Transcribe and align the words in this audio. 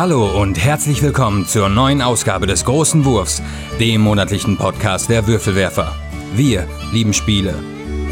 Hallo 0.00 0.24
und 0.40 0.56
herzlich 0.58 1.02
willkommen 1.02 1.44
zur 1.44 1.68
neuen 1.68 2.00
Ausgabe 2.00 2.46
des 2.46 2.64
Großen 2.64 3.04
Wurfs, 3.04 3.42
dem 3.78 4.00
monatlichen 4.00 4.56
Podcast 4.56 5.10
der 5.10 5.26
Würfelwerfer. 5.26 5.94
Wir 6.32 6.66
lieben 6.90 7.12
Spiele. 7.12 7.54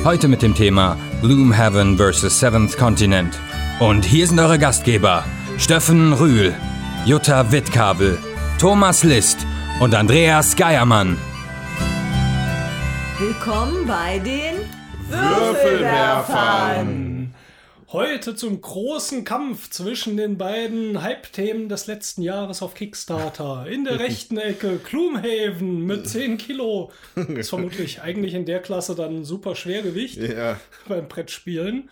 Heute 0.05 0.29
mit 0.29 0.43
dem 0.43 0.55
Thema 0.55 0.99
Gloomhaven 1.23 1.97
vs. 1.97 2.41
Seventh 2.41 2.77
Continent. 2.77 3.41
Und 3.81 4.05
hier 4.05 4.27
sind 4.27 4.39
eure 4.39 4.59
Gastgeber: 4.59 5.25
Steffen 5.57 6.13
Rühl, 6.13 6.55
Jutta 7.07 7.53
Wittkabel, 7.53 8.19
Thomas 8.59 9.03
List 9.03 9.47
und 9.81 9.95
Andreas 9.95 10.57
Geiermann. 10.57 11.17
Willkommen 13.19 13.87
bei 13.87 14.19
den 14.19 14.57
Würfelwerfern. 15.09 17.18
Heute 17.91 18.35
zum 18.37 18.61
großen 18.61 19.25
Kampf 19.25 19.71
zwischen 19.71 20.19
den 20.19 20.37
beiden 20.37 21.01
Hype-Themen 21.01 21.71
des 21.71 21.87
letzten 21.87 22.21
Jahres 22.21 22.61
auf 22.61 22.75
Kickstarter. 22.75 23.67
In 23.67 23.85
der 23.85 23.99
rechten 24.01 24.37
Ecke 24.37 24.79
Gloomhaven 24.79 25.87
mit 25.87 26.07
10 26.07 26.37
Kilo. 26.37 26.93
Ist 27.15 27.49
vermutlich 27.49 28.03
eigentlich 28.03 28.35
in 28.35 28.45
der 28.45 28.61
Klasse 28.61 28.95
dann 28.95 29.25
super 29.25 29.57
Schwergewicht 29.57 30.19
Ja. 30.19 30.61
beim 30.87 31.09
Brettspielen. 31.09 31.89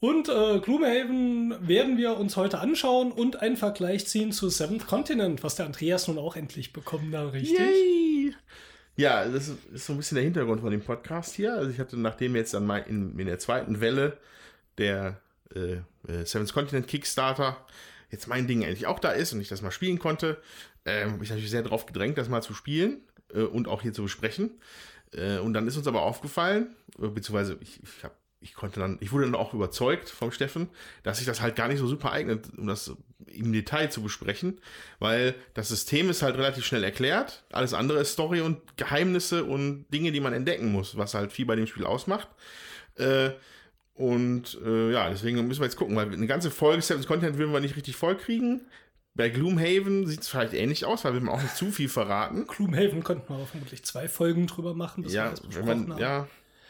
Und 0.00 0.28
äh, 0.28 0.58
Gloomhaven 0.58 1.54
werden 1.60 1.96
wir 1.96 2.16
uns 2.16 2.36
heute 2.36 2.58
anschauen 2.58 3.12
und 3.12 3.40
einen 3.40 3.56
Vergleich 3.56 4.08
ziehen 4.08 4.32
zu 4.32 4.48
Seventh 4.48 4.88
Continent, 4.88 5.44
was 5.44 5.54
der 5.54 5.66
Andreas 5.66 6.08
nun 6.08 6.18
auch 6.18 6.34
endlich 6.34 6.72
bekommen 6.72 7.16
hat, 7.16 7.34
richtig? 7.34 7.56
Yay. 7.56 8.34
Ja, 8.96 9.24
das 9.26 9.52
ist 9.72 9.86
so 9.86 9.92
ein 9.92 9.96
bisschen 9.98 10.16
der 10.16 10.24
Hintergrund 10.24 10.60
von 10.62 10.72
dem 10.72 10.80
Podcast 10.80 11.36
hier. 11.36 11.54
Also 11.54 11.70
ich 11.70 11.78
hatte, 11.78 11.96
nachdem 12.00 12.34
jetzt 12.34 12.52
dann 12.52 12.66
mal 12.66 12.78
in, 12.78 13.16
in 13.16 13.26
der 13.26 13.38
zweiten 13.38 13.80
Welle 13.80 14.16
der 14.80 15.20
äh, 15.54 15.74
äh, 16.10 16.24
Seventh 16.24 16.52
Continent 16.52 16.88
Kickstarter 16.88 17.56
jetzt 18.10 18.26
mein 18.26 18.46
Ding 18.46 18.62
endlich 18.62 18.86
auch 18.86 18.98
da 18.98 19.12
ist 19.12 19.32
und 19.32 19.40
ich 19.40 19.48
das 19.48 19.62
mal 19.62 19.70
spielen 19.70 19.98
konnte, 19.98 20.42
ähm, 20.84 21.12
habe 21.12 21.24
ich 21.24 21.30
natürlich 21.30 21.50
sehr 21.50 21.62
darauf 21.62 21.86
gedrängt, 21.86 22.18
das 22.18 22.28
mal 22.28 22.42
zu 22.42 22.54
spielen 22.54 23.02
äh, 23.32 23.42
und 23.42 23.68
auch 23.68 23.82
hier 23.82 23.92
zu 23.92 24.02
besprechen. 24.02 24.50
Äh, 25.12 25.38
und 25.38 25.52
dann 25.52 25.66
ist 25.66 25.76
uns 25.76 25.86
aber 25.86 26.02
aufgefallen, 26.02 26.74
äh, 27.00 27.08
beziehungsweise 27.08 27.56
ich, 27.60 27.80
ich 27.82 28.04
habe 28.04 28.14
ich 28.42 28.54
konnte 28.54 28.80
dann, 28.80 28.96
ich 29.00 29.12
wurde 29.12 29.26
dann 29.26 29.34
auch 29.34 29.52
überzeugt 29.52 30.08
vom 30.08 30.32
Steffen, 30.32 30.70
dass 31.02 31.18
sich 31.18 31.26
das 31.26 31.42
halt 31.42 31.56
gar 31.56 31.68
nicht 31.68 31.78
so 31.78 31.86
super 31.86 32.10
eignet, 32.12 32.48
um 32.56 32.66
das 32.66 32.96
im 33.26 33.52
Detail 33.52 33.90
zu 33.90 34.02
besprechen, 34.02 34.62
weil 34.98 35.34
das 35.52 35.68
System 35.68 36.08
ist 36.08 36.22
halt 36.22 36.36
relativ 36.36 36.64
schnell 36.64 36.82
erklärt. 36.82 37.44
Alles 37.52 37.74
andere 37.74 38.00
ist 38.00 38.12
Story 38.12 38.40
und 38.40 38.78
Geheimnisse 38.78 39.44
und 39.44 39.84
Dinge, 39.92 40.10
die 40.10 40.20
man 40.20 40.32
entdecken 40.32 40.72
muss, 40.72 40.96
was 40.96 41.12
halt 41.12 41.32
viel 41.32 41.44
bei 41.44 41.54
dem 41.54 41.66
Spiel 41.66 41.84
ausmacht. 41.84 42.28
Äh, 42.96 43.32
und 44.00 44.58
äh, 44.64 44.92
ja, 44.92 45.10
deswegen 45.10 45.46
müssen 45.46 45.60
wir 45.60 45.66
jetzt 45.66 45.76
gucken, 45.76 45.94
weil 45.94 46.10
eine 46.10 46.26
ganze 46.26 46.50
Folge 46.50 46.80
Seven's 46.82 47.06
Content 47.06 47.36
würden 47.38 47.52
wir 47.52 47.60
nicht 47.60 47.76
richtig 47.76 47.96
voll 47.96 48.16
kriegen. 48.16 48.62
Bei 49.14 49.28
Gloomhaven 49.28 50.06
sieht 50.06 50.20
es 50.22 50.28
vielleicht 50.28 50.54
ähnlich 50.54 50.84
aus, 50.86 51.04
weil 51.04 51.20
wir 51.20 51.30
auch 51.30 51.42
nicht 51.42 51.56
zu 51.56 51.70
viel 51.70 51.88
verraten. 51.88 52.46
Gloomhaven 52.46 53.04
könnten 53.04 53.28
wir 53.28 53.44
vermutlich 53.46 53.84
zwei 53.84 54.08
Folgen 54.08 54.46
drüber 54.46 54.72
machen, 54.74 55.02
bis 55.02 55.12
wir 55.12 55.18
Ja, 55.20 55.30
das 55.30 55.42
wenn 55.42 55.48
besprochen 55.48 55.88
man, 55.88 55.92
haben. 55.92 56.28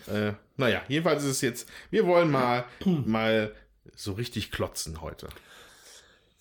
ja, 0.09 0.29
äh, 0.29 0.33
naja, 0.57 0.83
jedenfalls 0.89 1.23
ist 1.23 1.31
es 1.31 1.41
jetzt, 1.43 1.69
wir 1.91 2.07
wollen 2.07 2.31
mal, 2.31 2.65
mal 3.05 3.55
so 3.95 4.13
richtig 4.13 4.51
klotzen 4.51 5.01
heute. 5.03 5.29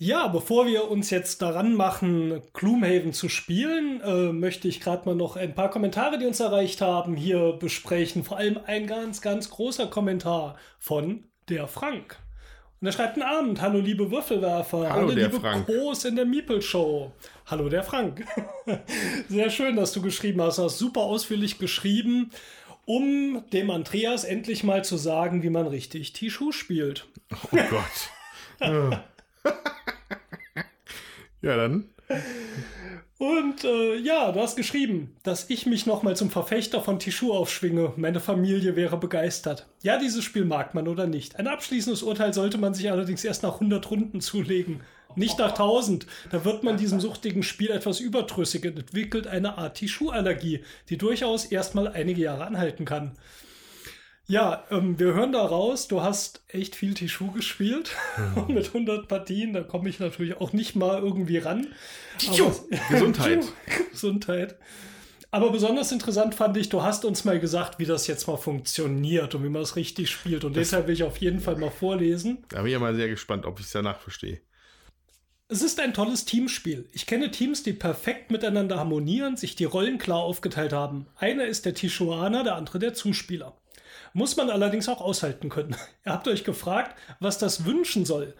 Ja, 0.02 0.28
bevor 0.28 0.66
wir 0.66 0.90
uns 0.90 1.10
jetzt 1.10 1.42
daran 1.42 1.74
machen, 1.74 2.42
Gloomhaven 2.54 3.12
zu 3.12 3.28
spielen, 3.28 4.00
äh, 4.00 4.32
möchte 4.32 4.70
ich 4.70 4.80
gerade 4.80 5.06
mal 5.06 5.14
noch 5.14 5.36
ein 5.36 5.54
paar 5.54 5.70
Kommentare, 5.70 6.18
die 6.18 6.26
uns 6.26 6.40
erreicht 6.40 6.80
haben, 6.80 7.18
hier 7.18 7.58
besprechen. 7.60 8.24
Vor 8.24 8.38
allem 8.38 8.58
ein 8.66 8.88
ganz, 8.88 9.20
ganz 9.22 9.50
großer 9.50 9.88
Kommentar 9.88 10.56
von 10.80 11.26
der 11.50 11.68
Frank. 11.68 12.18
Und 12.80 12.88
er 12.88 12.94
schreibt 12.94 13.16
einen 13.16 13.30
Abend. 13.30 13.62
Hallo, 13.62 13.80
liebe 13.80 14.10
Würfelwerfer. 14.10 14.90
Hallo, 14.90 15.12
der 15.12 15.28
liebe 15.28 15.42
Frank. 15.42 15.66
Groß 15.66 16.06
in 16.06 16.16
der 16.16 16.26
Meeple 16.26 16.62
Show. 16.62 17.12
Hallo, 17.48 17.68
der 17.68 17.84
Frank. 17.84 18.26
Sehr 19.28 19.50
schön, 19.50 19.76
dass 19.76 19.92
du 19.92 20.02
geschrieben 20.02 20.42
hast. 20.42 20.60
Du 20.60 20.64
hast 20.64 20.78
super 20.78 21.02
ausführlich 21.02 21.60
geschrieben, 21.60 22.32
um 22.86 23.44
dem 23.52 23.70
Andreas 23.70 24.24
endlich 24.24 24.64
mal 24.64 24.82
zu 24.86 24.96
sagen, 24.96 25.44
wie 25.44 25.50
man 25.50 25.68
richtig 25.68 26.14
Tishu 26.14 26.54
spielt. 26.54 27.06
Oh 27.52 27.58
Gott. 27.70 29.02
ja, 31.42 31.56
dann. 31.56 31.86
Und 33.20 33.66
äh, 33.66 33.98
ja, 33.98 34.32
du 34.32 34.40
hast 34.40 34.56
geschrieben, 34.56 35.14
dass 35.24 35.50
ich 35.50 35.66
mich 35.66 35.86
nochmal 35.86 36.16
zum 36.16 36.30
Verfechter 36.30 36.82
von 36.82 37.00
Tishu 37.00 37.34
aufschwinge. 37.34 37.92
Meine 37.98 38.22
Familie 38.22 38.78
wäre 38.78 38.98
begeistert. 38.98 39.68
Ja, 39.84 40.00
dieses 40.00 40.24
Spiel 40.24 40.46
mag 40.46 40.74
man 40.74 40.88
oder 40.88 41.06
nicht. 41.06 41.36
Ein 41.36 41.48
abschließendes 41.48 42.02
Urteil 42.02 42.34
sollte 42.34 42.58
man 42.58 42.74
sich 42.74 42.90
allerdings 42.90 43.26
erst 43.26 43.44
nach 43.44 43.56
100 43.56 43.92
Runden 43.92 44.22
zulegen. 44.22 44.80
Nicht 45.16 45.38
nach 45.38 45.50
1000. 45.50 46.08
Da 46.32 46.46
wird 46.46 46.64
man 46.64 46.78
diesem 46.78 47.02
suchtigen 47.02 47.44
Spiel 47.44 47.72
etwas 47.72 48.00
überdrüssig 48.00 48.66
und 48.66 48.80
entwickelt 48.80 49.28
eine 49.28 49.58
Art 49.58 49.76
Tishu-Allergie, 49.76 50.64
die 50.88 50.98
durchaus 50.98 51.44
erstmal 51.44 51.90
einige 51.90 52.22
Jahre 52.22 52.46
anhalten 52.46 52.86
kann. 52.86 53.18
Ja, 54.30 54.64
ähm, 54.70 55.00
wir 55.00 55.16
hören 55.16 55.32
da 55.32 55.44
raus, 55.44 55.88
du 55.88 56.04
hast 56.04 56.44
echt 56.50 56.76
viel 56.76 56.94
Tishu 56.94 57.32
gespielt. 57.32 57.96
Und 58.36 58.50
mit 58.54 58.68
100 58.68 59.08
Partien, 59.08 59.54
da 59.54 59.64
komme 59.64 59.90
ich 59.90 60.00
natürlich 60.00 60.38
auch 60.38 60.54
nicht 60.54 60.76
mal 60.76 61.02
irgendwie 61.02 61.40
ran. 61.40 61.66
Aber- 62.28 62.56
Gesundheit. 62.92 63.44
Gesundheit. 63.92 64.56
Aber 65.32 65.52
besonders 65.52 65.92
interessant 65.92 66.36
fand 66.36 66.58
ich, 66.58 66.70
du 66.70 66.84
hast 66.84 67.06
uns 67.06 67.26
mal 67.26 67.40
gesagt, 67.40 67.80
wie 67.80 67.86
das 67.86 68.06
jetzt 68.06 68.28
mal 68.28 68.38
funktioniert 68.38 69.34
und 69.34 69.44
wie 69.44 69.50
man 69.50 69.64
es 69.64 69.76
richtig 69.76 70.12
spielt. 70.12 70.44
Und 70.44 70.56
deshalb 70.56 70.86
will 70.86 70.94
ich 70.94 71.04
auf 71.04 71.18
jeden 71.18 71.40
Fall 71.40 71.56
mal 71.56 71.72
vorlesen. 71.72 72.46
Da 72.50 72.58
bin 72.58 72.68
ich 72.68 72.74
ja 72.74 72.80
mal 72.80 72.96
sehr 72.96 73.10
gespannt, 73.10 73.48
ob 73.48 73.60
ich 73.60 73.66
es 73.66 73.72
danach 73.72 74.00
verstehe. 74.00 74.42
Es 75.48 75.64
ist 75.64 75.80
ein 75.80 75.96
tolles 75.96 76.26
Teamspiel. 76.26 76.88
Ich 76.94 77.08
kenne 77.08 77.32
Teams, 77.32 77.64
die 77.64 77.74
perfekt 77.74 78.30
miteinander 78.30 78.78
harmonieren, 78.78 79.38
sich 79.38 79.56
die 79.56 79.66
Rollen 79.66 79.98
klar 79.98 80.20
aufgeteilt 80.20 80.74
haben. 80.74 81.08
Einer 81.16 81.46
ist 81.46 81.66
der 81.66 81.74
Tishuaner, 81.74 82.44
der 82.44 82.56
andere 82.56 82.78
der 82.78 82.94
Zuspieler. 82.94 83.58
Muss 84.14 84.38
man 84.38 84.50
allerdings 84.50 84.90
auch 84.90 85.02
aushalten 85.02 85.50
können. 85.50 85.76
Ihr 86.06 86.14
habt 86.14 86.28
euch 86.28 86.44
gefragt, 86.44 86.96
was 87.20 87.38
das 87.38 87.66
wünschen 87.66 88.06
soll. 88.06 88.34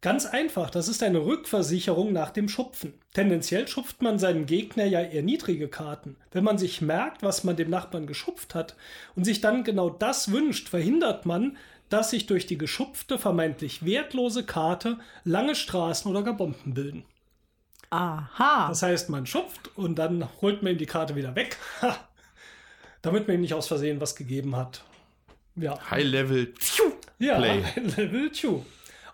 Ganz 0.00 0.26
einfach, 0.26 0.70
das 0.70 0.86
ist 0.86 1.02
eine 1.02 1.24
Rückversicherung 1.24 2.12
nach 2.12 2.30
dem 2.30 2.48
Schupfen. 2.48 2.94
Tendenziell 3.14 3.66
schupft 3.66 4.00
man 4.00 4.20
seinem 4.20 4.46
Gegner 4.46 4.84
ja 4.84 5.00
eher 5.00 5.24
niedrige 5.24 5.66
Karten. 5.66 6.16
Wenn 6.30 6.44
man 6.44 6.56
sich 6.56 6.80
merkt, 6.80 7.24
was 7.24 7.42
man 7.42 7.56
dem 7.56 7.68
Nachbarn 7.68 8.06
geschupft 8.06 8.54
hat 8.54 8.76
und 9.16 9.24
sich 9.24 9.40
dann 9.40 9.64
genau 9.64 9.90
das 9.90 10.30
wünscht, 10.30 10.68
verhindert 10.68 11.26
man, 11.26 11.56
dass 11.88 12.10
sich 12.10 12.26
durch 12.26 12.46
die 12.46 12.58
geschupfte, 12.58 13.18
vermeintlich 13.18 13.84
wertlose 13.84 14.44
Karte 14.44 14.98
lange 15.24 15.56
Straßen 15.56 16.08
oder 16.08 16.22
gar 16.22 16.36
Bomben 16.36 16.74
bilden. 16.74 17.04
Aha. 17.90 18.68
Das 18.68 18.82
heißt, 18.82 19.08
man 19.08 19.26
schupft 19.26 19.76
und 19.76 19.96
dann 19.96 20.28
holt 20.40 20.62
man 20.62 20.72
ihm 20.72 20.78
die 20.78 20.86
Karte 20.86 21.16
wieder 21.16 21.34
weg, 21.34 21.56
damit 23.02 23.26
man 23.26 23.36
ihm 23.36 23.40
nicht 23.40 23.54
aus 23.54 23.66
Versehen 23.66 24.00
was 24.00 24.14
gegeben 24.14 24.54
hat. 24.54 24.84
Ja, 25.60 25.78
High 25.90 26.04
Level. 26.04 26.54
ja 27.18 27.36
Play. 27.36 27.62
Level 27.96 28.32
2. 28.32 28.62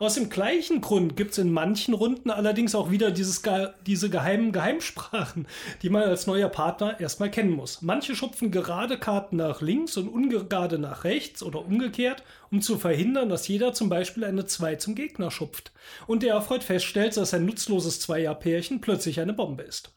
Aus 0.01 0.15
dem 0.15 0.29
gleichen 0.29 0.81
Grund 0.81 1.17
gibt 1.17 1.33
es 1.33 1.39
in 1.39 1.53
manchen 1.53 1.95
Runden 1.95 2.29
allerdings 2.31 2.75
auch 2.75 2.91
wieder 2.91 3.13
dieses, 3.13 3.43
diese 3.87 4.11
geheimen 4.11 4.51
Geheimsprachen, 4.51 5.47
die 5.83 5.89
man 5.89 6.03
als 6.03 6.27
neuer 6.27 6.49
Partner 6.49 6.99
erstmal 6.99 7.31
kennen 7.31 7.53
muss. 7.53 7.81
Manche 7.81 8.17
schupfen 8.17 8.51
gerade 8.51 8.99
Karten 8.99 9.37
nach 9.37 9.61
links 9.61 9.97
und 9.97 10.09
ungerade 10.09 10.79
nach 10.79 11.05
rechts 11.05 11.43
oder 11.45 11.65
umgekehrt, 11.65 12.25
um 12.51 12.61
zu 12.61 12.77
verhindern, 12.77 13.29
dass 13.29 13.47
jeder 13.47 13.73
zum 13.73 13.89
Beispiel 13.89 14.25
eine 14.25 14.47
2 14.47 14.77
zum 14.77 14.97
Gegner 14.97 15.31
schupft. 15.31 15.73
Und 16.09 16.25
der 16.25 16.35
erfreut 16.35 16.65
feststellt, 16.65 17.17
dass 17.17 17.33
ein 17.33 17.47
nutzloses 17.47 18.01
Zweierpärchen 18.01 18.81
plötzlich 18.81 19.21
eine 19.21 19.33
Bombe 19.33 19.63
ist. 19.63 19.93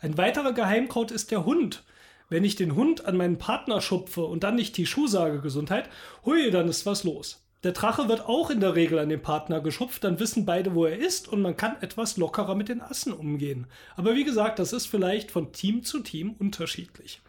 Ein 0.00 0.18
weiterer 0.18 0.52
Geheimcode 0.52 1.12
ist 1.12 1.30
der 1.30 1.44
Hund. 1.44 1.84
Wenn 2.28 2.44
ich 2.44 2.56
den 2.56 2.74
Hund 2.74 3.06
an 3.06 3.16
meinen 3.16 3.38
Partner 3.38 3.80
schupfe 3.80 4.24
und 4.24 4.44
dann 4.44 4.54
nicht 4.54 4.76
die 4.76 4.86
Schuh 4.86 5.06
sage 5.06 5.40
Gesundheit, 5.40 5.88
hui, 6.26 6.50
dann 6.50 6.68
ist 6.68 6.84
was 6.84 7.04
los. 7.04 7.42
Der 7.64 7.72
Drache 7.72 8.08
wird 8.08 8.26
auch 8.26 8.50
in 8.50 8.60
der 8.60 8.76
Regel 8.76 8.98
an 8.98 9.08
den 9.08 9.22
Partner 9.22 9.60
geschupft, 9.60 10.04
dann 10.04 10.20
wissen 10.20 10.44
beide, 10.44 10.74
wo 10.74 10.84
er 10.84 10.98
ist 10.98 11.26
und 11.26 11.42
man 11.42 11.56
kann 11.56 11.76
etwas 11.80 12.16
lockerer 12.16 12.54
mit 12.54 12.68
den 12.68 12.82
Assen 12.82 13.12
umgehen. 13.12 13.66
Aber 13.96 14.14
wie 14.14 14.24
gesagt, 14.24 14.58
das 14.58 14.72
ist 14.72 14.86
vielleicht 14.86 15.30
von 15.30 15.52
Team 15.52 15.82
zu 15.82 16.00
Team 16.00 16.36
unterschiedlich. 16.38 17.20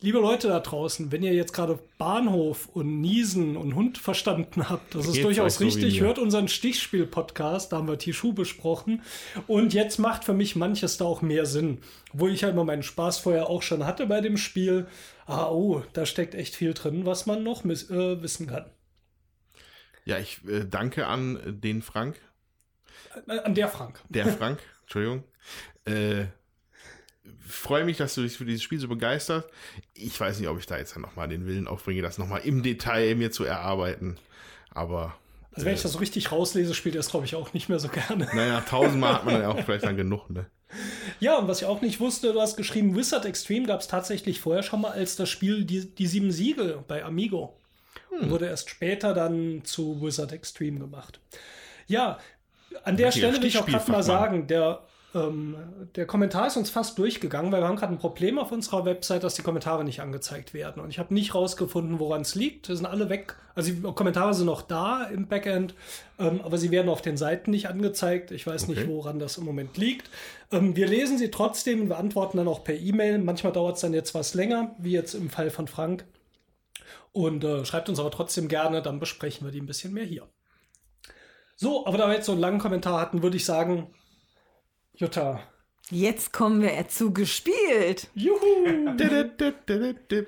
Liebe 0.00 0.18
Leute 0.18 0.48
da 0.48 0.60
draußen, 0.60 1.10
wenn 1.10 1.22
ihr 1.22 1.32
jetzt 1.32 1.54
gerade 1.54 1.78
Bahnhof 1.96 2.68
und 2.68 3.00
Niesen 3.00 3.56
und 3.56 3.74
Hund 3.74 3.96
verstanden 3.96 4.68
habt, 4.68 4.94
das 4.94 5.06
ist 5.06 5.14
Geht's 5.14 5.24
durchaus 5.24 5.54
so 5.56 5.64
richtig. 5.64 6.00
Hört 6.00 6.18
unseren 6.18 6.48
Stichspiel-Podcast, 6.48 7.72
da 7.72 7.78
haben 7.78 7.88
wir 7.88 7.96
Tishu 7.98 8.34
besprochen. 8.34 9.02
Und 9.46 9.72
jetzt 9.72 9.98
macht 9.98 10.24
für 10.24 10.34
mich 10.34 10.54
manches 10.54 10.98
da 10.98 11.06
auch 11.06 11.22
mehr 11.22 11.46
Sinn. 11.46 11.78
Wo 12.12 12.28
ich 12.28 12.42
ja 12.42 12.50
immer 12.50 12.64
meinen 12.64 12.82
Spaß 12.82 13.18
vorher 13.20 13.48
auch 13.48 13.62
schon 13.62 13.86
hatte 13.86 14.06
bei 14.06 14.20
dem 14.20 14.36
Spiel. 14.36 14.86
Ah, 15.24 15.48
oh, 15.48 15.82
da 15.94 16.04
steckt 16.04 16.34
echt 16.34 16.54
viel 16.54 16.74
drin, 16.74 17.06
was 17.06 17.24
man 17.24 17.42
noch 17.42 17.64
miss- 17.64 17.90
äh, 17.90 18.20
wissen 18.22 18.48
kann. 18.48 18.66
Ja, 20.04 20.18
ich 20.18 20.44
äh, 20.46 20.66
danke 20.68 21.06
an 21.06 21.40
den 21.62 21.80
Frank. 21.80 22.20
Äh, 23.26 23.38
An 23.40 23.54
der 23.54 23.68
Frank. 23.68 24.02
Der 24.10 24.26
Frank, 24.28 24.60
Entschuldigung. 24.82 25.24
Äh, 25.86 26.26
freue 27.46 27.84
mich, 27.84 27.96
dass 27.96 28.14
du 28.14 28.22
dich 28.22 28.36
für 28.36 28.44
dieses 28.44 28.62
Spiel 28.62 28.78
so 28.78 28.88
begeisterst. 28.88 29.48
Ich 29.94 30.18
weiß 30.18 30.38
nicht, 30.38 30.48
ob 30.48 30.58
ich 30.58 30.66
da 30.66 30.78
jetzt 30.78 30.94
dann 30.94 31.02
nochmal 31.02 31.28
den 31.28 31.46
Willen 31.46 31.68
aufbringe, 31.68 32.02
das 32.02 32.18
nochmal 32.18 32.42
im 32.44 32.62
Detail 32.62 33.14
mir 33.14 33.30
zu 33.30 33.44
erarbeiten. 33.44 34.16
Aber 34.70 35.16
Also 35.52 35.66
wenn 35.66 35.74
ich 35.74 35.82
das 35.82 35.92
so 35.92 35.98
richtig 35.98 36.32
rauslese, 36.32 36.74
spielt 36.74 36.94
er 36.96 37.00
es, 37.00 37.10
glaube 37.10 37.24
ich, 37.24 37.34
auch 37.34 37.52
nicht 37.52 37.68
mehr 37.68 37.78
so 37.78 37.88
gerne. 37.88 38.28
Naja, 38.34 38.60
tausendmal 38.60 39.14
hat 39.14 39.24
man 39.24 39.40
ja 39.40 39.48
auch 39.48 39.60
vielleicht 39.64 39.84
dann 39.84 39.96
genug, 39.96 40.28
ne? 40.30 40.46
Ja, 41.20 41.38
und 41.38 41.48
was 41.48 41.62
ich 41.62 41.66
auch 41.66 41.80
nicht 41.80 42.00
wusste, 42.00 42.32
du 42.32 42.40
hast 42.40 42.56
geschrieben, 42.56 42.96
Wizard 42.96 43.24
Extreme 43.24 43.66
gab 43.66 43.80
es 43.80 43.86
tatsächlich 43.86 44.40
vorher 44.40 44.62
schon 44.62 44.80
mal 44.80 44.90
als 44.90 45.16
das 45.16 45.30
Spiel 45.30 45.64
Die, 45.64 45.86
die 45.86 46.06
Sieben 46.06 46.32
Siegel 46.32 46.82
bei 46.86 47.04
Amigo. 47.04 47.56
Und 48.10 48.30
wurde 48.30 48.46
erst 48.46 48.70
später 48.70 49.12
dann 49.14 49.62
zu 49.64 50.00
Wizard 50.00 50.32
Extreme 50.32 50.80
gemacht. 50.80 51.20
Ja, 51.86 52.18
an 52.84 52.96
der 52.96 53.12
Stelle 53.12 53.38
will 53.38 53.44
ich 53.44 53.58
auch 53.58 53.66
gerade 53.66 53.90
mal 53.90 54.02
sagen, 54.02 54.46
der, 54.46 54.82
ähm, 55.16 55.56
der 55.94 56.06
Kommentar 56.06 56.46
ist 56.46 56.56
uns 56.56 56.68
fast 56.68 56.98
durchgegangen, 56.98 57.50
weil 57.50 57.62
wir 57.62 57.68
haben 57.68 57.76
gerade 57.76 57.92
ein 57.92 57.98
Problem 57.98 58.38
auf 58.38 58.52
unserer 58.52 58.84
Website, 58.84 59.24
dass 59.24 59.34
die 59.34 59.42
Kommentare 59.42 59.82
nicht 59.84 60.00
angezeigt 60.00 60.52
werden. 60.52 60.82
Und 60.82 60.90
ich 60.90 60.98
habe 60.98 61.14
nicht 61.14 61.34
rausgefunden, 61.34 61.98
woran 61.98 62.20
es 62.20 62.34
liegt. 62.34 62.68
Die 62.68 62.76
sind 62.76 62.84
alle 62.86 63.08
weg. 63.08 63.36
Also 63.54 63.72
die 63.72 63.80
Kommentare 63.80 64.34
sind 64.34 64.46
noch 64.46 64.60
da 64.60 65.04
im 65.04 65.26
Backend, 65.26 65.74
ähm, 66.18 66.40
aber 66.42 66.58
sie 66.58 66.70
werden 66.70 66.90
auf 66.90 67.00
den 67.00 67.16
Seiten 67.16 67.50
nicht 67.50 67.68
angezeigt. 67.68 68.30
Ich 68.30 68.46
weiß 68.46 68.68
nicht, 68.68 68.82
Okay. 68.82 68.88
woran 68.88 69.18
das 69.18 69.38
im 69.38 69.44
Moment 69.44 69.78
liegt. 69.78 70.10
Ähm, 70.52 70.76
wir 70.76 70.86
lesen 70.86 71.16
sie 71.16 71.30
trotzdem 71.30 71.80
und 71.80 71.88
wir 71.88 71.96
antworten 71.96 72.36
dann 72.36 72.48
auch 72.48 72.62
per 72.62 72.76
E-Mail. 72.76 73.18
Manchmal 73.18 73.52
dauert 73.54 73.76
es 73.76 73.80
dann 73.80 73.94
jetzt 73.94 74.14
was 74.14 74.34
länger, 74.34 74.74
wie 74.78 74.92
jetzt 74.92 75.14
im 75.14 75.30
Fall 75.30 75.50
von 75.50 75.66
Frank. 75.66 76.04
Und 77.12 77.42
äh, 77.44 77.64
schreibt 77.64 77.88
uns 77.88 77.98
aber 77.98 78.10
trotzdem 78.10 78.48
gerne, 78.48 78.82
dann 78.82 79.00
besprechen 79.00 79.46
wir 79.46 79.52
die 79.52 79.60
ein 79.60 79.66
bisschen 79.66 79.94
mehr 79.94 80.04
hier. 80.04 80.28
So, 81.56 81.86
aber 81.86 81.96
da 81.96 82.08
wir 82.08 82.14
jetzt 82.14 82.26
so 82.26 82.32
einen 82.32 82.40
langen 82.42 82.58
Kommentar 82.58 83.00
hatten, 83.00 83.22
würde 83.22 83.38
ich 83.38 83.46
sagen, 83.46 83.86
Jutta, 84.96 85.40
Jetzt 85.90 86.32
kommen 86.32 86.62
wir 86.62 86.88
zu 86.88 87.12
gespielt. 87.12 88.08
juhu! 88.14 88.96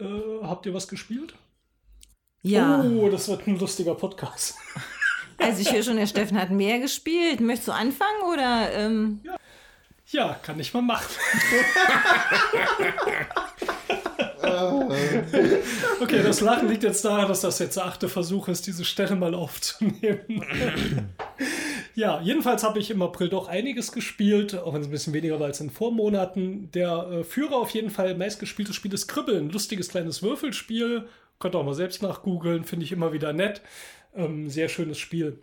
Äh, 0.00 0.42
habt 0.42 0.64
ihr 0.66 0.72
was 0.74 0.88
gespielt? 0.88 1.34
Ja, 2.40 2.80
Oh, 2.82 3.08
das 3.10 3.28
wird 3.28 3.46
ein 3.46 3.58
lustiger 3.58 3.94
Podcast. 3.94 4.56
also 5.38 5.60
ich 5.60 5.70
höre 5.72 5.82
schon, 5.82 5.96
der 5.96 6.06
Steffen 6.08 6.40
hat 6.40 6.50
mehr 6.50 6.78
gespielt. 6.80 7.40
Möchtest 7.40 7.68
du 7.68 7.72
anfangen 7.72 8.22
oder? 8.32 8.72
Ähm, 8.72 9.20
Ja, 10.06 10.34
kann 10.42 10.58
ich 10.58 10.72
mal 10.74 10.80
machen. 10.82 11.14
okay, 16.00 16.22
das 16.22 16.40
Lachen 16.40 16.68
liegt 16.68 16.82
jetzt 16.82 17.04
daran, 17.04 17.28
dass 17.28 17.40
das 17.42 17.58
jetzt 17.58 17.76
der 17.76 17.86
achte 17.86 18.08
Versuch 18.08 18.48
ist, 18.48 18.66
diese 18.66 18.84
Stelle 18.84 19.16
mal 19.16 19.34
aufzunehmen. 19.34 20.44
ja, 21.94 22.20
jedenfalls 22.20 22.62
habe 22.62 22.78
ich 22.78 22.90
im 22.90 23.02
April 23.02 23.28
doch 23.28 23.48
einiges 23.48 23.92
gespielt, 23.92 24.54
auch 24.54 24.74
wenn 24.74 24.80
es 24.80 24.88
ein 24.88 24.92
bisschen 24.92 25.12
weniger 25.12 25.38
war 25.38 25.46
als 25.46 25.60
in 25.60 25.70
Vormonaten. 25.70 26.70
Der 26.72 27.08
äh, 27.10 27.24
Führer 27.24 27.56
auf 27.56 27.70
jeden 27.70 27.90
Fall 27.90 28.14
meistgespieltes 28.16 28.74
Spiel 28.74 28.92
ist 28.92 29.08
Kribbeln. 29.08 29.50
Lustiges 29.50 29.88
kleines 29.88 30.22
Würfelspiel. 30.22 31.06
Könnt 31.38 31.54
ihr 31.54 31.58
auch 31.58 31.64
mal 31.64 31.74
selbst 31.74 32.02
nachgoogeln, 32.02 32.64
finde 32.64 32.84
ich 32.84 32.92
immer 32.92 33.12
wieder 33.12 33.32
nett. 33.32 33.62
Ähm, 34.14 34.48
sehr 34.48 34.68
schönes 34.68 34.98
Spiel. 34.98 35.38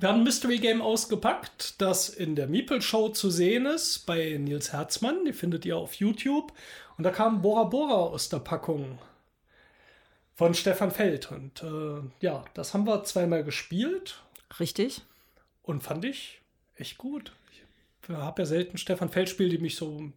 Wir 0.00 0.08
haben 0.08 0.20
ein 0.20 0.24
Mystery 0.24 0.58
Game 0.58 0.80
ausgepackt, 0.80 1.80
das 1.80 2.08
in 2.08 2.34
der 2.34 2.46
Meeple 2.46 2.80
Show 2.80 3.10
zu 3.10 3.30
sehen 3.30 3.66
ist 3.66 4.06
bei 4.06 4.38
Nils 4.38 4.72
Herzmann. 4.72 5.24
Die 5.26 5.34
findet 5.34 5.66
ihr 5.66 5.76
auf 5.76 5.94
YouTube. 5.94 6.52
Und 6.96 7.04
da 7.04 7.10
kam 7.10 7.42
Bora 7.42 7.64
Bora 7.64 7.94
aus 7.94 8.28
der 8.28 8.38
Packung 8.38 8.98
von 10.34 10.54
Stefan 10.54 10.90
Feld. 10.90 11.30
Und 11.30 11.62
äh, 11.62 12.02
ja, 12.20 12.44
das 12.54 12.74
haben 12.74 12.86
wir 12.86 13.04
zweimal 13.04 13.44
gespielt 13.44 14.22
richtig? 14.58 15.02
und 15.62 15.82
fand 15.82 16.04
ich 16.04 16.40
echt 16.76 16.98
gut. 16.98 17.32
Ich 17.52 18.08
habe 18.08 18.42
ja 18.42 18.46
selten 18.46 18.78
Stefan 18.78 19.08
Feld 19.08 19.28
Spiele, 19.28 19.50
die 19.50 19.58
mich 19.58 19.76
so 19.76 20.10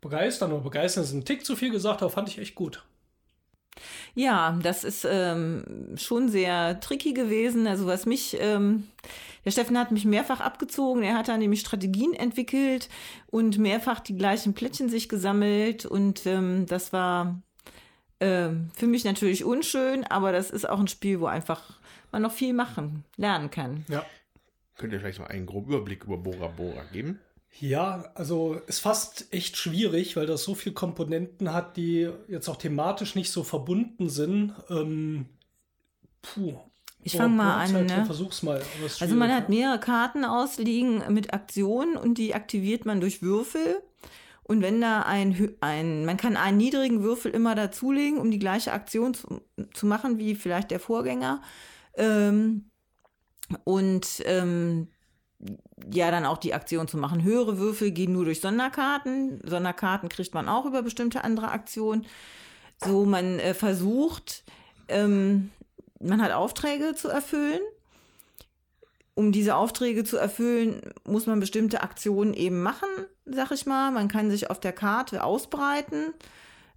begeistern 0.00 0.52
oder 0.52 0.62
begeistern. 0.62 1.04
Ist 1.04 1.12
ein 1.12 1.24
Tick 1.24 1.44
zu 1.44 1.56
viel 1.56 1.70
gesagt, 1.70 2.02
aber 2.02 2.10
fand 2.10 2.28
ich 2.28 2.38
echt 2.38 2.54
gut. 2.54 2.84
Ja, 4.14 4.58
das 4.62 4.84
ist 4.84 5.06
ähm, 5.08 5.96
schon 5.96 6.28
sehr 6.28 6.80
tricky 6.80 7.12
gewesen. 7.12 7.66
Also 7.66 7.86
was 7.86 8.06
mich, 8.06 8.36
ähm, 8.40 8.88
der 9.44 9.50
Steffen 9.50 9.78
hat 9.78 9.90
mich 9.90 10.04
mehrfach 10.04 10.40
abgezogen. 10.40 11.02
Er 11.02 11.16
hat 11.16 11.28
da 11.28 11.36
nämlich 11.36 11.60
Strategien 11.60 12.14
entwickelt 12.14 12.88
und 13.26 13.58
mehrfach 13.58 14.00
die 14.00 14.16
gleichen 14.16 14.54
Plättchen 14.54 14.88
sich 14.88 15.08
gesammelt. 15.08 15.86
Und 15.86 16.26
ähm, 16.26 16.66
das 16.66 16.92
war 16.92 17.42
ähm, 18.20 18.70
für 18.74 18.86
mich 18.86 19.04
natürlich 19.04 19.44
unschön, 19.44 20.04
aber 20.04 20.32
das 20.32 20.50
ist 20.50 20.68
auch 20.68 20.80
ein 20.80 20.88
Spiel, 20.88 21.20
wo 21.20 21.26
einfach 21.26 21.80
man 22.12 22.22
noch 22.22 22.32
viel 22.32 22.54
machen, 22.54 23.04
lernen 23.16 23.50
kann. 23.50 23.84
Ja. 23.88 24.04
Könnt 24.76 24.92
ihr 24.92 25.00
vielleicht 25.00 25.20
mal 25.20 25.26
einen 25.26 25.46
groben 25.46 25.72
Überblick 25.72 26.04
über 26.04 26.16
Bora 26.16 26.48
Bora 26.48 26.82
geben? 26.92 27.20
Ja, 27.60 28.10
also 28.14 28.54
ist 28.66 28.80
fast 28.80 29.32
echt 29.32 29.56
schwierig, 29.56 30.16
weil 30.16 30.26
das 30.26 30.42
so 30.42 30.54
viele 30.54 30.74
Komponenten 30.74 31.52
hat, 31.52 31.76
die 31.76 32.10
jetzt 32.28 32.48
auch 32.48 32.56
thematisch 32.56 33.14
nicht 33.14 33.30
so 33.30 33.44
verbunden 33.44 34.08
sind. 34.08 34.52
Ähm, 34.70 35.26
puh. 36.20 36.58
Ich 37.04 37.12
So, 37.12 37.18
fang 37.18 37.36
mal 37.36 37.64
an, 37.64 37.86
ne? 37.86 38.06
Versuch's 38.06 38.42
mal. 38.42 38.62
Also 38.98 39.14
man 39.14 39.30
hat 39.32 39.50
mehrere 39.50 39.78
Karten 39.78 40.24
ausliegen 40.24 41.02
mit 41.12 41.34
Aktionen 41.34 41.96
und 41.96 42.16
die 42.16 42.34
aktiviert 42.34 42.86
man 42.86 43.00
durch 43.00 43.22
Würfel. 43.22 43.82
Und 44.42 44.60
wenn 44.60 44.80
da 44.80 45.02
ein, 45.02 45.54
ein 45.60 46.04
man 46.04 46.16
kann 46.16 46.36
einen 46.36 46.56
niedrigen 46.56 47.02
Würfel 47.02 47.30
immer 47.30 47.54
dazulegen, 47.54 48.18
um 48.18 48.30
die 48.30 48.38
gleiche 48.38 48.72
Aktion 48.72 49.14
zu, 49.14 49.42
zu 49.74 49.86
machen 49.86 50.18
wie 50.18 50.34
vielleicht 50.34 50.70
der 50.70 50.80
Vorgänger. 50.80 51.42
Ähm, 51.94 52.70
und 53.64 54.22
ähm, 54.24 54.88
ja, 55.92 56.10
dann 56.10 56.26
auch 56.26 56.38
die 56.38 56.54
Aktion 56.54 56.88
zu 56.88 56.96
machen. 56.96 57.22
Höhere 57.22 57.58
Würfel 57.58 57.90
gehen 57.90 58.12
nur 58.12 58.24
durch 58.24 58.40
Sonderkarten. 58.40 59.40
Sonderkarten 59.44 60.08
kriegt 60.08 60.34
man 60.34 60.48
auch 60.48 60.66
über 60.66 60.82
bestimmte 60.82 61.24
andere 61.24 61.50
Aktionen. 61.50 62.06
So, 62.84 63.04
man 63.04 63.38
äh, 63.38 63.54
versucht, 63.54 64.44
ähm, 64.88 65.50
man 66.00 66.22
hat 66.22 66.32
Aufträge 66.32 66.94
zu 66.94 67.08
erfüllen. 67.08 67.60
Um 69.14 69.30
diese 69.30 69.54
Aufträge 69.54 70.02
zu 70.02 70.16
erfüllen, 70.16 70.80
muss 71.06 71.26
man 71.26 71.38
bestimmte 71.38 71.82
Aktionen 71.82 72.34
eben 72.34 72.62
machen, 72.62 72.88
sag 73.24 73.52
ich 73.52 73.64
mal. 73.64 73.92
Man 73.92 74.08
kann 74.08 74.30
sich 74.30 74.50
auf 74.50 74.58
der 74.58 74.72
Karte 74.72 75.22
ausbreiten, 75.22 76.12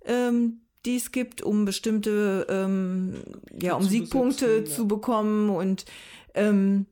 ähm, 0.06 0.62
die 0.86 0.98
es 0.98 1.12
gibt, 1.12 1.42
um 1.42 1.66
bestimmte, 1.66 2.46
ähm, 2.48 3.24
ja, 3.60 3.74
um 3.74 3.82
Zu 3.82 3.90
Siegpunkte 3.90 4.60
ja. 4.60 4.66
zu 4.66 4.88
bekommen 4.88 5.50
und 5.50 5.86
ähm, 6.36 6.86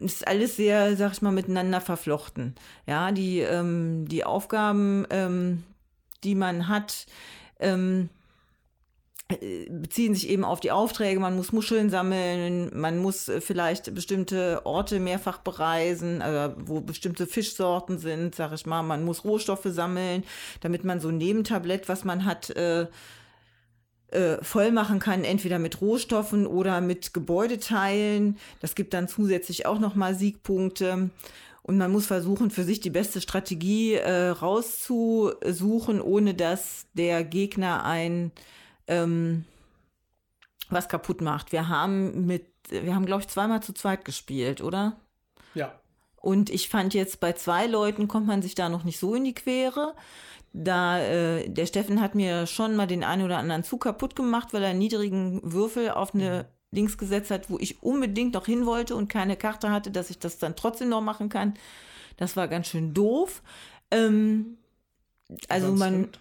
ist 0.00 0.26
alles 0.26 0.56
sehr, 0.56 0.96
sag 0.96 1.12
ich 1.12 1.22
mal, 1.22 1.30
miteinander 1.30 1.80
verflochten. 1.80 2.54
Ja, 2.86 3.12
die, 3.12 3.40
ähm, 3.40 4.08
die 4.08 4.24
Aufgaben, 4.24 5.06
ähm, 5.10 5.62
die 6.24 6.34
man 6.34 6.68
hat, 6.68 7.06
ähm, 7.58 8.08
äh, 9.28 9.68
beziehen 9.70 10.14
sich 10.14 10.28
eben 10.28 10.44
auf 10.44 10.60
die 10.60 10.70
Aufträge. 10.70 11.20
Man 11.20 11.36
muss 11.36 11.52
Muscheln 11.52 11.90
sammeln, 11.90 12.70
man 12.74 12.98
muss 12.98 13.28
äh, 13.28 13.40
vielleicht 13.40 13.94
bestimmte 13.94 14.62
Orte 14.64 14.98
mehrfach 14.98 15.38
bereisen, 15.38 16.22
also 16.22 16.54
wo 16.58 16.80
bestimmte 16.80 17.26
Fischsorten 17.26 17.98
sind, 17.98 18.34
sag 18.34 18.52
ich 18.52 18.66
mal. 18.66 18.82
Man 18.82 19.04
muss 19.04 19.24
Rohstoffe 19.24 19.66
sammeln, 19.66 20.24
damit 20.60 20.84
man 20.84 21.00
so 21.00 21.08
ein 21.08 21.18
Nebentablett, 21.18 21.88
was 21.88 22.04
man 22.04 22.24
hat, 22.24 22.50
äh, 22.50 22.86
äh, 24.12 24.42
voll 24.42 24.72
machen 24.72 24.98
kann, 24.98 25.24
entweder 25.24 25.58
mit 25.58 25.80
Rohstoffen 25.80 26.46
oder 26.46 26.80
mit 26.80 27.14
Gebäudeteilen. 27.14 28.38
Das 28.60 28.74
gibt 28.74 28.94
dann 28.94 29.08
zusätzlich 29.08 29.66
auch 29.66 29.78
nochmal 29.78 30.14
Siegpunkte. 30.14 31.10
Und 31.62 31.78
man 31.78 31.92
muss 31.92 32.06
versuchen, 32.06 32.50
für 32.50 32.64
sich 32.64 32.80
die 32.80 32.90
beste 32.90 33.20
Strategie 33.20 33.94
äh, 33.94 34.28
rauszusuchen, 34.28 36.00
ohne 36.00 36.34
dass 36.34 36.86
der 36.94 37.22
Gegner 37.22 37.84
ein 37.84 38.32
ähm, 38.88 39.44
was 40.70 40.88
kaputt 40.88 41.20
macht. 41.20 41.52
Wir 41.52 41.68
haben 41.68 42.26
mit, 42.26 42.46
wir 42.70 42.94
haben, 42.94 43.06
glaube 43.06 43.22
ich, 43.22 43.28
zweimal 43.28 43.62
zu 43.62 43.72
zweit 43.72 44.04
gespielt, 44.04 44.62
oder? 44.62 44.96
Ja. 45.54 45.72
Und 46.16 46.50
ich 46.50 46.68
fand 46.68 46.94
jetzt 46.94 47.20
bei 47.20 47.32
zwei 47.32 47.66
Leuten 47.66 48.08
kommt 48.08 48.26
man 48.26 48.42
sich 48.42 48.54
da 48.54 48.68
noch 48.68 48.84
nicht 48.84 48.98
so 48.98 49.14
in 49.14 49.24
die 49.24 49.34
Quere. 49.34 49.94
Da 50.52 50.98
äh, 50.98 51.48
der 51.48 51.66
Steffen 51.66 52.00
hat 52.00 52.14
mir 52.14 52.46
schon 52.46 52.74
mal 52.74 52.86
den 52.86 53.04
einen 53.04 53.22
oder 53.22 53.38
anderen 53.38 53.62
Zug 53.62 53.82
kaputt 53.84 54.16
gemacht, 54.16 54.52
weil 54.52 54.62
er 54.62 54.70
einen 54.70 54.80
niedrigen 54.80 55.40
Würfel 55.44 55.90
auf 55.90 56.14
eine 56.14 56.46
Links 56.72 56.98
gesetzt 56.98 57.30
hat, 57.30 57.50
wo 57.50 57.58
ich 57.58 57.82
unbedingt 57.82 58.34
noch 58.34 58.46
hin 58.46 58.66
wollte 58.66 58.94
und 58.96 59.08
keine 59.08 59.36
Karte 59.36 59.70
hatte, 59.70 59.90
dass 59.90 60.10
ich 60.10 60.18
das 60.18 60.38
dann 60.38 60.56
trotzdem 60.56 60.88
noch 60.88 61.00
machen 61.00 61.28
kann. 61.28 61.54
Das 62.16 62.36
war 62.36 62.48
ganz 62.48 62.68
schön 62.68 62.94
doof. 62.94 63.42
Ähm, 63.90 64.58
also 65.48 65.72
man, 65.72 65.94
stimmt. 65.94 66.18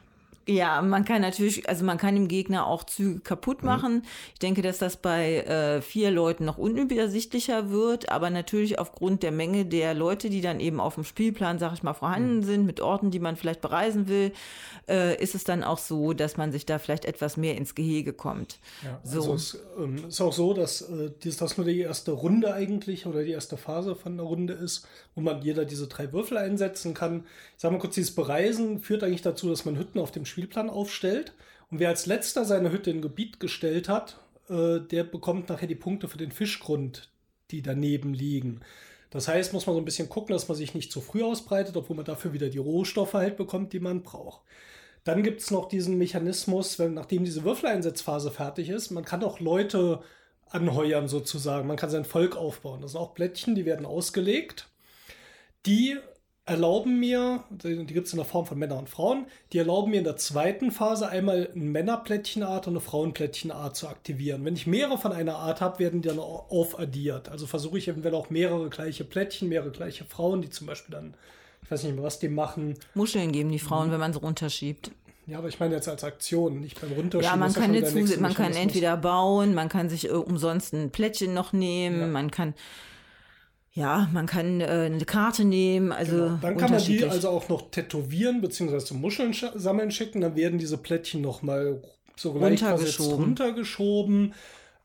Ja, 0.50 0.82
man 0.82 1.06
kann 1.06 1.22
natürlich, 1.22 1.70
also 1.70 1.86
man 1.86 1.98
kann 1.98 2.16
dem 2.16 2.28
Gegner 2.28 2.66
auch 2.68 2.84
Züge 2.84 3.10
Mhm. 3.16 3.24
kaputt 3.24 3.64
machen. 3.64 4.04
Ich 4.34 4.40
denke, 4.40 4.62
dass 4.62 4.80
das 4.80 4.98
bei 4.98 5.38
äh, 5.42 5.82
vier 5.82 6.12
Leuten 6.12 6.44
noch 6.46 6.58
unübersichtlicher 6.58 7.70
wird, 7.70 8.10
aber 8.10 8.30
natürlich 8.30 8.80
aufgrund 8.80 9.24
der 9.24 9.32
Menge 9.32 9.66
der 9.66 9.94
Leute, 9.94 10.30
die 10.30 10.42
dann 10.42 10.60
eben 10.60 10.80
auf 10.80 10.96
dem 10.96 11.04
Spielplan, 11.04 11.60
sag 11.60 11.74
ich 11.74 11.84
mal, 11.84 11.92
Mhm. 11.94 11.96
vorhanden 11.98 12.44
sind, 12.44 12.66
mit 12.66 12.82
Orten, 12.82 13.12
die 13.12 13.20
man 13.20 13.36
vielleicht 13.36 13.62
bereisen 13.62 14.08
will, 14.08 14.32
äh, 14.90 15.22
ist 15.22 15.36
es 15.36 15.44
dann 15.44 15.64
auch 15.64 15.78
so, 15.78 16.14
dass 16.14 16.36
man 16.38 16.52
sich 16.52 16.66
da 16.66 16.80
vielleicht 16.80 17.06
etwas 17.06 17.38
mehr 17.38 17.56
ins 17.56 17.76
Gehege 17.76 18.14
kommt. 18.14 18.60
Ja, 18.84 19.00
So. 19.04 19.20
also 19.20 19.34
es 19.36 19.58
ähm, 19.78 20.06
ist 20.08 20.20
auch 20.22 20.34
so, 20.34 20.54
dass 20.54 20.82
äh, 20.82 21.12
das 21.24 21.58
nur 21.58 21.66
die 21.68 21.80
erste 21.82 22.12
Runde 22.12 22.54
eigentlich 22.54 23.06
oder 23.06 23.24
die 23.24 23.32
erste 23.32 23.56
Phase 23.58 23.96
von 23.96 24.18
der 24.18 24.26
Runde 24.26 24.54
ist, 24.54 24.88
wo 25.16 25.22
man 25.22 25.42
jeder 25.42 25.66
diese 25.66 25.88
drei 25.88 26.12
Würfel 26.12 26.38
einsetzen 26.38 26.94
kann. 26.94 27.24
Ich 27.56 27.62
sage 27.62 27.74
mal 27.74 27.80
kurz, 27.80 27.96
dieses 27.96 28.16
Bereisen 28.16 28.80
führt 28.80 29.04
eigentlich 29.04 29.22
dazu, 29.22 29.50
dass 29.50 29.66
man 29.66 29.78
Hütten 29.78 30.00
auf 30.00 30.12
dem 30.12 30.26
Spielplan 30.26 30.39
aufstellt. 30.70 31.34
Und 31.72 31.80
wer 31.80 31.90
als 31.90 32.06
letzter 32.06 32.46
seine 32.46 32.72
Hütte 32.72 32.92
in 32.92 33.02
Gebiet 33.02 33.40
gestellt 33.40 33.90
hat, 33.90 34.20
äh, 34.50 34.80
der 34.80 35.04
bekommt 35.04 35.50
nachher 35.50 35.68
die 35.68 35.76
Punkte 35.76 36.08
für 36.08 36.18
den 36.18 36.32
Fischgrund, 36.32 37.10
die 37.52 37.62
daneben 37.62 38.14
liegen. 38.14 38.62
Das 39.10 39.28
heißt, 39.28 39.54
muss 39.54 39.66
man 39.66 39.76
so 39.76 39.82
ein 39.82 39.86
bisschen 39.86 40.10
gucken, 40.10 40.34
dass 40.34 40.48
man 40.48 40.58
sich 40.58 40.74
nicht 40.76 40.92
zu 40.92 41.02
früh 41.02 41.24
ausbreitet, 41.24 41.76
obwohl 41.76 41.96
man 41.96 42.06
dafür 42.06 42.34
wieder 42.34 42.50
die 42.50 42.60
Rohstoffe 42.60 43.14
halt 43.14 43.38
bekommt, 43.38 43.74
die 43.74 43.80
man 43.80 44.04
braucht. 44.04 44.42
Dann 45.04 45.24
gibt 45.24 45.42
es 45.42 45.50
noch 45.50 45.68
diesen 45.68 45.98
Mechanismus, 45.98 46.78
wenn, 46.78 46.94
nachdem 46.94 47.24
diese 47.24 47.44
Würfeleinsetzphase 47.44 48.32
fertig 48.32 48.70
ist, 48.70 48.92
man 48.92 49.06
kann 49.06 49.24
auch 49.24 49.40
Leute 49.40 50.02
anheuern 50.50 51.08
sozusagen. 51.08 51.68
Man 51.68 51.78
kann 51.78 51.90
sein 51.90 52.06
Volk 52.06 52.36
aufbauen. 52.36 52.82
Das 52.82 52.92
sind 52.92 53.02
auch 53.02 53.14
Blättchen, 53.14 53.56
die 53.56 53.66
werden 53.66 53.86
ausgelegt. 53.86 54.68
Die 55.66 55.98
erlauben 56.50 57.00
mir, 57.00 57.44
die 57.50 57.86
gibt 57.86 58.08
es 58.08 58.14
in 58.14 58.18
der 58.18 58.26
Form 58.26 58.46
von 58.46 58.58
Männern 58.58 58.80
und 58.80 58.90
Frauen, 58.90 59.26
die 59.54 59.60
erlauben 59.60 59.92
mir 59.92 59.98
in 60.00 60.04
der 60.04 60.18
zweiten 60.18 60.72
Phase 60.72 61.08
einmal 61.08 61.50
eine 61.54 61.64
Männerplättchenart 61.64 62.68
und 62.68 62.74
eine 62.74 62.82
Frauenplättchenart 62.82 63.76
zu 63.76 63.88
aktivieren. 63.88 64.44
Wenn 64.44 64.56
ich 64.56 64.68
mehrere 64.68 64.98
von 64.98 65.12
einer 65.14 65.36
Art 65.38 65.62
habe, 65.62 65.80
werden 65.80 66.02
die 66.02 66.10
dann 66.10 66.20
aufaddiert. 66.20 67.30
Also 67.30 67.48
versuche 67.48 67.78
ich 67.78 67.88
eventuell 67.88 68.16
auch 68.16 68.30
mehrere 68.30 68.70
gleiche 68.70 69.04
Plättchen, 69.04 69.50
mehrere 69.50 69.72
gleiche 69.72 70.06
Frauen, 70.06 70.42
die 70.42 70.50
zum 70.50 70.68
Beispiel 70.68 70.94
dann, 70.94 71.14
ich 71.64 71.72
weiß 71.72 71.84
nicht 71.84 71.96
mehr, 71.96 72.04
was 72.04 72.20
die 72.20 72.30
machen. 72.30 72.76
Muscheln 72.96 73.32
geben 73.32 73.52
die 73.52 73.60
Frauen, 73.60 73.92
wenn 73.92 74.00
man 74.00 74.12
sie 74.14 74.20
runterschiebt. 74.20 74.92
Ja, 75.28 75.38
aber 75.38 75.48
ich 75.48 75.60
meine 75.60 75.76
jetzt 75.76 75.88
als 75.88 76.04
Aktion, 76.04 76.60
nicht 76.60 76.82
beim 76.82 76.92
Runterschieben. 76.92 77.24
Ja, 77.32 77.36
man 77.36 77.54
kann, 77.54 77.76
Zusatz, 77.86 78.20
man 78.20 78.34
kann 78.34 78.54
entweder 78.54 78.98
bauen, 78.98 79.54
man 79.54 79.70
kann 79.70 79.88
sich 79.88 80.06
äh, 80.10 80.14
umsonst 80.14 80.74
ein 80.74 80.90
Plättchen 80.90 81.36
noch 81.36 81.54
nehmen, 81.54 82.00
Ja. 82.00 82.08
man 82.08 82.32
kann, 82.32 82.56
ja, 83.74 84.10
man 84.14 84.26
kann 84.26 84.62
äh, 84.62 84.66
eine 84.66 85.06
Karte 85.06 85.46
nehmen, 85.46 85.92
also 85.92 86.16
Genau. 86.16 86.38
Dann 86.42 86.58
kann 86.58 86.72
man 86.72 86.84
die 86.84 87.06
also 87.06 87.30
auch 87.30 87.48
noch 87.50 87.70
tätowieren, 87.72 88.42
beziehungsweise 88.42 88.86
zum 88.86 89.00
Muscheln 89.02 89.32
sch- 89.34 89.58
sammeln 89.58 89.92
schicken. 89.92 90.22
Dann 90.22 90.36
werden 90.36 90.60
diese 90.60 90.78
Plättchen 90.78 91.22
nochmal 91.22 91.82
so 92.16 92.38
leicht 92.38 92.64
versetzt 92.64 93.00
Runtergeschoben. 93.00 93.24
runtergeschoben. 93.24 94.34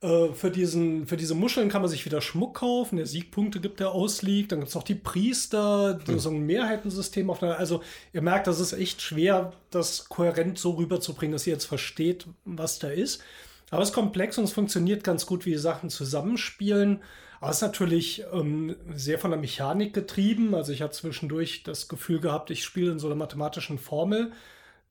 Äh, 0.03 0.33
für, 0.35 0.51
diesen, 0.51 1.07
für 1.07 1.17
diese 1.17 1.35
Muscheln 1.35 1.71
kann 1.71 1.81
man 1.81 1.91
sich 1.91 2.05
wieder 2.05 2.21
Schmuck 2.21 2.57
kaufen, 2.57 2.97
der 2.97 3.07
Siegpunkte 3.07 3.59
gibt, 3.61 3.81
der 3.81 3.91
ausliegt. 3.91 4.53
Dann 4.53 4.61
gibt 4.61 4.69
es 4.69 4.75
noch 4.75 4.83
die 4.83 4.95
Priester, 4.95 5.95
die 6.07 6.19
so 6.19 6.29
ein 6.29 6.45
Mehrheitensystem. 6.47 7.31
Auf 7.31 7.43
einer, 7.43 7.57
also 7.59 7.81
ihr 8.13 8.21
merkt, 8.23 8.47
das 8.47 8.61
ist 8.61 8.75
echt 8.75 9.01
schwer, 9.01 9.53
das 9.71 10.09
kohärent 10.11 10.59
so 10.59 10.73
rüberzubringen, 10.73 11.33
dass 11.33 11.47
ihr 11.47 11.55
jetzt 11.55 11.65
versteht, 11.65 12.27
was 12.45 12.79
da 12.79 12.89
ist. 12.89 13.23
Aber 13.71 13.83
es 13.83 13.89
ist 13.89 13.95
komplex 13.95 14.37
und 14.39 14.45
es 14.45 14.53
funktioniert 14.53 15.03
ganz 15.03 15.25
gut, 15.27 15.47
wie 15.47 15.53
die 15.53 15.57
Sachen 15.59 15.89
zusammenspielen. 15.91 17.01
Aber 17.41 17.51
es 17.51 17.57
ist 17.57 17.63
natürlich 17.63 18.25
ähm, 18.33 18.77
sehr 18.95 19.19
von 19.19 19.31
der 19.31 19.41
Mechanik 19.41 19.93
getrieben. 19.93 20.55
Also 20.55 20.73
ich 20.73 20.83
hatte 20.83 20.95
zwischendurch 20.95 21.63
das 21.63 21.89
Gefühl 21.89 22.21
gehabt, 22.21 22.51
ich 22.51 22.65
spiele 22.65 22.93
in 22.93 22.99
so 22.99 23.07
einer 23.07 23.17
mathematischen 23.17 23.79
Formel. 23.79 24.33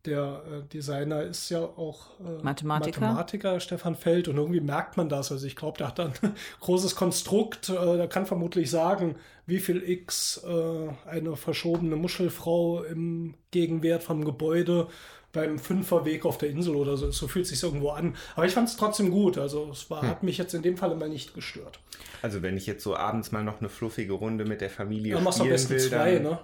Der 0.05 0.43
äh, 0.51 0.67
Designer 0.67 1.23
ist 1.23 1.49
ja 1.49 1.61
auch 1.61 2.19
äh, 2.19 2.43
Mathematiker. 2.43 2.99
Mathematiker, 2.99 3.59
Stefan 3.61 3.95
Feld, 3.95 4.27
und 4.27 4.35
irgendwie 4.35 4.59
merkt 4.59 4.97
man 4.97 5.07
das. 5.07 5.31
Also 5.31 5.47
ich 5.47 5.55
glaube, 5.55 5.77
der 5.77 5.87
hat 5.87 5.99
ein 6.01 6.11
großes 6.59 6.95
Konstrukt, 6.95 7.69
äh, 7.69 7.97
der 7.97 8.09
kann 8.09 8.25
vermutlich 8.25 8.69
sagen, 8.69 9.15
wie 9.45 9.59
viel 9.59 9.81
X 9.81 10.43
äh, 10.45 11.09
eine 11.09 11.37
verschobene 11.37 11.95
Muschelfrau 11.95 12.83
im 12.83 13.35
Gegenwert 13.51 14.03
vom 14.03 14.25
Gebäude 14.25 14.89
beim 15.33 15.57
Fünferweg 15.57 16.25
auf 16.25 16.37
der 16.37 16.49
Insel 16.49 16.75
oder 16.75 16.95
so. 16.95 17.09
So 17.11 17.27
fühlt 17.27 17.45
es 17.45 17.49
sich 17.49 17.63
irgendwo 17.63 17.89
an. 17.89 18.15
Aber 18.35 18.45
ich 18.45 18.53
fand 18.53 18.69
es 18.69 18.77
trotzdem 18.77 19.09
gut. 19.09 19.37
Also 19.37 19.69
es 19.71 19.89
war, 19.89 20.03
hat 20.03 20.23
mich 20.23 20.37
jetzt 20.37 20.53
in 20.53 20.61
dem 20.61 20.77
Fall 20.77 20.95
mal 20.95 21.09
nicht 21.09 21.33
gestört. 21.33 21.79
Also 22.23 22.41
wenn 22.41 22.55
ich 22.55 22.65
jetzt 22.67 22.83
so 22.83 22.95
abends 22.95 23.33
mal 23.33 23.43
noch 23.43 23.59
eine 23.59 23.67
fluffige 23.67 24.13
Runde 24.13 24.45
mit 24.45 24.61
der 24.61 24.69
Familie 24.69 25.15
Da 25.15 25.19
machst 25.19 25.39
du 25.39 25.43
am 25.43 25.49
spielen 25.49 25.55
besten 25.55 25.73
will, 25.73 25.89
zwei, 25.89 26.13
dann 26.13 26.23
ne? 26.23 26.39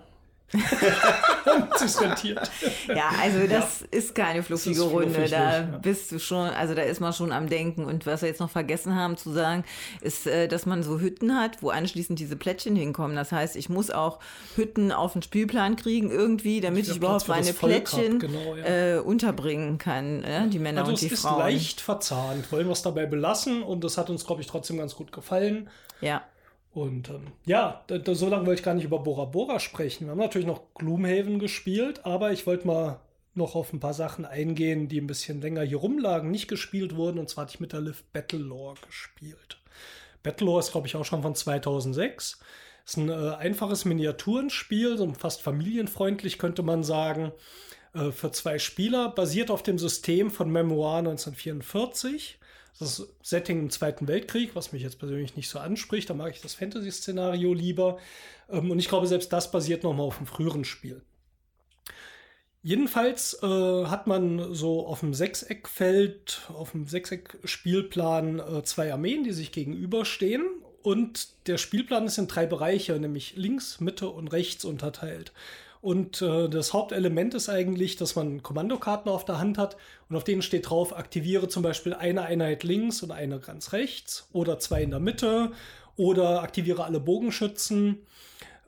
Rentiert. 2.01 2.49
Ja, 2.87 3.11
also 3.21 3.47
das 3.47 3.81
ist 3.91 4.15
keine 4.15 4.43
fluffige 4.43 4.81
ist 4.81 4.91
Runde. 4.91 5.27
Da 5.29 5.59
ja. 5.59 5.61
bist 5.81 6.11
du 6.11 6.19
schon, 6.19 6.49
also 6.49 6.73
da 6.73 6.81
ist 6.81 6.99
man 6.99 7.13
schon 7.13 7.31
am 7.31 7.49
Denken. 7.49 7.85
Und 7.85 8.05
was 8.05 8.21
wir 8.21 8.29
jetzt 8.29 8.39
noch 8.39 8.49
vergessen 8.49 8.95
haben 8.95 9.17
zu 9.17 9.31
sagen, 9.31 9.63
ist, 10.01 10.27
äh, 10.27 10.47
dass 10.47 10.65
man 10.65 10.83
so 10.83 10.99
Hütten 10.99 11.37
hat, 11.37 11.61
wo 11.61 11.69
anschließend 11.69 12.19
diese 12.19 12.35
Plättchen 12.35 12.75
hinkommen. 12.75 13.15
Das 13.15 13.31
heißt, 13.31 13.55
ich 13.55 13.69
muss 13.69 13.91
auch 13.91 14.19
Hütten 14.55 14.91
auf 14.91 15.13
den 15.13 15.21
Spielplan 15.21 15.75
kriegen 15.75 16.11
irgendwie, 16.11 16.61
damit 16.61 16.85
Ja, 16.87 16.93
ich 16.93 16.99
Platz 16.99 17.25
überhaupt 17.25 17.29
das 17.29 17.45
meine 17.45 17.53
Plättchen 17.53 18.19
genau, 18.19 18.55
ja. 18.55 18.95
äh, 18.95 18.99
unterbringen 18.99 19.77
kann, 19.77 20.23
äh, 20.23 20.47
die 20.47 20.59
Männer 20.59 20.81
Also 20.81 20.91
und 20.91 21.01
die 21.01 21.07
ist 21.07 21.21
Frauen. 21.21 21.39
leicht 21.39 21.81
verzahnt. 21.81 22.51
Wollen 22.51 22.67
wir 22.67 22.73
es 22.73 22.81
dabei 22.81 23.05
belassen 23.05 23.63
und 23.63 23.83
das 23.83 23.97
hat 23.97 24.09
uns, 24.09 24.25
glaube 24.25 24.41
ich, 24.41 24.47
trotzdem 24.47 24.77
ganz 24.77 24.95
gut 24.95 25.11
gefallen. 25.11 25.69
Ja. 26.01 26.23
Und 26.71 27.09
ähm, 27.09 27.27
ja, 27.45 27.83
da, 27.87 27.97
da, 27.97 28.13
so 28.13 28.29
lange 28.29 28.45
wollte 28.45 28.59
ich 28.59 28.65
gar 28.65 28.75
nicht 28.75 28.83
über 28.85 28.99
Bora 28.99 29.25
Bora 29.25 29.59
sprechen. 29.59 30.05
Wir 30.05 30.11
haben 30.11 30.19
natürlich 30.19 30.47
noch 30.47 30.73
Gloomhaven 30.75 31.39
gespielt, 31.39 32.05
aber 32.05 32.31
ich 32.31 32.45
wollte 32.45 32.67
mal 32.67 32.99
noch 33.33 33.55
auf 33.55 33.73
ein 33.73 33.79
paar 33.79 33.93
Sachen 33.93 34.25
eingehen, 34.25 34.87
die 34.87 35.01
ein 35.01 35.07
bisschen 35.07 35.41
länger 35.41 35.63
hier 35.63 35.77
rumlagen, 35.77 36.29
nicht 36.29 36.47
gespielt 36.47 36.95
wurden. 36.95 37.19
Und 37.19 37.29
zwar 37.29 37.43
hatte 37.43 37.55
ich 37.55 37.59
mit 37.59 37.73
der 37.73 37.81
Liv 37.81 38.03
Battlelore 38.13 38.75
gespielt. 38.85 39.57
Battlelore 40.21 40.59
ist, 40.59 40.71
glaube 40.71 40.87
ich, 40.87 40.95
auch 40.95 41.05
schon 41.05 41.21
von 41.21 41.35
2006. 41.35 42.39
Ist 42.85 42.97
ein 42.97 43.09
äh, 43.09 43.35
einfaches 43.35 43.85
Miniaturenspiel, 43.85 44.97
so 44.97 45.11
fast 45.13 45.41
familienfreundlich 45.41 46.37
könnte 46.37 46.63
man 46.63 46.83
sagen, 46.83 47.31
äh, 47.93 48.11
für 48.11 48.31
zwei 48.31 48.59
Spieler, 48.59 49.09
basiert 49.09 49.51
auf 49.51 49.63
dem 49.63 49.77
System 49.77 50.31
von 50.31 50.51
Memoir 50.51 50.97
1944. 50.97 52.38
Das 52.77 53.07
Setting 53.23 53.59
im 53.59 53.69
Zweiten 53.69 54.07
Weltkrieg, 54.07 54.55
was 54.55 54.71
mich 54.71 54.83
jetzt 54.83 54.99
persönlich 54.99 55.35
nicht 55.35 55.49
so 55.49 55.59
anspricht. 55.59 56.09
Da 56.09 56.13
mag 56.13 56.33
ich 56.33 56.41
das 56.41 56.53
Fantasy-Szenario 56.53 57.53
lieber. 57.53 57.97
Ähm, 58.49 58.71
und 58.71 58.79
ich 58.79 58.87
glaube, 58.87 59.07
selbst 59.07 59.33
das 59.33 59.51
basiert 59.51 59.83
nochmal 59.83 60.07
auf 60.07 60.17
einem 60.17 60.27
früheren 60.27 60.65
Spiel. 60.65 61.01
Jedenfalls 62.61 63.41
äh, 63.41 63.85
hat 63.85 64.07
man 64.07 64.53
so 64.53 64.85
auf 64.85 64.99
dem 64.99 65.13
Sechseckfeld, 65.13 66.41
auf 66.49 66.71
dem 66.71 66.87
Sechseck-Spielplan 66.87 68.39
äh, 68.39 68.63
zwei 68.63 68.91
Armeen, 68.91 69.23
die 69.23 69.31
sich 69.31 69.53
gegenüberstehen. 69.53 70.45
Und 70.81 71.47
der 71.47 71.57
Spielplan 71.57 72.05
ist 72.05 72.17
in 72.17 72.27
drei 72.27 72.45
Bereiche, 72.45 72.99
nämlich 72.99 73.35
links, 73.35 73.79
Mitte 73.79 74.09
und 74.09 74.29
rechts 74.29 74.65
unterteilt. 74.65 75.31
Und 75.81 76.21
äh, 76.21 76.49
das 76.49 76.73
Hauptelement 76.73 77.33
ist 77.33 77.47
eigentlich, 77.47 77.95
dass 77.95 78.15
man 78.15 78.43
Kommandokarten 78.43 79.09
auf 79.09 79.23
der 79.23 79.39
Hand 79.39 79.57
hat 79.57 79.77
und 80.09 80.15
auf 80.15 80.25
denen 80.25 80.41
steht 80.41 80.69
drauf, 80.69 80.95
aktiviere 80.95 81.47
zum 81.47 81.63
Beispiel 81.63 81.93
eine 81.93 82.23
Einheit 82.23 82.63
links 82.63 83.01
und 83.01 83.11
eine 83.11 83.39
ganz 83.39 83.71
rechts 83.71 84.27
oder 84.33 84.59
zwei 84.59 84.83
in 84.83 84.91
der 84.91 84.99
Mitte 84.99 85.51
oder 85.95 86.41
aktiviere 86.41 86.83
alle 86.83 86.99
Bogenschützen. 86.99 87.99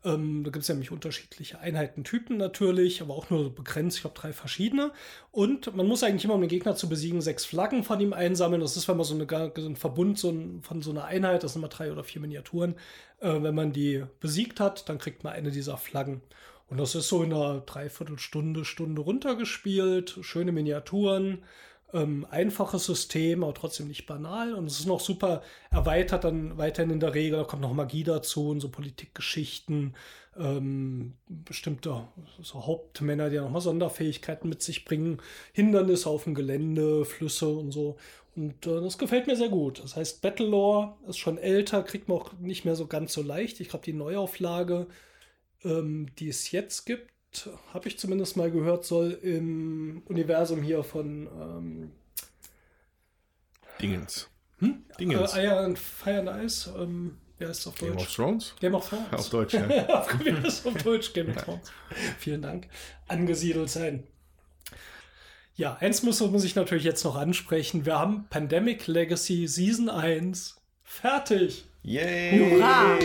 Ähm, 0.04 0.44
da 0.44 0.50
gibt 0.50 0.64
es 0.64 0.70
nämlich 0.70 0.92
unterschiedliche 0.92 1.60
Einheitentypen 1.60 2.38
natürlich, 2.38 3.02
aber 3.02 3.14
auch 3.14 3.30
nur 3.30 3.54
begrenzt, 3.54 3.98
ich 3.98 4.02
glaube 4.02 4.20
drei 4.20 4.34
verschiedene. 4.34 4.92
Und 5.32 5.76
man 5.76 5.88
muss 5.88 6.04
eigentlich 6.04 6.26
immer, 6.26 6.34
um 6.34 6.42
den 6.42 6.50
Gegner 6.50 6.76
zu 6.76 6.90
besiegen, 6.90 7.22
sechs 7.22 7.46
Flaggen 7.46 7.84
von 7.84 8.00
ihm 8.00 8.14
einsammeln. 8.14 8.62
Das 8.62 8.78
ist, 8.78 8.88
wenn 8.88 8.98
man 8.98 9.06
so, 9.06 9.14
eine, 9.14 9.52
so 9.56 9.68
ein 9.68 9.76
Verbund 9.76 10.18
so 10.18 10.30
ein, 10.30 10.62
von 10.64 10.82
so 10.82 10.92
einer 10.92 11.06
Einheit, 11.06 11.44
das 11.44 11.54
sind 11.54 11.62
immer 11.62 11.70
drei 11.70 11.92
oder 11.92 12.04
vier 12.04 12.22
Miniaturen. 12.22 12.76
Äh, 13.20 13.44
wenn 13.44 13.54
man 13.54 13.74
die 13.74 14.04
besiegt 14.20 14.60
hat, 14.60 14.90
dann 14.90 14.98
kriegt 14.98 15.24
man 15.24 15.34
eine 15.34 15.52
dieser 15.52 15.78
Flaggen. 15.78 16.22
Und 16.72 16.80
das 16.80 16.96
ist 16.96 17.10
so 17.10 17.22
in 17.22 17.34
einer 17.34 17.60
Dreiviertelstunde, 17.60 18.64
Stunde 18.64 19.02
runtergespielt. 19.02 20.18
Schöne 20.22 20.54
Miniaturen, 20.54 21.44
ähm, 21.92 22.26
einfaches 22.30 22.86
System, 22.86 23.44
aber 23.44 23.54
trotzdem 23.54 23.90
nicht 23.90 24.06
banal. 24.06 24.54
Und 24.54 24.68
es 24.68 24.80
ist 24.80 24.86
noch 24.86 25.02
super 25.02 25.42
erweitert 25.70 26.24
dann 26.24 26.58
weiterhin 26.58 26.90
in 26.90 27.02
der 27.02 27.14
Regel. 27.14 27.40
Da 27.40 27.44
kommt 27.44 27.62
noch 27.62 27.74
Magie 27.74 28.06
dazu 28.06 28.52
und 28.52 28.62
so 28.62 28.70
Politikgeschichten. 28.70 29.98
Ähm, 30.40 31.16
bestimmte 31.28 32.08
so 32.42 32.66
Hauptmänner, 32.66 33.30
die 33.30 33.36
nochmal 33.36 33.60
Sonderfähigkeiten 33.60 34.48
mit 34.48 34.62
sich 34.62 34.86
bringen. 34.86 35.22
Hindernisse 35.52 36.10
auf 36.10 36.24
dem 36.24 36.36
Gelände, 36.36 37.04
Flüsse 37.04 37.50
und 37.50 37.72
so. 37.72 37.98
Und 38.38 38.66
äh, 38.66 38.80
das 38.80 38.98
gefällt 38.98 39.28
mir 39.28 39.36
sehr 39.36 39.50
gut. 39.50 39.84
Das 39.84 39.98
heißt, 39.98 40.22
Battlelore 40.22 40.94
ist 41.06 41.18
schon 41.18 41.38
älter, 41.38 41.84
kriegt 41.84 42.08
man 42.08 42.20
auch 42.20 42.32
nicht 42.40 42.64
mehr 42.64 42.78
so 42.78 42.88
ganz 42.88 43.12
so 43.12 43.22
leicht. 43.22 43.60
Ich 43.60 43.68
glaube, 43.68 43.84
die 43.84 43.92
Neuauflage 43.92 44.88
ähm, 45.64 46.08
die 46.18 46.30
es 46.30 46.52
jetzt 46.52 46.86
gibt, 46.86 47.50
habe 47.74 47.88
ich 47.88 47.98
zumindest 47.98 48.36
mal 48.38 48.52
gehört, 48.52 48.86
soll 48.86 49.12
im 49.12 50.04
Universum 50.06 50.62
hier 50.62 50.84
von 50.84 51.28
ähm, 51.28 51.92
Dingens. 53.82 54.30
hm? 54.60 54.84
Dingens. 55.00 55.34
Äh, 55.34 55.46
Iron 55.46 55.66
and 55.66 55.80
Fire 55.80 56.20
and 56.20 56.44
Ice. 56.46 56.70
Ähm, 56.78 57.18
wer 57.38 57.50
ist 57.50 57.66
auf 57.68 57.76
Game 57.76 57.94
Deutsch? 57.94 58.02
of 58.04 58.16
Thrones? 58.16 58.56
Game 58.60 58.76
of 58.76 58.88
Thrones. 58.88 59.14
Auf 59.14 59.30
Deutsch, 59.30 59.54
ja. 59.54 59.90
Auf 59.90 60.84
Deutsch 60.84 61.14
Game 61.14 61.30
of 61.30 61.44
Thrones. 61.44 61.72
Vielen 62.20 62.42
Dank. 62.42 62.68
Angesiedelt 63.08 63.70
sein. 63.70 64.06
Ja, 65.56 65.76
eins 65.80 66.04
muss, 66.04 66.20
muss 66.22 66.44
ich 66.44 66.56
natürlich 66.56 66.84
jetzt 66.86 67.04
noch 67.04 67.16
ansprechen. 67.16 67.86
Wir 67.86 68.00
haben 68.00 68.26
Pandemic 68.30 68.88
Legacy 68.88 69.48
Season 69.48 69.90
1 69.90 70.58
fertig. 70.84 71.66
Yay! 71.84 72.40
Hurra! 72.40 72.98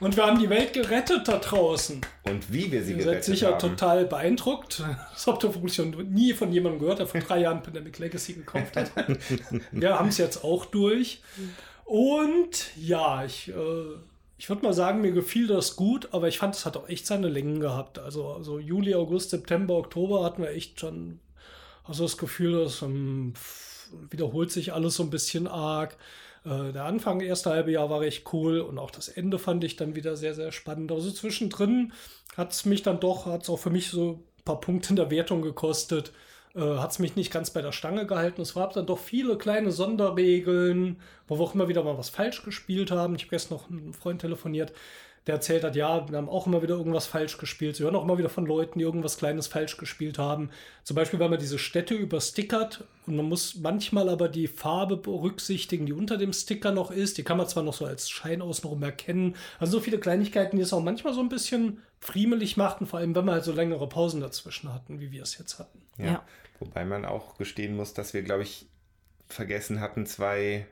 Und 0.00 0.16
wir 0.16 0.24
haben 0.24 0.38
die 0.38 0.48
Welt 0.48 0.72
gerettet 0.72 1.28
da 1.28 1.38
draußen. 1.38 2.00
Und 2.22 2.50
wie 2.50 2.72
wir 2.72 2.82
sie 2.82 2.92
Ihr 2.92 2.98
seid 2.98 3.04
gerettet 3.06 3.24
sicher 3.24 3.52
haben. 3.52 3.58
total 3.58 4.06
beeindruckt. 4.06 4.82
Das 5.12 5.26
habt 5.26 5.44
ihr 5.44 5.50
vermutlich 5.50 5.76
schon 5.76 5.90
nie 6.12 6.32
von 6.32 6.52
jemandem 6.52 6.80
gehört, 6.80 6.98
der 6.98 7.06
vor 7.06 7.20
drei 7.20 7.40
Jahren 7.40 7.62
Pandemic 7.62 7.98
Legacy 7.98 8.34
gekauft 8.34 8.76
hat. 8.76 8.90
Wir 9.72 9.98
haben 9.98 10.08
es 10.08 10.18
jetzt 10.18 10.44
auch 10.44 10.66
durch. 10.66 11.20
Und 11.84 12.70
ja, 12.76 13.24
ich, 13.24 13.48
äh, 13.48 13.54
ich 14.38 14.48
würde 14.48 14.62
mal 14.62 14.72
sagen, 14.72 15.00
mir 15.00 15.12
gefiel 15.12 15.46
das 15.46 15.76
gut, 15.76 16.08
aber 16.12 16.28
ich 16.28 16.38
fand, 16.38 16.54
es 16.54 16.66
hat 16.66 16.76
auch 16.76 16.88
echt 16.88 17.06
seine 17.06 17.28
Längen 17.28 17.60
gehabt. 17.60 17.98
Also, 17.98 18.28
also 18.28 18.58
Juli, 18.58 18.94
August, 18.94 19.30
September, 19.30 19.74
Oktober 19.74 20.24
hatten 20.24 20.42
wir 20.42 20.50
echt 20.50 20.80
schon 20.80 21.20
Also 21.84 22.04
das 22.04 22.16
Gefühl, 22.18 22.60
es 22.60 22.82
ähm, 22.82 23.34
wiederholt 24.10 24.50
sich 24.52 24.72
alles 24.72 24.94
so 24.96 25.02
ein 25.02 25.10
bisschen 25.10 25.46
arg. 25.46 25.96
Äh, 26.46 26.72
der 26.72 26.84
Anfang, 26.84 27.20
erste 27.20 27.50
halbe 27.50 27.72
Jahr 27.72 27.90
war 27.90 28.00
recht 28.00 28.32
cool 28.32 28.60
und 28.60 28.78
auch 28.78 28.90
das 28.90 29.08
Ende 29.08 29.38
fand 29.38 29.64
ich 29.64 29.76
dann 29.76 29.96
wieder 29.96 30.16
sehr, 30.16 30.34
sehr 30.34 30.52
spannend. 30.52 30.92
Also 30.92 31.10
zwischendrin 31.10 31.92
hat 32.36 32.52
es 32.52 32.64
mich 32.64 32.82
dann 32.82 33.00
doch, 33.00 33.26
hat 33.26 33.42
es 33.42 33.50
auch 33.50 33.58
für 33.58 33.70
mich 33.70 33.90
so 33.90 34.12
ein 34.12 34.44
paar 34.44 34.60
Punkte 34.60 34.90
in 34.90 34.96
der 34.96 35.10
Wertung 35.10 35.42
gekostet. 35.42 36.12
Äh, 36.54 36.60
hat 36.60 36.92
es 36.92 36.98
mich 37.00 37.16
nicht 37.16 37.32
ganz 37.32 37.50
bei 37.50 37.62
der 37.62 37.72
Stange 37.72 38.06
gehalten. 38.06 38.42
Es 38.42 38.54
gab 38.54 38.72
dann 38.74 38.86
doch 38.86 38.98
viele 38.98 39.36
kleine 39.38 39.72
Sonderregeln, 39.72 41.00
wo 41.26 41.38
wir 41.38 41.42
auch 41.42 41.54
immer 41.54 41.68
wieder 41.68 41.82
mal 41.82 41.98
was 41.98 42.10
falsch 42.10 42.44
gespielt 42.44 42.90
haben. 42.92 43.16
Ich 43.16 43.22
habe 43.22 43.30
gestern 43.30 43.58
noch 43.58 43.68
mit 43.68 43.82
einem 43.82 43.94
Freund 43.94 44.20
telefoniert, 44.20 44.72
der 45.26 45.36
erzählt 45.36 45.64
hat, 45.64 45.74
ja, 45.74 46.08
wir 46.08 46.16
haben 46.16 46.28
auch 46.28 46.46
immer 46.46 46.62
wieder 46.62 46.76
irgendwas 46.76 47.06
falsch 47.06 47.36
gespielt. 47.38 47.76
Sie 47.76 47.82
hören 47.82 47.96
auch 47.96 48.04
immer 48.04 48.18
wieder 48.18 48.28
von 48.28 48.46
Leuten, 48.46 48.78
die 48.78 48.84
irgendwas 48.84 49.18
Kleines 49.18 49.48
falsch 49.48 49.76
gespielt 49.76 50.18
haben. 50.18 50.50
Zum 50.84 50.94
Beispiel, 50.94 51.18
weil 51.18 51.28
man 51.28 51.40
diese 51.40 51.58
Städte 51.58 51.94
überstickert 51.94 52.84
und 53.06 53.16
man 53.16 53.28
muss 53.28 53.56
manchmal 53.56 54.08
aber 54.08 54.28
die 54.28 54.46
Farbe 54.46 54.96
berücksichtigen, 54.96 55.86
die 55.86 55.92
unter 55.92 56.16
dem 56.16 56.32
Sticker 56.32 56.70
noch 56.70 56.92
ist. 56.92 57.18
Die 57.18 57.24
kann 57.24 57.38
man 57.38 57.48
zwar 57.48 57.64
noch 57.64 57.74
so 57.74 57.84
als 57.84 58.08
Schein 58.08 58.40
außenrum 58.40 58.82
erkennen. 58.84 59.34
Also 59.58 59.78
so 59.78 59.80
viele 59.80 59.98
Kleinigkeiten, 59.98 60.56
die 60.56 60.62
es 60.62 60.72
auch 60.72 60.82
manchmal 60.82 61.12
so 61.12 61.20
ein 61.20 61.28
bisschen 61.28 61.82
friemelig 61.98 62.56
machten, 62.56 62.86
vor 62.86 63.00
allem 63.00 63.16
wenn 63.16 63.24
wir 63.24 63.32
halt 63.32 63.44
so 63.44 63.52
längere 63.52 63.88
Pausen 63.88 64.20
dazwischen 64.20 64.72
hatten, 64.72 65.00
wie 65.00 65.10
wir 65.10 65.24
es 65.24 65.36
jetzt 65.38 65.58
hatten. 65.58 65.82
Ja. 65.98 66.04
Ja. 66.04 66.24
Wobei 66.60 66.84
man 66.84 67.04
auch 67.04 67.36
gestehen 67.36 67.74
muss, 67.76 67.94
dass 67.94 68.14
wir, 68.14 68.22
glaube 68.22 68.44
ich, 68.44 68.66
vergessen 69.26 69.80
hatten, 69.80 70.06
zwei 70.06 70.66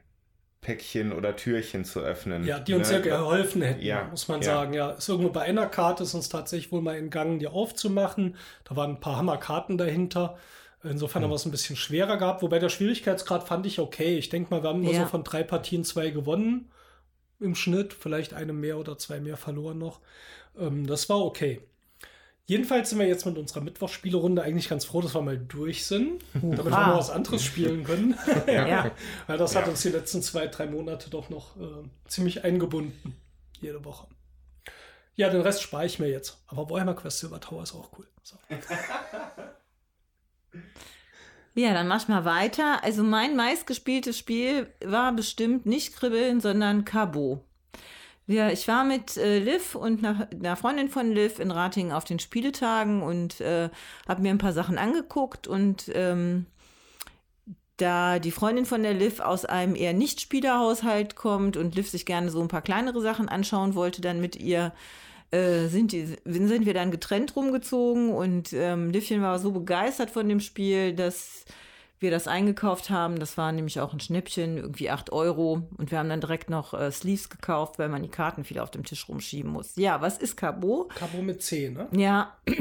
Päckchen 0.64 1.12
oder 1.12 1.36
Türchen 1.36 1.84
zu 1.84 2.00
öffnen. 2.00 2.44
Ja, 2.44 2.58
die 2.58 2.74
uns 2.74 2.88
Ne? 2.90 2.96
ja 2.96 3.00
geholfen 3.02 3.62
hätten, 3.62 3.82
Ja, 3.82 4.08
muss 4.10 4.26
man 4.26 4.40
ja. 4.40 4.46
sagen. 4.46 4.74
Ja, 4.74 4.90
ist 4.90 5.08
irgendwo 5.08 5.30
bei 5.30 5.42
einer 5.42 5.66
Karte 5.66 6.02
ist 6.02 6.14
uns 6.14 6.28
tatsächlich 6.28 6.72
wohl 6.72 6.82
mal 6.82 6.96
entgangen, 6.96 7.38
die 7.38 7.46
aufzumachen. 7.46 8.34
Da 8.64 8.74
waren 8.74 8.90
ein 8.96 9.00
paar 9.00 9.16
Hammerkarten 9.18 9.78
dahinter. 9.78 10.36
Insofern 10.82 11.20
Hm. 11.20 11.24
haben 11.24 11.30
wir 11.30 11.36
es 11.36 11.44
ein 11.46 11.50
bisschen 11.52 11.76
schwerer 11.76 12.16
gehabt. 12.16 12.42
Wobei 12.42 12.58
der 12.58 12.68
Schwierigkeitsgrad 12.68 13.46
fand 13.46 13.64
ich 13.66 13.78
okay. 13.78 14.18
Ich 14.18 14.28
denke 14.30 14.50
mal, 14.52 14.62
wir 14.62 14.70
haben 14.70 14.82
immer 14.82 14.92
Ja. 14.92 15.02
so 15.02 15.06
von 15.06 15.22
drei 15.22 15.42
Partien 15.44 15.84
zwei 15.84 16.10
gewonnen 16.10 16.70
im 17.40 17.54
Schnitt. 17.54 17.92
Vielleicht 17.94 18.34
eine 18.34 18.52
mehr 18.52 18.78
oder 18.78 18.98
zwei 18.98 19.20
mehr 19.20 19.36
verloren 19.36 19.78
noch. 19.78 20.00
Ähm, 20.58 20.86
das 20.86 21.08
war 21.08 21.24
okay. 21.24 21.60
Jedenfalls 22.46 22.90
sind 22.90 22.98
wir 22.98 23.06
jetzt 23.06 23.24
mit 23.24 23.38
unserer 23.38 23.62
Mittwochspielerunde 23.62 24.42
eigentlich 24.42 24.68
ganz 24.68 24.84
froh, 24.84 25.00
dass 25.00 25.14
wir 25.14 25.22
mal 25.22 25.38
durch 25.38 25.86
sind, 25.86 26.22
damit 26.34 26.58
wir 26.58 26.64
Hurra. 26.64 26.88
mal 26.88 26.98
was 26.98 27.08
anderes 27.10 27.42
spielen 27.42 27.84
können. 27.84 28.18
Ja. 28.46 28.90
Weil 29.26 29.38
das 29.38 29.56
hat 29.56 29.66
uns 29.66 29.80
die 29.80 29.88
letzten 29.88 30.20
zwei, 30.22 30.46
drei 30.48 30.66
Monate 30.66 31.08
doch 31.08 31.30
noch 31.30 31.56
äh, 31.56 31.88
ziemlich 32.06 32.44
eingebunden. 32.44 33.16
Jede 33.60 33.82
Woche. 33.84 34.06
Ja, 35.16 35.30
den 35.30 35.40
Rest 35.40 35.62
spare 35.62 35.86
ich 35.86 35.98
mir 35.98 36.08
jetzt. 36.08 36.42
Aber 36.46 36.68
Warhammer 36.68 36.94
Quest 36.94 37.20
Silver 37.20 37.40
Tower 37.40 37.62
ist 37.62 37.74
auch 37.74 37.90
cool. 37.98 38.06
So. 38.22 38.36
Ja, 41.56 41.72
dann 41.72 41.86
mach 41.86 42.02
ich 42.02 42.08
mal 42.08 42.24
weiter. 42.24 42.82
Also 42.82 43.04
mein 43.04 43.36
meistgespieltes 43.36 44.18
Spiel 44.18 44.66
war 44.84 45.12
bestimmt 45.12 45.66
nicht 45.66 45.94
Kribbeln, 45.94 46.40
sondern 46.40 46.84
Cabo. 46.84 47.44
Ja, 48.26 48.50
ich 48.50 48.66
war 48.68 48.84
mit 48.84 49.18
äh, 49.18 49.38
Liv 49.38 49.74
und 49.74 50.04
einer, 50.04 50.28
einer 50.32 50.56
Freundin 50.56 50.88
von 50.88 51.12
Liv 51.12 51.38
in 51.38 51.50
Ratingen 51.50 51.92
auf 51.92 52.04
den 52.04 52.18
Spieletagen 52.18 53.02
und 53.02 53.40
äh, 53.42 53.68
habe 54.08 54.22
mir 54.22 54.30
ein 54.30 54.38
paar 54.38 54.54
Sachen 54.54 54.78
angeguckt 54.78 55.46
und 55.46 55.90
ähm, 55.94 56.46
da 57.76 58.18
die 58.18 58.30
Freundin 58.30 58.64
von 58.64 58.82
der 58.82 58.94
Liv 58.94 59.20
aus 59.20 59.44
einem 59.44 59.74
eher 59.74 59.92
Nicht-Spielerhaushalt 59.92 61.16
kommt 61.16 61.58
und 61.58 61.74
Liv 61.74 61.90
sich 61.90 62.06
gerne 62.06 62.30
so 62.30 62.40
ein 62.40 62.48
paar 62.48 62.62
kleinere 62.62 63.02
Sachen 63.02 63.28
anschauen 63.28 63.74
wollte, 63.74 64.00
dann 64.00 64.20
mit 64.22 64.36
ihr 64.36 64.72
äh, 65.30 65.66
sind, 65.66 65.92
die, 65.92 66.16
sind 66.24 66.64
wir 66.64 66.74
dann 66.74 66.90
getrennt 66.90 67.36
rumgezogen 67.36 68.10
und 68.10 68.54
ähm, 68.54 68.90
Livchen 68.90 69.20
war 69.20 69.38
so 69.38 69.50
begeistert 69.52 70.10
von 70.10 70.28
dem 70.28 70.40
Spiel, 70.40 70.94
dass 70.94 71.44
wir 72.04 72.12
das 72.12 72.28
eingekauft 72.28 72.90
haben. 72.90 73.18
Das 73.18 73.36
war 73.36 73.50
nämlich 73.50 73.80
auch 73.80 73.92
ein 73.92 73.98
Schnäppchen, 73.98 74.58
irgendwie 74.58 74.90
8 74.90 75.12
Euro. 75.12 75.66
Und 75.76 75.90
wir 75.90 75.98
haben 75.98 76.08
dann 76.08 76.20
direkt 76.20 76.50
noch 76.50 76.72
äh, 76.74 76.92
Sleeves 76.92 77.30
gekauft, 77.30 77.80
weil 77.80 77.88
man 77.88 78.02
die 78.02 78.08
Karten 78.08 78.44
viel 78.44 78.60
auf 78.60 78.70
dem 78.70 78.84
Tisch 78.84 79.08
rumschieben 79.08 79.50
muss. 79.50 79.72
Ja, 79.74 80.00
was 80.00 80.18
ist 80.18 80.36
Cabo? 80.36 80.88
Cabo 80.94 81.20
mit 81.22 81.42
C, 81.42 81.70
ne? 81.70 81.88
Ja, 81.90 82.36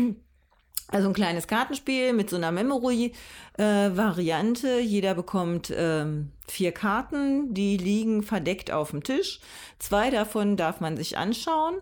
also 0.88 1.10
ein 1.10 1.14
kleines 1.14 1.46
Kartenspiel 1.48 2.14
mit 2.14 2.32
so 2.32 2.38
einer 2.38 2.52
Memory-Variante. 2.52 4.80
Jeder 4.80 5.14
bekommt 5.14 5.72
ähm, 5.76 6.32
vier 6.48 6.72
Karten, 6.72 7.54
die 7.54 7.78
liegen 7.78 8.24
verdeckt 8.24 8.72
auf 8.72 8.90
dem 8.92 9.04
Tisch. 9.04 9.42
Zwei 9.78 10.10
davon 10.10 10.56
darf 10.58 10.80
man 10.80 10.98
sich 10.98 11.18
anschauen 11.18 11.76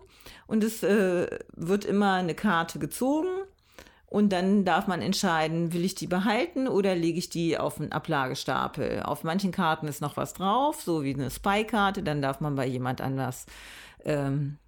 und 0.46 0.64
es 0.64 0.82
äh, 0.82 1.26
wird 1.54 1.84
immer 1.84 2.14
eine 2.14 2.34
Karte 2.34 2.78
gezogen. 2.78 3.28
Und 4.12 4.30
dann 4.30 4.66
darf 4.66 4.88
man 4.88 5.00
entscheiden, 5.00 5.72
will 5.72 5.86
ich 5.86 5.94
die 5.94 6.06
behalten 6.06 6.68
oder 6.68 6.94
lege 6.94 7.18
ich 7.18 7.30
die 7.30 7.56
auf 7.56 7.80
einen 7.80 7.92
Ablagestapel. 7.92 9.02
Auf 9.04 9.24
manchen 9.24 9.52
Karten 9.52 9.88
ist 9.88 10.02
noch 10.02 10.18
was 10.18 10.34
drauf, 10.34 10.82
so 10.82 11.02
wie 11.02 11.14
eine 11.14 11.30
Spy-Karte. 11.30 12.02
Dann 12.02 12.20
darf 12.20 12.40
man 12.42 12.54
bei 12.54 12.66
jemand 12.66 13.00
anders 13.00 13.46
ähm, 14.04 14.58
äh, 14.60 14.61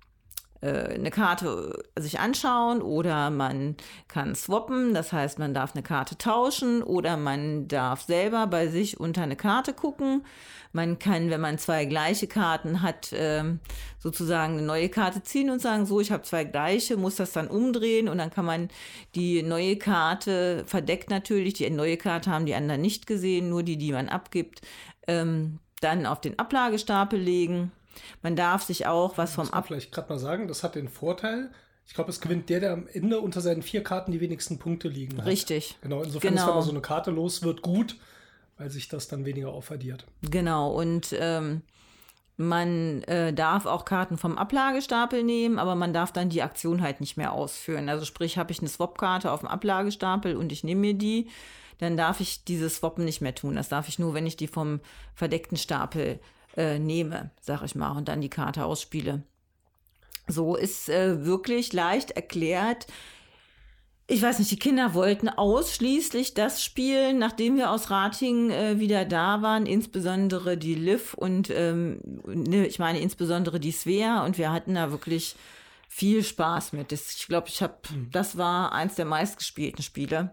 eine 0.68 1.10
Karte 1.10 1.82
sich 1.98 2.20
anschauen 2.20 2.80
oder 2.80 3.30
man 3.30 3.76
kann 4.08 4.34
swappen, 4.34 4.94
das 4.94 5.12
heißt, 5.12 5.38
man 5.38 5.54
darf 5.54 5.74
eine 5.74 5.82
Karte 5.82 6.16
tauschen 6.16 6.82
oder 6.82 7.16
man 7.16 7.68
darf 7.68 8.02
selber 8.02 8.46
bei 8.46 8.68
sich 8.68 8.98
unter 8.98 9.22
eine 9.22 9.36
Karte 9.36 9.74
gucken. 9.74 10.24
Man 10.72 10.98
kann, 10.98 11.30
wenn 11.30 11.40
man 11.40 11.58
zwei 11.58 11.84
gleiche 11.84 12.26
Karten 12.26 12.82
hat, 12.82 13.12
ähm, 13.14 13.60
sozusagen 14.00 14.54
eine 14.54 14.66
neue 14.66 14.88
Karte 14.88 15.22
ziehen 15.22 15.50
und 15.50 15.60
sagen, 15.60 15.86
so, 15.86 16.00
ich 16.00 16.10
habe 16.10 16.24
zwei 16.24 16.42
gleiche, 16.44 16.96
muss 16.96 17.14
das 17.14 17.32
dann 17.32 17.46
umdrehen 17.46 18.08
und 18.08 18.18
dann 18.18 18.30
kann 18.30 18.44
man 18.44 18.68
die 19.14 19.42
neue 19.44 19.76
Karte, 19.76 20.64
verdeckt 20.66 21.10
natürlich, 21.10 21.54
die 21.54 21.70
neue 21.70 21.96
Karte 21.96 22.30
haben 22.30 22.44
die 22.46 22.56
anderen 22.56 22.80
nicht 22.80 23.06
gesehen, 23.06 23.50
nur 23.50 23.62
die, 23.62 23.76
die 23.76 23.92
man 23.92 24.08
abgibt, 24.08 24.62
ähm, 25.06 25.60
dann 25.80 26.06
auf 26.06 26.20
den 26.20 26.38
Ablagestapel 26.38 27.20
legen. 27.20 27.70
Man 28.22 28.36
darf 28.36 28.62
sich 28.62 28.86
auch 28.86 29.18
was 29.18 29.34
vom 29.34 29.50
Ab 29.50 29.66
vielleicht 29.66 29.92
gerade 29.92 30.08
mal 30.12 30.18
sagen, 30.18 30.48
das 30.48 30.62
hat 30.62 30.74
den 30.74 30.88
Vorteil, 30.88 31.50
ich 31.86 31.94
glaube, 31.94 32.10
es 32.10 32.20
gewinnt 32.20 32.48
der, 32.48 32.60
der 32.60 32.72
am 32.72 32.86
Ende 32.86 33.20
unter 33.20 33.40
seinen 33.40 33.62
vier 33.62 33.82
Karten 33.82 34.12
die 34.12 34.20
wenigsten 34.20 34.58
Punkte 34.58 34.88
liegen 34.88 35.18
hat. 35.18 35.26
Richtig. 35.26 35.76
Genau, 35.82 36.02
insofern 36.02 36.34
ist, 36.34 36.40
wenn 36.40 36.46
Genau. 36.46 36.54
man 36.54 36.64
so 36.64 36.70
eine 36.70 36.80
Karte 36.80 37.10
los 37.10 37.42
wird, 37.42 37.62
gut, 37.62 37.96
weil 38.56 38.70
sich 38.70 38.88
das 38.88 39.08
dann 39.08 39.24
weniger 39.24 39.48
aufaddiert. 39.50 40.06
Genau, 40.22 40.72
und 40.72 41.14
ähm, 41.18 41.62
man 42.36 43.02
äh, 43.04 43.32
darf 43.32 43.66
auch 43.66 43.84
Karten 43.84 44.18
vom 44.18 44.38
Ablagestapel 44.38 45.22
nehmen, 45.22 45.58
aber 45.58 45.74
man 45.76 45.92
darf 45.92 46.10
dann 46.10 46.30
die 46.30 46.42
Aktion 46.42 46.82
halt 46.82 47.00
nicht 47.00 47.16
mehr 47.16 47.32
ausführen. 47.32 47.88
Also 47.88 48.04
sprich, 48.04 48.38
habe 48.38 48.50
ich 48.50 48.58
eine 48.60 48.68
Swap-Karte 48.68 49.30
auf 49.30 49.40
dem 49.40 49.48
Ablagestapel 49.48 50.36
und 50.36 50.50
ich 50.52 50.64
nehme 50.64 50.80
mir 50.80 50.94
die, 50.94 51.28
dann 51.78 51.96
darf 51.96 52.20
ich 52.20 52.44
dieses 52.44 52.76
Swappen 52.76 53.04
nicht 53.04 53.20
mehr 53.20 53.34
tun. 53.34 53.54
Das 53.56 53.68
darf 53.68 53.88
ich 53.88 53.98
nur, 53.98 54.14
wenn 54.14 54.26
ich 54.26 54.36
die 54.36 54.48
vom 54.48 54.80
verdeckten 55.14 55.56
Stapel 55.56 56.06
äh, 56.06 56.18
nehme, 56.56 57.30
sag 57.40 57.62
ich 57.62 57.74
mal, 57.74 57.92
und 57.92 58.08
dann 58.08 58.20
die 58.20 58.30
Karte 58.30 58.64
ausspiele. 58.64 59.22
So 60.26 60.56
ist 60.56 60.88
äh, 60.88 61.24
wirklich 61.24 61.72
leicht 61.72 62.12
erklärt, 62.12 62.86
ich 64.06 64.20
weiß 64.20 64.38
nicht, 64.38 64.50
die 64.50 64.58
Kinder 64.58 64.92
wollten 64.92 65.30
ausschließlich 65.30 66.34
das 66.34 66.62
spielen, 66.62 67.18
nachdem 67.18 67.56
wir 67.56 67.70
aus 67.70 67.90
Rating 67.90 68.50
äh, 68.50 68.78
wieder 68.78 69.06
da 69.06 69.40
waren, 69.40 69.64
insbesondere 69.64 70.58
die 70.58 70.74
Liv 70.74 71.14
und 71.14 71.48
ähm, 71.50 72.00
ne, 72.26 72.66
ich 72.66 72.78
meine 72.78 73.00
insbesondere 73.00 73.58
die 73.60 73.72
Svea 73.72 74.24
und 74.24 74.36
wir 74.36 74.52
hatten 74.52 74.74
da 74.74 74.90
wirklich 74.90 75.36
viel 75.88 76.22
Spaß 76.22 76.74
mit. 76.74 76.92
Das, 76.92 77.14
ich 77.14 77.26
glaube, 77.28 77.48
ich 77.48 77.62
habe, 77.62 77.78
das 78.10 78.36
war 78.36 78.72
eins 78.72 78.94
der 78.96 79.06
meistgespielten 79.06 79.82
Spiele, 79.82 80.32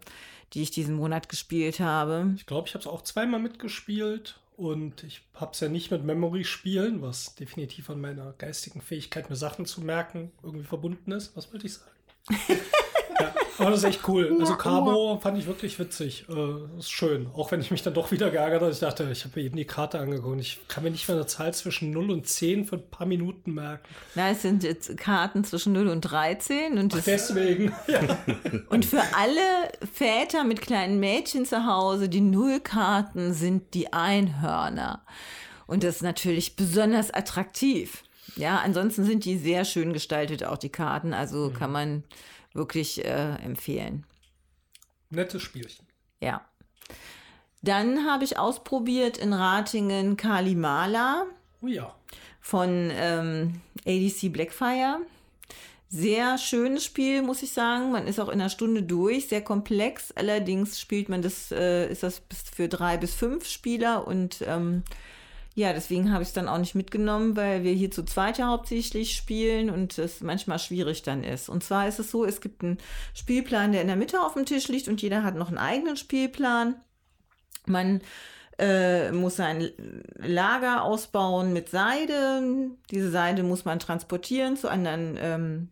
die 0.53 0.63
ich 0.63 0.71
diesen 0.71 0.95
Monat 0.95 1.29
gespielt 1.29 1.79
habe. 1.79 2.33
Ich 2.35 2.45
glaube, 2.45 2.67
ich 2.67 2.73
habe 2.73 2.81
es 2.81 2.87
auch 2.87 3.03
zweimal 3.03 3.39
mitgespielt 3.39 4.40
und 4.61 5.03
ich 5.03 5.21
habe 5.33 5.53
es 5.53 5.59
ja 5.59 5.69
nicht 5.69 5.89
mit 5.89 6.03
Memory 6.03 6.43
spielen, 6.43 7.01
was 7.01 7.33
definitiv 7.33 7.89
an 7.89 7.99
meiner 7.99 8.33
geistigen 8.33 8.79
Fähigkeit, 8.79 9.27
mir 9.27 9.35
Sachen 9.35 9.65
zu 9.65 9.81
merken, 9.81 10.31
irgendwie 10.43 10.67
verbunden 10.67 11.11
ist. 11.13 11.35
Was 11.35 11.51
wollte 11.51 11.65
ich 11.65 11.73
sagen? 11.73 11.89
ja, 13.21 13.33
aber 13.57 13.71
das 13.71 13.79
ist 13.79 13.85
echt 13.85 14.07
cool. 14.07 14.35
Also 14.39 14.55
Cabo 14.55 15.19
fand 15.21 15.37
ich 15.37 15.47
wirklich 15.47 15.77
witzig. 15.79 16.25
Äh, 16.29 16.79
ist 16.79 16.91
schön. 16.91 17.27
Auch 17.33 17.51
wenn 17.51 17.61
ich 17.61 17.71
mich 17.71 17.83
dann 17.83 17.93
doch 17.93 18.11
wieder 18.11 18.29
geärgert 18.29 18.61
habe. 18.61 18.71
Ich 18.71 18.79
dachte, 18.79 19.07
ich 19.11 19.23
habe 19.23 19.39
mir 19.39 19.45
eben 19.45 19.57
die 19.57 19.65
Karte 19.65 19.99
angeguckt. 19.99 20.39
Ich 20.39 20.59
kann 20.67 20.83
mir 20.83 20.91
nicht 20.91 21.07
mehr 21.07 21.17
eine 21.17 21.25
Zahl 21.25 21.53
zwischen 21.53 21.91
0 21.91 22.11
und 22.11 22.27
10 22.27 22.65
für 22.65 22.77
ein 22.77 22.89
paar 22.89 23.07
Minuten 23.07 23.53
merken. 23.53 23.87
Na, 24.15 24.31
es 24.31 24.41
sind 24.41 24.63
jetzt 24.63 24.97
Karten 24.97 25.43
zwischen 25.43 25.73
0 25.73 25.87
und 25.87 26.01
13 26.01 26.77
und 26.77 26.93
das 26.93 27.05
Deswegen. 27.05 27.73
Ja. 27.87 27.99
Und 28.69 28.85
für 28.85 29.01
alle 29.17 29.41
Väter 29.93 30.43
mit 30.43 30.61
kleinen 30.61 30.99
Mädchen 30.99 31.45
zu 31.45 31.65
Hause, 31.65 32.07
die 32.09 32.21
Nullkarten 32.21 33.33
sind 33.33 33.73
die 33.73 33.91
Einhörner. 33.91 35.01
Und 35.67 35.83
das 35.83 35.97
ist 35.97 36.01
natürlich 36.03 36.55
besonders 36.55 37.13
attraktiv. 37.13 38.03
Ja, 38.35 38.61
ansonsten 38.63 39.03
sind 39.03 39.25
die 39.25 39.37
sehr 39.37 39.65
schön 39.65 39.93
gestaltet, 39.93 40.43
auch 40.43 40.57
die 40.57 40.69
Karten. 40.69 41.13
Also 41.13 41.51
kann 41.51 41.71
man 41.71 42.03
wirklich 42.53 43.03
äh, 43.05 43.35
empfehlen. 43.43 44.05
Nettes 45.09 45.41
Spielchen. 45.41 45.85
Ja. 46.21 46.41
Dann 47.61 48.05
habe 48.09 48.23
ich 48.23 48.37
ausprobiert 48.39 49.17
in 49.17 49.33
Ratingen 49.33 50.17
Kalimala 50.17 51.25
Oh 51.61 51.67
ja. 51.67 51.93
von 52.39 52.89
ähm, 52.93 53.61
ADC 53.85 54.31
Blackfire. 54.33 54.99
sehr 55.89 56.37
schönes 56.37 56.85
Spiel, 56.85 57.21
muss 57.21 57.43
ich 57.43 57.51
sagen. 57.51 57.91
Man 57.91 58.07
ist 58.07 58.19
auch 58.19 58.29
in 58.29 58.39
einer 58.39 58.49
Stunde 58.49 58.81
durch, 58.83 59.27
sehr 59.27 59.43
komplex. 59.43 60.11
Allerdings 60.13 60.79
spielt 60.79 61.09
man 61.09 61.21
das, 61.21 61.51
äh, 61.51 61.91
ist 61.91 62.03
das 62.03 62.21
für 62.55 62.67
drei 62.67 62.97
bis 62.97 63.13
fünf 63.13 63.45
Spieler 63.47 64.07
und 64.07 64.43
ähm, 64.47 64.83
ja, 65.53 65.73
deswegen 65.73 66.13
habe 66.13 66.23
ich 66.23 66.29
es 66.29 66.33
dann 66.33 66.47
auch 66.47 66.57
nicht 66.57 66.75
mitgenommen, 66.75 67.35
weil 67.35 67.63
wir 67.63 67.73
hier 67.73 67.91
zu 67.91 68.03
zweit 68.03 68.37
ja 68.37 68.47
hauptsächlich 68.47 69.15
spielen 69.15 69.69
und 69.69 69.97
es 69.97 70.21
manchmal 70.21 70.59
schwierig 70.59 71.03
dann 71.03 71.23
ist. 71.23 71.49
Und 71.49 71.63
zwar 71.63 71.87
ist 71.87 71.99
es 71.99 72.09
so, 72.09 72.23
es 72.23 72.39
gibt 72.39 72.63
einen 72.63 72.77
Spielplan, 73.13 73.73
der 73.73 73.81
in 73.81 73.87
der 73.87 73.97
Mitte 73.97 74.21
auf 74.21 74.33
dem 74.33 74.45
Tisch 74.45 74.69
liegt 74.69 74.87
und 74.87 75.01
jeder 75.01 75.23
hat 75.23 75.35
noch 75.35 75.49
einen 75.49 75.57
eigenen 75.57 75.97
Spielplan. 75.97 76.75
Man 77.65 78.01
äh, 78.59 79.11
muss 79.11 79.35
sein 79.35 79.69
Lager 80.15 80.83
ausbauen 80.83 81.51
mit 81.51 81.69
Seide. 81.69 82.71
Diese 82.89 83.11
Seide 83.11 83.43
muss 83.43 83.65
man 83.65 83.79
transportieren 83.79 84.55
zu 84.55 84.69
anderen 84.69 85.17
ähm, 85.19 85.69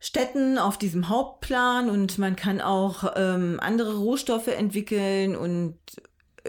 Städten 0.00 0.58
auf 0.58 0.78
diesem 0.78 1.10
Hauptplan 1.10 1.90
und 1.90 2.16
man 2.18 2.36
kann 2.36 2.60
auch 2.62 3.12
ähm, 3.16 3.58
andere 3.60 3.96
Rohstoffe 3.96 4.48
entwickeln 4.48 5.36
und 5.36 5.78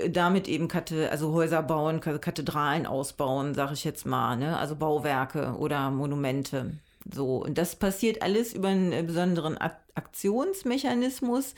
damit 0.09 0.47
eben 0.47 0.67
Kate, 0.67 1.09
also 1.11 1.33
Häuser 1.33 1.63
bauen, 1.63 2.01
Kathedralen 2.01 2.85
ausbauen, 2.85 3.53
sag 3.53 3.71
ich 3.71 3.83
jetzt 3.83 4.05
mal, 4.05 4.35
ne? 4.35 4.57
also 4.57 4.75
Bauwerke 4.75 5.55
oder 5.57 5.89
Monumente. 5.89 6.73
So, 7.11 7.43
und 7.43 7.57
das 7.57 7.75
passiert 7.75 8.21
alles 8.21 8.53
über 8.53 8.69
einen 8.69 8.91
äh, 8.91 9.03
besonderen 9.03 9.57
Aktionsmechanismus, 9.57 11.55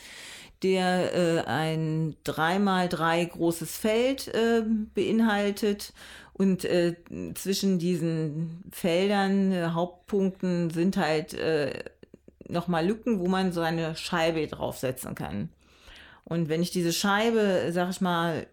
der 0.62 1.14
äh, 1.14 1.40
ein 1.46 2.16
3x3 2.26 3.28
großes 3.28 3.78
Feld 3.78 4.28
äh, 4.30 4.64
beinhaltet. 4.94 5.94
Und 6.34 6.66
äh, 6.66 6.96
zwischen 7.34 7.80
diesen 7.80 8.64
Feldern, 8.72 9.52
äh, 9.52 9.70
Hauptpunkten, 9.70 10.70
sind 10.70 10.98
halt 10.98 11.34
äh, 11.34 11.84
nochmal 12.48 12.86
Lücken, 12.86 13.20
wo 13.20 13.28
man 13.28 13.52
so 13.52 13.62
eine 13.62 13.96
Scheibe 13.96 14.46
draufsetzen 14.48 15.16
kann. 15.16 15.50
Und 16.28 16.50
wenn 16.50 16.62
ich 16.62 16.72
diese 16.72 16.92
Scheibe, 16.92 17.70
sag 17.72 17.90
ich 17.90 18.02
mal, 18.02 18.48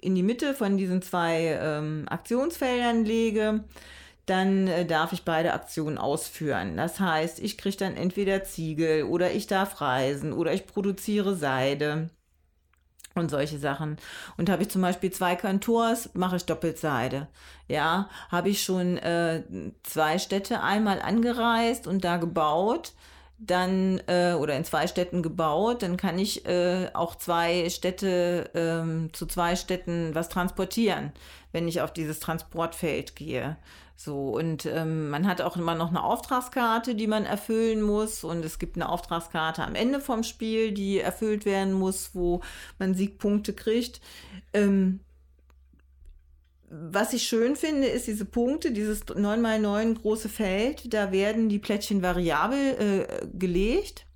in 0.00 0.14
die 0.14 0.22
Mitte 0.22 0.54
von 0.54 0.76
diesen 0.76 1.00
zwei 1.00 1.58
ähm, 1.60 2.06
Aktionsfeldern 2.08 3.04
lege, 3.04 3.64
dann 4.26 4.66
äh, 4.66 4.84
darf 4.84 5.12
ich 5.12 5.24
beide 5.24 5.52
Aktionen 5.52 5.96
ausführen. 5.96 6.76
Das 6.76 6.98
heißt, 6.98 7.38
ich 7.38 7.56
kriege 7.56 7.76
dann 7.76 7.96
entweder 7.96 8.42
Ziegel 8.44 9.04
oder 9.04 9.32
ich 9.32 9.46
darf 9.46 9.80
reisen 9.80 10.32
oder 10.32 10.52
ich 10.52 10.66
produziere 10.66 11.36
Seide 11.36 12.10
und 13.14 13.30
solche 13.30 13.58
Sachen. 13.58 13.96
Und 14.36 14.50
habe 14.50 14.62
ich 14.62 14.70
zum 14.70 14.82
Beispiel 14.82 15.12
zwei 15.12 15.36
Kantors, 15.36 16.10
mache 16.14 16.36
ich 16.36 16.46
Doppelseide. 16.46 17.28
Ja, 17.68 18.08
habe 18.28 18.48
ich 18.48 18.62
schon 18.62 18.98
äh, 18.98 19.44
zwei 19.84 20.18
Städte 20.18 20.62
einmal 20.62 21.00
angereist 21.00 21.86
und 21.86 22.04
da 22.04 22.16
gebaut 22.16 22.92
dann 23.46 24.00
äh, 24.06 24.34
oder 24.34 24.56
in 24.56 24.64
zwei 24.64 24.86
Städten 24.86 25.22
gebaut, 25.22 25.82
dann 25.82 25.96
kann 25.96 26.18
ich 26.18 26.46
äh, 26.46 26.88
auch 26.94 27.14
zwei 27.14 27.68
Städte 27.70 28.50
ähm, 28.54 29.10
zu 29.12 29.26
zwei 29.26 29.56
Städten 29.56 30.14
was 30.14 30.28
transportieren, 30.28 31.12
wenn 31.52 31.68
ich 31.68 31.80
auf 31.80 31.92
dieses 31.92 32.20
Transportfeld 32.20 33.16
gehe. 33.16 33.56
So, 33.96 34.30
und 34.30 34.66
ähm, 34.66 35.08
man 35.08 35.26
hat 35.26 35.40
auch 35.40 35.56
immer 35.56 35.74
noch 35.74 35.90
eine 35.90 36.02
Auftragskarte, 36.02 36.94
die 36.94 37.06
man 37.06 37.24
erfüllen 37.24 37.80
muss. 37.80 38.24
Und 38.24 38.44
es 38.44 38.58
gibt 38.58 38.76
eine 38.76 38.88
Auftragskarte 38.88 39.62
am 39.62 39.76
Ende 39.76 40.00
vom 40.00 40.24
Spiel, 40.24 40.72
die 40.72 40.98
erfüllt 40.98 41.44
werden 41.44 41.72
muss, 41.72 42.10
wo 42.12 42.40
man 42.78 42.94
Siegpunkte 42.94 43.52
kriegt. 43.52 44.00
Ähm, 44.52 45.00
was 46.76 47.12
ich 47.12 47.22
schön 47.22 47.54
finde, 47.54 47.86
ist 47.86 48.08
diese 48.08 48.24
Punkte, 48.24 48.72
dieses 48.72 49.06
9x9 49.06 49.94
große 49.94 50.28
Feld, 50.28 50.92
da 50.92 51.12
werden 51.12 51.48
die 51.48 51.60
Plättchen 51.60 52.02
variabel 52.02 52.58
äh, 52.58 53.26
gelegt. 53.32 54.06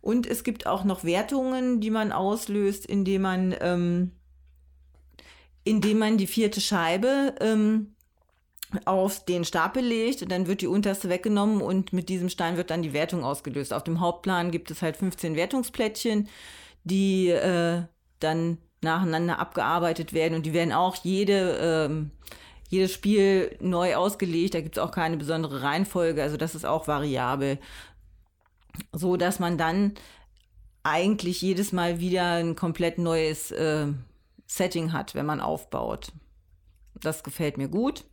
Und 0.00 0.26
es 0.26 0.44
gibt 0.44 0.66
auch 0.66 0.84
noch 0.84 1.04
Wertungen, 1.04 1.80
die 1.80 1.90
man 1.90 2.10
auslöst, 2.10 2.86
indem 2.86 3.22
man, 3.22 3.54
ähm, 3.60 4.12
indem 5.64 5.98
man 5.98 6.16
die 6.16 6.26
vierte 6.26 6.62
Scheibe 6.62 7.34
ähm, 7.40 7.94
auf 8.86 9.24
den 9.26 9.44
Stapel 9.44 9.84
legt 9.84 10.22
und 10.22 10.32
dann 10.32 10.46
wird 10.46 10.62
die 10.62 10.68
unterste 10.68 11.10
weggenommen 11.10 11.60
und 11.60 11.92
mit 11.92 12.08
diesem 12.08 12.30
Stein 12.30 12.56
wird 12.56 12.70
dann 12.70 12.82
die 12.82 12.94
Wertung 12.94 13.24
ausgelöst. 13.24 13.74
Auf 13.74 13.84
dem 13.84 14.00
Hauptplan 14.00 14.50
gibt 14.50 14.70
es 14.70 14.80
halt 14.80 14.96
15 14.96 15.36
Wertungsplättchen, 15.36 16.28
die 16.84 17.28
äh, 17.28 17.82
dann 18.20 18.58
nacheinander 18.82 19.38
abgearbeitet 19.38 20.12
werden 20.12 20.34
und 20.34 20.46
die 20.46 20.52
werden 20.52 20.72
auch 20.72 20.96
jede, 20.96 21.58
ähm, 21.60 22.10
jedes 22.68 22.92
Spiel 22.92 23.56
neu 23.60 23.96
ausgelegt. 23.96 24.54
Da 24.54 24.60
gibt 24.60 24.76
es 24.76 24.82
auch 24.82 24.90
keine 24.90 25.16
besondere 25.16 25.62
Reihenfolge, 25.62 26.22
also 26.22 26.36
das 26.36 26.54
ist 26.54 26.64
auch 26.64 26.88
variabel. 26.88 27.58
So 28.92 29.16
dass 29.16 29.38
man 29.38 29.58
dann 29.58 29.94
eigentlich 30.82 31.42
jedes 31.42 31.72
Mal 31.72 32.00
wieder 32.00 32.34
ein 32.34 32.56
komplett 32.56 32.98
neues 32.98 33.50
äh, 33.50 33.88
Setting 34.46 34.92
hat, 34.92 35.14
wenn 35.14 35.26
man 35.26 35.40
aufbaut. 35.40 36.12
Das 36.94 37.22
gefällt 37.22 37.58
mir 37.58 37.68
gut. 37.68 38.04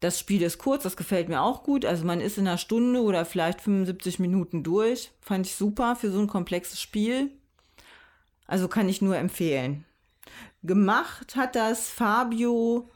Das 0.00 0.18
Spiel 0.18 0.42
ist 0.42 0.58
kurz, 0.58 0.82
das 0.82 0.96
gefällt 0.96 1.28
mir 1.28 1.40
auch 1.40 1.62
gut. 1.62 1.84
Also 1.84 2.04
man 2.04 2.20
ist 2.20 2.36
in 2.36 2.46
einer 2.46 2.58
Stunde 2.58 3.00
oder 3.00 3.24
vielleicht 3.24 3.60
75 3.60 4.18
Minuten 4.18 4.62
durch. 4.62 5.12
Fand 5.20 5.46
ich 5.46 5.54
super 5.54 5.96
für 5.96 6.10
so 6.10 6.20
ein 6.20 6.26
komplexes 6.26 6.80
Spiel. 6.80 7.30
Also 8.46 8.68
kann 8.68 8.88
ich 8.88 9.02
nur 9.02 9.16
empfehlen. 9.16 9.84
Gemacht 10.62 11.36
hat 11.36 11.54
das 11.54 11.88
Fabio 11.90 12.88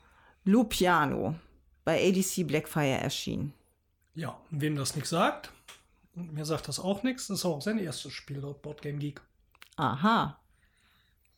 Lupiano 0.45 1.37
bei 1.85 2.09
ADC 2.09 2.47
Blackfire 2.47 2.99
erschienen. 2.99 3.53
Ja, 4.15 4.41
wem 4.51 4.77
das 4.77 4.95
nichts 4.97 5.11
sagt, 5.11 5.53
und 6.15 6.33
mir 6.33 6.45
sagt 6.45 6.69
das 6.69 6.81
auch 6.81 7.03
nichts, 7.03 7.29
das 7.29 7.41
ist 7.41 7.45
auch 7.45 7.63
sein 7.63 7.79
erstes 7.79 8.13
Spiel 8.13 8.39
laut 8.39 8.63
Boardgame 8.63 8.99
Geek. 8.99 9.21
Aha. 9.77 10.39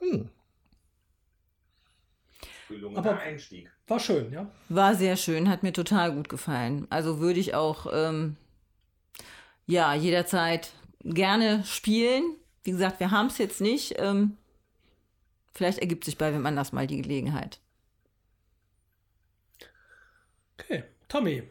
Hm. 0.01 0.29
Aber 2.95 3.19
Einstieg. 3.19 3.71
War 3.87 4.01
schön, 4.01 4.33
ja? 4.33 4.51
War 4.71 4.95
sehr 4.95 5.17
schön, 5.17 5.49
hat 5.49 5.63
mir 5.63 5.75
total 5.75 6.15
gut 6.15 6.29
gefallen. 6.29 6.87
Also 6.89 7.21
würde 7.21 7.39
ich 7.39 7.55
auch 7.55 7.87
ähm, 7.93 8.37
ja 9.67 9.95
jederzeit 9.95 10.73
gerne 11.05 11.65
spielen. 11.65 12.37
Wie 12.65 12.71
gesagt, 12.71 13.01
wir 13.01 13.11
haben 13.11 13.27
es 13.27 13.39
jetzt 13.39 13.61
nicht. 13.61 13.95
Ähm, 13.99 14.37
vielleicht 15.53 15.79
ergibt 15.79 16.05
sich 16.05 16.19
bei 16.19 16.33
wem 16.33 16.47
anders 16.47 16.73
mal 16.73 16.87
die 16.87 17.03
Gelegenheit. 17.03 17.61
Okay, 20.59 20.85
Tommy. 21.09 21.43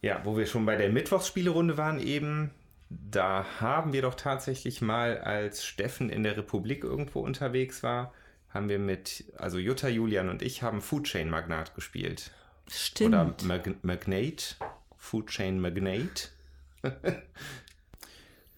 Ja, 0.00 0.24
wo 0.24 0.36
wir 0.36 0.46
schon 0.46 0.66
bei 0.66 0.76
der 0.76 0.90
Mittwochsspielerunde 0.90 1.78
waren 1.78 2.00
eben, 2.00 2.50
da 2.90 3.46
haben 3.60 3.92
wir 3.92 4.02
doch 4.02 4.16
tatsächlich 4.16 4.80
mal, 4.82 5.18
als 5.18 5.64
Steffen 5.64 6.10
in 6.10 6.24
der 6.24 6.36
Republik 6.36 6.84
irgendwo 6.84 7.20
unterwegs 7.20 7.82
war, 7.82 8.12
haben 8.50 8.68
wir 8.68 8.78
mit, 8.78 9.32
also 9.36 9.58
Jutta, 9.58 9.88
Julian 9.88 10.28
und 10.28 10.42
ich 10.42 10.62
haben 10.62 10.82
Food 10.82 11.04
Chain 11.04 11.30
Magnat 11.30 11.74
gespielt. 11.74 12.32
Stimmt. 12.68 13.14
Oder 13.14 13.34
Mag 13.44 13.84
Magnate. 13.84 14.56
Food 14.98 15.28
Chain 15.28 15.60
Magnate. 15.60 16.28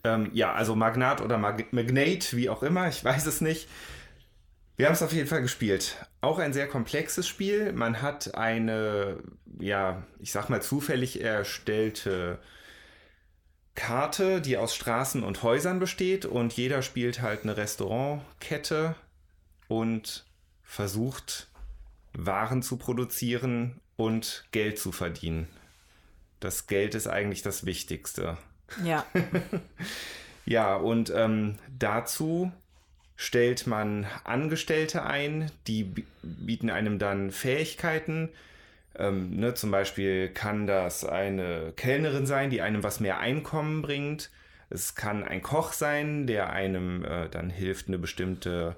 ähm, 0.04 0.30
ja, 0.32 0.52
also 0.52 0.74
Magnat 0.74 1.20
oder 1.20 1.38
Mag 1.38 1.72
Magnate, 1.72 2.36
wie 2.36 2.48
auch 2.48 2.62
immer, 2.62 2.88
ich 2.88 3.02
weiß 3.04 3.26
es 3.26 3.40
nicht. 3.40 3.68
Wir 4.76 4.86
haben 4.86 4.94
es 4.94 5.02
auf 5.02 5.12
jeden 5.12 5.28
Fall 5.28 5.42
gespielt. 5.42 6.04
Auch 6.20 6.38
ein 6.38 6.52
sehr 6.52 6.66
komplexes 6.66 7.28
Spiel. 7.28 7.72
Man 7.72 8.02
hat 8.02 8.34
eine, 8.34 9.18
ja, 9.60 10.02
ich 10.18 10.32
sag 10.32 10.48
mal 10.48 10.62
zufällig 10.62 11.22
erstellte 11.22 12.40
Karte, 13.76 14.40
die 14.40 14.56
aus 14.56 14.74
Straßen 14.74 15.22
und 15.22 15.42
Häusern 15.42 15.78
besteht 15.78 16.26
und 16.26 16.52
jeder 16.52 16.82
spielt 16.82 17.22
halt 17.22 17.42
eine 17.42 17.56
Restaurantkette 17.56 18.96
und 19.68 20.24
versucht 20.62 21.48
Waren 22.16 22.62
zu 22.62 22.76
produzieren 22.76 23.80
und 23.96 24.44
Geld 24.52 24.78
zu 24.78 24.92
verdienen. 24.92 25.48
Das 26.40 26.66
Geld 26.66 26.94
ist 26.94 27.08
eigentlich 27.08 27.42
das 27.42 27.64
Wichtigste. 27.64 28.38
Ja. 28.82 29.06
ja, 30.46 30.76
und 30.76 31.12
ähm, 31.14 31.58
dazu 31.78 32.52
stellt 33.16 33.66
man 33.66 34.06
Angestellte 34.24 35.04
ein, 35.04 35.50
die 35.66 35.84
bieten 36.22 36.70
einem 36.70 36.98
dann 36.98 37.30
Fähigkeiten. 37.30 38.30
Ähm, 38.96 39.36
ne, 39.36 39.54
zum 39.54 39.70
Beispiel 39.70 40.28
kann 40.28 40.66
das 40.66 41.04
eine 41.04 41.72
Kellnerin 41.76 42.26
sein, 42.26 42.50
die 42.50 42.62
einem 42.62 42.82
was 42.82 43.00
mehr 43.00 43.18
Einkommen 43.18 43.82
bringt. 43.82 44.30
Es 44.70 44.94
kann 44.94 45.24
ein 45.24 45.42
Koch 45.42 45.72
sein, 45.72 46.26
der 46.26 46.50
einem 46.50 47.04
äh, 47.04 47.28
dann 47.28 47.50
hilft, 47.50 47.88
eine 47.88 47.98
bestimmte 47.98 48.76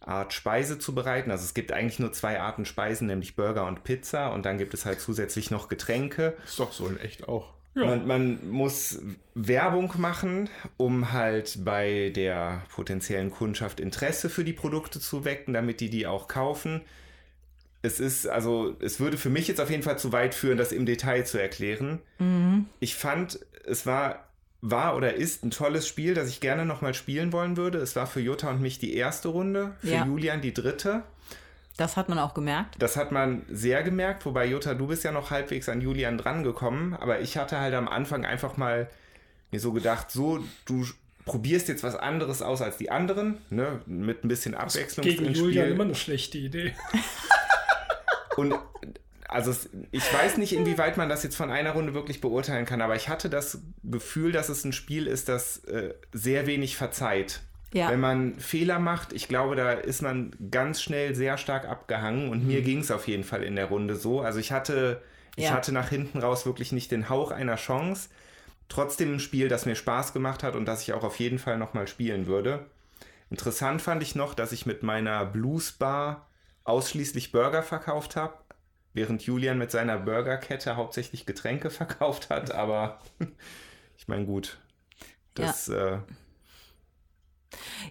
Art 0.00 0.32
Speise 0.32 0.78
zu 0.78 0.94
bereiten. 0.94 1.30
Also 1.30 1.44
es 1.44 1.54
gibt 1.54 1.72
eigentlich 1.72 1.98
nur 1.98 2.12
zwei 2.12 2.40
Arten 2.40 2.64
Speisen, 2.64 3.06
nämlich 3.06 3.36
Burger 3.36 3.66
und 3.66 3.84
Pizza 3.84 4.32
und 4.32 4.46
dann 4.46 4.58
gibt 4.58 4.74
es 4.74 4.86
halt 4.86 5.00
zusätzlich 5.00 5.50
noch 5.50 5.68
Getränke. 5.68 6.36
Ist 6.44 6.58
doch 6.58 6.72
so 6.72 6.86
in 6.86 6.98
echt 6.98 7.28
auch. 7.28 7.52
Ja. 7.74 7.86
Man, 7.86 8.06
man, 8.06 8.50
muss 8.50 9.00
Werbung 9.34 9.92
machen, 9.98 10.48
um 10.76 11.12
halt 11.12 11.64
bei 11.64 12.10
der 12.14 12.62
potenziellen 12.74 13.30
Kundschaft 13.30 13.78
Interesse 13.78 14.28
für 14.28 14.42
die 14.42 14.52
Produkte 14.52 14.98
zu 14.98 15.24
wecken, 15.24 15.54
damit 15.54 15.80
die 15.80 15.88
die 15.88 16.06
auch 16.06 16.26
kaufen. 16.26 16.80
es 17.82 18.00
ist, 18.00 18.26
also, 18.26 18.76
es 18.80 18.98
würde 19.00 19.16
für 19.16 19.30
mich 19.30 19.46
jetzt 19.48 19.60
auf 19.60 19.70
jeden 19.70 19.82
Fall 19.84 19.98
zu 19.98 20.12
weit 20.12 20.34
führen, 20.34 20.58
das 20.58 20.72
im 20.72 20.84
Detail 20.84 21.24
zu 21.24 21.38
erklären. 21.38 22.00
Ich 22.80 22.96
fand, 22.96 23.38
es 23.64 23.86
war, 23.86 24.28
war 24.60 24.96
oder 24.96 25.14
ist 25.14 25.44
ein 25.44 25.50
tolles 25.50 25.86
Spiel, 25.86 26.14
das 26.14 26.28
ich 26.28 26.40
gerne 26.40 26.66
nochmal 26.66 26.92
spielen 26.92 27.32
wollen 27.32 27.56
würde. 27.56 27.78
Es 27.78 27.96
war 27.96 28.06
für 28.06 28.20
Jutta 28.20 28.50
und 28.50 28.60
mich 28.60 28.78
die 28.78 28.94
erste 28.94 29.28
Runde, 29.28 29.76
für 29.80 29.94
Ja. 29.94 30.06
Julian 30.06 30.42
die 30.42 30.52
dritte. 30.52 31.04
Das 31.80 31.96
hat 31.96 32.10
man 32.10 32.18
auch 32.18 32.34
gemerkt. 32.34 32.76
Das 32.78 32.96
hat 32.96 33.10
man 33.10 33.42
sehr 33.48 33.82
gemerkt, 33.82 34.26
wobei 34.26 34.44
Jutta, 34.44 34.74
du 34.74 34.88
bist 34.88 35.02
ja 35.02 35.12
noch 35.12 35.30
halbwegs 35.30 35.66
an 35.70 35.80
Julian 35.80 36.18
drangekommen, 36.18 36.92
aber 36.92 37.20
ich 37.20 37.38
hatte 37.38 37.58
halt 37.58 37.72
am 37.72 37.88
Anfang 37.88 38.26
einfach 38.26 38.58
mal 38.58 38.90
mir 39.50 39.60
so 39.60 39.72
gedacht, 39.72 40.10
so, 40.10 40.44
du 40.66 40.84
probierst 41.24 41.68
jetzt 41.68 41.82
was 41.82 41.96
anderes 41.96 42.42
aus 42.42 42.60
als 42.60 42.76
die 42.76 42.90
anderen, 42.90 43.38
ne, 43.48 43.80
mit 43.86 44.24
ein 44.24 44.28
bisschen 44.28 44.54
Abwechslung 44.54 45.06
Gegen 45.06 45.24
ins 45.24 45.38
Julian 45.38 45.64
Spiel. 45.64 45.74
immer 45.74 45.84
eine 45.84 45.94
schlechte 45.94 46.36
Idee. 46.36 46.74
Und 48.36 48.54
also 49.26 49.50
es, 49.50 49.70
ich 49.90 50.12
weiß 50.12 50.36
nicht, 50.36 50.52
inwieweit 50.52 50.98
man 50.98 51.08
das 51.08 51.22
jetzt 51.22 51.36
von 51.36 51.50
einer 51.50 51.70
Runde 51.70 51.94
wirklich 51.94 52.20
beurteilen 52.20 52.66
kann, 52.66 52.82
aber 52.82 52.94
ich 52.94 53.08
hatte 53.08 53.30
das 53.30 53.62
Gefühl, 53.82 54.32
dass 54.32 54.50
es 54.50 54.64
ein 54.64 54.74
Spiel 54.74 55.06
ist, 55.06 55.30
das 55.30 55.64
äh, 55.64 55.94
sehr 56.12 56.46
wenig 56.46 56.76
verzeiht. 56.76 57.40
Ja. 57.72 57.88
Wenn 57.90 58.00
man 58.00 58.34
Fehler 58.40 58.78
macht, 58.80 59.12
ich 59.12 59.28
glaube, 59.28 59.54
da 59.54 59.72
ist 59.72 60.02
man 60.02 60.32
ganz 60.50 60.82
schnell 60.82 61.14
sehr 61.14 61.38
stark 61.38 61.66
abgehangen 61.68 62.28
und 62.30 62.42
Mhm. 62.42 62.46
mir 62.48 62.62
ging 62.62 62.78
es 62.80 62.90
auf 62.90 63.06
jeden 63.06 63.22
Fall 63.24 63.42
in 63.44 63.54
der 63.56 63.66
Runde 63.66 63.94
so. 63.94 64.20
Also 64.22 64.40
ich 64.40 64.50
hatte, 64.50 65.02
ich 65.36 65.44
Ja. 65.46 65.52
hatte 65.52 65.70
nach 65.72 65.88
hinten 65.88 66.18
raus 66.18 66.46
wirklich 66.46 66.72
nicht 66.72 66.90
den 66.90 67.08
Hauch 67.08 67.30
einer 67.30 67.56
Chance. 67.56 68.08
Trotzdem 68.68 69.14
ein 69.14 69.20
Spiel, 69.20 69.48
das 69.48 69.66
mir 69.66 69.76
Spaß 69.76 70.12
gemacht 70.12 70.42
hat 70.42 70.56
und 70.56 70.64
das 70.66 70.82
ich 70.82 70.92
auch 70.94 71.04
auf 71.04 71.20
jeden 71.20 71.38
Fall 71.38 71.58
nochmal 71.58 71.86
spielen 71.86 72.26
würde. 72.26 72.66
Interessant 73.30 73.80
fand 73.82 74.02
ich 74.02 74.16
noch, 74.16 74.34
dass 74.34 74.50
ich 74.50 74.66
mit 74.66 74.82
meiner 74.82 75.24
Blues 75.24 75.70
Bar 75.72 76.26
ausschließlich 76.64 77.30
Burger 77.30 77.62
verkauft 77.62 78.16
habe, 78.16 78.34
während 78.94 79.22
Julian 79.22 79.58
mit 79.58 79.70
seiner 79.70 79.98
Burgerkette 79.98 80.74
hauptsächlich 80.74 81.24
Getränke 81.26 81.70
verkauft 81.70 82.30
hat. 82.30 82.50
Aber 82.52 82.98
ich 83.96 84.08
meine, 84.08 84.24
gut. 84.26 84.58
Das, 85.34 85.68
äh, 85.68 85.98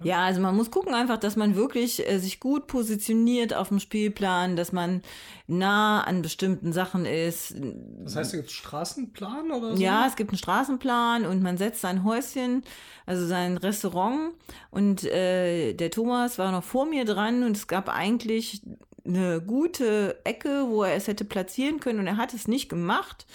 Ja, 0.03 0.23
also 0.23 0.41
man 0.41 0.55
muss 0.55 0.71
gucken 0.71 0.93
einfach, 0.93 1.17
dass 1.17 1.35
man 1.35 1.55
wirklich 1.55 2.07
äh, 2.07 2.19
sich 2.19 2.39
gut 2.39 2.67
positioniert 2.67 3.53
auf 3.53 3.69
dem 3.69 3.79
Spielplan, 3.79 4.55
dass 4.55 4.71
man 4.71 5.01
nah 5.47 6.01
an 6.01 6.21
bestimmten 6.21 6.71
Sachen 6.73 7.05
ist. 7.05 7.55
Das 8.03 8.15
heißt, 8.15 8.33
da 8.33 8.37
gibt 8.37 8.49
es 8.49 8.55
Straßenplan 8.55 9.51
oder 9.51 9.75
so? 9.75 9.81
Ja, 9.81 10.05
es 10.07 10.15
gibt 10.15 10.31
einen 10.31 10.37
Straßenplan 10.37 11.25
und 11.25 11.41
man 11.41 11.57
setzt 11.57 11.81
sein 11.81 12.03
Häuschen, 12.03 12.63
also 13.05 13.25
sein 13.25 13.57
Restaurant. 13.57 14.33
Und 14.71 15.03
äh, 15.03 15.73
der 15.73 15.91
Thomas 15.91 16.37
war 16.37 16.51
noch 16.51 16.63
vor 16.63 16.85
mir 16.85 17.05
dran 17.05 17.43
und 17.43 17.57
es 17.57 17.67
gab 17.67 17.89
eigentlich 17.89 18.61
eine 19.05 19.41
gute 19.41 20.19
Ecke, 20.23 20.65
wo 20.67 20.83
er 20.83 20.95
es 20.95 21.07
hätte 21.07 21.25
platzieren 21.25 21.79
können 21.79 21.99
und 21.99 22.07
er 22.07 22.17
hat 22.17 22.33
es 22.33 22.47
nicht 22.47 22.69
gemacht, 22.69 23.25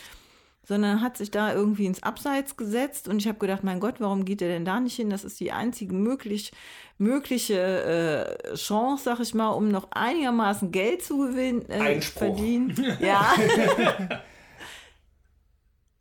sondern 0.67 1.03
hat 1.03 1.17
sich 1.17 1.31
da 1.31 1.53
irgendwie 1.55 1.87
ins 1.87 2.03
Abseits 2.03 2.57
gesetzt 2.57 3.07
und 3.09 3.19
ich 3.19 3.29
habe 3.29 3.39
gedacht, 3.39 3.65
mein 3.65 3.81
Gott, 3.81 3.97
warum 4.01 4.25
geht 4.25 4.41
er 4.43 4.49
denn 4.49 4.65
da 4.65 4.81
nicht 4.81 4.97
hin? 4.97 5.11
Das 5.11 5.25
ist 5.25 5.39
die 5.41 5.53
einzige 5.53 5.95
möglich, 5.95 6.53
mögliche 6.99 8.39
äh, 8.51 8.55
Chance, 8.55 9.05
sag 9.05 9.21
ich 9.21 9.35
mal, 9.35 9.51
um 9.51 9.69
noch 9.69 9.91
einigermaßen 9.91 10.73
Geld 10.73 11.05
zu 11.05 11.19
gewinnen, 11.19 11.65
äh, 11.69 11.81
Einspruch. 11.81 12.21
verdienen. 12.21 12.75
Ja. 13.01 13.35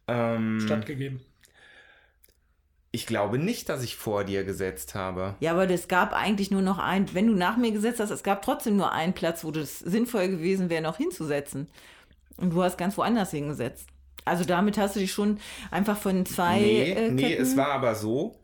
ähm, 0.08 0.62
Stattgegeben. 0.64 1.20
ich 2.92 3.06
glaube 3.06 3.38
nicht, 3.40 3.68
dass 3.68 3.84
ich 3.84 3.98
vor 3.98 4.24
dir 4.24 4.46
gesetzt 4.46 4.96
habe. 4.96 5.36
Ja, 5.42 5.52
aber 5.52 5.70
es 5.70 5.88
gab 5.90 6.14
eigentlich 6.14 6.52
nur 6.52 6.62
noch 6.62 6.80
ein, 6.80 7.14
wenn 7.14 7.28
du 7.28 7.34
nach 7.34 7.58
mir 7.58 7.72
gesetzt 7.72 8.00
hast, 8.00 8.12
es 8.12 8.24
gab 8.24 8.42
trotzdem 8.42 8.78
nur 8.78 8.94
einen 8.94 9.14
Platz, 9.14 9.44
wo 9.44 9.52
das 9.52 9.80
sinnvoll 9.80 10.30
gewesen 10.30 10.70
wäre, 10.70 10.82
noch 10.82 10.98
hinzusetzen. 10.98 11.68
Und 12.38 12.52
du 12.52 12.64
hast 12.64 12.78
ganz 12.78 12.98
woanders 12.98 13.32
hingesetzt. 13.32 13.93
Also 14.26 14.44
damit 14.46 14.78
hast 14.78 14.96
du 14.96 15.00
dich 15.00 15.12
schon 15.12 15.40
einfach 15.72 15.98
von 15.98 16.26
zwei 16.26 16.60
Nee, 16.60 16.92
äh, 16.92 17.12
nee, 17.12 17.22
Ketten- 17.24 17.42
es 17.44 17.58
war 17.58 17.70
aber 17.70 17.96
so. 17.96 18.36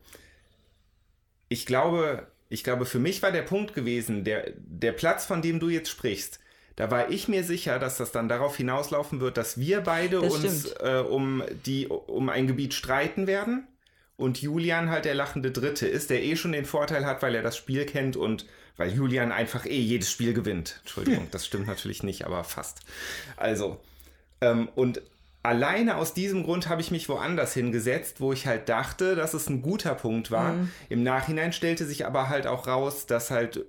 Ich 1.48 1.66
glaube, 1.66 2.26
ich 2.48 2.64
glaube, 2.64 2.86
für 2.86 2.98
mich 2.98 3.22
war 3.22 3.32
der 3.32 3.42
Punkt 3.42 3.74
gewesen, 3.74 4.24
der, 4.24 4.52
der 4.56 4.92
Platz, 4.92 5.26
von 5.26 5.42
dem 5.42 5.60
du 5.60 5.68
jetzt 5.68 5.88
sprichst, 5.88 6.38
da 6.76 6.90
war 6.90 7.10
ich 7.10 7.28
mir 7.28 7.44
sicher, 7.44 7.78
dass 7.78 7.98
das 7.98 8.12
dann 8.12 8.28
darauf 8.28 8.56
hinauslaufen 8.56 9.20
wird, 9.20 9.36
dass 9.36 9.58
wir 9.58 9.80
beide 9.82 10.20
Das 10.20 10.32
uns 10.34 10.66
äh, 10.80 11.02
um, 11.06 11.42
die, 11.66 11.86
um 11.88 12.28
ein 12.28 12.46
Gebiet 12.46 12.72
streiten 12.74 13.26
werden 13.26 13.66
und 14.16 14.40
Julian 14.40 14.90
halt 14.90 15.04
der 15.04 15.14
lachende 15.14 15.50
Dritte 15.50 15.86
ist, 15.86 16.10
der 16.10 16.22
eh 16.22 16.36
schon 16.36 16.52
den 16.52 16.64
Vorteil 16.64 17.04
hat, 17.04 17.22
weil 17.22 17.34
er 17.34 17.42
das 17.42 17.56
Spiel 17.56 17.84
kennt 17.84 18.16
und 18.16 18.46
weil 18.76 18.92
Julian 18.94 19.32
einfach 19.32 19.66
eh 19.66 19.78
jedes 19.78 20.10
Spiel 20.10 20.32
gewinnt. 20.32 20.76
Entschuldigung, 20.80 21.28
das 21.32 21.44
stimmt 21.46 21.66
natürlich 21.66 22.02
nicht, 22.02 22.24
aber 22.24 22.44
fast. 22.44 22.80
Also, 23.36 23.80
ähm, 24.40 24.68
und 24.74 25.02
alleine 25.42 25.96
aus 25.96 26.14
diesem 26.14 26.44
Grund 26.44 26.68
habe 26.68 26.80
ich 26.80 26.90
mich 26.90 27.08
woanders 27.08 27.54
hingesetzt, 27.54 28.20
wo 28.20 28.32
ich 28.32 28.46
halt 28.46 28.68
dachte, 28.68 29.14
dass 29.16 29.34
es 29.34 29.48
ein 29.48 29.62
guter 29.62 29.94
Punkt 29.94 30.30
war. 30.30 30.54
Im 30.88 31.02
Nachhinein 31.02 31.52
stellte 31.52 31.86
sich 31.86 32.06
aber 32.06 32.28
halt 32.28 32.46
auch 32.46 32.66
raus, 32.66 33.06
dass 33.06 33.30
halt 33.30 33.64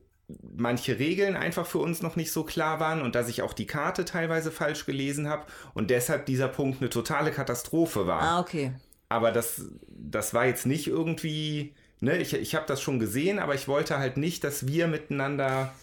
manche 0.55 0.99
Regeln 0.99 1.35
einfach 1.35 1.65
für 1.65 1.79
uns 1.79 2.01
noch 2.01 2.15
nicht 2.15 2.31
so 2.31 2.43
klar 2.43 2.79
waren 2.79 3.01
und 3.01 3.15
dass 3.15 3.27
ich 3.29 3.41
auch 3.41 3.53
die 3.53 3.67
Karte 3.67 4.05
teilweise 4.05 4.51
falsch 4.51 4.85
gelesen 4.85 5.27
habe 5.27 5.45
und 5.73 5.89
deshalb 5.89 6.25
dieser 6.25 6.47
Punkt 6.47 6.81
eine 6.81 6.89
totale 6.89 7.31
Katastrophe 7.31 8.07
war. 8.07 8.21
Ah, 8.21 8.39
okay. 8.39 8.71
Aber 9.09 9.31
das, 9.31 9.65
das 9.89 10.33
war 10.33 10.45
jetzt 10.45 10.65
nicht 10.65 10.87
irgendwie, 10.87 11.73
ne, 11.99 12.17
ich, 12.17 12.33
ich 12.33 12.55
habe 12.55 12.65
das 12.65 12.81
schon 12.81 12.99
gesehen, 12.99 13.39
aber 13.39 13.55
ich 13.55 13.67
wollte 13.67 13.97
halt 13.97 14.15
nicht, 14.15 14.43
dass 14.45 14.67
wir 14.67 14.87
miteinander 14.87 15.73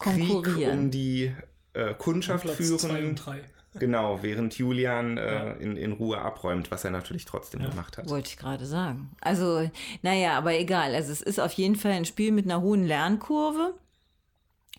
Krieg 0.00 0.28
Konkurrieren. 0.28 0.78
um 0.78 0.90
die 0.90 1.32
äh, 1.74 1.94
Kundschaft 1.94 2.44
Platz 2.44 2.56
führen. 2.56 2.78
zwei 2.78 3.04
und 3.04 3.14
drei. 3.14 3.40
Genau, 3.74 4.22
während 4.22 4.58
Julian 4.58 5.16
äh, 5.16 5.54
in, 5.54 5.76
in 5.76 5.92
Ruhe 5.92 6.18
abräumt, 6.18 6.70
was 6.70 6.84
er 6.84 6.90
natürlich 6.90 7.24
trotzdem 7.24 7.62
gemacht 7.62 7.96
hat. 7.96 8.08
Wollte 8.08 8.28
ich 8.28 8.36
gerade 8.36 8.66
sagen. 8.66 9.10
Also, 9.20 9.70
naja, 10.02 10.36
aber 10.36 10.58
egal. 10.58 10.94
Also 10.94 11.10
es 11.10 11.22
ist 11.22 11.40
auf 11.40 11.52
jeden 11.54 11.76
Fall 11.76 11.92
ein 11.92 12.04
Spiel 12.04 12.32
mit 12.32 12.44
einer 12.44 12.60
hohen 12.60 12.84
Lernkurve. 12.84 13.74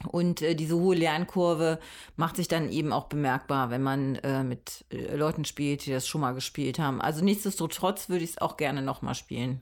Und 0.07 0.41
äh, 0.41 0.55
diese 0.55 0.75
hohe 0.75 0.95
Lernkurve 0.95 1.79
macht 2.17 2.35
sich 2.35 2.47
dann 2.47 2.69
eben 2.69 2.91
auch 2.91 3.05
bemerkbar, 3.05 3.69
wenn 3.69 3.81
man 3.81 4.15
äh, 4.15 4.43
mit 4.43 4.85
äh, 4.91 5.15
Leuten 5.15 5.45
spielt, 5.45 5.85
die 5.85 5.91
das 5.91 6.07
schon 6.07 6.21
mal 6.21 6.33
gespielt 6.33 6.77
haben. 6.77 7.01
Also 7.01 7.23
nichtsdestotrotz 7.23 8.09
würde 8.09 8.23
ich 8.23 8.31
es 8.31 8.37
auch 8.39 8.57
gerne 8.57 8.81
nochmal 8.81 9.15
spielen. 9.15 9.61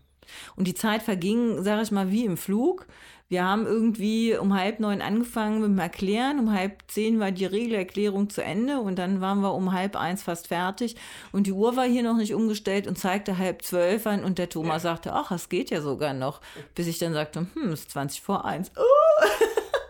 Und 0.55 0.67
die 0.67 0.73
Zeit 0.73 1.03
verging, 1.03 1.61
sage 1.63 1.81
ich 1.83 1.91
mal, 1.91 2.11
wie 2.11 2.25
im 2.25 2.37
Flug. 2.37 2.87
Wir 3.31 3.45
haben 3.45 3.65
irgendwie 3.65 4.35
um 4.35 4.53
halb 4.59 4.81
neun 4.81 5.01
angefangen 5.01 5.61
mit 5.61 5.69
dem 5.69 5.79
Erklären. 5.79 6.37
Um 6.37 6.51
halb 6.51 6.83
zehn 6.89 7.17
war 7.21 7.31
die 7.31 7.45
Regelerklärung 7.45 8.29
zu 8.29 8.43
Ende 8.43 8.81
und 8.81 8.99
dann 8.99 9.21
waren 9.21 9.39
wir 9.39 9.53
um 9.53 9.71
halb 9.71 9.95
eins 9.95 10.21
fast 10.21 10.49
fertig. 10.49 10.97
Und 11.31 11.47
die 11.47 11.53
Uhr 11.53 11.77
war 11.77 11.85
hier 11.85 12.03
noch 12.03 12.17
nicht 12.17 12.33
umgestellt 12.33 12.87
und 12.87 12.97
zeigte 12.99 13.37
halb 13.37 13.61
zwölf 13.61 14.05
an 14.05 14.25
und 14.25 14.37
der 14.37 14.49
Thomas 14.49 14.81
sagte, 14.81 15.13
ach, 15.13 15.31
es 15.31 15.47
geht 15.47 15.69
ja 15.69 15.79
sogar 15.79 16.13
noch. 16.13 16.41
Bis 16.75 16.87
ich 16.87 16.99
dann 16.99 17.13
sagte, 17.13 17.47
hm, 17.53 17.69
es 17.71 17.83
ist 17.83 17.91
20 17.91 18.21
vor 18.21 18.43
eins. 18.43 18.69
Oh, 18.75 19.27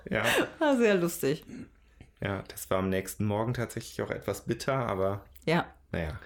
Ja, 0.12 0.24
war 0.60 0.78
sehr 0.78 0.94
lustig. 0.94 1.44
ja, 2.22 2.44
das 2.48 2.70
war 2.70 2.78
am 2.78 2.90
nächsten 2.90 3.26
Morgen 3.26 3.56
tatsächlich 3.56 4.04
auch 4.04 4.12
etwas 4.12 4.42
bitter, 4.42 4.76
aber 4.76 5.26
Ja, 5.48 5.66
naja. 5.92 6.20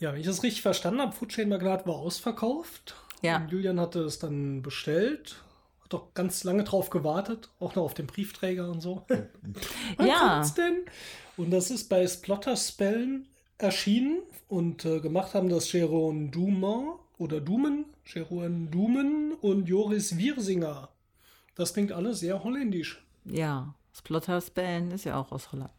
Ja, 0.00 0.12
wenn 0.12 0.20
ich 0.20 0.26
das 0.26 0.42
richtig 0.42 0.60
verstanden 0.60 1.00
habe, 1.00 1.12
Food 1.16 1.30
Chain 1.30 1.48
Magnat 1.48 1.86
war 1.86 1.94
ausverkauft. 1.94 2.94
Ja. 3.22 3.38
Und 3.38 3.48
Julian 3.52 3.80
hatte 3.80 4.00
es 4.00 4.18
dann 4.18 4.60
bestellt. 4.60 5.42
Hat 5.88 5.92
doch 5.94 6.12
ganz 6.12 6.44
lange 6.44 6.64
drauf 6.64 6.90
gewartet, 6.90 7.48
auch 7.60 7.74
noch 7.74 7.82
auf 7.84 7.94
den 7.94 8.06
Briefträger 8.06 8.70
und 8.70 8.82
so. 8.82 9.06
Wann 9.96 10.06
Ja. 10.06 10.34
kommt's 10.34 10.52
denn? 10.52 10.84
Und 11.38 11.50
das 11.50 11.70
ist 11.70 11.88
bei 11.88 12.06
Splotter 12.06 12.56
Spellen 12.58 13.26
erschienen 13.56 14.18
und 14.48 14.84
äh, 14.84 15.00
gemacht 15.00 15.32
haben 15.32 15.48
das 15.48 15.72
Jeroen 15.72 16.30
Duman 16.30 16.90
oder 17.16 17.40
Dumen, 17.40 17.86
Jeroen 18.04 18.70
Dumen 18.70 19.32
und 19.40 19.66
Joris 19.66 20.18
Wiersinger. 20.18 20.90
Das 21.54 21.72
klingt 21.72 21.92
alles 21.92 22.20
sehr 22.20 22.44
holländisch. 22.44 23.02
ja. 23.24 23.74
Splotters 23.96 24.50
Band 24.50 24.92
ist 24.92 25.04
ja 25.06 25.16
auch 25.18 25.32
aus 25.32 25.50
Holland. 25.50 25.72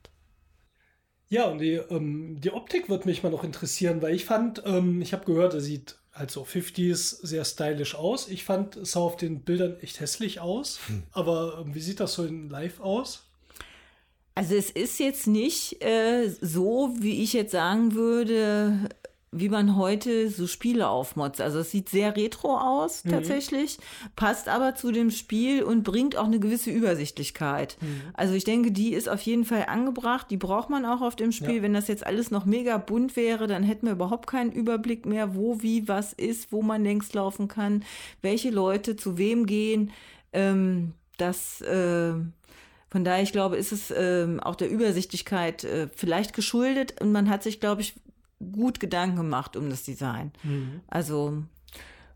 Ja, 1.30 1.46
und 1.46 1.60
die, 1.60 1.74
ähm, 1.76 2.42
die 2.42 2.52
Optik 2.52 2.90
wird 2.90 3.06
mich 3.06 3.22
mal 3.24 3.30
noch 3.30 3.44
interessieren, 3.46 4.02
weil 4.02 4.14
ich 4.16 4.26
fand, 4.26 4.64
ähm, 4.66 5.02
ich 5.02 5.14
habe 5.14 5.24
gehört, 5.26 5.54
er 5.54 5.62
sieht 5.62 5.99
halt 6.20 6.30
so 6.30 6.44
50s 6.44 7.26
sehr 7.26 7.46
stylisch 7.46 7.96
aus. 7.96 8.28
Ich 8.28 8.44
fand, 8.44 8.76
es 8.76 8.92
sah 8.92 9.00
auf 9.00 9.16
den 9.16 9.42
Bildern 9.42 9.80
echt 9.80 10.00
hässlich 10.00 10.40
aus. 10.40 10.80
Aber 11.12 11.64
ähm, 11.66 11.74
wie 11.74 11.80
sieht 11.80 12.00
das 12.00 12.14
so 12.14 12.26
in 12.26 12.50
live 12.50 12.80
aus? 12.82 13.24
Also 14.36 14.56
es 14.56 14.70
ist 14.70 15.00
jetzt 15.00 15.28
nicht 15.28 15.84
äh, 15.84 16.30
so, 16.30 16.94
wie 17.00 17.24
ich 17.24 17.34
jetzt 17.34 17.52
sagen 17.52 17.94
würde, 17.94 18.90
wie 19.32 19.50
man 19.50 19.76
heute 19.76 20.30
so 20.30 20.48
Spiele 20.48 20.88
aufmotzt. 20.88 21.40
Also 21.40 21.60
es 21.60 21.70
sieht 21.70 21.90
sehr 21.90 22.16
retro 22.16 22.58
aus 22.58 23.04
tatsächlich, 23.04 23.78
passt 24.16 24.48
aber 24.48 24.74
zu 24.74 24.92
dem 24.92 25.12
Spiel 25.12 25.62
und 25.62 25.84
bringt 25.84 26.16
auch 26.16 26.26
eine 26.26 26.40
gewisse 26.40 26.72
Übersichtlichkeit. 26.72 27.78
Also 28.14 28.34
ich 28.34 28.44
denke, 28.44 28.72
die 28.72 28.94
ist 28.94 29.08
auf 29.08 29.22
jeden 29.22 29.46
Fall 29.46 29.66
angebracht, 29.68 30.32
die 30.32 30.38
braucht 30.38 30.72
man 30.72 30.84
auch 30.86 31.02
auf 31.02 31.16
dem 31.16 31.32
Spiel. 31.32 31.58
Ja. 31.58 31.62
Wenn 31.62 31.74
das 31.74 31.88
jetzt 31.88 32.06
alles 32.06 32.32
noch 32.32 32.46
mega 32.46 32.78
bunt 32.80 33.16
wäre, 33.16 33.46
dann 33.46 33.62
hätten 33.62 33.86
wir 33.86 33.94
überhaupt 33.94 34.26
keinen 34.28 34.52
Überblick 34.52 35.06
mehr, 35.06 35.36
wo, 35.36 35.62
wie, 35.62 35.88
was 35.88 36.14
ist, 36.14 36.52
wo 36.52 36.64
man 36.64 36.84
längs 36.84 37.14
laufen 37.14 37.48
kann, 37.48 37.84
welche 38.22 38.50
Leute 38.50 38.96
zu 38.96 39.20
wem 39.20 39.46
gehen. 39.46 39.92
Ähm, 40.34 40.94
das 41.18 41.62
äh, 41.62 42.14
Von 42.90 43.04
daher, 43.04 43.22
ich 43.22 43.32
glaube, 43.32 43.58
ist 43.58 43.72
es 43.72 43.94
ähm, 43.96 44.40
auch 44.40 44.56
der 44.56 44.70
Übersichtlichkeit 44.70 45.64
äh, 45.64 45.88
vielleicht 45.96 46.34
geschuldet 46.34 47.00
und 47.00 47.12
man 47.12 47.30
hat 47.30 47.44
sich, 47.44 47.60
glaube 47.60 47.82
ich, 47.82 47.94
gut 48.40 48.80
Gedanken 48.80 49.18
gemacht 49.18 49.56
um 49.56 49.70
das 49.70 49.84
Design. 49.84 50.32
Mhm. 50.44 50.82
Also 50.88 51.44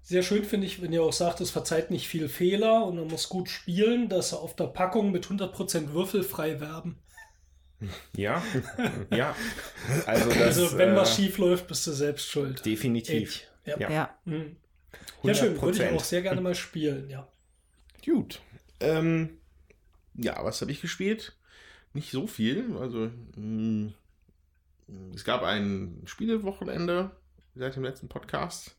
Sehr 0.01 0.23
schön 0.23 0.43
finde 0.45 0.67
ich, 0.67 0.81
wenn 0.81 0.93
ihr 0.93 1.03
auch 1.03 1.13
sagt, 1.13 1.41
es 1.41 1.51
verzeiht 1.51 1.91
nicht 1.91 2.07
viel 2.07 2.29
Fehler 2.29 2.86
und 2.86 2.95
man 2.95 3.07
muss 3.07 3.29
gut 3.29 3.49
spielen, 3.49 4.09
dass 4.09 4.29
sie 4.29 4.38
auf 4.39 4.55
der 4.55 4.67
Packung 4.67 5.12
mit 5.12 5.25
100% 5.27 5.93
würfelfrei 5.93 6.59
werben. 6.59 6.97
Ja, 8.15 8.41
ja. 9.12 9.36
Also, 10.05 10.29
das, 10.29 10.41
Also 10.41 10.77
wenn 10.77 10.95
was 10.95 11.12
äh, 11.12 11.15
schief 11.23 11.38
läuft, 11.38 11.67
bist 11.67 11.86
du 11.88 11.91
selbst 11.91 12.29
schuld. 12.29 12.65
Definitiv. 12.65 13.29
Echt. 13.29 13.51
Ja. 13.65 13.79
Ja. 13.79 13.91
ja. 13.91 14.17
Mhm. 14.25 14.55
ja, 15.23 15.33
schön. 15.33 15.62
Würde 15.62 15.77
ich 15.77 15.83
100%. 15.83 15.95
auch 15.95 16.03
sehr 16.03 16.21
gerne 16.21 16.41
mal 16.41 16.55
spielen, 16.55 17.09
ja. 17.09 17.27
Gut. 18.05 18.41
Ähm, 18.79 19.38
ja, 20.15 20.43
was 20.43 20.62
habe 20.62 20.71
ich 20.71 20.81
gespielt? 20.81 21.36
Nicht 21.93 22.12
so 22.12 22.27
viel. 22.27 22.75
Also, 22.77 23.09
mh, 23.36 23.93
es 25.13 25.24
gab 25.24 25.43
ein 25.43 26.02
Spielewochenende 26.06 27.12
seit 27.56 27.76
dem 27.76 27.84
letzten 27.84 28.10
Podcast. 28.10 28.76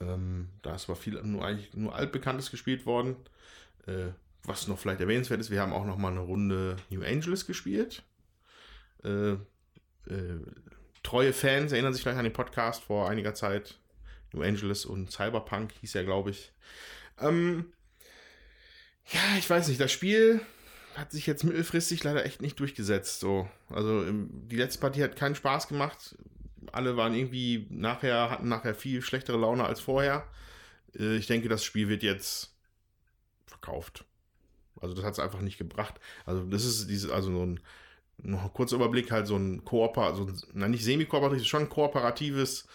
Ähm, 0.00 0.48
da 0.62 0.74
ist 0.74 0.88
aber 0.88 0.96
viel 0.96 1.20
nur 1.22 1.44
eigentlich 1.44 1.74
nur 1.74 1.94
altbekanntes 1.94 2.50
gespielt 2.50 2.86
worden. 2.86 3.16
Äh, 3.86 4.08
was 4.44 4.66
noch 4.68 4.78
vielleicht 4.78 5.00
erwähnenswert 5.00 5.40
ist, 5.40 5.50
wir 5.50 5.60
haben 5.60 5.72
auch 5.72 5.84
noch 5.84 5.98
mal 5.98 6.10
eine 6.10 6.20
Runde 6.20 6.76
New 6.88 7.02
Angeles 7.02 7.46
gespielt. 7.46 8.02
Äh, 9.04 9.32
äh, 9.32 10.40
treue 11.02 11.32
Fans 11.32 11.72
erinnern 11.72 11.92
sich 11.92 12.02
vielleicht 12.02 12.18
an 12.18 12.24
den 12.24 12.32
Podcast 12.32 12.82
vor 12.82 13.08
einiger 13.08 13.34
Zeit. 13.34 13.78
New 14.32 14.42
Angeles 14.42 14.86
und 14.86 15.10
Cyberpunk 15.10 15.72
hieß 15.80 15.94
ja, 15.94 16.02
glaube 16.02 16.30
ich. 16.30 16.52
Ähm, 17.18 17.72
ja, 19.12 19.20
ich 19.38 19.48
weiß 19.50 19.68
nicht, 19.68 19.80
das 19.80 19.92
Spiel 19.92 20.40
hat 20.94 21.12
sich 21.12 21.26
jetzt 21.26 21.44
mittelfristig 21.44 22.02
leider 22.04 22.24
echt 22.24 22.42
nicht 22.42 22.58
durchgesetzt. 22.60 23.20
So. 23.20 23.48
Also 23.68 24.04
ähm, 24.04 24.30
die 24.48 24.56
letzte 24.56 24.80
Partie 24.80 25.02
hat 25.02 25.16
keinen 25.16 25.34
Spaß 25.34 25.68
gemacht. 25.68 26.16
Alle 26.72 26.96
waren 26.96 27.14
irgendwie 27.14 27.66
nachher, 27.70 28.30
hatten 28.30 28.48
nachher 28.48 28.74
viel 28.74 29.02
schlechtere 29.02 29.38
Laune 29.38 29.64
als 29.64 29.80
vorher. 29.80 30.26
Äh, 30.98 31.16
ich 31.16 31.26
denke, 31.26 31.48
das 31.48 31.64
Spiel 31.64 31.88
wird 31.88 32.02
jetzt 32.02 32.54
verkauft. 33.46 34.04
Also 34.80 34.94
das 34.94 35.04
hat 35.04 35.14
es 35.14 35.18
einfach 35.18 35.40
nicht 35.40 35.58
gebracht. 35.58 36.00
Also 36.26 36.44
das 36.44 36.64
ist 36.64 36.88
diese, 36.88 37.12
also 37.14 37.30
so 37.30 37.44
ein 37.44 37.60
ein 38.24 38.38
kurzer 38.52 38.76
Überblick, 38.76 39.10
halt 39.10 39.26
so 39.26 39.36
ein 39.36 39.64
Kooper, 39.64 40.14
so 40.14 40.28
ein, 40.54 40.70
nicht 40.70 40.84
semi-kooperatives, 40.84 41.46
schon 41.46 41.62
ein 41.62 41.68
kooperatives 41.68 42.66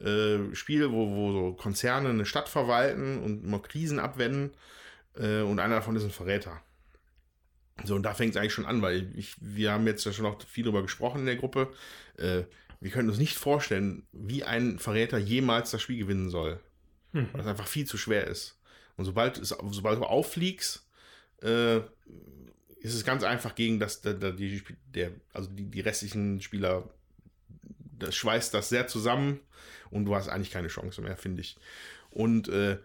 äh, 0.00 0.54
Spiel, 0.54 0.90
wo, 0.92 1.10
wo 1.10 1.32
so 1.32 1.52
Konzerne 1.54 2.10
eine 2.10 2.26
Stadt 2.26 2.48
verwalten 2.48 3.22
und 3.22 3.44
immer 3.44 3.60
Krisen 3.60 3.98
abwenden. 3.98 4.52
Äh, 5.16 5.42
und 5.42 5.58
einer 5.58 5.76
davon 5.76 5.96
ist 5.96 6.04
ein 6.04 6.10
Verräter. 6.10 6.60
So, 7.84 7.94
und 7.94 8.02
da 8.02 8.14
fängt 8.14 8.34
es 8.34 8.36
eigentlich 8.36 8.52
schon 8.52 8.66
an, 8.66 8.82
weil 8.82 9.10
ich, 9.16 9.34
wir 9.40 9.72
haben 9.72 9.86
jetzt 9.86 10.04
ja 10.04 10.12
schon 10.12 10.24
noch 10.24 10.40
viel 10.46 10.64
darüber 10.64 10.82
gesprochen 10.82 11.20
in 11.20 11.26
der 11.26 11.36
Gruppe. 11.36 11.72
Äh, 12.16 12.42
wir 12.80 12.90
können 12.90 13.08
uns 13.08 13.18
nicht 13.18 13.36
vorstellen, 13.36 14.06
wie 14.12 14.44
ein 14.44 14.78
Verräter 14.78 15.18
jemals 15.18 15.70
das 15.70 15.82
Spiel 15.82 15.98
gewinnen 15.98 16.30
soll. 16.30 16.60
Weil 17.32 17.40
es 17.42 17.46
einfach 17.46 17.66
viel 17.66 17.86
zu 17.86 17.96
schwer 17.96 18.26
ist. 18.26 18.58
Und 18.96 19.04
sobald, 19.04 19.38
es, 19.38 19.48
sobald 19.48 19.98
du 19.98 20.04
auffliegst, 20.04 20.86
äh, 21.42 21.78
ist 22.80 22.94
es 22.94 23.04
ganz 23.04 23.22
einfach 23.22 23.54
gegen 23.54 23.78
das, 23.78 24.00
der, 24.00 24.14
der, 24.14 24.32
die, 24.32 24.62
der, 24.86 25.12
also 25.32 25.48
die, 25.50 25.64
die 25.64 25.80
restlichen 25.80 26.40
Spieler, 26.40 26.88
das 27.98 28.14
schweißt 28.16 28.52
das 28.54 28.68
sehr 28.68 28.88
zusammen 28.88 29.40
und 29.90 30.04
du 30.04 30.14
hast 30.14 30.28
eigentlich 30.28 30.50
keine 30.50 30.68
Chance 30.68 31.00
mehr, 31.00 31.16
finde 31.16 31.42
ich. 31.42 31.56
Und 32.10 32.48
äh, 32.48 32.78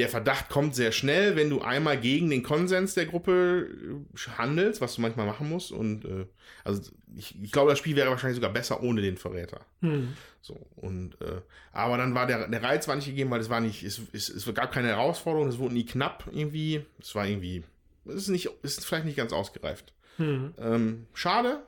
der 0.00 0.08
Verdacht 0.08 0.48
kommt 0.48 0.74
sehr 0.74 0.92
schnell, 0.92 1.36
wenn 1.36 1.50
du 1.50 1.60
einmal 1.60 1.98
gegen 1.98 2.30
den 2.30 2.42
Konsens 2.42 2.94
der 2.94 3.06
Gruppe 3.06 3.68
äh, 3.68 4.30
handelst, 4.38 4.80
was 4.80 4.94
du 4.94 5.02
manchmal 5.02 5.26
machen 5.26 5.48
musst. 5.48 5.72
Und 5.72 6.04
äh, 6.04 6.26
also 6.64 6.90
ich, 7.16 7.40
ich 7.42 7.52
glaube, 7.52 7.70
das 7.70 7.78
Spiel 7.78 7.96
wäre 7.96 8.10
wahrscheinlich 8.10 8.36
sogar 8.36 8.52
besser 8.52 8.82
ohne 8.82 9.02
den 9.02 9.16
Verräter. 9.16 9.60
Hm. 9.80 10.14
So, 10.40 10.54
und 10.76 11.20
äh, 11.20 11.40
aber 11.72 11.98
dann 11.98 12.14
war 12.14 12.26
der, 12.26 12.48
der 12.48 12.62
Reiz 12.62 12.88
war 12.88 12.96
nicht 12.96 13.06
gegeben, 13.06 13.30
weil 13.30 13.40
es 13.40 13.50
war 13.50 13.60
nicht, 13.60 13.82
es, 13.82 14.00
es, 14.12 14.28
es 14.28 14.54
gab 14.54 14.72
keine 14.72 14.88
Herausforderung, 14.88 15.48
es 15.48 15.58
wurde 15.58 15.74
nie 15.74 15.84
knapp 15.84 16.28
irgendwie. 16.32 16.84
Es 17.00 17.14
war 17.14 17.26
irgendwie, 17.26 17.64
es 18.06 18.14
ist 18.14 18.28
nicht, 18.28 18.48
es 18.62 18.78
ist 18.78 18.86
vielleicht 18.86 19.06
nicht 19.06 19.16
ganz 19.16 19.32
ausgereift. 19.32 19.92
Hm. 20.16 20.54
Ähm, 20.58 21.06
schade, 21.14 21.62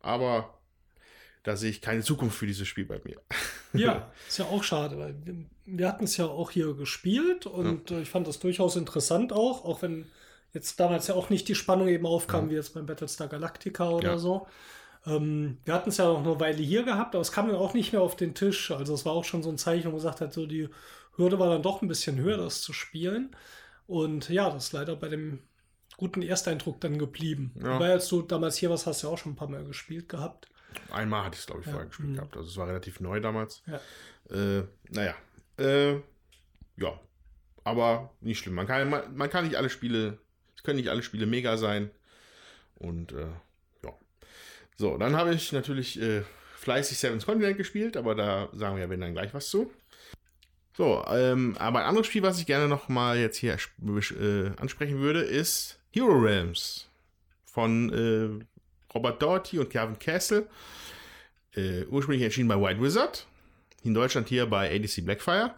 aber 0.00 0.58
da 1.42 1.56
sehe 1.56 1.70
ich 1.70 1.80
keine 1.80 2.02
Zukunft 2.02 2.36
für 2.36 2.46
dieses 2.46 2.68
Spiel 2.68 2.84
bei 2.84 3.00
mir. 3.04 3.20
Ja, 3.72 4.12
ist 4.28 4.38
ja 4.38 4.46
auch 4.46 4.62
schade, 4.62 4.98
weil 4.98 5.14
wir, 5.76 5.88
hatten 5.88 6.04
es 6.04 6.16
ja 6.16 6.26
auch 6.26 6.50
hier 6.50 6.74
gespielt 6.74 7.46
und 7.46 7.90
äh, 7.90 8.02
ich 8.02 8.10
fand 8.10 8.26
das 8.26 8.38
durchaus 8.38 8.76
interessant 8.76 9.32
auch, 9.32 9.64
auch 9.64 9.82
wenn 9.82 10.06
jetzt 10.52 10.80
damals 10.80 11.06
ja 11.08 11.14
auch 11.14 11.30
nicht 11.30 11.48
die 11.48 11.54
Spannung 11.54 11.88
eben 11.88 12.06
aufkam, 12.06 12.50
wie 12.50 12.54
jetzt 12.54 12.74
beim 12.74 12.86
Battlestar 12.86 13.28
Galactica 13.28 13.88
oder 13.90 14.12
Ja. 14.12 14.18
so. 14.18 14.46
Ähm, 15.06 15.58
wir 15.64 15.74
hatten 15.74 15.90
es 15.90 15.98
ja 15.98 16.06
noch 16.06 16.24
eine 16.24 16.40
Weile 16.40 16.62
hier 16.62 16.82
gehabt, 16.82 17.14
aber 17.14 17.22
es 17.22 17.32
kam 17.32 17.46
dann 17.48 17.56
auch 17.56 17.74
nicht 17.74 17.92
mehr 17.92 18.02
auf 18.02 18.16
den 18.16 18.34
Tisch. 18.34 18.70
Also 18.70 18.94
es 18.94 19.04
war 19.04 19.12
auch 19.12 19.24
schon 19.24 19.42
so 19.42 19.50
ein 19.50 19.58
Zeichen, 19.58 19.84
wo 19.86 19.90
man 19.90 19.98
gesagt 19.98 20.20
hat, 20.20 20.32
so 20.32 20.46
die 20.46 20.68
Hürde 21.16 21.38
war 21.38 21.50
dann 21.50 21.62
doch 21.62 21.82
ein 21.82 21.88
bisschen 21.88 22.18
höher, 22.18 22.36
das 22.36 22.62
zu 22.62 22.72
spielen. 22.72 23.34
Und 23.86 24.28
ja, 24.28 24.50
das 24.50 24.66
ist 24.66 24.72
leider 24.72 24.96
bei 24.96 25.08
dem 25.08 25.40
guten 25.96 26.22
Ersteindruck 26.22 26.80
dann 26.80 26.98
geblieben. 26.98 27.52
Ja. 27.56 27.74
Wobei, 27.74 27.92
als 27.92 28.08
du 28.08 28.22
damals 28.22 28.56
hier 28.56 28.70
warst, 28.70 28.86
hast 28.86 29.02
du 29.02 29.08
ja 29.08 29.12
auch 29.12 29.18
schon 29.18 29.32
ein 29.32 29.36
paar 29.36 29.48
Mal 29.48 29.64
gespielt 29.64 30.08
gehabt. 30.08 30.48
Einmal 30.90 31.24
hatte 31.24 31.34
ich 31.34 31.40
es, 31.40 31.46
glaube 31.46 31.60
ich, 31.60 31.66
Ja, 31.66 31.72
vorher 31.72 31.88
gespielt 31.88 32.10
mhm. 32.10 32.14
gehabt. 32.16 32.36
Also 32.36 32.48
es 32.48 32.56
war 32.56 32.68
relativ 32.68 33.00
neu 33.00 33.20
damals. 33.20 33.62
Ja. 33.66 33.80
Äh, 34.34 34.64
naja. 34.90 35.14
Äh, 35.58 35.94
ja. 36.76 37.00
Aber 37.64 38.10
nicht 38.20 38.38
schlimm. 38.38 38.54
Man 38.54 38.66
kann, 38.66 38.88
man, 38.88 39.16
man 39.16 39.30
kann 39.30 39.44
nicht 39.44 39.56
alle 39.56 39.70
Spiele, 39.70 40.18
es 40.56 40.62
können 40.62 40.78
nicht 40.78 40.88
alle 40.88 41.02
Spiele 41.02 41.26
mega 41.26 41.56
sein. 41.56 41.90
Und 42.76 43.12
äh, 43.12 43.26
ja. 43.84 43.92
So, 44.76 44.96
dann 44.96 45.16
habe 45.16 45.34
ich 45.34 45.52
natürlich 45.52 46.00
äh, 46.00 46.22
fleißig 46.56 46.98
Seven's 46.98 47.26
Continent 47.26 47.56
gespielt, 47.56 47.96
aber 47.96 48.14
da 48.14 48.48
sagen 48.52 48.76
wir 48.76 48.84
ja, 48.84 48.90
wenn 48.90 49.00
dann 49.00 49.12
gleich 49.12 49.34
was 49.34 49.50
zu. 49.50 49.70
So, 50.76 51.04
ähm, 51.08 51.56
aber 51.58 51.80
ein 51.80 51.86
anderes 51.86 52.06
Spiel, 52.06 52.22
was 52.22 52.38
ich 52.38 52.46
gerne 52.46 52.68
noch 52.68 52.88
mal 52.88 53.18
jetzt 53.18 53.36
hier 53.36 53.54
äh, 53.54 54.50
ansprechen 54.60 55.00
würde, 55.00 55.20
ist 55.20 55.80
Hero 55.90 56.16
Realms 56.16 56.88
von 57.44 57.92
äh, 57.92 58.44
Robert 58.94 59.20
Doherty 59.20 59.58
und 59.58 59.70
Kevin 59.70 59.98
Castle. 59.98 60.46
Äh, 61.54 61.84
ursprünglich 61.86 62.22
erschienen 62.22 62.48
bei 62.48 62.60
White 62.60 62.80
Wizard. 62.80 63.26
In 63.82 63.94
Deutschland 63.94 64.28
hier 64.28 64.46
bei 64.46 64.74
ADC 64.74 65.04
Blackfire. 65.04 65.54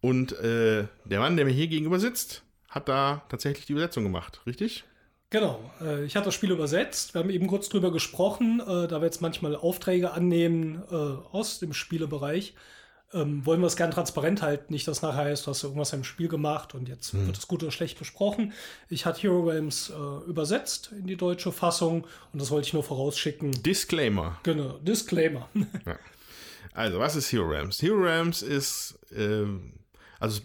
Und 0.00 0.32
äh, 0.38 0.86
der 1.04 1.20
Mann, 1.20 1.36
der 1.36 1.44
mir 1.44 1.52
hier 1.52 1.66
gegenüber 1.66 1.98
sitzt, 1.98 2.42
hat 2.68 2.88
da 2.88 3.22
tatsächlich 3.28 3.66
die 3.66 3.72
Übersetzung 3.72 4.04
gemacht, 4.04 4.40
richtig? 4.46 4.84
Genau, 5.34 5.58
äh, 5.80 6.04
ich 6.04 6.14
hatte 6.14 6.26
das 6.26 6.34
Spiel 6.34 6.52
übersetzt. 6.52 7.14
Wir 7.14 7.20
haben 7.20 7.30
eben 7.30 7.48
kurz 7.48 7.68
drüber 7.68 7.90
gesprochen, 7.90 8.60
äh, 8.60 8.86
da 8.86 9.00
wir 9.00 9.06
jetzt 9.06 9.20
manchmal 9.20 9.56
Aufträge 9.56 10.12
annehmen 10.12 10.82
äh, 10.92 10.94
aus 10.94 11.58
dem 11.58 11.72
Spielebereich. 11.72 12.54
Ähm, 13.12 13.44
wollen 13.44 13.60
wir 13.60 13.66
es 13.66 13.74
gern 13.74 13.90
transparent 13.90 14.42
halten, 14.42 14.72
nicht 14.72 14.86
dass 14.86 15.02
nachher 15.02 15.24
heißt, 15.24 15.46
du 15.46 15.50
hast 15.50 15.64
irgendwas 15.64 15.92
im 15.92 16.04
Spiel 16.04 16.28
gemacht 16.28 16.74
und 16.74 16.88
jetzt 16.88 17.14
wird 17.14 17.36
es 17.36 17.48
gut 17.48 17.62
oder 17.62 17.72
schlecht 17.72 17.98
besprochen. 17.98 18.52
Ich 18.88 19.06
hatte 19.06 19.22
Hero 19.22 19.42
Realms 19.42 19.92
übersetzt 20.26 20.90
in 20.98 21.06
die 21.06 21.14
deutsche 21.16 21.52
Fassung 21.52 22.08
und 22.32 22.42
das 22.42 22.50
wollte 22.50 22.66
ich 22.66 22.72
nur 22.72 22.82
vorausschicken. 22.82 23.52
Disclaimer. 23.62 24.40
Genau, 24.42 24.78
Disclaimer. 24.78 25.48
Also, 26.74 26.98
was 26.98 27.14
ist 27.14 27.32
Hero 27.32 27.46
Realms? 27.46 27.80
Hero 27.80 27.96
Realms 27.96 28.42
ist, 28.42 28.98
ähm, 29.16 29.74
also 30.18 30.42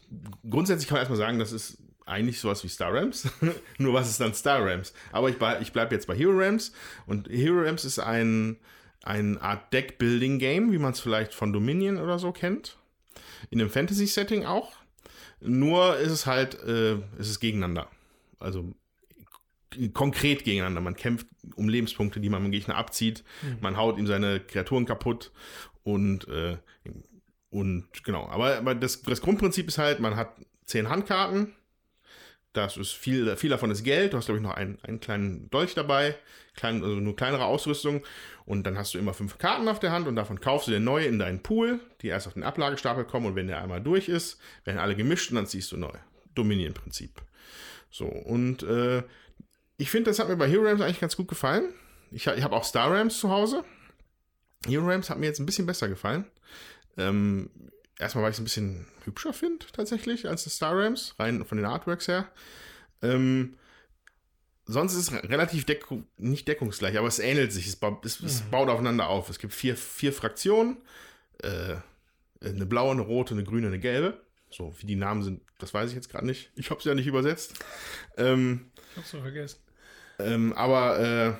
grundsätzlich 0.47 0.87
kann 0.87 0.95
man 0.95 1.01
erstmal 1.01 1.17
sagen, 1.17 1.39
das 1.39 1.51
ist 1.51 1.79
eigentlich 2.05 2.39
sowas 2.39 2.63
wie 2.63 2.69
Star 2.69 2.93
Realms. 2.93 3.27
Nur 3.79 3.93
was 3.93 4.09
ist 4.09 4.21
dann 4.21 4.33
Star 4.33 4.63
Realms? 4.63 4.93
Aber 5.11 5.29
ich, 5.29 5.37
ich 5.61 5.73
bleibe 5.73 5.95
jetzt 5.95 6.05
bei 6.05 6.15
Hero 6.15 6.31
Realms. 6.31 6.71
Und 7.07 7.27
Hero 7.29 7.61
Realms 7.61 7.83
ist 7.83 7.99
ein, 7.99 8.57
eine 9.03 9.41
Art 9.41 9.73
Deck-Building-Game, 9.73 10.71
wie 10.71 10.77
man 10.77 10.93
es 10.93 10.99
vielleicht 10.99 11.33
von 11.33 11.51
Dominion 11.51 11.97
oder 11.97 12.19
so 12.19 12.31
kennt. 12.31 12.77
In 13.49 13.59
einem 13.59 13.71
Fantasy-Setting 13.71 14.45
auch. 14.45 14.73
Nur 15.41 15.97
ist 15.97 16.11
es 16.11 16.25
halt, 16.27 16.61
äh, 16.63 16.95
ist 17.17 17.29
es 17.29 17.39
gegeneinander. 17.39 17.87
Also 18.39 18.73
konkret 19.93 20.43
gegeneinander. 20.43 20.81
Man 20.81 20.95
kämpft 20.95 21.27
um 21.55 21.69
Lebenspunkte, 21.69 22.19
die 22.19 22.29
man 22.29 22.43
dem 22.43 22.51
Gegner 22.51 22.75
abzieht. 22.75 23.23
Man 23.61 23.77
haut 23.77 23.97
ihm 23.97 24.07
seine 24.07 24.39
Kreaturen 24.39 24.85
kaputt 24.85 25.31
und, 25.93 26.27
äh, 26.27 26.57
und 27.49 27.87
genau. 28.03 28.27
Aber, 28.29 28.57
aber 28.57 28.75
das, 28.75 29.01
das 29.01 29.21
Grundprinzip 29.21 29.67
ist 29.67 29.77
halt, 29.77 29.99
man 29.99 30.15
hat 30.15 30.35
zehn 30.65 30.89
Handkarten. 30.89 31.55
Das 32.53 32.77
ist 32.77 32.91
viel, 32.91 33.35
viel 33.37 33.49
davon 33.49 33.69
ist 33.69 33.83
Geld. 33.83 34.13
Du 34.13 34.17
hast, 34.17 34.25
glaube 34.25 34.39
ich, 34.39 34.43
noch 34.43 34.55
einen, 34.55 34.79
einen 34.81 34.99
kleinen 34.99 35.49
Dolch 35.51 35.75
dabei, 35.75 36.15
klein, 36.55 36.83
also 36.83 36.95
nur 36.95 37.15
kleinere 37.15 37.45
Ausrüstung. 37.45 38.03
Und 38.45 38.63
dann 38.63 38.77
hast 38.77 38.93
du 38.93 38.97
immer 38.97 39.13
fünf 39.13 39.37
Karten 39.37 39.67
auf 39.67 39.79
der 39.79 39.91
Hand 39.91 40.07
und 40.07 40.15
davon 40.15 40.41
kaufst 40.41 40.67
du 40.67 40.71
dir 40.71 40.79
neue 40.79 41.05
in 41.05 41.19
deinen 41.19 41.43
Pool, 41.43 41.79
die 42.01 42.07
erst 42.07 42.25
auf 42.25 42.33
den 42.33 42.43
Ablagestapel 42.43 43.05
kommen. 43.05 43.27
Und 43.27 43.35
wenn 43.35 43.47
der 43.47 43.61
einmal 43.61 43.81
durch 43.81 44.09
ist, 44.09 44.39
werden 44.63 44.79
alle 44.79 44.95
gemischt 44.95 45.29
und 45.29 45.35
dann 45.35 45.45
ziehst 45.45 45.71
du 45.71 45.77
neu. 45.77 45.93
Dominion-Prinzip. 46.33 47.21
So, 47.91 48.05
und 48.05 48.63
äh, 48.63 49.03
ich 49.77 49.91
finde, 49.91 50.09
das 50.09 50.19
hat 50.19 50.29
mir 50.29 50.35
bei 50.35 50.47
Hero 50.47 50.63
Rams 50.63 50.81
eigentlich 50.81 50.99
ganz 50.99 51.15
gut 51.15 51.27
gefallen. 51.27 51.73
Ich, 52.11 52.25
ich 52.25 52.43
habe 52.43 52.55
auch 52.55 52.63
Star 52.63 52.91
Rams 52.91 53.19
zu 53.19 53.29
Hause. 53.29 53.63
Hero 54.67 54.85
Rams 54.87 55.09
hat 55.09 55.17
mir 55.19 55.25
jetzt 55.27 55.39
ein 55.39 55.45
bisschen 55.45 55.65
besser 55.65 55.87
gefallen. 55.87 56.25
Ähm, 56.97 57.49
erstmal, 57.97 58.23
weil 58.23 58.31
ich 58.31 58.35
es 58.35 58.41
ein 58.41 58.45
bisschen 58.45 58.85
hübscher 59.05 59.33
finde, 59.33 59.65
tatsächlich, 59.71 60.27
als 60.27 60.43
das 60.43 60.55
Star 60.55 60.77
Rams, 60.77 61.15
rein 61.17 61.45
von 61.45 61.57
den 61.57 61.65
Artworks 61.65 62.07
her. 62.07 62.29
Ähm, 63.01 63.55
sonst 64.65 64.93
ist 64.95 65.11
es 65.11 65.23
relativ 65.29 65.65
deck 65.65 65.85
nicht 66.17 66.47
deckungsgleich, 66.47 66.97
aber 66.97 67.07
es 67.07 67.19
ähnelt 67.19 67.53
sich. 67.53 67.67
Es, 67.67 67.75
baut, 67.77 68.05
es, 68.05 68.19
es 68.19 68.43
Mhm. 68.43 68.49
baut 68.51 68.69
aufeinander 68.69 69.07
auf. 69.07 69.29
Es 69.29 69.39
gibt 69.39 69.53
vier, 69.53 69.75
vier 69.77 70.13
Fraktionen. 70.13 70.77
Äh, 71.41 71.75
eine 72.41 72.65
blaue, 72.65 72.91
eine 72.91 73.01
rote, 73.01 73.33
eine 73.33 73.43
grüne, 73.43 73.67
eine 73.67 73.79
gelbe. 73.79 74.21
So, 74.51 74.73
wie 74.79 74.85
die 74.87 74.95
Namen 74.95 75.21
sind, 75.23 75.41
das 75.59 75.73
weiß 75.73 75.89
ich 75.89 75.95
jetzt 75.95 76.09
gerade 76.09 76.25
nicht. 76.25 76.51
Ich 76.55 76.69
habe 76.69 76.79
es 76.79 76.85
ja 76.85 76.95
nicht 76.95 77.07
übersetzt. 77.07 77.53
Ähm, 78.17 78.71
Ich 78.91 78.97
hab's 78.97 79.11
so 79.11 79.21
vergessen. 79.21 79.59
ähm, 80.19 80.53
aber 80.53 80.99
äh, 80.99 81.33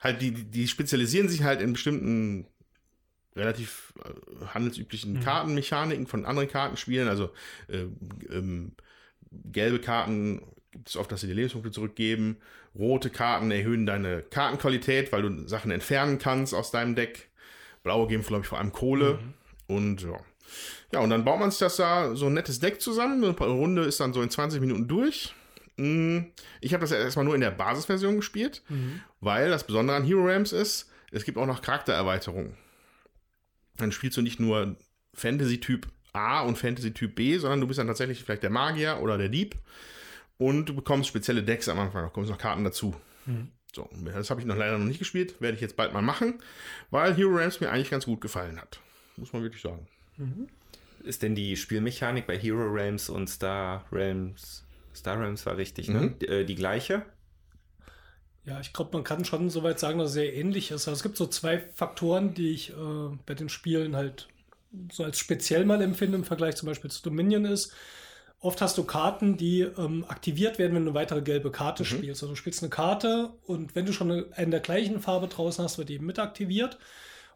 halt, 0.00 0.20
die, 0.20 0.32
die- 0.32 0.44
die 0.50 0.66
spezialisieren 0.68 1.28
sich 1.28 1.42
halt 1.42 1.60
in 1.62 1.72
bestimmten 1.74 2.46
relativ 3.36 3.92
äh, 4.04 4.46
handelsüblichen 4.46 5.20
Kartenmechaniken 5.20 6.06
von 6.06 6.24
anderen 6.26 6.48
Kartenspielen. 6.48 7.08
Also 7.08 7.30
äh, 7.68 7.86
ähm, 8.30 8.72
gelbe 9.32 9.78
Karten 9.80 10.42
gibt 10.72 10.88
es 10.88 10.96
oft, 10.96 11.10
dass 11.10 11.20
sie 11.20 11.26
dir 11.26 11.34
Lebenspunkte 11.34 11.70
zurückgeben. 11.70 12.36
Rote 12.78 13.10
Karten 13.10 13.50
erhöhen 13.50 13.86
deine 13.86 14.22
Kartenqualität, 14.22 15.12
weil 15.12 15.22
du 15.22 15.48
Sachen 15.48 15.70
entfernen 15.70 16.18
kannst 16.18 16.54
aus 16.54 16.70
deinem 16.70 16.94
Deck. 16.94 17.28
Blaue 17.82 18.06
geben, 18.08 18.22
glaube 18.22 18.42
ich, 18.42 18.48
vor 18.48 18.58
allem 18.58 18.72
Kohle. 18.72 19.18
Und 19.66 20.02
ja. 20.02 20.18
Ja, 20.92 21.00
und 21.00 21.10
dann 21.10 21.24
baut 21.24 21.38
man 21.40 21.50
sich 21.50 21.60
das 21.60 21.76
da 21.76 22.14
so 22.16 22.26
ein 22.26 22.34
nettes 22.34 22.58
Deck 22.60 22.80
zusammen. 22.80 23.22
Eine 23.24 23.34
Runde 23.36 23.82
ist 23.82 24.00
dann 24.00 24.12
so 24.12 24.20
in 24.22 24.30
20 24.30 24.60
Minuten 24.60 24.88
durch. 24.88 25.34
Mm, 25.76 26.20
Ich 26.60 26.72
habe 26.74 26.80
das 26.82 26.90
ja 26.90 26.98
erstmal 26.98 27.24
nur 27.24 27.34
in 27.36 27.40
der 27.40 27.52
Basisversion 27.52 28.16
gespielt, 28.16 28.62
weil 29.20 29.48
das 29.50 29.64
Besondere 29.64 29.96
an 29.96 30.04
Hero 30.04 30.26
Rams 30.26 30.52
ist, 30.52 30.90
es 31.12 31.24
gibt 31.24 31.38
auch 31.38 31.46
noch 31.46 31.62
Charaktererweiterungen. 31.62 32.56
Dann 33.80 33.92
spielst 33.92 34.16
du 34.16 34.22
nicht 34.22 34.40
nur 34.40 34.76
Fantasy-Typ 35.14 35.86
A 36.12 36.42
und 36.42 36.58
Fantasy-Typ 36.58 37.14
B, 37.14 37.38
sondern 37.38 37.60
du 37.60 37.66
bist 37.66 37.78
dann 37.78 37.86
tatsächlich 37.86 38.22
vielleicht 38.22 38.42
der 38.42 38.50
Magier 38.50 39.00
oder 39.00 39.18
der 39.18 39.28
Dieb. 39.28 39.56
Und 40.38 40.66
du 40.66 40.74
bekommst 40.74 41.08
spezielle 41.08 41.42
Decks 41.42 41.68
am 41.68 41.78
Anfang, 41.78 42.02
da 42.02 42.08
kommen 42.08 42.26
noch 42.26 42.38
Karten 42.38 42.64
dazu. 42.64 42.94
So, 43.74 43.88
das 44.04 44.30
habe 44.30 44.40
ich 44.40 44.46
noch 44.46 44.56
leider 44.56 44.78
noch 44.78 44.86
nicht 44.86 44.98
gespielt, 44.98 45.40
werde 45.40 45.54
ich 45.54 45.60
jetzt 45.60 45.76
bald 45.76 45.92
mal 45.92 46.02
machen, 46.02 46.42
weil 46.90 47.14
Hero 47.14 47.36
Rams 47.36 47.60
mir 47.60 47.70
eigentlich 47.70 47.90
ganz 47.90 48.06
gut 48.06 48.20
gefallen 48.20 48.60
hat. 48.60 48.80
Muss 49.16 49.32
man 49.32 49.42
wirklich 49.42 49.62
sagen. 49.62 49.86
Ist 51.04 51.22
denn 51.22 51.34
die 51.34 51.56
Spielmechanik 51.56 52.26
bei 52.26 52.38
Hero 52.38 52.66
Realms 52.68 53.08
und 53.08 53.28
Star 53.28 53.84
Realms, 53.92 54.64
Star 54.94 55.20
Realms 55.20 55.46
war 55.46 55.56
richtig, 55.56 55.88
ne? 55.88 56.00
Mhm. 56.00 56.18
Die, 56.18 56.26
äh, 56.26 56.44
die 56.44 56.56
gleiche? 56.56 57.04
Ja, 58.50 58.58
ich 58.58 58.72
glaube, 58.72 58.90
man 58.94 59.04
kann 59.04 59.24
schon 59.24 59.48
soweit 59.48 59.78
sagen, 59.78 60.00
dass 60.00 60.08
es 60.08 60.14
sehr 60.14 60.34
ähnlich 60.34 60.72
ist. 60.72 60.88
Also 60.88 60.92
es 60.96 61.04
gibt 61.04 61.16
so 61.16 61.28
zwei 61.28 61.62
Faktoren, 61.72 62.34
die 62.34 62.50
ich 62.50 62.70
äh, 62.70 62.74
bei 63.24 63.34
den 63.34 63.48
Spielen 63.48 63.94
halt 63.94 64.26
so 64.90 65.04
als 65.04 65.20
speziell 65.20 65.64
mal 65.64 65.80
empfinde 65.80 66.18
im 66.18 66.24
Vergleich 66.24 66.56
zum 66.56 66.66
Beispiel 66.66 66.90
zu 66.90 67.00
Dominion 67.02 67.44
ist. 67.44 67.72
Oft 68.40 68.60
hast 68.60 68.76
du 68.76 68.82
Karten, 68.82 69.36
die 69.36 69.60
ähm, 69.60 70.04
aktiviert 70.08 70.58
werden, 70.58 70.74
wenn 70.74 70.84
du 70.84 70.90
eine 70.90 70.98
weitere 70.98 71.22
gelbe 71.22 71.52
Karte 71.52 71.84
spielst. 71.84 72.22
Also 72.22 72.28
du 72.28 72.34
spielst 72.34 72.62
eine 72.62 72.70
Karte 72.70 73.30
und 73.46 73.76
wenn 73.76 73.86
du 73.86 73.92
schon 73.92 74.10
eine, 74.10 74.26
eine 74.34 74.50
der 74.50 74.60
gleichen 74.60 75.00
Farbe 75.00 75.28
draußen 75.28 75.62
hast, 75.62 75.78
wird 75.78 75.88
die 75.88 76.00
mit 76.00 76.18
aktiviert. 76.18 76.76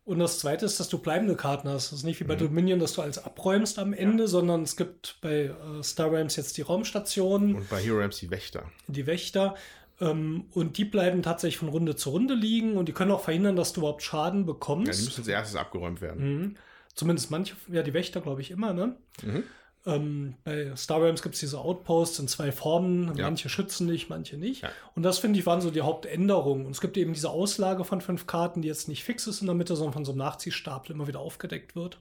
Und 0.05 0.19
das 0.19 0.41
zweite 0.41 0.67
ist, 0.67 0.81
dass 0.81 0.89
du 0.89 0.99
bleibende 0.99 1.37
Karten 1.37 1.69
hast. 1.69 1.93
Das 1.93 2.01
ist 2.01 2.05
nicht 2.05 2.21
wie 2.21 2.25
bei 2.25 2.35
Dominion, 2.35 2.79
dass 2.79 2.93
du 2.93 3.03
alles 3.03 3.19
abräumst 3.19 3.79
am 3.79 3.95
Ende, 3.95 4.29
sondern 4.29 4.63
es 4.63 4.77
gibt 4.77 5.17
bei 5.21 5.45
äh, 5.45 5.83
Star 5.83 6.11
Realms 6.11 6.37
jetzt 6.37 6.57
die 6.57 6.63
Raumstationen 6.63 7.55
Und 7.55 7.71
bei 7.71 7.81
Hero 7.81 8.01
Rams 8.01 8.19
die 8.19 8.31
Wächter. 8.31 8.65
die 8.89 9.07
Wächter. 9.07 9.55
Ähm, 10.01 10.47
und 10.53 10.79
die 10.79 10.85
bleiben 10.85 11.23
tatsächlich 11.23 11.59
von 11.59 11.69
Runde 11.69 11.97
zu 11.97 12.11
Runde 12.11 12.35
liegen 12.35 12.77
und 12.77 12.89
die 12.89 12.93
können 12.93 13.11
auch 13.11 13.23
verhindern, 13.23 13.57
dass 13.57 13.73
du 13.73 13.81
überhaupt 13.81 14.03
Schaden 14.03 14.45
bekommst. 14.47 14.89
Ja, 14.89 14.99
die 14.99 15.05
müssen 15.05 15.21
als 15.21 15.29
erstes 15.29 15.57
abgeräumt 15.57 16.01
werden. 16.01 16.39
Mhm. 16.39 16.57
Zumindest 16.95 17.31
manche, 17.31 17.57
ja, 17.69 17.83
die 17.83 17.95
Wächter, 17.95 18.21
glaube 18.21 18.41
ich, 18.41 18.51
immer, 18.51 18.73
ne? 18.73 18.97
Mhm. 19.23 19.45
Ähm, 19.87 20.35
bei 20.45 20.75
Star 20.77 21.03
Realms 21.03 21.23
gibt 21.23 21.35
es 21.35 21.41
diese 21.41 21.59
Outposts 21.59 22.19
in 22.19 22.29
zwei 22.29 22.53
Formen. 22.53 23.15
Ja. 23.17 23.25
Manche 23.25 23.49
schützen 23.49 23.87
dich, 23.89 24.09
manche 24.09 24.37
nicht. 24.37 24.63
Ja. 24.63 24.71
Und 24.95 25.03
das, 25.03 25.19
finde 25.19 25.39
ich, 25.39 25.47
waren 25.47 25.61
so 25.61 25.71
die 25.71 25.83
Hauptänderungen. 25.83 26.65
Und 26.65 26.73
es 26.73 26.81
gibt 26.81 26.97
eben 26.97 27.13
diese 27.13 27.31
Auslage 27.31 27.85
von 27.85 28.01
fünf 28.01 28.27
Karten, 28.27 28.63
die 28.63 28.69
jetzt 28.69 28.89
nicht 28.89 29.05
fix 29.05 29.27
ist 29.27 29.43
in 29.43 29.47
der 29.47 29.55
Mitte, 29.55 29.77
sondern 29.77 29.93
von 29.93 30.05
so 30.05 30.13
einem 30.13 30.21
Nachziehstapel 30.21 30.93
immer 30.93 31.07
wieder 31.07 31.21
aufgedeckt 31.21 31.77
wird. 31.77 31.99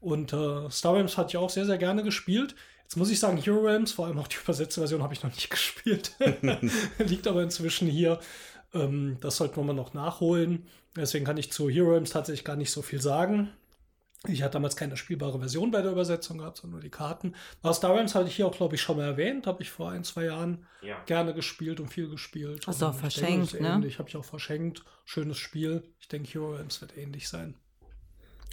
Und 0.00 0.32
äh, 0.32 0.70
Star 0.70 0.94
Realms 0.94 1.16
hatte 1.18 1.30
ich 1.30 1.36
auch 1.36 1.50
sehr, 1.50 1.66
sehr 1.66 1.78
gerne 1.78 2.02
gespielt. 2.02 2.54
Jetzt 2.82 2.96
muss 2.96 3.10
ich 3.10 3.20
sagen, 3.20 3.36
Hero 3.36 3.60
Realms, 3.60 3.92
vor 3.92 4.06
allem 4.06 4.18
auch 4.18 4.28
die 4.28 4.36
übersetzte 4.42 4.80
Version, 4.80 5.02
habe 5.02 5.14
ich 5.14 5.22
noch 5.22 5.30
nicht 5.34 5.50
gespielt. 5.50 6.16
Liegt 6.98 7.26
aber 7.28 7.42
inzwischen 7.42 7.86
hier. 7.88 8.18
Ähm, 8.74 9.18
das 9.20 9.36
sollten 9.36 9.56
wir 9.56 9.64
mal 9.64 9.72
noch 9.74 9.94
nachholen. 9.94 10.66
Deswegen 10.96 11.24
kann 11.24 11.36
ich 11.36 11.52
zu 11.52 11.68
Hero 11.70 11.90
Realms 11.90 12.10
tatsächlich 12.10 12.44
gar 12.44 12.56
nicht 12.56 12.70
so 12.72 12.82
viel 12.82 13.00
sagen. 13.00 13.50
Ich 14.26 14.42
hatte 14.42 14.54
damals 14.54 14.76
keine 14.76 14.98
spielbare 14.98 15.38
Version 15.38 15.70
bei 15.70 15.80
der 15.80 15.92
Übersetzung 15.92 16.38
gehabt, 16.38 16.58
sondern 16.58 16.72
nur 16.72 16.82
die 16.82 16.90
Karten. 16.90 17.34
Aber 17.62 17.72
Star 17.72 17.94
Realms 17.94 18.14
hatte 18.14 18.28
ich 18.28 18.36
hier 18.36 18.46
auch, 18.46 18.54
glaube 18.56 18.74
ich, 18.74 18.82
schon 18.82 18.96
mal 18.98 19.06
erwähnt. 19.06 19.46
Habe 19.46 19.62
ich 19.62 19.70
vor 19.70 19.90
ein, 19.90 20.04
zwei 20.04 20.24
Jahren 20.24 20.66
Ja. 20.82 21.02
gerne 21.06 21.32
gespielt 21.32 21.80
und 21.80 21.88
viel 21.88 22.08
gespielt. 22.08 22.66
Hast 22.66 22.82
du 22.82 22.86
auch 22.86 22.90
Und 22.90 22.96
ich 22.96 23.00
verschenkt, 23.00 23.54
ist 23.54 23.60
ne? 23.60 23.68
ähnlich. 23.68 23.98
Habe 23.98 24.08
ich 24.10 24.16
auch 24.16 24.24
verschenkt. 24.24 24.84
Schönes 25.06 25.38
Spiel. 25.38 25.84
Ich 26.00 26.08
denke, 26.08 26.28
Hero 26.28 26.50
Realms 26.52 26.80
wird 26.82 26.98
ähnlich 26.98 27.28
sein. 27.28 27.54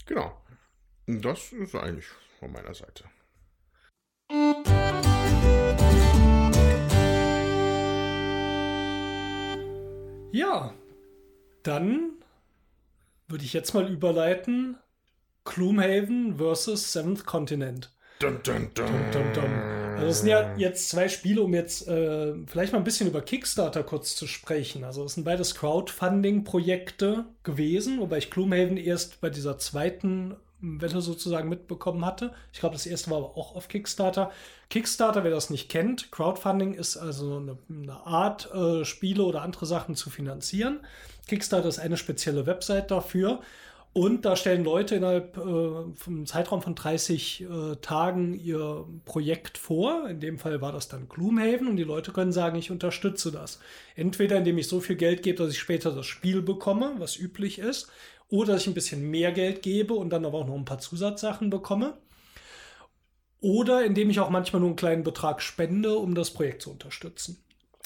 Genau. 0.06 0.32
Das 1.10 1.54
ist 1.54 1.74
eigentlich 1.74 2.06
von 2.38 2.52
meiner 2.52 2.74
Seite. 2.74 3.06
Ja, 10.34 10.74
dann 11.64 12.12
würde 13.30 13.46
ich 13.46 13.54
jetzt 13.54 13.74
mal 13.74 13.90
überleiten. 13.90 14.76
Gloomhaven 15.46 16.36
versus 16.36 16.92
Seventh 16.92 17.26
Continent. 17.26 17.96
Dun. 18.20 18.42
Dum, 18.44 18.70
dum. 18.74 19.54
Also 19.96 20.08
es 20.08 20.20
sind 20.20 20.30
ja 20.30 20.54
jetzt 20.58 20.90
zwei 20.90 21.08
Spiele, 21.08 21.42
um 21.42 21.54
jetzt 21.54 21.88
äh, 21.88 22.34
vielleicht 22.48 22.74
mal 22.74 22.80
ein 22.80 22.84
bisschen 22.84 23.08
über 23.08 23.22
Kickstarter 23.22 23.84
kurz 23.84 24.18
zu 24.18 24.28
sprechen. 24.28 24.84
Also 24.84 25.06
es 25.06 25.14
sind 25.14 25.24
beides 25.24 25.56
Crowdfunding-Projekte 25.56 27.26
gewesen, 27.44 28.02
wobei 28.02 28.18
ich 28.18 28.30
Gloomhaven 28.30 28.76
erst 28.76 29.22
bei 29.22 29.30
dieser 29.30 29.58
zweiten 29.58 30.36
Welle 30.60 31.02
sozusagen 31.02 31.50
mitbekommen 31.50 32.06
hatte. 32.06 32.34
Ich 32.52 32.60
glaube, 32.60 32.74
das 32.74 32.86
erste 32.86 33.12
war 33.12 33.18
aber 33.18 33.38
auch 33.38 33.56
auf 33.56 33.68
Kickstarter. 33.68 34.32
Kickstarter, 34.70 35.24
wer 35.24 35.32
das 35.32 35.50
nicht 35.50 35.70
kennt, 35.70 36.12
Crowdfunding 36.12 36.74
ist 36.74 36.98
also 36.98 37.38
eine, 37.38 37.58
eine 37.70 38.06
Art, 38.06 38.52
äh, 38.54 38.84
Spiele 38.84 39.24
oder 39.24 39.44
andere 39.44 39.66
Sachen 39.66 39.96
zu 39.96 40.10
finanzieren. 40.10 40.80
Kickstarter 41.28 41.68
ist 41.68 41.80
eine 41.80 41.98
spezielle 41.98 42.46
Website 42.46 42.92
dafür. 42.92 43.42
Und 43.94 44.26
da 44.26 44.36
stellen 44.36 44.64
Leute 44.64 44.94
innerhalb 44.94 45.38
äh, 45.38 45.96
vom 45.96 46.28
Zeitraum 46.28 46.62
von 46.62 46.76
30 46.76 47.42
äh, 47.42 47.76
Tagen 47.82 48.40
ihr 48.40 48.86
Projekt 49.06 49.58
vor. 49.58 50.08
In 50.08 50.20
dem 50.20 50.38
Fall 50.38 50.62
war 50.62 50.72
das 50.72 50.88
dann 50.88 51.10
Gloomhaven 51.10 51.68
und 51.68 51.78
die 51.78 51.84
Leute 51.84 52.12
können 52.12 52.32
sagen, 52.32 52.60
ich 52.60 52.70
unterstütze 52.70 53.32
das. 53.32 53.60
Entweder 53.96 54.38
indem 54.38 54.60
ich 54.60 54.68
so 54.68 54.82
viel 54.82 54.98
Geld 54.98 55.24
gebe, 55.24 55.40
dass 55.40 55.52
ich 55.52 55.58
später 55.58 55.96
das 55.96 56.06
Spiel 56.06 56.44
bekomme, 56.44 56.94
was 57.00 57.18
üblich 57.18 57.58
ist, 57.58 57.90
oder 58.30 58.54
dass 58.54 58.64
ich 58.64 58.68
ein 58.68 58.74
bisschen 58.74 59.10
mehr 59.10 59.32
Geld 59.32 59.62
gebe 59.62 59.94
und 59.94 60.10
dann 60.10 60.26
aber 60.26 60.40
auch 60.40 60.48
noch 60.48 60.56
ein 60.56 60.66
paar 60.66 60.80
Zusatzsachen 60.80 61.50
bekomme. 61.50 61.98
Oder 63.40 63.86
indem 63.86 64.10
ich 64.10 64.20
auch 64.20 64.30
manchmal 64.30 64.60
nur 64.60 64.70
einen 64.70 64.76
kleinen 64.76 65.04
Betrag 65.04 65.42
spende, 65.42 65.96
um 65.96 66.16
das 66.16 66.32
Projekt 66.32 66.64
zu 66.64 66.72
unterstützen. 66.72 67.44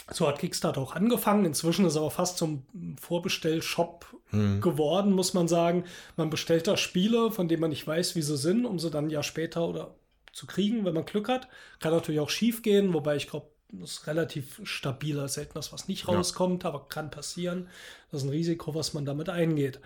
So 0.09 0.27
hat 0.27 0.39
Kickstarter 0.39 0.81
auch 0.81 0.95
angefangen. 0.95 1.45
Inzwischen 1.45 1.85
ist 1.85 1.93
es 1.93 1.97
aber 1.97 2.11
fast 2.11 2.37
zum 2.37 2.63
Vorbestellshop 2.99 4.05
geworden, 4.31 5.11
muss 5.11 5.33
man 5.33 5.49
sagen. 5.49 5.83
Man 6.15 6.29
bestellt 6.29 6.67
da 6.67 6.77
Spiele, 6.77 7.31
von 7.31 7.49
denen 7.49 7.61
man 7.61 7.69
nicht 7.69 7.85
weiß, 7.85 8.15
wie 8.15 8.21
sie 8.21 8.37
sind, 8.37 8.65
um 8.65 8.79
sie 8.79 8.89
dann 8.89 9.07
ein 9.07 9.09
Jahr 9.09 9.23
später 9.23 9.67
oder 9.67 9.95
zu 10.31 10.47
kriegen, 10.47 10.85
wenn 10.85 10.93
man 10.93 11.05
Glück 11.05 11.27
hat. 11.27 11.49
Kann 11.79 11.91
natürlich 11.91 12.21
auch 12.21 12.29
schief 12.29 12.61
gehen, 12.61 12.93
wobei 12.93 13.17
ich 13.17 13.27
glaube, 13.27 13.47
das 13.73 13.91
ist 13.91 14.07
relativ 14.07 14.61
stabiler, 14.63 15.27
selten, 15.27 15.53
dass 15.55 15.73
was 15.73 15.87
nicht 15.87 16.07
rauskommt, 16.07 16.65
aber 16.65 16.87
kann 16.87 17.11
passieren. 17.11 17.67
Das 18.09 18.21
ist 18.21 18.27
ein 18.27 18.31
Risiko, 18.31 18.73
was 18.73 18.93
man 18.93 19.05
damit 19.05 19.29
eingeht. 19.29 19.79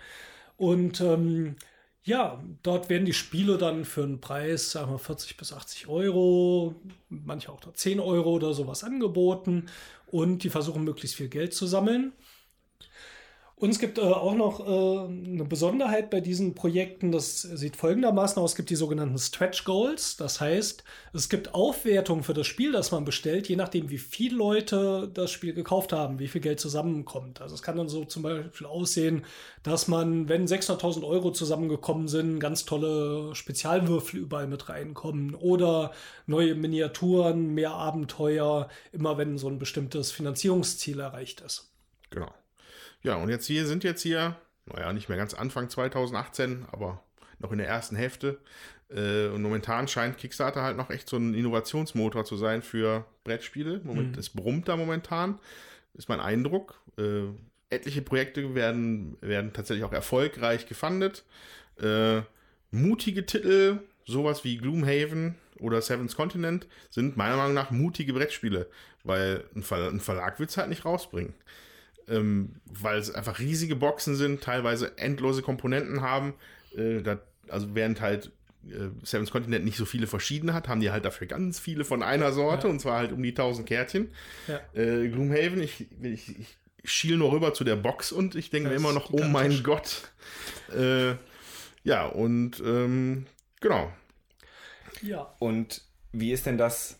Und 0.56 1.00
ähm, 1.00 1.56
ja, 2.02 2.42
dort 2.62 2.88
werden 2.88 3.04
die 3.04 3.12
Spiele 3.12 3.58
dann 3.58 3.84
für 3.84 4.04
einen 4.04 4.20
Preis, 4.20 4.70
sagen 4.70 4.92
wir 4.92 4.98
40 4.98 5.36
bis 5.36 5.52
80 5.52 5.88
Euro, 5.88 6.76
manche 7.08 7.50
auch 7.50 7.62
nur 7.64 7.74
10 7.74 8.00
Euro 8.00 8.30
oder 8.30 8.54
sowas 8.54 8.84
angeboten. 8.84 9.66
Und 10.06 10.44
die 10.44 10.50
versuchen 10.50 10.84
möglichst 10.84 11.16
viel 11.16 11.28
Geld 11.28 11.52
zu 11.52 11.66
sammeln. 11.66 12.12
Und 13.58 13.70
es 13.70 13.78
gibt 13.78 13.96
äh, 13.96 14.02
auch 14.02 14.34
noch 14.34 14.60
äh, 14.60 15.30
eine 15.30 15.46
Besonderheit 15.46 16.10
bei 16.10 16.20
diesen 16.20 16.54
Projekten, 16.54 17.10
das 17.10 17.40
sieht 17.40 17.76
folgendermaßen 17.76 18.40
aus, 18.42 18.50
es 18.50 18.56
gibt 18.56 18.68
die 18.68 18.76
sogenannten 18.76 19.16
Stretch 19.16 19.64
Goals. 19.64 20.18
Das 20.18 20.42
heißt, 20.42 20.84
es 21.14 21.30
gibt 21.30 21.54
Aufwertungen 21.54 22.22
für 22.22 22.34
das 22.34 22.46
Spiel, 22.46 22.72
das 22.72 22.92
man 22.92 23.06
bestellt, 23.06 23.48
je 23.48 23.56
nachdem, 23.56 23.88
wie 23.88 23.96
viele 23.96 24.36
Leute 24.36 25.10
das 25.12 25.30
Spiel 25.30 25.54
gekauft 25.54 25.94
haben, 25.94 26.18
wie 26.18 26.28
viel 26.28 26.42
Geld 26.42 26.60
zusammenkommt. 26.60 27.40
Also 27.40 27.54
es 27.54 27.62
kann 27.62 27.78
dann 27.78 27.88
so 27.88 28.04
zum 28.04 28.24
Beispiel 28.24 28.66
aussehen, 28.66 29.24
dass 29.62 29.88
man, 29.88 30.28
wenn 30.28 30.46
600.000 30.46 31.02
Euro 31.06 31.30
zusammengekommen 31.30 32.08
sind, 32.08 32.40
ganz 32.40 32.66
tolle 32.66 33.34
Spezialwürfel 33.34 34.20
überall 34.20 34.48
mit 34.48 34.68
reinkommen 34.68 35.34
oder 35.34 35.92
neue 36.26 36.54
Miniaturen, 36.54 37.54
mehr 37.54 37.70
Abenteuer, 37.72 38.68
immer 38.92 39.16
wenn 39.16 39.38
so 39.38 39.48
ein 39.48 39.58
bestimmtes 39.58 40.12
Finanzierungsziel 40.12 41.00
erreicht 41.00 41.40
ist. 41.40 41.72
Genau. 42.10 42.28
Ja, 43.06 43.14
und 43.14 43.28
jetzt 43.28 43.46
hier 43.46 43.66
sind 43.68 43.84
jetzt 43.84 44.02
hier, 44.02 44.34
naja, 44.64 44.92
nicht 44.92 45.08
mehr 45.08 45.16
ganz 45.16 45.32
Anfang 45.32 45.70
2018, 45.70 46.66
aber 46.72 47.04
noch 47.38 47.52
in 47.52 47.58
der 47.58 47.68
ersten 47.68 47.94
Hälfte. 47.94 48.38
Äh, 48.90 49.28
und 49.28 49.42
momentan 49.42 49.86
scheint 49.86 50.18
Kickstarter 50.18 50.62
halt 50.62 50.76
noch 50.76 50.90
echt 50.90 51.08
so 51.08 51.16
ein 51.16 51.32
Innovationsmotor 51.32 52.24
zu 52.24 52.36
sein 52.36 52.62
für 52.62 53.06
Brettspiele. 53.22 53.80
Moment, 53.84 54.16
Es 54.16 54.30
brummt 54.30 54.66
da 54.66 54.76
momentan. 54.76 55.38
ist 55.94 56.08
mein 56.08 56.18
Eindruck. 56.18 56.80
Äh, 56.98 57.28
etliche 57.70 58.02
Projekte 58.02 58.56
werden, 58.56 59.16
werden 59.20 59.52
tatsächlich 59.52 59.84
auch 59.84 59.92
erfolgreich 59.92 60.66
gefundet. 60.66 61.24
Äh, 61.80 62.22
mutige 62.72 63.24
Titel, 63.24 63.78
sowas 64.04 64.42
wie 64.42 64.56
Gloomhaven 64.56 65.36
oder 65.60 65.80
Seven's 65.80 66.16
Continent, 66.16 66.66
sind 66.90 67.16
meiner 67.16 67.36
Meinung 67.36 67.54
nach 67.54 67.70
mutige 67.70 68.14
Brettspiele, 68.14 68.66
weil 69.04 69.44
ein, 69.54 69.62
Ver 69.62 69.90
ein 69.90 70.00
Verlag 70.00 70.40
will 70.40 70.46
es 70.48 70.56
halt 70.56 70.70
nicht 70.70 70.84
rausbringen. 70.84 71.34
Ähm, 72.08 72.56
weil 72.66 72.98
es 72.98 73.12
einfach 73.12 73.38
riesige 73.40 73.74
Boxen 73.76 74.14
sind, 74.14 74.42
teilweise 74.42 74.96
endlose 74.98 75.42
Komponenten 75.42 76.02
haben. 76.02 76.34
Äh, 76.76 77.02
da, 77.02 77.18
also 77.48 77.74
während 77.74 78.00
halt 78.00 78.30
äh, 78.68 78.88
Seven's 79.02 79.30
Continent 79.30 79.64
nicht 79.64 79.76
so 79.76 79.84
viele 79.84 80.06
verschiedene 80.06 80.54
hat, 80.54 80.68
haben 80.68 80.80
die 80.80 80.90
halt 80.90 81.04
dafür 81.04 81.26
ganz 81.26 81.58
viele 81.58 81.84
von 81.84 82.02
einer 82.02 82.32
Sorte 82.32 82.68
Ja. 82.68 82.72
und 82.72 82.80
zwar 82.80 82.98
halt 82.98 83.12
um 83.12 83.22
die 83.22 83.30
1000 83.30 83.66
Kärtchen. 83.66 84.10
Ja. 84.46 84.60
Äh, 84.80 85.08
Gloomhaven, 85.08 85.60
ich, 85.60 85.86
ich, 86.02 86.38
ich 86.38 86.56
schiel 86.84 87.16
nur 87.16 87.32
rüber 87.32 87.54
zu 87.54 87.64
der 87.64 87.76
Box 87.76 88.12
und 88.12 88.36
ich 88.36 88.50
denke 88.50 88.68
mir 88.68 88.76
immer 88.76 88.92
noch, 88.92 89.10
oh 89.12 89.24
mein. 89.24 89.62
Gott. 89.64 90.12
Äh, 90.76 91.14
ja, 91.82 92.06
und 92.06 92.60
ähm, 92.64 93.26
genau. 93.60 93.92
Ja. 95.02 95.34
Und 95.40 95.82
wie 96.12 96.32
ist 96.32 96.46
denn 96.46 96.58
das? 96.58 96.98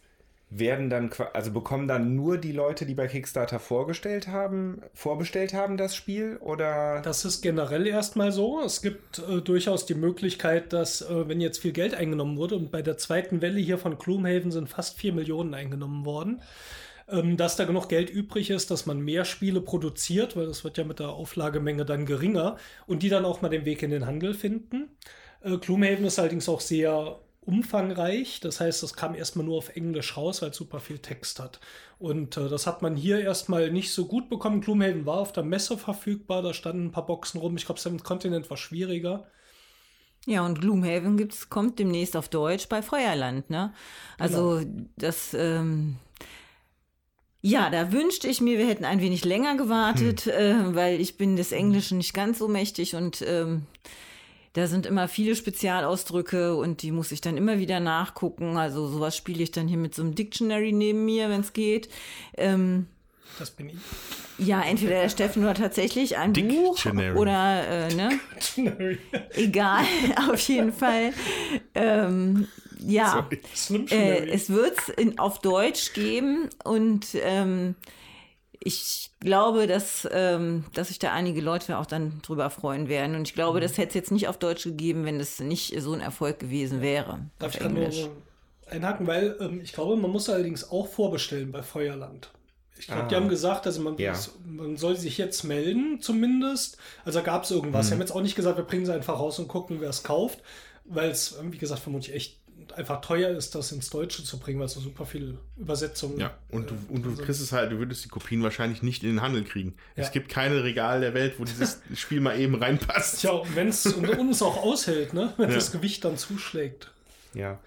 Werden 0.48 0.90
dann, 0.90 1.10
also 1.32 1.50
bekommen 1.50 1.88
dann 1.88 2.14
nur 2.14 2.38
die 2.38 2.52
Leute, 2.52 2.86
die 2.86 2.94
bei 2.94 3.08
Kickstarter 3.08 3.58
vorgestellt 3.58 4.28
haben, 4.28 4.80
vorbestellt 4.94 5.54
haben, 5.54 5.76
das 5.76 5.96
Spiel? 5.96 6.36
Oder? 6.36 7.02
Das 7.02 7.24
ist 7.24 7.42
generell 7.42 7.84
erstmal 7.84 8.30
so. 8.30 8.60
Es 8.60 8.80
gibt 8.80 9.18
äh, 9.18 9.40
durchaus 9.40 9.86
die 9.86 9.96
Möglichkeit, 9.96 10.72
dass, 10.72 11.02
äh, 11.02 11.28
wenn 11.28 11.40
jetzt 11.40 11.58
viel 11.58 11.72
Geld 11.72 11.94
eingenommen 11.94 12.36
wurde, 12.36 12.54
und 12.54 12.70
bei 12.70 12.80
der 12.80 12.96
zweiten 12.96 13.42
Welle 13.42 13.58
hier 13.58 13.76
von 13.76 13.98
Gloomhaven 13.98 14.52
sind 14.52 14.68
fast 14.68 14.98
4 14.98 15.14
Millionen 15.14 15.52
eingenommen 15.52 16.04
worden, 16.04 16.40
ähm, 17.08 17.36
dass 17.36 17.56
da 17.56 17.64
genug 17.64 17.88
Geld 17.88 18.08
übrig 18.08 18.50
ist, 18.50 18.70
dass 18.70 18.86
man 18.86 19.00
mehr 19.00 19.24
Spiele 19.24 19.60
produziert, 19.60 20.36
weil 20.36 20.46
das 20.46 20.62
wird 20.62 20.78
ja 20.78 20.84
mit 20.84 21.00
der 21.00 21.08
Auflagemenge 21.08 21.84
dann 21.84 22.06
geringer 22.06 22.56
und 22.86 23.02
die 23.02 23.08
dann 23.08 23.24
auch 23.24 23.42
mal 23.42 23.48
den 23.48 23.64
Weg 23.64 23.82
in 23.82 23.90
den 23.90 24.06
Handel 24.06 24.32
finden. 24.32 24.90
Äh, 25.42 25.56
Gloomhaven 25.58 26.04
ist 26.04 26.20
allerdings 26.20 26.48
auch 26.48 26.60
sehr 26.60 27.18
umfangreich. 27.46 28.40
Das 28.40 28.60
heißt, 28.60 28.82
das 28.82 28.94
kam 28.94 29.14
erstmal 29.14 29.46
nur 29.46 29.56
auf 29.56 29.74
Englisch 29.74 30.16
raus, 30.16 30.42
weil 30.42 30.50
es 30.50 30.56
super 30.56 30.80
viel 30.80 30.98
Text 30.98 31.40
hat. 31.40 31.60
Und 31.98 32.36
äh, 32.36 32.48
das 32.48 32.66
hat 32.66 32.82
man 32.82 32.96
hier 32.96 33.20
erstmal 33.20 33.70
nicht 33.70 33.92
so 33.92 34.06
gut 34.06 34.28
bekommen. 34.28 34.60
Gloomhaven 34.60 35.06
war 35.06 35.18
auf 35.18 35.32
der 35.32 35.44
Messe 35.44 35.78
verfügbar, 35.78 36.42
da 36.42 36.52
standen 36.52 36.86
ein 36.86 36.92
paar 36.92 37.06
Boxen 37.06 37.40
rum. 37.40 37.56
Ich 37.56 37.64
glaube, 37.64 37.80
Seventh 37.80 38.04
Continent 38.04 38.50
war 38.50 38.56
schwieriger. 38.56 39.26
Ja, 40.26 40.44
und 40.44 40.60
Gloomhaven 40.60 41.16
gibt's, 41.16 41.48
kommt 41.48 41.78
demnächst 41.78 42.16
auf 42.16 42.28
Deutsch 42.28 42.68
bei 42.68 42.82
Feuerland, 42.82 43.48
ne? 43.48 43.72
Also 44.18 44.60
das, 44.96 45.34
ähm, 45.34 45.96
ja, 47.42 47.70
da 47.70 47.92
wünschte 47.92 48.26
ich 48.26 48.40
mir, 48.40 48.58
wir 48.58 48.66
hätten 48.66 48.84
ein 48.84 49.00
wenig 49.00 49.24
länger 49.24 49.56
gewartet, 49.56 50.26
äh, 50.26 50.74
weil 50.74 51.00
ich 51.00 51.16
bin 51.16 51.36
des 51.36 51.52
Englischen 51.52 51.98
nicht 51.98 52.12
ganz 52.12 52.40
so 52.40 52.48
mächtig 52.48 52.96
und 52.96 53.22
ähm, 53.22 53.66
da 54.56 54.66
sind 54.66 54.86
immer 54.86 55.06
viele 55.06 55.36
Spezialausdrücke 55.36 56.56
und 56.56 56.80
die 56.80 56.90
muss 56.90 57.12
ich 57.12 57.20
dann 57.20 57.36
immer 57.36 57.58
wieder 57.58 57.78
nachgucken. 57.78 58.56
Also 58.56 58.88
sowas 58.88 59.14
spiele 59.14 59.42
ich 59.42 59.50
dann 59.50 59.68
hier 59.68 59.76
mit 59.76 59.94
so 59.94 60.00
einem 60.02 60.14
Dictionary 60.14 60.72
neben 60.72 61.04
mir, 61.04 61.28
wenn 61.28 61.42
es 61.42 61.52
geht. 61.52 61.90
Ähm, 62.38 62.86
Das 63.38 63.50
bin 63.50 63.68
ich. 63.68 63.76
ja, 64.38 64.62
entweder 64.62 65.02
der 65.02 65.08
Steffen 65.10 65.42
oder 65.42 65.52
tatsächlich 65.52 66.16
ein 66.16 66.32
Buch 66.32 66.74
Dictionary. 66.74 67.18
oder, 67.18 67.68
äh, 67.68 67.94
ne? 67.94 68.18
Egal, 69.34 69.84
auf 70.30 70.40
jeden 70.48 70.72
Fall. 70.72 71.12
Ähm, 71.74 72.48
ja, 72.80 73.28
Slim 73.54 73.86
äh, 73.90 74.26
es 74.30 74.48
wird 74.48 74.72
es 74.96 75.18
auf 75.18 75.40
Deutsch 75.40 75.92
geben 75.92 76.48
und 76.64 77.08
ähm, 77.14 77.74
ich 78.66 79.10
glaube, 79.20 79.66
dass, 79.66 80.06
ähm, 80.10 80.64
dass 80.74 80.88
sich 80.88 80.98
da 80.98 81.12
einige 81.12 81.40
Leute 81.40 81.78
auch 81.78 81.86
dann 81.86 82.20
drüber 82.22 82.50
freuen 82.50 82.88
werden. 82.88 83.14
Und 83.14 83.28
ich 83.28 83.34
glaube, 83.34 83.60
das 83.60 83.78
hätte 83.78 83.88
es 83.90 83.94
jetzt 83.94 84.10
nicht 84.12 84.28
auf 84.28 84.38
Deutsch 84.38 84.64
gegeben, 84.64 85.04
wenn 85.04 85.18
das 85.18 85.38
nicht 85.40 85.80
so 85.80 85.92
ein 85.92 86.00
Erfolg 86.00 86.38
gewesen 86.40 86.80
wäre. 86.80 87.20
Darf 87.38 87.54
ich 87.54 87.60
da 87.60 87.68
nur 87.68 87.84
Englisch. 87.84 88.08
einhaken, 88.68 89.06
weil 89.06 89.36
ähm, 89.40 89.60
ich 89.62 89.72
glaube, 89.72 89.96
man 89.96 90.10
muss 90.10 90.28
allerdings 90.28 90.70
auch 90.70 90.88
vorbestellen 90.88 91.52
bei 91.52 91.62
Feuerland. 91.62 92.30
Ich 92.78 92.88
glaube, 92.88 93.06
die 93.08 93.14
Ah. 93.14 93.20
haben 93.20 93.28
gesagt, 93.28 93.66
also 93.66 93.80
man, 93.80 93.96
Ja. 93.98 94.14
man 94.44 94.76
soll 94.76 94.96
sich 94.96 95.16
jetzt 95.16 95.44
melden, 95.44 96.00
zumindest. 96.02 96.76
Also 97.04 97.20
da 97.20 97.24
gab 97.24 97.44
es 97.44 97.50
irgendwas. 97.52 97.86
Sie 97.86 97.92
haben 97.92 98.00
jetzt 98.00 98.10
auch 98.12 98.20
nicht 98.20 98.34
gesagt, 98.36 98.56
wir 98.58 98.64
bringen 98.64 98.84
sie 98.84 98.92
einfach 98.92 99.18
raus 99.18 99.38
und 99.38 99.48
gucken, 99.48 99.80
wer 99.80 99.88
es 99.90 100.02
kauft, 100.02 100.40
weil 100.84 101.08
es, 101.10 101.36
wie 101.42 101.56
gesagt, 101.58 101.80
vermutlich 101.80 102.14
echt 102.14 102.38
einfach 102.74 103.00
teuer 103.00 103.30
ist, 103.30 103.54
das 103.54 103.72
ins 103.72 103.90
Deutsche 103.90 104.24
zu 104.24 104.38
bringen, 104.38 104.58
weil 104.58 104.66
es 104.66 104.72
so 104.72 104.80
super 104.80 105.06
viele 105.06 105.38
Übersetzungen 105.56 106.18
Ja, 106.18 106.36
und 106.50 106.70
du, 106.70 106.74
äh, 106.74 106.78
und 106.88 107.02
du 107.04 107.10
also- 107.10 107.22
kriegst 107.22 107.40
es 107.40 107.52
halt, 107.52 107.72
du 107.72 107.78
würdest 107.78 108.04
die 108.04 108.08
Kopien 108.08 108.42
wahrscheinlich 108.42 108.82
nicht 108.82 109.02
in 109.02 109.10
den 109.10 109.22
Handel 109.22 109.44
kriegen. 109.44 109.74
Ja. 109.96 110.02
Es 110.04 110.12
gibt 110.12 110.28
keine 110.28 110.64
Regal 110.64 111.00
der 111.00 111.14
Welt, 111.14 111.34
wo 111.38 111.44
dieses 111.44 111.80
Spiel 111.94 112.20
mal 112.20 112.38
eben 112.38 112.54
reinpasst. 112.54 113.20
Tja, 113.20 113.30
und 113.32 113.54
wenn 113.56 113.68
es 113.68 113.84
es 113.86 114.42
auch 114.42 114.62
aushält, 114.62 115.14
ne? 115.14 115.32
wenn 115.36 115.48
Ja. 115.50 115.54
das 115.54 115.72
Gewicht 115.72 116.04
dann 116.04 116.16
zuschlägt. 116.18 116.90
Ja. 117.34 117.58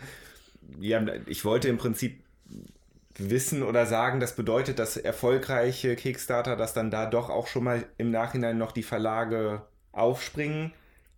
ja. 0.79 1.05
Ich 1.25 1.45
wollte 1.45 1.67
im 1.67 1.77
Prinzip 1.77 2.21
wissen 3.17 3.63
oder 3.63 3.85
sagen, 3.85 4.19
das 4.19 4.35
bedeutet, 4.35 4.79
dass 4.79 4.95
erfolgreiche 4.97 5.95
Kickstarter, 5.95 6.55
dass 6.55 6.73
dann 6.73 6.89
da 6.89 7.05
doch 7.05 7.29
auch 7.29 7.47
schon 7.47 7.63
mal 7.65 7.85
im 7.97 8.11
Nachhinein 8.11 8.57
noch 8.57 8.71
die 8.71 8.83
Verlage 8.83 9.61
aufspringen. 9.91 10.71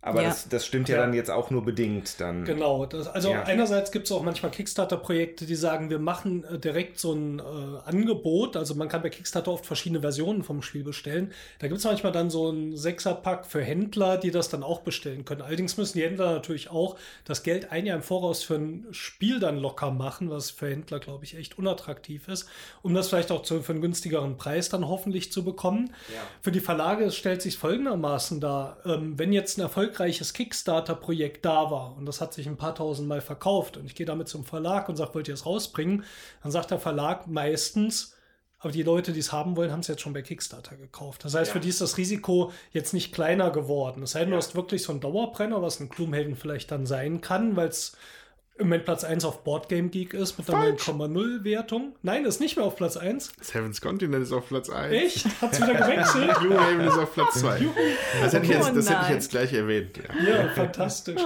Aber 0.04 0.20
Ja. 0.20 0.30
das, 0.30 0.48
das 0.48 0.66
stimmt 0.66 0.88
ja, 0.88 0.96
Ja. 0.96 1.02
dann 1.02 1.14
jetzt 1.14 1.30
auch 1.30 1.50
nur 1.50 1.64
bedingt 1.64 2.20
dann. 2.20 2.44
Genau, 2.44 2.86
das, 2.86 3.06
also 3.06 3.30
Ja. 3.30 3.44
einerseits 3.44 3.92
gibt 3.92 4.06
es 4.06 4.12
auch 4.12 4.22
manchmal 4.24 4.50
Kickstarter-Projekte, 4.50 5.46
die 5.46 5.54
sagen, 5.54 5.90
wir 5.90 6.00
machen 6.00 6.42
äh, 6.42 6.58
direkt 6.58 6.98
so 6.98 7.12
ein 7.12 7.38
äh, 7.38 7.42
Angebot. 7.84 8.56
Also 8.56 8.74
man 8.74 8.88
kann 8.88 9.00
bei 9.02 9.10
Kickstarter 9.10 9.52
oft 9.52 9.64
verschiedene 9.64 10.00
Versionen 10.00 10.42
vom 10.42 10.60
Spiel 10.60 10.82
bestellen. 10.82 11.30
Da 11.60 11.68
gibt 11.68 11.78
es 11.78 11.84
manchmal 11.84 12.10
dann 12.10 12.30
so 12.30 12.50
ein 12.50 12.76
Sechserpack 12.76 13.46
für 13.46 13.62
Händler, 13.62 14.16
die 14.18 14.32
das 14.32 14.48
dann 14.48 14.64
auch 14.64 14.80
bestellen 14.80 15.24
können. 15.24 15.40
Allerdings 15.42 15.76
müssen 15.76 15.98
die 15.98 16.04
Händler 16.04 16.32
natürlich 16.32 16.68
auch 16.70 16.96
das 17.24 17.44
Geld 17.44 17.70
ein 17.70 17.86
Jahr 17.86 17.96
im 17.96 18.02
Voraus 18.02 18.42
für 18.42 18.56
ein 18.56 18.86
Spiel 18.90 19.38
dann 19.38 19.56
locker 19.58 19.92
machen, 19.92 20.30
was 20.30 20.50
für 20.50 20.68
Händler, 20.68 20.98
glaube 20.98 21.24
ich, 21.24 21.36
echt 21.36 21.58
unattraktiv 21.58 22.26
ist, 22.26 22.48
um 22.82 22.92
das 22.92 23.08
vielleicht 23.08 23.30
auch 23.30 23.42
zu, 23.42 23.62
für 23.62 23.70
einen 23.70 23.80
günstigeren 23.82 24.36
Preis 24.36 24.68
dann 24.68 24.88
hoffentlich 24.88 25.30
zu 25.30 25.44
bekommen. 25.44 25.94
Für 26.40 26.50
die 26.50 26.58
Verlage 26.60 27.08
stellt 27.12 27.40
sich 27.40 27.56
folgendermaßen 27.56 28.40
dar. 28.40 28.78
Ähm, 28.84 29.16
wenn 29.16 29.32
jetzt 29.32 29.58
ein 29.58 29.62
erfolgreiches 29.92 30.32
Kickstarter-Projekt 30.32 31.44
da 31.44 31.70
war 31.70 31.94
und 31.96 32.06
das 32.06 32.20
hat 32.20 32.32
sich 32.32 32.46
ein 32.46 32.56
paar 32.56 32.74
tausend 32.74 33.08
Mal 33.08 33.20
verkauft 33.20 33.76
und 33.76 33.84
ich 33.84 33.94
gehe 33.94 34.06
damit 34.06 34.28
zum 34.28 34.44
Verlag 34.44 34.88
und 34.88 34.96
sage, 34.96 35.14
wollt 35.14 35.28
ihr 35.28 35.34
es 35.34 35.44
rausbringen? 35.44 36.04
Dann 36.42 36.50
sagt 36.50 36.70
der 36.70 36.78
Verlag 36.78 37.26
meistens, 37.26 38.16
aber 38.58 38.72
die 38.72 38.82
Leute, 38.82 39.12
die 39.12 39.20
es 39.20 39.32
haben 39.32 39.56
wollen, 39.56 39.70
haben 39.70 39.80
es 39.80 39.88
jetzt 39.88 40.00
schon 40.00 40.12
bei 40.14 40.22
Kickstarter 40.22 40.76
gekauft. 40.76 41.24
Das 41.24 41.34
heißt, 41.34 41.48
Ja. 41.48 41.52
für 41.54 41.60
die 41.60 41.68
ist 41.68 41.80
das 41.80 41.98
Risiko 41.98 42.52
jetzt 42.70 42.94
nicht 42.94 43.12
kleiner 43.12 43.50
geworden. 43.50 44.02
Es 44.02 44.12
sei 44.12 44.20
denn, 44.20 44.30
du 44.30 44.36
hast 44.36 44.54
wirklich 44.54 44.82
so 44.82 44.92
einen 44.92 45.00
Dauerbrenner, 45.00 45.60
was 45.60 45.78
ein 45.80 45.88
Gloomhaven 45.90 46.36
vielleicht 46.36 46.70
dann 46.70 46.86
sein 46.86 47.20
kann, 47.20 47.54
weil 47.56 47.68
es 47.68 47.94
im 48.62 48.68
Moment 48.68 48.84
Platz 48.84 49.04
1 49.04 49.24
auf 49.24 49.44
Boardgame 49.44 49.88
Geek 49.88 50.14
ist 50.14 50.38
mit 50.38 50.48
einer 50.48 50.58
Falsch. 50.76 50.88
9,0 50.88 51.44
Wertung. 51.44 51.94
Nein, 52.02 52.24
ist 52.24 52.40
nicht 52.40 52.56
mehr 52.56 52.64
auf 52.64 52.76
Platz 52.76 52.96
1. 52.96 53.32
Seven's 53.40 53.80
Continent 53.80 54.22
ist 54.22 54.32
auf 54.32 54.48
Platz 54.48 54.70
1. 54.70 54.92
Echt? 54.94 55.26
Hat's 55.42 55.60
wieder 55.60 55.74
gewechselt? 55.74 56.34
Gloomhaven 56.40 56.80
ist 56.80 56.98
auf 56.98 57.12
Platz 57.14 57.40
2. 57.40 57.60
Das, 58.22 58.32
hätte 58.32 58.44
ich, 58.46 58.50
jetzt, 58.52 58.74
das 58.76 58.88
hätte 58.90 59.00
ich 59.04 59.08
jetzt 59.10 59.30
gleich 59.30 59.52
erwähnt. 59.52 59.98
Ja. 60.24 60.42
Ja, 60.44 60.48
fantastisch. 60.48 61.20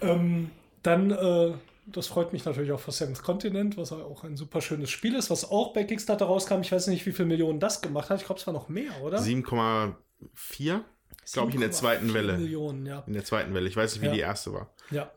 ähm, 0.00 0.50
dann, 0.82 1.10
äh, 1.10 1.52
das 1.86 2.06
freut 2.06 2.32
mich 2.32 2.44
natürlich 2.44 2.72
auch 2.72 2.80
für 2.80 2.92
Seventh 2.92 3.22
Continent, 3.22 3.76
was 3.76 3.92
auch 3.92 4.24
ein 4.24 4.36
super 4.36 4.60
schönes 4.60 4.90
Spiel 4.90 5.14
ist, 5.14 5.30
was 5.30 5.50
auch 5.50 5.72
bei 5.72 5.84
Kickstarter 5.84 6.26
rauskam. 6.26 6.60
Ich 6.60 6.72
weiß 6.72 6.86
nicht, 6.88 7.06
wie 7.06 7.12
viele 7.12 7.26
Millionen 7.28 7.60
das 7.60 7.80
gemacht 7.80 8.10
hat. 8.10 8.20
Ich 8.20 8.26
glaube, 8.26 8.40
es 8.40 8.46
war 8.46 8.54
noch 8.54 8.68
mehr, 8.68 8.90
oder? 9.02 9.18
7,4, 9.18 10.80
glaube 11.32 11.48
ich, 11.48 11.54
in 11.54 11.60
der 11.60 11.70
zweiten 11.72 12.10
7,4 12.10 12.14
Welle. 12.14 12.38
Millionen, 12.38 12.86
ja. 12.86 13.02
In 13.06 13.12
der 13.14 13.24
zweiten 13.24 13.54
Welle. 13.54 13.68
Ich 13.68 13.76
weiß 13.76 13.92
nicht, 13.94 14.02
wie 14.02 14.06
Ja. 14.06 14.12
die 14.12 14.20
erste 14.20 14.52
war. 14.52 14.70
Ja. 14.90 15.10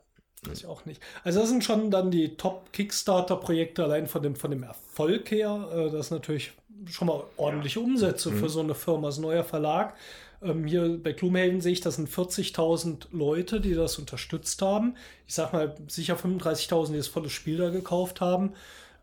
Weiß 0.47 0.59
ich 0.59 0.65
auch 0.65 0.85
nicht. 0.85 1.01
Also 1.23 1.39
das 1.39 1.49
sind 1.49 1.63
schon 1.63 1.91
dann 1.91 2.11
die 2.11 2.35
Top-Kickstarter-Projekte 2.37 3.83
allein 3.83 4.07
von 4.07 4.21
dem, 4.23 4.35
von 4.35 4.51
dem 4.51 4.63
Erfolg 4.63 5.31
her. 5.31 5.67
Äh, 5.73 5.89
Das 5.89 6.07
ist 6.07 6.11
natürlich 6.11 6.51
schon 6.89 7.07
mal 7.07 7.23
ordentliche 7.37 7.79
Umsätze 7.79 8.31
für 8.31 8.49
so 8.49 8.59
eine 8.59 8.75
Firma, 8.75 9.11
so 9.11 9.21
ein 9.21 9.23
neuer 9.23 9.43
Verlag. 9.43 9.95
Ähm, 10.41 10.65
hier 10.65 10.99
bei 11.01 11.13
Gloomhaven 11.13 11.61
sehe 11.61 11.73
ich, 11.73 11.81
das 11.81 11.95
sind 11.95 12.09
40.000 12.09 13.07
Leute, 13.11 13.61
die 13.61 13.73
das 13.73 13.97
unterstützt 13.97 14.61
haben. 14.61 14.95
Ich 15.27 15.33
sag 15.33 15.53
mal, 15.53 15.75
sicher 15.87 16.15
35.000, 16.17 16.91
die 16.91 16.97
das 16.97 17.07
volle 17.07 17.29
Spiel 17.29 17.57
da 17.57 17.69
gekauft 17.69 18.21
haben. 18.21 18.53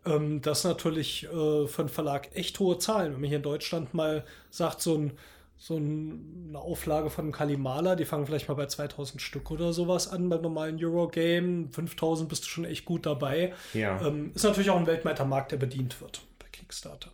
Ähm, 0.05 0.41
das 0.41 0.59
ist 0.59 0.63
natürlich 0.65 1.25
äh, 1.25 1.67
für 1.67 1.81
einen 1.81 1.89
Verlag 1.89 2.29
echt 2.35 2.59
hohe 2.59 2.77
Zahlen. 2.77 3.13
Wenn 3.13 3.21
man 3.21 3.27
hier 3.27 3.37
in 3.37 3.43
Deutschland 3.43 3.93
mal 3.93 4.23
sagt, 4.49 4.81
so 4.81 4.95
ein 4.95 5.13
so 5.57 5.77
ein, 5.77 6.47
eine 6.49 6.59
Auflage 6.59 7.09
von 7.09 7.25
einem 7.25 7.31
Kalimala, 7.31 7.95
die 7.95 8.05
fangen 8.05 8.25
vielleicht 8.25 8.49
mal 8.49 8.55
bei 8.55 8.65
2000 8.65 9.21
Stück 9.21 9.49
oder 9.51 9.71
sowas 9.71 10.07
an 10.09 10.29
beim 10.29 10.41
normalen 10.41 10.77
Eurogame. 10.83 11.69
5000 11.71 12.27
bist 12.27 12.43
du 12.43 12.49
schon 12.49 12.65
echt 12.65 12.85
gut 12.85 13.05
dabei. 13.05 13.53
Ja. 13.73 14.05
Ähm, 14.05 14.31
ist 14.35 14.43
natürlich 14.43 14.69
auch 14.69 14.79
ein 14.79 14.87
weltweiter 14.87 15.25
Markt, 15.25 15.51
der 15.51 15.57
bedient 15.57 16.01
wird 16.01 16.21
bei 16.39 16.47
Kickstarter. 16.51 17.11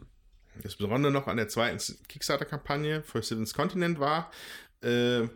Das 0.64 0.76
Besondere 0.76 1.12
noch 1.12 1.28
an 1.28 1.38
der 1.38 1.48
zweiten 1.48 1.80
Kickstarter-Kampagne 2.08 3.04
für 3.04 3.22
Seven's 3.22 3.54
Continent 3.54 4.00
war, 4.00 4.32
äh, 4.82 5.28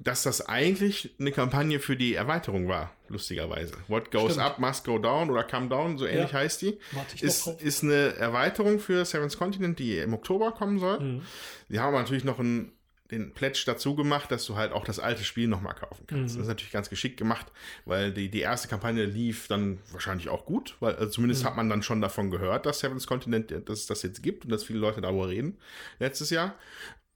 dass 0.00 0.22
das 0.22 0.46
eigentlich 0.46 1.14
eine 1.18 1.32
Kampagne 1.32 1.80
für 1.80 1.96
die 1.96 2.14
Erweiterung 2.14 2.68
war, 2.68 2.92
lustigerweise. 3.08 3.74
What 3.88 4.10
goes 4.10 4.32
Stimmt. 4.34 4.46
up 4.46 4.58
must 4.58 4.84
go 4.84 4.98
down 4.98 5.28
oder 5.30 5.42
come 5.44 5.68
down, 5.68 5.98
so 5.98 6.06
ähnlich 6.06 6.32
Ja. 6.32 6.38
heißt 6.38 6.62
die. 6.62 6.78
Ist, 7.20 7.46
ist 7.60 7.82
eine 7.82 8.14
Erweiterung 8.16 8.78
für 8.78 9.04
Seven's 9.04 9.36
Continent, 9.36 9.78
die 9.78 9.98
im 9.98 10.14
Oktober 10.14 10.52
kommen 10.52 10.78
soll. 10.78 11.00
Mhm. 11.00 11.22
Die 11.68 11.80
haben 11.80 11.88
aber 11.88 11.98
natürlich 11.98 12.24
noch 12.24 12.38
einen, 12.38 12.72
den 13.10 13.32
Pledge 13.32 13.62
dazu 13.66 13.96
gemacht, 13.96 14.30
dass 14.30 14.44
du 14.44 14.54
halt 14.56 14.70
auch 14.72 14.84
das 14.84 14.98
alte 15.00 15.24
Spiel 15.24 15.48
nochmal 15.48 15.74
kaufen 15.74 16.04
kannst. 16.06 16.34
Mhm. 16.34 16.38
Das 16.38 16.42
ist 16.42 16.48
natürlich 16.48 16.72
ganz 16.72 16.90
geschickt 16.90 17.16
gemacht, 17.16 17.46
weil 17.86 18.12
die, 18.12 18.28
die 18.30 18.40
erste 18.40 18.68
Kampagne 18.68 19.04
lief 19.04 19.48
dann 19.48 19.78
wahrscheinlich 19.92 20.28
auch 20.28 20.44
gut, 20.44 20.76
weil 20.80 20.94
also 20.94 21.10
zumindest 21.10 21.42
Mhm. 21.42 21.46
hat 21.48 21.56
man 21.56 21.68
dann 21.70 21.82
schon 21.82 22.00
davon 22.00 22.30
gehört, 22.30 22.66
dass 22.66 22.80
Seven's 22.80 23.06
Continent, 23.06 23.50
dass 23.68 23.80
es 23.80 23.86
das 23.86 24.02
jetzt 24.02 24.22
gibt 24.22 24.44
und 24.44 24.50
dass 24.52 24.62
viele 24.62 24.78
Leute 24.78 25.00
darüber 25.00 25.28
reden 25.28 25.56
letztes 25.98 26.30
Jahr. 26.30 26.54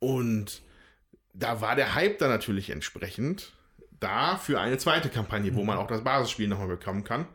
Und 0.00 0.62
da 1.34 1.60
war 1.60 1.76
der 1.76 1.94
Hype 1.94 2.18
dann 2.18 2.30
natürlich 2.30 2.70
entsprechend 2.70 3.52
da 4.02 4.36
für 4.36 4.60
eine 4.60 4.78
zweite 4.78 5.08
Kampagne, 5.08 5.54
wo 5.54 5.62
man 5.62 5.78
auch 5.78 5.86
das 5.86 6.02
Basisspiel 6.02 6.48
nochmal 6.48 6.68
bekommen 6.68 7.04
kann. 7.04 7.26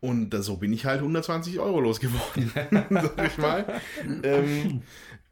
Und 0.00 0.34
so 0.42 0.56
bin 0.56 0.72
ich 0.72 0.86
halt 0.86 1.00
120 1.00 1.58
Euro 1.58 1.80
losgeworden, 1.80 2.50
sag 2.90 3.26
ich 3.26 3.38
mal. 3.38 3.80
ähm, 4.22 4.82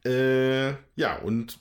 äh, 0.05 0.71
ja, 0.97 1.17
und 1.23 1.59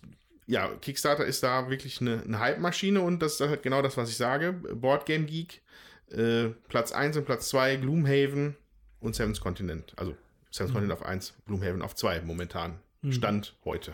ja, 0.47 0.67
Kickstarter 0.81 1.25
ist 1.25 1.43
da 1.43 1.69
wirklich 1.69 2.01
eine, 2.01 2.21
eine 2.23 2.39
Hype-Maschine 2.39 2.99
und 2.99 3.21
das 3.21 3.39
ist 3.39 3.47
halt 3.47 3.63
genau 3.63 3.81
das, 3.81 3.95
was 3.95 4.09
ich 4.09 4.17
sage. 4.17 4.51
Board 4.51 5.05
Game 5.05 5.25
Geek, 5.27 5.61
äh, 6.09 6.49
Platz 6.67 6.91
1 6.91 7.15
und 7.15 7.25
Platz 7.25 7.47
2, 7.49 7.77
Gloomhaven 7.77 8.57
und 8.99 9.15
Seven's 9.15 9.39
Continent. 9.39 9.93
Also 9.95 10.15
Seven's 10.51 10.73
Continent 10.73 10.99
auf 10.99 11.05
1, 11.05 11.35
Gloomhaven 11.47 11.81
auf 11.81 11.95
2 11.95 12.21
momentan. 12.21 12.79
Stand 13.09 13.55
heute. 13.65 13.93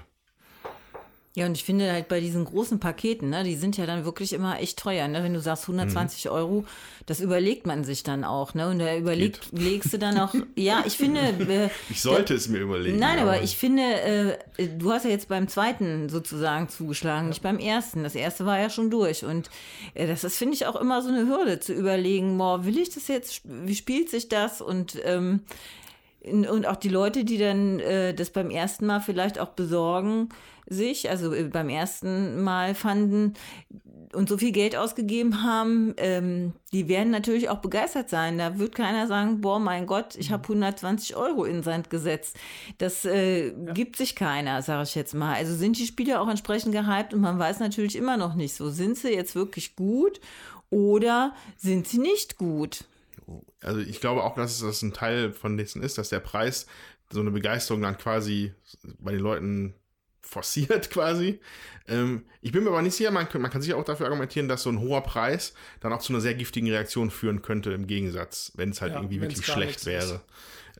Ja, 1.37 1.45
und 1.45 1.55
ich 1.55 1.63
finde 1.63 1.91
halt 1.91 2.07
bei 2.07 2.19
diesen 2.19 2.45
großen 2.45 2.79
Paketen, 2.79 3.29
ne, 3.29 3.43
die 3.43 3.53
sind 3.53 3.77
ja 3.77 3.85
dann 3.85 4.05
wirklich 4.05 4.33
immer 4.33 4.59
echt 4.59 4.79
teuer. 4.79 5.07
Ne? 5.07 5.23
Wenn 5.23 5.35
du 5.35 5.39
sagst 5.39 5.65
120 5.65 6.25
Mhm. 6.25 6.31
Euro, 6.31 6.65
das 7.05 7.19
überlegt 7.19 7.67
man 7.67 7.83
sich 7.83 8.01
dann 8.01 8.23
auch. 8.23 8.55
Ne? 8.55 8.67
Und 8.67 8.79
da 8.79 8.97
überlegt, 8.97 9.49
legst 9.51 9.93
du 9.93 9.99
dann 9.99 10.17
auch, 10.17 10.33
ja, 10.55 10.83
ich 10.87 10.97
finde, 10.97 11.19
äh, 11.47 11.69
Ich 11.91 12.01
sollte 12.01 12.33
es 12.33 12.47
mir 12.47 12.57
überlegen. 12.61 12.97
Nein, 12.97 13.19
aber 13.19 13.43
ich 13.43 13.55
finde, 13.55 13.83
äh, 13.83 14.67
du 14.79 14.91
hast 14.91 15.05
ja 15.05 15.11
jetzt 15.11 15.27
beim 15.27 15.47
zweiten 15.47 16.09
sozusagen 16.09 16.69
zugeschlagen, 16.69 17.29
nicht 17.29 17.43
beim 17.43 17.59
ersten. 17.59 18.01
Das 18.01 18.15
erste 18.15 18.47
war 18.47 18.59
ja 18.59 18.71
schon 18.71 18.89
durch. 18.89 19.23
Und 19.23 19.51
äh, 19.93 20.07
das 20.07 20.23
ist, 20.23 20.37
finde 20.37 20.55
ich, 20.55 20.65
auch 20.65 20.75
immer 20.75 21.03
so 21.03 21.09
eine 21.09 21.27
Hürde 21.27 21.59
zu 21.59 21.71
überlegen, 21.71 22.35
boah, 22.39 22.65
will 22.65 22.79
ich 22.79 22.89
das 22.89 23.07
jetzt, 23.09 23.41
wie 23.43 23.75
spielt 23.75 24.09
sich 24.09 24.27
das? 24.27 24.59
Und, 24.59 24.97
ähm, 25.03 25.41
und 26.23 26.65
auch 26.65 26.77
die 26.77 26.89
Leute, 26.89 27.23
die 27.25 27.37
dann 27.37 27.79
äh, 27.79 28.15
das 28.15 28.31
beim 28.31 28.49
ersten 28.49 28.87
Mal 28.87 29.01
vielleicht 29.01 29.37
auch 29.37 29.49
besorgen, 29.49 30.29
sich, 30.67 31.09
also 31.09 31.33
äh, 31.33 31.43
beim 31.43 31.69
ersten 31.69 32.43
Mal 32.43 32.75
fanden 32.75 33.33
und 34.13 34.29
so 34.29 34.37
viel 34.37 34.51
Geld 34.51 34.75
ausgegeben 34.75 35.43
haben, 35.43 35.93
ähm, 35.97 36.53
die 36.71 36.87
werden 36.87 37.11
natürlich 37.11 37.49
auch 37.49 37.59
begeistert 37.59 38.09
sein. 38.09 38.37
Da 38.37 38.57
wird 38.57 38.75
keiner 38.75 39.07
sagen, 39.07 39.41
boah, 39.41 39.59
mein 39.59 39.85
Gott, 39.85 40.15
ich 40.15 40.31
habe 40.31 40.43
120 40.43 41.15
Euro 41.15 41.43
in 41.43 41.55
den 41.55 41.63
Sand 41.63 41.89
gesetzt. 41.89 42.37
Das 42.77 43.05
äh, 43.05 43.51
gibt 43.73 43.95
sich 43.95 44.15
keiner, 44.15 44.61
sage 44.61 44.83
ich 44.83 44.95
jetzt 44.95 45.13
mal. 45.13 45.35
Also 45.35 45.55
sind 45.55 45.77
die 45.77 45.85
Spiele 45.85 46.21
auch 46.21 46.29
entsprechend 46.29 46.73
gehypt 46.73 47.13
und 47.13 47.21
man 47.21 47.37
weiß 47.37 47.59
natürlich 47.59 47.95
immer 47.95 48.17
noch 48.17 48.35
nicht 48.35 48.55
so, 48.55 48.69
sind 48.69 48.97
sie 48.97 49.13
jetzt 49.13 49.35
wirklich 49.35 49.75
gut 49.75 50.19
oder 50.69 51.33
sind 51.57 51.87
sie 51.87 51.99
nicht 51.99 52.37
gut? 52.37 52.85
Also 53.61 53.79
ich 53.79 53.99
glaube 53.99 54.23
auch, 54.23 54.35
dass 54.35 54.59
das 54.59 54.81
ein 54.81 54.93
Teil 54.93 55.33
von 55.33 55.57
dessen 55.57 55.83
ist, 55.83 55.97
dass 55.97 56.09
der 56.09 56.19
Preis 56.19 56.65
so 57.11 57.19
eine 57.19 57.31
Begeisterung 57.31 57.81
dann 57.81 57.97
quasi 57.97 58.53
bei 58.99 59.11
den 59.11 59.21
Leuten 59.21 59.73
forciert 60.27 60.89
quasi. 60.91 61.39
Ähm, 61.87 62.25
ich 62.41 62.51
bin 62.51 62.63
mir 62.63 62.69
aber 62.71 62.81
nicht 62.81 62.95
sicher, 62.95 63.11
man, 63.11 63.27
kann- 63.29 63.41
man 63.41 63.49
kann 63.51 63.61
sicher 63.61 63.77
auch 63.77 63.85
dafür 63.85 64.07
argumentieren, 64.07 64.47
dass 64.49 64.63
so 64.63 64.69
ein 64.69 64.79
hoher 64.79 65.01
Preis 65.01 65.53
dann 65.79 65.93
auch 65.93 65.99
zu 65.99 66.11
einer 66.13 66.21
sehr 66.21 66.33
giftigen 66.35 66.69
Reaktion 66.69 67.09
führen 67.11 67.41
könnte 67.41 67.71
im 67.71 67.87
Gegensatz, 67.87 68.51
wenn 68.55 68.71
es 68.71 68.81
halt 68.81 68.93
Ja, 68.93 68.99
irgendwie 68.99 69.21
wirklich 69.21 69.45
schlecht 69.45 69.85
wäre. 69.85 70.21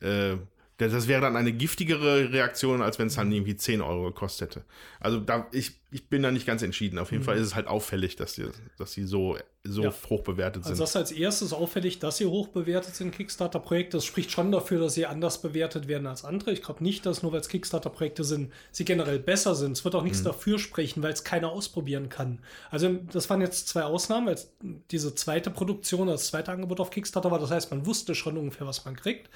Äh, 0.02 0.36
das 0.78 1.08
wäre 1.08 1.20
dann 1.20 1.36
eine 1.36 1.52
giftigere 1.52 2.32
Reaktion, 2.32 2.82
als 2.82 3.00
wenn 3.00 3.08
es 3.08 3.16
dann 3.16 3.32
irgendwie 3.32 3.56
10 3.56 3.80
Euro 3.80 4.04
gekostet 4.04 4.50
hätte. 4.50 4.64
Also 5.00 5.18
da, 5.18 5.48
ich, 5.50 5.72
ich 5.90 6.08
bin 6.08 6.22
da 6.22 6.30
nicht 6.30 6.46
ganz 6.46 6.62
entschieden. 6.62 7.00
Auf 7.00 7.10
jeden 7.10 7.24
Fall 7.24 7.36
ist 7.36 7.46
es 7.48 7.54
halt 7.56 7.66
auffällig, 7.66 8.14
dass 8.14 8.34
die, 8.34 8.46
dass 8.78 8.92
die 8.92 9.02
so, 9.02 9.36
so 9.64 9.82
Ja. 9.82 9.92
hoch 10.08 10.22
bewertet 10.22 10.62
sind. 10.62 10.70
Also 10.70 10.84
das 10.84 10.90
ist 10.90 10.96
als 10.96 11.10
erstes 11.10 11.52
auffällig, 11.52 11.98
dass 11.98 12.18
sie 12.18 12.26
hoch 12.26 12.48
bewertet 12.48 12.94
sind, 12.94 13.10
Kickstarter-Projekte. 13.12 13.96
Das 13.96 14.04
spricht 14.04 14.30
schon 14.30 14.52
dafür, 14.52 14.78
dass 14.78 14.94
sie 14.94 15.06
anders 15.06 15.42
bewertet 15.42 15.88
werden 15.88 16.06
als 16.06 16.24
andere. 16.24 16.52
Ich 16.52 16.62
glaube 16.62 16.84
nicht, 16.84 17.04
dass 17.06 17.24
nur 17.24 17.32
weil 17.32 17.40
es 17.40 17.48
Kickstarter-Projekte 17.48 18.22
sind, 18.22 18.52
sie 18.70 18.84
generell 18.84 19.18
besser 19.18 19.56
sind. 19.56 19.72
Es 19.72 19.84
wird 19.84 19.96
auch 19.96 20.02
Mhm. 20.02 20.06
nichts 20.08 20.22
dafür 20.22 20.60
sprechen, 20.60 21.02
weil 21.02 21.12
es 21.12 21.24
keiner 21.24 21.50
ausprobieren 21.50 22.08
kann. 22.08 22.38
Also 22.70 22.88
das 23.12 23.28
waren 23.30 23.40
jetzt 23.40 23.66
zwei 23.66 23.82
Ausnahmen, 23.82 24.28
weil 24.28 24.34
es 24.34 24.52
diese 24.92 25.12
zweite 25.16 25.50
Produktion, 25.50 26.06
das 26.06 26.28
zweite 26.28 26.52
Angebot 26.52 26.78
auf 26.78 26.90
Kickstarter 26.90 27.32
war. 27.32 27.40
Das 27.40 27.50
heißt, 27.50 27.72
man 27.72 27.84
wusste 27.84 28.14
schon 28.14 28.36
ungefähr, 28.36 28.66
was 28.68 28.84
man 28.84 28.94
kriegt. 28.94 29.28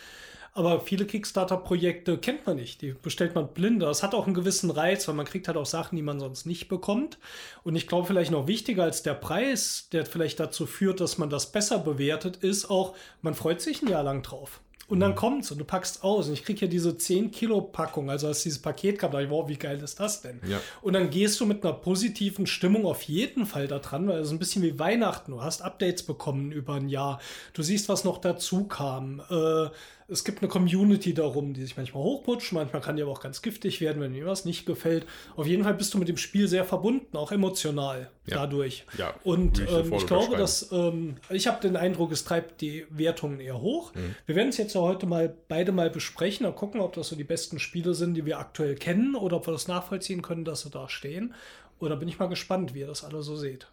Aber 0.55 0.81
viele 0.81 1.07
Kickstarter-Projekte 1.07 2.19
kennt 2.19 2.47
man 2.47 2.57
nicht. 2.57 2.83
Die 2.83 2.93
bestellt 2.93 3.35
man 3.35 3.49
blinder. 3.49 3.87
Das 3.87 4.03
hat 4.03 4.15
auch 4.15 4.27
einen 4.27 4.35
gewissen 4.35 4.71
Reiz, 4.71 5.09
weil 5.09 5.15
man 5.15 5.25
kriegt 5.25 5.49
halt 5.49 5.57
auch 5.57 5.67
Sachen, 5.67 5.97
die 5.97 6.03
man 6.03 6.21
sonst 6.21 6.45
nicht 6.45 6.69
bekommt. 6.69 7.19
Und 7.65 7.75
ich 7.75 7.87
glaube, 7.87 8.07
vielleicht 8.07 8.31
noch 8.31 8.47
wichtiger 8.47 8.83
als 8.83 9.03
der 9.03 9.15
Preis, 9.15 9.89
der 9.93 10.05
vielleicht 10.05 10.41
dazu 10.41 10.67
führt, 10.67 11.01
dass 11.01 11.17
man 11.17 11.31
das 11.31 11.53
besser 11.53 11.79
bewertet, 11.79 12.37
ist 12.37 12.69
auch, 12.71 12.95
man 13.23 13.35
freut 13.35 13.63
sich 13.63 13.81
ein 13.81 13.89
Jahr 13.89 14.03
lang 14.03 14.23
drauf. 14.23 14.61
Und 14.89 15.01
dann 15.01 15.15
kommt's 15.15 15.51
und 15.51 15.57
du 15.57 15.65
packst 15.65 16.05
aus. 16.05 16.27
Und 16.27 16.35
ich 16.35 16.45
krieg 16.45 16.59
hier 16.59 16.69
diese 16.69 16.99
10 16.99 17.31
Kilo 17.31 17.63
Packung, 17.63 18.11
also 18.11 18.27
als 18.27 18.43
dieses 18.43 18.59
Paket 18.59 18.99
kam, 18.99 19.11
dachte 19.13 19.25
ich, 19.25 19.31
wow, 19.31 19.49
wie 19.49 19.57
geil 19.57 19.81
ist 19.83 19.99
das 19.99 20.21
denn? 20.21 20.39
Ja. 20.47 20.61
Und 20.83 20.93
dann 20.93 21.09
gehst 21.09 21.41
du 21.41 21.47
mit 21.47 21.65
einer 21.65 21.73
positiven 21.73 22.47
Stimmung 22.47 22.85
auf 22.85 23.01
jeden 23.05 23.47
Fall 23.47 23.69
da 23.69 23.79
dran, 23.79 24.07
weil 24.07 24.19
es 24.19 24.27
ist 24.27 24.33
ein 24.33 24.39
bisschen 24.39 24.63
wie 24.63 24.79
Weihnachten. 24.79 25.31
Du 25.31 25.41
hast 25.41 25.63
Updates 25.63 26.03
bekommen 26.03 26.53
über 26.53 26.75
ein 26.75 26.91
Jahr. 26.91 27.21
Du 27.55 27.63
siehst, 27.63 27.89
was 27.89 28.05
noch 28.05 28.19
dazu 28.19 28.65
kam. 28.65 29.23
Äh, 29.31 29.69
es 30.13 30.25
gibt 30.25 30.41
eine 30.43 30.49
Community 30.49 31.15
darum, 31.15 31.55
die 31.55 31.63
sich 31.63 31.77
manchmal 31.77 32.03
hochputscht, 32.03 32.53
manchmal 32.53 32.83
kann 32.83 32.97
die 32.97 33.03
aber 33.03 33.11
auch 33.11 33.21
ganz 33.21 33.43
giftig 33.43 33.81
werden, 33.81 34.01
wenn 34.03 34.13
dir 34.13 34.27
was 34.27 34.45
nicht 34.45 34.67
gefällt. 34.67 35.07
Auf 35.35 35.47
jeden 35.47 35.65
Fall 35.65 35.75
bist 35.75 35.95
du 35.95 35.99
mit 35.99 36.09
dem 36.09 36.19
Spiel 36.19 36.47
sehr 36.47 36.65
verbunden, 36.65 37.17
auch 37.17 37.33
emotional 37.33 38.11
Ja. 38.27 38.37
dadurch. 38.37 38.85
Ja, 38.99 39.15
Und 39.25 39.59
ich 39.59 39.71
ähm, 39.71 39.93
ich 39.95 40.07
glaube, 40.07 40.37
dass 40.37 40.71
ähm, 40.71 41.17
ich 41.31 41.47
habe 41.47 41.61
den 41.61 41.77
Eindruck, 41.77 42.13
es 42.13 42.25
treibt 42.25 42.61
die 42.61 42.87
Wertungen 42.91 43.41
eher 43.41 43.61
hoch. 43.61 43.95
Mhm. 43.95 44.15
Wir 44.27 44.37
werden 44.37 44.51
es 44.51 44.59
jetzt 44.59 44.75
ja 44.75 44.83
heute 44.83 45.07
mal 45.07 45.35
beide 45.49 45.73
mal 45.73 45.91
besprechen 45.91 46.47
und 46.47 46.55
gucken, 46.55 46.81
ob 46.81 46.93
das 46.93 47.09
so 47.09 47.17
die 47.17 47.25
besten 47.25 47.59
Spiele 47.59 47.95
sind, 47.95 48.15
die 48.15 48.27
wir 48.27 48.39
aktuell 48.39 48.75
kennen 48.75 49.15
oder 49.17 49.39
ob 49.39 49.49
wir 49.49 49.53
das 49.53 49.67
nachvollziehen 49.67 50.23
können, 50.23 50.45
dass 50.45 50.61
sie 50.61 50.71
da 50.71 50.89
stehen. 50.89 51.35
Oder 51.79 51.97
bin 51.97 52.07
ich 52.09 52.19
mal 52.19 52.29
gespannt, 52.29 52.75
wie 52.75 52.81
ihr 52.81 52.87
das 52.87 53.03
alle 53.03 53.23
so 53.23 53.37
seht. 53.37 53.67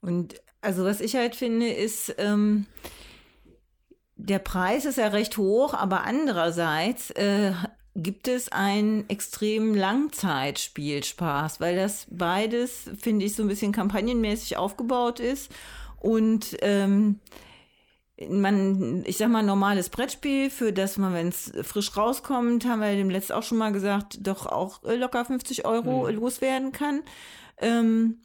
Und 0.00 0.40
also 0.60 0.84
was 0.84 1.00
ich 1.00 1.14
halt 1.14 1.36
finde, 1.36 1.68
ist, 1.68 2.14
ähm, 2.18 2.66
der 4.16 4.38
Preis 4.38 4.84
ist 4.84 4.98
ja 4.98 5.08
recht 5.08 5.36
hoch, 5.38 5.74
aber 5.74 6.04
andererseits 6.04 7.10
äh, 7.10 7.52
gibt 7.96 8.28
es 8.28 8.50
einen 8.50 9.08
extremen 9.08 9.74
Langzeitspielspaß, 9.74 11.60
weil 11.60 11.76
das 11.76 12.06
beides, 12.10 12.90
finde 12.98 13.24
ich, 13.26 13.34
so 13.34 13.42
ein 13.42 13.48
bisschen 13.48 13.72
kampagnenmäßig 13.72 14.56
aufgebaut 14.56 15.20
ist. 15.20 15.50
Und 16.00 16.56
ähm, 16.60 17.20
man, 18.28 19.04
ich 19.06 19.16
sag 19.16 19.28
mal, 19.28 19.42
normales 19.42 19.88
Brettspiel, 19.88 20.50
für 20.50 20.72
das 20.72 20.98
man, 20.98 21.14
wenn 21.14 21.28
es 21.28 21.52
frisch 21.62 21.96
rauskommt, 21.96 22.66
haben 22.66 22.80
wir 22.80 22.94
dem 22.94 23.10
letzten 23.10 23.32
auch 23.32 23.42
schon 23.42 23.58
mal 23.58 23.72
gesagt, 23.72 24.18
doch 24.26 24.46
auch 24.46 24.82
äh, 24.84 24.96
locker 24.96 25.24
50 25.24 25.64
Euro 25.64 26.08
loswerden 26.08 26.72
kann. 26.72 27.02
Ähm, 27.58 28.18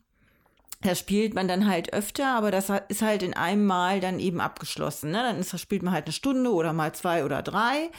das 0.81 0.99
spielt 0.99 1.33
man 1.33 1.47
dann 1.47 1.67
halt 1.67 1.93
öfter, 1.93 2.27
aber 2.27 2.51
das 2.51 2.71
ist 2.87 3.01
halt 3.01 3.21
in 3.21 3.33
einem 3.33 3.65
Mal 3.65 3.99
dann 3.99 4.19
eben 4.19 4.39
abgeschlossen. 4.39 5.11
Ne? 5.11 5.17
Dann 5.17 5.39
ist, 5.39 5.59
spielt 5.59 5.83
man 5.83 5.93
halt 5.93 6.05
eine 6.05 6.13
Stunde 6.13 6.53
oder 6.53 6.71
mal 6.71 6.93
zwei 6.93 7.25
oder 7.25 7.41
drei. 7.41 7.89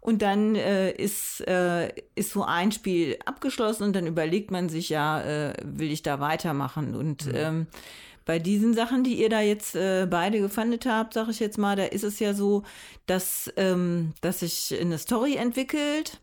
Und 0.00 0.22
dann 0.22 0.54
äh, 0.54 0.92
ist, 0.92 1.40
äh, 1.48 1.92
ist 2.14 2.30
so 2.30 2.44
ein 2.44 2.70
Spiel 2.70 3.18
abgeschlossen 3.26 3.82
und 3.82 3.96
dann 3.96 4.06
überlegt 4.06 4.52
man 4.52 4.68
sich 4.68 4.88
ja, 4.88 5.20
äh, 5.22 5.54
will 5.64 5.90
ich 5.90 6.02
da 6.02 6.20
weitermachen? 6.20 6.94
Und 6.94 7.28
ähm, 7.34 7.66
bei 8.24 8.38
diesen 8.38 8.74
Sachen, 8.74 9.02
die 9.02 9.20
ihr 9.20 9.28
da 9.28 9.40
jetzt 9.40 9.74
äh, 9.74 10.06
beide 10.08 10.38
gefandet 10.38 10.86
habt, 10.86 11.14
sage 11.14 11.32
ich 11.32 11.40
jetzt 11.40 11.58
mal, 11.58 11.74
da 11.74 11.84
ist 11.84 12.04
es 12.04 12.20
ja 12.20 12.34
so, 12.34 12.62
dass, 13.06 13.52
ähm, 13.56 14.12
dass 14.20 14.40
sich 14.40 14.72
eine 14.80 14.98
Story 14.98 15.34
entwickelt 15.34 16.20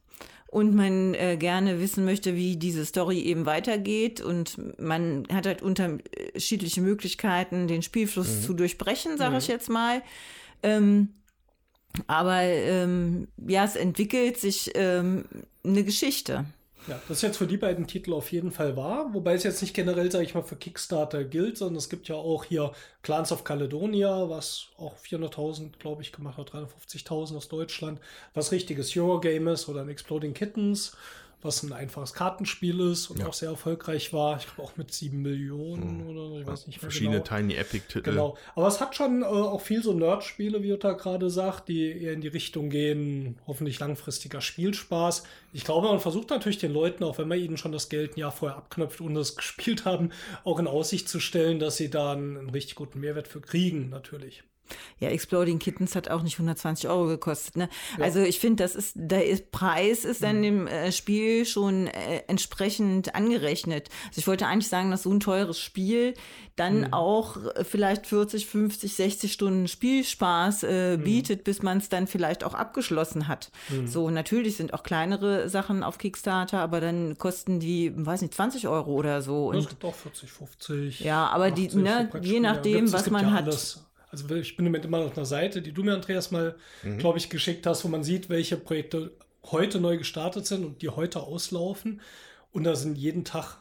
und 0.56 0.74
man 0.74 1.16
äh, 1.16 1.36
gerne 1.36 1.82
wissen 1.82 2.06
möchte, 2.06 2.38
wie 2.38 2.56
diese 2.56 2.86
Story 2.86 3.20
eben 3.20 3.45
weitergeht 3.45 4.22
und 4.22 4.58
man 4.80 5.28
hat 5.30 5.45
halt 5.47 5.62
unterschiedliche 5.62 6.80
Möglichkeiten, 6.80 7.68
den 7.68 7.82
Spielfluss 7.82 8.43
zu 8.43 8.53
durchbrechen, 8.53 9.18
sage 9.18 9.38
ich 9.38 9.47
jetzt 9.47 9.70
mal. 9.70 10.01
Ähm, 10.64 11.10
aber 12.08 12.41
ähm, 12.41 13.28
ja, 13.45 13.66
es 13.66 13.76
entwickelt 13.76 14.38
sich 14.38 14.72
ähm, 14.76 15.26
eine 15.66 15.84
Geschichte. 15.84 16.45
Ja, 16.88 17.01
das 17.07 17.17
ist 17.17 17.23
jetzt 17.23 17.38
für 17.38 17.47
die 17.47 17.57
beiden 17.57 17.88
Titel 17.88 18.13
auf 18.13 18.31
jeden 18.31 18.51
Fall 18.51 18.77
wahr, 18.77 19.09
wobei 19.13 19.33
es 19.33 19.43
jetzt 19.43 19.61
nicht 19.63 19.73
generell, 19.73 20.11
sage 20.11 20.23
ich 20.23 20.36
mal, 20.36 20.43
für 20.43 20.55
Kickstarter 20.55 21.23
gilt, 21.23 21.57
sondern 21.57 21.77
es 21.77 21.89
gibt 21.89 22.07
ja 22.07 22.15
auch 22.15 22.43
hier 22.43 22.73
Clans 23.01 23.31
of 23.31 23.43
Caledonia, 23.43 24.29
was 24.29 24.67
auch 24.77 24.95
400.000, 24.97 25.79
glaube 25.79 26.03
ich, 26.03 26.11
gemacht 26.11 26.38
hat, 26.38 26.51
350.000 26.51 27.38
aus 27.38 27.47
Deutschland, 27.47 27.99
was 28.36 28.51
richtiges 28.51 28.95
Eurogame 28.95 29.53
ist 29.53 29.67
oder 29.67 29.81
ein 29.81 29.89
Exploding 29.89 30.36
Kittens, 30.36 30.95
was 31.46 31.64
ein 31.64 31.72
einfaches 31.72 32.14
Kartenspiel 32.14 32.80
ist 32.80 33.10
und 33.10 33.20
Ja. 33.20 33.28
auch 33.28 33.34
sehr 33.34 33.50
erfolgreich 33.50 34.12
war. 34.12 34.38
Ich 34.38 34.46
glaube 34.46 34.64
auch 34.64 34.76
mit 34.78 34.91
sieben 34.93 35.22
Millionen 35.22 36.08
oder 36.08 36.28
so, 36.28 36.39
ich 36.39 36.48
weiß 36.48 36.68
nicht 36.68 36.82
mehr 36.82 36.89
Verschiedene 36.91 37.22
genau. 37.22 37.38
Tiny 37.38 37.54
Epic-Titel. 37.56 38.02
Genau. 38.12 38.38
Aber 38.56 38.68
es 38.68 38.82
hat 38.82 38.96
schon 38.96 39.22
äh, 39.22 39.26
auch 39.26 39.62
viel 39.62 39.82
so 39.82 39.93
Nerd-Spiele, 39.93 40.62
wie 40.64 40.68
Jutta 40.70 40.93
gerade 40.93 41.30
sagt, 41.30 41.70
die 41.70 41.91
eher 41.91 42.14
in 42.14 42.22
die 42.22 42.28
Richtung 42.28 42.70
gehen, 42.70 43.38
hoffentlich 43.48 43.80
langfristiger 43.80 44.41
Spielspaß. 44.41 45.24
Ich 45.54 45.64
glaube, 45.64 45.88
man 45.88 46.00
versucht 46.00 46.30
natürlich 46.32 46.58
den 46.58 46.74
Leuten, 46.74 47.04
auch 47.04 47.18
wenn 47.18 47.28
man 47.28 47.39
ihnen 47.39 47.58
schon 47.58 47.72
das 47.72 47.88
Geld 47.89 48.18
ein 48.18 48.20
Jahr 48.20 48.32
vorher 48.32 48.58
abknöpft 48.58 49.00
und 49.02 49.16
es 49.16 49.36
gespielt 49.38 49.86
haben, 49.86 50.10
auch 50.43 50.60
in 50.60 50.68
Aussicht 50.68 51.08
zu 51.08 51.20
stellen, 51.20 51.60
dass 51.60 51.78
sie 51.78 51.89
da 51.89 52.12
einen, 52.14 52.38
einen 52.38 52.50
richtig 52.50 52.76
guten 52.76 53.00
Mehrwert 53.00 53.28
für 53.28 53.41
kriegen, 53.41 53.89
natürlich. 53.89 54.43
Ja, 54.99 55.09
Exploding 55.09 55.59
Kittens 55.59 55.95
hat 55.95 56.09
auch 56.09 56.24
nicht 56.24 56.36
120 56.36 56.89
Euro 56.89 57.07
gekostet. 57.07 57.57
Ne? 57.57 57.70
Also 57.99 58.20
ich 58.22 58.39
finde, 58.39 58.63
das 58.63 58.76
ist 58.76 58.93
der 58.95 59.26
ist, 59.28 59.51
Preis 59.51 60.05
ist 60.05 60.24
dann 60.24 60.41
dem 60.41 60.68
äh, 60.68 60.91
Spiel 60.91 61.45
schon 61.45 61.88
äh, 61.88 62.24
entsprechend 62.28 63.16
angerechnet. 63.16 63.89
Also 64.07 64.20
ich 64.20 64.28
wollte 64.28 64.47
eigentlich 64.47 64.70
sagen, 64.70 64.91
dass 64.91 65.03
so 65.03 65.11
ein 65.11 65.20
teures 65.20 65.59
Spiel 65.59 66.13
dann 66.55 66.93
auch 66.93 67.38
äh, 67.38 67.63
vielleicht 67.63 68.07
40, 68.07 68.45
50, 68.45 68.93
60 68.93 69.34
Stunden 69.34 69.68
Spielspaß 69.68 70.63
äh, 70.63 70.97
bietet, 70.97 71.43
bis 71.43 71.61
man 71.61 71.80
es 71.80 71.89
dann 71.89 72.07
vielleicht 72.07 72.43
auch 72.43 72.53
abgeschlossen 72.53 73.28
hat. 73.28 73.51
So 73.86 74.09
natürlich 74.09 74.57
sind 74.57 74.74
auch 74.74 74.84
kleinere 74.84 75.49
Sachen 75.49 75.84
auf 75.84 75.97
Kickstarter, 75.97 76.59
aber 76.59 76.82
dann 76.82 77.18
kosten 77.18 77.59
die, 77.59 77.91
weiß 77.95 78.22
nicht, 78.22 78.34
20 78.34 78.68
Euro 78.68 78.91
oder 78.93 79.22
so. 79.22 79.51
Es 79.53 79.68
gibt 79.68 79.84
auch 79.84 79.95
40, 79.95 80.32
50. 80.32 80.99
Ja, 81.01 81.28
aber 81.28 81.51
die, 81.51 81.68
80 81.68 81.82
ne, 81.82 82.09
für 82.11 82.20
je 82.20 82.39
nachdem, 82.39 82.91
was 82.91 83.09
man 83.09 83.26
ja 83.26 83.32
hat. 83.32 83.45
Alles. 83.45 83.86
Also 84.24 84.36
ich 84.36 84.55
bin 84.55 84.66
im 84.66 84.72
Moment 84.72 84.86
immer 84.86 84.99
auf 84.99 85.18
einer 85.18 85.26
Seite, 85.26 85.61
die 85.61 85.72
du 85.74 85.84
mir, 85.84 85.93
Andreas, 85.93 86.32
mal, 86.32 86.55
glaube 86.97 87.18
ich, 87.18 87.30
geschickt 87.30 87.66
hast, 87.66 87.84
wo 87.84 87.88
man 87.89 88.03
sieht, 88.03 88.30
welche 88.30 88.57
Projekte 88.57 89.11
heute 89.51 89.80
neu 89.80 89.97
gestartet 89.97 90.45
sind 90.47 90.63
und 90.66 90.82
die 90.82 90.89
heute 90.89 91.22
auslaufen. 91.22 92.01
Und 92.51 92.63
da 92.63 92.76
sind 92.76 92.97
jeden 92.97 93.26
Tag 93.26 93.57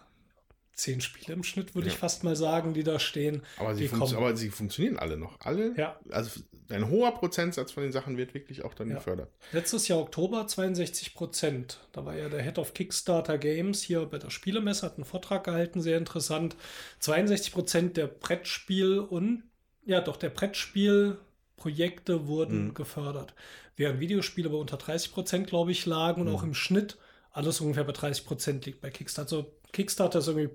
zehn 0.73 1.01
Spiele 1.01 1.35
im 1.35 1.45
Schnitt, 1.45 1.75
würde 1.75 1.89
ich 1.89 1.95
fast 1.97 2.25
mal 2.25 2.35
sagen, 2.37 2.75
die 2.75 2.83
da 2.83 2.99
stehen. 2.99 3.43
Aber 3.59 3.75
sie, 3.75 3.89
aber 3.93 4.37
sie 4.37 4.51
funktionieren 4.51 4.99
alle 4.99 5.17
noch. 5.17 5.39
Alle. 5.41 5.75
Ja. 5.77 5.99
Also 6.11 6.41
ein 6.71 6.89
hoher 6.89 7.13
Prozentsatz 7.13 7.71
von 7.73 7.83
den 7.83 7.93
Sachen 7.93 8.17
wird 8.17 8.35
wirklich 8.35 8.65
auch 8.65 8.75
dann 8.75 8.89
Ja. 8.89 8.97
gefördert. 8.97 9.31
Letztes 9.53 9.87
Jahr 9.89 9.99
Oktober 10.01 10.47
62 10.47 11.15
Prozent. 11.15 11.79
Da 11.93 12.05
war 12.05 12.17
ja 12.17 12.29
der 12.29 12.43
Head 12.43 12.59
of 12.59 12.75
Kickstarter 12.75 13.39
Games 13.39 13.83
hier 13.83 14.05
bei 14.07 14.19
der 14.19 14.31
Spielemesse, 14.31 14.87
hat 14.87 14.97
einen 14.97 15.05
Vortrag 15.05 15.45
gehalten, 15.45 15.81
sehr 15.81 15.99
interessant. 15.99 16.57
62 17.01 17.53
Prozent 17.53 17.97
der 17.97 18.07
Brettspiel- 18.09 18.99
und, 18.99 19.45
ja 19.87 20.01
doch, 20.01 20.17
der 20.17 20.31
Brettspielprojekte 20.31 22.27
wurden 22.27 22.67
Mhm. 22.69 22.75
gefördert. 22.75 23.35
Während 23.77 24.01
Videospiele 24.01 24.49
bei 24.51 24.57
unter 24.57 24.77
30 24.77 25.13
Prozent, 25.13 25.47
glaube 25.49 25.73
ich, 25.73 25.85
lagen 25.87 26.23
und 26.23 26.29
Mhm. 26.29 26.35
auch 26.35 26.43
im 26.43 26.55
Schnitt 26.55 26.97
alles 27.33 27.61
ungefähr 27.61 27.85
bei 27.85 27.93
30 27.93 28.25
Prozent 28.25 28.65
liegt 28.67 28.81
bei 28.81 28.91
Kickstarter. 28.91 29.37
Also 29.37 29.53
Kickstarter 29.73 30.21
ist 30.21 30.29
irgendwie 30.29 30.55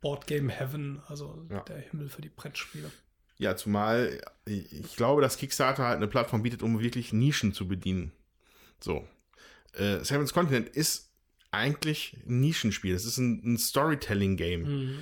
Board 0.00 0.26
Game 0.26 0.48
Heaven, 0.48 1.00
also 1.08 1.44
Ja. 1.50 1.60
der 1.64 1.78
Himmel 1.78 2.08
für 2.08 2.22
die 2.22 2.28
Brettspiele. 2.28 2.90
Ja, 3.38 3.56
zumal 3.56 4.20
ich 4.44 4.72
ich 4.72 4.96
glaube, 4.96 5.22
dass 5.22 5.36
Kickstarter 5.38 5.84
halt 5.84 5.96
eine 5.96 6.06
Plattform 6.08 6.42
bietet, 6.42 6.62
um 6.62 6.80
wirklich 6.80 7.12
Nischen 7.12 7.52
zu 7.52 7.66
bedienen. 7.66 8.12
So. 8.80 9.06
Äh, 9.74 10.04
Seven's 10.04 10.32
Continent 10.32 10.68
ist 10.68 11.10
eigentlich 11.50 12.16
ein 12.28 12.40
Nischenspiel. 12.40 12.94
Es 12.94 13.04
ist 13.04 13.18
ein, 13.18 13.42
ein 13.54 13.58
Storytelling-Game. 13.58 14.62
Mhm. 14.62 14.98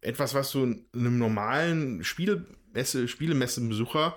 Etwas, 0.00 0.32
was 0.32 0.52
du 0.52 0.62
einem 0.94 1.18
normalen 1.18 2.02
Spielmesse, 2.72 3.06
Spielemessenbesucher 3.08 4.16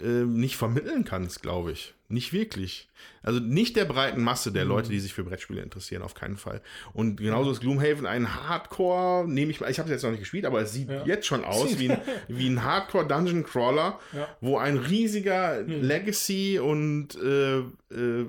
äh, 0.00 0.04
nicht 0.24 0.56
vermitteln 0.56 1.04
kannst, 1.04 1.42
glaube 1.42 1.72
ich. 1.72 1.94
Nicht 2.08 2.32
wirklich. 2.32 2.88
Also 3.22 3.38
nicht 3.40 3.76
der 3.76 3.84
breiten 3.84 4.22
Masse 4.22 4.50
Mhm. 4.50 4.54
der 4.54 4.64
Leute, 4.64 4.88
die 4.90 4.98
sich 5.00 5.12
für 5.14 5.22
Brettspiele 5.24 5.62
interessieren, 5.62 6.02
auf 6.02 6.14
keinen 6.14 6.36
Fall. 6.36 6.60
Und 6.92 7.16
genauso 7.16 7.50
ist 7.52 7.60
Gloomhaven 7.60 8.06
ein 8.06 8.34
Hardcore, 8.48 9.28
nehme 9.28 9.50
ich 9.50 9.60
mal, 9.60 9.70
ich 9.70 9.78
habe 9.78 9.88
es 9.88 9.92
jetzt 9.92 10.02
noch 10.02 10.10
nicht 10.10 10.20
gespielt, 10.20 10.44
aber 10.44 10.60
es 10.60 10.72
sieht 10.72 10.88
Ja. 10.90 11.04
jetzt 11.04 11.26
schon 11.26 11.44
aus 11.44 11.78
wie 11.78 11.90
ein, 11.90 12.00
wie 12.28 12.48
ein 12.48 12.64
Hardcore 12.64 13.06
Dungeon 13.06 13.44
Crawler, 13.44 14.00
Ja. 14.12 14.28
wo 14.40 14.58
ein 14.58 14.76
riesiger 14.78 15.58
Hm. 15.58 15.82
Legacy 15.82 16.58
und 16.58 17.14
äh, 17.16 17.58
äh, 17.58 18.26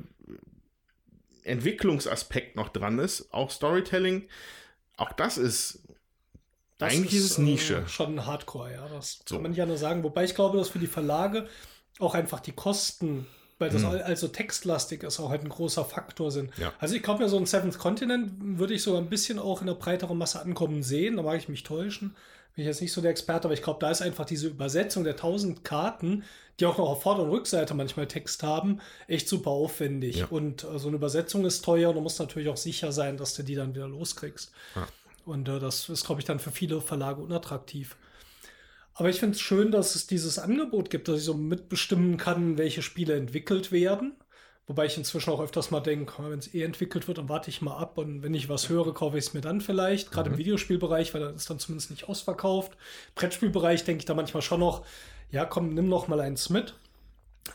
Entwicklungsaspekt 1.43 2.55
noch 2.55 2.69
dran 2.69 2.99
ist. 2.99 3.33
Auch 3.33 3.49
Storytelling. 3.49 4.27
Auch 4.97 5.11
das 5.13 5.37
ist 5.37 5.79
Das 6.81 6.93
eigentlich 6.93 7.13
ist 7.15 7.31
es 7.31 7.37
Nische. 7.37 7.77
Äh, 7.77 7.87
schon 7.87 8.25
Hardcore, 8.25 8.73
ja. 8.73 8.87
Das 8.89 9.19
So. 9.25 9.35
kann 9.35 9.43
man 9.43 9.51
nicht 9.51 9.61
anders 9.61 9.79
sagen. 9.79 10.03
Wobei 10.03 10.23
ich 10.25 10.35
glaube, 10.35 10.57
dass 10.57 10.69
für 10.69 10.79
die 10.79 10.87
Verlage 10.87 11.47
auch 11.99 12.13
einfach 12.15 12.39
die 12.39 12.51
Kosten, 12.53 13.27
weil 13.59 13.69
das 13.69 13.83
all- 13.83 14.01
also 14.01 14.27
textlastig 14.27 15.03
ist, 15.03 15.19
auch 15.19 15.29
halt 15.29 15.43
ein 15.43 15.49
großer 15.49 15.85
Faktor 15.85 16.31
sind. 16.31 16.51
Ja. 16.57 16.73
Also 16.79 16.95
ich 16.95 17.03
glaube 17.03 17.21
mir, 17.23 17.29
so 17.29 17.37
ein 17.37 17.45
Seventh 17.45 17.77
Continent 17.77 18.31
würde 18.57 18.73
ich 18.73 18.81
so 18.83 18.97
ein 18.97 19.07
bisschen 19.09 19.37
auch 19.39 19.61
in 19.61 19.67
der 19.67 19.75
breiteren 19.75 20.17
Masse 20.17 20.41
ankommen 20.41 20.81
sehen. 20.83 21.17
Da 21.17 21.23
mag 21.23 21.37
ich 21.37 21.47
mich 21.47 21.63
täuschen. 21.63 22.15
Bin 22.55 22.63
ich 22.63 22.67
jetzt 22.67 22.81
nicht 22.81 22.91
so 22.91 22.99
der 23.01 23.11
Experte, 23.11 23.45
aber 23.45 23.53
ich 23.53 23.61
glaube, 23.61 23.79
da 23.79 23.89
ist 23.91 24.01
einfach 24.01 24.25
diese 24.25 24.47
Übersetzung 24.47 25.05
der 25.05 25.15
tausend 25.15 25.63
Karten, 25.63 26.23
die 26.59 26.65
auch 26.65 26.77
noch 26.77 26.89
auf 26.89 27.01
Vorder- 27.03 27.23
und 27.23 27.29
Rückseite 27.29 27.73
manchmal 27.75 28.07
Text 28.07 28.43
haben, 28.43 28.79
echt 29.07 29.29
super 29.29 29.51
aufwendig. 29.51 30.17
Ja. 30.17 30.25
Und 30.29 30.65
äh, 30.65 30.77
so 30.77 30.87
eine 30.89 30.97
Übersetzung 30.97 31.45
ist 31.45 31.63
teuer 31.63 31.89
und 31.89 31.95
du 31.95 32.01
musst 32.01 32.19
natürlich 32.19 32.49
auch 32.49 32.57
sicher 32.57 32.91
sein, 32.91 33.15
dass 33.15 33.35
du 33.35 33.43
die 33.43 33.55
dann 33.55 33.73
wieder 33.73 33.87
loskriegst. 33.87 34.51
Ja. 34.75 34.85
Und 35.25 35.47
äh, 35.47 35.59
das 35.59 35.89
ist, 35.89 36.05
glaube 36.05 36.21
ich, 36.21 36.25
dann 36.25 36.39
für 36.39 36.51
viele 36.51 36.81
Verlage 36.81 37.21
unattraktiv. 37.21 37.95
Aber 38.93 39.09
ich 39.09 39.19
finde 39.19 39.35
es 39.35 39.41
schön, 39.41 39.71
dass 39.71 39.95
es 39.95 40.07
dieses 40.07 40.37
Angebot 40.37 40.89
gibt, 40.89 41.07
dass 41.07 41.19
ich 41.19 41.23
so 41.23 41.33
mitbestimmen 41.33 42.17
kann, 42.17 42.57
welche 42.57 42.81
Spiele 42.81 43.15
entwickelt 43.15 43.71
werden. 43.71 44.15
Wobei 44.67 44.85
ich 44.85 44.97
inzwischen 44.97 45.31
auch 45.31 45.41
öfters 45.41 45.71
mal 45.71 45.79
denke, 45.79 46.13
wenn 46.29 46.39
es 46.39 46.53
eh 46.53 46.63
entwickelt 46.63 47.07
wird, 47.07 47.17
dann 47.17 47.27
warte 47.27 47.49
ich 47.49 47.61
mal 47.61 47.77
ab 47.77 47.97
und 47.97 48.21
wenn 48.21 48.33
ich 48.33 48.47
was 48.47 48.69
höre, 48.69 48.93
kaufe 48.93 49.17
ich 49.17 49.25
es 49.25 49.33
mir 49.33 49.41
dann 49.41 49.59
vielleicht. 49.59 50.11
Gerade 50.11 50.29
im 50.29 50.37
Videospielbereich, 50.37 51.13
weil 51.13 51.21
das 51.21 51.35
ist 51.35 51.49
dann 51.49 51.59
zumindest 51.59 51.89
nicht 51.89 52.07
ausverkauft. 52.07 52.77
Brettspielbereich 53.15 53.83
denke 53.83 53.99
ich 53.99 54.05
da 54.05 54.13
manchmal 54.13 54.43
schon 54.43 54.59
noch, 54.59 54.85
ja 55.29 55.45
komm, 55.45 55.73
nimm 55.73 55.89
noch 55.89 56.07
mal 56.07 56.21
eins 56.21 56.49
mit. 56.49 56.75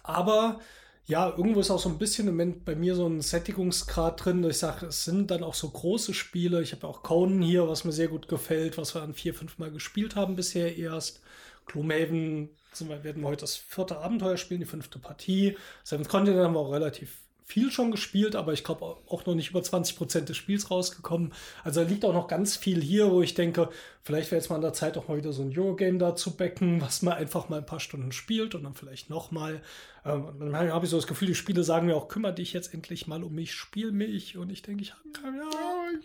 Aber 0.03 0.61
ja, 1.07 1.29
irgendwo 1.37 1.61
ist 1.61 1.71
auch 1.71 1.79
so 1.79 1.89
ein 1.89 1.99
bisschen 1.99 2.27
im 2.27 2.35
Moment 2.35 2.65
bei 2.65 2.75
mir 2.75 2.97
so 2.97 3.07
ein 3.07 3.21
Sättigungsgrad 3.21 4.25
drin. 4.25 4.43
Ich 4.45 4.59
sage, 4.59 4.87
es 4.87 5.05
sind 5.05 5.31
dann 5.31 5.45
auch 5.45 5.55
so 5.55 5.69
große 5.71 6.15
Spiele. 6.15 6.63
Ich 6.63 6.73
habe 6.73 6.87
auch 6.87 7.03
Conan 7.03 7.43
hier, 7.43 7.69
was 7.69 7.85
mir 7.85 7.93
sehr 7.93 8.09
gut 8.09 8.27
gefällt, 8.27 8.77
was 8.77 8.95
wir 8.95 9.03
dann 9.03 9.15
vier, 9.15 9.33
fünf 9.33 9.59
Mal 9.59 9.71
gespielt 9.71 10.17
haben 10.17 10.35
bisher 10.35 10.77
erst. 10.77 11.21
Gloomhaven 11.67 12.51
sind 12.73 12.91
werden 12.91 13.23
wir 13.23 13.29
heute 13.29 13.43
das 13.43 13.57
vierte 13.57 13.99
Abenteuer 13.99 14.37
spielen, 14.37 14.61
die 14.61 14.67
fünfte 14.67 14.99
Partie. 14.99 15.57
Seventh 15.85 16.09
Continent 16.09 16.45
haben 16.45 16.55
wir 16.55 16.61
auch 16.61 16.73
relativ 16.73 17.19
viel 17.49 17.71
schon 17.71 17.93
gespielt, 17.93 18.35
aber 18.35 18.53
ich 18.53 18.65
glaube 18.65 18.85
auch 19.07 19.25
noch 19.25 19.37
nicht 19.37 19.51
über 19.51 19.63
20 19.63 19.97
Prozent 19.97 20.29
des 20.29 20.37
Spiels 20.37 20.69
rausgekommen. 20.69 21.33
Also 21.63 21.81
da 21.83 21.89
liegt 21.89 22.05
auch 22.05 22.13
noch 22.13 22.27
ganz 22.27 22.57
viel 22.57 22.83
hier, 22.83 23.13
wo 23.13 23.23
ich 23.23 23.35
denke, 23.35 23.69
vielleicht 24.03 24.33
wäre 24.33 24.41
jetzt 24.41 24.49
mal 24.51 24.57
an 24.57 24.63
der 24.63 24.73
Zeit 24.73 24.99
auch 24.99 25.07
mal 25.07 25.17
wieder 25.17 25.33
so 25.33 25.43
ein 25.43 25.57
Eurogame 25.57 25.99
da 25.99 26.17
zu 26.17 26.33
becken, 26.37 26.81
was 26.81 27.03
man 27.03 27.15
einfach 27.15 27.49
mal 27.49 27.59
ein 27.59 27.67
paar 27.67 27.79
Stunden 27.79 28.11
spielt 28.11 28.57
und 28.57 28.65
dann 28.65 28.75
vielleicht 28.75 29.11
noch 29.11 29.31
mal. 29.31 29.63
Ähm, 30.05 30.27
dann 30.41 30.57
habe 30.57 30.87
ich 30.87 30.91
so 30.91 30.97
das 30.97 31.07
Gefühl, 31.07 31.29
die 31.29 31.35
Spiele 31.37 31.63
sagen 31.63 31.87
mir 31.87 31.97
auch, 31.97 32.09
kümmere 32.09 32.35
dich 32.35 32.53
jetzt 32.53 32.75
endlich 32.75 33.07
mal 33.07 33.23
um 33.23 33.33
mich, 33.33 33.55
spiel 33.55 33.93
mich. 33.93 34.37
Und 34.37 34.51
ich 34.51 34.63
denke, 34.63 34.83
ich 34.83 34.93
habe 34.93 35.03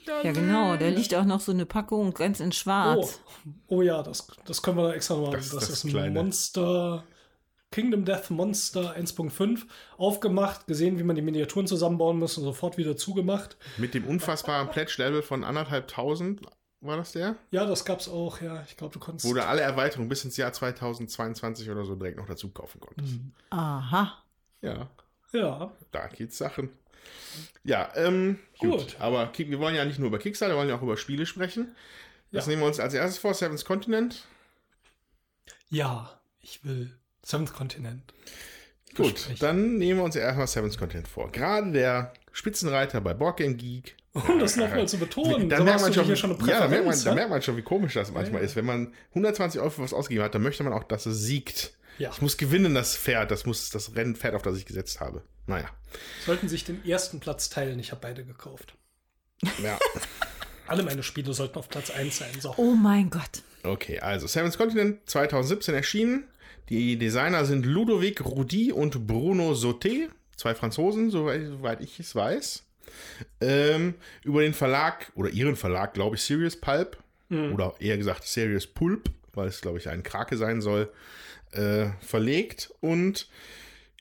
ja, 0.05 0.21
Ja, 0.23 0.31
genau. 0.33 0.77
Da 0.77 0.89
liegt 0.89 1.15
auch 1.15 1.25
noch 1.25 1.39
so 1.39 1.51
eine 1.51 1.65
Packung 1.65 2.13
ganz 2.13 2.39
in 2.39 2.49
Oh, 2.49 2.51
schwarz. 2.51 3.19
oh 3.67 3.81
ja, 3.81 4.03
das, 4.03 4.27
das 4.45 4.61
können 4.61 4.77
wir 4.77 4.89
da 4.89 4.93
extra 4.93 5.15
nochmal. 5.15 5.37
Das 5.37 5.49
Das, 5.49 5.63
ist 5.63 5.69
das 5.71 5.77
ist 5.79 5.83
ein 5.85 5.89
Kleine. 5.89 6.11
Monster. 6.21 7.03
Kingdom 7.71 8.03
Death 8.05 8.29
Monster 8.29 8.95
1.5 8.97 9.61
aufgemacht, 9.97 10.67
gesehen, 10.67 10.99
wie 10.99 11.03
man 11.03 11.15
die 11.15 11.21
Miniaturen 11.21 11.67
zusammenbauen 11.67 12.19
muss 12.19 12.37
und 12.37 12.43
sofort 12.43 12.77
wieder 12.77 12.97
zugemacht. 12.97 13.55
Mit 13.77 13.93
dem 13.93 14.05
unfassbaren 14.05 14.69
Pledge-Level 14.69 15.21
von 15.21 15.43
anderthalbtausend, 15.45 16.41
war 16.81 16.97
das 16.97 17.13
der? 17.13 17.35
Ja, 17.51 17.65
das 17.65 17.85
gab's 17.85 18.09
auch, 18.09 18.41
ja. 18.41 18.63
Ich 18.67 18.75
glaube, 18.75 18.93
du 18.93 18.99
konntest. 18.99 19.25
Wo 19.29 19.33
du 19.33 19.45
alle 19.45 19.61
Erweiterungen 19.61 20.09
bis 20.09 20.25
ins 20.25 20.35
Jahr 20.35 20.51
2022 20.51 21.69
oder 21.69 21.85
so 21.85 21.95
direkt 21.95 22.17
noch 22.17 22.25
dazu 22.27 22.49
kaufen 22.49 22.81
konntest. 22.81 23.13
Mhm. 23.13 23.31
Aha. 23.51 24.21
Ja, 24.61 24.89
Ja, 25.31 25.71
da 25.91 26.07
geht's 26.07 26.37
Sachen. 26.37 26.69
Ja, 27.63 27.89
ähm, 27.95 28.37
gut. 28.59 28.71
Gut. 28.71 28.95
Aber 28.99 29.31
wir 29.37 29.59
wollen 29.59 29.75
ja 29.75 29.85
nicht 29.85 29.97
nur 29.97 30.09
über 30.09 30.19
Kickstarter, 30.19 30.53
wir 30.55 30.59
wollen 30.59 30.69
ja 30.69 30.75
auch 30.75 30.81
über 30.81 30.97
Spiele 30.97 31.25
sprechen. 31.25 31.73
Das 32.31 32.45
Ja. 32.45 32.49
nehmen 32.51 32.63
wir 32.63 32.67
uns 32.67 32.79
als 32.81 32.93
erstes 32.93 33.17
vor, 33.17 33.33
Seven's 33.33 33.63
Continent. 33.63 34.25
ja, 35.69 36.19
ich 36.41 36.65
will 36.65 36.97
Seventh 37.31 37.53
Continent. 37.53 38.13
Gut, 38.95 39.29
dann 39.39 39.77
nehmen 39.77 39.99
wir 39.99 40.03
uns 40.03 40.17
erstmal 40.17 40.47
Seven's 40.47 40.77
Content 40.77 41.07
vor. 41.07 41.31
Gerade 41.31 41.71
der 41.71 42.13
Spitzenreiter 42.33 42.99
bei 42.99 43.13
Board 43.13 43.37
Game 43.37 43.57
Geek. 43.57 43.95
Um 44.13 44.39
das 44.39 44.57
nochmal 44.57 44.85
zu 44.89 44.97
betonen, 44.97 45.47
Da 45.47 45.59
so 45.59 45.63
merkt 45.63 45.79
man 45.79 45.93
schon, 45.93 46.03
hier 46.03 46.17
schon 46.17 46.37
eine 46.37 46.49
ja, 46.49 46.59
da 46.59 46.67
merkt, 46.67 46.83
man, 46.83 46.93
Präferenz, 46.93 47.03
da 47.05 47.09
ja? 47.11 47.15
merkt 47.15 47.29
man 47.29 47.41
schon, 47.41 47.55
wie 47.55 47.61
komisch 47.61 47.93
das 47.93 48.11
manchmal 48.11 48.41
ja. 48.41 48.45
ist. 48.45 48.57
Wenn 48.57 48.65
man 48.65 48.93
120 49.11 49.61
Euro 49.61 49.69
für 49.69 49.83
was 49.83 49.93
ausgegeben 49.93 50.25
hat, 50.25 50.35
dann 50.35 50.41
möchte 50.41 50.65
man 50.65 50.73
auch, 50.73 50.83
dass 50.83 51.05
es 51.05 51.21
siegt. 51.21 51.71
Ja. 51.97 52.09
Ich 52.11 52.21
muss 52.21 52.35
gewinnen, 52.35 52.75
das 52.75 52.97
Pferd. 52.97 53.31
Das 53.31 53.45
muss 53.45 53.69
das 53.69 53.95
Rennpferd, 53.95 54.35
auf 54.35 54.41
das 54.41 54.57
ich 54.57 54.65
gesetzt 54.65 54.99
habe. 54.99 55.23
Naja. 55.47 55.69
Sollten 56.25 56.49
sich 56.49 56.65
den 56.65 56.85
ersten 56.85 57.21
Platz 57.21 57.49
teilen. 57.49 57.79
Ich 57.79 57.91
habe 57.91 58.01
beide 58.01 58.25
gekauft. 58.25 58.73
Ja. 59.63 59.79
Alle 60.67 60.83
meine 60.83 61.03
Spiele 61.03 61.33
sollten 61.33 61.57
auf 61.57 61.69
Platz 61.69 61.89
1 61.89 62.17
sein. 62.17 62.31
So. 62.41 62.53
Oh 62.57 62.75
mein 62.75 63.09
Gott. 63.09 63.43
Okay, 63.63 63.99
also 64.01 64.27
Seven's 64.27 64.57
Continent 64.57 65.09
2017 65.09 65.73
erschienen. 65.73 66.25
Die 66.71 66.97
Designer 66.97 67.43
sind 67.43 67.65
Ludovic 67.65 68.23
Roudy 68.23 68.71
und 68.71 69.05
Bruno 69.05 69.51
Sauté, 69.51 70.07
zwei 70.37 70.55
Franzosen, 70.55 71.09
soweit, 71.11 71.45
soweit 71.45 71.81
ich 71.81 71.99
es 71.99 72.15
weiß. 72.15 72.63
ähm, 73.41 73.95
über 74.23 74.41
den 74.41 74.53
Verlag 74.53 75.11
oder 75.15 75.29
ihren 75.29 75.57
Verlag, 75.57 75.93
glaube 75.93 76.15
ich, 76.15 76.21
Serious 76.23 76.55
Pulp 76.55 76.97
oder 77.53 77.75
eher 77.79 77.97
gesagt 77.97 78.23
Serious 78.25 78.67
Pulp, 78.67 79.09
weil 79.33 79.47
es, 79.49 79.59
glaube 79.59 79.79
ich, 79.79 79.89
ein 79.89 80.01
Krake 80.03 80.37
sein 80.37 80.61
soll, 80.61 80.89
äh, 81.51 81.87
verlegt. 81.99 82.73
Und 82.79 83.27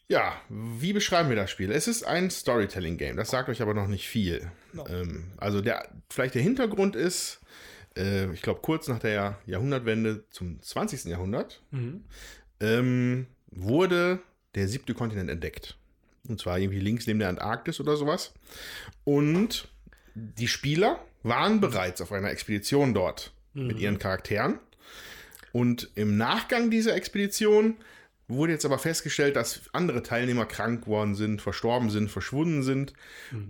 ja, 0.09 0.35
wie 0.49 0.93
beschreiben 0.93 1.29
wir 1.29 1.37
das 1.37 1.51
Spiel? 1.51 1.73
Es 1.73 1.89
ist 1.89 2.05
ein 2.05 2.31
Storytelling-Game, 2.31 3.17
das 3.17 3.31
sagt 3.31 3.49
euch 3.49 3.63
aber 3.63 3.75
noch 3.75 3.89
nicht 3.89 4.09
viel. 4.09 4.51
Ähm, 4.89 5.33
also 5.39 5.61
der, 5.61 5.89
vielleicht 6.09 6.35
der 6.37 6.43
Hintergrund 6.43 6.95
ist, 6.97 7.41
äh, 7.97 8.33
ich 8.33 8.43
glaube, 8.43 8.61
kurz 8.61 8.87
nach 8.89 8.99
der 9.01 9.39
Jahrhundertwende 9.47 10.25
zum 10.31 10.61
20. 10.63 11.05
Jahrhundert 11.07 11.63
ähm, 12.61 13.27
wurde 13.51 14.21
der 14.55 14.69
siebte 14.69 14.95
Kontinent 14.95 15.31
entdeckt. 15.31 15.77
Und 16.29 16.41
zwar 16.41 16.59
irgendwie 16.59 16.81
links 16.81 17.07
neben 17.07 17.19
der 17.19 17.29
Antarktis 17.29 17.81
oder 17.81 17.97
sowas. 17.97 18.33
Und 19.05 19.69
die 20.15 20.49
Spieler 20.49 21.05
waren 21.23 21.61
bereits 21.61 22.01
auf 22.01 22.13
einer 22.13 22.31
Expedition 22.31 22.95
dort 22.95 23.33
mit 23.53 23.81
ihren 23.81 23.99
Charakteren. 23.99 24.59
Und 25.53 25.91
im 25.97 26.17
Nachgang 26.17 26.71
dieser 26.71 26.95
Expedition 26.95 27.77
wurde 28.29 28.53
jetzt 28.53 28.65
aber 28.65 28.79
festgestellt, 28.79 29.37
dass 29.37 29.63
andere 29.73 30.03
Teilnehmer 30.03 30.47
krank 30.47 30.87
worden 30.87 31.15
sind, 31.15 31.43
verstorben 31.43 31.91
sind, 31.91 32.11
verschwunden 32.11 32.63
sind. 32.63 32.93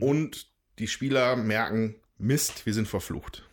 Und 0.00 0.48
die 0.78 0.88
Spieler 0.88 1.36
merken, 1.36 1.96
Mist, 2.18 2.64
wir 2.66 2.74
sind 2.74 2.88
verflucht. 2.88 3.46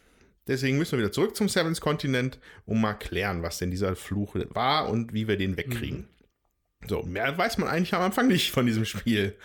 Deswegen 0.47 0.77
müssen 0.77 0.93
wir 0.93 0.99
wieder 0.99 1.11
zurück 1.11 1.35
zum 1.35 1.49
Seventh 1.49 1.81
Kontinent, 1.81 2.39
um 2.65 2.79
mal 2.81 2.93
klären, 2.93 3.43
was 3.43 3.57
denn 3.57 3.71
dieser 3.71 3.95
Fluch 3.95 4.35
war 4.49 4.89
und 4.89 5.13
wie 5.13 5.27
wir 5.27 5.37
den 5.37 5.57
wegkriegen. 5.57 6.07
So, 6.87 7.03
mehr 7.03 7.37
weiß 7.37 7.57
man 7.57 7.67
eigentlich 7.69 7.93
am 7.93 8.01
Anfang 8.01 8.27
nicht 8.27 8.51
von 8.51 8.65
diesem 8.65 8.85
Spiel. 8.85 9.35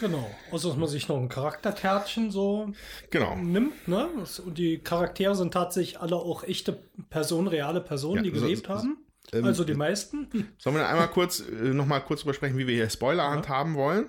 Genau. 0.00 0.30
Außer 0.50 0.68
dass 0.70 0.78
man 0.78 0.88
sich 0.88 1.08
noch 1.08 1.18
ein 1.18 1.28
Charakterkärtchen 1.28 2.30
so 2.30 2.72
Genau. 3.10 3.36
nimmt, 3.36 3.86
ne? 3.86 4.08
Und 4.44 4.56
die 4.56 4.78
Charaktere 4.78 5.34
sind 5.34 5.52
tatsächlich 5.52 6.00
alle 6.00 6.16
auch 6.16 6.42
echte 6.42 6.82
Personen, 7.10 7.48
reale 7.48 7.82
Personen, 7.82 8.16
Ja, 8.16 8.22
die 8.22 8.30
gelebt 8.32 8.66
so- 8.66 8.74
haben. 8.74 8.96
ähm, 9.34 9.44
also 9.44 9.62
die 9.62 9.74
meisten. 9.74 10.28
Hm. 10.32 10.48
Sollen 10.56 10.76
wir 10.76 10.88
einmal 10.88 11.08
kurz, 11.08 11.40
äh, 11.40 11.52
noch 11.74 11.84
mal 11.86 12.00
kurz 12.00 12.22
drüber 12.22 12.32
sprechen, 12.34 12.56
wie 12.56 12.66
wir 12.66 12.74
hier 12.74 12.88
Spoiler 12.88 13.28
handhaben 13.30 13.74
wollen? 13.74 14.06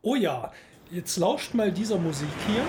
Oh 0.00 0.14
ja, 0.16 0.50
jetzt 0.90 1.18
lauscht 1.18 1.52
mal 1.52 1.70
dieser 1.70 1.98
Musik 1.98 2.28
hier. 2.46 2.62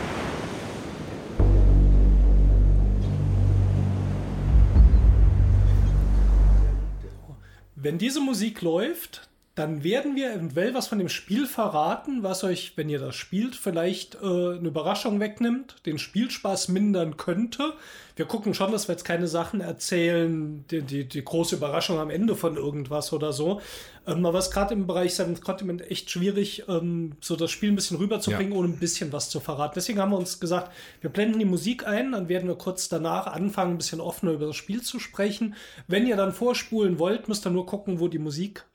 Wenn 7.86 8.00
diese 8.00 8.20
Musik 8.20 8.64
läuft, 8.64 9.30
dann 9.56 9.86
werden 9.86 10.18
wir 10.18 10.34
eventuell 10.34 10.74
was 10.74 10.88
von 10.88 10.97
dem 10.99 11.08
Spiel 11.08 11.45
verraten, 11.47 12.24
was 12.24 12.43
euch, 12.43 12.74
wenn 12.76 12.89
ihr 12.89 12.99
das 12.99 13.16
spielt, 13.16 13.56
vielleicht 13.56 14.16
äh, 14.16 14.18
eine 14.20 14.68
Überraschung 14.68 15.22
wegnimmt, 15.22 15.78
den 15.86 15.97
Spielspaß 15.97 16.68
mindern 16.68 17.16
könnte. 17.16 17.74
Wir 18.18 18.26
gucken 18.26 18.53
schon, 18.53 18.74
dass 18.74 18.88
wir 18.89 18.93
jetzt 18.95 19.06
keine 19.06 19.28
Sachen 19.28 19.62
erzählen, 19.62 20.66
die, 20.70 20.82
die, 20.82 21.06
die 21.08 21.24
große 21.24 21.56
Überraschung 21.56 21.99
am 21.99 22.10
Ende 22.10 22.36
von 22.36 22.58
irgendwas 22.58 23.14
oder 23.14 23.32
so. 23.32 23.62
Ähm, 24.06 24.26
aber 24.26 24.39
es 24.39 24.47
ist 24.47 24.51
gerade 24.53 24.74
im 24.74 24.88
Bereich 24.88 25.16
Seventh 25.16 25.41
Continent 25.41 25.89
echt 25.89 26.10
schwierig, 26.12 26.64
ähm, 26.68 27.14
so 27.22 27.38
das 27.38 27.49
Spiel 27.51 27.72
ein 27.72 27.76
bisschen 27.76 27.97
rüberzubringen, 27.97 28.51
Ja. 28.53 28.60
ohne 28.60 28.68
ein 28.68 28.78
bisschen 28.80 29.14
was 29.14 29.30
zu 29.30 29.39
verraten. 29.39 29.74
Deswegen 29.76 29.99
haben 29.99 30.12
wir 30.12 30.18
uns 30.18 30.41
gesagt, 30.41 30.72
wir 30.99 31.10
blenden 31.10 31.39
die 31.39 31.45
Musik 31.45 31.88
ein, 31.88 32.12
dann 32.12 32.28
werden 32.28 32.49
wir 32.49 32.56
kurz 32.58 32.89
danach 32.89 33.28
anfangen, 33.28 33.76
ein 33.76 33.78
bisschen 33.78 34.01
offener 34.01 34.34
über 34.34 34.47
das 34.47 34.56
Spiel 34.58 34.82
zu 34.82 34.99
sprechen. 34.99 35.56
Wenn 35.88 36.06
ihr 36.08 36.18
dann 36.18 36.34
vorspulen 36.34 36.99
wollt, 36.99 37.30
müsst 37.30 37.47
ihr 37.47 37.51
nur 37.51 37.66
gucken, 37.66 38.01
wo 38.01 38.10
die 38.10 38.20
Musik 38.20 38.66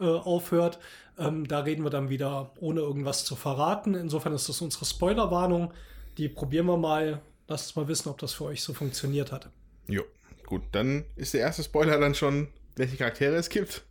äh, 0.00 0.04
aufhört. 0.04 0.78
Ähm, 1.18 1.46
da 1.48 1.60
reden 1.60 1.82
wir 1.84 1.90
dann 1.90 2.08
wieder, 2.10 2.52
ohne 2.60 2.80
irgendwas 2.80 3.24
zu 3.24 3.36
verraten. 3.36 3.94
Insofern 3.94 4.32
ist 4.32 4.48
das 4.48 4.60
unsere 4.60 4.84
Spoilerwarnung. 4.84 5.72
Die 6.18 6.28
probieren 6.28 6.66
wir 6.66 6.76
mal. 6.76 7.20
Lasst 7.48 7.68
uns 7.68 7.76
mal 7.76 7.88
wissen, 7.88 8.08
ob 8.08 8.18
das 8.18 8.32
für 8.34 8.44
euch 8.44 8.62
so 8.62 8.74
funktioniert 8.74 9.32
hat. 9.32 9.48
Jo, 9.88 10.02
gut, 10.46 10.62
dann 10.72 11.04
ist 11.14 11.32
der 11.32 11.40
erste 11.42 11.62
Spoiler 11.62 11.98
dann 11.98 12.14
schon, 12.14 12.48
welche 12.74 12.96
Charaktere 12.96 13.36
es 13.36 13.48
gibt. 13.48 13.84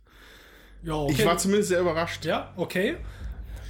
Ja, 0.82 0.94
okay. 0.94 1.12
Ich 1.18 1.24
war 1.26 1.38
zumindest 1.38 1.70
sehr 1.70 1.80
überrascht. 1.80 2.24
ja, 2.26 2.52
okay. 2.56 2.96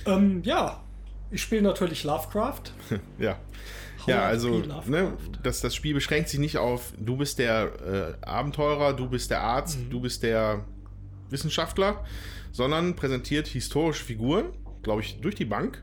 Ähm, 0.07 0.43
ja, 0.43 0.83
ich 1.31 1.41
spiele 1.43 1.63
natürlich 1.63 2.05
Lovecraft. 2.05 2.63
Ja. 3.19 3.39
Ja, 4.07 4.23
also 4.23 4.63
ne, 4.87 5.15
das, 5.43 5.61
das 5.63 5.75
Spiel 5.75 5.93
beschränkt 5.95 6.29
sich 6.29 6.39
nicht 6.39 6.59
auf, 6.59 6.93
du 6.97 7.17
bist 7.17 7.41
der 7.41 8.17
äh, 8.23 8.25
Abenteurer, 8.25 8.93
du 8.93 9.09
bist 9.09 9.33
der 9.33 9.41
Arzt, 9.41 9.81
Mhm. 9.81 9.91
du 9.91 10.01
bist 10.01 10.23
der 10.23 10.65
Wissenschaftler, 11.31 12.05
sondern 12.53 12.97
präsentiert 12.97 13.47
historische 13.49 14.05
Figuren, 14.05 14.47
glaube 14.83 15.03
ich, 15.03 15.21
durch 15.21 15.35
die 15.35 15.45
Bank, 15.45 15.83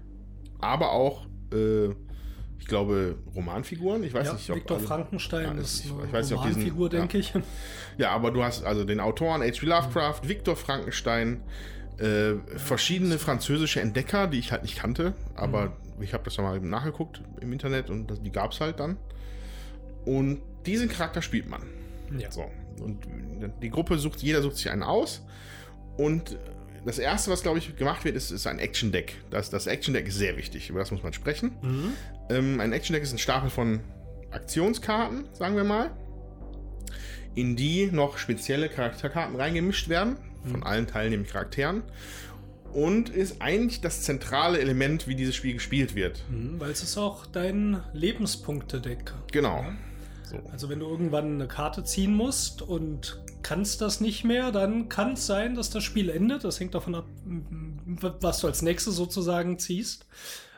aber 0.60 0.92
auch, 0.92 1.26
äh, 1.54 1.90
ich 2.60 2.68
glaube, 2.68 3.18
Romanfiguren. 3.36 4.04
Ich 4.04 4.14
weiß 4.14 4.28
Ja, 4.28 4.34
nicht, 4.34 4.50
ob 4.50 4.56
Viktor 4.56 4.78
alle- 4.78 4.86
Frankenstein 4.88 5.44
Ja, 5.58 5.62
ist 5.62 5.86
eine 5.92 6.06
ich 6.06 6.14
weiß 6.14 6.30
nicht, 6.30 6.40
ob 6.40 6.46
diesen- 6.46 6.62
Romanfigur, 6.62 6.94
ja. 6.94 7.00
denke 7.00 7.18
ich. 7.18 7.34
Ja, 7.98 8.12
aber 8.12 8.32
du 8.32 8.42
hast 8.44 8.64
also 8.64 8.86
den 8.86 9.00
Autoren 9.02 9.42
H.P. 9.42 9.66
Lovecraft, 9.66 10.22
Viktor 10.28 10.56
Frankenstein, 10.56 11.42
äh, 11.98 12.36
verschiedene 12.58 13.20
französische 13.20 13.82
Entdecker, 13.82 14.28
die 14.28 14.40
ich 14.40 14.52
halt 14.52 14.64
nicht 14.64 14.78
kannte, 14.78 15.14
aber 15.36 15.76
ich 16.00 16.14
habe 16.14 16.24
das 16.24 16.38
mal 16.38 16.60
nachgeguckt 16.60 17.22
im 17.42 17.52
Internet 17.54 17.90
und 17.90 18.08
das, 18.08 18.22
die 18.22 18.32
gab 18.32 18.52
es 18.54 18.62
halt 18.62 18.80
dann. 18.80 18.98
Und 20.06 20.42
diesen 20.66 20.90
Charakter 20.90 21.22
spielt 21.22 21.50
man. 21.50 21.62
Ja. 22.18 22.32
So. 22.32 22.46
Und 22.82 23.00
die 23.62 23.70
Gruppe 23.70 23.98
sucht, 23.98 24.22
jeder 24.22 24.42
sucht 24.42 24.58
sich 24.58 24.70
einen 24.70 24.84
aus. 24.84 25.22
Und 25.98 26.38
das 26.86 27.00
erste, 27.00 27.32
was 27.32 27.44
glaube 27.44 27.60
ich 27.60 27.76
gemacht 27.76 28.04
wird, 28.04 28.16
ist, 28.16 28.32
ist 28.32 28.48
ein 28.48 28.60
Action-Deck. 28.60 29.16
Das, 29.30 29.50
das 29.50 29.68
Action-Deck 29.68 30.08
ist 30.08 30.18
sehr 30.18 30.36
wichtig, 30.38 30.70
über 30.70 30.80
das 30.80 30.92
muss 30.92 31.04
man 31.04 31.14
sprechen. 31.14 31.52
Ähm, 32.30 32.60
ein 32.60 32.74
Action-Deck 32.74 33.04
ist 33.04 33.14
ein 33.14 33.20
Stapel 33.20 33.50
von 33.50 33.80
Aktionskarten, 34.32 35.26
sagen 35.34 35.56
wir 35.56 35.64
mal, 35.64 35.92
in 37.36 37.56
die 37.56 37.88
noch 37.92 38.18
spezielle 38.18 38.70
Charakterkarten 38.70 39.36
reingemischt 39.36 39.90
werden, 39.90 40.18
von 40.46 40.64
allen 40.64 40.88
teilnehmenden 40.88 41.32
Charakteren. 41.32 41.84
Und 42.74 43.10
ist 43.10 43.40
eigentlich 43.40 43.82
das 43.82 44.02
zentrale 44.02 44.60
Element, 44.60 45.08
wie 45.08 45.16
dieses 45.16 45.36
Spiel 45.36 45.54
gespielt 45.54 45.94
wird. 45.94 46.24
Mhm, 46.30 46.60
Weil 46.60 46.72
es 46.72 46.82
ist 46.82 46.98
auch 46.98 47.28
dein 47.28 47.84
Lebenspunkte-Deck. 47.94 49.14
Genau. 49.32 49.64
Also 50.52 50.70
wenn 50.70 50.80
du 50.80 50.88
irgendwann 50.88 51.36
eine 51.36 51.48
Karte 51.48 51.84
ziehen 51.84 52.16
musst 52.16 52.62
und 52.62 53.22
kannst 53.42 53.82
das 53.82 54.00
nicht 54.02 54.24
mehr, 54.24 54.52
dann 54.52 54.90
kann 54.90 55.14
es 55.14 55.26
sein, 55.26 55.56
dass 55.56 55.70
das 55.70 55.84
Spiel 55.84 56.10
endet. 56.10 56.44
Das 56.44 56.60
hängt 56.60 56.76
davon 56.76 56.96
ab, 56.96 57.06
was 58.22 58.40
du 58.40 58.48
als 58.48 58.62
nächstes 58.62 58.96
sozusagen 58.96 59.60
ziehst. 59.60 60.06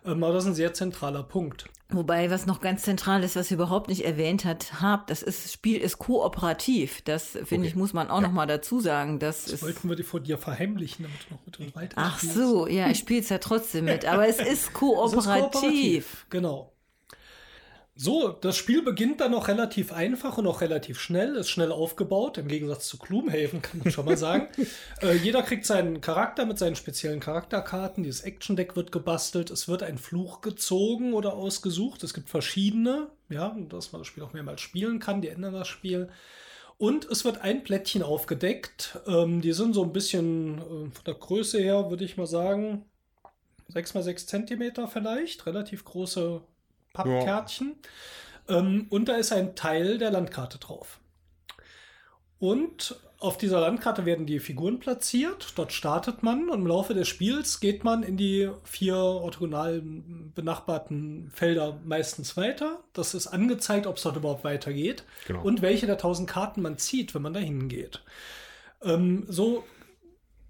Ähm, 0.05 0.23
Aber 0.23 0.33
das 0.33 0.43
ist 0.43 0.51
ein 0.51 0.55
sehr 0.55 0.73
zentraler 0.73 1.23
Punkt. 1.23 1.65
Wobei, 1.89 2.31
was 2.31 2.47
noch 2.47 2.61
ganz 2.61 2.81
zentral 2.81 3.23
ist, 3.23 3.35
was 3.35 3.51
ihr 3.51 3.55
überhaupt 3.55 3.89
nicht 3.89 4.05
erwähnt 4.05 4.43
hat, 4.43 4.81
habt, 4.81 5.11
das 5.11 5.21
ist, 5.21 5.51
Spiel 5.53 5.79
ist 5.79 5.99
kooperativ. 5.99 7.01
Das, 7.03 7.37
finde 7.43 7.67
ich, 7.67 7.75
muss 7.75 7.93
man 7.93 8.09
auch 8.09 8.21
noch 8.21 8.31
mal 8.31 8.47
dazu 8.47 8.79
sagen. 8.79 9.19
Das 9.19 9.43
Das 9.43 9.53
ist, 9.53 9.63
wollten 9.63 9.89
wir 9.89 9.95
dir 9.95 10.03
vor 10.03 10.19
dir 10.19 10.39
verheimlichen, 10.39 11.03
damit 11.03 11.19
du 11.29 11.33
noch 11.35 11.45
mit 11.45 11.59
uns 11.59 11.75
weiter 11.75 11.95
ach 11.97 12.19
so, 12.19 12.67
ja, 12.67 12.89
ich 12.89 12.97
spiele 12.97 13.21
es 13.21 13.29
ja 13.29 13.37
trotzdem 13.37 13.85
mit, 13.85 14.05
aber 14.05 14.27
es 14.27 14.39
ist 14.39 14.45
Es 14.47 14.61
ist 14.63 14.73
kooperativ. 14.73 16.25
Genau. 16.31 16.74
So, 17.97 18.27
das 18.27 18.57
Spiel 18.57 18.81
beginnt 18.81 19.21
dann 19.21 19.31
noch 19.31 19.47
relativ 19.47 19.93
einfach 19.93 20.37
und 20.37 20.45
auch 20.47 20.59
relativ 20.59 20.99
schnell, 20.99 21.37
ist 21.37 21.49
schnell 21.49 21.71
aufgebaut, 21.71 22.37
im 22.37 22.49
Gegensatz 22.49 22.89
zu 22.89 22.97
Gloomhaven, 22.97 23.61
kann 23.61 23.79
man 23.79 23.89
schon 23.89 24.03
mal 24.03 24.17
sagen. 24.17 24.49
äh, 25.01 25.13
jeder 25.15 25.41
kriegt 25.43 25.65
seinen 25.65 26.01
Charakter 26.01 26.45
mit 26.45 26.59
seinen 26.59 26.75
speziellen 26.75 27.21
Charakterkarten, 27.21 28.03
dieses 28.03 28.19
Action-Deck 28.19 28.75
wird 28.75 28.91
gebastelt, 28.91 29.49
es 29.49 29.69
wird 29.69 29.81
ein 29.81 29.97
Fluch 29.97 30.41
gezogen 30.41 31.13
oder 31.13 31.35
ausgesucht, 31.35 32.03
es 32.03 32.13
gibt 32.13 32.27
verschiedene, 32.27 33.07
ja, 33.29 33.55
dass 33.69 33.93
man 33.93 34.01
das 34.01 34.07
Spiel 34.07 34.23
auch 34.23 34.33
mehrmals 34.33 34.59
spielen 34.59 34.99
kann, 34.99 35.21
die 35.21 35.29
ändern 35.29 35.53
das 35.53 35.69
Spiel. 35.69 36.09
Und 36.77 37.05
es 37.05 37.23
wird 37.23 37.37
ein 37.43 37.63
Plättchen 37.63 38.03
aufgedeckt, 38.03 38.99
ähm, 39.07 39.39
die 39.39 39.53
sind 39.53 39.73
so 39.73 39.83
ein 39.83 39.93
bisschen 39.93 40.57
äh, 40.57 40.91
von 40.91 41.03
der 41.05 41.13
Größe 41.13 41.59
her, 41.59 41.89
würde 41.89 42.03
ich 42.03 42.17
mal 42.17 42.27
sagen, 42.27 42.83
6 43.69 43.93
mal 43.93 44.03
6 44.03 44.27
Zentimeter 44.27 44.89
vielleicht, 44.89 45.45
relativ 45.45 45.85
große 45.85 46.41
Pappkärtchen. 46.95 47.75
Ähm, 48.47 48.87
und 48.89 49.07
da 49.09 49.15
ist 49.15 49.31
ein 49.31 49.55
Teil 49.55 49.97
der 49.97 50.11
Landkarte 50.11 50.57
drauf. 50.57 50.99
Und 52.39 52.99
auf 53.17 53.37
dieser 53.37 53.61
Landkarte 53.61 54.05
werden 54.05 54.25
die 54.25 54.39
Figuren 54.39 54.79
platziert. 54.79 55.53
Dort 55.55 55.71
startet 55.71 56.21
man 56.21 56.49
und 56.49 56.59
im 56.59 56.67
Laufe 56.67 56.93
des 56.93 57.07
Spiels 57.07 57.59
geht 57.59 57.83
man 57.83 58.03
in 58.03 58.17
die 58.17 58.49
vier 58.63 58.97
orthogonal 58.97 59.81
benachbarten 60.35 61.31
Felder 61.33 61.79
meistens 61.85 62.35
weiter. 62.37 62.83
Das 62.93 63.13
ist 63.13 63.27
angezeigt, 63.27 63.87
ob 63.87 63.95
es 63.97 64.03
dort 64.03 64.17
überhaupt 64.17 64.43
weitergeht 64.43 65.03
Genau. 65.27 65.43
und 65.43 65.61
welche 65.61 65.85
der 65.87 65.97
tausend 65.97 66.29
Karten 66.29 66.61
man 66.61 66.77
zieht, 66.77 67.15
wenn 67.15 67.21
man 67.21 67.33
da 67.33 67.39
hingeht. 67.39 68.03
Ähm, 68.83 69.25
so 69.27 69.63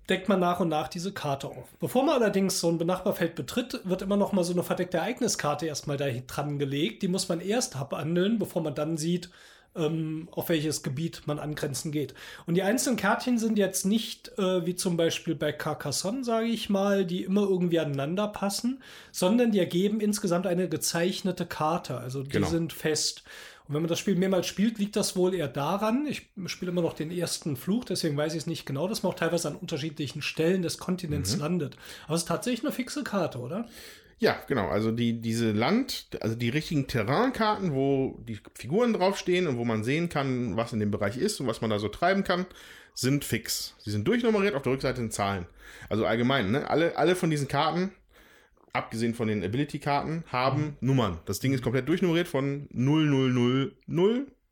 deckt 0.10 0.30
man 0.30 0.40
nach 0.40 0.60
und 0.60 0.70
nach 0.70 0.88
diese 0.88 1.12
Karte 1.12 1.48
auf. 1.48 1.68
Bevor 1.80 2.04
man 2.04 2.16
allerdings 2.22 2.60
so 2.60 2.70
ein 2.70 2.78
Benachbarfeld 2.78 3.36
betritt, 3.36 3.82
wird 3.84 4.02
immer 4.02 4.18
noch 4.18 4.34
mal 4.34 4.44
so 4.44 4.54
eine 4.54 4.64
verdeckte 4.64 4.98
Ereigniskarte 4.98 5.66
erstmal 5.66 5.98
da 5.98 6.08
dran 6.10 6.60
gelegt. 6.60 7.02
Die 7.02 7.08
muss 7.08 7.30
man 7.30 7.42
erst 7.42 7.76
abhandeln, 7.76 8.38
bevor 8.40 8.62
man 8.62 8.76
dann 8.76 8.98
sieht, 8.98 9.30
ähm, 9.76 10.30
auf 10.32 10.50
welches 10.50 10.84
Gebiet 10.84 11.24
man 11.26 11.40
angrenzen 11.40 11.92
geht. 11.92 12.14
Und 12.46 12.56
die 12.56 12.64
einzelnen 12.64 12.98
Kärtchen 12.98 13.38
sind 13.38 13.58
jetzt 13.58 13.86
nicht 13.86 14.32
äh, 14.38 14.66
wie 14.66 14.76
zum 14.76 14.96
Beispiel 14.96 15.36
bei 15.36 15.52
Carcassonne, 15.52 16.24
sage 16.24 16.48
ich 16.48 16.70
mal, 16.70 17.06
die 17.06 17.24
immer 17.24 17.42
irgendwie 17.42 17.80
aneinander 17.80 18.28
passen, 18.28 18.82
sondern 19.12 19.52
die 19.52 19.60
ergeben 19.60 20.00
insgesamt 20.00 20.48
eine 20.48 20.70
gezeichnete 20.70 21.46
Karte. 21.46 21.98
Also 21.98 22.24
die 22.24 22.30
Genau. 22.30 22.48
sind 22.48 22.74
fest. 22.74 23.24
Und 23.68 23.74
wenn 23.74 23.82
man 23.82 23.90
das 23.90 24.00
Spiel 24.00 24.16
mehrmals 24.16 24.46
spielt, 24.48 24.78
liegt 24.78 24.96
das 24.96 25.16
wohl 25.16 25.34
eher 25.34 25.48
daran, 25.48 26.06
ich 26.08 26.28
spiele 26.46 26.72
immer 26.72 26.82
noch 26.82 26.94
den 26.94 27.12
ersten 27.12 27.58
Fluch, 27.58 27.86
deswegen 27.86 28.16
weiß 28.16 28.34
ich 28.34 28.40
es 28.40 28.48
nicht 28.48 28.66
genau, 28.66 28.88
dass 28.88 29.02
man 29.02 29.12
auch 29.12 29.18
teilweise 29.18 29.48
an 29.48 29.56
unterschiedlichen 29.56 30.22
Stellen 30.22 30.62
des 30.62 30.78
Kontinents 30.78 31.38
landet. 31.38 31.78
Aber 32.06 32.16
es 32.16 32.22
ist 32.22 32.28
tatsächlich 32.28 32.64
eine 32.64 32.72
fixe 32.72 33.04
Karte, 33.04 33.40
oder? 33.40 33.68
Ja, 34.20 34.38
genau. 34.48 34.70
Also 34.70 34.92
die, 34.92 35.20
diese 35.20 35.52
Land, 35.52 36.08
also 36.22 36.36
die 36.36 36.50
richtigen 36.50 36.88
Terrainkarten, 36.88 37.74
wo 37.74 38.20
die 38.24 38.40
Figuren 38.54 38.94
draufstehen 38.94 39.48
und 39.48 39.58
wo 39.58 39.66
man 39.66 39.84
sehen 39.84 40.10
kann, 40.10 40.56
was 40.56 40.72
in 40.72 40.80
dem 40.80 40.92
Bereich 40.92 41.18
ist 41.18 41.40
und 41.40 41.48
was 41.48 41.62
man 41.62 41.70
da 41.70 41.80
so 41.80 41.90
treiben 41.90 42.24
kann, 42.24 42.46
sind 42.94 43.26
fix. 43.26 43.76
Sie 43.80 43.92
sind 43.92 44.08
durchnummeriert, 44.08 44.56
auf 44.56 44.62
der 44.62 44.72
Rückseite 44.72 44.98
sind 44.98 45.12
Zahlen. 45.12 45.48
Also 45.90 46.06
allgemein, 46.06 46.52
ne? 46.52 46.70
Alle, 46.70 46.96
alle 46.98 47.16
von 47.16 47.30
diesen 47.30 47.50
Karten, 47.50 47.92
abgesehen 48.76 49.14
von 49.14 49.28
den 49.28 49.44
Ability-Karten, 49.44 50.24
haben 50.28 50.78
Nummern. 50.82 51.20
Das 51.26 51.40
Ding 51.40 51.54
ist 51.54 51.64
komplett 51.64 51.88
durchnummeriert 51.88 52.28
von 52.28 52.68
0000 52.72 53.74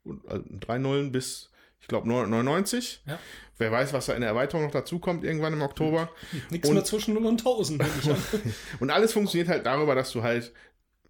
und, 0.05 0.27
also 0.27 0.43
drei 0.59 0.77
Nullen 0.77 1.11
bis, 1.11 1.49
ich 1.81 1.87
glaube, 1.87 2.07
99. 2.09 3.03
Ja. 3.05 3.19
Wer 3.57 3.71
weiß, 3.71 3.93
was 3.93 4.07
da 4.07 4.13
in 4.13 4.21
der 4.21 4.29
Erweiterung 4.29 4.65
noch 4.65 4.71
dazu 4.71 4.99
kommt, 4.99 5.23
irgendwann 5.23 5.53
im 5.53 5.61
Oktober. 5.61 6.09
Nichts 6.49 6.67
Und- 6.67 6.75
mehr 6.75 6.83
zwischen 6.83 7.13
0 7.13 7.25
und 7.25 7.39
1000, 7.41 7.79
nehme 7.81 7.93
ich 8.01 8.09
an. 8.09 8.17
Und 8.79 8.89
alles 8.89 9.13
funktioniert 9.13 9.47
halt 9.49 9.65
darüber, 9.65 9.95
dass 9.95 10.11
du 10.11 10.23
halt 10.23 10.51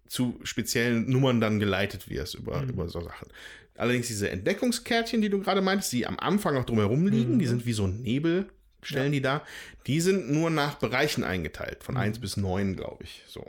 zu 0.06 0.38
speziellen 0.42 1.08
Nummern 1.08 1.40
dann 1.40 1.58
geleitet 1.58 2.10
wirst 2.10 2.34
über, 2.34 2.62
über 2.62 2.88
so 2.88 3.00
Sachen. 3.00 3.28
Allerdings 3.76 4.06
diese 4.06 4.30
Entdeckungskärtchen, 4.30 5.20
die 5.20 5.30
du 5.30 5.40
gerade 5.40 5.60
meintest, 5.62 5.92
die 5.92 6.06
am 6.06 6.18
Anfang 6.18 6.54
noch 6.54 6.64
drumherum 6.64 7.06
liegen, 7.08 7.38
die 7.40 7.46
sind 7.46 7.66
wie 7.66 7.72
so 7.72 7.84
ein 7.86 8.02
Nebel, 8.02 8.46
stellen 8.86 9.12
die 9.12 9.22
da. 9.22 9.42
Die 9.86 10.00
sind 10.00 10.30
nur 10.30 10.50
nach 10.50 10.76
Bereichen 10.76 11.24
eingeteilt, 11.24 11.84
von 11.84 11.96
1 11.96 12.20
bis 12.20 12.36
9, 12.36 12.76
glaube 12.76 13.04
ich. 13.04 13.22
So. 13.26 13.46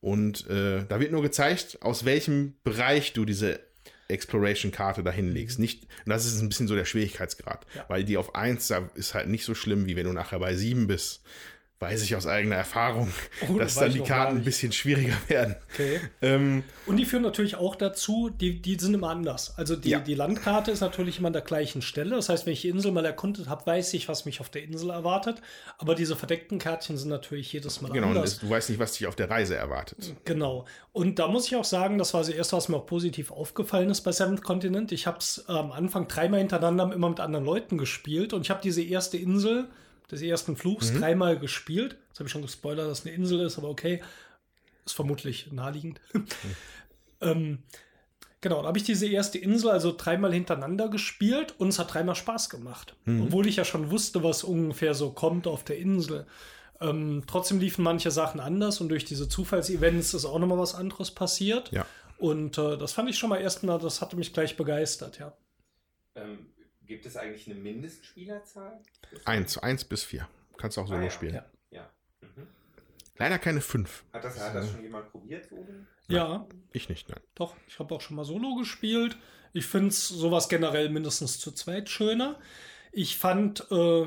Und 0.00 0.48
äh, 0.48 0.84
da 0.88 1.00
wird 1.00 1.12
nur 1.12 1.22
gezeigt, 1.22 1.78
aus 1.80 2.04
welchem 2.04 2.54
Bereich 2.62 3.12
du 3.12 3.24
diese 3.24 3.60
Exploration-Karte 4.08 5.02
dahin 5.02 5.32
legst. 5.32 5.58
Nicht, 5.58 5.84
und 6.04 6.10
das 6.10 6.26
ist 6.26 6.40
ein 6.40 6.48
bisschen 6.48 6.68
so 6.68 6.74
der 6.74 6.84
Schwierigkeitsgrad, 6.84 7.66
weil 7.88 8.04
die 8.04 8.16
auf 8.16 8.34
1 8.34 8.68
da 8.68 8.88
ist 8.94 9.14
halt 9.14 9.28
nicht 9.28 9.44
so 9.44 9.54
schlimm, 9.54 9.86
wie 9.86 9.96
wenn 9.96 10.06
du 10.06 10.12
nachher 10.12 10.38
bei 10.38 10.54
7 10.54 10.86
bist. 10.86 11.22
Weiß 11.78 12.02
ich 12.02 12.16
aus 12.16 12.26
eigener 12.26 12.56
Erfahrung, 12.56 13.10
Oh, 13.50 13.58
dass 13.58 13.74
dann 13.74 13.92
die 13.92 14.00
Karten 14.00 14.38
ein 14.38 14.44
bisschen 14.44 14.72
schwieriger 14.72 15.12
werden. 15.28 15.56
Okay. 15.74 16.00
Ähm, 16.22 16.64
Und 16.86 16.96
die 16.96 17.04
führen 17.04 17.22
natürlich 17.22 17.56
auch 17.56 17.76
dazu, 17.76 18.30
die, 18.30 18.62
die 18.62 18.78
sind 18.78 18.94
immer 18.94 19.10
anders. 19.10 19.52
Also 19.58 19.76
die, 19.76 19.90
Ja. 19.90 19.98
die 20.00 20.14
Landkarte 20.14 20.70
ist 20.70 20.80
natürlich 20.80 21.18
immer 21.18 21.26
an 21.26 21.34
der 21.34 21.42
gleichen 21.42 21.82
Stelle. 21.82 22.16
Das 22.16 22.30
heißt, 22.30 22.46
wenn 22.46 22.54
ich 22.54 22.62
die 22.62 22.70
Insel 22.70 22.92
mal 22.92 23.04
erkundet 23.04 23.48
habe, 23.50 23.66
weiß 23.66 23.92
ich, 23.92 24.08
was 24.08 24.24
mich 24.24 24.40
auf 24.40 24.48
der 24.48 24.62
Insel 24.62 24.88
erwartet. 24.88 25.42
Aber 25.76 25.94
diese 25.94 26.16
verdeckten 26.16 26.58
Kärtchen 26.58 26.96
sind 26.96 27.10
natürlich 27.10 27.52
jedes 27.52 27.82
Mal 27.82 27.92
genau, 27.92 28.08
anders. 28.08 28.32
es- 28.32 28.38
du 28.38 28.48
weißt 28.48 28.70
nicht, 28.70 28.78
was 28.78 28.94
dich 28.94 29.06
auf 29.06 29.14
der 29.16 29.28
Reise 29.28 29.54
erwartet. 29.56 30.14
Genau. 30.24 30.64
Und 30.92 31.18
da 31.18 31.28
muss 31.28 31.46
ich 31.46 31.56
auch 31.56 31.64
sagen, 31.64 31.98
das 31.98 32.14
war 32.14 32.22
das 32.22 32.30
erste, 32.30 32.56
was 32.56 32.70
mir 32.70 32.78
auch 32.78 32.86
positiv 32.86 33.30
aufgefallen 33.30 33.90
ist 33.90 34.00
bei 34.00 34.12
Seventh 34.12 34.42
Continent. 34.42 34.92
Ich 34.92 35.06
habe 35.06 35.18
es 35.18 35.44
am 35.46 35.72
Anfang 35.72 36.08
dreimal 36.08 36.40
hintereinander 36.40 36.90
immer 36.94 37.10
mit 37.10 37.20
anderen 37.20 37.44
Leuten 37.44 37.76
gespielt 37.76 38.32
und 38.32 38.40
ich 38.40 38.48
habe 38.50 38.60
diese 38.62 38.82
erste 38.82 39.18
Insel 39.18 39.68
des 40.10 40.22
ersten 40.22 40.56
Fluchs 40.56 40.92
dreimal 40.92 41.38
gespielt. 41.38 41.96
Jetzt 42.08 42.18
habe 42.18 42.26
ich 42.28 42.32
schon 42.32 42.42
gespoilert, 42.42 42.88
dass 42.88 43.00
es 43.00 43.06
eine 43.06 43.14
Insel 43.14 43.40
ist, 43.40 43.58
aber 43.58 43.68
okay. 43.68 44.02
Ist 44.84 44.94
vermutlich 44.94 45.50
naheliegend. 45.50 46.00
ähm, 47.20 47.58
genau, 48.40 48.62
da 48.62 48.68
habe 48.68 48.78
ich 48.78 48.84
diese 48.84 49.08
erste 49.08 49.38
Insel 49.38 49.70
also 49.70 49.92
dreimal 49.96 50.32
hintereinander 50.32 50.88
gespielt 50.88 51.54
und 51.58 51.68
es 51.68 51.78
hat 51.78 51.92
dreimal 51.92 52.14
Spaß 52.14 52.50
gemacht. 52.50 52.94
Obwohl 53.06 53.48
ich 53.48 53.56
ja 53.56 53.64
schon 53.64 53.90
wusste, 53.90 54.22
was 54.22 54.44
ungefähr 54.44 54.94
so 54.94 55.10
kommt 55.10 55.46
auf 55.48 55.64
der 55.64 55.78
Insel. 55.78 56.26
Ähm, 56.80 57.24
trotzdem 57.26 57.58
liefen 57.58 57.82
manche 57.82 58.10
Sachen 58.10 58.38
anders 58.38 58.80
und 58.80 58.90
durch 58.90 59.04
diese 59.04 59.28
Zufallsevents 59.28 60.14
ist 60.14 60.24
auch 60.24 60.38
nochmal 60.38 60.58
was 60.58 60.74
anderes 60.74 61.10
passiert. 61.10 61.72
Ja. 61.72 61.86
Und 62.18 62.58
äh, 62.58 62.78
das 62.78 62.92
fand 62.92 63.10
ich 63.10 63.18
schon 63.18 63.30
mal 63.30 63.40
erstmal, 63.40 63.78
das 63.78 64.00
hatte 64.00 64.16
mich 64.16 64.32
gleich 64.32 64.56
begeistert, 64.56 65.18
ja. 65.18 65.32
Gibt 66.86 67.04
es 67.06 67.16
eigentlich 67.16 67.46
eine 67.50 67.56
Mindestspielerzahl? 67.58 68.80
Eins, 69.24 69.58
eins 69.58 69.84
bis 69.84 70.04
vier. 70.04 70.28
Kannst 70.56 70.76
du 70.76 70.82
auch 70.82 70.86
solo 70.88 71.00
Ah, 71.00 71.04
ja. 71.04 71.10
spielen. 71.10 71.34
Ja. 71.34 71.44
Ja. 71.70 71.90
Mhm. 72.20 72.46
Leider 73.18 73.38
keine 73.38 73.60
fünf. 73.60 74.04
Hat, 74.12 74.24
das, 74.24 74.38
hat 74.38 74.54
das 74.54 74.70
schon 74.70 74.82
jemand 74.82 75.10
probiert? 75.10 75.48
So? 75.48 75.66
Ja, 76.08 76.46
Ich 76.72 76.88
nicht, 76.88 77.08
nein. 77.08 77.20
doch, 77.34 77.56
ich 77.66 77.78
habe 77.78 77.94
auch 77.94 78.00
schon 78.00 78.16
mal 78.16 78.24
Solo 78.24 78.54
gespielt. 78.56 79.16
Ich 79.52 79.66
finde 79.66 79.90
sowas 79.92 80.48
generell 80.48 80.88
mindestens 80.90 81.38
zu 81.40 81.50
zweit 81.50 81.88
schöner. 81.88 82.38
Ich 82.92 83.16
fand, 83.18 83.66
äh, 83.70 84.06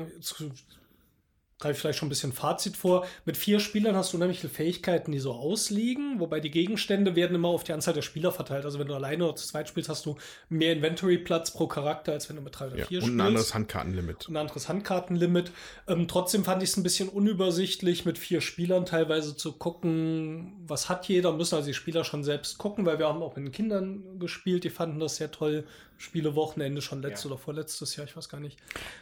greife 1.60 1.72
ich 1.74 1.78
vielleicht 1.80 1.98
schon 1.98 2.06
ein 2.06 2.10
bisschen 2.10 2.32
Fazit 2.32 2.76
vor, 2.76 3.06
mit 3.24 3.36
vier 3.36 3.60
Spielern 3.60 3.94
hast 3.94 4.12
du 4.12 4.16
unheimlich 4.16 4.40
viele 4.40 4.52
Fähigkeiten, 4.52 5.12
die 5.12 5.18
so 5.18 5.32
ausliegen, 5.32 6.18
wobei 6.18 6.40
die 6.40 6.50
Gegenstände 6.50 7.14
werden 7.16 7.34
immer 7.34 7.48
auf 7.48 7.64
die 7.64 7.72
Anzahl 7.72 7.94
der 7.94 8.02
Spieler 8.02 8.32
verteilt. 8.32 8.64
Also 8.64 8.78
wenn 8.78 8.88
du 8.88 8.94
alleine 8.94 9.24
oder 9.24 9.36
zu 9.36 9.46
zweit 9.46 9.68
spielst, 9.68 9.88
hast 9.88 10.06
du 10.06 10.16
mehr 10.48 10.72
Inventory-Platz 10.72 11.52
pro 11.52 11.66
Charakter, 11.66 12.12
als 12.12 12.28
wenn 12.28 12.36
du 12.36 12.42
mit 12.42 12.58
drei 12.58 12.66
oder 12.68 12.78
Ja. 12.78 12.86
vier 12.86 12.98
Und 13.02 13.04
ein 13.04 13.08
spielst. 13.12 13.26
anderes 13.26 13.54
Handkartenlimit. 13.54 14.28
ein 14.28 14.36
anderes 14.36 14.68
Handkartenlimit. 14.68 15.52
Ähm, 15.86 16.08
trotzdem 16.08 16.44
fand 16.44 16.62
ich 16.62 16.70
es 16.70 16.76
ein 16.76 16.82
bisschen 16.82 17.08
unübersichtlich, 17.08 18.04
mit 18.04 18.18
vier 18.18 18.40
Spielern 18.40 18.86
teilweise 18.86 19.36
zu 19.36 19.52
gucken, 19.52 20.54
was 20.66 20.88
hat 20.88 21.06
jeder. 21.08 21.32
Müssen 21.32 21.54
also 21.56 21.66
die 21.68 21.74
Spieler 21.74 22.04
schon 22.04 22.24
selbst 22.24 22.58
gucken, 22.58 22.86
weil 22.86 22.98
wir 22.98 23.06
haben 23.08 23.22
auch 23.22 23.36
mit 23.36 23.44
den 23.46 23.52
Kindern 23.52 24.18
gespielt, 24.18 24.64
die 24.64 24.70
fanden 24.70 24.98
das 25.00 25.16
sehr 25.16 25.30
toll. 25.30 25.64
Spielewochenende 25.98 26.80
schon 26.80 27.02
letztes 27.02 27.24
Ja. 27.24 27.30
oder 27.32 27.38
vorletztes 27.38 27.94
Jahr, 27.94 28.06
ich 28.06 28.16
weiß 28.16 28.30
gar 28.30 28.40
nicht. 28.40 28.56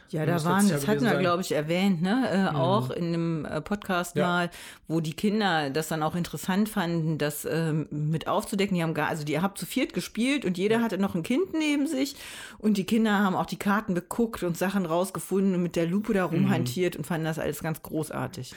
Ja, 0.09 0.25
da 0.25 0.43
waren, 0.43 0.67
das 0.67 0.85
hatten 0.85 1.05
wir, 1.05 1.15
glaube 1.17 1.41
ich, 1.41 1.53
erwähnt, 1.53 2.01
ne? 2.01 2.48
Äh, 2.53 2.57
Auch 2.57 2.89
in 2.91 3.05
einem 3.07 3.45
äh, 3.45 3.61
Podcast 3.61 4.15
Ja. 4.15 4.27
mal, 4.27 4.49
wo 4.87 4.99
die 4.99 5.13
Kinder 5.13 5.69
das 5.69 5.87
dann 5.87 6.03
auch 6.03 6.15
interessant 6.15 6.69
fanden, 6.69 7.17
das 7.17 7.45
ähm, 7.45 7.87
mit 7.91 8.27
aufzudecken. 8.27 8.75
Die 8.75 8.83
haben 8.83 8.93
gar, 8.93 9.07
also 9.09 9.23
die 9.23 9.39
habt 9.39 9.57
zu 9.57 9.65
viert 9.65 9.93
gespielt 9.93 10.45
und 10.45 10.57
jeder 10.57 10.81
hatte 10.81 10.97
noch 10.97 11.15
ein 11.15 11.23
Kind 11.23 11.53
neben 11.53 11.87
sich 11.87 12.15
und 12.57 12.77
die 12.77 12.85
Kinder 12.85 13.19
haben 13.19 13.35
auch 13.35 13.45
die 13.45 13.59
Karten 13.59 13.95
geguckt 13.95 14.43
und 14.43 14.57
Sachen 14.57 14.85
rausgefunden 14.85 15.55
und 15.55 15.63
mit 15.63 15.75
der 15.75 15.87
Lupe 15.87 16.13
da 16.13 16.25
rumhantiert 16.25 16.95
und 16.95 17.05
fanden 17.05 17.25
das 17.25 17.39
alles 17.39 17.61
ganz 17.61 17.81
großartig. 17.81 18.53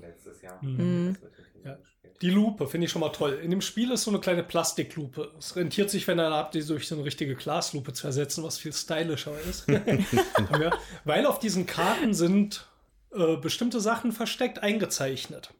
Letztes 0.00 0.42
Jahr. 0.42 0.58
Mhm. 0.62 1.16
Kindern 1.16 1.16
Ja. 1.64 1.78
Die 2.20 2.30
Lupe 2.30 2.68
finde 2.68 2.84
ich 2.84 2.90
schon 2.92 3.00
mal 3.00 3.08
toll. 3.08 3.40
In 3.42 3.50
dem 3.50 3.60
Spiel 3.60 3.90
ist 3.90 4.04
so 4.04 4.10
eine 4.10 4.20
kleine 4.20 4.44
Plastiklupe. 4.44 5.32
Es 5.38 5.56
rentiert 5.56 5.90
sich, 5.90 6.06
wenn 6.06 6.20
ihr 6.20 6.26
eine 6.26 6.34
habt, 6.36 6.54
die 6.54 6.64
durch 6.64 6.86
so 6.86 6.94
eine 6.94 7.04
richtige 7.04 7.34
Glaslupe 7.34 7.92
zu 7.92 8.06
ersetzen, 8.06 8.44
was 8.44 8.58
viel 8.58 8.72
stylischer 8.72 9.32
ist. 9.48 9.68
ja, 9.68 10.70
weil 11.04 11.26
auf 11.26 11.38
diesen 11.40 11.66
Karten 11.66 12.14
sind 12.14 12.68
äh, 13.14 13.36
bestimmte 13.36 13.80
Sachen 13.80 14.12
versteckt 14.12 14.60
eingezeichnet. 14.60 15.52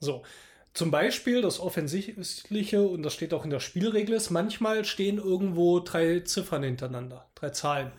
So. 0.00 0.22
Zum 0.74 0.90
Beispiel 0.90 1.40
das 1.40 1.60
Offensichtliche, 1.60 2.82
und 2.82 3.04
das 3.04 3.14
steht 3.14 3.32
auch 3.32 3.44
in 3.44 3.50
der 3.50 3.60
Spielregel, 3.60 4.16
ist, 4.16 4.30
manchmal 4.30 4.84
stehen 4.84 5.18
irgendwo 5.18 5.78
drei 5.78 6.20
Ziffern 6.20 6.64
hintereinander, 6.64 7.28
drei 7.36 7.50
Zahlen. 7.50 7.92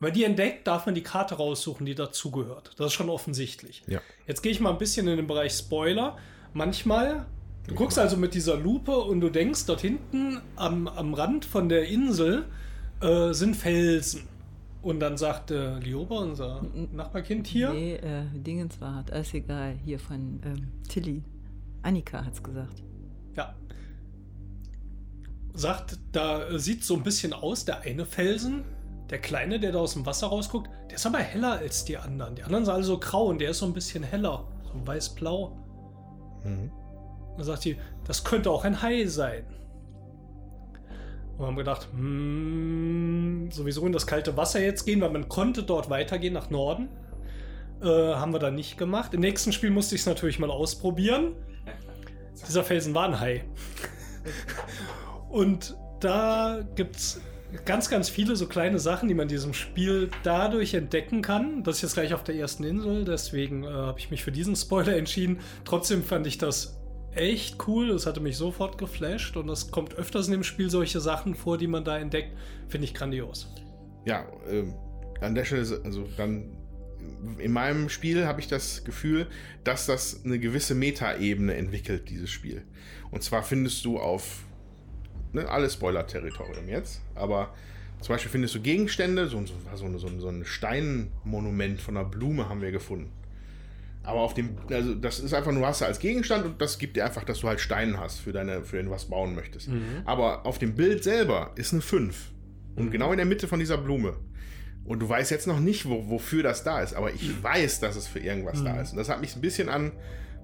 Wenn 0.00 0.08
man 0.08 0.14
die 0.14 0.24
entdeckt, 0.24 0.66
darf 0.66 0.86
man 0.86 0.94
die 0.94 1.02
Karte 1.02 1.34
raussuchen, 1.34 1.84
die 1.84 1.94
dazugehört. 1.94 2.72
Das 2.78 2.86
ist 2.86 2.92
schon 2.94 3.10
offensichtlich. 3.10 3.82
Ja. 3.86 4.00
Jetzt 4.26 4.40
gehe 4.40 4.50
ich 4.50 4.60
mal 4.60 4.70
ein 4.70 4.78
bisschen 4.78 5.06
in 5.08 5.18
den 5.18 5.26
Bereich 5.26 5.52
Spoiler. 5.52 6.16
Manchmal, 6.54 7.26
du 7.68 7.74
guckst 7.74 7.98
also 7.98 8.16
mit 8.16 8.32
dieser 8.32 8.56
Lupe 8.56 8.96
und 8.96 9.20
du 9.20 9.28
denkst, 9.28 9.66
dort 9.66 9.82
hinten 9.82 10.40
am, 10.56 10.88
am 10.88 11.12
Rand 11.12 11.44
von 11.44 11.68
der 11.68 11.84
Insel 11.84 12.46
äh, 13.02 13.34
sind 13.34 13.56
Felsen. 13.56 14.26
Und 14.82 14.98
dann 15.00 15.16
sagte 15.16 15.78
Lioba, 15.82 16.18
unser 16.18 16.62
Nachbarkind 16.92 17.46
hier, 17.46 17.72
Nee, 17.72 17.94
äh, 17.94 18.24
Dingens 18.34 18.80
war, 18.80 19.04
alles 19.10 19.32
egal. 19.32 19.76
Hier 19.84 19.98
von 19.98 20.40
ähm, 20.44 20.68
Tilly. 20.88 21.22
Annika 21.82 22.24
hat's 22.24 22.42
gesagt. 22.42 22.82
ja, 23.36 23.54
sagt, 25.54 25.98
da 26.12 26.48
äh, 26.48 26.58
sieht 26.58 26.84
so 26.84 26.94
ein 26.94 27.02
bisschen 27.02 27.32
aus, 27.32 27.64
der 27.64 27.82
eine 27.82 28.06
Felsen, 28.06 28.64
der 29.10 29.18
kleine, 29.18 29.60
der 29.60 29.72
da 29.72 29.78
aus 29.78 29.94
dem 29.94 30.06
Wasser 30.06 30.28
rausguckt, 30.28 30.70
der 30.88 30.96
ist 30.96 31.06
aber 31.06 31.18
heller 31.18 31.52
als 31.52 31.84
die 31.84 31.96
anderen. 31.96 32.34
Die 32.34 32.42
anderen 32.42 32.64
sind 32.64 32.74
alle 32.74 32.84
so 32.84 32.98
grau 32.98 33.26
und 33.26 33.40
der 33.40 33.50
ist 33.50 33.58
so 33.58 33.66
ein 33.66 33.72
bisschen 33.72 34.02
heller, 34.02 34.48
so 34.64 34.86
weiß-blau. 34.86 35.56
Mhm. 36.44 36.70
Dann 37.36 37.44
sagt 37.44 37.62
sie, 37.62 37.76
das 38.04 38.24
könnte 38.24 38.50
auch 38.50 38.64
ein 38.64 38.82
Hai 38.82 39.06
sein. 39.06 39.44
Und 41.42 41.48
wir 41.48 41.48
haben 41.48 41.56
gedacht, 41.56 41.88
hm, 41.92 43.48
sowieso 43.50 43.84
in 43.84 43.92
das 43.92 44.06
kalte 44.06 44.36
Wasser 44.36 44.60
jetzt 44.60 44.84
gehen, 44.84 45.00
weil 45.00 45.10
man 45.10 45.28
konnte 45.28 45.64
dort 45.64 45.90
weitergehen 45.90 46.32
nach 46.32 46.50
Norden. 46.50 46.88
Äh, 47.82 47.86
haben 47.86 48.32
wir 48.32 48.38
dann 48.38 48.54
nicht 48.54 48.78
gemacht. 48.78 49.12
Im 49.12 49.20
nächsten 49.20 49.52
Spiel 49.52 49.70
musste 49.70 49.96
ich 49.96 50.02
es 50.02 50.06
natürlich 50.06 50.38
mal 50.38 50.50
ausprobieren. 50.50 51.34
Dieser 52.48 52.62
Felsen 52.62 52.94
war 52.94 53.08
ein 53.08 53.18
Hai. 53.18 53.44
Und 55.30 55.76
da 55.98 56.60
gibt 56.76 56.94
es 56.94 57.20
ganz, 57.64 57.90
ganz 57.90 58.08
viele 58.08 58.36
so 58.36 58.46
kleine 58.46 58.78
Sachen, 58.78 59.08
die 59.08 59.14
man 59.14 59.24
in 59.24 59.30
diesem 59.30 59.52
Spiel 59.52 60.12
dadurch 60.22 60.74
entdecken 60.74 61.22
kann. 61.22 61.64
Das 61.64 61.76
ist 61.76 61.82
jetzt 61.82 61.94
gleich 61.94 62.14
auf 62.14 62.22
der 62.22 62.36
ersten 62.36 62.62
Insel, 62.62 63.04
deswegen 63.04 63.64
äh, 63.64 63.68
habe 63.68 63.98
ich 63.98 64.12
mich 64.12 64.22
für 64.22 64.30
diesen 64.30 64.54
Spoiler 64.54 64.96
entschieden. 64.96 65.40
Trotzdem 65.64 66.04
fand 66.04 66.28
ich 66.28 66.38
das 66.38 66.81
echt 67.14 67.66
cool. 67.66 67.88
Das 67.88 68.06
hatte 68.06 68.20
mich 68.20 68.36
sofort 68.36 68.78
geflasht 68.78 69.36
und 69.36 69.48
es 69.48 69.70
kommt 69.70 69.94
öfters 69.94 70.26
in 70.26 70.32
dem 70.32 70.44
Spiel 70.44 70.70
solche 70.70 71.00
Sachen 71.00 71.34
vor, 71.34 71.58
die 71.58 71.66
man 71.66 71.84
da 71.84 71.98
entdeckt. 71.98 72.36
Finde 72.68 72.86
ich 72.86 72.94
grandios. 72.94 73.48
Ja, 74.04 74.26
ähm, 74.48 74.74
an 75.20 75.34
der 75.34 75.44
Stelle, 75.44 75.80
also 75.84 76.08
dann 76.16 76.56
in 77.38 77.52
meinem 77.52 77.88
Spiel 77.88 78.26
habe 78.26 78.40
ich 78.40 78.48
das 78.48 78.84
Gefühl, 78.84 79.26
dass 79.64 79.86
das 79.86 80.24
eine 80.24 80.38
gewisse 80.38 80.74
Metaebene 80.74 81.54
entwickelt, 81.54 82.08
dieses 82.08 82.30
Spiel. 82.30 82.62
Und 83.10 83.22
zwar 83.22 83.42
findest 83.42 83.84
du 83.84 83.98
auf 83.98 84.44
ne, 85.32 85.48
alles 85.48 85.74
Spoiler-Territorium 85.74 86.68
jetzt, 86.68 87.02
aber 87.14 87.54
zum 88.00 88.14
Beispiel 88.14 88.30
findest 88.30 88.54
du 88.54 88.60
Gegenstände, 88.60 89.28
so, 89.28 89.42
so, 89.46 89.98
so, 89.98 90.18
so 90.18 90.28
ein 90.28 90.44
Steinmonument 90.44 91.80
von 91.80 91.96
einer 91.96 92.08
Blume 92.08 92.48
haben 92.48 92.60
wir 92.60 92.72
gefunden. 92.72 93.10
Aber 94.04 94.20
auf 94.20 94.34
dem, 94.34 94.56
also 94.68 94.94
das 94.94 95.20
ist 95.20 95.32
einfach 95.32 95.52
nur, 95.52 95.62
du 95.62 95.66
als 95.66 95.98
Gegenstand 96.00 96.44
und 96.44 96.60
das 96.60 96.78
gibt 96.78 96.96
dir 96.96 97.04
einfach, 97.04 97.24
dass 97.24 97.40
du 97.40 97.48
halt 97.48 97.60
Steine 97.60 97.98
hast, 97.98 98.18
für 98.20 98.32
deine, 98.32 98.64
für 98.64 98.76
den 98.76 98.90
was 98.90 99.04
bauen 99.06 99.34
möchtest. 99.34 99.68
Aber 100.04 100.44
auf 100.44 100.58
dem 100.58 100.74
Bild 100.74 101.04
selber 101.04 101.52
ist 101.54 101.72
eine 101.72 101.82
5. 101.82 102.30
Und 102.74 102.90
genau 102.90 103.12
in 103.12 103.18
der 103.18 103.26
Mitte 103.26 103.46
von 103.46 103.60
dieser 103.60 103.78
Blume. 103.78 104.16
Und 104.84 105.00
du 105.00 105.08
weißt 105.08 105.30
jetzt 105.30 105.46
noch 105.46 105.60
nicht, 105.60 105.88
wo, 105.88 106.08
wofür 106.10 106.42
das 106.42 106.64
da 106.64 106.80
ist, 106.80 106.94
aber 106.94 107.12
ich 107.12 107.42
weiß, 107.42 107.78
dass 107.80 107.94
es 107.94 108.08
für 108.08 108.18
irgendwas 108.18 108.64
da 108.64 108.80
ist. 108.80 108.92
Und 108.92 108.98
das 108.98 109.08
hat 109.08 109.20
mich 109.20 109.36
ein 109.36 109.40
bisschen 109.40 109.68
an, 109.68 109.92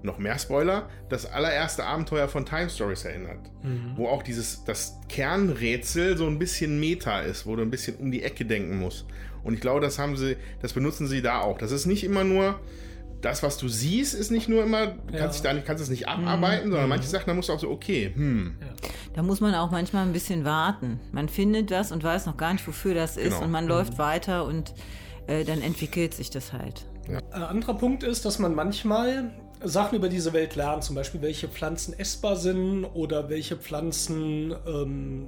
noch 0.01 0.17
mehr 0.17 0.39
Spoiler, 0.39 0.89
das 1.09 1.25
allererste 1.25 1.83
Abenteuer 1.83 2.29
von 2.29 2.45
Time 2.45 2.69
Stories 2.69 3.03
erinnert. 3.03 3.51
Wo 3.97 4.07
auch 4.07 4.23
dieses, 4.23 4.63
das 4.63 4.97
Kernrätsel 5.09 6.15
so 6.15 6.25
ein 6.27 6.39
bisschen 6.39 6.79
Meta 6.79 7.19
ist, 7.19 7.45
wo 7.45 7.57
du 7.57 7.63
ein 7.63 7.69
bisschen 7.69 7.97
um 7.97 8.11
die 8.11 8.23
Ecke 8.23 8.45
denken 8.45 8.79
musst. 8.79 9.05
Und 9.43 9.55
ich 9.55 9.59
glaube, 9.59 9.81
das 9.81 9.99
haben 9.99 10.15
sie, 10.15 10.37
das 10.61 10.71
benutzen 10.71 11.07
sie 11.07 11.21
da 11.21 11.41
auch. 11.41 11.57
Das 11.57 11.73
ist 11.73 11.85
nicht 11.85 12.05
immer 12.05 12.23
nur, 12.23 12.59
das, 13.21 13.43
was 13.43 13.57
du 13.57 13.67
siehst, 13.67 14.13
ist 14.13 14.31
nicht 14.31 14.47
nur 14.49 14.63
immer, 14.63 14.87
du 14.87 15.13
Ja. 15.13 15.19
kannst 15.19 15.35
dich 15.35 15.43
da 15.43 15.53
nicht, 15.53 15.65
kannst 15.65 15.83
es 15.83 15.89
nicht 15.89 16.07
abarbeiten, 16.07 16.71
sondern 16.71 16.87
manche 16.89 17.07
Sachen, 17.07 17.27
da 17.27 17.33
musst 17.33 17.49
du 17.49 17.53
auch 17.53 17.59
so, 17.59 17.69
okay, 17.69 18.11
hm, 18.15 18.55
Da 19.13 19.23
muss 19.23 19.41
man 19.41 19.53
auch 19.55 19.71
manchmal 19.71 20.05
ein 20.05 20.13
bisschen 20.13 20.45
warten. 20.45 20.99
Man 21.11 21.27
findet 21.29 21.71
das 21.71 21.91
und 21.91 22.03
weiß 22.03 22.25
noch 22.27 22.37
gar 22.37 22.53
nicht, 22.53 22.65
wofür 22.67 22.93
das 22.93 23.17
ist. 23.17 23.33
Genau. 23.33 23.41
Und 23.43 23.51
man 23.51 23.67
läuft 23.67 23.97
weiter 23.97 24.45
und 24.45 24.73
äh, 25.27 25.43
dann 25.43 25.61
entwickelt 25.61 26.13
sich 26.13 26.29
das 26.29 26.53
halt. 26.53 26.85
Ein 27.31 27.43
anderer 27.43 27.73
Punkt 27.73 28.03
ist, 28.03 28.23
dass 28.25 28.37
man 28.39 28.53
manchmal 28.55 29.31
Sachen 29.63 29.97
über 29.97 30.07
diese 30.09 30.31
Welt 30.31 30.55
lernt, 30.55 30.83
zum 30.85 30.95
Beispiel 30.95 31.21
welche 31.21 31.49
Pflanzen 31.49 31.97
essbar 31.99 32.35
sind 32.37 32.85
oder 32.85 33.29
welche 33.29 33.57
Pflanzen 33.57 34.53
ähm, 34.65 35.27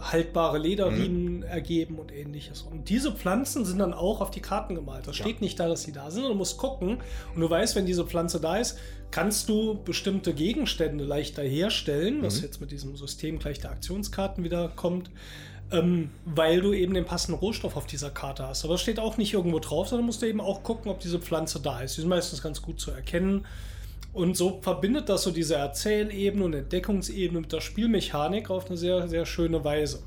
haltbare 0.00 0.58
Lederriemen 0.58 1.42
ergeben 1.42 1.98
und 1.98 2.12
ähnliches. 2.12 2.62
Und 2.62 2.88
diese 2.88 3.12
Pflanzen 3.12 3.64
sind 3.64 3.78
dann 3.78 3.94
auch 3.94 4.20
auf 4.20 4.30
die 4.30 4.40
Karten 4.40 4.74
gemalt. 4.74 5.06
Das 5.06 5.16
steht 5.16 5.40
nicht 5.40 5.58
da, 5.58 5.68
dass 5.68 5.82
sie 5.82 5.92
da 5.92 6.04
sind, 6.10 6.22
sondern 6.22 6.32
du 6.32 6.38
musst 6.38 6.58
gucken. 6.58 6.98
Und 7.34 7.40
du 7.40 7.48
weißt, 7.48 7.76
wenn 7.76 7.86
diese 7.86 8.06
Pflanze 8.06 8.40
da 8.40 8.56
ist, 8.56 8.78
kannst 9.10 9.48
du 9.48 9.78
bestimmte 9.84 10.34
Gegenstände 10.34 11.04
leichter 11.04 11.42
herstellen, 11.42 12.22
was 12.22 12.40
jetzt 12.42 12.60
mit 12.60 12.70
diesem 12.70 12.96
System 12.96 13.38
gleich 13.38 13.58
der 13.60 13.70
Aktionskarten 13.70 14.44
wieder 14.44 14.68
kommt. 14.74 15.10
Ähm, 15.70 16.10
weil 16.24 16.62
du 16.62 16.72
eben 16.72 16.94
den 16.94 17.04
passenden 17.04 17.38
Rohstoff 17.38 17.76
auf 17.76 17.84
dieser 17.84 18.08
Karte 18.08 18.46
hast. 18.48 18.64
Aber 18.64 18.74
das 18.74 18.80
steht 18.80 18.98
auch 18.98 19.18
nicht 19.18 19.34
irgendwo 19.34 19.58
drauf, 19.58 19.88
sondern 19.88 20.06
musst 20.06 20.22
du 20.22 20.26
eben 20.26 20.40
auch 20.40 20.62
gucken, 20.62 20.90
ob 20.90 21.00
diese 21.00 21.18
Pflanze 21.18 21.60
da 21.60 21.80
ist. 21.82 21.96
Die 21.96 22.00
sind 22.00 22.08
meistens 22.08 22.42
ganz 22.42 22.62
gut 22.62 22.80
zu 22.80 22.90
erkennen. 22.90 23.44
Und 24.18 24.36
so 24.36 24.58
verbindet 24.62 25.08
das 25.08 25.22
so 25.22 25.30
diese 25.30 25.54
Erzählebene 25.54 26.44
und 26.44 26.52
Entdeckungsebene 26.52 27.42
mit 27.42 27.52
der 27.52 27.60
Spielmechanik 27.60 28.50
auf 28.50 28.66
eine 28.66 28.76
sehr, 28.76 29.06
sehr 29.06 29.24
schöne 29.24 29.62
Weise. 29.62 30.02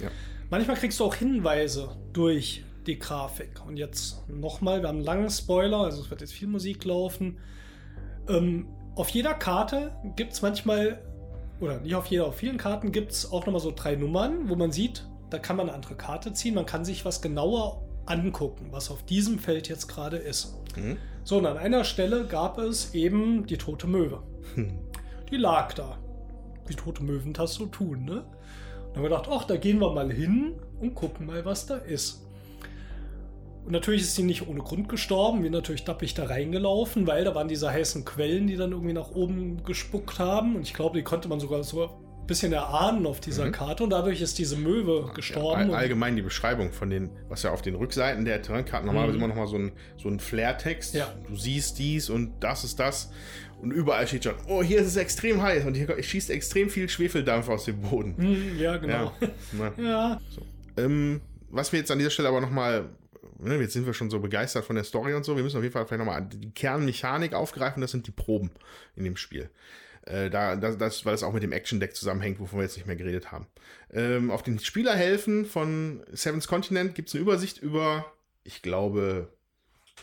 Ja. 0.00 0.08
Manchmal 0.50 0.76
kriegst 0.76 1.00
du 1.00 1.04
auch 1.04 1.16
Hinweise 1.16 1.88
durch 2.12 2.62
die 2.86 2.96
Grafik. 2.96 3.66
Und 3.66 3.76
jetzt 3.76 4.22
nochmal, 4.28 4.82
wir 4.82 4.88
haben 4.88 4.98
einen 4.98 5.04
langen 5.04 5.30
Spoiler, 5.30 5.78
also 5.78 6.00
es 6.00 6.10
wird 6.10 6.20
jetzt 6.20 6.32
viel 6.32 6.46
Musik 6.46 6.84
laufen. 6.84 7.38
Ähm, 8.28 8.68
auf 8.94 9.08
jeder 9.08 9.34
Karte 9.34 9.90
gibt 10.14 10.34
es 10.34 10.42
manchmal, 10.42 11.00
oder 11.60 11.80
nicht 11.80 11.96
auf 11.96 12.06
jeder, 12.06 12.26
auf 12.26 12.36
vielen 12.36 12.58
Karten 12.58 12.92
gibt 12.92 13.10
es 13.10 13.32
auch 13.32 13.46
nochmal 13.46 13.60
so 13.60 13.72
drei 13.74 13.96
Nummern, 13.96 14.48
wo 14.48 14.54
man 14.54 14.70
sieht, 14.70 15.08
da 15.30 15.40
kann 15.40 15.56
man 15.56 15.66
eine 15.66 15.74
andere 15.74 15.96
Karte 15.96 16.32
ziehen, 16.32 16.54
man 16.54 16.66
kann 16.66 16.84
sich 16.84 17.04
was 17.04 17.20
genauer 17.20 17.82
angucken, 18.06 18.68
was 18.70 18.92
auf 18.92 19.04
diesem 19.04 19.40
Feld 19.40 19.68
jetzt 19.68 19.88
gerade 19.88 20.18
ist. 20.18 20.54
Mhm. 20.76 20.98
So, 21.26 21.38
und 21.38 21.46
an 21.46 21.58
einer 21.58 21.82
Stelle 21.82 22.24
gab 22.24 22.56
es 22.56 22.94
eben 22.94 23.46
die 23.46 23.56
tote 23.58 23.88
Möwe. 23.88 24.22
Die 25.28 25.36
lag 25.36 25.74
da. 25.74 25.98
Wie 26.68 26.76
tote 26.76 27.02
Möwen 27.02 27.32
das 27.32 27.54
so 27.54 27.66
tun, 27.66 28.04
ne? 28.04 28.18
Und 28.20 28.22
dann 28.22 28.94
haben 28.94 29.02
wir 29.02 29.08
gedacht, 29.08 29.28
ach, 29.28 29.42
da 29.42 29.56
gehen 29.56 29.80
wir 29.80 29.92
mal 29.92 30.12
hin 30.12 30.54
und 30.80 30.94
gucken 30.94 31.26
mal, 31.26 31.44
was 31.44 31.66
da 31.66 31.78
ist. 31.78 32.28
Und 33.64 33.72
natürlich 33.72 34.02
ist 34.02 34.14
sie 34.14 34.22
nicht 34.22 34.46
ohne 34.46 34.60
Grund 34.60 34.88
gestorben. 34.88 35.42
Wir 35.42 35.50
natürlich 35.50 35.82
dappig 35.82 36.14
da 36.14 36.26
reingelaufen, 36.26 37.08
weil 37.08 37.24
da 37.24 37.34
waren 37.34 37.48
diese 37.48 37.72
heißen 37.72 38.04
Quellen, 38.04 38.46
die 38.46 38.54
dann 38.54 38.70
irgendwie 38.70 38.92
nach 38.92 39.10
oben 39.10 39.64
gespuckt 39.64 40.20
haben. 40.20 40.54
Und 40.54 40.62
ich 40.62 40.74
glaube, 40.74 40.96
die 40.96 41.02
konnte 41.02 41.28
man 41.28 41.40
sogar 41.40 41.64
so 41.64 41.90
bisschen 42.26 42.52
erahnen 42.52 43.06
auf 43.06 43.20
dieser 43.20 43.50
Karte. 43.50 43.84
Und 43.84 43.90
dadurch 43.90 44.20
ist 44.20 44.38
diese 44.38 44.56
Möwe 44.56 45.10
gestorben. 45.14 45.60
All, 45.62 45.68
Und- 45.70 45.74
allgemein 45.74 46.16
die 46.16 46.22
Beschreibung 46.22 46.72
von 46.72 46.90
den, 46.90 47.10
was 47.28 47.42
ja 47.42 47.50
auf 47.52 47.62
den 47.62 47.74
Rückseiten 47.74 48.24
der 48.24 48.42
Terrainkarten 48.42 48.86
normalerweise 48.86 49.18
immer 49.18 49.28
noch 49.28 49.36
mal 49.36 49.46
so 49.46 49.56
ein, 49.56 49.72
so 49.96 50.08
ein 50.08 50.18
Flair-Text. 50.20 50.94
Ja. 50.94 51.12
Du 51.28 51.36
siehst 51.36 51.78
dies 51.78 52.10
und 52.10 52.32
das 52.40 52.64
ist 52.64 52.78
das. 52.78 53.10
Und 53.62 53.70
überall 53.70 54.06
steht 54.06 54.24
schon, 54.24 54.34
oh, 54.48 54.62
hier 54.62 54.80
ist 54.80 54.88
es 54.88 54.96
extrem 54.96 55.40
heiß 55.40 55.64
und 55.64 55.74
hier 55.74 56.02
schießt 56.02 56.30
extrem 56.30 56.68
viel 56.68 56.88
Schwefeldampf 56.88 57.48
aus 57.48 57.64
dem 57.64 57.80
Boden. 57.80 58.14
Hm, 58.16 58.58
ja, 58.58 58.76
genau. 58.76 59.12
Ja. 59.20 59.28
Na. 59.52 59.72
Ja, 59.82 60.20
Ähm, 60.76 61.20
was 61.48 61.72
wir 61.72 61.78
jetzt 61.78 61.90
an 61.90 61.98
dieser 61.98 62.10
Stelle 62.10 62.28
aber 62.28 62.42
nochmal, 62.42 62.90
ne, 63.38 63.56
jetzt 63.56 63.72
sind 63.72 63.86
wir 63.86 63.94
schon 63.94 64.10
so 64.10 64.20
begeistert 64.20 64.64
von 64.66 64.76
der 64.76 64.84
Story 64.84 65.14
und 65.14 65.24
so, 65.24 65.36
wir 65.36 65.42
müssen 65.42 65.56
auf 65.56 65.62
jeden 65.62 65.72
Fall 65.72 65.86
vielleicht 65.86 66.04
nochmal 66.04 66.26
die 66.30 66.50
Kernmechanik 66.50 67.32
aufgreifen, 67.32 67.80
das 67.80 67.92
sind 67.92 68.06
die 68.06 68.10
Proben 68.10 68.50
in 68.94 69.04
dem 69.04 69.16
Spiel. 69.16 69.48
Äh, 70.06 70.30
da, 70.30 70.56
das, 70.56 70.78
das, 70.78 71.04
weil 71.04 71.12
das 71.12 71.22
auch 71.22 71.32
mit 71.32 71.42
dem 71.42 71.52
Action-Deck 71.52 71.94
zusammenhängt, 71.94 72.40
wovon 72.40 72.60
wir 72.60 72.64
jetzt 72.64 72.76
nicht 72.76 72.86
mehr 72.86 72.96
geredet 72.96 73.32
haben. 73.32 73.46
Ähm, 73.92 74.30
auf 74.30 74.42
den 74.42 74.58
Spielerhelfen 74.58 75.44
von 75.44 76.02
Seven's 76.12 76.48
Continent 76.48 76.94
gibt 76.94 77.08
es 77.08 77.14
eine 77.14 77.22
Übersicht 77.22 77.58
über, 77.58 78.12
ich 78.44 78.62
glaube, 78.62 79.28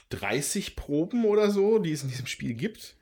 30 0.10 0.76
Proben 0.76 1.26
oder 1.26 1.50
so, 1.50 1.80
die 1.80 1.92
es 1.92 2.04
in 2.04 2.10
diesem 2.10 2.28
Spiel 2.28 2.54
gibt. 2.54 2.96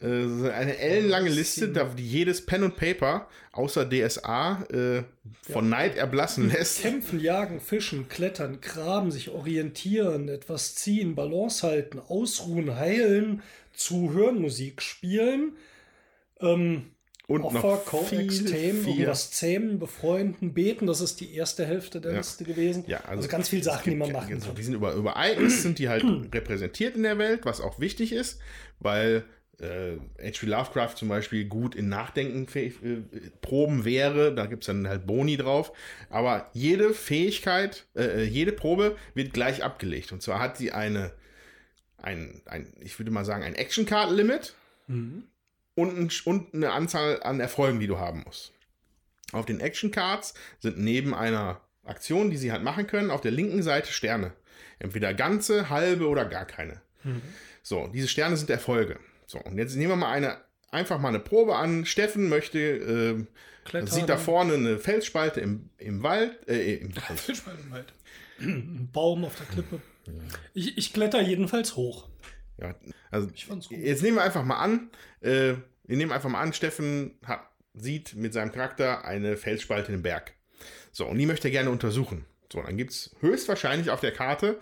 Äh, 0.00 0.50
eine 0.50 0.76
ellenlange 0.78 1.30
Liste, 1.30 1.68
da, 1.68 1.84
die 1.84 2.06
jedes 2.06 2.44
Pen 2.44 2.64
und 2.64 2.76
Paper 2.76 3.28
außer 3.52 3.88
DSA 3.88 4.64
äh, 4.64 5.02
von 5.50 5.68
Neid 5.68 5.96
erblassen 5.96 6.50
lässt. 6.50 6.82
Kämpfen, 6.82 7.20
jagen, 7.20 7.60
fischen, 7.60 8.08
klettern, 8.08 8.60
graben, 8.60 9.10
sich 9.10 9.30
orientieren, 9.30 10.28
etwas 10.28 10.74
ziehen, 10.74 11.14
Balance 11.14 11.66
halten, 11.66 11.98
ausruhen, 11.98 12.76
heilen, 12.76 13.42
zuhören, 13.72 14.40
Musik 14.40 14.82
spielen, 14.82 15.56
ähm, 16.40 16.90
Und 17.26 17.42
Co-Extrem, 17.42 18.28
viel, 18.28 18.74
viel. 18.74 18.92
irgendwas 18.92 19.30
zähmen, 19.32 19.78
befreunden, 19.78 20.54
beten. 20.54 20.86
Das 20.86 21.00
ist 21.00 21.20
die 21.20 21.34
erste 21.34 21.66
Hälfte 21.66 22.00
der 22.00 22.12
Ja. 22.12 22.18
Liste 22.18 22.44
gewesen. 22.44 22.84
Ja, 22.86 23.00
also, 23.04 23.28
ganz 23.28 23.48
viele 23.48 23.62
Sachen, 23.64 23.90
die 23.90 23.96
man 23.96 24.12
machen 24.12 24.34
also, 24.34 24.48
kann. 24.48 24.56
Die 24.56 24.62
sind 24.62 24.74
über, 24.74 24.92
über 24.94 25.10
Ereignisse 25.12 25.62
sind 25.62 25.78
die 25.78 25.88
halt 25.88 26.04
repräsentiert 26.32 26.94
in 26.96 27.02
der 27.02 27.18
Welt, 27.18 27.40
was 27.44 27.60
auch 27.60 27.80
wichtig 27.80 28.12
ist, 28.12 28.38
weil 28.78 29.24
äh, 29.58 29.96
H.P. 30.22 30.46
Lovecraft 30.46 30.96
zum 30.96 31.08
Beispiel 31.08 31.46
gut 31.46 31.74
in 31.74 31.88
Nachdenken 31.88 32.46
äh, 32.54 32.70
Proben 33.40 33.84
wäre, 33.84 34.34
da 34.34 34.46
gibt 34.46 34.62
es 34.64 34.66
dann 34.66 34.86
halt 34.86 35.06
Boni 35.06 35.36
drauf, 35.38 35.72
aber 36.10 36.50
jede 36.52 36.92
Fähigkeit, 36.92 37.86
äh, 37.96 38.24
jede 38.24 38.52
Probe 38.52 38.96
wird 39.14 39.32
gleich 39.32 39.64
abgelegt 39.64 40.12
und 40.12 40.22
zwar 40.22 40.40
hat 40.40 40.58
sie 40.58 40.72
eine, 40.72 41.10
ein, 41.96 42.42
ein 42.44 42.70
ich 42.80 42.98
würde 42.98 43.10
mal 43.10 43.24
sagen, 43.24 43.42
ein 43.44 43.54
Action-Card-Limit 43.54 44.54
Mhm. 44.88 45.24
Und, 45.76 45.96
ein, 45.96 46.10
und 46.24 46.54
eine 46.54 46.72
Anzahl 46.72 47.22
an 47.22 47.38
Erfolgen, 47.38 47.78
die 47.78 47.86
du 47.86 47.98
haben 47.98 48.24
musst. 48.26 48.52
Auf 49.32 49.46
den 49.46 49.60
Action 49.60 49.92
Cards 49.92 50.34
sind 50.58 50.78
neben 50.78 51.14
einer 51.14 51.60
Aktion, 51.84 52.30
die 52.30 52.36
sie 52.36 52.50
halt 52.50 52.64
machen 52.64 52.88
können, 52.88 53.12
auf 53.12 53.20
der 53.20 53.30
linken 53.30 53.62
Seite 53.62 53.92
Sterne. 53.92 54.32
Entweder 54.78 55.14
ganze, 55.14 55.70
halbe 55.70 56.08
oder 56.08 56.24
gar 56.24 56.44
keine. 56.44 56.80
So, 57.62 57.88
diese 57.92 58.08
Sterne 58.08 58.36
sind 58.36 58.50
Erfolge. 58.50 58.98
So, 59.26 59.38
und 59.38 59.58
jetzt 59.58 59.76
nehmen 59.76 59.92
wir 59.92 59.96
mal 59.96 60.10
eine, 60.10 60.38
einfach 60.70 60.98
mal 60.98 61.08
eine 61.08 61.20
Probe 61.20 61.56
an. 61.56 61.86
Steffen 61.86 62.28
möchte, 62.28 62.58
äh, 62.58 63.24
Klettern. 63.64 63.88
sieht 63.88 64.08
da 64.08 64.16
vorne 64.16 64.54
eine 64.54 64.78
Felsspalte 64.78 65.40
im, 65.40 65.70
im 65.78 66.02
Wald, 66.02 66.48
äh, 66.48 66.74
im 66.76 66.96
Wald. 67.08 67.20
Fischbein 67.20 67.56
im 67.64 67.70
Wald. 67.70 67.92
Ein 68.38 68.88
Baum 68.92 69.24
auf 69.24 69.36
der 69.36 69.46
Klippe. 69.46 69.80
Ich, 70.54 70.76
ich 70.78 70.92
kletter 70.92 71.20
jedenfalls 71.20 71.76
hoch. 71.76 72.08
Ja, 72.58 72.74
also 73.10 73.28
Ich 73.34 73.46
fand's 73.46 73.68
gut. 73.68 73.78
jetzt 73.78 74.02
nehmen 74.02 74.16
wir 74.16 74.22
einfach 74.22 74.44
mal 74.44 74.56
an, 74.58 74.90
äh, 75.20 75.54
wir 75.84 75.96
nehmen 75.96 76.12
einfach 76.12 76.30
mal 76.30 76.40
an, 76.40 76.52
Steffen 76.52 77.12
hat, 77.24 77.40
sieht 77.74 78.14
mit 78.14 78.32
seinem 78.32 78.52
Charakter 78.52 79.04
eine 79.04 79.36
Felsspalte 79.36 79.92
im 79.92 80.02
Berg. 80.02 80.32
So, 80.92 81.06
und 81.06 81.18
die 81.18 81.26
möchte 81.26 81.48
er 81.48 81.52
gerne 81.52 81.70
untersuchen. 81.70 82.24
So, 82.52 82.62
dann 82.62 82.76
gibt 82.76 82.92
es 82.92 83.14
höchstwahrscheinlich 83.20 83.90
auf 83.90 84.00
der 84.00 84.12
Karte 84.12 84.58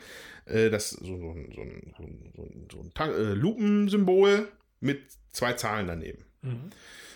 äh, 0.46 0.68
das, 0.68 0.90
so, 0.90 1.04
so, 1.06 1.30
ein- 1.30 1.52
so, 1.54 1.60
ein- 1.62 1.94
so, 1.96 2.02
ein- 2.02 2.32
so, 2.36 2.42
ein- 2.42 2.68
so 2.70 2.80
ein 2.80 2.90
Ta- 2.94 3.06
äh, 3.12 3.32
Lupensymbol 3.34 4.48
mit 4.80 5.02
zwei 5.32 5.54
Zahlen 5.54 5.86
daneben. 5.86 6.24
Mhm. 6.42 6.70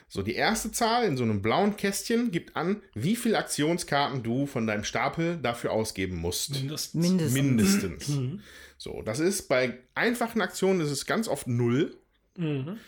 So, 0.09 0.23
die 0.23 0.35
erste 0.35 0.73
Zahl 0.73 1.05
in 1.05 1.19
so 1.19 1.25
einem 1.25 1.43
blauen 1.43 1.77
Kästchen 1.77 2.31
gibt 2.31 2.57
an, 2.57 2.81
wie 2.95 3.17
viele 3.17 3.37
Aktionskarten 3.37 4.23
du 4.23 4.47
von 4.47 4.67
deinem 4.67 4.85
Stapel 4.85 5.37
dafür 5.43 5.73
ausgeben 5.73 6.17
musst. 6.17 6.53
Mindestens. 6.55 6.95
Mindestens. 6.95 7.35
Mindestens. 7.35 8.09
Mhm. 8.09 8.41
So, 8.79 9.03
das 9.03 9.19
ist 9.19 9.49
bei 9.49 9.79
einfachen 9.95 10.41
Aktionen 10.41 10.81
ist 10.81 10.91
es 10.91 11.05
ganz 11.05 11.29
oft 11.29 11.47
null, 11.47 11.97
Mhm. 12.37 12.79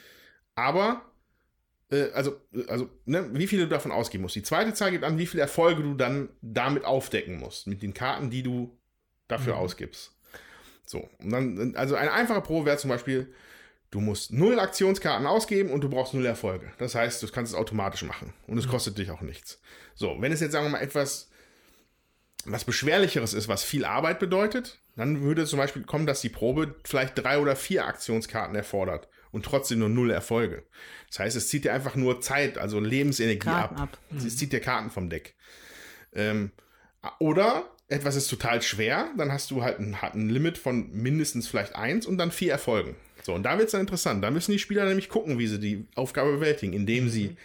aber 0.55 1.05
äh, 1.91 2.11
also, 2.13 2.41
also 2.69 2.89
ne, 3.05 3.29
wie 3.33 3.49
viel 3.49 3.59
du 3.59 3.69
davon 3.69 3.91
ausgeben 3.91 4.23
musst. 4.23 4.37
Die 4.37 4.45
zweite 4.45 4.73
Zahl 4.73 4.93
gibt 4.93 5.03
an, 5.05 5.19
wie 5.19 5.27
viele 5.27 5.43
Erfolge 5.43 5.83
du 5.83 5.95
dann 5.95 6.29
damit 6.41 6.85
aufdecken 6.85 7.39
musst, 7.39 7.67
mit 7.67 7.83
den 7.83 7.93
Karten, 7.93 8.31
die 8.31 8.45
du 8.45 8.79
dafür 9.27 9.55
Mhm. 9.55 9.61
ausgibst. 9.61 10.13
So, 10.87 11.09
und 11.19 11.31
dann, 11.31 11.75
also 11.77 11.97
eine 11.97 12.13
einfache 12.13 12.41
Probe 12.41 12.67
wäre 12.67 12.77
zum 12.79 12.91
Beispiel, 12.91 13.33
du 13.91 14.01
musst 14.01 14.33
null 14.33 14.61
Aktionskarten 14.61 15.27
ausgeben 15.27 15.71
und 15.71 15.81
du 15.83 15.89
brauchst 15.89 16.15
null 16.15 16.27
Erfolge. 16.27 16.73
Das 16.79 16.95
heißt, 16.95 17.21
du 17.23 17.29
kannst 17.29 17.53
es 17.53 17.59
automatisch 17.59 18.03
machen 18.05 18.33
und 18.47 18.59
es 18.59 18.69
kostet 18.69 18.99
dich 18.99 19.11
auch 19.11 19.21
nichts. 19.23 19.61
So, 19.97 20.17
wenn 20.21 20.31
es 20.31 20.39
jetzt, 20.41 20.53
sagen 20.53 20.67
wir 20.67 20.71
mal, 20.71 20.81
etwas 20.83 21.29
was 22.47 22.65
beschwerlicheres 22.65 23.35
ist, 23.35 23.49
was 23.49 23.63
viel 23.65 23.85
Arbeit 23.85 24.19
bedeutet, 24.19 24.79
dann 25.01 25.23
würde 25.23 25.47
zum 25.47 25.59
Beispiel 25.59 25.83
kommen, 25.83 26.07
dass 26.07 26.21
die 26.21 26.29
Probe 26.29 26.75
vielleicht 26.85 27.19
drei 27.19 27.39
oder 27.39 27.57
vier 27.57 27.87
Aktionskarten 27.87 28.55
erfordert 28.55 29.09
und 29.33 29.45
trotzdem 29.45 29.81
nur 29.81 29.89
null 29.89 30.11
Erfolge. 30.11 30.63
Das 31.09 31.19
heißt, 31.21 31.37
es 31.37 31.49
zieht 31.49 31.65
dir 31.65 31.73
einfach 31.73 31.97
nur 31.97 32.21
Zeit, 32.21 32.59
also 32.59 32.81
Lebensenergie 32.81 33.39
Karten 33.39 33.77
ab. 33.77 33.83
ab. 33.95 33.99
Es 34.17 34.37
zieht 34.37 34.53
dir 34.53 34.61
Karten 34.61 34.91
vom 34.91 35.11
Deck. 35.11 35.35
Ähm, 36.15 36.53
oder 37.19 37.65
etwas 37.89 38.17
ist 38.17 38.29
total 38.29 38.63
schwer, 38.63 39.09
dann 39.17 39.33
hast 39.33 39.51
du 39.51 39.63
halt 39.63 39.81
ein, 39.81 40.01
hat 40.01 40.15
ein 40.15 40.29
Limit 40.29 40.59
von 40.59 40.91
mindestens 40.93 41.49
vielleicht 41.49 41.75
eins 41.75 42.07
und 42.07 42.19
dann 42.19 42.31
vier 42.31 42.53
Erfolgen. 42.53 42.95
So, 43.23 43.35
und 43.35 43.43
da 43.43 43.59
wird 43.59 43.67
es 43.67 43.73
dann 43.73 43.83
interessant. 43.83 44.23
Da 44.23 44.31
müssen 44.31 44.53
die 44.53 44.59
Spieler 44.59 44.85
nämlich 44.87 45.09
gucken, 45.09 45.39
wie 45.39 45.47
sie 45.47 45.59
die 45.59 45.87
Aufgabe 45.95 46.33
bewältigen, 46.33 46.73
indem 46.73 47.09
sie 47.09 47.37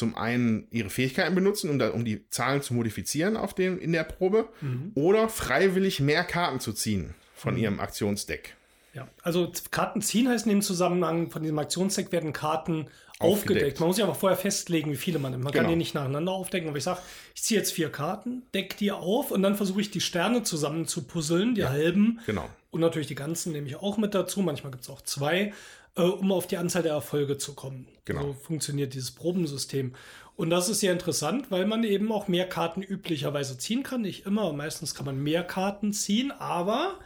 zum 0.00 0.16
einen 0.16 0.66
ihre 0.70 0.90
Fähigkeiten 0.90 1.34
benutzen, 1.34 1.70
um, 1.70 1.78
da, 1.78 1.90
um 1.90 2.04
die 2.04 2.28
Zahlen 2.30 2.62
zu 2.62 2.74
modifizieren 2.74 3.36
auf 3.36 3.54
dem, 3.54 3.78
in 3.78 3.92
der 3.92 4.04
Probe, 4.04 4.48
oder 4.94 5.28
freiwillig 5.28 6.00
mehr 6.00 6.24
Karten 6.24 6.58
zu 6.58 6.72
ziehen 6.72 7.14
von 7.34 7.56
ihrem 7.56 7.78
Aktionsdeck. 7.78 8.56
Ja, 8.94 9.06
also 9.22 9.52
Karten 9.70 10.02
ziehen 10.02 10.28
heißt 10.28 10.46
in 10.46 10.50
dem 10.50 10.62
Zusammenhang 10.62 11.30
von 11.30 11.42
diesem 11.42 11.58
Aktionsdeck 11.58 12.10
werden 12.10 12.32
Karten 12.32 12.86
aufgedeckt. 13.20 13.20
Aufgedeckt. 13.20 13.80
Man 13.80 13.88
muss 13.88 13.98
ja 13.98 14.04
aber 14.04 14.14
vorher 14.14 14.36
festlegen, 14.38 14.90
wie 14.90 14.96
viele 14.96 15.18
man 15.18 15.32
nimmt. 15.32 15.44
Man 15.44 15.52
kann 15.52 15.60
Genau. 15.64 15.70
die 15.74 15.76
nicht 15.76 15.94
nacheinander 15.94 16.32
aufdecken, 16.32 16.68
aber 16.68 16.78
ich 16.78 16.84
sage, 16.84 17.00
ich 17.34 17.42
ziehe 17.42 17.60
jetzt 17.60 17.72
vier 17.72 17.90
Karten, 17.92 18.42
deck 18.54 18.78
die 18.78 18.90
auf 18.90 19.30
und 19.30 19.42
dann 19.42 19.54
versuche 19.56 19.80
ich 19.82 19.90
die 19.90 20.00
Sterne 20.00 20.42
zusammen 20.42 20.86
zu 20.86 21.02
puzzeln, 21.02 21.54
die 21.54 21.66
halben. 21.66 22.20
Genau. 22.26 22.48
Und 22.70 22.80
natürlich 22.80 23.08
die 23.08 23.14
ganzen 23.14 23.52
nehme 23.52 23.68
ich 23.68 23.76
auch 23.76 23.96
mit 23.98 24.14
dazu. 24.14 24.40
Manchmal 24.40 24.72
gibt 24.72 24.84
es 24.84 24.90
auch 24.90 25.02
zwei, 25.02 25.52
äh, 25.96 26.02
um 26.02 26.32
auf 26.32 26.46
die 26.46 26.56
Anzahl 26.56 26.82
der 26.82 26.92
Erfolge 26.92 27.38
zu 27.38 27.54
kommen. 27.54 27.88
Genau. 28.04 28.22
So 28.22 28.32
funktioniert 28.34 28.94
dieses 28.94 29.10
Probensystem. 29.12 29.94
Und 30.36 30.50
das 30.50 30.68
ist 30.68 30.80
sehr 30.80 30.92
interessant, 30.92 31.50
weil 31.50 31.66
man 31.66 31.84
eben 31.84 32.10
auch 32.12 32.26
mehr 32.28 32.48
Karten 32.48 32.82
üblicherweise 32.82 33.58
ziehen 33.58 33.82
kann. 33.82 34.02
Nicht 34.02 34.24
immer, 34.26 34.52
meistens 34.52 34.94
kann 34.94 35.04
man 35.06 35.22
mehr 35.22 35.42
Karten 35.44 35.92
ziehen, 35.92 36.30
aber 36.32 36.98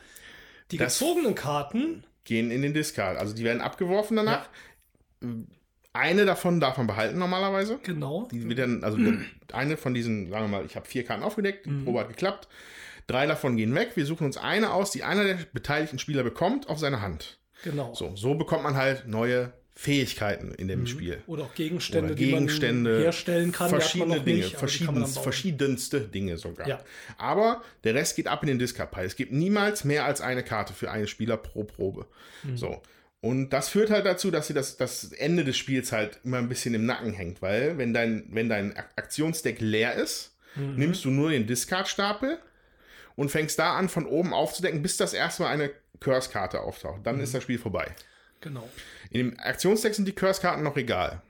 die 0.71 0.77
Das- 0.77 0.99
gezogenen 0.99 1.35
Karten 1.35 2.05
Gehen 2.27 2.51
in 2.51 2.63
den 2.63 2.73
Discard. 2.73 3.19
Also 3.19 3.35
die 3.35 3.45
werden 3.45 3.61
abgeworfen 3.61 4.17
danach. 4.17 4.49
Eine 5.93 6.25
davon 6.25 6.59
darf 6.59 6.77
man 6.77 6.87
behalten 6.87 7.19
normalerweise. 7.19 7.79
Genau. 7.83 8.27
Die 8.33 8.49
wird 8.49 8.59
dann, 8.59 8.83
also 8.83 8.99
eine 9.53 9.77
von 9.77 9.95
diesen, 9.95 10.29
sagen 10.31 10.45
wir 10.51 10.59
mal, 10.59 10.67
ich 10.67 10.75
habe 10.75 10.87
vier 10.87 11.05
Karten 11.05 11.23
aufgedeckt, 11.23 11.67
die 11.67 11.71
Probe 11.85 12.01
hat 12.01 12.09
geklappt. 12.09 12.49
Drei 13.07 13.27
davon 13.27 13.57
gehen 13.57 13.75
weg. 13.75 13.93
Wir 13.95 14.07
suchen 14.07 14.25
uns 14.27 14.37
eine 14.39 14.73
aus, 14.73 14.91
die 14.91 15.03
einer 15.05 15.23
der 15.25 15.39
beteiligten 15.53 15.99
Spieler 15.99 16.23
bekommt 16.25 16.69
auf 16.69 16.79
seine 16.79 17.01
Hand. 17.03 17.39
Genau. 17.63 17.95
So, 17.95 18.15
so 18.17 18.35
bekommt 18.35 18.63
man 18.65 18.77
halt 18.77 19.07
neue 19.07 19.53
Fähigkeiten 19.77 20.53
in 20.55 20.69
dem 20.69 20.87
Spiel. 20.87 21.21
Oder 21.27 21.45
auch 21.45 21.55
Gegenstände, 21.55 22.13
Oder 22.13 22.15
Gegenstände, 22.15 22.91
die 22.91 22.95
man 22.97 23.03
herstellen 23.03 23.53
kann. 23.53 23.71
Verschiedene 23.71 24.21
Dinge, 24.21 24.39
nicht, 24.45 24.57
verschiedenst, 24.57 25.19
verschiedenste 25.19 26.01
Dinge 26.03 26.37
sogar. 26.37 26.69
Ja. 26.69 26.81
Aber 27.19 27.63
der 27.83 27.95
Rest 27.95 28.15
geht 28.17 28.29
ab 28.29 28.43
in 28.43 28.49
den 28.49 28.59
Discard-Pile. 28.61 29.07
Es 29.07 29.17
gibt 29.17 29.33
niemals 29.33 29.83
mehr 29.85 30.05
als 30.05 30.21
eine 30.21 30.45
Karte 30.45 30.73
für 30.75 30.91
einen 30.91 31.09
Spieler 31.09 31.37
pro 31.37 31.65
Probe. 31.65 32.07
Mhm. 32.45 32.57
So. 32.57 32.83
Und 33.21 33.51
das 33.51 33.69
führt 33.69 33.91
halt 33.91 34.07
dazu, 34.07 34.31
dass 34.31 34.47
sie 34.47 34.55
das, 34.55 34.77
das 34.77 35.11
Ende 35.13 35.45
des 35.45 35.57
Spiels 35.57 35.91
halt 35.93 36.21
immer 36.25 36.37
ein 36.39 36.49
bisschen 36.49 36.75
im 36.75 36.85
Nacken 36.87 37.13
hängt, 37.13 37.41
weil 37.43 37.77
wenn 37.79 37.93
dein, 37.95 38.27
wenn 38.31 38.49
dein 38.49 38.77
Ak- 38.77 38.91
Aktionsdeck 38.97 39.61
leer 39.61 39.95
ist, 39.95 40.37
Mhm. 40.57 40.77
nimmst 40.77 41.05
du 41.05 41.11
nur 41.11 41.31
den 41.31 41.49
Discard-Stapel 41.49 42.39
und 43.17 43.29
fängst 43.31 43.59
da 43.59 43.75
an, 43.77 43.89
von 43.89 44.07
oben 44.07 44.33
aufzudecken, 44.33 44.83
bis 44.83 44.97
das 44.99 45.13
erstmal 45.15 45.49
eine 45.49 45.71
Curse-Karte 46.05 46.61
auftaucht. 46.61 47.01
Dann 47.07 47.17
Mhm. 47.17 47.23
ist 47.23 47.35
das 47.35 47.43
Spiel 47.43 47.59
vorbei. 47.59 47.95
Genau. 48.41 48.69
In 49.11 49.31
dem 49.31 49.41
Aktionsdeck 49.41 49.95
sind 49.95 50.07
die 50.07 50.13
Curse-Karten 50.15 50.63
noch 50.63 50.77
egal. 50.77 51.23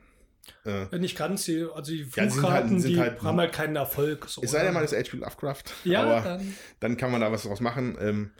Wenn 0.63 1.01
nicht 1.01 1.17
ganz, 1.17 1.45
die, 1.45 1.65
also 1.73 1.91
die 1.91 1.99
Ja, 1.99 2.05
sie 2.05 2.11
sind 2.11 2.21
halt- 2.21 2.33
Fluchkarten, 2.33 2.83
die 2.83 2.99
halt- 2.99 3.21
haben 3.23 3.39
halt 3.39 3.51
keinen 3.53 3.75
Erfolg. 3.75 4.25
So, 4.29 4.43
Es 4.43 4.51
sei 4.51 4.63
denn, 4.63 4.73
man 4.73 4.83
ist 4.83 4.93
H.P. 4.93 5.17
Lovecraft. 5.17 5.63
Ja, 5.85 6.03
aber 6.03 6.21
dann- 6.21 6.55
dann, 6.79 6.97
kann 6.97 7.11
man 7.11 7.21
da 7.21 7.31
was 7.31 7.43
draus 7.43 7.61
machen. 7.61 7.97
Ähm, 7.99 8.31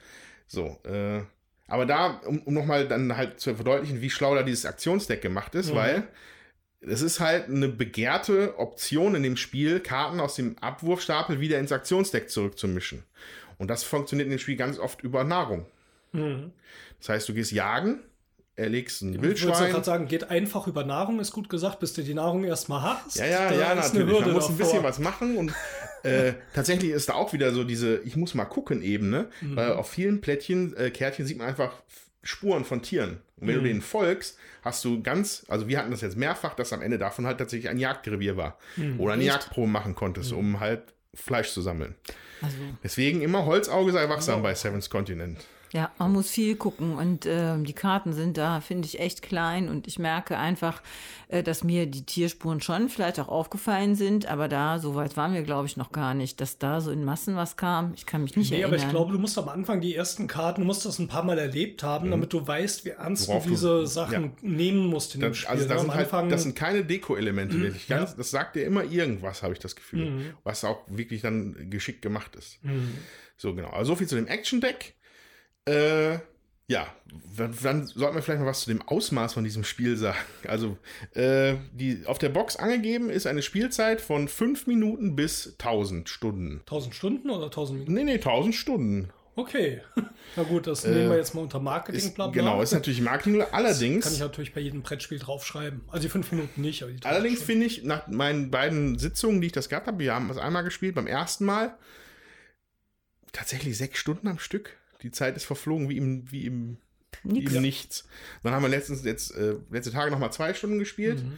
so, 0.47 0.77
äh, 0.83 1.21
aber 1.67 1.85
da, 1.87 2.21
um, 2.25 2.39
um 2.43 2.53
nochmal 2.53 2.87
dann 2.87 3.15
halt 3.17 3.39
zu 3.39 3.55
verdeutlichen, 3.55 4.01
wie 4.01 4.09
schlau 4.11 4.35
da 4.35 4.43
dieses 4.43 4.65
Aktionsdeck 4.67 5.21
gemacht 5.23 5.55
ist, 5.55 5.71
Mhm. 5.71 5.75
weil 5.75 6.03
es 6.81 7.01
ist 7.01 7.19
halt 7.19 7.49
eine 7.49 7.69
begehrte 7.69 8.59
Option 8.59 9.15
in 9.15 9.23
dem 9.23 9.37
Spiel, 9.37 9.79
Karten 9.79 10.19
aus 10.19 10.35
dem 10.35 10.57
Abwurfstapel 10.59 11.39
wieder 11.39 11.57
ins 11.57 11.71
Aktionsdeck 11.71 12.29
zurückzumischen. 12.29 13.03
Und 13.57 13.69
das 13.69 13.83
funktioniert 13.83 14.25
in 14.27 14.31
dem 14.31 14.39
Spiel 14.39 14.57
ganz 14.57 14.77
oft 14.77 15.01
über 15.01 15.23
Nahrung. 15.23 15.65
Mhm. 16.15 16.51
Das 16.99 17.09
heißt, 17.09 17.29
du 17.29 17.33
gehst 17.33 17.51
jagen, 17.51 17.99
erlegst 18.55 19.01
ein 19.01 19.09
Ich 19.09 19.15
wollte 19.17 19.27
Wildschwein. 19.29 19.71
gerade 19.71 19.83
sagen, 19.83 20.07
geht 20.07 20.29
einfach 20.29 20.65
über 20.67 20.83
Nahrung, 20.85 21.19
ist 21.19 21.31
gut 21.31 21.49
gesagt, 21.49 21.79
bis 21.79 21.93
du 21.93 22.03
die 22.03 22.13
Nahrung 22.13 22.43
erstmal 22.45 22.81
hast. 22.81 23.17
Ja, 23.17 23.25
ja, 23.25 23.51
ja, 23.53 23.73
ist 23.73 23.93
natürlich. 23.93 24.19
Man 24.21 24.31
muss 24.33 24.49
ein 24.49 24.57
davor. 24.57 24.57
bisschen 24.57 24.83
was 24.83 24.99
machen 24.99 25.37
und 25.37 25.53
äh, 26.03 26.33
tatsächlich 26.53 26.91
ist 26.91 27.09
da 27.09 27.13
auch 27.15 27.33
wieder 27.33 27.51
so 27.53 27.63
diese 27.63 27.97
Ich 28.05 28.15
muss 28.15 28.33
mal 28.33 28.45
gucken 28.45 28.81
Ebene, 28.81 29.27
Mhm. 29.41 29.55
weil 29.55 29.73
auf 29.73 29.89
vielen 29.89 30.21
Plättchen, 30.21 30.75
äh, 30.77 30.89
Kärtchen 30.91 31.25
sieht 31.25 31.37
man 31.37 31.47
einfach 31.47 31.73
Spuren 32.23 32.63
von 32.65 32.81
Tieren. 32.81 33.19
Und 33.37 33.47
wenn 33.47 33.55
Mhm. 33.57 33.59
du 33.63 33.67
denen 33.67 33.81
folgst, 33.81 34.37
hast 34.63 34.83
du 34.85 35.03
ganz, 35.03 35.45
also 35.49 35.67
wir 35.67 35.77
hatten 35.77 35.91
das 35.91 36.01
jetzt 36.01 36.15
mehrfach, 36.17 36.55
dass 36.55 36.71
am 36.73 36.81
Ende 36.81 36.97
davon 36.97 37.27
halt 37.27 37.37
tatsächlich 37.37 37.69
ein 37.69 37.77
Jagdrevier 37.77 38.37
war. 38.37 38.57
Mhm. 38.77 38.99
Oder 38.99 39.13
eine 39.13 39.23
Jagdprobe 39.25 39.67
machen 39.69 39.93
konntest, 39.95 40.31
um 40.31 40.59
halt 40.61 40.81
Fleisch 41.13 41.51
zu 41.51 41.61
sammeln. 41.61 41.95
Also, 42.41 42.55
Deswegen 42.83 43.21
immer 43.21 43.45
Holzauge 43.45 43.91
sei 43.91 44.07
wachsam 44.09 44.41
bei 44.41 44.55
Seven's 44.55 44.89
Continent. 44.89 45.39
Ja, 45.75 45.91
man 45.99 46.13
muss 46.13 46.29
viel 46.29 46.55
gucken 46.55 46.95
und 46.95 47.25
ähm, 47.25 47.65
die 47.65 47.73
Karten 47.73 48.13
sind 48.13 48.37
da, 48.37 48.61
finde 48.61 48.87
ich, 48.87 48.99
echt 49.01 49.21
klein 49.21 49.67
und 49.67 49.87
ich 49.87 49.99
merke 49.99 50.37
einfach, 50.37 50.81
äh, 51.27 51.43
dass 51.43 51.65
mir 51.65 51.85
die 51.85 52.05
Tierspuren 52.05 52.61
schon 52.61 52.87
vielleicht 52.87 53.19
auch 53.19 53.27
aufgefallen 53.27 53.95
sind, 53.95 54.25
aber 54.27 54.47
da, 54.47 54.79
so 54.79 54.95
weit 54.95 55.17
waren 55.17 55.33
wir, 55.33 55.43
glaube 55.43 55.67
ich, 55.67 55.75
noch 55.75 55.91
gar 55.91 56.13
nicht, 56.13 56.39
dass 56.39 56.59
da 56.59 56.79
so 56.79 56.91
in 56.91 57.03
Massen 57.03 57.35
was 57.35 57.57
kam. 57.57 57.91
Ich 57.97 58.05
kann 58.05 58.23
mich 58.23 58.37
nicht 58.37 58.51
Nee, 58.51 58.63
aber 58.63 58.73
erinnern. 58.75 58.87
ich 58.87 58.91
glaube, 58.95 59.11
du 59.11 59.19
musst 59.19 59.37
am 59.37 59.49
Anfang 59.49 59.81
die 59.81 59.93
ersten 59.93 60.27
Karten, 60.27 60.61
du 60.61 60.67
musst 60.67 60.85
das 60.85 60.97
ein 60.97 61.09
paar 61.09 61.23
Mal 61.23 61.37
erlebt 61.37 61.83
haben, 61.83 62.09
damit 62.09 62.31
du 62.31 62.47
weißt, 62.47 62.85
wie 62.85 62.91
ernst 62.91 63.27
Mhm. 63.27 63.31
Worauf 63.33 63.43
du 63.43 63.49
du- 63.49 63.55
diese 63.55 63.87
Sachen 63.87 64.23
ja. 64.23 64.29
nehmen 64.41 64.87
musst 64.87 65.13
in 65.15 65.19
dem 65.21 65.31
Das, 65.31 65.37
Spiel. 65.39 65.49
also 65.49 65.63
das 65.67 65.73
ne? 65.73 65.79
sind, 65.81 65.89
am 65.89 65.95
halt, 65.95 66.05
Anfang, 66.05 66.29
das 66.29 66.43
sind 66.43 66.55
keine 66.55 66.85
Deko-Elemente, 66.85 67.59
wirklich. 67.59 67.87
Ganz, 67.89 68.11
ja. 68.11 68.13
Mhm. 68.13 68.17
Das 68.17 68.31
sagt 68.31 68.55
dir 68.55 68.63
immer 68.65 68.85
irgendwas, 68.85 69.43
habe 69.43 69.51
ich 69.51 69.59
das 69.59 69.75
Gefühl. 69.75 70.35
Was 70.45 70.63
auch 70.63 70.79
wirklich 70.87 71.21
dann 71.21 71.69
geschickt 71.69 72.01
gemacht 72.01 72.35
ist. 72.37 72.59
So, 73.35 73.53
genau. 73.53 73.71
Also 73.71 73.91
so 73.91 73.95
viel 73.97 74.07
zu 74.07 74.15
dem 74.15 74.27
Action-Deck. 74.27 74.95
Äh, 75.65 76.19
ja, 76.67 76.87
dann, 77.37 77.53
sollten 77.85 78.15
wir 78.15 78.21
vielleicht 78.23 78.39
noch 78.39 78.47
was 78.47 78.61
zu 78.61 78.69
dem 78.69 78.81
Ausmaß 78.81 79.35
von 79.35 79.43
diesem 79.43 79.63
Spiel 79.63 79.97
sagen. 79.97 80.17
Also, 80.47 80.77
äh, 81.13 81.55
die, 81.73 82.03
auf 82.05 82.17
der 82.17 82.29
Box 82.29 82.55
angegeben 82.55 83.09
ist 83.09 83.27
eine 83.27 83.43
Spielzeit 83.43 84.01
von 84.01 84.27
5 84.27 84.65
Minuten 84.65 85.15
bis 85.15 85.55
1000 85.59 86.09
Stunden. 86.09 86.61
1000 86.61 86.95
Stunden 86.95 87.29
oder 87.29 87.45
1000 87.45 87.79
Minuten? 87.79 87.93
Nee, 87.93 88.03
nee, 88.03 88.15
1000 88.15 88.55
Stunden. 88.55 89.09
Okay. 89.35 89.81
Na 90.35 90.43
gut, 90.43 90.65
das 90.65 90.85
nehmen 90.85 91.09
wir 91.09 91.17
jetzt 91.17 91.35
mal 91.35 91.41
unter 91.41 91.59
Marketing. 91.59 92.01
Äh, 92.01 92.05
Ist, 92.05 92.15
bla, 92.15 92.27
bla. 92.27 92.41
genau, 92.41 92.61
ist 92.61 92.71
natürlich 92.71 93.01
Marketing. 93.01 93.41
Allerdings. 93.51 94.05
Kann 94.05 94.13
ich 94.13 94.19
natürlich 94.19 94.53
bei 94.53 94.61
jedem 94.61 94.81
Brettspiel 94.81 95.19
draufschreiben. 95.19 95.81
Also 95.87 96.03
die 96.03 96.09
fünf 96.09 96.31
Minuten 96.31 96.61
nicht. 96.61 96.81
Aber 96.83 96.91
die 96.91 96.97
1000 96.97 97.13
Allerdings 97.13 97.43
finde 97.43 97.65
ich, 97.65 97.83
nach 97.83 98.07
meinen 98.07 98.49
beiden 98.49 98.97
Sitzungen, 98.97 99.41
die 99.41 99.47
ich 99.47 99.53
das 99.53 99.69
gehabt 99.69 99.87
habe, 99.87 99.99
wir 99.99 100.15
haben 100.15 100.29
es 100.29 100.37
einmal 100.37 100.63
gespielt, 100.63 100.95
beim 100.95 101.07
ersten 101.07 101.45
Mal, 101.45 101.77
tatsächlich 103.33 103.77
sechs 103.77 103.99
Stunden 103.99 104.27
am 104.27 104.39
Stück. 104.39 104.77
Die 105.01 105.11
Zeit 105.11 105.35
ist 105.35 105.45
verflogen 105.45 105.89
wie 105.89 105.97
im, 105.97 106.31
wie 106.31 106.45
im, 106.45 106.77
wie 107.23 107.43
im 107.43 107.61
Nichts. 107.61 108.07
Dann 108.43 108.53
haben 108.53 108.63
wir 108.63 108.69
letztens, 108.69 109.03
jetzt, 109.03 109.35
äh, 109.35 109.55
letzte 109.71 109.91
Tage 109.91 110.11
nochmal 110.11 110.31
zwei 110.33 110.53
Stunden 110.53 110.79
gespielt. 110.79 111.23
Mhm. 111.23 111.37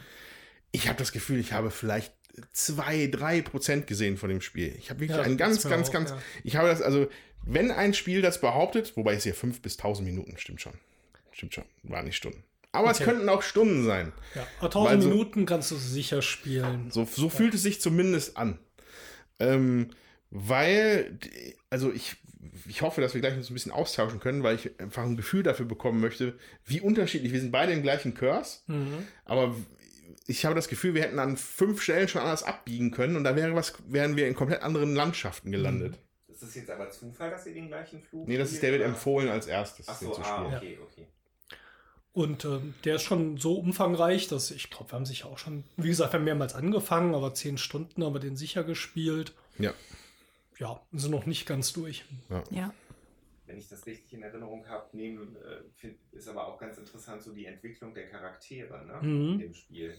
Ich 0.72 0.88
habe 0.88 0.98
das 0.98 1.12
Gefühl, 1.12 1.38
ich 1.38 1.52
habe 1.52 1.70
vielleicht 1.70 2.12
zwei, 2.52 3.06
drei 3.08 3.42
Prozent 3.42 3.86
gesehen 3.86 4.16
von 4.16 4.28
dem 4.28 4.40
Spiel. 4.40 4.74
Ich 4.78 4.90
habe 4.90 5.00
wirklich 5.00 5.16
Ja, 5.16 5.24
ein 5.24 5.36
ganz, 5.36 5.62
ganz, 5.68 5.88
auch, 5.88 5.92
ganz, 5.92 6.10
ja. 6.10 6.18
ich 6.44 6.56
habe 6.56 6.68
das, 6.68 6.82
also, 6.82 7.08
wenn 7.44 7.70
ein 7.70 7.94
Spiel 7.94 8.22
das 8.22 8.40
behauptet, 8.40 8.96
wobei 8.96 9.14
es 9.14 9.24
hier 9.24 9.34
fünf 9.34 9.60
bis 9.62 9.76
tausend 9.76 10.06
Minuten, 10.08 10.36
stimmt 10.38 10.60
schon. 10.60 10.74
Stimmt 11.32 11.54
schon, 11.54 11.64
waren 11.84 12.04
nicht 12.04 12.16
Stunden. 12.16 12.44
Aber 12.72 12.90
es 12.90 13.00
Okay. 13.00 13.10
könnten 13.10 13.28
auch 13.28 13.42
Stunden 13.42 13.84
sein. 13.84 14.12
Ja, 14.34 14.46
aber 14.58 14.66
1000 14.68 14.90
Weil 14.92 15.02
so- 15.02 15.08
Minuten 15.08 15.46
kannst 15.46 15.70
du 15.70 15.76
sicher 15.76 16.20
spielen. 16.22 16.90
So, 16.90 17.04
so 17.10 17.28
fühlt 17.30 17.54
es 17.54 17.62
sich 17.62 17.80
zumindest 17.80 18.36
an. 18.36 18.58
Ähm, 19.40 19.88
weil, 20.30 21.18
also 21.70 21.92
ich, 21.92 22.16
ich 22.68 22.82
hoffe, 22.82 23.00
dass 23.00 23.14
wir 23.14 23.20
gleich 23.20 23.36
uns 23.36 23.50
ein 23.50 23.54
bisschen 23.54 23.72
austauschen 23.72 24.20
können, 24.20 24.42
weil 24.42 24.56
ich 24.56 24.78
einfach 24.80 25.02
ein 25.04 25.16
Gefühl 25.16 25.42
dafür 25.42 25.66
bekommen 25.66 26.00
möchte, 26.00 26.38
wie 26.64 26.80
unterschiedlich. 26.80 27.32
Wir 27.32 27.40
sind 27.40 27.52
beide 27.52 27.72
im 27.72 27.82
gleichen 27.82 28.14
Curse, 28.14 28.58
Mhm. 28.66 29.06
aber 29.24 29.54
ich 30.26 30.44
habe 30.44 30.54
das 30.54 30.68
Gefühl, 30.68 30.94
wir 30.94 31.02
hätten 31.02 31.18
an 31.18 31.36
fünf 31.36 31.80
Stellen 31.82 32.08
schon 32.08 32.20
anders 32.20 32.42
abbiegen 32.42 32.90
können 32.90 33.16
und 33.16 33.24
da 33.24 33.34
wäre 33.36 33.54
was, 33.54 33.74
wären 33.88 34.16
wir 34.16 34.28
in 34.28 34.34
komplett 34.34 34.62
anderen 34.62 34.94
Landschaften 34.94 35.50
gelandet. 35.50 35.98
Ist 36.28 36.42
das 36.42 36.54
jetzt 36.54 36.70
aber 36.70 36.90
Zufall, 36.90 37.30
dass 37.30 37.46
ihr 37.46 37.54
den 37.54 37.68
gleichen 37.68 38.00
Flug 38.02 38.28
Nee, 38.28 38.36
das 38.36 38.52
ist 38.52 38.62
David 38.62 38.80
oder? 38.80 38.90
empfohlen 38.90 39.28
als 39.28 39.46
erstes. 39.46 39.88
Ach 39.88 39.98
so, 39.98 40.10
zu 40.12 40.20
ah, 40.20 40.24
spielen. 40.24 40.54
okay, 40.56 40.78
okay. 40.82 41.06
Und 42.12 42.44
äh, 42.44 42.58
der 42.84 42.96
ist 42.96 43.02
schon 43.02 43.36
so 43.38 43.54
umfangreich, 43.54 44.28
dass 44.28 44.50
ich 44.50 44.70
glaube, 44.70 44.90
wir 44.92 44.96
haben 44.96 45.06
sich 45.06 45.24
auch 45.24 45.38
schon, 45.38 45.64
wie 45.76 45.88
gesagt, 45.88 46.12
wir 46.12 46.18
haben 46.18 46.24
mehrmals 46.24 46.54
angefangen, 46.54 47.14
aber 47.14 47.32
zehn 47.34 47.58
Stunden 47.58 48.02
haben 48.04 48.12
wir 48.14 48.20
den 48.20 48.36
sicher 48.36 48.64
gespielt. 48.64 49.34
Ja. 49.58 49.72
Ja, 50.58 50.80
sind 50.92 51.10
noch 51.12 51.26
nicht 51.26 51.46
ganz 51.46 51.72
durch. 51.72 52.04
Ja. 52.50 52.72
Wenn 53.46 53.56
ich 53.58 53.68
das 53.68 53.86
richtig 53.86 54.12
in 54.12 54.22
Erinnerung 54.22 54.66
habe, 54.68 54.94
nehmen, 54.96 55.36
äh, 55.82 55.88
ist 56.16 56.28
aber 56.28 56.46
auch 56.46 56.58
ganz 56.58 56.76
interessant 56.76 57.22
so 57.22 57.32
die 57.32 57.46
Entwicklung 57.46 57.94
der 57.94 58.08
Charaktere 58.08 58.84
ne, 58.84 58.98
Mhm. 59.08 59.32
in 59.34 59.38
dem 59.38 59.54
Spiel. 59.54 59.94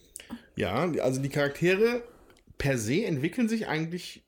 Ja, 0.55 0.75
also 1.01 1.21
die 1.21 1.29
Charaktere 1.29 2.03
per 2.57 2.77
se 2.77 3.05
entwickeln 3.05 3.49
sich 3.49 3.67
eigentlich 3.67 4.23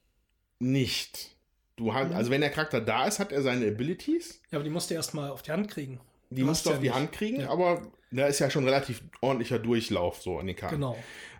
nicht. 0.59 1.35
Du 1.75 1.93
hast, 1.93 2.11
also 2.13 2.31
wenn 2.31 2.41
der 2.41 2.49
Charakter 2.49 2.81
da 2.81 3.07
ist, 3.07 3.19
hat 3.19 3.31
er 3.31 3.41
seine 3.41 3.67
Abilities. 3.67 4.41
Ja, 4.51 4.57
aber 4.57 4.63
die 4.63 4.69
musst 4.69 4.89
du 4.89 4.93
erst 4.95 5.13
mal 5.13 5.29
auf 5.29 5.41
die 5.41 5.51
Hand 5.51 5.69
kriegen. 5.69 5.99
Die 6.29 6.41
Du 6.41 6.45
musst 6.47 6.65
du 6.65 6.69
ja 6.69 6.75
auf 6.75 6.81
die 6.81 6.87
nicht. 6.87 6.95
Hand 6.95 7.11
kriegen, 7.11 7.41
Ja. 7.41 7.49
aber 7.49 7.91
da 8.11 8.27
ist 8.27 8.39
ja 8.39 8.49
schon 8.49 8.63
relativ 8.63 9.03
ordentlicher 9.21 9.59
Durchlauf 9.59 10.21
so 10.21 10.37
an 10.39 10.47
den 10.47 10.55
Karten. 10.55 10.75
Genau. 10.75 10.97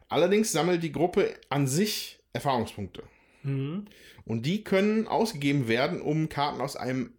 Allerdings 0.09 0.51
sammelt 0.51 0.83
die 0.83 0.91
Gruppe 0.91 1.33
an 1.49 1.67
sich 1.67 2.19
Erfahrungspunkte. 2.33 3.03
Mhm. 3.43 3.85
Und 4.31 4.45
die 4.45 4.63
können 4.63 5.09
ausgegeben 5.09 5.67
werden, 5.67 6.01
um 6.01 6.29
Karten 6.29 6.61
aus 6.61 6.77
einem 6.77 7.11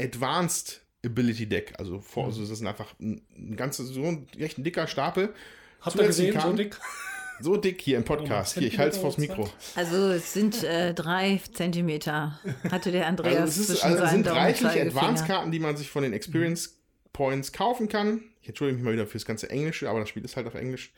Advanced 0.00 0.80
Ability 1.04 1.48
Deck, 1.48 1.74
also, 1.78 2.00
vor, 2.00 2.24
Mhm. 2.24 2.28
also 2.30 2.40
das 2.40 2.50
ist 2.50 2.66
einfach 2.66 2.92
ein, 3.00 3.22
ein 3.36 3.54
ganzes, 3.54 3.90
so 3.90 4.02
ein 4.02 4.26
recht 4.36 4.58
ein 4.58 4.64
dicker 4.64 4.88
Stapel. 4.88 5.32
Habt 5.80 5.94
ihr 5.94 6.06
gesehen, 6.08 6.32
so 6.32 6.38
Karten? 6.40 6.56
dick? 6.56 6.76
So 7.38 7.56
dick 7.56 7.80
hier 7.80 7.98
im 7.98 8.04
Podcast. 8.04 8.54
Hier, 8.58 8.66
ich 8.66 8.78
halte 8.80 8.96
es 8.96 9.00
vors 9.00 9.16
Mikro. 9.18 9.48
Also 9.76 10.08
es 10.10 10.32
sind 10.32 10.64
äh, 10.64 10.92
drei 10.92 11.40
Zentimeter, 11.52 12.40
hatte 12.70 12.90
der 12.90 13.06
Andreas 13.06 13.36
Also 13.42 13.60
es, 13.60 13.68
ist, 13.70 13.84
also 13.84 14.02
es 14.02 14.10
sind 14.10 14.26
reichlich. 14.26 14.80
Advanced-Karten, 14.80 15.52
die 15.52 15.60
man 15.60 15.76
sich 15.76 15.88
von 15.90 16.02
den 16.02 16.14
Experience 16.14 16.80
Points 17.12 17.52
kaufen 17.52 17.88
kann. 17.88 18.22
Ich 18.42 18.48
entschuldige 18.48 18.76
mich 18.78 18.84
mal 18.84 18.94
wieder 18.94 19.06
fürs 19.06 19.24
ganze 19.26 19.50
Englische, 19.50 19.88
aber 19.88 20.00
das 20.00 20.08
Spiel 20.08 20.24
ist 20.24 20.34
halt 20.36 20.48
auf 20.48 20.54
Englisch. 20.54 20.92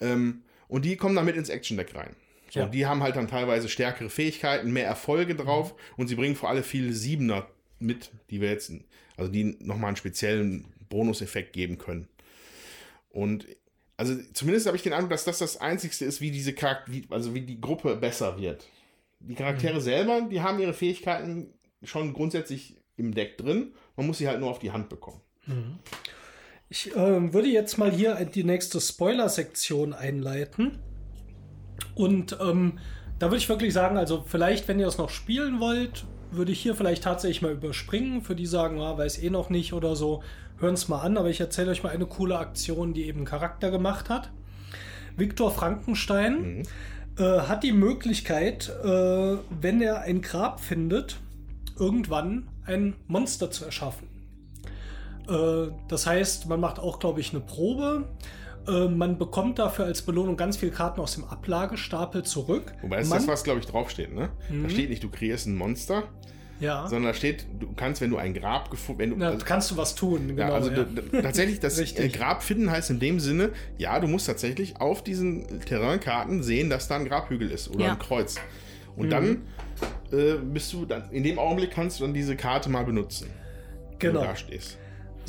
Ähm, 0.00 0.44
und 0.68 0.84
die 0.86 0.96
kommen 0.96 1.16
damit 1.16 1.36
ins 1.36 1.50
Action-Deck 1.50 1.94
rein. 1.94 2.14
So, 2.50 2.60
Ja. 2.60 2.66
Die 2.66 2.84
haben 2.86 3.02
halt 3.02 3.16
dann 3.16 3.28
teilweise 3.28 3.68
stärkere 3.68 4.10
Fähigkeiten, 4.10 4.72
mehr 4.72 4.86
Erfolge 4.86 5.34
drauf 5.34 5.72
Mhm. 5.72 5.78
und 5.96 6.08
sie 6.08 6.14
bringen 6.16 6.36
vor 6.36 6.48
allem 6.50 6.62
viele 6.64 6.92
Siebener 6.92 7.46
mit, 7.78 8.10
die 8.30 8.40
wir 8.40 8.50
jetzt, 8.50 8.72
also 9.16 9.30
die 9.30 9.56
nochmal 9.60 9.88
einen 9.88 9.96
speziellen 9.96 10.66
Bonuseffekt 10.88 11.52
geben 11.52 11.78
können. 11.78 12.08
Und 13.10 13.46
also 13.96 14.14
zumindest 14.32 14.66
habe 14.66 14.76
ich 14.76 14.82
den 14.82 14.92
Eindruck, 14.92 15.10
dass 15.10 15.24
das 15.24 15.38
das 15.38 15.58
Einzigste 15.58 16.04
ist, 16.04 16.20
wie 16.20 16.30
diese 16.30 16.52
Charakter, 16.54 16.92
also 17.10 17.34
wie 17.34 17.42
die 17.42 17.60
Gruppe 17.60 17.96
besser 17.96 18.38
wird. 18.38 18.66
Die 19.20 19.34
Charaktere 19.34 19.74
Mhm. 19.76 19.80
selber, 19.80 20.20
die 20.30 20.40
haben 20.40 20.58
ihre 20.58 20.72
Fähigkeiten 20.72 21.52
schon 21.82 22.12
grundsätzlich 22.14 22.76
im 22.96 23.14
Deck 23.14 23.36
drin. 23.38 23.72
Man 23.96 24.06
muss 24.06 24.18
sie 24.18 24.28
halt 24.28 24.40
nur 24.40 24.50
auf 24.50 24.58
die 24.58 24.70
Hand 24.70 24.88
bekommen. 24.88 25.20
Ich 26.68 26.92
ähm, 26.96 27.32
würde 27.34 27.48
jetzt 27.48 27.76
mal 27.78 27.90
hier 27.90 28.14
die 28.24 28.44
nächste 28.44 28.80
Spoiler-Sektion 28.80 29.92
einleiten. 29.92 30.78
Und 32.00 32.38
ähm, 32.40 32.78
da 33.18 33.26
würde 33.26 33.36
ich 33.36 33.48
wirklich 33.50 33.74
sagen, 33.74 33.98
also 33.98 34.24
vielleicht, 34.26 34.68
wenn 34.68 34.78
ihr 34.78 34.86
das 34.86 34.96
noch 34.96 35.10
spielen 35.10 35.60
wollt, 35.60 36.04
würde 36.30 36.50
ich 36.50 36.60
hier 36.60 36.74
vielleicht 36.74 37.04
tatsächlich 37.04 37.42
mal 37.42 37.52
überspringen. 37.52 38.22
Für 38.22 38.34
die 38.34 38.46
sagen, 38.46 38.80
ah, 38.80 38.96
weiß 38.96 39.22
eh 39.22 39.28
noch 39.28 39.50
nicht 39.50 39.74
oder 39.74 39.94
so, 39.96 40.22
hören 40.58 40.74
es 40.74 40.88
mal 40.88 41.00
an. 41.00 41.18
Aber 41.18 41.28
ich 41.28 41.40
erzähle 41.40 41.72
euch 41.72 41.82
mal 41.82 41.90
eine 41.90 42.06
coole 42.06 42.38
Aktion, 42.38 42.94
die 42.94 43.04
eben 43.04 43.26
Charakter 43.26 43.70
gemacht 43.70 44.08
hat. 44.08 44.30
Viktor 45.18 45.50
Frankenstein 45.50 46.62
äh, 47.18 47.22
hat 47.22 47.64
die 47.64 47.72
Möglichkeit, 47.72 48.70
äh, 48.82 49.36
wenn 49.60 49.82
er 49.82 50.00
ein 50.00 50.22
Grab 50.22 50.60
findet, 50.60 51.18
irgendwann 51.78 52.48
ein 52.64 52.94
Monster 53.08 53.50
zu 53.50 53.66
erschaffen. 53.66 54.08
Äh, 55.28 55.70
das 55.88 56.06
heißt, 56.06 56.48
man 56.48 56.60
macht 56.60 56.78
auch, 56.78 56.98
glaube 56.98 57.20
ich, 57.20 57.32
eine 57.32 57.40
Probe. 57.40 58.06
Äh, 58.68 58.88
man 58.88 59.18
bekommt 59.18 59.58
dafür 59.58 59.86
als 59.86 60.02
Belohnung 60.02 60.36
ganz 60.36 60.56
viele 60.56 60.72
Karten 60.72 61.00
aus 61.00 61.14
dem 61.14 61.24
Ablagestapel 61.24 62.22
zurück. 62.24 62.72
Wobei 62.82 62.96
das 62.96 63.06
ist 63.06 63.10
man, 63.10 63.18
das, 63.20 63.28
was, 63.28 63.44
glaube 63.44 63.60
ich, 63.60 63.66
draufsteht, 63.66 64.14
ne? 64.14 64.30
Mhm. 64.50 64.64
Da 64.64 64.70
steht 64.70 64.90
nicht, 64.90 65.02
du 65.02 65.08
kreierst 65.10 65.46
ein 65.46 65.56
Monster, 65.56 66.04
ja, 66.60 66.86
sondern 66.88 67.12
da 67.12 67.14
steht, 67.14 67.46
du 67.58 67.72
kannst, 67.74 68.02
wenn 68.02 68.10
du 68.10 68.18
ein 68.18 68.34
Grab 68.34 68.70
gefunden, 68.70 69.00
wenn 69.00 69.10
du, 69.10 69.16
Na, 69.16 69.28
also, 69.30 69.44
kannst 69.46 69.70
du 69.70 69.76
was 69.78 69.94
tun. 69.94 70.28
Genau, 70.28 70.42
ja, 70.42 70.54
also 70.54 70.70
ja. 70.70 70.84
tatsächlich, 71.22 71.58
das 71.60 71.78
äh. 71.78 72.08
Grab 72.10 72.42
finden 72.42 72.70
heißt 72.70 72.90
in 72.90 73.00
dem 73.00 73.18
Sinne, 73.18 73.50
ja, 73.78 73.98
du 73.98 74.06
musst 74.06 74.26
tatsächlich 74.26 74.78
auf 74.78 75.02
diesen 75.02 75.60
Terrainkarten 75.60 76.42
sehen, 76.42 76.68
dass 76.68 76.86
da 76.86 76.96
ein 76.96 77.06
Grabhügel 77.06 77.50
ist 77.50 77.70
oder 77.70 77.86
Ja. 77.86 77.92
ein 77.92 77.98
Kreuz. 77.98 78.36
Und 78.96 79.06
Mhm. 79.06 79.10
dann 79.10 79.42
äh, 80.12 80.34
bist 80.34 80.72
du, 80.74 80.84
dann, 80.84 81.10
in 81.12 81.22
dem 81.22 81.38
Augenblick 81.38 81.70
kannst 81.70 81.98
du 81.98 82.04
dann 82.04 82.12
diese 82.12 82.36
Karte 82.36 82.68
mal 82.68 82.84
benutzen, 82.84 83.28
wenn 83.92 83.98
genau. 83.98 84.20
du 84.20 84.26
da 84.26 84.36
stehst. 84.36 84.76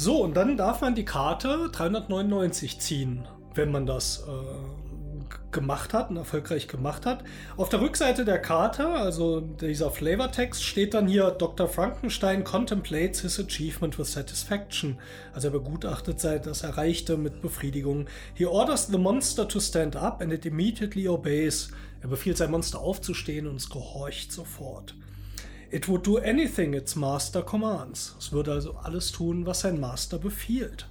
So, 0.03 0.23
und 0.23 0.35
dann 0.35 0.57
darf 0.57 0.81
man 0.81 0.95
die 0.95 1.05
Karte 1.05 1.69
399 1.71 2.79
ziehen, 2.79 3.27
wenn 3.53 3.71
man 3.71 3.85
das 3.85 4.25
äh, 4.27 5.31
gemacht 5.51 5.93
hat 5.93 6.09
und 6.09 6.17
erfolgreich 6.17 6.67
gemacht 6.67 7.05
hat. 7.05 7.23
Auf 7.55 7.69
der 7.69 7.81
Rückseite 7.81 8.25
der 8.25 8.39
Karte, 8.39 8.87
also 8.87 9.41
dieser 9.41 9.91
Flavortext, 9.91 10.63
steht 10.63 10.95
dann 10.95 11.07
hier 11.07 11.29
Dr. 11.29 11.67
Frankenstein 11.67 12.43
contemplates 12.43 13.21
his 13.21 13.39
achievement 13.39 13.99
with 13.99 14.11
satisfaction. 14.11 14.97
Also 15.33 15.49
er 15.49 15.51
begutachtet 15.51 16.19
sein 16.19 16.41
das 16.43 16.63
Erreichte 16.63 17.15
mit 17.15 17.43
Befriedigung. 17.43 18.07
He 18.33 18.47
orders 18.47 18.87
the 18.87 18.97
monster 18.97 19.47
to 19.47 19.59
stand 19.59 19.95
up 19.95 20.19
and 20.19 20.33
it 20.33 20.47
immediately 20.47 21.07
obeys. 21.07 21.69
Er 22.01 22.07
befiehlt 22.07 22.37
sein 22.37 22.49
Monster 22.49 22.79
aufzustehen 22.79 23.45
und 23.45 23.57
es 23.57 23.69
gehorcht 23.69 24.31
sofort. 24.31 24.95
It 25.71 25.87
would 25.87 26.05
do 26.05 26.17
anything 26.17 26.73
its 26.73 26.97
master 26.97 27.41
commands. 27.41 28.15
Es 28.19 28.33
würde 28.33 28.51
also 28.51 28.75
alles 28.83 29.11
tun, 29.13 29.45
was 29.45 29.61
sein 29.61 29.79
Master 29.79 30.17
befiehlt. 30.17 30.85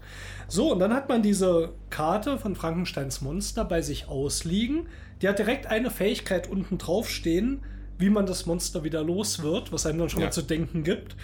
So, 0.49 0.73
und 0.73 0.79
dann 0.79 0.95
hat 0.95 1.09
man 1.09 1.23
diese 1.23 1.75
Karte 1.91 2.39
von 2.39 2.57
Frankensteins 2.57 3.21
Monster 3.21 3.65
bei 3.65 3.83
sich 3.83 4.09
ausliegen. 4.09 4.89
Die 5.21 5.29
hat 5.29 5.39
direkt 5.39 5.67
eine 5.67 5.91
Fähigkeit 5.91 6.49
unten 6.49 6.79
drauf 6.79 7.11
stehen, 7.11 7.63
wie 8.01 8.11
man 8.11 8.27
das 8.27 8.47
Monster 8.47 8.83
wieder 8.83 9.05
los 9.05 9.43
wird, 9.43 9.73
was 9.73 9.87
einem 9.87 9.99
dann 9.99 10.09
schon 10.09 10.21
Ja. 10.21 10.27
mal 10.27 10.33
zu 10.33 10.43
denken 10.43 10.83
gibt. 10.83 11.15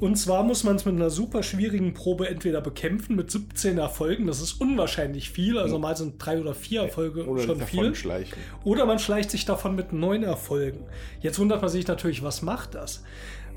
Und 0.00 0.16
zwar 0.16 0.42
muss 0.44 0.62
man 0.64 0.76
es 0.76 0.84
mit 0.84 0.94
einer 0.94 1.10
super 1.10 1.42
schwierigen 1.42 1.94
Probe 1.94 2.28
entweder 2.28 2.60
bekämpfen 2.60 3.16
mit 3.16 3.30
17 3.30 3.78
Erfolgen, 3.78 4.26
das 4.26 4.40
ist 4.40 4.60
unwahrscheinlich 4.60 5.30
viel, 5.30 5.58
also 5.58 5.78
mal 5.78 5.96
sind 5.96 6.14
drei 6.18 6.40
oder 6.40 6.54
vier 6.54 6.82
Erfolge 6.82 7.26
Oder 7.26 7.42
schon 7.42 7.60
viel. 7.62 7.94
schleichen. 7.94 8.36
Oder 8.64 8.86
man 8.86 8.98
schleicht 8.98 9.30
sich 9.30 9.44
davon 9.44 9.74
mit 9.74 9.92
neun 9.92 10.22
Erfolgen. 10.22 10.84
Jetzt 11.20 11.38
wundert 11.38 11.60
man 11.62 11.70
sich 11.70 11.86
natürlich, 11.86 12.22
was 12.22 12.42
macht 12.42 12.74
das? 12.74 13.02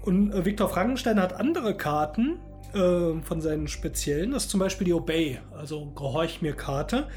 Und 0.01 0.31
äh, 0.31 0.45
Viktor 0.45 0.69
Frankenstein 0.69 1.19
hat 1.21 1.33
andere 1.33 1.75
Karten 1.75 2.39
äh, 2.73 3.21
von 3.21 3.41
seinen 3.41 3.67
speziellen. 3.67 4.31
Das 4.31 4.43
ist 4.45 4.49
zum 4.51 4.59
Beispiel 4.61 4.85
die 4.85 4.93
Obey, 4.93 5.39
also 5.57 5.87
Gehorch 5.95 6.41
mir 6.41 6.53
Karte. 6.53 7.07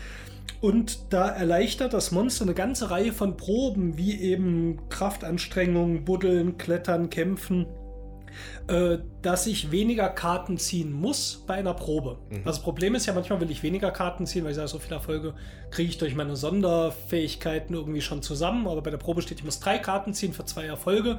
Und 0.62 1.12
da 1.12 1.28
erleichtert 1.28 1.92
das 1.92 2.12
Monster 2.12 2.44
eine 2.44 2.54
ganze 2.54 2.88
Reihe 2.90 3.12
von 3.12 3.36
Proben, 3.36 3.98
wie 3.98 4.20
eben 4.20 4.88
Kraftanstrengungen, 4.88 6.04
Buddeln, 6.04 6.56
Klettern, 6.56 7.10
Kämpfen, 7.10 7.66
äh, 8.68 8.98
dass 9.22 9.48
ich 9.48 9.72
weniger 9.72 10.08
Karten 10.08 10.58
ziehen 10.58 10.92
muss 10.92 11.42
bei 11.48 11.54
einer 11.54 11.74
Probe. 11.74 12.18
Also 12.30 12.44
das 12.44 12.62
Problem 12.62 12.94
ist 12.94 13.06
ja, 13.06 13.12
manchmal 13.12 13.40
will 13.40 13.50
ich 13.50 13.64
weniger 13.64 13.90
Karten 13.90 14.24
ziehen, 14.24 14.44
weil 14.44 14.52
ich 14.52 14.56
sage, 14.56 14.68
so 14.68 14.78
viele 14.78 14.94
Erfolge 14.94 15.34
kriege 15.72 15.88
ich 15.88 15.98
durch 15.98 16.14
meine 16.14 16.36
Sonderfähigkeiten 16.36 17.74
irgendwie 17.74 18.00
schon 18.00 18.22
zusammen. 18.22 18.68
Aber 18.68 18.82
bei 18.82 18.90
der 18.90 18.98
Probe 18.98 19.20
steht, 19.20 19.40
ich 19.40 19.44
muss 19.44 19.58
drei 19.58 19.78
Karten 19.78 20.14
ziehen 20.14 20.32
für 20.32 20.44
zwei 20.44 20.66
Erfolge, 20.66 21.18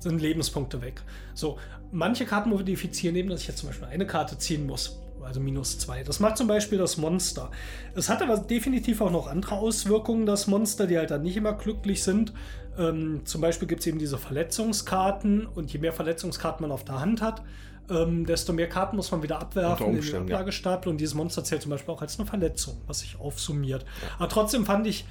sind 0.00 0.20
Lebenspunkte 0.20 0.82
weg. 0.82 1.02
So, 1.34 1.56
manche 1.92 2.26
Karten 2.26 2.50
modifizieren 2.50 3.14
eben, 3.14 3.28
dass 3.28 3.42
ich 3.42 3.46
jetzt 3.46 3.58
zum 3.58 3.68
Beispiel 3.68 3.86
eine 3.86 4.08
Karte 4.08 4.38
ziehen 4.38 4.66
muss. 4.66 5.01
Also 5.24 5.40
minus 5.40 5.78
zwei. 5.78 6.02
Das 6.02 6.20
macht 6.20 6.36
zum 6.36 6.46
Beispiel 6.46 6.78
das 6.78 6.96
Monster. 6.96 7.50
Es 7.94 8.08
hat 8.08 8.22
aber 8.22 8.38
definitiv 8.38 9.00
auch 9.00 9.10
noch 9.10 9.26
andere 9.26 9.56
Auswirkungen, 9.56 10.26
das 10.26 10.46
Monster, 10.46 10.86
die 10.86 10.98
halt 10.98 11.10
dann 11.10 11.22
nicht 11.22 11.36
immer 11.36 11.52
glücklich 11.52 12.02
sind. 12.02 12.32
Ähm, 12.78 13.22
zum 13.24 13.40
Beispiel 13.40 13.68
gibt 13.68 13.80
es 13.80 13.86
eben 13.86 13.98
diese 13.98 14.18
Verletzungskarten 14.18 15.46
und 15.46 15.72
je 15.72 15.78
mehr 15.78 15.92
Verletzungskarten 15.92 16.62
man 16.62 16.72
auf 16.72 16.84
der 16.84 17.00
Hand 17.00 17.20
hat, 17.20 17.42
ähm, 17.90 18.24
desto 18.24 18.52
mehr 18.52 18.68
Karten 18.68 18.96
muss 18.96 19.10
man 19.10 19.22
wieder 19.22 19.40
abwerfen 19.40 19.86
in 19.86 19.92
den 19.92 19.98
Umständen, 19.98 20.28
ja. 20.28 20.36
Ablagestapel 20.36 20.90
und 20.90 20.98
dieses 20.98 21.14
Monster 21.14 21.44
zählt 21.44 21.62
zum 21.62 21.70
Beispiel 21.70 21.92
auch 21.92 22.00
als 22.00 22.18
eine 22.18 22.26
Verletzung, 22.26 22.80
was 22.86 23.00
sich 23.00 23.18
aufsummiert. 23.18 23.84
Aber 24.18 24.28
trotzdem 24.28 24.64
fand 24.64 24.86
ich, 24.86 25.04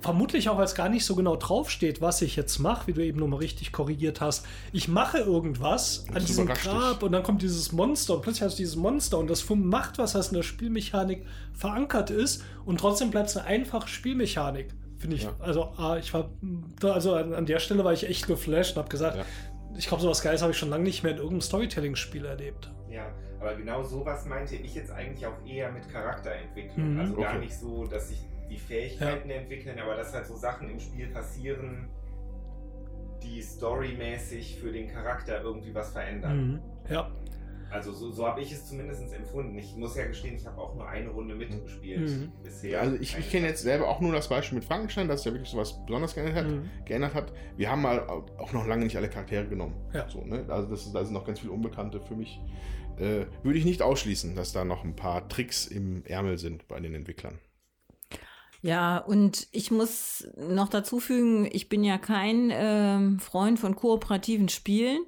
vermutlich 0.00 0.48
auch, 0.48 0.56
weil 0.56 0.64
es 0.64 0.74
gar 0.74 0.88
nicht 0.88 1.04
so 1.04 1.14
genau 1.14 1.36
draufsteht, 1.36 2.00
was 2.00 2.22
ich 2.22 2.36
jetzt 2.36 2.58
mache, 2.58 2.86
wie 2.86 2.92
du 2.94 3.04
eben 3.04 3.18
nochmal 3.20 3.40
richtig 3.40 3.72
korrigiert 3.72 4.20
hast. 4.20 4.46
Ich 4.72 4.88
mache 4.88 5.18
irgendwas 5.18 6.06
an 6.14 6.24
diesem 6.24 6.46
Grab 6.46 6.94
dich. 7.00 7.02
und 7.02 7.12
dann 7.12 7.22
kommt 7.22 7.42
dieses 7.42 7.72
Monster 7.72 8.14
und 8.14 8.22
plötzlich 8.22 8.42
hast 8.42 8.54
du 8.54 8.62
dieses 8.62 8.76
Monster 8.76 9.18
und 9.18 9.28
das 9.28 9.48
macht 9.50 9.98
was, 9.98 10.14
was 10.14 10.28
in 10.28 10.34
der 10.36 10.42
Spielmechanik 10.42 11.26
verankert 11.52 12.10
ist 12.10 12.42
und 12.64 12.80
trotzdem 12.80 13.10
bleibt 13.10 13.28
es 13.28 13.36
eine 13.36 13.46
einfache 13.46 13.88
Spielmechanik. 13.88 14.68
Finde 14.98 15.16
ich, 15.16 15.24
Ja. 15.24 15.34
also 15.38 15.64
ah, 15.76 15.96
ich 15.98 16.12
war, 16.14 16.30
da- 16.80 16.92
also 16.92 17.14
an, 17.14 17.32
an 17.34 17.46
der 17.46 17.58
Stelle 17.58 17.84
war 17.84 17.92
ich 17.92 18.08
echt 18.08 18.26
geflasht 18.26 18.72
und 18.76 18.78
habe 18.82 18.88
gesagt, 18.90 19.16
Ja. 19.16 19.24
ich 19.76 19.86
glaube, 19.88 20.02
sowas 20.02 20.22
Geiles 20.22 20.42
habe 20.42 20.52
ich 20.52 20.58
schon 20.58 20.70
lange 20.70 20.84
nicht 20.84 21.02
mehr 21.02 21.12
in 21.12 21.18
irgendeinem 21.18 21.40
Storytelling-Spiel 21.42 22.24
erlebt. 22.24 22.70
Ja, 22.90 23.06
aber 23.40 23.54
genau 23.54 23.82
sowas 23.82 24.26
meinte 24.26 24.56
ich 24.56 24.74
jetzt 24.74 24.90
eigentlich 24.90 25.24
auch 25.26 25.46
eher 25.46 25.72
mit 25.72 25.88
Charakterentwicklung. 25.90 26.94
Mhm. 26.94 27.00
Also 27.00 27.14
gar 27.16 27.30
Okay. 27.30 27.38
nicht 27.40 27.54
so, 27.58 27.84
dass 27.86 28.08
sich 28.08 28.18
die 28.50 28.58
Fähigkeiten 28.58 29.30
entwickeln, 29.30 29.78
aber 29.78 29.94
dass 29.96 30.12
halt 30.12 30.26
so 30.26 30.36
Sachen 30.36 30.68
im 30.68 30.80
Spiel 30.80 31.06
passieren, 31.08 31.88
die 33.22 33.42
storymäßig 33.42 34.58
für 34.60 34.72
den 34.72 34.88
Charakter 34.88 35.42
irgendwie 35.42 35.74
was 35.74 35.92
verändern. 35.92 36.60
Mhm. 36.86 36.92
Ja. 36.92 37.10
Also 37.70 37.92
so, 37.92 38.10
so 38.10 38.26
habe 38.26 38.40
ich 38.40 38.50
es 38.50 38.66
zumindest 38.66 39.12
empfunden. 39.12 39.56
Ich 39.56 39.76
muss 39.76 39.94
ja 39.96 40.04
gestehen, 40.04 40.34
ich 40.34 40.44
habe 40.44 40.60
auch 40.60 40.74
nur 40.74 40.88
eine 40.88 41.08
Runde 41.10 41.36
mitgespielt 41.36 42.00
Mhm. 42.10 42.32
bisher. 42.42 42.80
Also 42.80 42.96
ich, 42.96 43.16
ich 43.16 43.30
kenne 43.30 43.46
jetzt 43.46 43.62
selber 43.62 43.86
auch 43.88 44.00
nur 44.00 44.12
das 44.12 44.28
Beispiel 44.28 44.56
mit 44.58 44.64
Frankenstein, 44.64 45.06
dass 45.06 45.20
es 45.20 45.26
ja 45.26 45.32
wirklich 45.32 45.50
so 45.50 45.56
was 45.56 45.84
besonders 45.86 46.16
geändert 46.16 46.34
hat. 46.34 46.50
Mhm. 46.50 46.68
Geändert 46.84 47.14
hat. 47.14 47.32
Wir 47.56 47.70
haben 47.70 47.82
mal 47.82 48.00
auch 48.08 48.52
noch 48.52 48.66
lange 48.66 48.84
nicht 48.84 48.96
alle 48.96 49.08
Charaktere 49.08 49.46
genommen. 49.46 49.76
Ja. 49.92 50.08
So, 50.08 50.24
ne? 50.24 50.44
Also 50.48 50.68
das 50.68 50.86
ist, 50.86 50.92
da 50.92 51.04
sind 51.04 51.14
noch 51.14 51.24
ganz 51.24 51.38
viele 51.38 51.52
Unbekannte 51.52 52.00
für 52.00 52.16
mich. 52.16 52.40
Äh, 52.98 53.26
würde 53.44 53.58
ich 53.58 53.64
nicht 53.64 53.82
ausschließen, 53.82 54.34
dass 54.34 54.52
da 54.52 54.64
noch 54.64 54.82
ein 54.82 54.96
paar 54.96 55.28
Tricks 55.28 55.66
im 55.66 56.04
Ärmel 56.06 56.38
sind 56.38 56.66
bei 56.66 56.80
den 56.80 56.94
Entwicklern. 56.96 57.38
Ja, 58.62 58.98
und 58.98 59.48
ich 59.52 59.70
muss 59.70 60.28
noch 60.36 60.68
dazu 60.68 61.00
fügen, 61.00 61.48
ich 61.50 61.68
bin 61.68 61.82
ja 61.82 61.96
kein 61.96 62.50
ähm, 62.52 63.18
Freund 63.18 63.58
von 63.58 63.74
kooperativen 63.74 64.48
Spielen. 64.48 65.00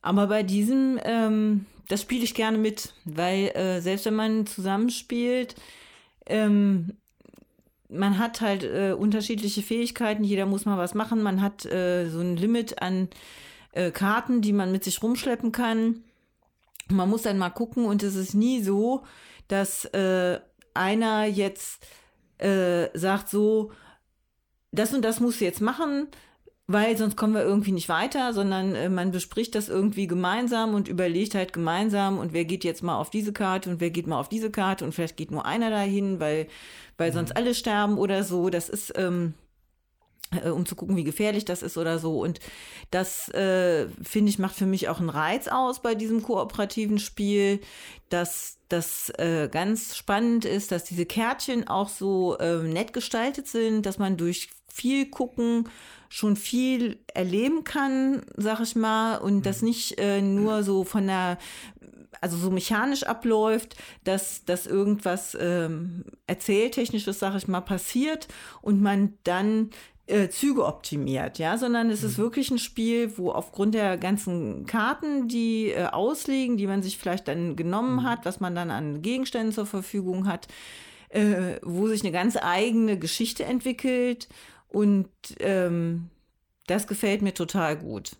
Aber 0.00 0.26
bei 0.26 0.42
diesem, 0.42 0.98
ähm, 1.04 1.66
das 1.88 2.02
spiele 2.02 2.24
ich 2.24 2.34
gerne 2.34 2.58
mit, 2.58 2.94
weil 3.04 3.48
äh, 3.54 3.80
selbst 3.80 4.06
wenn 4.06 4.14
man 4.14 4.46
zusammenspielt, 4.46 5.54
ähm, 6.26 6.94
man 7.88 8.18
hat 8.18 8.40
halt 8.40 8.64
äh, 8.64 8.94
unterschiedliche 8.98 9.62
Fähigkeiten, 9.62 10.24
jeder 10.24 10.46
muss 10.46 10.64
mal 10.64 10.78
was 10.78 10.94
machen, 10.94 11.22
man 11.22 11.42
hat 11.42 11.66
äh, 11.66 12.08
so 12.08 12.20
ein 12.20 12.36
Limit 12.36 12.80
an 12.80 13.08
äh, 13.72 13.90
Karten, 13.90 14.40
die 14.40 14.54
man 14.54 14.72
mit 14.72 14.84
sich 14.84 15.02
rumschleppen 15.02 15.52
kann. 15.52 16.02
Man 16.88 17.10
muss 17.10 17.22
dann 17.22 17.38
mal 17.38 17.50
gucken 17.50 17.84
und 17.84 18.02
es 18.02 18.14
ist 18.14 18.34
nie 18.34 18.62
so, 18.62 19.02
dass 19.48 19.84
äh, 19.86 20.40
einer 20.74 21.26
jetzt 21.26 21.86
äh, 22.38 22.88
sagt 22.96 23.28
so, 23.28 23.72
das 24.72 24.94
und 24.94 25.04
das 25.04 25.20
musst 25.20 25.40
du 25.40 25.44
jetzt 25.44 25.60
machen, 25.60 26.08
weil 26.66 26.96
sonst 26.96 27.16
kommen 27.16 27.34
wir 27.34 27.42
irgendwie 27.42 27.72
nicht 27.72 27.88
weiter, 27.88 28.32
sondern 28.32 28.74
äh, 28.74 28.88
man 28.88 29.10
bespricht 29.10 29.54
das 29.54 29.68
irgendwie 29.68 30.06
gemeinsam 30.06 30.74
und 30.74 30.88
überlegt 30.88 31.34
halt 31.34 31.52
gemeinsam 31.52 32.18
und 32.18 32.32
wer 32.32 32.44
geht 32.44 32.64
jetzt 32.64 32.82
mal 32.82 32.96
auf 32.96 33.10
diese 33.10 33.32
Karte 33.32 33.70
und 33.70 33.80
wer 33.80 33.90
geht 33.90 34.06
mal 34.06 34.18
auf 34.18 34.28
diese 34.28 34.50
Karte 34.50 34.84
und 34.84 34.92
vielleicht 34.92 35.16
geht 35.16 35.30
nur 35.30 35.44
einer 35.44 35.70
dahin, 35.70 36.20
weil, 36.20 36.46
weil 36.96 37.12
sonst 37.12 37.36
alle 37.36 37.54
sterben 37.54 37.98
oder 37.98 38.24
so. 38.24 38.48
Das 38.48 38.68
ist, 38.68 38.92
ähm, 38.96 39.34
äh, 39.34 39.41
um 40.52 40.66
zu 40.66 40.74
gucken, 40.76 40.96
wie 40.96 41.04
gefährlich 41.04 41.44
das 41.44 41.62
ist 41.62 41.78
oder 41.78 41.98
so. 41.98 42.20
Und 42.20 42.40
das, 42.90 43.28
äh, 43.30 43.88
finde 44.02 44.30
ich, 44.30 44.38
macht 44.38 44.56
für 44.56 44.66
mich 44.66 44.88
auch 44.88 45.00
einen 45.00 45.10
Reiz 45.10 45.48
aus 45.48 45.82
bei 45.82 45.94
diesem 45.94 46.22
kooperativen 46.22 46.98
Spiel, 46.98 47.60
dass 48.08 48.58
das 48.68 49.10
äh, 49.18 49.48
ganz 49.50 49.96
spannend 49.96 50.44
ist, 50.44 50.72
dass 50.72 50.84
diese 50.84 51.06
Kärtchen 51.06 51.68
auch 51.68 51.88
so 51.88 52.36
äh, 52.38 52.62
nett 52.62 52.92
gestaltet 52.92 53.48
sind, 53.48 53.86
dass 53.86 53.98
man 53.98 54.16
durch 54.16 54.50
viel 54.68 55.10
gucken 55.10 55.68
schon 56.08 56.36
viel 56.36 56.98
erleben 57.14 57.64
kann, 57.64 58.22
sag 58.36 58.60
ich 58.60 58.76
mal, 58.76 59.16
und 59.16 59.46
das 59.46 59.62
nicht 59.62 59.98
äh, 59.98 60.20
nur 60.20 60.62
so 60.62 60.84
von 60.84 61.06
der 61.06 61.38
also 62.20 62.36
so 62.36 62.50
mechanisch 62.50 63.02
abläuft, 63.02 63.76
dass, 64.04 64.44
dass 64.44 64.66
irgendwas 64.66 65.36
ähm, 65.40 66.04
erzähltechnisches, 66.26 67.18
sag 67.18 67.34
ich 67.34 67.48
mal, 67.48 67.62
passiert 67.62 68.28
und 68.60 68.80
man 68.80 69.14
dann 69.24 69.70
äh, 70.06 70.28
Züge 70.28 70.64
optimiert, 70.66 71.38
ja, 71.38 71.56
sondern 71.56 71.88
es 71.90 72.02
ist 72.02 72.18
wirklich 72.18 72.50
ein 72.50 72.58
Spiel, 72.58 73.16
wo 73.18 73.30
aufgrund 73.30 73.74
der 73.74 73.96
ganzen 73.96 74.66
Karten, 74.66 75.28
die 75.28 75.68
äh, 75.68 75.86
ausliegen, 75.86 76.56
die 76.56 76.66
man 76.66 76.82
sich 76.82 76.98
vielleicht 76.98 77.28
dann 77.28 77.54
genommen 77.56 78.02
hat, 78.02 78.24
was 78.24 78.40
man 78.40 78.54
dann 78.54 78.70
an 78.70 79.00
Gegenständen 79.02 79.52
zur 79.52 79.66
Verfügung 79.66 80.26
hat, 80.26 80.48
äh, 81.10 81.56
wo 81.62 81.86
sich 81.86 82.02
eine 82.02 82.10
ganz 82.12 82.36
eigene 82.36 82.98
Geschichte 82.98 83.44
entwickelt 83.44 84.28
und 84.68 85.08
ähm, 85.38 86.08
das 86.66 86.86
gefällt 86.86 87.22
mir 87.22 87.34
total 87.34 87.76
gut. 87.76 88.12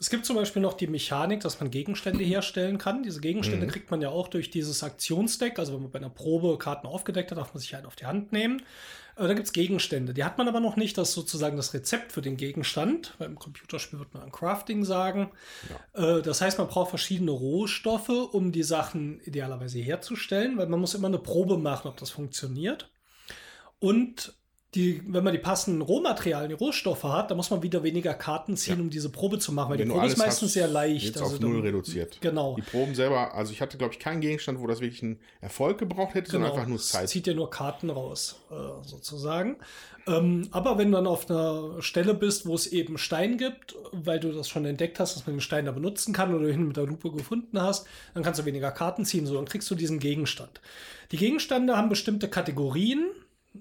Es 0.00 0.10
gibt 0.10 0.24
zum 0.24 0.36
Beispiel 0.36 0.62
noch 0.62 0.74
die 0.74 0.86
Mechanik, 0.86 1.40
dass 1.40 1.60
man 1.60 1.70
Gegenstände 1.70 2.22
herstellen 2.24 2.78
kann. 2.78 3.02
Diese 3.02 3.20
Gegenstände 3.20 3.66
Mhm. 3.66 3.70
kriegt 3.70 3.90
man 3.90 4.00
ja 4.00 4.10
auch 4.10 4.28
durch 4.28 4.50
dieses 4.50 4.82
Aktionsdeck. 4.82 5.58
Also 5.58 5.74
wenn 5.74 5.82
man 5.82 5.90
bei 5.90 5.98
einer 5.98 6.10
Probe 6.10 6.56
Karten 6.58 6.86
aufgedeckt 6.86 7.30
hat, 7.30 7.38
darf 7.38 7.52
man 7.54 7.60
sich 7.60 7.74
einen 7.76 7.86
auf 7.86 7.96
die 7.96 8.06
Hand 8.06 8.32
nehmen. 8.32 8.62
Da 9.18 9.34
gibt 9.34 9.46
es 9.46 9.52
Gegenstände. 9.52 10.14
Die 10.14 10.22
hat 10.22 10.38
man 10.38 10.46
aber 10.46 10.60
noch 10.60 10.76
nicht. 10.76 10.96
Das 10.96 11.08
ist 11.08 11.14
sozusagen 11.16 11.56
das 11.56 11.74
Rezept 11.74 12.12
für 12.12 12.22
den 12.22 12.36
Gegenstand. 12.36 13.14
Beim 13.18 13.36
Computerspiel 13.36 13.98
wird 13.98 14.14
man 14.14 14.22
ein 14.22 14.30
Crafting 14.30 14.84
sagen. 14.84 15.30
Äh, 15.94 16.22
das 16.22 16.40
heißt, 16.40 16.58
man 16.58 16.68
braucht 16.68 16.90
verschiedene 16.90 17.32
Rohstoffe, 17.32 18.08
um 18.08 18.52
die 18.52 18.62
Sachen 18.62 19.20
idealerweise 19.24 19.80
herzustellen, 19.80 20.56
weil 20.56 20.68
man 20.68 20.78
muss 20.78 20.94
immer 20.94 21.08
eine 21.08 21.18
Probe 21.18 21.58
machen, 21.58 21.88
ob 21.88 21.96
das 21.96 22.10
funktioniert. 22.10 22.90
Und 23.80 24.37
die, 24.74 25.00
wenn 25.06 25.24
man 25.24 25.32
die 25.32 25.38
passenden 25.38 25.80
Rohmaterialien, 25.80 26.50
die 26.50 26.54
Rohstoffe 26.62 27.04
hat, 27.04 27.30
dann 27.30 27.38
muss 27.38 27.48
man 27.50 27.62
wieder 27.62 27.82
weniger 27.84 28.12
Karten 28.12 28.54
ziehen, 28.54 28.76
Ja. 28.76 28.82
um 28.82 28.90
diese 28.90 29.08
Probe 29.08 29.38
zu 29.38 29.50
machen, 29.52 29.70
weil 29.70 29.78
Wenn 29.78 29.88
die 29.88 29.94
Probe 29.94 30.06
ist 30.06 30.18
meistens 30.18 30.48
hast, 30.48 30.52
sehr 30.52 30.68
leicht. 30.68 31.06
Jetzt 31.06 31.22
also 31.22 31.36
auf 31.36 31.40
null 31.40 31.60
reduziert. 31.60 32.18
Genau. 32.20 32.54
Die 32.54 32.60
Proben 32.62 32.94
selber, 32.94 33.34
also 33.34 33.50
ich 33.52 33.62
hatte, 33.62 33.78
glaube 33.78 33.94
ich, 33.94 33.98
keinen 33.98 34.20
Gegenstand, 34.20 34.60
wo 34.60 34.66
das 34.66 34.80
wirklich 34.80 35.02
einen 35.02 35.20
Erfolg 35.40 35.78
gebraucht 35.78 36.14
hätte, 36.14 36.30
sondern 36.30 36.50
einfach 36.52 36.66
nur 36.66 36.76
Es 36.76 36.88
Zeit. 36.90 37.08
zieht 37.08 37.26
ja 37.26 37.32
nur 37.32 37.48
Karten 37.48 37.88
raus, 37.88 38.40
äh, 38.50 38.54
sozusagen. 38.86 39.56
Ähm, 40.06 40.48
aber 40.50 40.76
wenn 40.76 40.90
du 40.90 40.96
dann 40.98 41.06
auf 41.06 41.30
einer 41.30 41.80
Stelle 41.80 42.12
bist, 42.12 42.46
wo 42.46 42.54
es 42.54 42.66
eben 42.66 42.98
Stein 42.98 43.38
gibt, 43.38 43.74
weil 43.92 44.20
du 44.20 44.32
das 44.32 44.48
schon 44.50 44.64
entdeckt 44.66 45.00
hast, 45.00 45.16
dass 45.16 45.26
man 45.26 45.36
den 45.36 45.40
Stein 45.40 45.64
da 45.64 45.72
benutzen 45.72 46.12
kann 46.12 46.34
oder 46.34 46.46
hin 46.48 46.66
mit 46.68 46.76
der 46.76 46.84
Lupe 46.86 47.10
gefunden 47.10 47.60
hast, 47.60 47.86
dann 48.14 48.22
kannst 48.22 48.38
du 48.40 48.44
weniger 48.44 48.70
Karten 48.70 49.04
ziehen, 49.06 49.26
so 49.26 49.34
dann 49.34 49.44
kriegst 49.46 49.70
du 49.70 49.74
diesen 49.74 49.98
Gegenstand. 49.98 50.60
Die 51.10 51.16
Gegenstände 51.16 51.74
haben 51.76 51.88
bestimmte 51.88 52.28
Kategorien, 52.28 53.06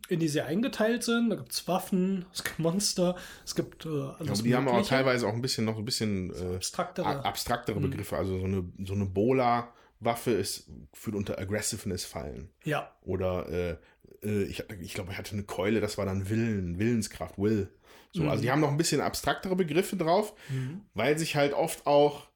in 0.09 0.19
die 0.19 0.27
sie 0.27 0.41
eingeteilt 0.41 1.03
sind. 1.03 1.29
Da 1.29 1.35
gibt 1.35 1.51
es 1.51 1.67
Waffen, 1.67 2.25
es 2.33 2.43
gibt 2.43 2.59
Monster, 2.59 3.15
es 3.45 3.55
gibt 3.55 3.85
äh, 3.85 3.89
Ja, 3.89 4.15
alles 4.19 4.39
aber 4.39 4.41
die 4.43 4.55
haben 4.55 4.67
aber 4.67 4.77
Mögliche. 4.77 4.89
teilweise 4.95 5.27
auch 5.27 5.33
ein 5.33 5.41
bisschen 5.41 5.65
noch 5.65 5.77
ein 5.77 5.85
bisschen 5.85 6.33
äh, 6.33 6.55
abstraktere. 6.55 7.05
a- 7.07 7.21
abstraktere 7.21 7.79
Begriffe. 7.79 8.17
Also 8.17 8.39
so 8.39 8.45
eine, 8.45 8.63
so 8.83 8.93
eine 8.93 9.05
Bola-Waffe 9.05 10.31
ist, 10.31 10.69
würde 11.03 11.17
unter 11.17 11.39
Aggressiveness 11.39 12.05
fallen. 12.05 12.49
Ja, 12.63 12.91
Oder 13.01 13.49
äh, 13.49 13.77
äh, 14.23 14.43
ich, 14.43 14.63
ich 14.81 14.93
glaube, 14.93 15.11
er 15.11 15.17
hatte 15.17 15.33
eine 15.33 15.43
Keule, 15.43 15.79
das 15.81 15.97
war 15.97 16.05
dann 16.05 16.29
Willen, 16.29 16.79
Willenskraft, 16.79 17.37
Will. 17.37 17.69
So, 18.13 18.27
Also 18.27 18.41
die 18.41 18.49
haben 18.51 18.61
noch 18.61 18.71
ein 18.71 18.77
bisschen 18.77 19.01
abstraktere 19.01 19.55
Begriffe 19.55 19.95
drauf, 19.95 20.33
weil 20.95 21.19
sich 21.19 21.35
halt 21.35 21.53
oft 21.53 21.85
auch 21.85 22.27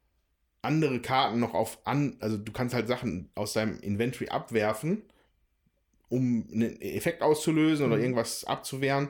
andere 0.62 1.00
Karten 1.02 1.40
noch 1.40 1.56
auf 1.56 1.80
an, 1.88 2.18
also 2.20 2.38
du 2.38 2.52
kannst 2.52 2.76
halt 2.76 2.88
Sachen 2.88 3.32
aus 3.34 3.54
deinem 3.54 3.80
Inventory 3.80 4.30
abwerfen, 4.30 5.02
um 6.12 6.46
einen 6.54 6.80
Effekt 6.82 7.24
auszulösen 7.24 7.86
oder 7.86 7.98
irgendwas 7.98 8.44
abzuwehren, 8.44 9.10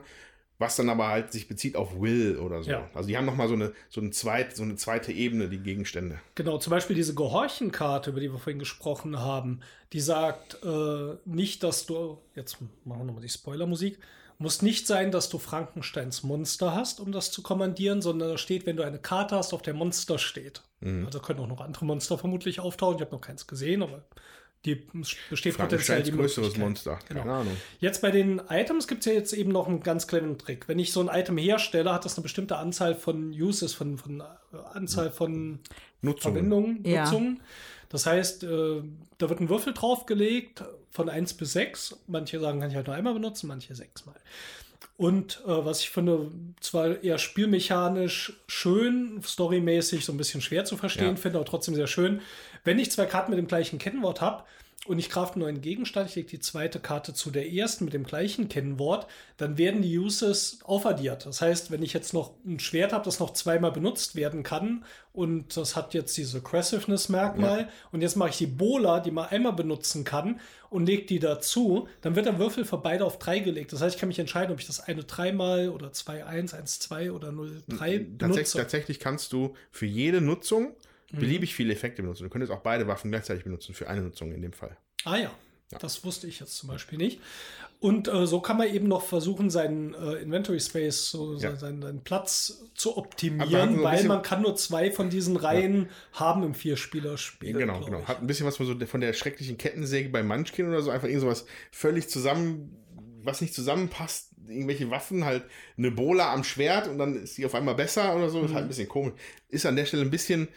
was 0.59 0.75
dann 0.75 0.89
aber 0.89 1.07
halt 1.07 1.31
sich 1.31 1.47
bezieht 1.47 1.75
auf 1.75 1.99
Will 1.99 2.37
oder 2.37 2.63
so. 2.63 2.71
Ja. 2.71 2.89
Also 2.93 3.09
die 3.09 3.17
haben 3.17 3.25
noch 3.25 3.35
mal 3.35 3.47
so 3.47 3.55
eine 3.55 3.73
so 3.89 3.99
eine 3.99 4.11
zweite 4.11 4.55
so 4.55 4.63
eine 4.63 4.75
zweite 4.75 5.11
Ebene 5.11 5.49
die 5.49 5.59
Gegenstände. 5.59 6.19
Genau, 6.35 6.59
zum 6.59 6.71
Beispiel 6.71 6.95
diese 6.95 7.15
Gehorchenkarte, 7.15 8.11
über 8.11 8.19
die 8.19 8.31
wir 8.31 8.37
vorhin 8.37 8.59
gesprochen 8.59 9.19
haben, 9.19 9.61
die 9.91 9.99
sagt 9.99 10.59
äh, 10.63 11.15
nicht, 11.25 11.63
dass 11.63 11.87
du, 11.87 12.19
jetzt 12.35 12.57
machen 12.85 13.01
wir 13.01 13.05
nochmal 13.05 13.23
die 13.23 13.29
Spoilermusik, 13.29 13.97
muss 14.37 14.61
nicht 14.61 14.87
sein, 14.87 15.11
dass 15.11 15.29
du 15.29 15.37
Frankensteins 15.37 16.23
Monster 16.23 16.73
hast, 16.73 16.99
um 16.99 17.11
das 17.11 17.31
zu 17.31 17.41
kommandieren, 17.43 18.01
sondern 18.01 18.29
da 18.29 18.37
steht, 18.37 18.65
wenn 18.65 18.75
du 18.75 18.83
eine 18.83 18.97
Karte 18.99 19.35
hast, 19.35 19.53
auf 19.53 19.61
der 19.61 19.73
Monster 19.73 20.17
steht. 20.17 20.63
Mhm. 20.79 21.05
Also 21.05 21.19
können 21.19 21.39
auch 21.39 21.47
noch 21.47 21.61
andere 21.61 21.85
Monster 21.85 22.17
vermutlich 22.17 22.59
auftauchen. 22.59 22.95
Ich 22.95 23.01
habe 23.01 23.11
noch 23.11 23.21
keins 23.21 23.45
gesehen, 23.45 23.83
aber 23.83 24.03
die 24.65 24.75
besteht 25.29 25.57
potenziell 25.57 26.03
die 26.03 26.11
größeres. 26.11 26.57
Monster. 26.57 26.99
Genau. 27.07 27.21
Keine 27.21 27.33
Ahnung. 27.33 27.57
Jetzt 27.79 28.01
bei 28.01 28.11
den 28.11 28.39
Items 28.49 28.87
gibt 28.87 28.99
es 29.01 29.05
ja 29.07 29.13
jetzt 29.13 29.33
eben 29.33 29.51
noch 29.51 29.67
einen 29.67 29.81
ganz 29.81 30.05
cleveren 30.07 30.37
Trick. 30.37 30.67
Wenn 30.67 30.77
ich 30.77 30.91
so 30.91 30.99
ein 31.01 31.07
Item 31.07 31.37
herstelle, 31.37 31.91
hat 31.91 32.05
das 32.05 32.15
eine 32.15 32.23
bestimmte 32.23 32.57
Anzahl 32.57 32.93
von 32.95 33.31
Uses, 33.31 33.73
von, 33.73 33.97
von 33.97 34.19
äh, 34.19 34.23
Anzahl 34.73 35.09
von 35.11 35.59
Nutzung. 36.01 36.33
Verwendungen, 36.33 36.83
Ja. 36.85 37.03
Nutzungen. 37.05 37.41
Das 37.89 38.05
heißt, 38.05 38.43
äh, 38.43 38.81
da 39.17 39.29
wird 39.29 39.39
ein 39.41 39.49
Würfel 39.49 39.73
draufgelegt 39.73 40.63
von 40.91 41.09
1 41.09 41.33
bis 41.33 41.53
6. 41.53 41.97
Manche 42.07 42.39
sagen, 42.39 42.59
kann 42.59 42.69
ich 42.69 42.75
halt 42.75 42.87
nur 42.87 42.95
einmal 42.95 43.13
benutzen, 43.13 43.47
manche 43.47 43.73
sechsmal. 43.75 44.15
Und 44.97 45.41
äh, 45.47 45.65
was 45.65 45.79
ich 45.81 45.89
finde, 45.89 46.29
zwar 46.59 47.03
eher 47.03 47.17
spielmechanisch 47.17 48.33
schön, 48.47 49.19
storymäßig 49.23 50.05
so 50.05 50.11
ein 50.11 50.17
bisschen 50.17 50.41
schwer 50.41 50.63
zu 50.65 50.77
verstehen 50.77 51.15
Ja. 51.15 51.15
finde, 51.15 51.39
aber 51.39 51.45
trotzdem 51.45 51.73
sehr 51.75 51.87
schön. 51.87 52.21
Wenn 52.63 52.79
ich 52.79 52.91
zwei 52.91 53.05
Karten 53.05 53.31
mit 53.31 53.39
dem 53.39 53.47
gleichen 53.47 53.79
Kennwort 53.79 54.21
habe 54.21 54.43
und 54.87 54.97
ich 54.97 55.09
kraft 55.11 55.33
einen 55.35 55.43
neuen 55.43 55.61
Gegenstand, 55.61 56.09
ich 56.09 56.15
lege 56.15 56.29
die 56.29 56.39
zweite 56.39 56.79
Karte 56.79 57.13
zu 57.13 57.29
der 57.29 57.51
ersten 57.51 57.85
mit 57.85 57.93
dem 57.93 58.03
gleichen 58.03 58.49
Kennwort, 58.49 59.05
dann 59.37 59.57
werden 59.59 59.83
die 59.83 59.97
Uses 59.97 60.59
aufaddiert. 60.63 61.27
Das 61.27 61.39
heißt, 61.41 61.69
wenn 61.69 61.83
ich 61.83 61.93
jetzt 61.93 62.13
noch 62.13 62.33
ein 62.45 62.59
Schwert 62.59 62.91
habe, 62.91 63.05
das 63.05 63.19
noch 63.19 63.33
zweimal 63.33 63.71
benutzt 63.71 64.15
werden 64.15 64.41
kann 64.41 64.83
und 65.13 65.55
das 65.55 65.75
hat 65.75 65.93
jetzt 65.93 66.17
diese 66.17 66.39
Aggressiveness-Merkmal 66.39 67.69
und 67.91 68.01
jetzt 68.01 68.15
mache 68.15 68.29
ich 68.29 68.37
die 68.37 68.47
Bola, 68.47 68.99
die 69.01 69.11
man 69.11 69.27
einmal 69.27 69.53
benutzen 69.53 70.03
kann 70.03 70.39
und 70.71 70.87
lege 70.87 71.05
die 71.05 71.19
dazu, 71.19 71.87
dann 72.01 72.15
wird 72.15 72.25
der 72.25 72.39
Würfel 72.39 72.65
für 72.65 72.77
beide 72.77 73.05
auf 73.05 73.19
drei 73.19 73.39
gelegt. 73.39 73.73
Das 73.73 73.81
heißt, 73.81 73.95
ich 73.95 73.99
kann 73.99 74.07
mich 74.09 74.19
entscheiden, 74.19 74.51
ob 74.51 74.59
ich 74.59 74.67
das 74.67 74.79
eine 74.79 75.03
dreimal 75.03 75.69
oder 75.69 75.91
zwei 75.93 76.25
eins, 76.25 76.53
eins 76.55 76.79
zwei 76.79 77.11
oder 77.11 77.31
0 77.31 77.61
drei 77.67 77.97
Tatsächlich, 77.97 78.17
benutze. 78.17 78.57
tatsächlich 78.57 78.99
kannst 78.99 79.31
du 79.33 79.53
für 79.69 79.85
jede 79.85 80.21
Nutzung 80.21 80.73
beliebig 81.11 81.53
viele 81.55 81.73
Effekte 81.73 82.01
benutzen. 82.01 82.23
Du 82.23 82.29
könntest 82.29 82.51
auch 82.51 82.61
beide 82.61 82.87
Waffen 82.87 83.11
gleichzeitig 83.11 83.43
benutzen 83.43 83.73
für 83.73 83.89
eine 83.89 84.01
Nutzung 84.01 84.31
in 84.33 84.41
dem 84.41 84.53
Fall. 84.53 84.77
Ah 85.05 85.17
ja. 85.17 85.31
Das 85.79 86.03
wusste 86.03 86.27
ich 86.27 86.41
jetzt 86.41 86.57
zum 86.57 86.67
Beispiel 86.67 86.97
nicht. 86.97 87.21
Und 87.79 88.09
äh, 88.09 88.27
so 88.27 88.41
kann 88.41 88.57
man 88.57 88.67
eben 88.67 88.87
noch 88.89 89.03
versuchen, 89.03 89.49
seinen 89.49 89.93
äh, 89.93 90.15
Inventory 90.15 90.59
Space, 90.59 91.09
so 91.11 91.35
Ja. 91.37 91.55
seinen, 91.55 91.81
seinen 91.81 92.03
Platz 92.03 92.61
zu 92.75 92.97
optimieren, 92.97 93.77
so 93.77 93.83
weil 93.83 94.03
man 94.03 94.21
kann 94.21 94.41
nur 94.41 94.55
zwei 94.57 94.91
von 94.91 95.09
diesen 95.09 95.37
Reihen 95.37 95.89
haben 96.11 96.43
im 96.43 96.53
Vierspielerspiel. 96.53 97.53
Genau, 97.53 97.79
genau. 97.79 98.01
ich. 98.01 98.07
Hat 98.07 98.19
ein 98.19 98.27
bisschen 98.27 98.45
was 98.45 98.57
von, 98.57 98.65
so, 98.65 98.77
von 98.85 98.99
der 99.01 99.13
schrecklichen 99.13 99.57
Kettensäge 99.57 100.09
bei 100.09 100.21
Munchkin 100.23 100.67
oder 100.67 100.81
so. 100.81 100.91
Einfach 100.91 101.07
irgend 101.07 101.21
sowas 101.21 101.45
völlig 101.71 102.09
zusammen, 102.09 102.75
was 103.23 103.39
nicht 103.39 103.53
zusammenpasst. 103.55 104.31
Irgendwelche 104.49 104.91
Waffen, 104.91 105.23
halt 105.23 105.45
eine 105.77 105.91
Bola 105.91 106.33
am 106.33 106.43
Schwert 106.43 106.87
und 106.89 106.97
dann 106.97 107.15
ist 107.15 107.37
die 107.37 107.45
auf 107.45 107.55
einmal 107.55 107.75
besser 107.75 108.13
oder 108.15 108.29
so. 108.29 108.41
Ist 108.43 108.49
Mhm. 108.51 108.55
halt 108.55 108.65
ein 108.65 108.67
bisschen 108.67 108.89
komisch. 108.89 109.13
Ist 109.47 109.65
an 109.65 109.77
der 109.77 109.85
Stelle 109.85 110.03
ein 110.03 110.11
bisschen, 110.11 110.49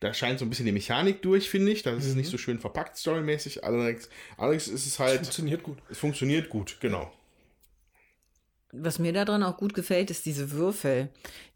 da 0.00 0.12
scheint 0.12 0.38
so 0.38 0.44
ein 0.44 0.50
bisschen 0.50 0.66
die 0.66 0.72
Mechanik 0.72 1.22
durch, 1.22 1.48
finde 1.48 1.72
ich. 1.72 1.82
Das 1.82 2.04
ist 2.04 2.12
Mhm. 2.12 2.18
nicht 2.18 2.30
so 2.30 2.38
schön 2.38 2.58
verpackt, 2.58 2.96
storymäßig. 2.98 3.64
Allerdings, 3.64 4.08
allerdings 4.36 4.68
ist 4.68 4.86
es 4.86 4.98
halt, 4.98 5.20
Funktioniert 5.20 5.62
gut. 5.62 5.78
es 5.88 5.98
funktioniert 5.98 6.48
gut, 6.50 6.76
genau. 6.80 7.10
Was 8.72 8.98
mir 8.98 9.12
daran 9.12 9.44
auch 9.44 9.56
gut 9.58 9.74
gefällt, 9.74 10.10
ist 10.10 10.26
diese 10.26 10.50
Würfel. 10.50 11.08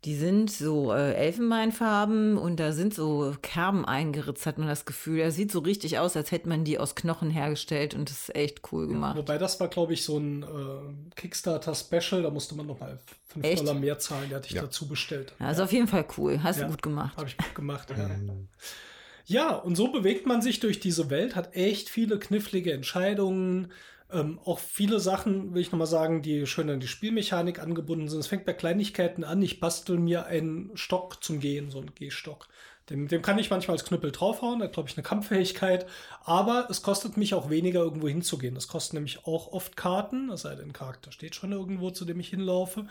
Die 0.04 0.14
sind 0.14 0.50
so 0.50 0.92
äh, 0.92 1.12
Elfenbeinfarben 1.14 2.38
und 2.38 2.60
da 2.60 2.70
sind 2.72 2.94
so 2.94 3.34
Kerben 3.42 3.84
eingeritzt, 3.84 4.46
hat 4.46 4.58
man 4.58 4.68
das 4.68 4.84
Gefühl. 4.84 5.18
Er 5.18 5.32
sieht 5.32 5.50
so 5.50 5.58
richtig 5.58 5.98
aus, 5.98 6.16
als 6.16 6.30
hätte 6.30 6.48
man 6.48 6.64
die 6.64 6.78
aus 6.78 6.94
Knochen 6.94 7.28
hergestellt 7.30 7.94
und 7.94 8.08
das 8.08 8.20
ist 8.28 8.34
echt 8.36 8.72
cool 8.72 8.86
gemacht. 8.86 9.16
Wobei 9.16 9.38
das 9.38 9.58
war, 9.58 9.66
glaube 9.68 9.92
ich, 9.92 10.04
so 10.04 10.18
ein 10.18 10.44
äh, 10.44 11.10
Kickstarter-Special, 11.16 12.22
da 12.22 12.30
musste 12.30 12.54
man 12.54 12.66
nochmal 12.66 12.98
5 13.26 13.44
Echt? 13.44 13.60
Dollar 13.60 13.74
mehr 13.74 13.98
zahlen, 13.98 14.28
der 14.28 14.38
hatte 14.38 14.48
ich 14.48 14.54
Ja. 14.54 14.62
dazu 14.62 14.86
bestellt. 14.86 15.34
Ja, 15.40 15.50
ist 15.50 15.60
auf 15.60 15.72
jeden 15.72 15.88
Fall 15.88 16.06
cool. 16.16 16.40
Hast 16.42 16.58
Ja. 16.60 16.66
du 16.66 16.70
gut 16.70 16.82
gemacht. 16.82 17.16
Habe 17.16 17.26
ich 17.28 17.36
gut 17.36 17.54
gemacht. 17.56 17.90
Ja. 17.90 18.08
ja, 19.26 19.54
und 19.56 19.74
so 19.76 19.88
bewegt 19.92 20.26
man 20.26 20.42
sich 20.42 20.60
durch 20.60 20.78
diese 20.80 21.10
Welt, 21.10 21.34
hat 21.36 21.54
echt 21.56 21.88
viele 21.88 22.18
knifflige 22.20 22.72
Entscheidungen. 22.72 23.72
Ähm, 24.12 24.38
auch 24.44 24.58
viele 24.58 25.00
Sachen, 25.00 25.54
will 25.54 25.62
ich 25.62 25.72
nochmal 25.72 25.86
sagen, 25.86 26.22
die 26.22 26.46
schön 26.46 26.70
an 26.70 26.80
die 26.80 26.88
Spielmechanik 26.88 27.60
angebunden 27.60 28.08
sind. 28.08 28.20
Es 28.20 28.26
fängt 28.26 28.44
bei 28.44 28.52
Kleinigkeiten 28.52 29.24
an. 29.24 29.42
Ich 29.42 29.60
bastel 29.60 29.98
mir 29.98 30.26
einen 30.26 30.70
Stock 30.76 31.22
zum 31.22 31.40
Gehen, 31.40 31.70
so 31.70 31.78
einen 31.78 31.94
Gehstock. 31.94 32.48
Dem, 32.90 33.06
dem 33.06 33.22
kann 33.22 33.38
ich 33.38 33.50
manchmal 33.50 33.76
als 33.76 33.84
Knüppel 33.84 34.10
draufhauen, 34.10 34.58
da 34.58 34.66
glaube 34.66 34.88
ich 34.88 34.96
eine 34.96 35.04
Kampffähigkeit. 35.04 35.86
Aber 36.24 36.66
es 36.70 36.82
kostet 36.82 37.16
mich 37.16 37.34
auch 37.34 37.48
weniger, 37.48 37.80
irgendwo 37.80 38.08
hinzugehen. 38.08 38.56
Das 38.56 38.66
kostet 38.66 38.94
nämlich 38.94 39.26
auch 39.26 39.52
oft 39.52 39.76
Karten, 39.76 40.30
es 40.30 40.42
sei 40.42 40.56
denn, 40.56 40.72
Charakter 40.72 41.12
steht 41.12 41.36
schon 41.36 41.52
irgendwo, 41.52 41.90
zu 41.90 42.04
dem 42.04 42.18
ich 42.18 42.30
hinlaufe. 42.30 42.86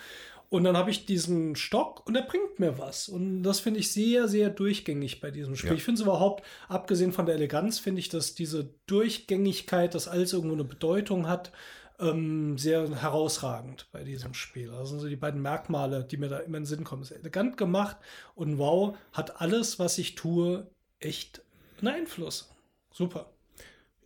Und 0.49 0.63
dann 0.63 0.75
habe 0.75 0.89
ich 0.89 1.05
diesen 1.05 1.55
Stock 1.55 2.05
und 2.07 2.15
der 2.15 2.23
bringt 2.23 2.59
mir 2.59 2.79
was. 2.79 3.07
Und 3.07 3.43
das 3.43 3.59
finde 3.59 3.79
ich 3.79 3.91
sehr, 3.91 4.27
sehr 4.27 4.49
durchgängig 4.49 5.21
bei 5.21 5.29
diesem 5.29 5.55
Spiel. 5.55 5.69
Ja. 5.69 5.75
Ich 5.75 5.83
finde 5.83 6.01
es 6.01 6.07
überhaupt, 6.07 6.43
abgesehen 6.67 7.11
von 7.11 7.27
der 7.27 7.35
Eleganz, 7.35 7.77
finde 7.77 7.99
ich, 7.99 8.09
dass 8.09 8.33
diese 8.33 8.73
Durchgängigkeit, 8.87 9.93
dass 9.93 10.07
alles 10.07 10.33
irgendwo 10.33 10.55
eine 10.55 10.63
Bedeutung 10.63 11.27
hat, 11.27 11.51
ähm, 11.99 12.57
sehr 12.57 12.89
herausragend 13.01 13.89
bei 13.91 14.03
diesem 14.03 14.33
Spiel. 14.33 14.69
Das 14.69 14.89
sind 14.89 14.99
so 14.99 15.07
die 15.07 15.15
beiden 15.15 15.41
Merkmale, 15.41 16.03
die 16.03 16.17
mir 16.17 16.29
da 16.29 16.39
immer 16.39 16.57
in 16.57 16.63
den 16.63 16.65
Sinn 16.65 16.83
kommen. 16.83 17.03
Es 17.03 17.11
ist 17.11 17.17
elegant 17.17 17.57
gemacht 17.57 17.97
und 18.33 18.57
wow, 18.57 18.97
hat 19.11 19.41
alles, 19.41 19.77
was 19.77 19.99
ich 19.99 20.15
tue, 20.15 20.67
echt 20.99 21.41
einen 21.79 21.89
Einfluss. 21.89 22.49
Super. 22.91 23.31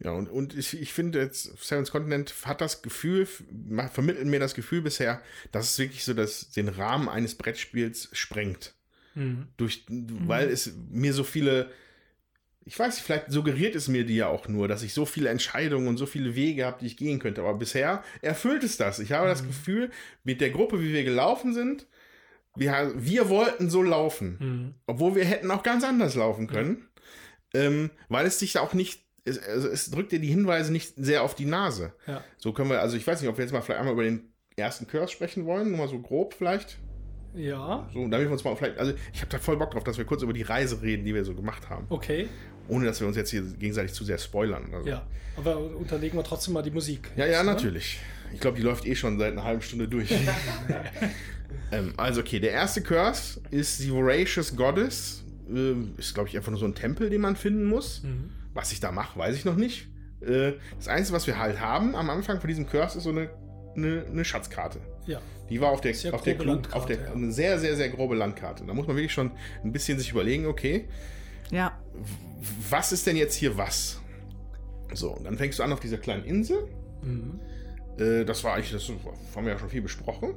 Ja, 0.03 0.11
und, 0.11 0.29
und 0.29 0.57
ich, 0.57 0.79
ich 0.79 0.91
finde 0.91 1.19
jetzt, 1.19 1.57
Seven's 1.63 1.91
Continent 1.91 2.33
hat 2.43 2.59
das 2.59 2.81
Gefühl, 2.81 3.25
vermittelt 3.25 4.27
mir 4.27 4.39
das 4.39 4.53
Gefühl 4.53 4.81
bisher, 4.81 5.21
dass 5.51 5.71
es 5.71 5.79
wirklich 5.79 6.03
so 6.03 6.13
das, 6.13 6.51
den 6.51 6.67
Rahmen 6.67 7.07
eines 7.07 7.35
Brettspiels 7.35 8.09
sprengt. 8.11 8.73
Durch, 9.57 9.85
weil 9.87 10.49
es 10.49 10.73
mir 10.89 11.13
so 11.13 11.23
viele, 11.23 11.71
ich 12.65 12.77
weiß 12.77 12.95
nicht, 12.95 13.05
vielleicht 13.05 13.31
suggeriert 13.31 13.75
es 13.75 13.87
mir 13.87 14.05
die 14.05 14.15
ja 14.15 14.27
auch 14.27 14.47
nur, 14.47 14.67
dass 14.67 14.83
ich 14.83 14.93
so 14.93 15.05
viele 15.05 15.29
Entscheidungen 15.29 15.87
und 15.87 15.97
so 15.97 16.05
viele 16.05 16.35
Wege 16.35 16.65
habe, 16.65 16.79
die 16.81 16.87
ich 16.87 16.97
gehen 16.97 17.19
könnte. 17.19 17.41
Aber 17.41 17.53
bisher 17.53 18.03
erfüllt 18.21 18.63
es 18.63 18.75
das. 18.77 18.99
Ich 18.99 19.11
habe 19.11 19.27
das 19.27 19.45
Gefühl, 19.45 19.91
mit 20.23 20.41
der 20.41 20.49
Gruppe, 20.49 20.81
wie 20.81 20.93
wir 20.93 21.03
gelaufen 21.03 21.53
sind, 21.53 21.87
wir, 22.55 22.91
wir 22.95 23.29
wollten 23.29 23.69
so 23.69 23.81
laufen. 23.83 24.37
Obwohl 24.87 25.15
wir 25.15 25.25
hätten 25.25 25.49
auch 25.51 25.63
ganz 25.63 25.83
anders 25.83 26.15
laufen 26.15 26.47
können. 26.47 26.87
Ähm, 27.53 27.91
weil 28.09 28.25
es 28.25 28.39
sich 28.39 28.57
auch 28.57 28.73
nicht, 28.73 29.03
es, 29.25 29.39
also 29.39 29.67
es 29.69 29.89
drückt 29.91 30.11
dir 30.11 30.19
die 30.19 30.27
Hinweise 30.27 30.71
nicht 30.71 30.93
sehr 30.97 31.23
auf 31.23 31.35
die 31.35 31.45
Nase. 31.45 31.93
Ja. 32.07 32.23
So 32.37 32.51
können 32.53 32.69
wir, 32.69 32.81
also 32.81 32.97
ich 32.97 33.05
weiß 33.07 33.21
nicht, 33.21 33.29
ob 33.29 33.37
wir 33.37 33.43
jetzt 33.45 33.51
mal 33.53 33.61
vielleicht 33.61 33.79
einmal 33.79 33.93
über 33.93 34.03
den 34.03 34.31
ersten 34.55 34.85
Curse 34.87 35.13
sprechen 35.13 35.45
wollen, 35.45 35.69
nur 35.69 35.79
mal 35.79 35.87
so 35.87 35.99
grob 35.99 36.33
vielleicht. 36.33 36.77
Ja, 37.35 37.89
So, 37.91 38.07
damit 38.07 38.27
wir 38.27 38.31
uns 38.31 38.43
mal 38.43 38.55
vielleicht, 38.55 38.77
also 38.77 38.93
ich 39.11 39.19
habe 39.21 39.29
da 39.31 39.39
voll 39.39 39.57
Bock 39.57 39.71
drauf, 39.71 39.83
dass 39.83 39.97
wir 39.97 40.05
kurz 40.05 40.21
über 40.21 40.33
die 40.33 40.43
Reise 40.43 40.81
reden, 40.83 41.03
die 41.03 41.15
wir 41.15 41.25
so 41.25 41.33
gemacht 41.33 41.69
haben. 41.69 41.87
okay. 41.89 42.27
Ohne 42.69 42.85
dass 42.85 43.01
wir 43.01 43.07
uns 43.07 43.17
jetzt 43.17 43.29
hier 43.31 43.41
gegenseitig 43.41 43.91
zu 43.91 44.05
sehr 44.05 44.17
spoilern. 44.17 44.69
Also. 44.73 44.87
Ja. 44.87 45.05
Aber 45.35 45.57
unterlegen 45.59 46.17
wir 46.17 46.23
trotzdem 46.23 46.53
mal 46.53 46.61
die 46.61 46.71
Musik. 46.71 47.09
Ja, 47.17 47.25
ja, 47.25 47.43
Ne? 47.43 47.51
natürlich. 47.51 47.99
Ich 48.33 48.39
glaube, 48.39 48.55
die 48.55 48.63
läuft 48.63 48.85
eh 48.85 48.95
schon 48.95 49.19
seit 49.19 49.33
einer 49.33 49.43
halben 49.43 49.61
Stunde 49.61 49.87
durch. 49.89 50.09
ähm, 51.71 51.93
also, 51.97 52.21
okay, 52.21 52.39
der 52.39 52.51
erste 52.51 52.81
Curse 52.81 53.41
ist 53.51 53.79
die 53.81 53.89
Voracious 53.89 54.55
Goddess. 54.55 55.23
Ähm, 55.49 55.93
ist, 55.97 56.13
glaube 56.13 56.29
ich, 56.29 56.37
einfach 56.37 56.51
nur 56.51 56.59
so 56.59 56.65
ein 56.65 56.73
Tempel, 56.75 57.09
den 57.09 57.19
man 57.21 57.35
finden 57.35 57.65
muss. 57.65 58.03
Mhm. 58.03 58.29
Was 58.53 58.71
ich 58.71 58.79
da 58.79 58.91
mache, 58.91 59.17
weiß 59.19 59.35
ich 59.35 59.45
noch 59.45 59.55
nicht. 59.55 59.89
Äh, 60.21 60.53
das 60.77 60.87
Einzige, 60.87 61.15
was 61.15 61.27
wir 61.27 61.37
halt 61.39 61.59
haben 61.59 61.95
am 61.95 62.09
Anfang 62.09 62.39
von 62.39 62.47
diesem 62.47 62.67
Curse, 62.67 62.97
ist 62.99 63.03
so 63.03 63.09
eine, 63.09 63.29
eine, 63.75 64.05
eine 64.09 64.23
Schatzkarte. 64.25 64.79
Ja. 65.05 65.19
Die 65.49 65.59
war 65.59 65.71
auf 65.71 65.81
der, 65.81 65.93
Sehr 65.93 66.13
auf 66.13 66.21
der, 66.21 66.35
grobe 66.35 66.43
Klug- 66.45 66.55
Landkarte, 66.55 66.77
auf 66.77 66.85
der 66.85 66.97
ja. 67.01 67.11
eine 67.13 67.31
sehr, 67.31 67.59
sehr, 67.59 67.75
sehr 67.75 67.89
grobe 67.89 68.15
Landkarte. 68.15 68.63
Da 68.65 68.73
muss 68.73 68.87
man 68.87 68.95
wirklich 68.95 69.11
schon 69.13 69.31
ein 69.63 69.71
bisschen 69.71 69.97
sich 69.99 70.11
überlegen, 70.11 70.45
okay, 70.45 70.87
Ja. 71.51 71.77
was 72.69 72.91
ist 72.91 73.05
denn 73.07 73.17
jetzt 73.17 73.35
hier 73.35 73.57
was? 73.57 73.99
So, 74.93 75.11
und 75.11 75.23
dann 75.25 75.37
fängst 75.37 75.59
du 75.59 75.63
an 75.63 75.73
auf 75.73 75.79
dieser 75.79 75.97
kleinen 75.97 76.23
Insel. 76.23 76.67
Mhm. 77.03 77.39
Äh, 77.97 78.23
das 78.25 78.43
war 78.43 78.53
eigentlich, 78.55 78.71
das 78.71 78.87
haben 79.35 79.45
wir 79.45 79.53
ja 79.53 79.59
schon 79.59 79.69
viel 79.69 79.81
besprochen. 79.81 80.35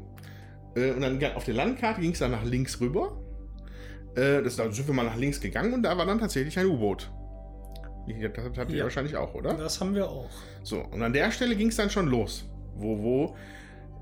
Äh, 0.74 0.90
und 0.92 1.02
dann 1.02 1.22
auf 1.34 1.44
der 1.44 1.54
Landkarte 1.54 2.00
ging 2.00 2.12
es 2.12 2.18
dann 2.18 2.30
nach 2.32 2.44
links 2.44 2.80
rüber. 2.80 3.20
Äh, 4.16 4.42
das, 4.42 4.56
da 4.56 4.70
sind 4.72 4.86
wir 4.88 4.94
mal 4.94 5.04
nach 5.04 5.16
links 5.16 5.40
gegangen 5.40 5.74
und 5.74 5.82
da 5.82 5.96
war 5.96 6.06
dann 6.06 6.18
tatsächlich 6.18 6.58
ein 6.58 6.66
U-Boot. 6.66 7.10
Das 8.06 8.44
habt 8.58 8.70
ihr 8.70 8.78
Ja. 8.78 8.84
wahrscheinlich 8.84 9.16
auch, 9.16 9.34
oder? 9.34 9.54
Das 9.54 9.80
haben 9.80 9.94
wir 9.94 10.08
auch. 10.08 10.30
So, 10.62 10.80
und 10.80 11.02
an 11.02 11.12
der 11.12 11.30
Stelle 11.32 11.56
ging 11.56 11.68
es 11.68 11.76
dann 11.76 11.90
schon 11.90 12.06
los. 12.08 12.44
Wo, 12.76 12.98
wo, 13.02 13.36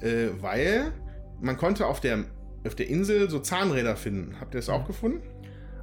äh, 0.05 0.29
weil 0.41 0.93
man 1.41 1.57
konnte 1.57 1.87
auf 1.87 2.01
der, 2.01 2.25
auf 2.67 2.75
der 2.75 2.89
Insel 2.89 3.31
so 3.31 3.39
Zahnräder 3.39 3.97
finden. 3.97 4.37
Habt 4.41 4.55
ihr 4.55 4.59
das 4.59 4.69
auch 4.69 4.87
gefunden? 4.87 5.23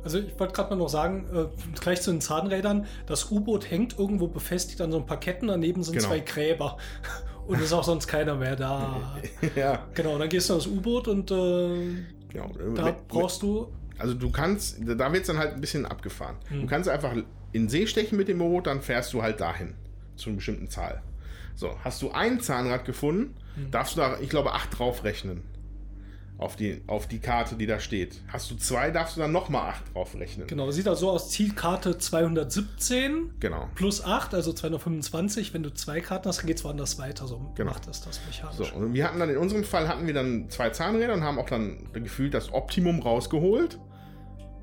Also 0.04 0.18
ich 0.20 0.40
wollte 0.40 0.54
gerade 0.54 0.72
mal 0.72 0.76
noch 0.78 0.90
sagen, 0.90 1.28
äh, 1.34 1.80
gleich 1.80 2.02
zu 2.02 2.12
den 2.12 2.22
Zahnrädern, 2.22 2.86
das 3.06 3.32
U-Boot 3.32 3.70
hängt 3.70 4.00
irgendwo 4.00 4.28
befestigt 4.28 4.82
an 4.82 4.92
so 4.92 4.98
ein 4.98 5.06
paar 5.06 5.20
Ketten, 5.20 5.48
daneben 5.48 5.84
sind 5.84 5.96
Genau. 5.96 6.08
zwei 6.08 6.20
Gräber. 6.20 6.78
Und 7.48 7.58
es 7.58 7.66
ist 7.66 7.74
auch 7.74 7.84
sonst 7.84 8.08
keiner 8.08 8.36
mehr 8.36 8.56
da. 8.56 9.20
ja. 9.56 9.86
genau, 9.94 10.18
dann 10.18 10.30
gehst 10.30 10.50
du 10.50 10.54
ans 10.54 10.68
U-Boot 10.68 11.08
und 11.08 11.32
äh, 11.32 12.04
Genau. 12.32 12.50
da 12.76 12.96
brauchst 13.08 13.42
du. 13.42 13.68
Also 13.98 14.14
du 14.14 14.32
kannst, 14.32 14.78
da 14.80 15.12
wird 15.12 15.22
es 15.24 15.28
dann 15.28 15.38
halt 15.38 15.54
ein 15.56 15.60
bisschen 15.62 15.86
abgefahren. 15.86 16.36
Hm. 16.48 16.62
Du 16.62 16.68
kannst 16.68 16.88
einfach 16.88 17.14
in 17.54 17.70
See 17.70 17.88
stechen 17.88 18.18
mit 18.18 18.28
dem 18.28 18.38
Boot, 18.40 18.68
dann 18.68 18.82
fährst 18.82 19.14
du 19.14 19.22
halt 19.22 19.40
dahin. 19.42 19.74
Zu 20.16 20.30
einer 20.30 20.38
bestimmten 20.38 20.70
Zahl. 20.70 21.02
So, 21.56 21.78
hast 21.84 22.02
du 22.02 22.12
ein 22.12 22.40
Zahnrad 22.40 22.86
gefunden, 22.86 23.36
Hm. 23.56 23.72
darfst 23.72 23.96
du 23.96 24.00
da, 24.02 24.18
ich 24.20 24.30
glaube, 24.30 24.54
acht 24.54 24.78
draufrechnen. 24.78 25.42
Auf 26.38 26.56
die, 26.56 26.82
auf 26.88 27.06
die 27.08 27.20
Karte, 27.20 27.56
die 27.56 27.68
da 27.68 27.80
steht. 27.80 28.20
Hast 28.30 28.50
du 28.50 28.56
zwei, 28.56 28.90
darfst 28.90 29.16
du 29.16 29.22
dann 29.22 29.32
nochmal 29.32 29.70
acht 29.70 29.94
draufrechnen. 29.94 30.48
Genau, 30.48 30.72
sieht 30.72 30.88
also 30.88 31.12
aus, 31.12 31.30
Zielkarte 31.30 32.00
217 32.00 33.32
Genau. 33.40 33.70
plus 33.76 34.04
8, 34.04 34.34
also 34.34 34.52
225. 34.54 35.54
Wenn 35.54 35.62
du 35.62 35.72
zwei 35.74 36.02
Karten 36.02 36.28
hast, 36.28 36.40
dann 36.40 36.48
geht 36.48 36.58
es 36.58 36.64
woanders 36.64 36.98
weiter. 36.98 37.28
So 37.28 37.52
Genau. 37.56 37.72
macht 37.72 37.88
das 37.88 38.02
das 38.02 38.20
mechanisch. 38.26 38.56
So, 38.72 38.76
und 38.76 38.94
wir 38.94 39.06
hatten 39.08 39.20
dann 39.20 39.30
in 39.30 39.38
unserem 39.38 39.64
Fall 39.64 39.88
hatten 39.88 40.08
wir 40.08 40.14
dann 40.16 40.50
zwei 40.50 40.70
Zahnräder 40.72 41.14
und 41.14 41.24
haben 41.24 41.38
auch 41.38 41.50
dann 41.50 41.78
gefühlt 41.94 42.34
das 42.34 42.52
Optimum 42.54 43.02
rausgeholt. 43.02 43.78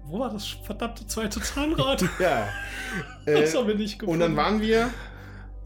Wo 0.09 0.19
war 0.21 0.31
das 0.31 0.47
verdammte 0.47 1.07
zweite 1.07 1.41
Zahnrad? 1.41 2.03
Ja. 2.19 2.49
das 3.27 3.55
Äh, 3.55 3.57
haben 3.59 3.69
wir 3.69 3.75
nicht 3.75 3.99
gefunden. 3.99 4.15
Und 4.15 4.21
dann 4.21 4.37
waren 4.37 4.61
wir, 4.61 4.91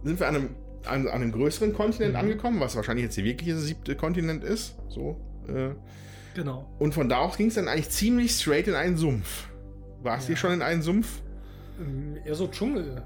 sind 0.05 0.19
wir 0.21 0.29
an 0.29 0.35
einem, 0.37 0.51
an, 0.87 1.07
an 1.07 1.23
einem 1.23 1.33
größeren 1.33 1.71
Mhm. 1.71 1.75
Kontinent 1.75 2.17
angekommen, 2.17 2.61
was 2.61 2.75
wahrscheinlich 2.77 3.05
jetzt 3.05 3.17
der 3.17 3.25
wirkliche 3.25 3.57
siebte 3.57 3.95
Kontinent 3.97 4.45
ist. 4.45 4.77
So. 4.89 5.21
Äh, 5.49 5.71
Genau. 6.35 6.65
und 6.79 6.95
von 6.95 7.11
da 7.11 7.19
aus 7.19 7.37
ging 7.37 7.49
es 7.49 7.55
dann 7.55 7.69
eigentlich 7.69 7.91
ziemlich 7.91 8.33
straight 8.33 8.67
in 8.67 8.75
einen 8.75 8.97
Sumpf. 8.97 9.49
Warst 10.03 10.29
du 10.29 10.33
Ja. 10.33 10.39
schon 10.39 10.53
in 10.55 10.63
einen 10.63 10.81
Sumpf? 10.81 11.21
Ähm, 11.79 12.17
Eher 12.25 12.35
so 12.35 12.47
Dschungel. 12.49 13.03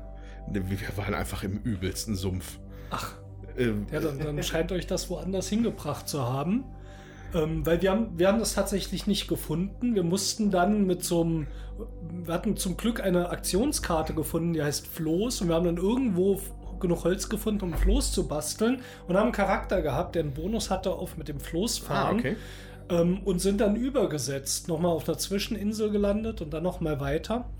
Ne, 0.48 0.62
Wir 0.70 0.78
waren 0.96 1.12
einfach 1.12 1.42
im 1.42 1.58
übelsten 1.58 2.14
Sumpf. 2.14 2.58
Ach, 2.90 3.14
Ähm, 3.58 3.86
Ja, 3.90 3.98
dann, 4.00 4.18
dann 4.20 4.40
scheint 4.44 4.70
euch 4.70 4.86
das 4.86 5.10
woanders 5.10 5.48
hingebracht 5.48 6.08
zu 6.08 6.22
haben. 6.22 6.64
Ähm, 7.36 7.66
weil 7.66 7.82
wir 7.82 7.90
haben, 7.90 8.18
wir 8.18 8.28
haben 8.28 8.38
das 8.38 8.54
tatsächlich 8.54 9.06
nicht 9.06 9.28
gefunden. 9.28 9.94
Wir 9.94 10.02
mussten 10.02 10.50
dann 10.50 10.86
mit 10.86 11.04
so 11.04 11.20
einem, 11.20 11.46
wir 12.24 12.32
hatten 12.32 12.56
zum 12.56 12.76
Glück 12.76 13.00
eine 13.00 13.28
Aktionskarte 13.28 14.14
gefunden, 14.14 14.54
die 14.54 14.62
heißt 14.62 14.86
Floß. 14.86 15.42
Und 15.42 15.48
wir 15.48 15.54
haben 15.54 15.66
dann 15.66 15.76
irgendwo 15.76 16.40
genug 16.80 17.04
Holz 17.04 17.28
gefunden, 17.28 17.64
um 17.64 17.74
Floß 17.74 18.12
zu 18.12 18.26
basteln. 18.26 18.80
Und 19.06 19.16
haben 19.16 19.24
einen 19.24 19.32
Charakter 19.32 19.82
gehabt, 19.82 20.14
der 20.14 20.22
einen 20.22 20.32
Bonus 20.32 20.70
hatte 20.70 20.92
auf 20.92 21.18
mit 21.18 21.28
dem 21.28 21.40
Floß 21.40 21.82
ah, 21.82 21.86
fahren. 21.86 22.18
okay. 22.18 22.36
Ähm, 22.88 23.20
und 23.24 23.40
sind 23.40 23.60
dann 23.60 23.76
übergesetzt, 23.76 24.68
nochmal 24.68 24.92
auf 24.92 25.08
einer 25.08 25.18
Zwischeninsel 25.18 25.90
gelandet 25.90 26.40
und 26.40 26.54
dann 26.54 26.62
nochmal 26.62 27.00
weiter. 27.00 27.50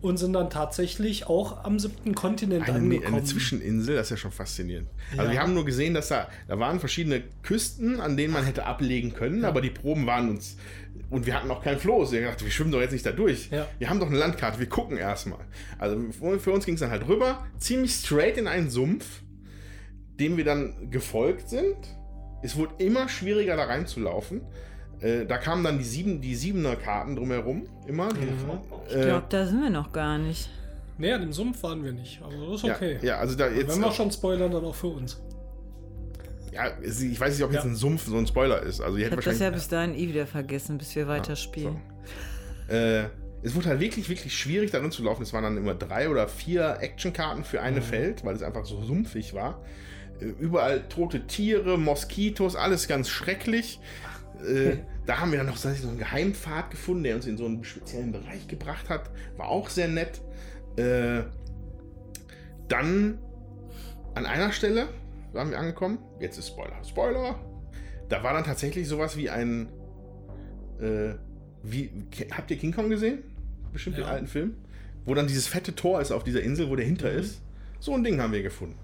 Und 0.00 0.16
sind 0.16 0.32
dann 0.32 0.48
tatsächlich 0.50 1.26
auch 1.26 1.64
am 1.64 1.78
siebten 1.78 2.14
Kontinent 2.14 2.68
Eine, 2.68 2.78
angekommen. 2.78 3.14
eine 3.16 3.24
Zwischeninsel, 3.24 3.96
das 3.96 4.06
ist 4.06 4.10
ja 4.10 4.16
schon 4.16 4.30
faszinierend. 4.32 4.88
Also 5.12 5.24
Ja. 5.24 5.30
wir 5.32 5.40
haben 5.42 5.54
nur 5.54 5.64
gesehen, 5.64 5.94
dass 5.94 6.08
da, 6.08 6.28
da 6.46 6.58
waren 6.58 6.78
verschiedene 6.78 7.22
Küsten, 7.42 8.00
an 8.00 8.16
denen 8.16 8.32
man 8.32 8.44
hätte 8.44 8.64
ablegen 8.66 9.12
können, 9.14 9.44
aber 9.44 9.60
die 9.60 9.70
Proben 9.70 10.06
waren 10.06 10.30
uns. 10.30 10.56
Und 11.10 11.26
wir 11.26 11.34
hatten 11.34 11.50
auch 11.50 11.62
kein 11.64 11.78
Floß. 11.78 12.12
Wir 12.12 12.22
dachten, 12.22 12.44
wir 12.44 12.50
schwimmen 12.50 12.70
doch 12.70 12.80
jetzt 12.80 12.92
nicht 12.92 13.06
da 13.06 13.12
durch. 13.12 13.48
Ja. 13.50 13.66
Wir 13.78 13.88
haben 13.88 13.98
doch 13.98 14.08
eine 14.08 14.18
Landkarte, 14.18 14.58
wir 14.58 14.68
gucken 14.68 14.98
erstmal. 14.98 15.40
Also 15.78 15.98
für 16.38 16.50
uns 16.52 16.64
ging 16.66 16.74
es 16.74 16.80
dann 16.80 16.90
halt 16.90 17.08
rüber, 17.08 17.46
ziemlich 17.58 17.92
straight 17.92 18.36
in 18.36 18.46
einen 18.46 18.68
Sumpf, 18.70 19.22
dem 20.20 20.36
wir 20.36 20.44
dann 20.44 20.90
gefolgt 20.90 21.48
sind. 21.48 21.76
Es 22.42 22.56
wurde 22.56 22.74
immer 22.84 23.08
schwieriger, 23.08 23.56
da 23.56 23.64
reinzulaufen. 23.64 24.42
Äh, 25.00 25.26
da 25.26 25.38
kamen 25.38 25.62
dann 25.62 25.78
die, 25.78 25.84
sieben, 25.84 26.20
die 26.20 26.34
siebener 26.34 26.76
Karten 26.76 27.14
drumherum, 27.16 27.66
immer. 27.86 28.08
Die, 28.12 28.18
Ich 28.88 28.96
äh, 28.96 29.04
glaube, 29.04 29.26
da 29.28 29.46
sind 29.46 29.62
wir 29.62 29.70
noch 29.70 29.92
gar 29.92 30.18
nicht. 30.18 30.50
Nee, 30.98 31.12
an 31.12 31.20
dem 31.20 31.32
Sumpf 31.32 31.62
waren 31.62 31.84
wir 31.84 31.92
nicht, 31.92 32.20
aber 32.20 32.32
das 32.46 32.56
ist 32.56 32.64
ja, 32.64 32.74
okay. 32.74 32.98
ja, 33.02 33.18
also 33.18 33.36
da 33.36 33.48
jetzt. 33.48 33.72
Wenn 33.72 33.80
wir 33.80 33.92
schon 33.92 34.10
spoilern, 34.10 34.50
dann 34.50 34.64
auch 34.64 34.74
für 34.74 34.88
uns. 34.88 35.20
Ja, 36.52 36.64
ich 36.82 37.20
weiß 37.20 37.34
nicht, 37.34 37.44
ob 37.44 37.52
jetzt 37.52 37.64
Ja. 37.64 37.70
ein 37.70 37.76
Sumpf 37.76 38.06
so 38.06 38.16
ein 38.16 38.26
Spoiler 38.26 38.60
ist. 38.62 38.80
Also, 38.80 38.96
Ich 38.96 39.04
hättet 39.04 39.18
habe 39.18 39.30
das 39.30 39.38
ja 39.38 39.50
bis 39.50 39.68
dahin 39.68 39.94
eh 39.94 40.08
wieder 40.08 40.26
vergessen, 40.26 40.78
bis 40.78 40.96
wir 40.96 41.06
weiterspielen. 41.06 41.76
Äh, 42.68 43.04
es 43.42 43.54
wurde 43.54 43.68
halt 43.68 43.80
wirklich, 43.80 44.08
wirklich 44.08 44.36
schwierig, 44.36 44.72
da 44.72 44.90
zu 44.90 45.04
laufen. 45.04 45.22
Es 45.22 45.32
waren 45.32 45.44
dann 45.44 45.56
immer 45.56 45.74
drei 45.74 46.10
oder 46.10 46.26
vier 46.26 46.78
Actionkarten 46.80 47.44
für 47.44 47.58
Mhm. 47.58 47.64
eine 47.64 47.82
Feld, 47.82 48.24
weil 48.24 48.34
es 48.34 48.42
einfach 48.42 48.64
so 48.64 48.82
sumpfig 48.82 49.34
war. 49.34 49.62
Äh, 50.20 50.24
überall 50.40 50.88
tote 50.88 51.26
Tiere, 51.28 51.78
Moskitos, 51.78 52.56
alles 52.56 52.88
ganz 52.88 53.08
schrecklich. 53.08 53.78
Äh, 54.46 54.78
da 55.06 55.18
haben 55.20 55.30
wir 55.30 55.38
dann 55.38 55.46
noch 55.46 55.56
so 55.56 55.68
einen 55.68 55.98
Geheimpfad 55.98 56.70
gefunden, 56.70 57.04
der 57.04 57.16
uns 57.16 57.26
in 57.26 57.36
so 57.36 57.46
einen 57.46 57.64
speziellen 57.64 58.12
Bereich 58.12 58.46
gebracht 58.48 58.88
hat. 58.88 59.10
War 59.36 59.48
auch 59.48 59.68
sehr 59.68 59.88
nett. 59.88 60.20
Äh, 60.76 61.22
dann 62.68 63.18
an 64.14 64.26
einer 64.26 64.52
Stelle 64.52 64.88
waren 65.32 65.50
wir 65.50 65.58
angekommen. 65.58 65.98
Jetzt 66.20 66.38
ist 66.38 66.48
Spoiler. 66.48 66.82
Spoiler! 66.84 67.38
Da 68.08 68.22
war 68.22 68.32
dann 68.32 68.44
tatsächlich 68.44 68.88
sowas 68.88 69.16
wie 69.16 69.30
ein. 69.30 69.68
Äh, 70.80 71.14
wie, 71.62 71.90
habt 72.36 72.50
ihr 72.50 72.56
King 72.58 72.72
Kong 72.72 72.88
gesehen? 72.88 73.22
Bestimmt 73.72 73.96
den 73.96 74.04
Ja. 74.04 74.10
alten 74.10 74.26
Film? 74.26 74.56
Wo 75.04 75.14
dann 75.14 75.26
dieses 75.26 75.46
fette 75.46 75.74
Tor 75.74 76.00
ist 76.00 76.12
auf 76.12 76.24
dieser 76.24 76.42
Insel, 76.42 76.68
wo 76.70 76.76
der 76.76 76.84
hinter 76.86 77.10
Mhm. 77.12 77.18
ist. 77.18 77.42
So 77.80 77.94
ein 77.94 78.04
Ding 78.04 78.20
haben 78.20 78.32
wir 78.32 78.42
gefunden. 78.42 78.76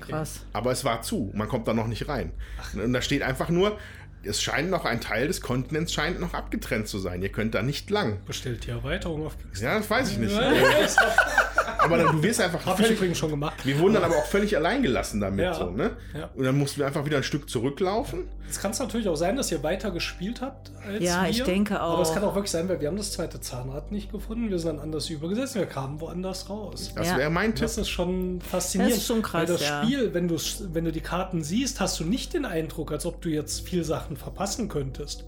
Krass. 0.00 0.44
Aber 0.52 0.70
es 0.72 0.84
war 0.84 1.02
zu. 1.02 1.30
Man 1.34 1.48
kommt 1.48 1.66
da 1.68 1.74
noch 1.74 1.86
nicht 1.86 2.08
rein. 2.08 2.32
Und 2.74 2.92
da 2.92 3.00
steht 3.00 3.22
einfach 3.22 3.48
nur, 3.48 3.78
es 4.26 4.42
scheint 4.42 4.70
noch 4.70 4.84
ein 4.84 5.00
Teil 5.00 5.28
des 5.28 5.40
Kontinents 5.40 5.92
scheint 5.92 6.20
noch 6.20 6.34
abgetrennt 6.34 6.88
zu 6.88 6.98
sein. 6.98 7.22
Ihr 7.22 7.30
könnt 7.30 7.54
da 7.54 7.62
nicht 7.62 7.90
lang. 7.90 8.18
Bestellt 8.26 8.66
die 8.66 8.70
Erweiterung 8.70 9.26
auf 9.26 9.38
Kickstarter. 9.38 9.72
Ja, 9.74 9.78
das 9.78 9.90
weiß 9.90 10.10
ich 10.10 10.18
nicht. 10.18 10.36
Aber 11.86 11.96
dann, 11.98 12.16
du 12.16 12.22
wirst 12.22 12.40
einfach 12.40 12.64
Hab 12.66 12.78
ich 12.80 12.90
übrigens 12.90 13.18
schon 13.18 13.30
gemacht. 13.30 13.64
Wir 13.64 13.78
wurden 13.78 13.94
dann 13.94 14.04
aber 14.04 14.16
auch 14.16 14.26
völlig 14.26 14.56
allein 14.56 14.82
gelassen 14.82 15.20
damit. 15.20 15.44
Ja. 15.44 15.54
So, 15.54 15.70
ne? 15.70 15.92
Ja. 16.16 16.30
Und 16.34 16.44
dann 16.44 16.58
mussten 16.58 16.78
wir 16.80 16.86
einfach 16.86 17.04
wieder 17.04 17.16
ein 17.16 17.22
Stück 17.22 17.48
zurücklaufen. 17.48 18.28
Es 18.48 18.60
kann 18.60 18.70
es 18.70 18.78
natürlich 18.78 19.08
auch 19.08 19.16
sein, 19.16 19.36
dass 19.36 19.50
ihr 19.50 19.62
weiter 19.62 19.90
gespielt 19.90 20.40
habt 20.40 20.70
als 20.86 21.02
Ja, 21.02 21.22
wir. 21.24 21.30
ich 21.30 21.42
denke 21.42 21.80
Aber 21.80 22.00
es 22.02 22.10
auch. 22.10 22.14
kann 22.14 22.24
auch 22.24 22.34
wirklich 22.34 22.50
sein, 22.52 22.68
weil 22.68 22.80
wir 22.80 22.88
haben 22.88 22.96
das 22.96 23.10
zweite 23.12 23.40
Zahnrad 23.40 23.90
nicht 23.90 24.12
gefunden. 24.12 24.50
Wir 24.50 24.58
sind 24.58 24.74
dann 24.76 24.80
anders 24.80 25.10
übergesetzt. 25.10 25.54
Wir 25.56 25.66
kamen 25.66 26.00
woanders 26.00 26.48
raus. 26.48 26.92
Das 26.94 27.08
Ja. 27.08 27.16
wäre 27.18 27.30
mein 27.30 27.54
Tipp. 27.54 27.62
Das 27.62 27.78
ist 27.78 27.88
schon 27.88 28.40
faszinierend. 28.40 28.92
Das 28.94 29.02
ist 29.02 29.06
schon 29.08 29.22
krass, 29.22 29.40
Weil 29.40 29.46
das 29.46 29.62
ja. 29.62 29.82
Spiel, 29.82 30.14
wenn 30.14 30.28
du, 30.28 30.36
wenn 30.72 30.84
du 30.84 30.92
die 30.92 31.00
Karten 31.00 31.42
siehst, 31.42 31.80
hast 31.80 31.98
du 31.98 32.04
nicht 32.04 32.34
den 32.34 32.44
Eindruck, 32.44 32.92
als 32.92 33.04
ob 33.06 33.20
du 33.20 33.28
jetzt 33.30 33.66
viel 33.66 33.82
Sachen 33.84 34.16
verpassen 34.16 34.68
könntest. 34.68 35.24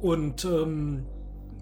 Und 0.00 0.44
ähm, 0.44 1.06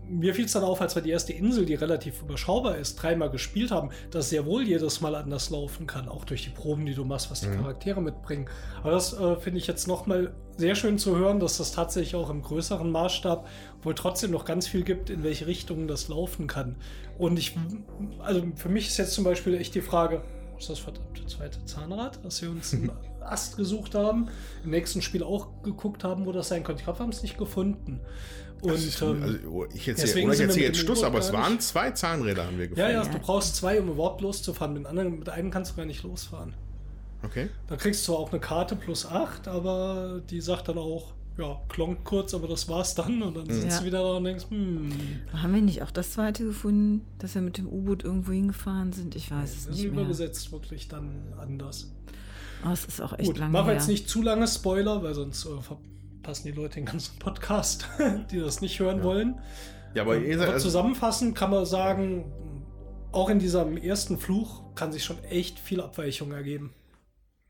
mir 0.08 0.34
fiel 0.34 0.44
es 0.44 0.52
dann 0.52 0.62
auf, 0.62 0.80
als 0.80 0.94
wir 0.94 1.02
die 1.02 1.10
erste 1.10 1.32
Insel, 1.32 1.66
die 1.66 1.74
relativ 1.74 2.22
überschaubar 2.22 2.76
ist, 2.76 2.96
dreimal 2.96 3.30
gespielt 3.30 3.70
haben, 3.70 3.90
dass 4.10 4.30
sehr 4.30 4.46
wohl 4.46 4.62
jedes 4.66 5.00
Mal 5.00 5.14
anders 5.14 5.50
laufen 5.50 5.86
kann, 5.86 6.08
auch 6.08 6.24
durch 6.24 6.44
die 6.44 6.50
Proben, 6.50 6.86
die 6.86 6.94
du 6.94 7.04
machst, 7.04 7.30
was 7.30 7.40
die 7.40 7.48
Charaktere 7.48 8.00
mitbringen. 8.00 8.48
Aber 8.82 8.92
das 8.92 9.12
äh, 9.12 9.36
finde 9.36 9.58
ich 9.58 9.66
jetzt 9.66 9.86
nochmal 9.88 10.34
sehr 10.56 10.74
schön 10.74 10.98
zu 10.98 11.16
hören, 11.16 11.40
dass 11.40 11.58
das 11.58 11.72
tatsächlich 11.72 12.14
auch 12.14 12.30
im 12.30 12.42
größeren 12.42 12.90
Maßstab 12.90 13.46
wohl 13.82 13.94
trotzdem 13.94 14.30
noch 14.30 14.44
ganz 14.44 14.66
viel 14.66 14.84
gibt, 14.84 15.10
in 15.10 15.22
welche 15.22 15.46
Richtungen 15.46 15.88
das 15.88 16.08
laufen 16.08 16.46
kann. 16.46 16.76
Und 17.18 17.38
ich, 17.38 17.56
also 18.20 18.42
für 18.56 18.68
mich 18.68 18.86
ist 18.88 18.96
jetzt 18.96 19.12
zum 19.12 19.24
Beispiel 19.24 19.54
echt 19.54 19.74
die 19.74 19.82
Frage, 19.82 20.22
ist 20.58 20.70
das 20.70 20.78
verdammte 20.78 21.26
zweite 21.26 21.64
Zahnrad, 21.64 22.24
dass 22.24 22.40
wir 22.42 22.50
uns 22.50 22.72
einen 22.74 22.90
Ast 23.20 23.56
gesucht 23.56 23.94
haben, 23.94 24.28
im 24.64 24.70
nächsten 24.70 25.02
Spiel 25.02 25.22
auch 25.22 25.62
geguckt 25.62 26.04
haben, 26.04 26.26
wo 26.26 26.32
das 26.32 26.48
sein 26.48 26.62
könnte. 26.62 26.80
Ich 26.80 26.84
glaube, 26.84 27.00
wir 27.00 27.02
haben 27.02 27.10
es 27.10 27.22
nicht 27.22 27.38
gefunden. 27.38 28.00
Und 28.62 29.02
ähm, 29.02 29.22
also, 29.22 29.66
ich 29.74 29.88
erzähle, 29.88 30.06
deswegen 30.06 30.26
oder 30.28 30.34
ich 30.34 30.40
erzähle 30.40 30.66
jetzt 30.66 30.78
Schluss, 30.78 31.02
aber 31.02 31.18
es 31.18 31.32
waren 31.32 31.52
nicht- 31.52 31.62
zwei 31.62 31.90
Zahnräder, 31.92 32.46
haben 32.46 32.56
wir 32.58 32.64
ja, 32.64 32.70
gefunden. 32.70 32.90
ja, 32.92 33.04
du 33.04 33.18
brauchst 33.18 33.56
zwei, 33.56 33.80
um 33.80 33.88
überhaupt 33.90 34.20
loszufahren. 34.22 34.74
Mit, 34.74 34.86
anderen, 34.86 35.18
mit 35.18 35.28
einem 35.28 35.50
kannst 35.50 35.72
du 35.72 35.76
gar 35.76 35.84
nicht 35.86 36.02
losfahren. 36.02 36.54
Okay. 37.22 37.48
Da 37.68 37.76
kriegst 37.76 38.02
du 38.06 38.12
zwar 38.12 38.20
auch 38.20 38.30
eine 38.30 38.40
Karte 38.40 38.76
plus 38.76 39.06
8, 39.06 39.48
aber 39.48 40.20
die 40.30 40.40
sagt 40.40 40.68
dann 40.68 40.78
auch, 40.78 41.12
ja, 41.38 41.60
klonk 41.68 42.02
kurz, 42.04 42.32
aber 42.34 42.48
das 42.48 42.66
war's 42.68 42.94
dann. 42.94 43.22
Und 43.22 43.36
dann 43.36 43.46
sitzt 43.50 43.66
Ja. 43.76 43.78
du 43.80 43.84
wieder 43.86 43.98
da 44.02 44.16
und 44.16 44.24
denkst, 44.24 44.46
hm, 44.48 44.90
Haben 45.34 45.54
wir 45.54 45.60
nicht 45.60 45.82
auch 45.82 45.90
das 45.90 46.12
zweite 46.12 46.44
gefunden, 46.44 47.04
dass 47.18 47.34
wir 47.34 47.42
mit 47.42 47.58
dem 47.58 47.66
U-Boot 47.68 48.04
irgendwo 48.04 48.32
hingefahren 48.32 48.92
sind? 48.92 49.14
Ich 49.16 49.30
weiß 49.30 49.50
es 49.50 49.54
das 49.66 49.74
ist 49.74 49.82
nicht 49.82 49.92
mehr. 49.92 50.00
übergesetzt 50.02 50.50
wirklich 50.52 50.88
dann 50.88 51.10
anders. 51.38 51.92
Oh, 52.64 52.70
es 52.70 52.86
ist 52.86 53.02
auch 53.02 53.12
echt 53.18 53.26
Gut, 53.26 53.38
lange 53.38 53.52
machen 53.52 53.66
wir 53.66 53.72
her. 53.72 53.80
jetzt 53.80 53.88
nicht 53.88 54.08
zu 54.08 54.22
lange 54.22 54.46
Spoiler, 54.48 55.02
weil 55.02 55.14
sonst 55.14 55.44
äh, 55.44 55.48
verpassen 56.26 56.48
die 56.48 56.60
Leute 56.60 56.74
den 56.74 56.86
ganzen 56.86 57.20
Podcast, 57.20 57.86
die 58.32 58.40
das 58.40 58.60
nicht 58.60 58.80
hören 58.80 59.04
wollen. 59.04 59.40
Ja, 59.94 60.02
aber 60.02 60.14
seid 60.14 60.40
Aber 60.40 60.52
also, 60.54 60.66
zusammenfassend 60.66 61.36
kann 61.36 61.50
man 61.50 61.64
sagen, 61.64 62.32
auch 63.12 63.30
in 63.30 63.38
diesem 63.38 63.76
ersten 63.76 64.18
Fluch 64.18 64.74
kann 64.74 64.90
sich 64.90 65.04
schon 65.04 65.22
echt 65.22 65.60
viel 65.60 65.80
Abweichung 65.80 66.32
ergeben. 66.32 66.74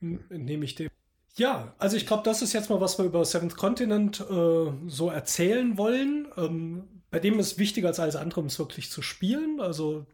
Hm, 0.00 0.20
Entnehme 0.28 0.66
ich 0.66 0.74
dem. 0.74 0.90
Ja, 1.36 1.74
also 1.78 1.96
ich 1.96 2.06
glaube, 2.06 2.22
das 2.24 2.42
ist 2.42 2.52
jetzt 2.52 2.68
mal, 2.68 2.78
was 2.78 2.98
wir 2.98 3.06
über 3.06 3.24
Seventh 3.24 3.56
Continent 3.56 4.20
äh, 4.20 4.70
so 4.86 5.08
erzählen 5.08 5.78
wollen. 5.78 6.28
Ähm, 6.36 6.84
bei 7.10 7.18
dem 7.18 7.38
ist 7.38 7.58
wichtiger 7.58 7.88
als 7.88 7.98
alles 7.98 8.16
andere, 8.16 8.40
um 8.40 8.46
es 8.46 8.58
wirklich 8.58 8.90
zu 8.90 9.00
spielen. 9.00 9.58
Also 9.58 10.04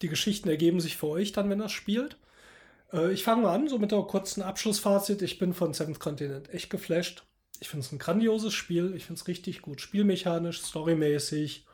die 0.00 0.08
Geschichten 0.08 0.48
ergeben 0.48 0.78
sich 0.78 0.96
für 0.96 1.08
euch 1.08 1.32
dann, 1.32 1.50
wenn 1.50 1.58
das 1.58 1.72
spielt. 1.72 2.18
Äh, 2.92 3.12
ich 3.12 3.24
fange 3.24 3.42
mal 3.42 3.54
an, 3.54 3.66
so 3.66 3.80
mit 3.80 3.90
der 3.90 4.02
kurzen 4.02 4.42
Abschlussfazit. 4.42 5.22
Ich 5.22 5.40
bin 5.40 5.54
von 5.54 5.74
Seventh 5.74 5.98
Continent 5.98 6.54
echt 6.54 6.70
geflasht. 6.70 7.24
Ich 7.62 7.68
finde 7.68 7.86
es 7.86 7.92
ein 7.92 8.00
grandioses 8.00 8.52
Spiel. 8.52 8.92
Ich 8.96 9.04
finde 9.04 9.20
es 9.20 9.28
richtig 9.28 9.62
gut. 9.62 9.80
Spielmechanisch, 9.80 10.60
storymäßig, 10.60 11.64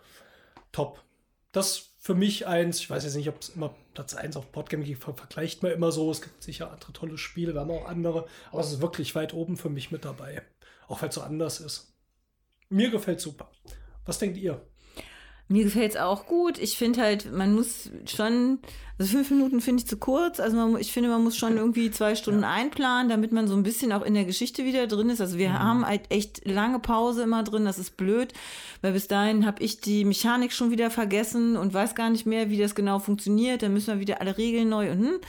top. 0.71 1.03
Das 1.51 1.95
für 1.99 2.15
mich 2.15 2.47
eins, 2.47 2.81
ich 2.81 2.91
weiß 2.91 3.05
jetzt 3.05 3.17
nicht, 3.17 3.31
ob 3.31 3.41
es 3.41 3.49
immer 3.49 3.75
Platz 3.95 4.15
1 4.15 4.37
auf 4.37 4.45
ver 4.53 5.15
vergleicht 5.15 5.63
man 5.63 5.73
immer 5.73 5.91
so. 5.91 6.11
Es 6.11 6.21
gibt 6.21 6.43
sicher 6.43 6.71
andere 6.71 6.93
tolle 6.93 7.17
Spiele, 7.17 7.55
wir 7.55 7.63
haben 7.63 7.71
auch 7.71 7.89
andere, 7.89 8.27
aber 8.53 8.61
es 8.61 8.71
ist 8.71 8.83
wirklich 8.83 9.15
weit 9.15 9.33
oben 9.33 9.57
für 9.57 9.71
mich 9.71 9.91
mit 9.91 10.05
dabei. 10.05 10.43
Auch 10.89 11.01
weil 11.01 11.09
es 11.09 11.15
so 11.15 11.23
anders 11.23 11.59
ist. 11.59 11.95
Mir 12.69 12.91
gefällt 12.91 13.23
super. 13.23 13.51
Was 14.05 14.19
denkt 14.19 14.37
ihr? 14.37 14.61
Mir 15.49 15.65
gefällt 15.65 15.93
es 15.93 15.97
auch 15.97 16.27
gut. 16.27 16.59
Ich 16.59 16.77
finde 16.77 17.01
halt, 17.01 17.33
man 17.33 17.55
muss 17.55 17.91
schon, 18.05 18.59
also 18.99 19.13
fünf 19.13 19.31
Minuten 19.31 19.61
finde 19.61 19.83
ich 19.83 19.89
zu 19.89 19.97
kurz. 19.97 20.41
Also 20.41 20.57
man, 20.57 20.81
ich 20.81 20.93
finde, 20.93 21.09
man 21.09 21.23
muss 21.23 21.37
schon 21.37 21.57
irgendwie 21.57 21.91
zwei 21.93 22.17
Stunden 22.17 22.43
einplanen, 22.43 23.09
damit 23.09 23.31
man 23.31 23.47
so 23.47 23.55
ein 23.55 23.63
bisschen 23.63 23.93
auch 23.93 24.03
in 24.03 24.15
der 24.15 24.25
Geschichte 24.25 24.65
wieder 24.65 24.89
drin 24.89 25.09
ist. 25.09 25.21
Also 25.21 25.39
wir 25.39 25.57
haben 25.57 25.87
halt 25.87 26.11
echt 26.11 26.45
lange 26.47 26.81
Pause 26.81 27.23
immer 27.23 27.45
drin. 27.45 27.65
Das 27.65 27.79
ist 27.79 27.97
blöd, 27.97 28.33
weil 28.83 28.93
bis 28.93 29.07
dahin 29.07 29.47
habe 29.47 29.63
ich 29.63 29.81
die 29.81 30.05
Mechanik 30.05 30.53
schon 30.53 30.73
wieder 30.73 30.91
vergessen 30.91 31.57
und 31.57 31.73
weiß 31.73 31.95
gar 31.95 32.11
nicht 32.11 32.27
mehr, 32.27 32.51
wie 32.51 32.59
das 32.59 32.75
genau 32.75 32.99
funktioniert. 32.99 33.63
Dann 33.63 33.73
müssen 33.73 33.95
wir 33.95 34.01
wieder 34.01 34.21
alle 34.21 34.37
Regeln 34.37 34.69
neu 34.69 34.91
und 34.91 34.99
hm. 34.99 35.21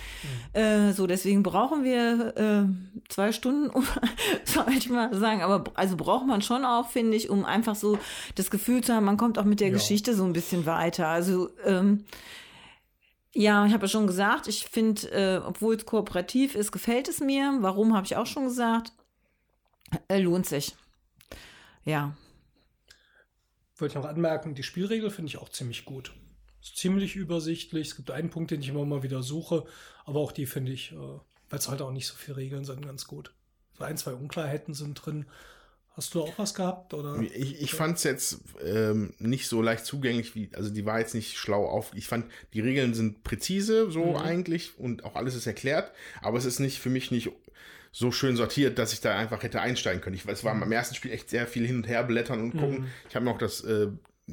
äh, 0.54 0.91
so. 0.94 1.06
Deswegen 1.06 1.44
brauchen 1.44 1.84
wir 1.84 2.38
äh, 2.38 3.04
zwei 3.08 3.32
Stunden, 3.32 3.70
soll 4.46 4.66
ich 4.76 4.90
mal 4.90 5.14
sagen. 5.14 5.44
Aber 5.44 5.66
also 5.76 5.96
braucht 5.96 6.26
man 6.26 6.41
schon 6.41 6.66
auch, 6.66 6.90
finde 6.90 7.16
ich, 7.16 7.30
um 7.30 7.46
einfach 7.46 7.76
so 7.76 8.00
das 8.34 8.50
Gefühl 8.50 8.84
zu 8.84 8.96
haben, 8.96 9.06
man 9.06 9.18
kommt 9.18 9.38
auch 9.38 9.46
mit 9.46 9.60
der 9.60 9.68
Ja. 9.68 9.74
Geschichte 9.74 10.16
so 10.16 10.24
ein 10.24 10.34
bisschen 10.34 10.66
weiter. 10.66 11.08
Also 11.08 11.50
ähm, 11.66 12.06
ja, 13.34 13.65
ich 13.65 13.73
habe 13.73 13.85
ja 13.85 13.89
schon 13.89 14.07
gesagt, 14.07 14.47
ich 14.47 14.65
finde, 14.65 15.07
äh, 15.11 15.38
obwohl 15.38 15.76
es 15.76 15.85
kooperativ 15.85 16.56
ist, 16.56 16.72
gefällt 16.72 17.07
es 17.07 17.19
mir. 17.19 17.57
Warum, 17.61 17.95
habe 17.95 18.06
ich 18.06 18.15
auch 18.15 18.26
schon 18.26 18.45
gesagt. 18.45 18.91
Äh, 20.07 20.19
lohnt 20.19 20.45
sich. 20.45 20.76
Ja. 21.85 22.15
Wollte 23.77 23.93
ich 23.93 24.03
noch 24.03 24.10
anmerken, 24.10 24.56
die 24.56 24.64
Spielregel 24.64 25.10
finde 25.10 25.30
ich 25.30 25.38
auch 25.38 25.49
ziemlich 25.49 25.85
gut. 25.85 26.14
Ist 26.61 26.77
ziemlich 26.77 27.15
übersichtlich. 27.15 27.89
Es 27.89 27.95
gibt 27.95 28.11
einen 28.11 28.30
Punkt, 28.30 28.51
den 28.51 28.61
ich 28.61 28.69
immer 28.69 28.85
mal 28.85 29.03
wieder 29.03 29.23
suche, 29.23 29.65
aber 30.06 30.19
auch 30.19 30.31
die 30.31 30.45
finde 30.45 30.72
ich, 30.72 30.91
äh, 30.91 30.95
weil 30.95 31.60
es 31.60 31.69
halt 31.69 31.81
auch 31.81 31.91
nicht 31.91 32.07
so 32.07 32.15
viele 32.15 32.38
Regeln 32.38 32.65
sind, 32.65 32.85
ganz 32.85 33.06
gut. 33.06 33.34
So 33.77 33.84
ein, 33.84 33.97
zwei 33.97 34.14
Unklarheiten 34.14 34.73
sind 34.73 34.95
drin. 34.95 35.26
Hast 35.99 36.15
du 36.15 36.21
auch 36.21 36.39
was 36.39 36.53
gehabt? 36.53 36.93
Oder? 36.93 37.19
ich, 37.19 37.61
ich 37.61 37.73
fand 37.73 37.97
es 37.97 38.05
jetzt 38.05 38.39
ähm, 38.63 39.13
nicht 39.19 39.49
so 39.49 39.61
leicht 39.61 39.85
zugänglich, 39.85 40.34
wie, 40.34 40.49
also 40.55 40.69
die 40.69 40.85
war 40.85 40.99
jetzt 40.99 41.13
nicht 41.13 41.38
schlau 41.38 41.65
auf. 41.65 41.91
Ich 41.93 42.07
fand, 42.07 42.26
die 42.53 42.61
Regeln 42.61 42.93
sind 42.93 43.26
präzise, 43.26 43.91
so 43.91 44.15
eigentlich, 44.15 44.80
und 44.80 45.03
auch 45.03 45.15
alles 45.15 45.35
ist 45.35 45.45
erklärt, 45.45 45.91
aber 46.21 46.38
es 46.38 46.45
ist 46.45 46.59
nicht 46.59 46.80
für 46.80 46.89
mich 46.89 47.11
nicht 47.11 47.31
so 47.91 48.13
schön 48.13 48.38
sortiert, 48.38 48.80
dass 48.80 48.93
ich 48.93 49.01
da 49.01 49.17
einfach 49.17 49.43
hätte 49.43 49.59
einsteigen 49.59 49.99
können. 49.99 50.15
Ich, 50.15 50.26
es 50.26 50.45
war 50.45 50.57
beim 50.57 50.71
ersten 50.71 50.95
Spiel 50.95 51.11
echt 51.11 51.30
sehr 51.30 51.47
viel 51.47 51.67
hin 51.67 51.76
und 51.76 51.88
her 51.89 52.05
blättern 52.05 52.39
und 52.39 52.51
gucken. 52.51 52.88
Ich 53.09 53.15
habe 53.17 53.26
mir 53.26 53.31
auch 53.31 53.38
das 53.38 53.61
äh, 53.65 53.88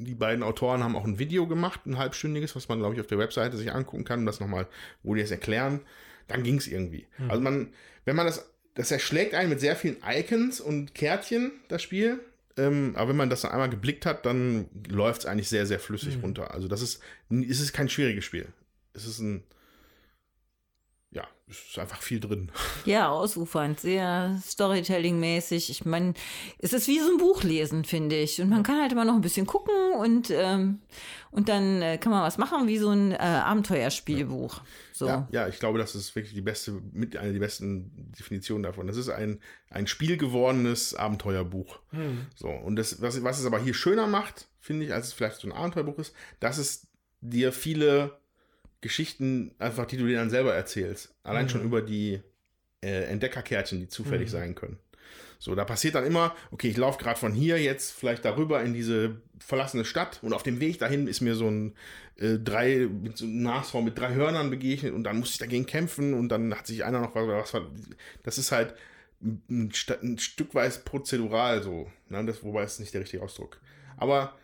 die 0.04 0.14
beiden 0.14 0.44
Autoren 0.44 0.84
haben 0.84 0.94
auch 0.94 1.04
ein 1.04 1.18
Video 1.18 1.48
gemacht, 1.48 1.84
ein 1.86 1.98
halbstündiges, 1.98 2.54
was 2.54 2.68
man, 2.68 2.78
glaube 2.78 2.94
ich, 2.94 3.00
auf 3.00 3.08
der 3.08 3.18
Webseite 3.18 3.56
sich 3.56 3.72
angucken 3.72 4.04
kann 4.04 4.20
und 4.20 4.26
das 4.26 4.38
nochmal, 4.38 4.68
wo 5.02 5.16
die 5.16 5.22
es 5.22 5.32
erklären. 5.32 5.80
Dann 6.28 6.42
ging 6.42 6.58
es 6.58 6.68
irgendwie. 6.68 7.06
Mhm. 7.18 7.30
Also 7.30 7.42
man, 7.42 7.72
wenn 8.04 8.14
man 8.14 8.26
das, 8.26 8.48
das 8.76 8.90
erschlägt 8.90 9.34
einen 9.34 9.48
mit 9.48 9.58
sehr 9.58 9.74
vielen 9.74 9.96
Icons 10.06 10.60
und 10.60 10.94
Kärtchen, 10.94 11.50
das 11.68 11.82
Spiel. 11.82 12.20
Ähm, 12.58 12.92
aber 12.94 13.10
wenn 13.10 13.16
man 13.16 13.30
das 13.30 13.40
dann 13.40 13.50
einmal 13.50 13.70
geblickt 13.70 14.06
hat, 14.06 14.24
dann 14.24 14.66
läuft 14.88 15.22
es 15.22 15.26
eigentlich 15.26 15.48
sehr, 15.48 15.66
sehr 15.66 15.80
flüssig 15.80 16.16
mhm. 16.16 16.22
runter. 16.22 16.54
Also 16.54 16.68
das 16.68 16.82
ist, 16.82 17.02
es 17.30 17.60
ist 17.60 17.72
kein 17.72 17.88
schwieriges 17.88 18.24
Spiel. 18.24 18.46
Es 18.92 19.06
ist 19.06 19.18
ein, 19.18 19.42
ja, 21.10 21.26
es 21.48 21.58
ist 21.70 21.78
einfach 21.78 22.02
viel 22.02 22.20
drin. 22.20 22.50
Ja, 22.84 23.08
ausufernd, 23.08 23.80
sehr 23.80 24.38
Storytelling-mäßig. 24.44 25.70
Ich 25.70 25.84
meine, 25.84 26.14
es 26.58 26.72
ist 26.72 26.86
wie 26.86 27.00
so 27.00 27.10
ein 27.10 27.18
Buch 27.18 27.42
lesen, 27.42 27.84
finde 27.84 28.16
ich. 28.16 28.40
Und 28.40 28.48
man 28.48 28.62
kann 28.62 28.80
halt 28.80 28.92
immer 28.92 29.04
noch 29.04 29.14
ein 29.14 29.22
bisschen 29.22 29.46
gucken 29.46 29.74
und, 29.98 30.30
ähm, 30.30 30.80
und 31.30 31.48
dann 31.48 31.82
äh, 31.82 31.98
kann 31.98 32.12
man 32.12 32.22
was 32.22 32.38
machen, 32.38 32.68
wie 32.68 32.78
so 32.78 32.90
ein 32.90 33.12
äh, 33.12 33.16
Abenteuerspielbuch. 33.16 34.60
So. 34.92 35.06
Ja, 35.06 35.28
ja, 35.32 35.48
ich 35.48 35.58
glaube, 35.58 35.78
das 35.78 35.94
ist 35.94 36.14
wirklich 36.14 36.34
die 36.34 36.42
beste, 36.42 36.80
mit 36.92 37.16
einer 37.16 37.32
der 37.32 37.40
besten 37.40 38.12
Definitionen 38.18 38.62
davon. 38.62 38.86
Das 38.86 38.96
ist 38.96 39.08
ein, 39.08 39.40
ein 39.70 39.86
spielgewordenes 39.86 40.94
Abenteuerbuch. 40.94 41.80
Hm. 41.90 42.26
So, 42.36 42.48
und 42.48 42.76
das, 42.76 43.00
was, 43.02 43.22
was 43.24 43.40
es 43.40 43.46
aber 43.46 43.58
hier 43.58 43.74
schöner 43.74 44.06
macht, 44.06 44.48
finde 44.60 44.86
ich, 44.86 44.92
als 44.92 45.08
es 45.08 45.12
vielleicht 45.12 45.40
so 45.40 45.48
ein 45.48 45.52
Abenteuerbuch 45.52 45.98
ist, 45.98 46.14
dass 46.38 46.58
es 46.58 46.86
dir 47.20 47.52
viele 47.52 48.18
Geschichten 48.86 49.54
einfach, 49.58 49.86
die 49.86 49.96
du 49.96 50.06
dir 50.06 50.16
dann 50.16 50.30
selber 50.30 50.54
erzählst. 50.54 51.14
Allein 51.22 51.44
mhm. 51.44 51.48
schon 51.50 51.62
über 51.62 51.82
die 51.82 52.20
äh, 52.82 53.04
Entdeckerkärtchen, 53.04 53.80
die 53.80 53.88
zufällig 53.88 54.28
mhm. 54.28 54.32
sein 54.32 54.54
können. 54.54 54.78
So, 55.38 55.54
da 55.54 55.64
passiert 55.64 55.94
dann 55.94 56.06
immer, 56.06 56.34
okay, 56.50 56.68
ich 56.68 56.76
laufe 56.76 56.98
gerade 56.98 57.18
von 57.18 57.32
hier 57.32 57.60
jetzt 57.60 57.92
vielleicht 57.92 58.24
darüber 58.24 58.62
in 58.62 58.72
diese 58.72 59.20
verlassene 59.38 59.84
Stadt 59.84 60.18
und 60.22 60.32
auf 60.32 60.42
dem 60.42 60.60
Weg 60.60 60.78
dahin 60.78 61.06
ist 61.06 61.20
mir 61.20 61.34
so 61.34 61.48
ein 61.48 61.74
äh, 62.16 62.38
drei, 62.38 62.88
mit 62.90 63.18
so 63.18 63.26
einem 63.26 63.42
Nashorn 63.42 63.84
mit 63.84 63.98
drei 63.98 64.14
Hörnern 64.14 64.48
begegnet 64.48 64.94
und 64.94 65.04
dann 65.04 65.18
musste 65.18 65.34
ich 65.34 65.38
dagegen 65.38 65.66
kämpfen 65.66 66.14
und 66.14 66.30
dann 66.30 66.54
hat 66.54 66.66
sich 66.66 66.84
einer 66.84 67.00
noch 67.00 67.14
was, 67.14 67.52
was 67.52 67.62
das 68.22 68.38
ist 68.38 68.52
halt 68.52 68.74
ein, 69.22 69.72
ein 70.02 70.18
Stück 70.18 70.54
weit 70.54 70.84
prozedural 70.84 71.62
so, 71.62 71.90
ne? 72.08 72.24
das, 72.24 72.42
wobei 72.42 72.62
es 72.62 72.78
nicht 72.78 72.94
der 72.94 73.02
richtige 73.02 73.22
Ausdruck. 73.22 73.60
Aber 73.96 74.38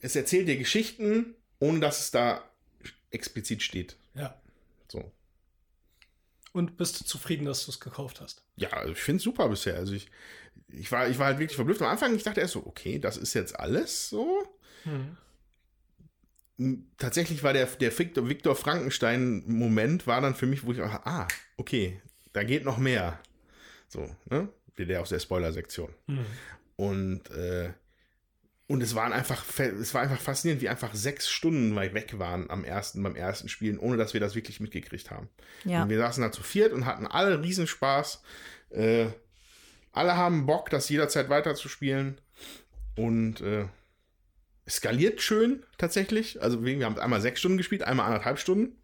es 0.00 0.16
erzählt 0.16 0.48
dir 0.48 0.56
Geschichten, 0.56 1.34
ohne 1.58 1.80
dass 1.80 2.00
es 2.00 2.10
da 2.10 2.42
explizit 3.10 3.62
steht. 3.62 3.96
Ja. 4.14 4.40
So. 4.88 5.12
Und 6.52 6.76
bist 6.78 7.00
du 7.00 7.04
zufrieden, 7.04 7.44
dass 7.44 7.66
du 7.66 7.70
es 7.70 7.80
gekauft 7.80 8.20
hast? 8.20 8.42
Ja, 8.56 8.84
ich 8.86 8.98
finde 8.98 9.18
es 9.18 9.24
super 9.24 9.48
bisher. 9.48 9.76
Also 9.76 9.92
ich, 9.92 10.08
ich, 10.68 10.90
war, 10.90 11.08
ich 11.08 11.18
war 11.18 11.26
halt 11.26 11.38
wirklich 11.38 11.56
verblüfft. 11.56 11.82
Am 11.82 11.88
Anfang, 11.88 12.14
ich 12.14 12.22
dachte 12.22 12.40
erst 12.40 12.54
so, 12.54 12.66
okay, 12.66 12.98
das 12.98 13.16
ist 13.16 13.34
jetzt 13.34 13.58
alles 13.58 14.08
so. 14.08 14.42
Hm. 14.84 15.16
Tatsächlich 16.96 17.42
war 17.42 17.52
der, 17.52 17.66
der 17.66 17.98
Victor, 17.98 18.28
Victor 18.28 18.56
Frankenstein-Moment 18.56 20.06
war 20.06 20.22
dann 20.22 20.34
für 20.34 20.46
mich, 20.46 20.64
wo 20.64 20.72
ich 20.72 20.80
auch, 20.80 20.90
ah, 20.90 21.28
okay, 21.58 22.00
da 22.32 22.42
geht 22.42 22.64
noch 22.64 22.78
mehr. 22.78 23.20
So, 23.88 24.16
ne? 24.30 24.48
Wie 24.74 24.86
der 24.86 25.02
aus 25.02 25.10
der 25.10 25.20
Spoiler-Sektion. 25.20 25.92
Hm. 26.06 26.26
Und 26.76 27.30
äh, 27.30 27.72
und 28.68 28.82
es 28.82 28.94
waren 28.96 29.12
einfach, 29.12 29.44
es 29.58 29.94
war 29.94 30.02
einfach 30.02 30.20
faszinierend, 30.20 30.60
wie 30.60 30.68
einfach 30.68 30.94
sechs 30.94 31.28
Stunden 31.28 31.76
weit 31.76 31.94
weg 31.94 32.18
waren 32.18 32.50
am 32.50 32.64
ersten, 32.64 33.02
beim 33.02 33.14
ersten 33.14 33.48
Spielen, 33.48 33.78
ohne 33.78 33.96
dass 33.96 34.12
wir 34.12 34.20
das 34.20 34.34
wirklich 34.34 34.58
mitgekriegt 34.58 35.10
haben. 35.10 35.28
Ja. 35.64 35.82
Und 35.82 35.88
wir 35.88 35.98
saßen 35.98 36.22
da 36.22 36.32
zu 36.32 36.42
viert 36.42 36.72
und 36.72 36.84
hatten 36.84 37.06
alle 37.06 37.40
Riesenspaß. 37.42 38.22
Äh, 38.70 39.06
alle 39.92 40.16
haben 40.16 40.46
Bock, 40.46 40.68
das 40.70 40.88
jederzeit 40.88 41.28
weiterzuspielen. 41.28 42.20
Und 42.96 43.40
äh, 43.40 43.66
es 44.64 44.76
skaliert 44.76 45.22
schön 45.22 45.62
tatsächlich. 45.78 46.42
Also 46.42 46.64
wir 46.64 46.84
haben 46.84 46.98
einmal 46.98 47.20
sechs 47.20 47.38
Stunden 47.38 47.58
gespielt, 47.58 47.84
einmal 47.84 48.06
anderthalb 48.06 48.40
Stunden. 48.40 48.76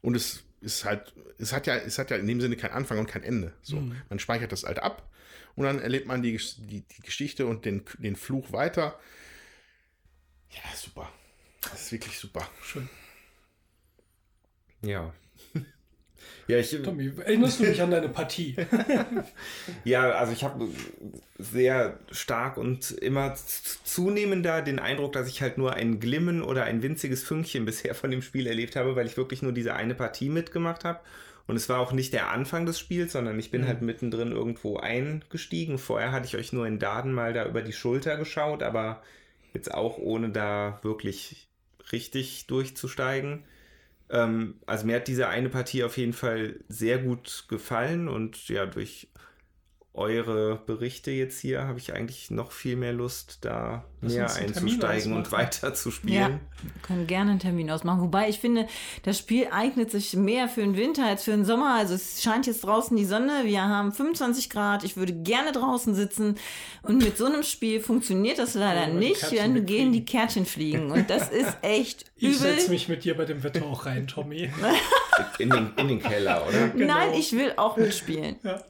Und 0.00 0.16
es 0.16 0.44
ist 0.62 0.86
halt, 0.86 1.12
es 1.38 1.52
hat 1.52 1.66
ja, 1.66 1.76
es 1.76 1.98
hat 1.98 2.10
ja 2.10 2.16
in 2.16 2.26
dem 2.26 2.40
Sinne 2.40 2.56
keinen 2.56 2.72
Anfang 2.72 2.98
und 2.98 3.06
kein 3.06 3.22
Ende. 3.22 3.52
So, 3.60 3.76
mhm. 3.76 3.96
man 4.08 4.18
speichert 4.18 4.52
das 4.52 4.64
halt 4.64 4.78
ab 4.78 5.10
und 5.56 5.64
dann 5.64 5.78
erlebt 5.78 6.06
man 6.06 6.22
die, 6.22 6.38
die, 6.58 6.82
die 6.82 7.02
Geschichte 7.02 7.46
und 7.46 7.66
den, 7.66 7.82
den 7.98 8.16
Fluch 8.16 8.52
weiter. 8.52 8.98
Ja, 10.56 10.74
super. 10.74 11.08
Das 11.62 11.82
ist 11.82 11.92
wirklich 11.92 12.18
super. 12.18 12.48
Schön. 12.62 12.88
Ja. 14.82 15.12
Ja, 16.48 16.58
ich, 16.58 16.70
Tommy, 16.82 17.12
erinnerst 17.18 17.58
du 17.58 17.64
mich 17.64 17.82
an 17.82 17.90
deine 17.90 18.08
Partie? 18.08 18.56
ja, 19.84 20.10
also 20.12 20.32
ich 20.32 20.44
habe 20.44 20.68
sehr 21.38 21.98
stark 22.10 22.56
und 22.56 22.92
immer 22.92 23.34
zunehmender 23.34 24.62
den 24.62 24.78
Eindruck, 24.78 25.12
dass 25.12 25.28
ich 25.28 25.42
halt 25.42 25.58
nur 25.58 25.74
ein 25.74 25.98
Glimmen 25.98 26.42
oder 26.42 26.64
ein 26.64 26.82
winziges 26.82 27.24
Fünkchen 27.24 27.64
bisher 27.64 27.94
von 27.94 28.10
dem 28.10 28.22
Spiel 28.22 28.46
erlebt 28.46 28.76
habe, 28.76 28.94
weil 28.94 29.06
ich 29.06 29.16
wirklich 29.16 29.42
nur 29.42 29.52
diese 29.52 29.74
eine 29.74 29.94
Partie 29.94 30.28
mitgemacht 30.28 30.84
habe. 30.84 31.00
Und 31.48 31.56
es 31.56 31.68
war 31.68 31.80
auch 31.80 31.92
nicht 31.92 32.12
der 32.12 32.30
Anfang 32.30 32.64
des 32.64 32.78
Spiels, 32.78 33.12
sondern 33.12 33.38
ich 33.38 33.50
bin 33.50 33.62
mhm. 33.62 33.66
halt 33.66 33.82
mittendrin 33.82 34.32
irgendwo 34.32 34.78
eingestiegen. 34.78 35.78
Vorher 35.78 36.12
hatte 36.12 36.26
ich 36.26 36.36
euch 36.36 36.52
nur 36.52 36.66
in 36.66 36.78
Daden 36.78 37.12
mal 37.12 37.32
da 37.32 37.46
über 37.46 37.62
die 37.62 37.72
Schulter 37.72 38.16
geschaut, 38.16 38.62
aber 38.62 39.02
Jetzt 39.56 39.72
auch 39.72 39.96
ohne 39.96 40.28
da 40.28 40.80
wirklich 40.82 41.48
richtig 41.92 42.46
durchzusteigen. 42.46 43.46
Ähm, 44.10 44.60
also 44.66 44.84
mir 44.84 44.96
hat 44.96 45.08
diese 45.08 45.28
eine 45.28 45.48
Partie 45.48 45.82
auf 45.82 45.96
jeden 45.96 46.12
Fall 46.12 46.60
sehr 46.68 46.98
gut 46.98 47.46
gefallen 47.48 48.06
und 48.06 48.50
ja, 48.50 48.66
durch 48.66 49.08
eure 49.96 50.56
Berichte 50.56 51.10
jetzt 51.10 51.40
hier 51.40 51.62
habe 51.62 51.78
ich 51.78 51.94
eigentlich 51.94 52.30
noch 52.30 52.52
viel 52.52 52.76
mehr 52.76 52.92
Lust, 52.92 53.38
da 53.40 53.84
Lass 54.02 54.12
mehr 54.12 54.34
einzusteigen 54.34 55.14
und 55.14 55.32
weiter 55.32 55.72
zu 55.74 55.90
spielen. 55.90 56.14
Ja, 56.14 56.28
wir 56.28 56.82
können 56.82 57.06
gerne 57.06 57.30
einen 57.30 57.40
Termin 57.40 57.70
ausmachen. 57.70 58.00
Wobei 58.02 58.28
ich 58.28 58.38
finde, 58.38 58.66
das 59.04 59.18
Spiel 59.18 59.48
eignet 59.50 59.90
sich 59.90 60.14
mehr 60.14 60.48
für 60.48 60.60
den 60.60 60.76
Winter 60.76 61.06
als 61.06 61.24
für 61.24 61.30
den 61.30 61.44
Sommer. 61.44 61.74
Also 61.76 61.94
es 61.94 62.22
scheint 62.22 62.46
jetzt 62.46 62.64
draußen 62.64 62.96
die 62.96 63.06
Sonne. 63.06 63.42
Wir 63.44 63.62
haben 63.62 63.92
25 63.92 64.50
Grad. 64.50 64.84
Ich 64.84 64.96
würde 64.96 65.14
gerne 65.14 65.52
draußen 65.52 65.94
sitzen. 65.94 66.36
Und 66.82 66.98
mit 66.98 67.16
so 67.16 67.24
einem 67.24 67.42
Spiel 67.42 67.80
funktioniert 67.80 68.38
das 68.38 68.54
leider 68.54 68.92
oh, 68.92 68.98
nicht. 68.98 69.36
Dann 69.36 69.64
gehen 69.64 69.92
die 69.92 70.04
Kärtchen 70.04 70.44
fliegen. 70.44 70.90
Und 70.90 71.08
das 71.08 71.28
ist 71.30 71.56
echt 71.62 72.04
übel. 72.16 72.30
Ich 72.30 72.38
setze 72.38 72.70
mich 72.70 72.88
mit 72.88 73.04
dir 73.04 73.16
bei 73.16 73.24
dem 73.24 73.42
Wetter 73.42 73.64
auch 73.64 73.86
rein, 73.86 74.06
Tommy. 74.06 74.50
in, 75.38 75.50
den, 75.50 75.72
in 75.76 75.88
den 75.88 76.02
Keller, 76.02 76.46
oder? 76.46 76.68
Genau. 76.68 76.86
Nein, 76.86 77.14
ich 77.14 77.32
will 77.32 77.54
auch 77.56 77.76
mitspielen. 77.78 78.36
Ja. 78.42 78.62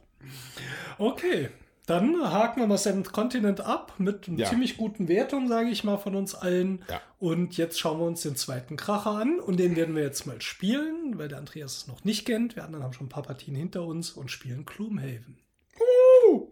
Okay, 0.98 1.51
dann 1.86 2.20
haken 2.20 2.61
wir 2.61 2.66
mal 2.66 2.78
Seventh 2.78 3.12
Continent 3.12 3.61
ab 3.61 3.94
mit 3.98 4.27
ja. 4.27 4.48
ziemlich 4.48 4.77
guten 4.77 5.07
Wertung, 5.07 5.47
sage 5.47 5.69
ich 5.69 5.85
mal, 5.85 5.98
von 5.98 6.16
uns 6.16 6.35
allen. 6.35 6.82
Ja. 6.90 7.01
Und 7.20 7.57
jetzt 7.57 7.78
schauen 7.78 8.01
wir 8.01 8.07
uns 8.07 8.23
den 8.23 8.35
zweiten 8.35 8.77
Kracher 8.77 9.12
an 9.12 9.39
und 9.39 9.59
den 9.59 9.77
werden 9.77 9.94
wir 9.94 10.03
jetzt 10.03 10.27
mal 10.27 10.43
spielen, 10.43 11.16
weil 11.16 11.28
der 11.28 11.39
Andreas 11.39 11.77
es 11.77 11.86
noch 11.86 12.03
nicht 12.05 12.27
kennt. 12.27 12.57
Wir 12.57 12.65
anderen 12.65 12.85
haben 12.85 12.93
schon 12.93 13.07
ein 13.07 13.11
paar 13.11 13.23
Partien 13.23 13.55
hinter 13.55 13.85
uns 13.85 14.11
und 14.11 14.32
spielen 14.32 14.65
Gloomhaven. 14.65 15.39
Uh! 15.78 16.48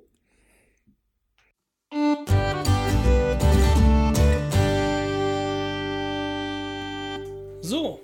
So, 7.61 8.04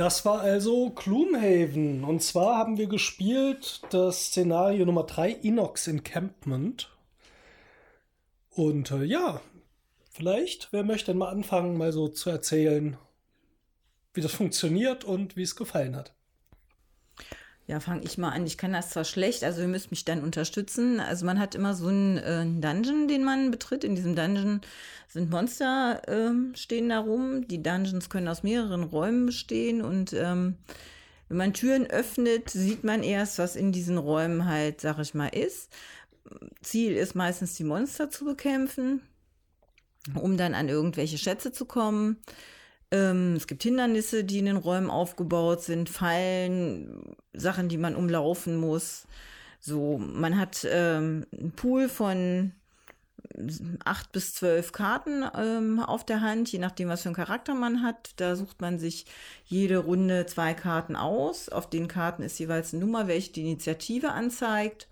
das 0.00 0.24
war 0.24 0.40
also 0.40 0.88
Gloomhaven. 0.88 2.04
Und 2.04 2.22
zwar 2.22 2.56
haben 2.56 2.78
wir 2.78 2.86
gespielt 2.86 3.82
das 3.90 4.28
Szenario 4.28 4.86
Nummer 4.86 5.02
3, 5.02 5.30
Inox 5.30 5.86
Encampment. 5.88 6.90
Und 8.48 8.92
äh, 8.92 9.04
ja, 9.04 9.42
vielleicht, 10.10 10.72
wer 10.72 10.84
möchte 10.84 11.10
denn 11.10 11.18
mal 11.18 11.28
anfangen, 11.28 11.76
mal 11.76 11.92
so 11.92 12.08
zu 12.08 12.30
erzählen, 12.30 12.96
wie 14.14 14.22
das 14.22 14.32
funktioniert 14.32 15.04
und 15.04 15.36
wie 15.36 15.42
es 15.42 15.54
gefallen 15.54 15.94
hat? 15.94 16.14
Ja, 17.70 17.78
fange 17.78 18.02
ich 18.02 18.18
mal 18.18 18.30
an. 18.30 18.48
Ich 18.48 18.58
kann 18.58 18.72
das 18.72 18.90
zwar 18.90 19.04
schlecht, 19.04 19.44
also 19.44 19.60
ihr 19.60 19.68
müsst 19.68 19.92
mich 19.92 20.04
dann 20.04 20.24
unterstützen. 20.24 20.98
Also 20.98 21.24
man 21.24 21.38
hat 21.38 21.54
immer 21.54 21.72
so 21.74 21.86
einen 21.86 22.18
äh, 22.18 22.44
Dungeon, 22.44 23.06
den 23.06 23.22
man 23.22 23.52
betritt. 23.52 23.84
In 23.84 23.94
diesem 23.94 24.16
Dungeon 24.16 24.60
sind 25.06 25.30
Monster, 25.30 26.02
äh, 26.08 26.56
stehen 26.56 26.88
da 26.88 26.98
rum. 26.98 27.46
Die 27.46 27.62
Dungeons 27.62 28.10
können 28.10 28.26
aus 28.26 28.42
mehreren 28.42 28.82
Räumen 28.82 29.24
bestehen 29.24 29.82
und 29.82 30.12
ähm, 30.14 30.56
wenn 31.28 31.36
man 31.36 31.54
Türen 31.54 31.86
öffnet, 31.86 32.50
sieht 32.50 32.82
man 32.82 33.04
erst, 33.04 33.38
was 33.38 33.54
in 33.54 33.70
diesen 33.70 33.98
Räumen 33.98 34.46
halt, 34.46 34.80
sag 34.80 34.98
ich 34.98 35.14
mal, 35.14 35.28
ist. 35.28 35.70
Ziel 36.62 36.96
ist 36.96 37.14
meistens, 37.14 37.54
die 37.54 37.62
Monster 37.62 38.10
zu 38.10 38.24
bekämpfen, 38.24 39.00
um 40.20 40.36
dann 40.36 40.56
an 40.56 40.68
irgendwelche 40.68 41.18
Schätze 41.18 41.52
zu 41.52 41.66
kommen. 41.66 42.16
Ähm, 42.90 43.34
es 43.36 43.46
gibt 43.46 43.62
Hindernisse, 43.62 44.24
die 44.24 44.38
in 44.38 44.46
den 44.46 44.56
Räumen 44.56 44.90
aufgebaut 44.90 45.62
sind, 45.62 45.88
Fallen, 45.88 47.14
Sachen, 47.32 47.68
die 47.68 47.78
man 47.78 47.94
umlaufen 47.94 48.56
muss. 48.56 49.06
So, 49.60 49.98
man 49.98 50.38
hat 50.38 50.66
ähm, 50.70 51.26
einen 51.32 51.52
Pool 51.52 51.88
von 51.88 52.52
acht 53.84 54.12
bis 54.12 54.34
zwölf 54.34 54.72
Karten 54.72 55.24
ähm, 55.36 55.80
auf 55.80 56.04
der 56.04 56.20
Hand, 56.20 56.50
je 56.50 56.58
nachdem, 56.58 56.88
was 56.88 57.02
für 57.02 57.08
einen 57.08 57.16
Charakter 57.16 57.54
man 57.54 57.82
hat. 57.82 58.10
Da 58.16 58.36
sucht 58.36 58.60
man 58.60 58.78
sich 58.78 59.06
jede 59.46 59.78
Runde 59.78 60.26
zwei 60.26 60.54
Karten 60.54 60.96
aus. 60.96 61.48
Auf 61.48 61.68
den 61.68 61.88
Karten 61.88 62.22
ist 62.22 62.38
jeweils 62.38 62.72
eine 62.72 62.84
Nummer, 62.84 63.08
welche 63.08 63.32
die 63.32 63.42
Initiative 63.42 64.12
anzeigt. 64.12 64.88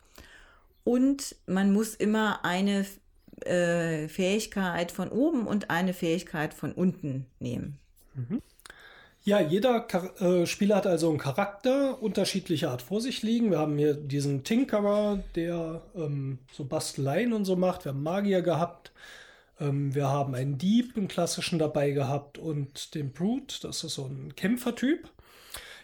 Und 0.84 1.36
man 1.46 1.72
muss 1.72 1.94
immer 1.94 2.44
eine 2.44 2.86
äh, 3.44 4.08
Fähigkeit 4.08 4.92
von 4.92 5.10
oben 5.10 5.46
und 5.46 5.70
eine 5.70 5.92
Fähigkeit 5.94 6.54
von 6.54 6.72
unten 6.72 7.26
nehmen. 7.40 7.78
Ja, 9.24 9.40
jeder 9.40 9.86
Char 9.90 10.20
äh, 10.22 10.46
Spieler 10.46 10.76
hat 10.76 10.86
also 10.86 11.08
einen 11.10 11.18
Charakter 11.18 12.02
unterschiedlicher 12.02 12.70
Art 12.70 12.82
vor 12.82 13.00
sich 13.00 13.22
liegen. 13.22 13.50
Wir 13.50 13.58
haben 13.58 13.76
hier 13.76 13.94
diesen 13.94 14.44
Tinkerer, 14.44 15.22
der 15.34 15.82
ähm, 15.94 16.38
so 16.52 16.64
Basteleien 16.64 17.32
und 17.32 17.44
so 17.44 17.56
macht. 17.56 17.84
Wir 17.84 17.92
haben 17.92 18.02
Magier 18.02 18.42
gehabt. 18.42 18.92
Ähm, 19.60 19.94
wir 19.94 20.08
haben 20.08 20.34
einen 20.34 20.56
Dieb, 20.56 20.96
einen 20.96 21.08
klassischen 21.08 21.58
dabei 21.58 21.90
gehabt 21.90 22.38
und 22.38 22.94
den 22.94 23.12
Brute, 23.12 23.56
das 23.62 23.84
ist 23.84 23.94
so 23.94 24.06
ein 24.06 24.34
Kämpfertyp. 24.36 25.08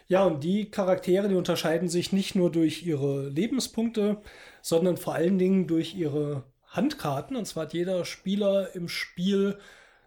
Ja, 0.07 0.23
und 0.23 0.43
die 0.43 0.69
Charaktere, 0.71 1.27
die 1.27 1.35
unterscheiden 1.35 1.89
sich 1.89 2.13
nicht 2.13 2.35
nur 2.35 2.51
durch 2.51 2.85
ihre 2.85 3.27
Lebenspunkte, 3.29 4.17
sondern 4.61 4.97
vor 4.97 5.15
allen 5.15 5.39
Dingen 5.39 5.67
durch 5.67 5.95
ihre 5.95 6.43
Handkarten. 6.67 7.35
Und 7.35 7.45
zwar 7.45 7.63
hat 7.65 7.73
jeder 7.73 8.05
Spieler 8.05 8.75
im 8.75 8.87
Spiel 8.87 9.57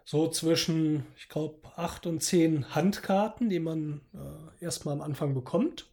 so 0.09 0.27
zwischen, 0.27 1.05
ich 1.17 1.29
glaube, 1.29 1.59
acht 1.75 2.07
und 2.07 2.23
zehn 2.23 2.73
Handkarten, 2.73 3.47
die 3.47 3.59
man 3.59 4.01
äh, 4.15 4.63
erstmal 4.65 4.95
am 4.95 5.01
Anfang 5.01 5.35
bekommt. 5.35 5.85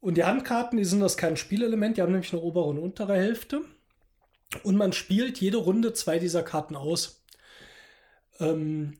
Und 0.00 0.16
die 0.16 0.24
Handkarten, 0.24 0.78
die 0.78 0.86
sind 0.86 1.00
das 1.00 1.18
kein 1.18 1.36
Spielelement, 1.36 1.98
die 1.98 2.00
haben 2.00 2.12
nämlich 2.12 2.32
eine 2.32 2.40
obere 2.40 2.64
und 2.64 2.78
untere 2.78 3.16
Hälfte. 3.16 3.60
Und 4.62 4.76
man 4.76 4.94
spielt 4.94 5.42
jede 5.42 5.58
Runde 5.58 5.92
zwei 5.92 6.18
dieser 6.18 6.42
Karten 6.42 6.74
aus. 6.74 7.22
Ähm, 8.40 8.96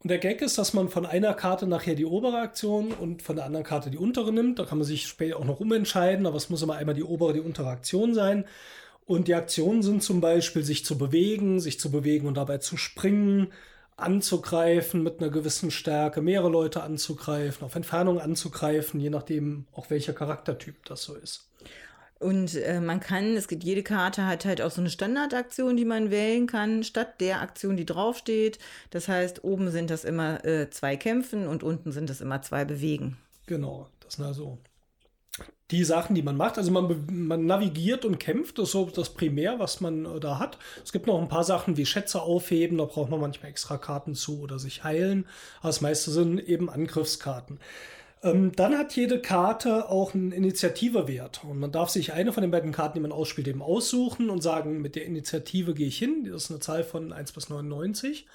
und 0.00 0.10
der 0.10 0.18
Gag 0.18 0.42
ist, 0.42 0.58
dass 0.58 0.74
man 0.74 0.90
von 0.90 1.06
einer 1.06 1.32
Karte 1.32 1.66
nachher 1.66 1.94
die 1.94 2.04
obere 2.04 2.36
Aktion 2.36 2.92
und 2.92 3.22
von 3.22 3.36
der 3.36 3.46
anderen 3.46 3.64
Karte 3.64 3.90
die 3.90 3.96
untere 3.96 4.30
nimmt. 4.30 4.58
Da 4.58 4.66
kann 4.66 4.76
man 4.76 4.86
sich 4.86 5.06
später 5.06 5.38
auch 5.38 5.46
noch 5.46 5.58
umentscheiden, 5.58 6.26
aber 6.26 6.36
es 6.36 6.50
muss 6.50 6.60
immer 6.60 6.74
einmal 6.74 6.94
die 6.94 7.02
obere, 7.02 7.32
die 7.32 7.40
untere 7.40 7.70
Aktion 7.70 8.12
sein. 8.12 8.44
Und 9.04 9.28
die 9.28 9.34
Aktionen 9.34 9.82
sind 9.82 10.02
zum 10.02 10.20
Beispiel, 10.20 10.62
sich 10.62 10.84
zu 10.84 10.96
bewegen, 10.96 11.60
sich 11.60 11.80
zu 11.80 11.90
bewegen 11.90 12.26
und 12.26 12.36
dabei 12.36 12.58
zu 12.58 12.76
springen, 12.76 13.52
anzugreifen 13.96 15.02
mit 15.02 15.20
einer 15.20 15.30
gewissen 15.30 15.70
Stärke, 15.70 16.22
mehrere 16.22 16.48
Leute 16.48 16.82
anzugreifen, 16.82 17.64
auf 17.64 17.74
Entfernung 17.74 18.20
anzugreifen, 18.20 19.00
je 19.00 19.10
nachdem 19.10 19.66
auch 19.72 19.90
welcher 19.90 20.12
Charaktertyp 20.12 20.84
das 20.84 21.02
so 21.02 21.14
ist. 21.14 21.48
Und 22.18 22.54
äh, 22.54 22.80
man 22.80 23.00
kann, 23.00 23.36
es 23.36 23.48
gibt 23.48 23.64
jede 23.64 23.82
Karte 23.82 24.26
hat 24.26 24.44
halt 24.44 24.62
auch 24.62 24.70
so 24.70 24.80
eine 24.80 24.90
Standardaktion, 24.90 25.76
die 25.76 25.84
man 25.84 26.12
wählen 26.12 26.46
kann, 26.46 26.84
statt 26.84 27.20
der 27.20 27.40
Aktion, 27.40 27.76
die 27.76 27.84
draufsteht. 27.84 28.60
Das 28.90 29.08
heißt, 29.08 29.42
oben 29.42 29.72
sind 29.72 29.90
das 29.90 30.04
immer 30.04 30.44
äh, 30.44 30.70
zwei 30.70 30.96
Kämpfen 30.96 31.48
und 31.48 31.64
unten 31.64 31.90
sind 31.90 32.08
das 32.08 32.20
immer 32.20 32.40
zwei 32.40 32.64
Bewegen. 32.64 33.18
Genau, 33.46 33.88
das 34.00 34.14
sind 34.14 34.24
also 34.24 34.58
die 35.72 35.84
Sachen, 35.84 36.14
die 36.14 36.22
man 36.22 36.36
macht. 36.36 36.58
Also 36.58 36.70
man, 36.70 37.04
man 37.10 37.46
navigiert 37.46 38.04
und 38.04 38.20
kämpft, 38.20 38.58
das 38.58 38.66
ist 38.66 38.72
so 38.72 38.84
das 38.94 39.10
Primär, 39.10 39.58
was 39.58 39.80
man 39.80 40.04
äh, 40.04 40.20
da 40.20 40.38
hat. 40.38 40.58
Es 40.84 40.92
gibt 40.92 41.06
noch 41.06 41.20
ein 41.20 41.28
paar 41.28 41.44
Sachen 41.44 41.76
wie 41.76 41.86
Schätze 41.86 42.22
aufheben, 42.22 42.78
da 42.78 42.84
braucht 42.84 43.10
man 43.10 43.20
manchmal 43.20 43.50
extra 43.50 43.78
Karten 43.78 44.14
zu 44.14 44.40
oder 44.40 44.58
sich 44.58 44.84
heilen. 44.84 45.26
Das 45.62 45.80
meiste 45.80 46.10
sind 46.10 46.38
eben 46.38 46.70
Angriffskarten. 46.70 47.58
Ähm, 48.22 48.52
dann 48.54 48.78
hat 48.78 48.94
jede 48.94 49.20
Karte 49.20 49.88
auch 49.88 50.14
einen 50.14 50.30
Initiativewert. 50.30 51.42
Und 51.44 51.58
man 51.58 51.72
darf 51.72 51.88
sich 51.88 52.12
eine 52.12 52.32
von 52.32 52.42
den 52.42 52.50
beiden 52.50 52.70
Karten, 52.70 52.94
die 52.94 53.00
man 53.00 53.12
ausspielt, 53.12 53.48
eben 53.48 53.62
aussuchen 53.62 54.30
und 54.30 54.42
sagen, 54.42 54.80
mit 54.80 54.94
der 54.94 55.06
Initiative 55.06 55.74
gehe 55.74 55.88
ich 55.88 55.98
hin. 55.98 56.28
Das 56.30 56.44
ist 56.44 56.50
eine 56.50 56.60
Zahl 56.60 56.84
von 56.84 57.12
1 57.12 57.32
bis 57.32 57.48
99. 57.48 58.26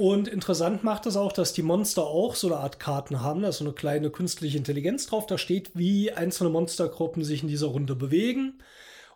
Und 0.00 0.28
interessant 0.28 0.82
macht 0.82 1.04
es 1.04 1.14
auch, 1.14 1.30
dass 1.30 1.52
die 1.52 1.60
Monster 1.60 2.04
auch 2.04 2.34
so 2.34 2.46
eine 2.46 2.56
Art 2.56 2.80
Karten 2.80 3.20
haben. 3.20 3.42
Da 3.42 3.50
ist 3.50 3.58
so 3.58 3.66
eine 3.66 3.74
kleine 3.74 4.08
künstliche 4.08 4.56
Intelligenz 4.56 5.06
drauf. 5.06 5.26
Da 5.26 5.36
steht, 5.36 5.72
wie 5.74 6.10
einzelne 6.10 6.48
Monstergruppen 6.48 7.22
sich 7.22 7.42
in 7.42 7.50
dieser 7.50 7.66
Runde 7.66 7.94
bewegen. 7.94 8.62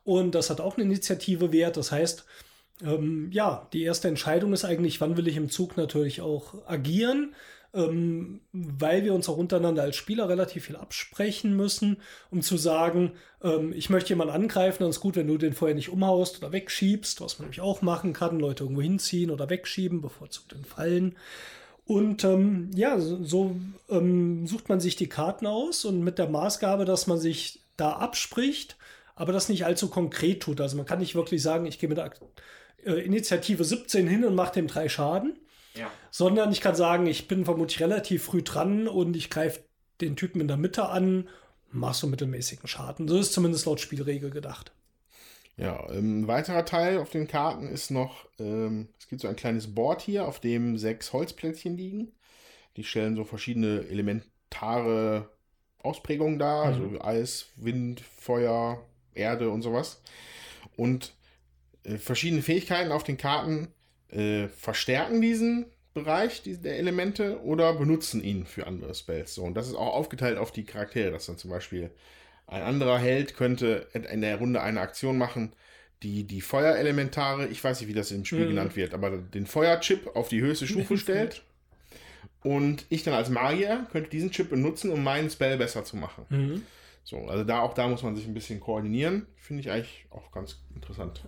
Und 0.04 0.34
das 0.34 0.50
hat 0.50 0.60
auch 0.60 0.76
eine 0.76 0.84
Initiative-Wert. 0.84 1.78
Das 1.78 1.90
heißt, 1.90 2.26
ähm, 2.82 3.30
ja, 3.32 3.66
die 3.72 3.82
erste 3.82 4.08
Entscheidung 4.08 4.52
ist 4.52 4.66
eigentlich, 4.66 5.00
wann 5.00 5.16
will 5.16 5.26
ich 5.26 5.38
im 5.38 5.48
Zug 5.48 5.78
natürlich 5.78 6.20
auch 6.20 6.52
agieren 6.66 7.34
ähm, 7.74 8.40
weil 8.52 9.04
wir 9.04 9.14
uns 9.14 9.28
auch 9.28 9.36
untereinander 9.36 9.82
als 9.82 9.96
Spieler 9.96 10.28
relativ 10.28 10.66
viel 10.66 10.76
absprechen 10.76 11.56
müssen, 11.56 11.98
um 12.30 12.40
zu 12.40 12.56
sagen, 12.56 13.12
ähm, 13.42 13.72
ich 13.74 13.90
möchte 13.90 14.10
jemanden 14.10 14.34
angreifen, 14.34 14.78
dann 14.80 14.90
ist 14.90 15.00
gut, 15.00 15.16
wenn 15.16 15.26
du 15.26 15.36
den 15.36 15.54
vorher 15.54 15.74
nicht 15.74 15.90
umhaust 15.90 16.38
oder 16.38 16.52
wegschiebst, 16.52 17.20
was 17.20 17.38
man 17.38 17.46
nämlich 17.46 17.60
auch 17.60 17.82
machen 17.82 18.12
kann, 18.12 18.38
Leute 18.38 18.64
irgendwo 18.64 18.82
hinziehen 18.82 19.30
oder 19.30 19.50
wegschieben, 19.50 20.00
bevorzugt 20.00 20.52
den 20.52 20.64
Fallen. 20.64 21.16
Und 21.86 22.24
ähm, 22.24 22.70
ja, 22.74 22.98
so 22.98 23.56
ähm, 23.90 24.46
sucht 24.46 24.68
man 24.68 24.80
sich 24.80 24.96
die 24.96 25.08
Karten 25.08 25.46
aus 25.46 25.84
und 25.84 26.02
mit 26.02 26.18
der 26.18 26.28
Maßgabe, 26.28 26.84
dass 26.84 27.06
man 27.06 27.18
sich 27.18 27.60
da 27.76 27.92
abspricht, 27.92 28.76
aber 29.16 29.32
das 29.32 29.48
nicht 29.48 29.66
allzu 29.66 29.88
konkret 29.88 30.42
tut. 30.42 30.60
Also 30.60 30.76
man 30.76 30.86
kann 30.86 31.00
nicht 31.00 31.14
wirklich 31.14 31.42
sagen, 31.42 31.66
ich 31.66 31.78
gehe 31.78 31.88
mit 31.88 31.98
der 31.98 32.10
äh, 32.84 33.04
Initiative 33.04 33.64
17 33.64 34.06
hin 34.06 34.24
und 34.24 34.34
mache 34.34 34.54
dem 34.54 34.66
drei 34.66 34.88
Schaden, 34.88 35.36
ja. 35.74 35.90
Sondern 36.10 36.52
ich 36.52 36.60
kann 36.60 36.74
sagen, 36.74 37.06
ich 37.06 37.28
bin 37.28 37.44
vermutlich 37.44 37.80
relativ 37.80 38.24
früh 38.24 38.42
dran 38.42 38.88
und 38.88 39.16
ich 39.16 39.30
greife 39.30 39.60
den 40.00 40.16
Typen 40.16 40.40
in 40.40 40.48
der 40.48 40.56
Mitte 40.56 40.88
an, 40.88 41.28
mach 41.70 41.94
so 41.94 42.06
mittelmäßigen 42.06 42.68
Schaden. 42.68 43.08
So 43.08 43.18
ist 43.18 43.32
zumindest 43.32 43.66
laut 43.66 43.80
Spielregel 43.80 44.30
gedacht. 44.30 44.72
Ja, 45.56 45.88
ähm, 45.90 46.22
ein 46.22 46.28
weiterer 46.28 46.64
Teil 46.64 46.98
auf 46.98 47.10
den 47.10 47.28
Karten 47.28 47.68
ist 47.68 47.90
noch, 47.90 48.26
ähm, 48.38 48.88
es 48.98 49.08
gibt 49.08 49.22
so 49.22 49.28
ein 49.28 49.36
kleines 49.36 49.74
Board 49.74 50.02
hier, 50.02 50.26
auf 50.26 50.40
dem 50.40 50.78
sechs 50.78 51.12
Holzplättchen 51.12 51.76
liegen. 51.76 52.12
Die 52.76 52.84
stellen 52.84 53.14
so 53.14 53.24
verschiedene 53.24 53.86
elementare 53.88 55.30
Ausprägungen 55.78 56.38
dar, 56.38 56.64
also 56.64 56.80
mhm. 56.80 56.86
also 56.94 57.04
Eis, 57.04 57.46
Wind, 57.56 58.00
Feuer, 58.00 58.84
Erde 59.14 59.50
und 59.50 59.62
sowas. 59.62 60.02
Und 60.76 61.14
äh, 61.84 61.98
verschiedene 61.98 62.42
Fähigkeiten 62.42 62.90
auf 62.90 63.04
den 63.04 63.16
Karten 63.16 63.68
äh, 64.14 64.48
verstärken 64.48 65.20
diesen 65.20 65.66
Bereich 65.92 66.42
die, 66.42 66.56
der 66.56 66.78
Elemente 66.78 67.40
oder 67.42 67.74
benutzen 67.74 68.22
ihn 68.22 68.46
für 68.46 68.66
andere 68.66 68.94
Spells. 68.94 69.34
So, 69.34 69.42
und 69.44 69.54
das 69.54 69.68
ist 69.68 69.74
auch 69.74 69.94
aufgeteilt 69.94 70.38
auf 70.38 70.50
die 70.50 70.64
Charaktere, 70.64 71.12
dass 71.12 71.26
dann 71.26 71.38
zum 71.38 71.50
Beispiel 71.50 71.90
ein 72.46 72.62
anderer 72.62 72.98
Held 72.98 73.36
könnte 73.36 73.86
in 73.92 74.20
der 74.20 74.36
Runde 74.36 74.60
eine 74.60 74.80
Aktion 74.80 75.16
machen, 75.16 75.52
die 76.02 76.24
die 76.24 76.40
Feuerelementare, 76.40 77.46
ich 77.46 77.62
weiß 77.62 77.80
nicht, 77.80 77.88
wie 77.88 77.94
das 77.94 78.10
im 78.10 78.24
Spiel 78.24 78.44
mhm. 78.44 78.50
genannt 78.50 78.76
wird, 78.76 78.92
aber 78.92 79.10
den 79.10 79.46
Feuerchip 79.46 80.14
auf 80.14 80.28
die 80.28 80.40
höchste 80.40 80.66
Stufe 80.68 80.98
stellt. 80.98 81.42
Und 82.42 82.84
ich 82.90 83.04
dann 83.04 83.14
als 83.14 83.30
Magier 83.30 83.86
könnte 83.90 84.10
diesen 84.10 84.30
Chip 84.30 84.50
benutzen, 84.50 84.90
um 84.90 85.02
meinen 85.02 85.30
Spell 85.30 85.56
besser 85.56 85.84
zu 85.84 85.96
machen. 85.96 86.26
Mhm. 86.28 86.62
So, 87.02 87.18
also 87.26 87.44
da 87.44 87.60
auch 87.60 87.72
da 87.72 87.88
muss 87.88 88.02
man 88.02 88.16
sich 88.16 88.26
ein 88.26 88.34
bisschen 88.34 88.60
koordinieren. 88.60 89.26
Finde 89.36 89.60
ich 89.60 89.70
eigentlich 89.70 90.06
auch 90.10 90.30
ganz 90.30 90.60
interessant. 90.74 91.24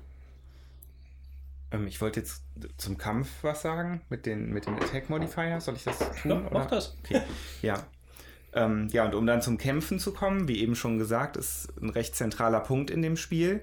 Ähm, 1.71 1.87
ich 1.87 2.01
wollte 2.01 2.21
jetzt 2.21 2.45
zum 2.77 2.99
Kampf 2.99 3.29
was 3.43 3.63
sagen 3.63 4.01
mit 4.09 4.27
den, 4.27 4.53
mit 4.53 4.67
den 4.67 4.75
Attack 4.75 5.11
Modifier. 5.11 5.61
Soll 5.61 5.75
ich 5.77 5.85
das 5.85 5.99
tun? 6.23 6.31
Ja, 6.31 6.51
mach 6.53 6.67
das. 6.67 6.97
Okay. 7.05 7.23
Ja. 7.63 7.87
Ähm, 8.53 8.89
ja, 8.91 9.05
und 9.05 9.15
um 9.15 9.27
dann 9.27 9.43
zum 9.43 9.59
Kämpfen 9.59 9.99
zu 9.99 10.13
kommen, 10.13 10.49
wie 10.49 10.61
eben 10.61 10.77
schon 10.77 10.99
gesagt, 10.99 11.37
ist 11.37 11.73
ein 11.81 11.91
recht 11.91 12.17
zentraler 12.17 12.61
Punkt 12.61 12.91
in 12.91 13.03
dem 13.03 13.17
Spiel. 13.17 13.61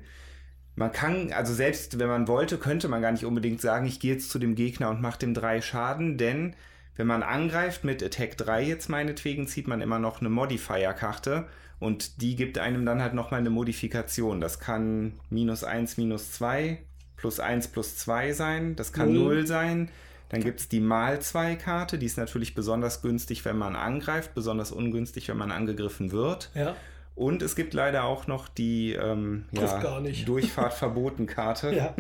Man 0.76 0.92
kann, 0.92 1.32
also 1.32 1.54
selbst 1.54 2.00
wenn 2.00 2.08
man 2.08 2.28
wollte, 2.28 2.58
könnte 2.58 2.88
man 2.88 3.02
gar 3.02 3.12
nicht 3.12 3.26
unbedingt 3.26 3.62
sagen, 3.62 3.86
ich 3.86 4.00
gehe 4.00 4.14
jetzt 4.14 4.30
zu 4.30 4.40
dem 4.40 4.56
Gegner 4.56 4.90
und 4.90 5.02
mache 5.02 5.20
dem 5.20 5.34
drei 5.34 5.62
Schaden, 5.62 6.18
denn 6.18 6.56
wenn 6.96 7.08
man 7.08 7.24
angreift 7.24 7.84
mit 7.84 8.04
Attack 8.04 8.38
3 8.38 8.64
jetzt 8.64 8.90
meinetwegen, 8.90 9.48
zieht 9.48 9.68
man 9.68 9.82
immer 9.82 10.00
noch 10.00 10.20
eine 10.20 10.30
Modifier-Karte 10.30 11.48
und 11.80 12.22
die 12.22 12.36
gibt 12.36 12.60
einem 12.60 12.86
dann 12.86 13.02
halt 13.02 13.14
nochmal 13.14 13.40
eine 13.40 13.50
Modifikation. 13.50 14.40
Das 14.40 14.60
kann 14.60 15.14
minus 15.30 15.64
1, 15.64 15.98
minus 15.98 16.32
2 16.34 16.80
plus 17.24 17.40
1 17.40 17.70
plus 17.70 17.96
2 17.96 18.34
sein. 18.34 18.76
Das 18.76 18.92
kann 18.92 19.14
0, 19.14 19.36
0 19.36 19.48
sein. 19.48 19.90
Dann 20.28 20.44
gibt 20.44 20.60
es 20.60 20.68
die 20.68 20.82
mal 20.82 21.22
2 21.22 21.56
Karte, 21.56 21.98
die 21.98 22.06
ist 22.06 22.18
natürlich 22.18 22.54
besonders 22.54 23.02
günstig, 23.02 23.46
wenn 23.46 23.58
man 23.58 23.78
angreift, 23.78 24.34
besonders 24.36 24.74
ungünstig, 24.74 25.30
wenn 25.30 25.38
man 25.38 25.50
angegriffen 25.50 26.12
wird. 26.12 26.52
Ja. 26.54 26.76
Und 27.16 27.42
es 27.42 27.56
gibt 27.56 27.74
leider 27.74 28.04
auch 28.04 28.28
noch 28.28 28.50
die 28.50 28.92
ähm, 28.92 29.46
ja, 29.54 30.02
Durchfahrt 30.26 30.74
verboten 30.74 31.28
Karte. 31.28 31.74
ja. 31.74 31.96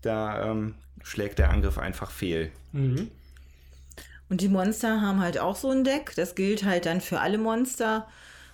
Da 0.00 0.50
ähm, 0.50 0.74
schlägt 1.02 1.38
der 1.38 1.50
Angriff 1.50 1.76
einfach 1.76 2.10
fehl. 2.10 2.50
Mhm. 2.72 3.10
Und 4.30 4.40
die 4.40 4.48
Monster 4.48 5.02
haben 5.02 5.20
halt 5.20 5.38
auch 5.38 5.56
so 5.56 5.70
ein 5.70 5.84
Deck. 5.84 6.14
Das 6.16 6.34
gilt 6.34 6.64
halt 6.64 6.86
dann 6.86 7.02
für 7.02 7.20
alle 7.20 7.36
Monster. 7.36 8.06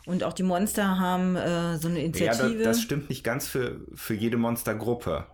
Und 0.04 0.24
auch 0.24 0.32
die 0.32 0.42
Monster 0.42 0.98
haben 0.98 1.36
äh, 1.36 1.76
so 1.78 1.86
eine 1.86 2.00
Initiative. 2.00 2.48
Ja, 2.48 2.58
das, 2.64 2.78
das, 2.78 2.82
stimmt 2.82 3.08
nicht 3.08 3.22
ganz 3.22 3.46
für, 3.46 3.80
für 3.94 4.14
jede 4.14 4.36
Monstergruppe. 4.36 5.26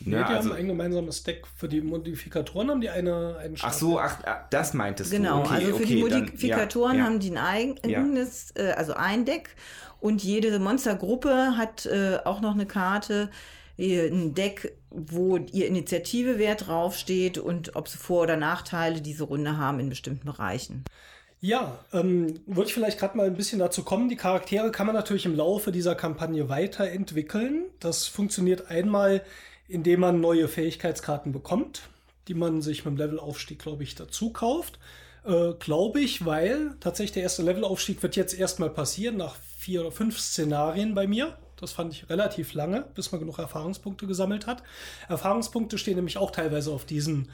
Nee, 0.00 0.16
ja, 0.16 0.28
die 0.28 0.34
also, 0.34 0.50
haben 0.50 0.56
ein 0.56 0.66
gemeinsames 0.68 1.22
Deck. 1.22 1.46
Für 1.56 1.68
die 1.68 1.80
Modifikatoren 1.80 2.70
haben 2.70 2.80
die 2.80 2.90
eine, 2.90 3.36
einen 3.38 3.56
Ach 3.62 3.72
so, 3.72 3.98
ach, 3.98 4.18
ah, 4.24 4.46
das 4.50 4.74
meintest 4.74 5.10
genau, 5.10 5.38
du. 5.38 5.42
Genau, 5.44 5.54
okay, 5.54 5.64
also 5.64 5.76
für 5.78 5.84
okay, 5.84 5.94
die 5.94 6.00
Modifikatoren 6.00 6.90
dann, 6.92 6.98
ja, 6.98 7.04
haben 7.04 7.20
die 7.20 7.30
ein 7.30 7.38
eigenes, 7.38 8.52
ja. 8.56 8.64
äh, 8.64 8.72
also 8.72 8.94
ein 8.94 9.24
Deck. 9.24 9.56
Und 10.00 10.22
jede 10.22 10.58
Monstergruppe 10.58 11.56
hat 11.56 11.86
äh, 11.86 12.18
auch 12.24 12.40
noch 12.42 12.52
eine 12.52 12.66
Karte, 12.66 13.30
äh, 13.78 14.08
ein 14.08 14.34
Deck, 14.34 14.76
wo 14.90 15.38
ihr 15.38 15.66
Initiativewert 15.66 16.66
draufsteht 16.66 17.38
und 17.38 17.74
ob 17.74 17.88
sie 17.88 17.98
Vor- 17.98 18.22
oder 18.22 18.36
Nachteile 18.36 19.00
diese 19.00 19.24
Runde 19.24 19.56
haben 19.56 19.80
in 19.80 19.88
bestimmten 19.88 20.26
Bereichen. 20.26 20.84
Ja, 21.40 21.78
ähm, 21.92 22.40
würde 22.46 22.68
ich 22.68 22.74
vielleicht 22.74 22.98
gerade 22.98 23.16
mal 23.16 23.26
ein 23.26 23.36
bisschen 23.36 23.58
dazu 23.58 23.82
kommen. 23.82 24.08
Die 24.08 24.16
Charaktere 24.16 24.70
kann 24.70 24.86
man 24.86 24.94
natürlich 24.94 25.26
im 25.26 25.36
Laufe 25.36 25.72
dieser 25.72 25.94
Kampagne 25.94 26.48
weiterentwickeln. 26.48 27.64
Das 27.80 28.06
funktioniert 28.06 28.70
einmal, 28.70 29.22
indem 29.68 30.00
man 30.00 30.20
neue 30.20 30.48
Fähigkeitskarten 30.48 31.32
bekommt, 31.32 31.82
die 32.28 32.34
man 32.34 32.62
sich 32.62 32.84
mit 32.84 32.94
dem 32.94 32.98
Levelaufstieg, 32.98 33.58
glaube 33.58 33.82
ich, 33.82 33.94
dazu 33.94 34.30
kauft. 34.30 34.78
Äh, 35.24 35.54
glaube 35.58 36.00
ich, 36.00 36.26
weil 36.26 36.76
tatsächlich 36.80 37.12
der 37.12 37.22
erste 37.22 37.42
Levelaufstieg 37.42 38.02
wird 38.02 38.16
jetzt 38.16 38.38
erstmal 38.38 38.70
passieren, 38.70 39.16
nach 39.16 39.36
vier 39.56 39.80
oder 39.80 39.92
fünf 39.92 40.18
Szenarien 40.20 40.94
bei 40.94 41.06
mir. 41.06 41.36
Das 41.56 41.72
fand 41.72 41.92
ich 41.94 42.10
relativ 42.10 42.52
lange, 42.52 42.84
bis 42.94 43.12
man 43.12 43.20
genug 43.20 43.38
Erfahrungspunkte 43.38 44.06
gesammelt 44.06 44.46
hat. 44.46 44.62
Erfahrungspunkte 45.08 45.78
stehen 45.78 45.96
nämlich 45.96 46.18
auch 46.18 46.30
teilweise 46.30 46.70
auf 46.72 46.84
diesen 46.84 47.30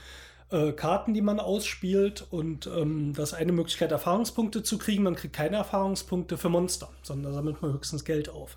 äh, 0.51 0.73
Karten, 0.73 1.15
die 1.15 1.23
man 1.23 1.41
ausspielt. 1.41 2.27
Und 2.31 2.67
ähm, 2.69 3.13
das 3.15 3.33
ist 3.33 3.39
eine 3.39 3.53
Möglichkeit, 3.53 3.91
Erfahrungspunkte 3.91 4.63
zu 4.63 4.79
kriegen. 4.79 5.03
Man 5.03 5.17
kriegt 5.17 5.35
keine 5.35 5.57
Erfahrungspunkte 5.57 6.39
für 6.39 6.49
Monster, 6.49 6.91
sondern 7.03 7.33
da 7.33 7.37
sammelt 7.37 7.61
man 7.63 7.73
höchstens 7.73 8.05
Geld 8.05 8.29
auf. 8.29 8.57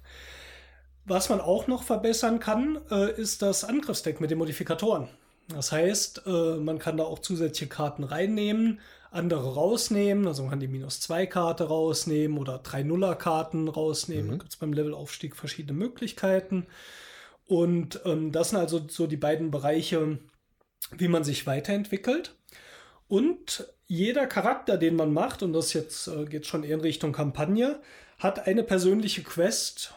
Was 1.06 1.30
man 1.30 1.42
auch 1.42 1.68
noch 1.68 1.84
verbessern 1.84 2.40
kann, 2.40 2.80
äh, 2.90 3.12
ist 3.20 3.42
das 3.42 3.64
Angriffsdeck 3.64 4.22
mit 4.22 4.32
den 4.32 4.38
Modifikatoren. 4.38 5.10
Das 5.50 5.72
heißt, 5.72 6.24
äh, 6.26 6.56
man 6.56 6.80
kann 6.80 6.98
da 6.98 7.04
auch 7.04 7.20
zusätzliche 7.20 7.70
Karten 7.70 8.04
reinnehmen, 8.04 8.80
andere 9.12 9.54
rausnehmen. 9.54 10.28
Also 10.28 10.44
man 10.44 10.52
kann 10.52 10.60
die 10.62 10.68
minus 10.68 11.02
2 11.02 11.26
Karte 11.26 11.66
rausnehmen 11.66 12.38
oder 12.38 12.60
drei 12.60 12.84
Nuller 12.84 13.16
Karten 13.16 13.68
rausnehmen. 13.68 14.28
Mhm. 14.28 14.32
Da 14.32 14.38
gibt 14.38 14.52
es 14.52 14.58
beim 14.58 14.74
Levelaufstieg 14.74 15.36
verschiedene 15.36 15.78
Möglichkeiten. 15.78 16.66
Und 17.46 18.00
ähm, 18.06 18.32
das 18.32 18.50
sind 18.50 18.60
also 18.60 18.82
so 18.88 19.06
die 19.06 19.18
beiden 19.18 19.52
Bereiche, 19.52 20.20
wie 20.98 21.10
man 21.10 21.26
sich 21.26 21.46
weiterentwickelt. 21.46 22.36
Und 23.10 23.68
jeder 23.86 24.26
Charakter, 24.28 24.78
den 24.78 24.96
man 24.96 25.12
macht, 25.14 25.44
und 25.44 25.52
das 25.52 25.74
jetzt 25.74 26.08
äh, 26.08 26.26
geht 26.26 26.48
schon 26.48 26.64
eher 26.64 26.76
in 26.76 26.82
Richtung 26.82 27.12
Kampagne, 27.12 27.82
hat 28.18 28.48
eine 28.48 28.64
persönliche 28.64 29.24
Quest 29.24 29.94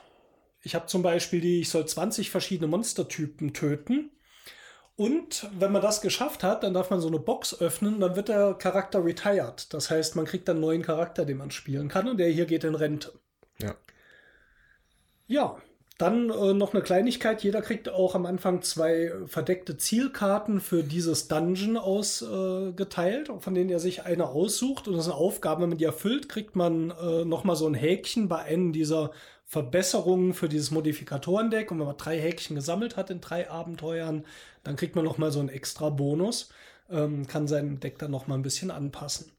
ich 0.67 0.75
habe 0.75 0.87
zum 0.87 1.01
Beispiel 1.01 1.41
die, 1.41 1.61
ich 1.61 1.71
soll 1.71 1.87
20 1.87 2.31
verschiedene 2.31 2.67
Monstertypen 2.67 3.55
töten. 3.55 4.11
Und 4.97 5.49
wenn 5.57 5.71
man 5.71 5.81
das 5.81 6.01
geschafft 6.01 6.43
hat, 6.43 6.65
dann 6.65 6.75
darf 6.75 6.91
man 6.91 7.01
so 7.01 7.07
eine 7.07 7.21
Box 7.21 7.61
öffnen 7.61 8.01
dann 8.01 8.17
wird 8.17 8.29
der 8.29 8.55
Charakter 8.55 9.05
retired. 9.05 9.73
Das 9.73 9.91
heißt, 9.91 10.17
man 10.17 10.25
kriegt 10.25 10.49
dann 10.49 10.57
einen 10.57 10.63
neuen 10.63 10.83
Charakter, 10.83 11.25
den 11.25 11.37
man 11.37 11.53
spielen 11.53 11.87
kann 11.89 12.09
und 12.09 12.17
der 12.17 12.31
hier 12.31 12.47
geht 12.47 12.65
in 12.65 12.75
Rente. 12.75 13.13
Ja. 13.61 13.77
Ja, 15.29 15.57
dann 15.99 16.31
äh, 16.31 16.53
noch 16.53 16.75
eine 16.75 16.83
Kleinigkeit. 16.83 17.45
Jeder 17.45 17.63
kriegt 17.63 17.89
auch 17.89 18.17
am 18.17 18.27
Anfang 18.27 18.63
zwei 18.63 19.13
verdeckte 19.27 19.77
Zielkarten 19.77 20.61
für 20.61 20.83
dieses 20.83 21.29
Dungeon 21.29 21.77
ausgeteilt, 21.77 23.29
äh, 23.29 23.39
von 23.39 23.55
denen 23.55 23.71
er 23.71 23.79
sich 23.81 24.03
eine 24.03 24.29
aussucht. 24.29 24.89
Und 24.89 24.97
das 24.97 25.05
sind 25.05 25.15
Aufgaben, 25.15 25.63
wenn 25.63 25.69
man 25.71 25.79
die 25.79 25.85
erfüllt, 25.85 26.29
kriegt 26.29 26.57
man 26.57 26.91
äh, 26.91 27.25
nochmal 27.25 27.57
so 27.57 27.69
ein 27.69 27.75
Häkchen 27.75 28.29
bei 28.29 28.39
einem 28.39 28.73
dieser 28.73 29.13
Verbesserungen 29.47 30.35
für 30.35 30.49
dieses 30.49 30.73
Modifikatorendeck. 30.73 31.71
Und 31.71 31.79
wenn 31.79 31.87
man 31.87 31.97
drei 31.97 32.21
Häkchen 32.21 32.57
gesammelt 32.57 32.97
hat 32.97 33.11
in 33.11 33.21
drei 33.21 33.49
Abenteuern, 33.49 34.27
dann 34.65 34.77
kriegt 34.77 34.97
man 34.97 35.05
noch 35.05 35.19
mal 35.19 35.31
so 35.31 35.41
einen 35.41 35.49
extra 35.49 35.89
Bonus. 35.89 36.51
Ähm, 36.91 37.27
kann 37.27 37.49
sein 37.49 37.81
Deck 37.81 37.99
dann 37.99 38.11
noch 38.11 38.27
mal 38.27 38.35
ein 38.35 38.43
bisschen 38.43 38.71
anpassen. 38.71 39.31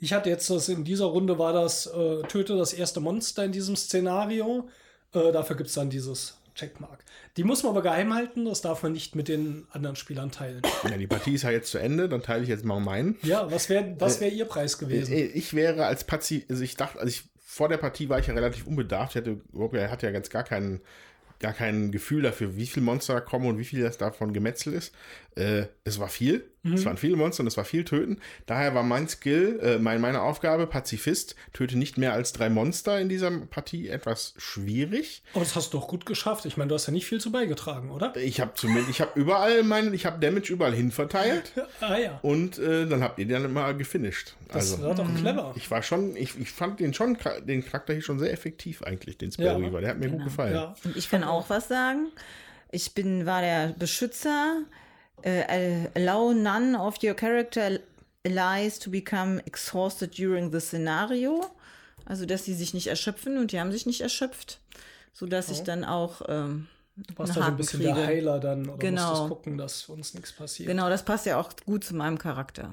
Ich 0.00 0.12
hatte 0.12 0.28
jetzt 0.28 0.50
das 0.50 0.68
in 0.68 0.84
dieser 0.84 1.06
Runde 1.06 1.38
war 1.38 1.52
das 1.52 1.86
äh, 1.86 2.22
töte 2.22 2.56
das 2.56 2.72
erste 2.72 3.00
Monster 3.00 3.44
in 3.44 3.52
diesem 3.52 3.76
Szenario. 3.76 4.68
Äh, 5.12 5.32
dafür 5.32 5.56
gibt 5.56 5.68
es 5.68 5.74
dann 5.74 5.90
dieses 5.90 6.36
Checkmark. 6.54 7.04
Die 7.36 7.44
muss 7.44 7.62
man 7.62 7.70
aber 7.70 7.82
geheim 7.82 8.14
halten, 8.14 8.44
das 8.44 8.60
darf 8.60 8.82
man 8.82 8.92
nicht 8.92 9.16
mit 9.16 9.28
den 9.28 9.66
anderen 9.70 9.96
Spielern 9.96 10.30
teilen. 10.30 10.62
Ja, 10.88 10.96
die 10.96 11.06
Partie 11.06 11.34
ist 11.34 11.42
ja 11.42 11.50
jetzt 11.50 11.70
zu 11.70 11.78
Ende, 11.78 12.08
dann 12.08 12.22
teile 12.22 12.42
ich 12.42 12.48
jetzt 12.48 12.64
mal 12.64 12.80
meinen. 12.80 13.16
Ja, 13.22 13.50
was 13.50 13.68
wäre 13.68 13.96
was 13.98 14.20
wär 14.20 14.30
äh, 14.30 14.36
Ihr 14.36 14.44
Preis 14.44 14.78
gewesen? 14.78 15.12
Äh, 15.12 15.24
ich 15.26 15.54
wäre 15.54 15.86
als 15.86 16.04
Pazi, 16.04 16.44
also 16.48 16.62
ich 16.62 16.76
dachte, 16.76 16.98
also 16.98 17.08
ich 17.08 17.24
vor 17.54 17.68
der 17.68 17.76
Partie 17.76 18.08
war 18.08 18.18
ich 18.18 18.26
ja 18.26 18.34
relativ 18.34 18.66
unbedarft. 18.66 19.14
Ich 19.14 19.22
hatte, 19.22 19.40
er 19.78 19.90
hatte 19.92 20.06
ja 20.06 20.12
ganz 20.12 20.28
gar 20.28 20.42
keinen, 20.42 20.80
gar 21.38 21.52
kein 21.52 21.92
Gefühl 21.92 22.22
dafür, 22.22 22.56
wie 22.56 22.66
viele 22.66 22.84
Monster 22.84 23.20
kommen 23.20 23.46
und 23.46 23.58
wie 23.58 23.64
viel 23.64 23.80
das 23.80 23.96
davon 23.96 24.32
gemetzelt 24.32 24.74
ist. 24.74 24.92
Äh, 25.36 25.66
es 25.84 25.98
war 25.98 26.08
viel. 26.08 26.44
Mhm. 26.62 26.74
Es 26.74 26.84
waren 26.86 26.96
viele 26.96 27.16
Monster 27.16 27.42
und 27.42 27.46
es 27.46 27.56
war 27.56 27.64
viel 27.64 27.84
Töten. 27.84 28.18
Daher 28.46 28.74
war 28.74 28.82
mein 28.82 29.06
Skill, 29.08 29.60
äh, 29.62 29.78
mein, 29.78 30.00
meine 30.00 30.22
Aufgabe, 30.22 30.66
Pazifist, 30.66 31.36
töte 31.52 31.76
nicht 31.76 31.98
mehr 31.98 32.14
als 32.14 32.32
drei 32.32 32.48
Monster 32.48 32.98
in 33.00 33.08
dieser 33.08 33.30
Partie 33.30 33.88
etwas 33.88 34.34
schwierig. 34.38 35.22
Aber 35.34 35.44
das 35.44 35.56
hast 35.56 35.74
du 35.74 35.78
doch 35.78 35.88
gut 35.88 36.06
geschafft. 36.06 36.46
Ich 36.46 36.56
meine, 36.56 36.68
du 36.68 36.74
hast 36.74 36.86
ja 36.86 36.92
nicht 36.92 37.06
viel 37.06 37.20
zu 37.20 37.30
beigetragen, 37.30 37.90
oder? 37.90 38.16
Ich 38.16 38.40
habe 38.40 38.52
zumindest, 38.54 38.88
ich 38.90 39.00
habe 39.00 39.18
überall 39.18 39.62
meinen, 39.62 39.92
ich 39.92 40.06
habe 40.06 40.18
Damage 40.18 40.52
überall 40.52 40.74
hin 40.74 40.90
verteilt. 40.90 41.52
ah 41.80 41.98
ja. 41.98 42.18
Und 42.22 42.58
äh, 42.58 42.86
dann 42.86 43.02
habt 43.02 43.18
ihr 43.18 43.26
den 43.26 43.52
mal 43.52 43.76
gefinisht. 43.76 44.34
Das 44.48 44.72
also, 44.72 44.84
war 44.84 44.94
doch 44.94 45.08
mhm. 45.08 45.16
clever. 45.16 45.52
Ich 45.56 45.70
war 45.70 45.82
schon, 45.82 46.16
ich, 46.16 46.38
ich 46.38 46.50
fand 46.50 46.80
den 46.80 46.94
schon, 46.94 47.18
den 47.46 47.64
Charakter 47.64 47.92
hier 47.92 48.02
schon 48.02 48.18
sehr 48.18 48.32
effektiv 48.32 48.82
eigentlich, 48.82 49.18
den 49.18 49.32
Spell 49.32 49.46
ja. 49.46 49.80
Der 49.80 49.90
hat 49.90 49.98
mir 49.98 50.06
genau. 50.06 50.16
gut 50.18 50.24
gefallen. 50.24 50.54
Ja. 50.54 50.74
Und 50.84 50.96
ich 50.96 51.10
kann 51.10 51.24
auch 51.24 51.50
was 51.50 51.68
sagen. 51.68 52.08
Ich 52.70 52.94
bin, 52.94 53.26
war 53.26 53.42
der 53.42 53.74
Beschützer 53.78 54.62
uh, 55.24 55.88
allow 55.94 56.32
none 56.32 56.78
of 56.78 57.02
your 57.02 57.14
character 57.14 57.80
allies 58.24 58.78
to 58.78 58.90
become 58.90 59.40
exhausted 59.46 60.16
during 60.16 60.52
the 60.52 60.60
scenario. 60.60 61.44
Also, 62.06 62.26
dass 62.26 62.44
sie 62.44 62.54
sich 62.54 62.74
nicht 62.74 62.88
erschöpfen 62.88 63.38
und 63.38 63.52
die 63.52 63.60
haben 63.60 63.72
sich 63.72 63.86
nicht 63.86 64.00
erschöpft, 64.00 64.60
sodass 65.12 65.48
oh. 65.48 65.52
ich 65.52 65.62
dann 65.62 65.84
auch. 65.84 66.22
Ähm, 66.28 66.68
Du 66.96 67.18
warst 67.18 67.30
da 67.30 67.34
so 67.34 67.40
ein 67.40 67.56
bisschen 67.56 67.80
kriege. 67.80 67.92
der 67.92 68.06
Heiler 68.06 68.38
dann 68.38 68.68
oder 68.68 68.78
genau. 68.78 69.08
musstest 69.08 69.28
gucken, 69.28 69.58
dass 69.58 69.88
uns 69.88 70.14
nichts 70.14 70.32
passiert. 70.32 70.68
Genau, 70.68 70.88
das 70.88 71.04
passt 71.04 71.26
ja 71.26 71.40
auch 71.40 71.50
gut 71.66 71.82
zu 71.82 71.96
meinem 71.96 72.18
Charakter. 72.18 72.70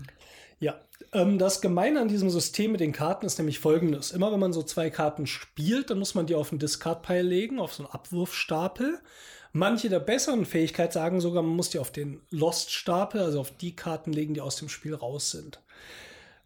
Ja, 0.59 0.79
ähm, 1.11 1.39
das 1.39 1.59
Gemeine 1.59 1.99
an 1.99 2.07
diesem 2.07 2.29
System 2.29 2.71
mit 2.71 2.81
den 2.81 2.91
Karten 2.91 3.25
ist 3.25 3.39
nämlich 3.39 3.57
folgendes. 3.57 4.11
Immer 4.11 4.31
wenn 4.31 4.39
man 4.39 4.53
so 4.53 4.61
zwei 4.61 4.91
Karten 4.91 5.25
spielt, 5.25 5.89
dann 5.89 5.97
muss 5.97 6.13
man 6.13 6.27
die 6.27 6.35
auf 6.35 6.49
den 6.49 6.59
Discard-Pile 6.59 7.23
legen, 7.23 7.59
auf 7.59 7.73
so 7.73 7.83
einen 7.83 7.91
Abwurfstapel. 7.91 8.99
Manche 9.53 9.89
der 9.89 9.99
besseren 9.99 10.45
Fähigkeit 10.45 10.93
sagen 10.93 11.19
sogar, 11.19 11.43
man 11.43 11.55
muss 11.55 11.69
die 11.69 11.79
auf 11.79 11.91
den 11.91 12.21
Lost-Stapel, 12.29 13.21
also 13.21 13.41
auf 13.41 13.51
die 13.51 13.75
Karten 13.75 14.13
legen, 14.13 14.33
die 14.33 14.41
aus 14.41 14.55
dem 14.55 14.69
Spiel 14.69 14.95
raus 14.95 15.31
sind. 15.31 15.61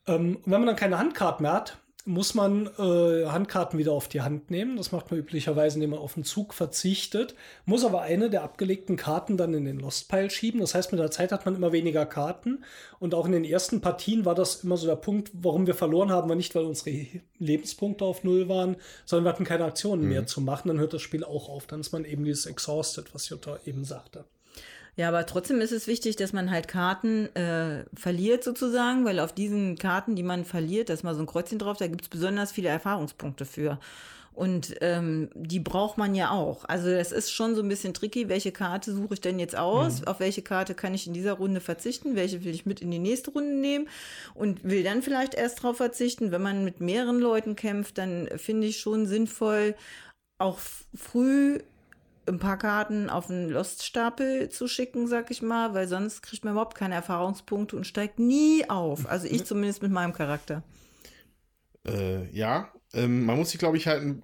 Ähm, 0.08 0.40
wenn 0.46 0.60
man 0.60 0.68
dann 0.68 0.76
keine 0.76 0.98
Handkarten 0.98 1.44
mehr 1.44 1.54
hat, 1.54 1.78
muss 2.06 2.36
man 2.36 2.68
äh, 2.78 3.26
Handkarten 3.26 3.80
wieder 3.80 3.92
auf 3.92 4.08
die 4.08 4.22
Hand 4.22 4.52
nehmen. 4.52 4.78
Das 4.78 4.92
macht 4.92 5.10
man 5.10 5.20
üblicherweise, 5.20 5.76
indem 5.76 5.90
man 5.90 6.00
auf 6.00 6.14
den 6.14 6.24
Zug 6.24 6.54
verzichtet. 6.54 7.34
Muss 7.66 7.84
aber 7.84 8.02
eine 8.02 8.30
der 8.30 8.44
abgelegten 8.44 8.96
Karten 8.96 9.38
dann 9.38 9.56
in 9.56 9.66
den 9.66 9.80
Lost 9.80 10.08
Pile 10.08 10.30
schieben. 10.30 10.62
Das 10.62 10.76
heißt, 10.76 10.92
mit 10.92 11.02
der 11.02 11.10
Zeit 11.10 11.32
hat 11.32 11.46
man 11.46 11.56
immer 11.56 11.72
weniger 11.72 12.06
Karten. 12.06 12.64
Und 13.00 13.16
auch 13.16 13.26
in 13.26 13.32
den 13.32 13.44
ersten 13.44 13.82
Partien 13.82 14.24
war 14.24 14.36
das 14.36 14.64
immer 14.64 14.78
so 14.78 14.86
der 14.86 14.96
Punkt, 14.96 15.32
warum 15.34 15.66
wir 15.66 15.74
verloren 15.74 16.12
haben, 16.12 16.30
war 16.30 16.36
nicht, 16.36 16.54
weil 16.54 16.66
unsere 16.66 17.08
Lebenspunkte 17.40 18.06
auf 18.06 18.24
Null 18.24 18.48
waren, 18.48 18.76
sondern 19.06 19.26
wir 19.26 19.30
hatten 19.30 19.44
keine 19.44 19.66
Aktionen 19.66 20.04
mhm. 20.04 20.10
mehr 20.10 20.28
zu 20.28 20.42
machen. 20.42 20.68
Dann 20.68 20.80
hört 20.80 20.94
das 20.94 21.02
Spiel 21.02 21.24
auch 21.24 21.50
auf. 21.50 21.66
Dann 21.66 21.80
ist 21.80 21.92
man 21.92 22.06
eben 22.06 22.24
dieses 22.24 22.46
Exhausted, 22.46 23.16
was 23.16 23.30
Jutta 23.30 23.58
eben 23.66 23.84
sagte. 23.84 24.26
Ja, 24.98 25.10
aber 25.10 25.26
trotzdem 25.26 25.60
ist 25.60 25.72
es 25.72 25.88
wichtig, 25.88 26.16
dass 26.16 26.32
man 26.32 26.52
halt 26.52 26.68
Karten 26.68 27.28
äh, 27.36 27.84
verliert 27.94 28.44
sozusagen, 28.44 29.04
weil 29.04 29.20
auf 29.20 29.34
diesen 29.34 29.78
Karten, 29.78 30.16
die 30.16 30.24
man 30.24 30.46
verliert, 30.46 30.90
da 30.90 30.94
ist 30.94 31.04
mal 31.04 31.16
so 31.16 31.22
ein 31.22 31.26
Kreuzchen 31.26 31.60
drauf, 31.60 31.78
da 31.78 31.88
gibt's 31.88 32.08
besonders 32.08 32.52
viele 32.52 32.70
Erfahrungspunkte 32.70 33.46
für. 33.46 33.80
Und 34.36 34.76
ähm, 34.82 35.30
die 35.34 35.62
braucht 35.62 35.98
man 35.98 36.14
ja 36.14 36.32
auch. 36.32 36.66
Also 36.66 36.92
das 36.92 37.14
ist 37.14 37.32
schon 37.32 37.56
so 37.56 37.62
ein 37.62 37.70
bisschen 37.70 37.94
tricky, 37.94 38.28
welche 38.28 38.52
Karte 38.52 38.94
suche 38.94 39.14
ich 39.14 39.22
denn 39.22 39.40
jetzt 39.40 39.56
aus? 39.56 40.02
Mhm. 40.02 40.08
Auf 40.08 40.20
welche 40.20 40.42
Karte 40.42 40.76
kann 40.76 40.94
ich 40.94 41.08
in 41.08 41.14
dieser 41.14 41.34
Runde 41.34 41.62
verzichten? 41.62 42.18
Welche 42.18 42.44
will 42.44 42.54
ich 42.54 42.66
mit 42.66 42.82
in 42.82 42.92
die 42.92 43.00
nächste 43.00 43.32
Runde 43.32 43.54
nehmen? 43.54 43.88
Und 44.34 44.66
will 44.66 44.84
dann 44.84 45.02
vielleicht 45.02 45.36
erst 45.36 45.64
drauf 45.64 45.78
verzichten. 45.78 46.32
Wenn 46.32 46.42
man 46.42 46.66
mit 46.66 46.82
mehreren 46.82 47.20
Leuten 47.20 47.56
kämpft, 47.56 47.98
dann 47.98 48.28
finde 48.36 48.68
ich 48.68 48.78
schon 48.78 49.06
sinnvoll, 49.06 49.74
auch 50.38 50.60
früh 50.94 51.60
ein 52.28 52.40
paar 52.40 52.58
Karten 52.58 53.10
auf 53.10 53.28
den 53.28 53.50
Lost-Stapel 53.50 54.50
zu 54.50 54.68
schicken, 54.68 55.08
sag 55.08 55.32
ich 55.32 55.42
mal, 55.42 55.74
weil 55.74 55.88
sonst 55.88 56.22
kriegt 56.22 56.44
man 56.44 56.54
überhaupt 56.54 56.76
keine 56.76 56.96
Erfahrungspunkte 56.96 57.76
und 57.76 57.86
steigt 57.86 58.20
nie 58.20 58.70
auf. 58.70 59.08
Also 59.08 59.28
ich 59.28 59.46
zumindest 59.46 59.82
mit 59.82 59.92
meinem 59.92 60.14
Charakter. 60.14 60.64
Äh, 61.86 62.30
ja, 62.32 62.72
ähm, 62.94 63.26
man 63.26 63.38
muss 63.38 63.52
sich, 63.52 63.60
glaube 63.60 63.78
ich, 63.78 63.88
halt 63.88 64.02
ein, 64.02 64.24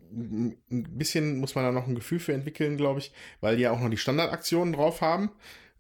ein, 0.72 0.98
bisschen, 0.98 1.40
muss 1.40 1.56
man 1.56 1.64
da 1.64 1.72
noch 1.72 1.88
ein 1.88 1.96
Gefühl 1.96 2.20
für 2.20 2.34
entwickeln, 2.34 2.78
glaube 2.78 3.00
ich, 3.00 3.12
weil 3.40 3.58
die 3.58 3.64
ja 3.64 3.72
auch 3.72 3.80
noch 3.80 3.90
die 3.90 3.98
Standardaktionen 3.98 4.74
drauf 4.74 5.02
haben. 5.02 5.32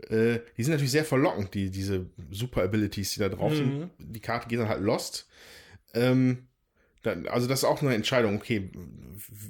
Äh, 0.09 0.39
die 0.57 0.63
sind 0.63 0.73
natürlich 0.73 0.91
sehr 0.91 1.05
verlockend, 1.05 1.53
die, 1.53 1.71
diese 1.71 2.05
Super-Abilities, 2.29 3.13
die 3.13 3.19
da 3.19 3.29
drauf 3.29 3.53
mhm. 3.53 3.55
sind. 3.55 3.91
Die 3.97 4.19
Karte 4.19 4.47
geht 4.47 4.59
dann 4.59 4.69
halt 4.69 4.81
lost. 4.81 5.27
Ähm, 5.93 6.47
dann, 7.03 7.27
also 7.27 7.47
das 7.47 7.59
ist 7.59 7.65
auch 7.65 7.81
eine 7.81 7.95
Entscheidung, 7.95 8.35
okay, 8.35 8.69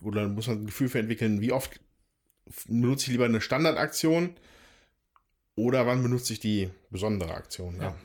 oder 0.04 0.28
muss 0.28 0.48
man 0.48 0.60
ein 0.60 0.66
Gefühl 0.68 0.90
für 0.90 1.00
entwickeln, 1.00 1.42
wie 1.42 1.52
oft 1.52 1.82
benutze 2.68 3.06
ich 3.06 3.12
lieber 3.12 3.26
eine 3.26 3.42
Standardaktion 3.42 4.36
oder 5.56 5.86
wann 5.86 6.04
benutze 6.04 6.34
ich 6.34 6.40
die 6.40 6.70
besondere 6.90 7.34
Aktion? 7.34 7.78
Ja, 7.80 7.96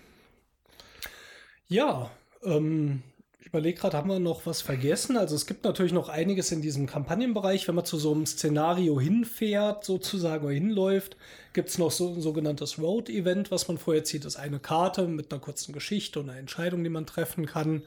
ja 1.69 2.11
ähm, 2.45 3.03
ich 3.47 3.47
überlege 3.47 3.79
gerade, 3.79 3.97
haben 3.97 4.11
wir 4.11 4.19
noch 4.19 4.45
was 4.45 4.61
vergessen? 4.61 5.17
Also 5.17 5.37
es 5.37 5.47
gibt 5.47 5.63
natürlich 5.63 5.93
noch 5.93 6.09
einiges 6.09 6.51
in 6.51 6.63
diesem 6.63 6.87
Kampagnenbereich. 6.89 7.69
Wenn 7.69 7.77
man 7.77 7.85
zu 7.85 7.97
so 7.97 8.13
einem 8.13 8.27
Szenario 8.27 9.01
hinfährt, 9.01 9.85
sozusagen, 9.85 10.45
oder 10.45 10.53
hinläuft, 10.55 11.17
gibt 11.53 11.69
es 11.69 11.79
noch 11.79 11.93
so 11.93 12.09
ein 12.09 12.21
sogenanntes 12.21 12.81
Road-Event, 12.81 13.53
was 13.53 13.69
man 13.69 13.79
vorher 13.79 14.03
zieht. 14.03 14.25
Das 14.25 14.35
ist 14.35 14.41
eine 14.41 14.59
Karte 14.59 15.07
mit 15.07 15.33
einer 15.33 15.41
kurzen 15.41 15.73
Geschichte 15.73 16.19
und 16.19 16.29
einer 16.29 16.41
Entscheidung, 16.41 16.83
die 16.83 16.91
man 16.91 17.07
treffen 17.07 17.47
kann. 17.47 17.85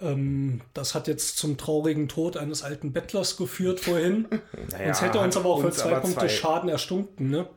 Ähm, 0.00 0.60
das 0.74 0.94
hat 0.94 1.08
jetzt 1.08 1.38
zum 1.38 1.56
traurigen 1.56 2.08
Tod 2.08 2.36
eines 2.36 2.62
alten 2.62 2.92
Bettlers 2.92 3.36
geführt 3.36 3.80
vorhin. 3.80 4.28
naja, 4.70 4.86
Sonst 4.94 5.02
hätte 5.02 5.18
uns 5.20 5.36
aber 5.36 5.48
auch 5.50 5.60
für 5.62 5.70
zwei 5.72 5.94
Punkte 6.00 6.20
zwei. 6.20 6.28
Schaden 6.28 6.68
erstunken, 6.68 7.30
ne? 7.30 7.48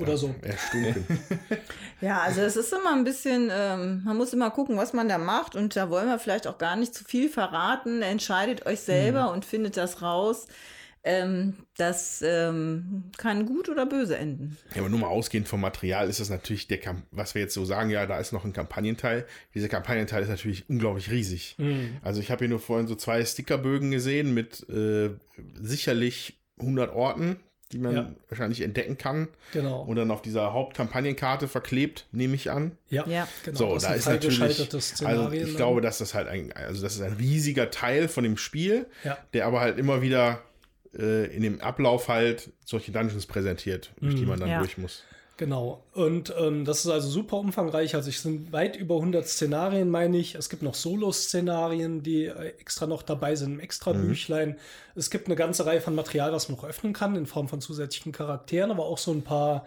oder 0.00 0.16
so. 0.16 0.34
Erstunken. 0.42 1.06
Ja, 2.00 2.20
also 2.20 2.40
es 2.42 2.56
ist 2.56 2.72
immer 2.72 2.92
ein 2.94 3.02
bisschen, 3.02 3.50
ähm, 3.52 4.02
man 4.04 4.16
muss 4.16 4.32
immer 4.32 4.50
gucken, 4.52 4.76
was 4.76 4.92
man 4.92 5.08
da 5.08 5.18
macht 5.18 5.56
und 5.56 5.74
da 5.74 5.90
wollen 5.90 6.06
wir 6.06 6.20
vielleicht 6.20 6.46
auch 6.46 6.56
gar 6.58 6.76
nicht 6.76 6.94
zu 6.94 7.02
viel 7.04 7.28
verraten. 7.28 8.02
Entscheidet 8.02 8.66
euch 8.66 8.80
selber 8.80 9.24
Mhm. 9.28 9.32
und 9.32 9.44
findet 9.44 9.76
das 9.76 10.00
raus. 10.00 10.46
Ähm, 11.04 11.54
das 11.76 12.22
ähm, 12.26 13.04
kann 13.16 13.46
gut 13.46 13.68
oder 13.68 13.86
böse 13.86 14.16
enden. 14.18 14.56
Ja, 14.74 14.80
aber 14.80 14.88
nur 14.90 14.98
mal 14.98 15.06
ausgehend 15.08 15.48
vom 15.48 15.60
Material 15.60 16.08
ist 16.08 16.20
das 16.20 16.28
natürlich 16.28 16.66
der, 16.68 16.78
Kamp 16.78 17.04
was 17.10 17.34
wir 17.34 17.42
jetzt 17.42 17.54
so 17.54 17.64
sagen, 17.64 17.90
ja, 17.90 18.04
da 18.06 18.18
ist 18.18 18.32
noch 18.32 18.44
ein 18.44 18.52
Kampagnenteil. 18.52 19.24
Dieser 19.54 19.68
Kampagnenteil 19.68 20.22
ist 20.22 20.28
natürlich 20.28 20.68
unglaublich 20.68 21.10
riesig. 21.10 21.56
Also 22.02 22.20
ich 22.20 22.30
habe 22.30 22.40
hier 22.40 22.48
nur 22.48 22.60
vorhin 22.60 22.86
so 22.88 22.94
zwei 22.94 23.24
Stickerbögen 23.24 23.90
gesehen 23.90 24.34
mit 24.34 24.68
äh, 24.68 25.10
sicherlich 25.60 26.38
100 26.60 26.92
Orten, 26.94 27.36
die 27.72 27.78
man 27.78 27.94
Ja. 27.94 28.12
wahrscheinlich 28.28 28.62
entdecken 28.62 28.96
kann. 28.98 29.28
Genau. 29.52 29.82
Und 29.82 29.96
dann 29.96 30.10
auf 30.10 30.22
dieser 30.22 30.52
Hauptkampagnenkarte 30.52 31.48
verklebt, 31.48 32.06
nehme 32.12 32.34
ich 32.34 32.50
an. 32.50 32.72
ja, 32.88 33.06
Ja. 33.06 33.28
genau. 33.44 33.58
So, 33.58 33.74
das 33.74 33.82
da 33.84 33.94
ist 33.94 34.06
natürlich, 34.06 34.42
also 35.04 35.30
ich 35.30 35.56
glaube, 35.56 35.80
dass 35.82 35.98
das 35.98 36.14
halt 36.14 36.28
ein, 36.28 36.52
also 36.52 36.82
das 36.82 36.94
ist 36.96 37.02
ein 37.02 37.12
riesiger 37.14 37.70
Teil 37.70 38.08
von 38.08 38.24
dem 38.24 38.36
Spiel, 38.36 38.86
Ja. 39.04 39.18
der 39.34 39.46
aber 39.46 39.60
halt 39.60 39.78
immer 39.78 40.00
wieder 40.02 40.42
äh, 40.98 41.26
in 41.34 41.42
dem 41.42 41.60
Ablauf 41.60 42.08
halt 42.08 42.50
solche 42.64 42.92
Dungeons 42.92 43.26
präsentiert, 43.26 43.90
durch 44.00 44.14
die 44.14 44.26
man 44.26 44.40
dann 44.40 44.48
Ja. 44.48 44.58
durch 44.58 44.78
muss. 44.78 45.04
Genau. 45.38 45.84
Und 45.92 46.34
ähm, 46.36 46.64
das 46.64 46.84
ist 46.84 46.90
also 46.90 47.08
super 47.08 47.36
umfangreich. 47.36 47.94
Also 47.94 48.10
es 48.10 48.22
sind 48.22 48.50
weit 48.52 48.74
über 48.74 48.96
100 48.96 49.24
Szenarien, 49.24 49.88
meine 49.88 50.18
ich. 50.18 50.34
Es 50.34 50.48
gibt 50.50 50.62
noch 50.64 50.74
Solo-Szenarien, 50.74 52.02
die 52.02 52.24
äh, 52.24 52.54
extra 52.58 52.86
noch 52.86 53.02
dabei 53.02 53.36
sind 53.36 53.52
im 53.52 53.60
extra 53.60 53.92
Büchlein. 53.92 54.56
Es 54.96 55.10
gibt 55.10 55.26
eine 55.26 55.36
ganze 55.36 55.64
Reihe 55.64 55.80
von 55.80 55.94
Material, 55.94 56.32
das 56.32 56.48
man 56.48 56.56
noch 56.58 56.64
öffnen 56.64 56.92
kann 56.92 57.14
in 57.14 57.26
Form 57.26 57.46
von 57.48 57.60
zusätzlichen 57.60 58.10
Charakteren, 58.10 58.72
aber 58.72 58.86
auch 58.86 58.98
so 58.98 59.12
ein 59.12 59.22
paar 59.22 59.64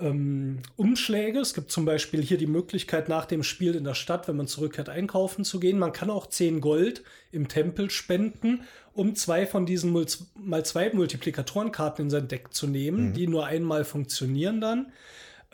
ähm, 0.00 0.58
Umschläge. 0.76 1.38
Es 1.38 1.54
gibt 1.54 1.70
zum 1.70 1.84
Beispiel 1.84 2.22
hier 2.22 2.38
die 2.38 2.46
Möglichkeit, 2.46 3.08
nach 3.08 3.26
dem 3.26 3.42
Spiel 3.42 3.74
in 3.74 3.84
der 3.84 3.94
Stadt, 3.94 4.28
wenn 4.28 4.36
man 4.36 4.46
zurückkehrt, 4.46 4.88
einkaufen 4.88 5.44
zu 5.44 5.60
gehen. 5.60 5.78
Man 5.78 5.92
kann 5.92 6.10
auch 6.10 6.26
10 6.26 6.60
Gold 6.60 7.02
im 7.32 7.48
Tempel 7.48 7.90
spenden, 7.90 8.62
um 8.92 9.14
zwei 9.14 9.46
von 9.46 9.66
diesen 9.66 9.90
Mul 9.90 10.06
mal 10.34 10.64
zwei 10.64 10.90
Multiplikatorenkarten 10.92 12.06
in 12.06 12.10
sein 12.10 12.28
Deck 12.28 12.52
zu 12.52 12.66
nehmen, 12.66 13.12
die 13.12 13.26
nur 13.26 13.46
einmal 13.46 13.84
funktionieren 13.84 14.60
dann. 14.60 14.92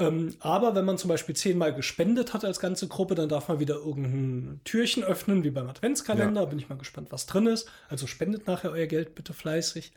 Ähm, 0.00 0.34
aber 0.40 0.74
wenn 0.74 0.86
man 0.86 0.98
zum 0.98 1.08
Beispiel 1.08 1.36
zehnmal 1.36 1.74
gespendet 1.74 2.32
hat 2.32 2.44
als 2.44 2.58
ganze 2.58 2.88
Gruppe, 2.88 3.14
dann 3.14 3.28
darf 3.28 3.48
man 3.48 3.60
wieder 3.60 3.76
irgendein 3.76 4.60
Türchen 4.64 5.04
öffnen, 5.04 5.44
wie 5.44 5.50
beim 5.50 5.68
Adventskalender. 5.68 6.46
Bin 6.46 6.58
ich 6.58 6.68
mal 6.68 6.78
gespannt, 6.78 7.08
was 7.10 7.26
drin 7.26 7.46
ist. 7.46 7.68
Also 7.88 8.06
spendet 8.06 8.46
nachher 8.46 8.72
euer 8.72 8.86
Geld 8.86 9.14
bitte 9.14 9.34
fleißig. 9.34 9.92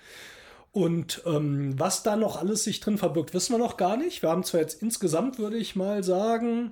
Und 0.73 1.21
ähm, 1.27 1.79
was 1.79 2.01
da 2.03 2.15
noch 2.15 2.35
alles 2.35 2.63
sich 2.63 2.79
drin 2.81 2.97
verbirgt, 2.97 3.33
wissen 3.35 3.53
wir 3.53 3.59
noch 3.59 3.77
gar 3.77 3.95
nicht. 3.95 4.21
Wir 4.23 4.29
haben 4.29 4.43
zwar 4.43 4.59
jetzt 4.59 4.81
insgesamt, 4.81 5.37
würde 5.37 5.55
ich 5.57 5.75
mal 5.75 6.03
sagen, 6.03 6.71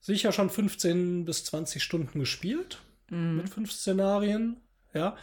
sicher 0.00 0.30
schon 0.32 0.48
15 0.48 1.24
bis 1.24 1.44
20 1.44 1.82
Stunden 1.82 2.20
gespielt 2.20 2.78
mit 3.08 3.48
fünf 3.48 3.70
Szenarien. 3.72 4.56
Ja. 4.94 5.16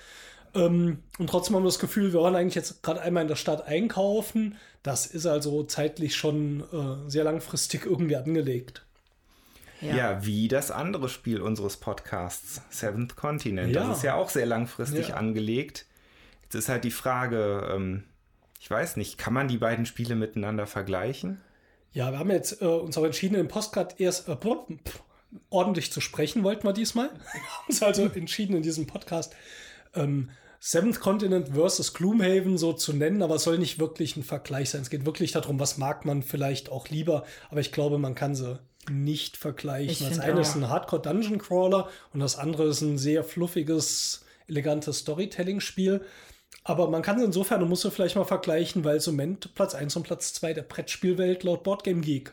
Ähm, 0.55 0.99
und 1.17 1.29
trotzdem 1.29 1.55
haben 1.55 1.63
wir 1.63 1.67
das 1.67 1.79
Gefühl, 1.79 2.13
wir 2.13 2.19
wollen 2.19 2.35
eigentlich 2.35 2.55
jetzt 2.55 2.83
gerade 2.83 3.01
einmal 3.01 3.23
in 3.23 3.27
der 3.29 3.35
Stadt 3.35 3.67
einkaufen. 3.67 4.55
Das 4.83 5.05
ist 5.05 5.25
also 5.25 5.63
zeitlich 5.63 6.15
schon 6.15 6.61
äh, 6.71 7.09
sehr 7.09 7.23
langfristig 7.23 7.85
irgendwie 7.85 8.15
angelegt. 8.17 8.85
Ja. 9.81 10.25
wie 10.25 10.47
das 10.47 10.71
andere 10.71 11.09
Spiel 11.09 11.41
unseres 11.41 11.75
Podcasts, 11.75 12.61
Seventh 12.69 13.17
Continent. 13.17 13.75
Ja. 13.75 13.85
Das 13.87 13.97
ist 13.97 14.03
ja 14.03 14.15
auch 14.15 14.29
sehr 14.29 14.45
langfristig 14.45 15.09
Ja. 15.09 15.15
angelegt. 15.15 15.85
Jetzt 16.53 16.65
ist 16.65 16.69
halt 16.69 16.83
die 16.83 16.91
Frage, 16.91 17.67
ähm, 17.73 18.03
ich 18.59 18.69
weiß 18.69 18.97
nicht, 18.97 19.17
kann 19.17 19.33
man 19.33 19.47
die 19.47 19.57
beiden 19.57 19.87
Spiele 19.87 20.13
miteinander 20.13 20.67
vergleichen? 20.67 21.41
Ja, 21.93 22.11
wir 22.11 22.19
haben 22.19 22.29
jetzt 22.29 22.61
äh, 22.61 22.65
uns 22.65 22.95
auch 22.95 23.05
entschieden, 23.05 23.33
im 23.33 23.47
Postcard 23.47 23.99
erst 23.99 24.29
äh, 24.29 24.35
pff, 24.35 24.67
pff, 24.85 25.03
ordentlich 25.49 25.91
zu 25.91 25.99
sprechen, 25.99 26.43
wollten 26.43 26.67
wir 26.67 26.73
diesmal. 26.73 27.09
Wir 27.33 27.41
haben 27.41 27.67
uns 27.69 27.81
also 27.81 28.05
entschieden, 28.05 28.55
in 28.55 28.61
diesem 28.61 28.85
Podcast 28.85 29.35
ähm, 29.95 30.29
Seventh 30.59 30.99
Continent 30.99 31.49
versus 31.55 31.95
Gloomhaven 31.95 32.59
so 32.59 32.71
zu 32.71 32.93
nennen, 32.93 33.23
aber 33.23 33.35
es 33.35 33.43
soll 33.45 33.57
nicht 33.57 33.79
wirklich 33.79 34.15
ein 34.15 34.23
Vergleich 34.23 34.69
sein. 34.69 34.83
Es 34.83 34.91
geht 34.91 35.07
wirklich 35.07 35.31
darum, 35.31 35.59
was 35.59 35.79
mag 35.79 36.05
man 36.05 36.21
vielleicht 36.21 36.71
auch 36.71 36.87
lieber, 36.87 37.25
aber 37.49 37.61
ich 37.61 37.71
glaube, 37.71 37.97
man 37.97 38.13
kann 38.13 38.35
sie 38.35 38.59
nicht 38.91 39.33
Ich 39.37 39.39
vergleichen. 39.39 40.07
Das 40.07 40.19
eine 40.19 40.35
auch. 40.35 40.41
ist 40.41 40.53
ein 40.53 40.69
Hardcore 40.69 41.01
Dungeon 41.01 41.39
Crawler 41.39 41.89
und 42.13 42.19
das 42.19 42.37
andere 42.37 42.65
ist 42.65 42.81
ein 42.81 42.99
sehr 42.99 43.23
fluffiges, 43.23 44.23
elegantes 44.47 44.99
Storytelling-Spiel. 44.99 46.05
Aber 46.63 46.89
man 46.89 47.01
kann 47.01 47.19
sie 47.19 47.25
insofern, 47.25 47.59
du 47.59 47.65
musst 47.65 47.81
sie 47.81 47.91
vielleicht 47.91 48.15
mal 48.15 48.23
vergleichen, 48.23 48.83
weil 48.83 48.97
es 48.97 49.07
im 49.07 49.15
Moment 49.15 49.53
Platz 49.53 49.75
1 49.75 49.95
und 49.97 50.03
Platz 50.03 50.33
2 50.33 50.53
der 50.53 50.61
Brettspielwelt 50.61 51.43
laut 51.43 51.63
Boardgame 51.63 52.01
Geek. 52.01 52.31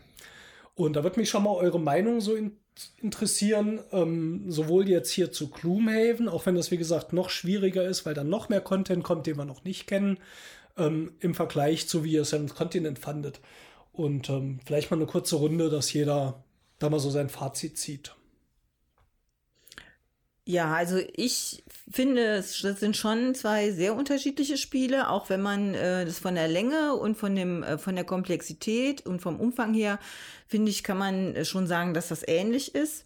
Und 0.75 0.95
da 0.95 1.05
wird 1.05 1.17
mich 1.17 1.29
schon 1.29 1.43
mal 1.43 1.55
eure 1.55 1.81
Meinung 1.81 2.21
so 2.21 2.35
in, 2.37 2.53
interessieren, 2.99 3.81
ähm, 3.93 4.45
sowohl 4.51 4.89
jetzt 4.89 5.11
hier 5.11 5.33
zu 5.33 5.51
Gloomhaven, 5.51 6.29
auch 6.29 6.47
wenn 6.47 6.55
das 6.55 6.71
wie 6.71 6.79
gesagt 6.79 7.13
noch 7.13 7.29
schwieriger 7.29 7.85
ist, 7.85 8.07
weil 8.07 8.15
dann 8.15 8.29
noch 8.29 8.49
mehr 8.49 8.61
Content 8.61 9.03
kommt, 9.03 9.27
den 9.27 9.37
wir 9.37 9.45
noch 9.45 9.65
nicht 9.65 9.87
kennen, 9.87 10.19
ähm, 10.79 11.13
im 11.21 11.35
Vergleich 11.35 11.89
zu 11.89 12.05
wie 12.05 12.13
ihr 12.13 12.25
Seventh 12.25 12.55
Continent 12.55 12.99
fandet. 12.99 13.41
Und 13.93 14.31
ähm, 14.31 14.61
vielleicht 14.65 14.91
mal 14.91 14.97
eine 14.97 15.07
kurze 15.07 15.37
Runde, 15.37 15.71
dass 15.71 15.93
jeder 15.93 16.45
da 16.79 16.89
mal 16.89 17.01
so 17.01 17.11
sein 17.11 17.29
Fazit 17.29 17.77
zieht. 17.77 18.15
Ja, 20.51 20.75
also 20.75 20.99
ich 21.15 21.63
finde, 21.89 22.39
das 22.39 22.59
sind 22.59 22.97
schon 22.97 23.37
zwei 23.37 23.71
sehr 23.71 23.95
unterschiedliche 23.95 24.57
Spiele, 24.57 25.09
auch 25.09 25.31
wenn 25.31 25.41
man 25.41 25.75
äh, 25.75 26.05
das 26.05 26.19
von 26.19 26.35
der 26.35 26.49
Länge 26.49 26.97
und 26.97 27.17
von 27.17 27.37
dem 27.37 27.63
äh, 27.63 27.79
von 27.79 27.95
der 27.95 28.03
Komplexität 28.03 29.07
und 29.07 29.23
vom 29.23 29.39
Umfang 29.39 29.75
her 29.75 30.01
finde 30.49 30.73
ich, 30.73 30.83
kann 30.83 30.99
man 30.99 31.37
äh, 31.37 31.45
schon 31.45 31.69
sagen, 31.69 31.95
dass 31.95 32.09
das 32.09 32.27
ähnlich 32.27 32.75
ist. 32.75 33.05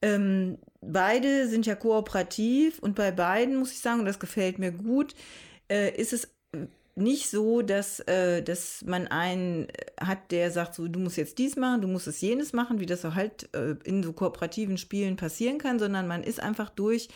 Ähm, 0.00 0.58
beide 0.80 1.48
sind 1.48 1.66
ja 1.66 1.74
kooperativ 1.74 2.78
und 2.78 2.94
bei 2.94 3.10
beiden 3.10 3.56
muss 3.56 3.72
ich 3.72 3.80
sagen, 3.80 3.98
und 3.98 4.06
das 4.06 4.20
gefällt 4.20 4.60
mir 4.60 4.70
gut, 4.70 5.16
äh, 5.68 5.90
ist 5.90 6.12
es 6.12 6.28
nicht 6.96 7.28
so, 7.28 7.60
dass, 7.60 8.00
äh, 8.00 8.42
dass 8.42 8.82
man 8.84 9.06
einen 9.06 9.68
hat, 10.00 10.30
der 10.32 10.50
sagt, 10.50 10.74
so, 10.74 10.88
du 10.88 10.98
musst 10.98 11.18
jetzt 11.18 11.38
dies 11.38 11.54
machen, 11.56 11.82
du 11.82 11.88
musst 11.88 12.06
es 12.06 12.20
jenes 12.22 12.54
machen, 12.54 12.80
wie 12.80 12.86
das 12.86 13.02
so 13.02 13.14
halt 13.14 13.54
äh, 13.54 13.76
in 13.84 14.02
so 14.02 14.12
kooperativen 14.12 14.78
Spielen 14.78 15.16
passieren 15.16 15.58
kann, 15.58 15.78
sondern 15.78 16.06
man 16.06 16.24
ist 16.24 16.40
einfach 16.40 16.70
durch 16.70 17.08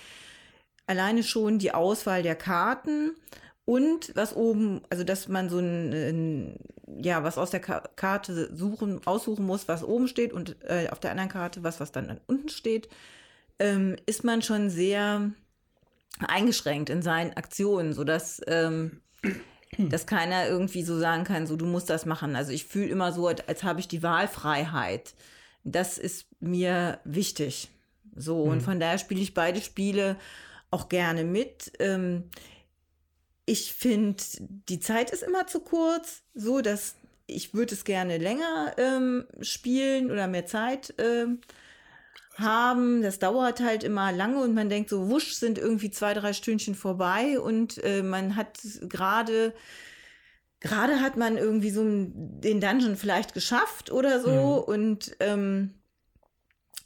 alleine 0.87 1.23
schon 1.23 1.59
die 1.59 1.73
Auswahl 1.73 2.23
der 2.23 2.37
Karten 2.37 3.13
und 3.65 4.13
was 4.15 4.37
oben, 4.37 4.83
also 4.91 5.03
dass 5.03 5.29
man 5.29 5.49
so 5.49 5.59
ein, 5.59 5.93
ein 5.93 6.57
ja, 7.03 7.23
was 7.25 7.39
aus 7.39 7.51
der 7.51 7.61
Ka 7.61 7.81
Karte 7.97 8.55
suchen, 8.55 9.01
aussuchen 9.07 9.47
muss, 9.47 9.67
was 9.67 9.83
oben 9.83 10.09
steht 10.09 10.33
und 10.33 10.57
äh, 10.65 10.89
auf 10.91 11.01
der 11.01 11.13
anderen 11.13 11.31
Karte 11.31 11.63
was, 11.63 11.81
was 11.81 11.93
dann 11.93 12.21
unten 12.27 12.51
steht, 12.51 12.89
ähm, 13.59 13.97
ist 14.05 14.25
man 14.25 14.43
schon 14.43 14.69
sehr 14.69 15.31
eingeschränkt 16.19 16.91
in 16.91 17.01
seinen 17.01 17.33
Aktionen, 17.35 17.95
sodass 17.95 18.43
ähm, 18.47 19.01
dass 19.79 20.07
keiner 20.07 20.49
irgendwie 20.49 20.83
so 20.83 20.99
sagen 20.99 21.25
kann, 21.25 21.47
so 21.47 21.57
du 21.57 21.67
musst 21.67 21.91
das 21.91 22.07
machen. 22.07 22.37
Also 22.37 22.53
ich 22.53 22.65
fühle 22.65 22.89
immer 22.89 23.13
so, 23.13 23.27
als, 23.27 23.47
als 23.49 23.63
habe 23.63 23.81
ich 23.81 23.89
die 23.89 24.03
Wahlfreiheit. 24.03 25.15
Das 25.65 25.99
ist 25.99 26.27
mir 26.41 27.01
wichtig. 27.05 27.69
So, 28.17 28.43
und 28.43 28.63
von 28.63 28.81
daher 28.81 28.99
spiele 28.99 29.21
ich 29.21 29.35
beide 29.35 29.61
Spiele 29.61 30.17
auch 30.71 30.89
gerne 30.89 31.25
mit. 31.25 31.73
Ähm, 31.79 32.25
ich 33.47 33.73
finde, 33.73 34.23
die 34.69 34.81
Zeit 34.81 35.11
ist 35.11 35.23
immer 35.23 35.47
zu 35.47 35.61
kurz, 35.61 36.23
so 36.35 36.61
dass 36.61 36.97
ich 37.27 37.55
würde 37.55 37.75
es 37.75 37.85
gerne 37.85 38.19
länger 38.19 38.75
ähm, 38.77 39.25
spielen 39.41 40.11
oder 40.11 40.27
mehr 40.27 40.47
Zeit 40.47 40.95
ähm, 40.99 41.41
haben. 42.41 43.03
Das 43.03 43.19
dauert 43.19 43.61
halt 43.61 43.85
immer 43.85 44.13
lange 44.13 44.41
und 44.43 44.55
man 44.55 44.69
denkt 44.69 44.91
so, 44.91 45.09
wusch, 45.09 45.35
sind 45.35 45.59
irgendwie 45.59 45.91
zwei, 45.91 46.15
drei 46.15 46.33
Stündchen 46.33 46.75
vorbei 46.75 47.39
und 47.39 47.83
äh, 47.85 48.03
man 48.03 48.37
hat 48.37 48.59
gerade, 48.83 49.55
gerade 50.61 51.01
hat 51.01 51.17
man 51.17 51.37
irgendwie 51.37 51.71
so 51.71 51.83
den 51.85 52.61
Dungeon 52.61 52.97
vielleicht 52.97 53.35
geschafft 53.35 53.91
oder 53.91 54.21
so 54.21 54.65
und 54.65 55.17
ähm, 55.21 55.75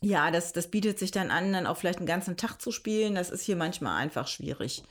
ja, 0.05 0.31
das, 0.31 0.53
das 0.53 0.71
bietet 0.71 0.99
sich 0.99 1.11
dann 1.11 1.31
an, 1.31 1.53
dann 1.53 1.67
auch 1.67 1.79
vielleicht 1.79 1.99
einen 1.99 2.07
ganzen 2.07 2.37
Tag 2.37 2.61
zu 2.61 2.71
spielen. 2.71 3.15
Das 3.15 3.31
ist 3.31 3.43
hier 3.43 3.57
manchmal 3.57 3.97
einfach 3.97 4.29
schwierig. 4.29 4.83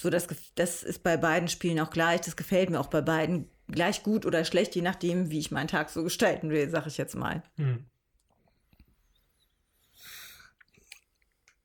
So, 0.00 0.10
das, 0.10 0.26
das 0.56 0.82
ist 0.82 1.02
bei 1.02 1.16
beiden 1.16 1.48
Spielen 1.48 1.80
auch 1.80 1.90
gleich. 1.90 2.22
Das 2.22 2.36
gefällt 2.36 2.70
mir 2.70 2.80
auch 2.80 2.88
bei 2.88 3.00
beiden 3.02 3.48
gleich 3.68 4.02
gut 4.02 4.26
oder 4.26 4.44
schlecht, 4.44 4.74
je 4.74 4.82
nachdem, 4.82 5.30
wie 5.30 5.38
ich 5.38 5.50
meinen 5.50 5.68
Tag 5.68 5.90
so 5.90 6.02
gestalten 6.02 6.50
will, 6.50 6.68
sag 6.70 6.86
ich 6.86 6.98
jetzt 6.98 7.14
mal. 7.14 7.42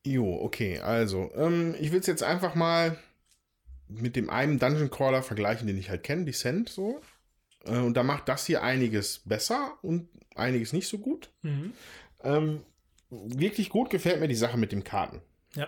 Jo, 0.06 0.40
okay, 0.42 0.80
also, 0.80 1.32
ähm, 1.36 1.76
ich 1.80 1.92
will 1.92 2.00
es 2.00 2.08
jetzt 2.08 2.24
einfach 2.24 2.56
mal 2.56 2.98
mit 3.88 4.16
dem 4.16 4.30
einen 4.30 4.58
Dungeon 4.58 4.90
Crawler 4.90 5.22
vergleichen, 5.22 5.68
den 5.68 5.78
ich 5.78 5.90
halt 5.90 6.04
kenne, 6.04 6.26
Descent 6.26 6.70
so. 6.70 7.02
Äh, 7.66 7.78
und 7.78 7.96
da 7.96 8.04
macht 8.04 8.28
das 8.28 8.46
hier 8.46 8.64
einiges 8.64 9.20
besser 9.26 9.78
und 9.82 10.08
einiges 10.36 10.74
nicht 10.74 10.88
so 10.88 10.98
gut. 10.98 11.30
Ähm, 12.24 12.62
wirklich 13.10 13.70
gut 13.70 13.90
gefällt 13.90 14.20
mir 14.22 14.28
die 14.28 14.36
Sache 14.36 14.58
mit 14.58 14.72
den 14.72 14.84
Karten. 14.84 15.22
Ja. 15.56 15.68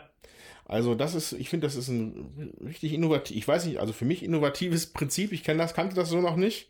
Also 0.66 0.96
das 0.96 1.14
ist, 1.14 1.34
ich 1.34 1.50
finde, 1.50 1.68
das 1.68 1.76
ist 1.76 1.90
ein 1.90 2.54
richtig 2.66 2.94
innovativ, 2.94 3.36
ich 3.36 3.48
weiß 3.48 3.66
nicht, 3.66 3.80
also 3.80 3.94
für 3.94 4.06
mich 4.06 4.24
innovatives 4.24 4.88
Prinzip, 4.94 5.32
ich 5.32 5.44
kenne 5.44 5.60
das, 5.60 5.74
kannte 5.74 5.96
das 5.96 6.10
so 6.10 6.22
noch 6.22 6.38
nicht. 6.38 6.70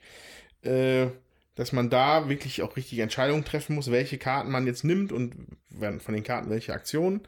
äh, 0.63 1.07
dass 1.55 1.71
man 1.71 1.89
da 1.89 2.29
wirklich 2.29 2.61
auch 2.61 2.75
richtig 2.75 2.99
Entscheidungen 2.99 3.45
treffen 3.45 3.75
muss, 3.75 3.91
welche 3.91 4.17
Karten 4.17 4.51
man 4.51 4.65
jetzt 4.65 4.83
nimmt 4.83 5.11
und 5.11 5.35
von 5.99 6.13
den 6.13 6.23
Karten 6.23 6.49
welche 6.49 6.73
Aktionen. 6.73 7.21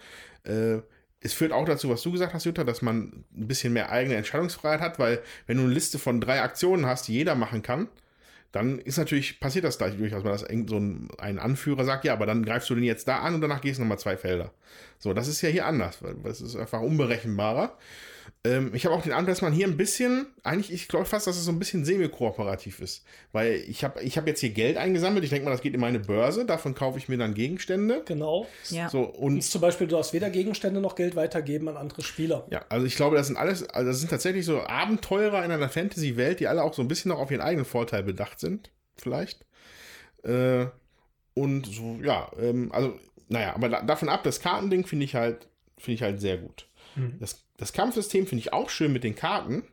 Äh, 0.43 0.79
es 1.21 1.33
führt 1.33 1.51
auch 1.51 1.65
dazu, 1.65 1.89
was 1.89 2.03
du 2.03 2.11
gesagt 2.11 2.33
hast, 2.33 2.45
Jutta, 2.45 2.63
dass 2.63 2.81
man 2.81 3.25
ein 3.35 3.47
bisschen 3.47 3.73
mehr 3.73 3.91
eigene 3.91 4.15
Entscheidungsfreiheit 4.15 4.81
hat, 4.81 4.99
weil 4.99 5.21
wenn 5.47 5.57
du 5.57 5.63
eine 5.63 5.73
Liste 5.73 5.97
von 5.97 6.21
drei 6.21 6.41
Aktionen 6.41 6.85
hast, 6.85 7.07
die 7.07 7.13
jeder 7.13 7.33
machen 7.33 7.63
kann, 7.63 7.87
dann 8.51 8.79
ist 8.79 8.97
natürlich, 8.97 9.39
passiert 9.39 9.65
das 9.65 9.77
da 9.77 9.89
durchaus 9.89 10.23
mal, 10.23 10.31
dass 10.31 10.41
so 10.41 10.77
ein, 10.77 11.09
ein, 11.17 11.39
Anführer 11.39 11.83
sagt, 11.83 12.05
ja, 12.05 12.13
aber 12.13 12.25
dann 12.25 12.45
greifst 12.45 12.69
du 12.69 12.75
den 12.75 12.83
jetzt 12.83 13.07
da 13.07 13.19
an 13.19 13.35
und 13.35 13.41
danach 13.41 13.59
gehst 13.59 13.79
du 13.79 13.81
nochmal 13.81 13.99
zwei 13.99 14.17
Felder. 14.17 14.53
So, 14.97 15.13
das 15.13 15.27
ist 15.27 15.41
ja 15.41 15.49
hier 15.49 15.65
anders, 15.65 16.01
weil 16.01 16.15
es 16.31 16.41
ist 16.41 16.55
einfach 16.55 16.79
unberechenbarer. 16.79 17.77
Ähm, 18.43 18.71
ich 18.73 18.85
habe 18.85 18.95
auch 18.95 19.01
den 19.01 19.11
Eindruck, 19.11 19.29
dass 19.29 19.41
man 19.41 19.53
hier 19.53 19.67
ein 19.67 19.77
bisschen, 19.77 20.27
eigentlich, 20.43 20.71
ich 20.71 20.87
glaube 20.87 21.05
fast, 21.05 21.27
dass 21.27 21.35
es 21.35 21.45
so 21.45 21.51
ein 21.51 21.59
bisschen 21.59 21.83
semi-kooperativ 21.83 22.79
ist. 22.79 23.03
Weil 23.31 23.55
ich 23.67 23.83
habe 23.83 24.01
ich 24.03 24.17
hab 24.17 24.27
jetzt 24.27 24.39
hier 24.39 24.51
Geld 24.51 24.77
eingesammelt. 24.77 25.23
Ich 25.23 25.29
denke 25.29 25.45
mal, 25.45 25.51
das 25.51 25.61
geht 25.61 25.73
in 25.73 25.79
meine 25.79 25.99
Börse. 25.99 26.45
Davon 26.45 26.75
kaufe 26.75 26.97
ich 26.97 27.09
mir 27.09 27.17
dann 27.17 27.33
Gegenstände. 27.33 28.03
Genau. 28.05 28.47
Ja. 28.69 28.89
So, 28.89 29.01
und 29.01 29.41
zum 29.43 29.61
Beispiel, 29.61 29.87
du 29.87 29.95
darfst 29.95 30.13
weder 30.13 30.29
Gegenstände 30.29 30.79
noch 30.81 30.95
Geld 30.95 31.15
weitergeben 31.15 31.67
an 31.67 31.77
andere 31.77 32.01
Spieler. 32.03 32.45
Ja, 32.51 32.65
also 32.69 32.85
ich 32.85 32.95
glaube, 32.95 33.15
das 33.15 33.27
sind 33.27 33.37
alles, 33.37 33.67
also 33.69 33.89
das 33.89 33.99
sind 33.99 34.09
tatsächlich 34.09 34.45
so 34.45 34.61
Abenteurer 34.61 35.43
in 35.43 35.51
einer 35.51 35.69
Fantasy-Welt, 35.69 36.39
die 36.39 36.47
alle 36.47 36.63
auch 36.63 36.73
so 36.73 36.81
ein 36.81 36.87
bisschen 36.87 37.09
noch 37.09 37.19
auf 37.19 37.31
ihren 37.31 37.41
eigenen 37.41 37.65
Vorteil 37.65 38.03
bedacht 38.03 38.39
sind. 38.39 38.71
Vielleicht. 38.95 39.45
Äh, 40.23 40.67
und 41.33 41.65
so, 41.67 41.99
ja, 42.01 42.31
ähm, 42.39 42.71
also, 42.71 42.97
naja, 43.27 43.55
aber 43.55 43.69
davon 43.69 44.09
ab, 44.09 44.23
das 44.23 44.39
Kartending 44.39 44.85
finde 44.85 45.05
ich 45.05 45.15
halt, 45.15 45.47
finde 45.77 45.95
ich 45.95 46.01
halt 46.01 46.21
sehr 46.21 46.37
gut. 46.37 46.67
Mhm. 46.95 47.17
Das 47.19 47.45
das 47.57 47.73
Kampfsystem 47.73 48.27
finde 48.27 48.41
ich 48.41 48.53
auch 48.53 48.69
schön 48.69 48.91
mit 48.91 49.03
den 49.03 49.15
Karten, 49.15 49.63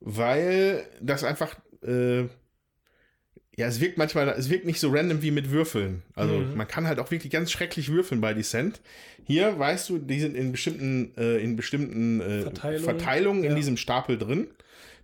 weil 0.00 0.84
das 1.00 1.24
einfach, 1.24 1.56
äh, 1.82 2.22
ja, 3.56 3.66
es 3.66 3.80
wirkt 3.80 3.98
manchmal, 3.98 4.28
es 4.28 4.48
wirkt 4.48 4.66
nicht 4.66 4.80
so 4.80 4.90
random 4.90 5.22
wie 5.22 5.30
mit 5.30 5.50
Würfeln. 5.50 6.02
Also 6.14 6.34
mhm. 6.34 6.56
man 6.56 6.68
kann 6.68 6.86
halt 6.86 6.98
auch 6.98 7.10
wirklich 7.10 7.32
ganz 7.32 7.50
schrecklich 7.50 7.90
würfeln 7.90 8.20
bei 8.20 8.34
Descent. 8.34 8.80
Hier 9.24 9.58
weißt 9.58 9.88
du, 9.88 9.98
die 9.98 10.20
sind 10.20 10.36
in 10.36 10.52
bestimmten, 10.52 11.12
äh, 11.16 11.38
in 11.38 11.56
bestimmten 11.56 12.20
äh, 12.20 12.42
Verteilung. 12.42 12.84
Verteilungen 12.84 13.44
in 13.44 13.56
diesem 13.56 13.76
Stapel 13.76 14.18
drin 14.18 14.48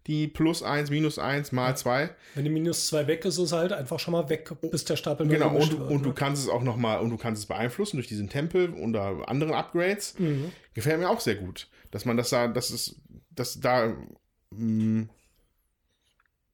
die 0.07 0.29
plus 0.29 0.63
1, 0.63 0.91
minus 0.91 1.19
1 1.19 1.53
mal 1.53 1.77
2. 1.77 2.11
Wenn 2.35 2.45
die 2.45 2.51
minus 2.51 2.87
2 2.87 3.07
weg 3.07 3.25
ist, 3.25 3.35
ist 3.35 3.45
es 3.45 3.53
halt 3.53 3.73
einfach 3.73 3.99
schon 3.99 4.13
mal 4.13 4.29
weg, 4.29 4.51
bis 4.71 4.85
der 4.85 4.97
Stapel 4.97 5.27
Genau, 5.27 5.51
und, 5.51 5.73
wird, 5.73 5.91
und 5.91 5.97
ne? 5.97 6.03
du 6.03 6.13
kannst 6.13 6.45
es 6.45 6.49
auch 6.49 6.63
nochmal, 6.63 7.01
und 7.01 7.11
du 7.11 7.17
kannst 7.17 7.43
es 7.43 7.47
beeinflussen 7.47 7.97
durch 7.97 8.07
diesen 8.07 8.29
Tempel 8.29 8.71
oder 8.75 9.29
anderen 9.29 9.55
Upgrades. 9.55 10.19
Mhm. 10.19 10.53
Gefällt 10.75 11.01
mir 11.01 11.11
auch 11.11 11.21
sehr 11.21 11.37
gut. 11.37 11.69
Dass 11.91 12.05
man 12.05 12.17
das 12.17 12.31
da, 12.31 12.49
das 12.49 12.71
ist, 12.71 13.01
dass 13.31 13.61
da, 13.61 13.95
mh, 14.51 15.03
mm, 15.03 15.11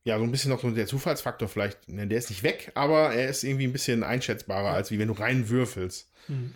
ja, 0.05 0.19
so 0.19 0.25
ein 0.25 0.33
bisschen 0.33 0.51
noch 0.51 0.61
so 0.61 0.71
der 0.71 0.87
Zufallsfaktor 0.87 1.49
vielleicht, 1.49 1.89
ne, 1.89 2.07
der 2.07 2.19
ist 2.19 2.31
nicht 2.31 2.43
weg, 2.43 2.73
aber 2.75 3.15
er 3.15 3.29
ist 3.29 3.45
irgendwie 3.45 3.67
ein 3.67 3.73
bisschen 3.73 4.03
einschätzbarer, 4.03 4.69
ja. 4.69 4.73
als 4.73 4.91
wie 4.91 4.99
wenn 4.99 5.09
du 5.09 5.15
rein 5.15 5.49
würfelst. 5.49 6.11
Mhm. 6.29 6.55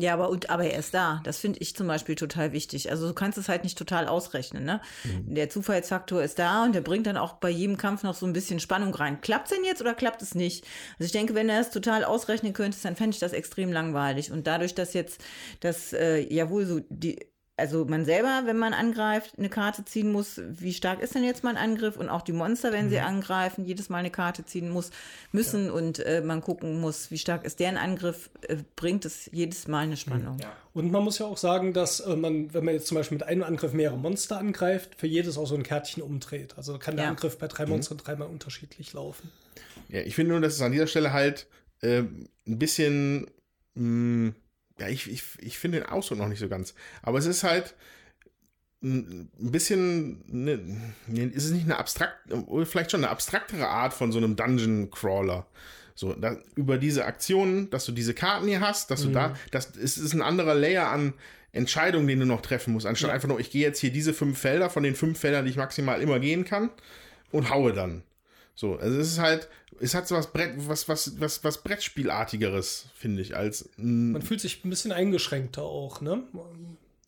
Ja, 0.00 0.14
aber, 0.14 0.30
und, 0.30 0.48
aber 0.48 0.64
er 0.64 0.78
ist 0.78 0.94
da. 0.94 1.20
Das 1.24 1.38
finde 1.38 1.58
ich 1.60 1.76
zum 1.76 1.86
Beispiel 1.86 2.14
total 2.14 2.52
wichtig. 2.52 2.90
Also 2.90 3.08
du 3.08 3.14
kannst 3.14 3.36
es 3.36 3.48
halt 3.48 3.62
nicht 3.62 3.76
total 3.76 4.08
ausrechnen. 4.08 4.64
Ne? 4.64 4.80
Mhm. 5.04 5.34
Der 5.34 5.50
Zufallsfaktor 5.50 6.22
ist 6.22 6.38
da 6.38 6.64
und 6.64 6.74
der 6.74 6.80
bringt 6.80 7.06
dann 7.06 7.18
auch 7.18 7.34
bei 7.34 7.50
jedem 7.50 7.76
Kampf 7.76 8.02
noch 8.02 8.14
so 8.14 8.24
ein 8.24 8.32
bisschen 8.32 8.58
Spannung 8.58 8.94
rein. 8.94 9.20
Klappt 9.20 9.50
es 9.50 9.56
denn 9.56 9.64
jetzt 9.66 9.82
oder 9.82 9.94
klappt 9.94 10.22
es 10.22 10.34
nicht? 10.34 10.64
Also 10.98 11.04
ich 11.04 11.12
denke, 11.12 11.34
wenn 11.34 11.50
er 11.50 11.60
es 11.60 11.70
total 11.70 12.04
ausrechnen 12.04 12.54
könnte, 12.54 12.78
dann 12.82 12.96
fände 12.96 13.14
ich 13.14 13.20
das 13.20 13.34
extrem 13.34 13.70
langweilig. 13.70 14.32
Und 14.32 14.46
dadurch, 14.46 14.74
dass 14.74 14.94
jetzt 14.94 15.20
das 15.60 15.92
äh, 15.92 16.20
ja 16.32 16.48
wohl 16.48 16.64
so 16.64 16.80
die 16.88 17.18
also 17.56 17.84
man 17.84 18.04
selber, 18.04 18.42
wenn 18.46 18.56
man 18.56 18.72
angreift, 18.72 19.34
eine 19.38 19.50
Karte 19.50 19.84
ziehen 19.84 20.10
muss, 20.10 20.40
wie 20.48 20.72
stark 20.72 21.00
ist 21.00 21.14
denn 21.14 21.22
jetzt 21.22 21.44
mein 21.44 21.56
Angriff 21.56 21.96
und 21.96 22.08
auch 22.08 22.22
die 22.22 22.32
Monster, 22.32 22.72
wenn 22.72 22.86
mhm. 22.86 22.90
sie 22.90 23.00
angreifen, 23.00 23.64
jedes 23.64 23.88
Mal 23.90 23.98
eine 23.98 24.10
Karte 24.10 24.44
ziehen 24.44 24.70
muss, 24.70 24.90
müssen 25.32 25.66
ja. 25.66 25.72
und 25.72 25.98
äh, 25.98 26.22
man 26.22 26.40
gucken 26.40 26.80
muss, 26.80 27.10
wie 27.10 27.18
stark 27.18 27.44
ist 27.44 27.60
deren 27.60 27.76
Angriff, 27.76 28.30
äh, 28.48 28.56
bringt 28.74 29.04
es 29.04 29.28
jedes 29.32 29.68
Mal 29.68 29.80
eine 29.80 29.98
Spannung. 29.98 30.38
Ja. 30.40 30.52
Und 30.72 30.90
man 30.90 31.04
muss 31.04 31.18
ja 31.18 31.26
auch 31.26 31.36
sagen, 31.36 31.74
dass 31.74 32.00
äh, 32.00 32.16
man, 32.16 32.54
wenn 32.54 32.64
man 32.64 32.74
jetzt 32.74 32.86
zum 32.86 32.96
Beispiel 32.96 33.18
mit 33.18 33.26
einem 33.26 33.42
Angriff 33.42 33.74
mehrere 33.74 33.98
Monster 33.98 34.38
angreift, 34.38 34.94
für 34.96 35.06
jedes 35.06 35.36
auch 35.36 35.46
so 35.46 35.54
ein 35.54 35.62
Kärtchen 35.62 36.02
umdreht. 36.02 36.54
Also 36.56 36.78
kann 36.78 36.96
der 36.96 37.04
ja. 37.04 37.10
Angriff 37.10 37.36
bei 37.36 37.48
drei 37.48 37.66
mhm. 37.66 37.72
Monstern 37.72 37.98
mhm. 37.98 38.02
dreimal 38.02 38.28
unterschiedlich 38.28 38.94
laufen. 38.94 39.30
Ja, 39.88 40.00
ich 40.00 40.14
finde 40.14 40.32
nur, 40.32 40.40
dass 40.40 40.54
es 40.54 40.62
an 40.62 40.72
dieser 40.72 40.86
Stelle 40.86 41.12
halt 41.12 41.46
äh, 41.82 41.98
ein 41.98 42.28
bisschen 42.44 43.26
mh, 43.74 44.28
mm, 44.28 44.34
ja, 44.78 44.88
ich, 44.88 45.10
ich, 45.10 45.22
ich 45.40 45.58
finde 45.58 45.80
den 45.80 45.88
Ausdruck 45.88 46.18
noch 46.18 46.28
nicht 46.28 46.38
so 46.38 46.48
ganz. 46.48 46.74
Aber 47.02 47.18
es 47.18 47.26
ist 47.26 47.44
halt 47.44 47.74
ein 48.82 49.30
bisschen, 49.38 50.24
ne, 50.26 50.58
ist 51.32 51.44
es 51.44 51.50
nicht 51.52 51.64
eine 51.64 51.78
abstrakt, 51.78 52.16
vielleicht 52.64 52.90
schon 52.90 53.04
eine 53.04 53.10
abstraktere 53.10 53.68
Art 53.68 53.94
von 53.94 54.10
so 54.10 54.18
einem 54.18 54.34
Dungeon 54.34 54.90
Crawler. 54.90 55.46
So, 55.94 56.14
da, 56.14 56.36
über 56.56 56.78
diese 56.78 57.04
Aktionen, 57.04 57.70
dass 57.70 57.84
du 57.84 57.92
diese 57.92 58.14
Karten 58.14 58.48
hier 58.48 58.60
hast, 58.60 58.90
dass 58.90 59.02
du 59.02 59.10
mhm. 59.10 59.12
da, 59.12 59.34
das 59.50 59.66
ist, 59.66 59.98
ist 59.98 60.14
ein 60.14 60.22
anderer 60.22 60.54
Layer 60.54 60.88
an 60.88 61.12
Entscheidungen, 61.52 62.08
den 62.08 62.20
du 62.20 62.26
noch 62.26 62.40
treffen 62.40 62.72
musst, 62.72 62.86
anstatt 62.86 63.08
ja. 63.08 63.14
einfach 63.14 63.28
nur, 63.28 63.38
ich 63.38 63.50
gehe 63.50 63.62
jetzt 63.62 63.78
hier 63.78 63.92
diese 63.92 64.14
fünf 64.14 64.38
Felder 64.38 64.70
von 64.70 64.82
den 64.82 64.94
fünf 64.94 65.18
Feldern, 65.18 65.44
die 65.44 65.50
ich 65.50 65.56
maximal 65.56 66.00
immer 66.00 66.18
gehen 66.18 66.44
kann 66.44 66.70
und 67.30 67.50
haue 67.50 67.72
dann. 67.72 68.02
So, 68.54 68.76
also 68.76 68.98
es 68.98 69.12
ist 69.12 69.18
halt, 69.18 69.48
es 69.80 69.94
hat 69.94 70.06
so 70.06 70.14
was 70.14 70.32
Brett, 70.32 70.54
was, 70.56 70.88
was, 70.88 71.20
was, 71.20 71.42
was 71.44 71.62
Brettspielartigeres, 71.62 72.86
finde 72.94 73.22
ich, 73.22 73.36
als. 73.36 73.68
Man 73.76 74.22
fühlt 74.22 74.40
sich 74.40 74.64
ein 74.64 74.70
bisschen 74.70 74.92
eingeschränkter 74.92 75.62
auch, 75.62 76.00
ne? 76.00 76.22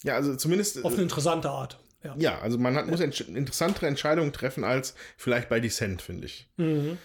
Ja, 0.02 0.14
also 0.14 0.34
zumindest. 0.36 0.84
Auf 0.84 0.94
eine 0.94 1.02
interessante 1.02 1.50
Art. 1.50 1.78
Ja, 2.02 2.14
ja 2.18 2.38
also 2.40 2.58
man 2.58 2.76
hat, 2.76 2.86
muss 2.86 3.00
ent 3.00 3.18
interessantere 3.20 3.86
Entscheidungen 3.86 4.32
treffen 4.32 4.64
als 4.64 4.94
vielleicht 5.16 5.48
bei 5.48 5.60
Descent, 5.60 6.02
finde 6.02 6.26
ich. 6.26 6.48
Mhm. 6.56 6.98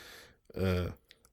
Äh, 0.54 0.86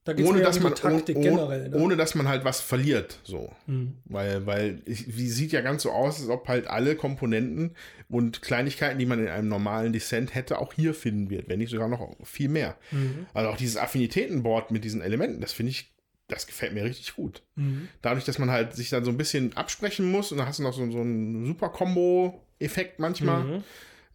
da 0.07 0.23
ohne, 0.23 0.41
dass 0.41 0.59
man, 0.59 0.73
Taktik 0.75 1.17
oh, 1.17 1.21
generell, 1.21 1.69
ne? 1.69 1.77
ohne 1.77 1.97
dass 1.97 2.15
man 2.15 2.27
halt 2.27 2.45
was 2.45 2.61
verliert, 2.61 3.19
so. 3.23 3.53
Mhm. 3.65 3.95
Weil, 4.05 4.45
weil, 4.45 4.81
wie 4.85 5.27
sieht 5.27 5.51
ja 5.51 5.61
ganz 5.61 5.83
so 5.83 5.91
aus, 5.91 6.21
als 6.21 6.29
ob 6.29 6.47
halt 6.47 6.67
alle 6.67 6.95
Komponenten 6.95 7.75
und 8.09 8.41
Kleinigkeiten, 8.41 8.99
die 8.99 9.05
man 9.05 9.19
in 9.19 9.27
einem 9.27 9.49
normalen 9.49 9.93
Descent 9.93 10.33
hätte, 10.33 10.59
auch 10.59 10.73
hier 10.73 10.93
finden 10.93 11.29
wird, 11.29 11.49
wenn 11.49 11.59
nicht 11.59 11.71
sogar 11.71 11.87
noch 11.87 12.15
viel 12.23 12.49
mehr. 12.49 12.77
Mhm. 12.91 13.27
Also 13.33 13.49
auch 13.49 13.57
dieses 13.57 13.77
Affinitätenboard 13.77 14.71
mit 14.71 14.83
diesen 14.83 15.01
Elementen, 15.01 15.41
das 15.41 15.53
finde 15.53 15.71
ich, 15.71 15.93
das 16.27 16.47
gefällt 16.47 16.73
mir 16.73 16.83
richtig 16.83 17.15
gut. 17.15 17.41
Mhm. 17.55 17.87
Dadurch, 18.01 18.25
dass 18.25 18.39
man 18.39 18.51
halt 18.51 18.73
sich 18.75 18.89
dann 18.89 19.03
so 19.03 19.11
ein 19.11 19.17
bisschen 19.17 19.55
absprechen 19.55 20.09
muss 20.09 20.31
und 20.31 20.37
dann 20.37 20.47
hast 20.47 20.59
du 20.59 20.63
noch 20.63 20.73
so, 20.73 20.89
so 20.91 20.99
einen 20.99 21.45
super 21.45 21.69
Combo-Effekt 21.69 22.99
manchmal, 22.99 23.43
mhm. 23.43 23.63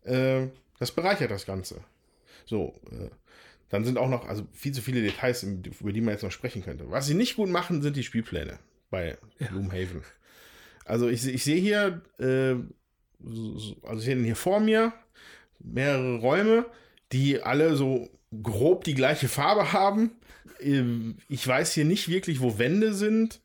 äh, 0.05 0.49
das 0.79 0.91
bereichert 0.93 1.31
das 1.31 1.47
Ganze. 1.47 1.81
So, 2.45 2.75
äh, 2.91 3.09
dann 3.73 3.87
sind 3.87 3.97
auch 3.97 4.11
noch, 4.11 4.29
also 4.29 4.47
viel 4.53 4.73
zu 4.73 4.83
viele 4.83 5.01
Details, 5.01 5.43
über 5.43 5.93
die 5.93 6.03
man 6.03 6.13
jetzt 6.13 6.23
noch 6.23 6.31
sprechen 6.31 6.63
könnte. 6.63 6.91
Was 6.91 7.07
sie 7.07 7.15
nicht 7.15 7.37
gut 7.37 7.49
machen, 7.49 7.81
sind 7.81 7.97
die 7.97 8.03
Spielpläne 8.03 8.59
bei 8.91 9.17
ja. 9.39 9.49
Also 10.85 11.09
ich, 11.09 11.27
ich 11.27 11.43
sehe 11.43 11.57
hier, 11.57 12.03
äh, 12.19 12.57
also 13.25 13.97
ich 13.97 14.05
sehe 14.05 14.23
hier 14.23 14.37
vor 14.37 14.61
mir 14.61 14.93
mehrere 15.59 16.19
Räume, 16.19 16.67
die 17.13 17.41
alle 17.41 17.75
so 17.75 18.11
grob 18.43 18.85
die 18.85 18.95
gleiche 18.95 19.29
Farbe 19.29 19.73
haben. 19.73 20.11
Ähm, 20.61 21.17
ich 21.31 21.49
weiß 21.49 21.73
hier 21.73 21.87
nicht 21.87 22.11
wirklich, 22.11 22.43
wo 22.43 22.59
Wände 22.59 22.93
sind. 22.93 23.41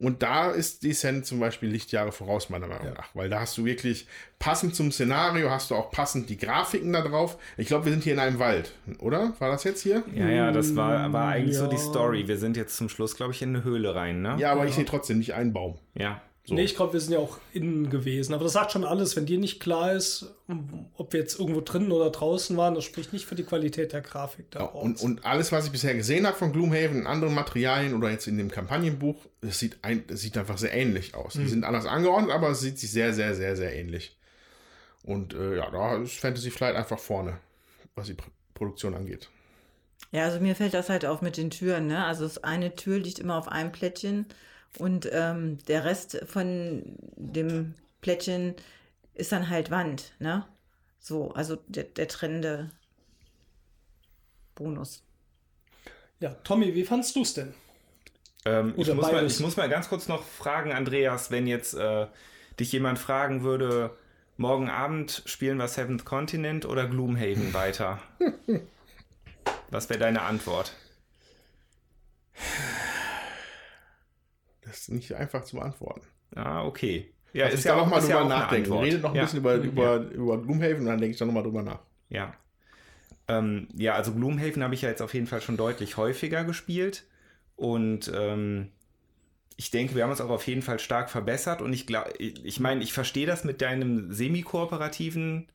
Und 0.00 0.22
da 0.22 0.50
ist 0.50 0.82
Descent 0.82 1.26
zum 1.26 1.40
Beispiel 1.40 1.68
Lichtjahre 1.68 2.10
voraus, 2.10 2.48
meiner 2.48 2.66
Meinung 2.66 2.86
ja. 2.86 2.94
nach. 2.94 3.14
Weil 3.14 3.28
da 3.28 3.40
hast 3.40 3.58
du 3.58 3.66
wirklich 3.66 4.06
passend 4.38 4.74
zum 4.74 4.90
Szenario, 4.90 5.50
hast 5.50 5.70
du 5.70 5.74
auch 5.74 5.90
passend 5.90 6.30
die 6.30 6.38
Grafiken 6.38 6.92
da 6.94 7.02
drauf. 7.02 7.36
Ich 7.58 7.66
glaube, 7.66 7.84
wir 7.84 7.92
sind 7.92 8.02
hier 8.02 8.14
in 8.14 8.18
einem 8.18 8.38
Wald, 8.38 8.72
oder? 8.98 9.34
War 9.40 9.50
das 9.50 9.62
jetzt 9.64 9.82
hier? 9.82 10.02
Ja, 10.14 10.28
ja, 10.28 10.52
das 10.52 10.74
war, 10.74 11.12
war 11.12 11.28
eigentlich 11.28 11.56
ja. 11.56 11.64
so 11.64 11.66
die 11.66 11.76
Story. 11.76 12.26
Wir 12.26 12.38
sind 12.38 12.56
jetzt 12.56 12.78
zum 12.78 12.88
Schluss, 12.88 13.14
glaube 13.14 13.32
ich, 13.32 13.42
in 13.42 13.50
eine 13.50 13.62
Höhle 13.62 13.94
rein, 13.94 14.22
ne? 14.22 14.36
Ja, 14.38 14.52
aber 14.52 14.62
ja. 14.62 14.70
ich 14.70 14.74
sehe 14.74 14.86
trotzdem 14.86 15.18
nicht 15.18 15.34
einen 15.34 15.52
Baum. 15.52 15.76
Ja. 15.94 16.22
So. 16.50 16.56
Nee, 16.56 16.64
ich 16.64 16.74
glaube, 16.74 16.94
wir 16.94 17.00
sind 17.00 17.12
ja 17.12 17.20
auch 17.20 17.38
innen 17.52 17.90
gewesen. 17.90 18.34
Aber 18.34 18.42
das 18.42 18.54
sagt 18.54 18.72
schon 18.72 18.82
alles, 18.84 19.14
wenn 19.14 19.24
dir 19.24 19.38
nicht 19.38 19.60
klar 19.60 19.92
ist, 19.92 20.34
ob 20.96 21.12
wir 21.12 21.20
jetzt 21.20 21.38
irgendwo 21.38 21.60
drinnen 21.60 21.92
oder 21.92 22.10
draußen 22.10 22.56
waren, 22.56 22.74
das 22.74 22.82
spricht 22.82 23.12
nicht 23.12 23.24
für 23.24 23.36
die 23.36 23.44
Qualität 23.44 23.92
der 23.92 24.00
Grafik 24.00 24.50
da 24.50 24.58
ja, 24.58 24.66
und, 24.66 25.00
und, 25.00 25.24
alles, 25.24 25.52
was 25.52 25.66
ich 25.66 25.70
bisher 25.70 25.94
gesehen 25.94 26.26
habe 26.26 26.36
von 26.36 26.52
Gloomhaven 26.52 26.98
in 26.98 27.06
anderen 27.06 27.34
Materialien 27.34 27.94
oder 27.94 28.10
jetzt 28.10 28.26
in 28.26 28.36
dem 28.36 28.50
Kampagnenbuch, 28.50 29.14
das 29.42 29.60
sieht, 29.60 29.78
ein, 29.82 30.04
das 30.08 30.22
sieht 30.22 30.36
einfach 30.36 30.58
sehr 30.58 30.74
ähnlich 30.74 31.14
aus. 31.14 31.36
Mhm. 31.36 31.42
Die 31.42 31.48
sind 31.50 31.62
anders 31.62 31.86
angeordnet, 31.86 32.32
aber 32.32 32.50
es 32.50 32.58
sieht 32.58 32.80
sich 32.80 32.90
sehr, 32.90 33.14
sehr, 33.14 33.36
sehr, 33.36 33.54
sehr 33.54 33.72
ähnlich. 33.76 34.18
Und 35.04 35.32
äh, 35.34 35.58
ja, 35.58 35.70
da 35.70 35.98
ist 36.02 36.18
Fantasy 36.18 36.50
Flight 36.50 36.74
einfach 36.74 36.98
vorne, 36.98 37.38
was 37.94 38.08
die 38.08 38.14
P 38.14 38.24
Produktion 38.54 38.94
angeht. 38.94 39.30
Ja, 40.10 40.24
also 40.24 40.40
mir 40.40 40.54
fällt 40.56 40.74
das 40.74 40.90
halt 40.90 41.06
auf 41.06 41.22
mit 41.22 41.36
den 41.36 41.50
Türen. 41.50 41.86
Ne? 41.86 42.04
Also 42.04 42.28
eine 42.42 42.74
Tür 42.74 42.98
liegt 42.98 43.20
immer 43.20 43.38
auf 43.38 43.48
einem 43.48 43.72
Plättchen 43.72 44.26
und 44.78 45.08
ähm, 45.12 45.58
der 45.66 45.84
Rest 45.84 46.22
von 46.26 46.82
dem 47.16 47.74
Plättchen 48.00 48.54
ist 49.14 49.32
dann 49.32 49.48
halt 49.50 49.70
Wand, 49.70 50.12
ne? 50.18 50.46
So, 50.98 51.32
also 51.32 51.56
der, 51.66 51.84
der 51.84 52.08
trennende 52.08 52.70
Bonus. 54.54 55.02
Ja, 56.20 56.30
Tommy, 56.44 56.74
wie 56.74 56.84
fandst 56.84 57.16
du 57.16 57.22
es 57.22 57.34
denn? 57.34 57.54
Ähm, 58.44 58.74
ich, 58.76 58.92
muss 58.92 59.10
mal, 59.10 59.26
ich, 59.26 59.40
muss 59.40 59.56
mal, 59.56 59.68
ganz 59.68 59.88
kurz 59.88 60.08
noch 60.08 60.22
fragen, 60.22 60.72
Andreas, 60.72 61.30
wenn 61.30 61.46
jetzt 61.46 61.74
äh, 61.74 62.06
dich 62.58 62.72
jemand 62.72 62.98
fragen 62.98 63.42
würde, 63.42 63.96
morgen 64.36 64.70
Abend 64.70 65.22
spielen 65.26 65.58
wir 65.58 65.68
Seventh 65.68 66.04
Continent 66.04 66.66
oder 66.66 66.86
Gloomhaven 66.86 67.52
weiter? 67.54 68.00
Was 69.70 69.88
wäre 69.88 70.00
deine 70.00 70.22
Antwort? 70.22 70.74
Das 74.70 74.82
ist 74.82 74.90
nicht 74.90 75.12
einfach 75.12 75.42
zu 75.42 75.56
beantworten. 75.56 76.02
Ah, 76.36 76.64
okay. 76.64 77.12
Ja, 77.32 77.46
Also 77.46 77.58
ist 77.58 77.64
ja 77.64 77.76
auch 77.76 77.86
mal 77.86 77.96
ja 77.96 78.02
drüber 78.02 78.20
eine 78.20 78.28
nachdenken. 78.28 78.72
Redet 78.72 79.02
noch 79.02 79.10
ein 79.10 79.16
ja. 79.16 79.22
bisschen 79.22 79.40
über, 79.40 79.54
über, 79.56 79.96
über 79.96 80.40
Gloomhaven 80.40 80.80
und 80.80 80.86
dann 80.86 80.98
denke 81.00 81.12
ich 81.12 81.18
dann 81.18 81.28
nochmal 81.28 81.42
drüber 81.42 81.62
nach. 81.62 81.80
Ja. 82.08 82.34
Ähm, 83.28 83.68
ja, 83.74 83.94
also 83.94 84.12
Gloomhaven 84.12 84.62
habe 84.62 84.74
ich 84.74 84.82
ja 84.82 84.88
jetzt 84.88 85.02
auf 85.02 85.14
jeden 85.14 85.26
Fall 85.26 85.40
schon 85.40 85.56
deutlich 85.56 85.96
häufiger 85.96 86.44
gespielt. 86.44 87.04
Und 87.56 88.10
ähm, 88.14 88.68
ich 89.56 89.70
denke, 89.70 89.94
wir 89.94 90.04
haben 90.04 90.10
uns 90.10 90.20
auch 90.20 90.30
auf 90.30 90.46
jeden 90.46 90.62
Fall 90.62 90.78
stark 90.78 91.10
verbessert. 91.10 91.62
Und 91.62 91.72
ich 91.72 91.86
glaube, 91.86 92.12
ich 92.18 92.60
meine, 92.60 92.82
ich 92.82 92.92
verstehe 92.92 93.26
das 93.26 93.44
mit 93.44 93.60
deinem 93.60 94.12
semi-kooperativen 94.12 95.48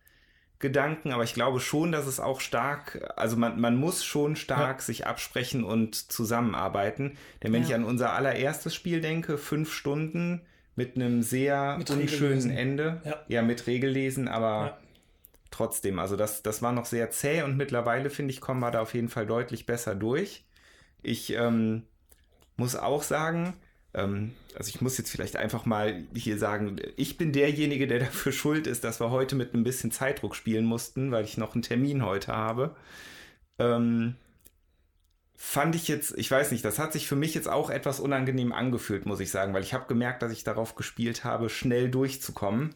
Gedanken, 0.60 1.12
aber 1.12 1.24
ich 1.24 1.34
glaube 1.34 1.60
schon, 1.60 1.92
dass 1.92 2.08
es 2.08 2.20
auch 2.20 2.40
stark, 2.40 3.14
also 3.18 3.36
man, 3.36 3.60
man 3.60 3.76
muss 3.76 4.06
schon 4.06 4.36
stark 4.36 4.82
sich 4.82 5.06
absprechen 5.06 5.64
und 5.64 5.96
zusammenarbeiten. 6.12 7.18
Denn 7.44 7.52
wenn 7.54 7.62
Ja. 7.64 7.68
ich 7.70 7.76
an 7.76 7.84
unser 7.84 8.14
allererstes 8.14 8.74
Spiel 8.74 9.02
denke, 9.02 9.38
fünf 9.38 9.74
Stunden 9.74 10.42
mit 10.76 10.96
einem 10.96 11.22
sehr 11.24 11.78
Mit 11.78 11.90
unschönen. 11.90 12.50
Ende, 12.50 13.02
Ja. 13.04 13.16
ja, 13.28 13.42
mit 13.42 13.68
Regellesen, 13.68 14.28
aber 14.28 14.48
Ja. 14.66 14.78
trotzdem, 15.52 16.00
also 16.00 16.16
das, 16.16 16.42
das 16.42 16.62
war 16.62 16.72
noch 16.72 16.86
sehr 16.86 17.12
zäh 17.12 17.44
und 17.44 17.58
mittlerweile, 17.58 18.10
finde 18.10 18.32
ich, 18.34 18.42
kommen 18.42 18.62
wir 18.62 18.72
da 18.72 18.82
auf 18.82 18.94
jeden 18.94 19.10
Fall 19.10 19.26
deutlich 19.26 19.66
besser 19.66 19.94
durch. 19.94 20.46
Ich 21.04 21.34
ähm, 21.34 21.84
muss 22.58 22.76
auch 22.76 23.04
sagen, 23.04 23.54
also 24.58 24.70
ich 24.70 24.82
muss 24.82 24.98
jetzt 24.98 25.10
vielleicht 25.10 25.38
einfach 25.38 25.66
mal 25.66 26.04
hier 26.14 26.38
sagen, 26.38 26.76
ich 26.98 27.18
bin 27.18 27.32
derjenige, 27.32 27.88
der 27.88 28.00
dafür 28.06 28.32
schuld 28.32 28.68
ist, 28.68 28.84
dass 28.84 29.00
wir 29.00 29.10
heute 29.10 29.36
mit 29.36 29.54
ein 29.54 29.64
bisschen 29.64 29.92
Zeitdruck 29.92 30.36
spielen 30.36 30.66
mussten, 30.66 31.12
weil 31.12 31.24
ich 31.24 31.38
noch 31.38 31.54
einen 31.54 31.62
Termin 31.62 32.04
heute 32.04 32.36
habe. 32.36 32.76
Ähm, 33.58 34.16
fand 35.36 35.76
ich 35.76 35.88
jetzt, 35.88 36.18
ich 36.18 36.30
weiß 36.30 36.52
nicht, 36.52 36.66
das 36.66 36.80
hat 36.80 36.94
sich 36.94 37.08
für 37.08 37.16
mich 37.16 37.34
jetzt 37.36 37.48
auch 37.48 37.70
etwas 37.70 38.00
unangenehm 38.00 38.52
angefühlt, 38.52 39.06
muss 39.06 39.20
ich 39.20 39.32
sagen, 39.32 39.54
weil 39.54 39.64
ich 39.64 39.74
habe 39.74 39.88
gemerkt, 39.88 40.22
dass 40.22 40.32
ich 40.32 40.44
darauf 40.44 40.76
gespielt 40.76 41.24
habe, 41.24 41.50
schnell 41.50 41.90
durchzukommen. 41.90 42.76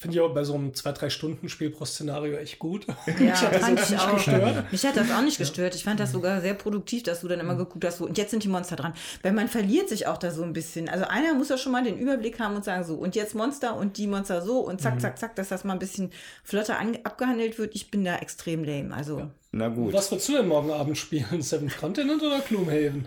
Finde 0.00 0.16
ich 0.16 0.20
auch 0.22 0.32
bei 0.32 0.44
so 0.44 0.54
einem 0.54 0.70
2-3-Stunden-Spiel 0.70 1.68
pro 1.68 1.84
Szenario 1.84 2.38
echt 2.38 2.58
gut. 2.58 2.86
Ja, 2.86 2.94
Mich 3.18 3.30
hat 3.42 3.54
das 3.54 3.60
fand 3.62 3.78
jetzt 3.78 3.84
ich 3.84 3.90
nicht 3.90 4.02
auch. 4.08 4.14
gestört. 4.14 4.72
Mich 4.72 4.86
hat 4.86 4.96
das 4.96 5.10
auch 5.10 5.20
nicht 5.20 5.36
gestört. 5.36 5.74
Ich 5.74 5.84
fand 5.84 6.00
das 6.00 6.12
sogar 6.12 6.40
sehr 6.40 6.54
produktiv, 6.54 7.02
dass 7.02 7.20
du 7.20 7.28
dann 7.28 7.38
immer 7.38 7.54
geguckt 7.54 7.84
hast, 7.84 7.98
so, 7.98 8.06
und 8.06 8.16
jetzt 8.16 8.30
sind 8.30 8.42
die 8.42 8.48
Monster 8.48 8.76
dran. 8.76 8.94
Weil 9.22 9.32
man 9.32 9.46
verliert 9.48 9.90
sich 9.90 10.06
auch 10.06 10.16
da 10.16 10.30
so 10.30 10.42
ein 10.42 10.54
bisschen. 10.54 10.88
Also 10.88 11.04
einer 11.04 11.34
muss 11.34 11.50
ja 11.50 11.58
schon 11.58 11.72
mal 11.72 11.84
den 11.84 11.98
Überblick 11.98 12.40
haben 12.40 12.56
und 12.56 12.64
sagen, 12.64 12.82
so, 12.84 12.94
und 12.94 13.14
jetzt 13.14 13.34
Monster 13.34 13.76
und 13.76 13.98
die 13.98 14.06
Monster 14.06 14.40
so 14.40 14.60
und 14.60 14.80
zack, 14.80 15.02
zack, 15.02 15.18
zack, 15.18 15.36
dass 15.36 15.50
das 15.50 15.64
mal 15.64 15.74
ein 15.74 15.78
bisschen 15.78 16.10
flotter 16.44 16.78
an, 16.78 16.96
abgehandelt 17.04 17.58
wird. 17.58 17.74
Ich 17.74 17.90
bin 17.90 18.02
da 18.02 18.16
extrem 18.16 18.64
lame. 18.64 18.94
Also, 18.94 19.30
Na 19.52 19.68
gut. 19.68 19.92
Was 19.92 20.10
würdest 20.10 20.30
du 20.30 20.32
denn 20.32 20.48
morgen 20.48 20.70
Abend 20.70 20.96
spielen? 20.96 21.42
Seventh 21.42 21.76
Continent 21.76 22.22
oder 22.22 22.40
Gloomhaven? 22.40 23.06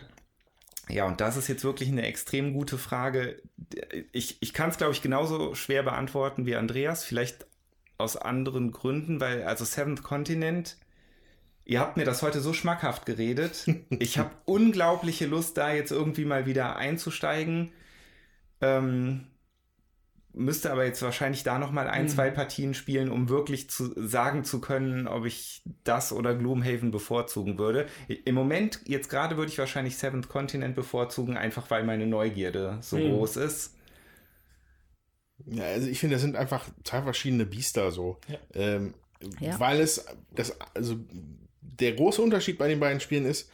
Ja, 0.89 1.05
und 1.05 1.21
das 1.21 1.37
ist 1.37 1.47
jetzt 1.47 1.63
wirklich 1.63 1.89
eine 1.89 2.05
extrem 2.05 2.53
gute 2.53 2.77
Frage. 2.77 3.41
Ich, 4.11 4.37
ich 4.41 4.53
kann 4.53 4.69
es, 4.69 4.77
glaube 4.77 4.93
ich, 4.93 5.01
genauso 5.01 5.55
schwer 5.55 5.83
beantworten 5.83 6.45
wie 6.45 6.55
Andreas. 6.55 7.05
Vielleicht 7.05 7.45
aus 7.97 8.17
anderen 8.17 8.71
Gründen, 8.71 9.19
weil, 9.19 9.43
also 9.43 9.63
Seventh 9.63 10.03
Continent, 10.03 10.77
ihr 11.63 11.79
habt 11.79 11.95
mir 11.95 12.03
das 12.03 12.21
heute 12.21 12.41
so 12.41 12.53
schmackhaft 12.53 13.05
geredet. 13.05 13.65
Ich 13.89 14.17
habe 14.17 14.31
unglaubliche 14.45 15.25
Lust, 15.25 15.57
da 15.57 15.73
jetzt 15.73 15.91
irgendwie 15.91 16.25
mal 16.25 16.45
wieder 16.45 16.75
einzusteigen. 16.75 17.71
Ähm, 18.61 19.27
müsste 20.33 20.71
aber 20.71 20.85
jetzt 20.85 21.01
wahrscheinlich 21.01 21.43
da 21.43 21.59
noch 21.59 21.71
mal 21.71 21.87
ein, 21.87 22.03
Mhm. 22.05 22.09
zwei 22.09 22.29
Partien 22.31 22.73
spielen, 22.73 23.09
um 23.11 23.29
wirklich 23.29 23.69
zu 23.69 23.93
sagen 23.95 24.43
zu 24.43 24.59
können, 24.61 25.07
ob 25.07 25.25
ich 25.25 25.61
das 25.83 26.11
oder 26.11 26.33
Gloomhaven 26.35 26.91
bevorzugen 26.91 27.57
würde. 27.57 27.87
Im 28.25 28.35
Moment, 28.35 28.79
jetzt 28.85 29.09
gerade 29.09 29.37
würde 29.37 29.51
ich 29.51 29.57
wahrscheinlich 29.57 29.97
Seventh 29.97 30.29
Continent 30.29 30.75
bevorzugen, 30.75 31.37
einfach 31.37 31.69
weil 31.69 31.83
meine 31.83 32.07
Neugierde 32.07 32.77
so 32.81 32.97
Mhm. 32.97 33.09
groß 33.11 33.37
ist. 33.37 33.75
Ja, 35.45 35.63
also 35.65 35.87
ich 35.87 35.99
finde, 35.99 36.15
das 36.15 36.21
sind 36.21 36.35
einfach 36.35 36.67
zwei 36.83 37.01
verschiedene 37.01 37.45
Biester 37.45 37.91
so. 37.91 38.17
Ja. 38.27 38.37
Ähm, 38.53 38.93
Ja. 39.39 39.57
Weil 39.57 39.79
es, 39.79 40.05
das, 40.35 40.53
also 40.73 40.97
der 41.61 41.93
große 41.93 42.21
Unterschied 42.21 42.57
bei 42.57 42.67
den 42.67 42.81
beiden 42.81 42.99
Spielen 42.99 43.23
ist, 43.25 43.49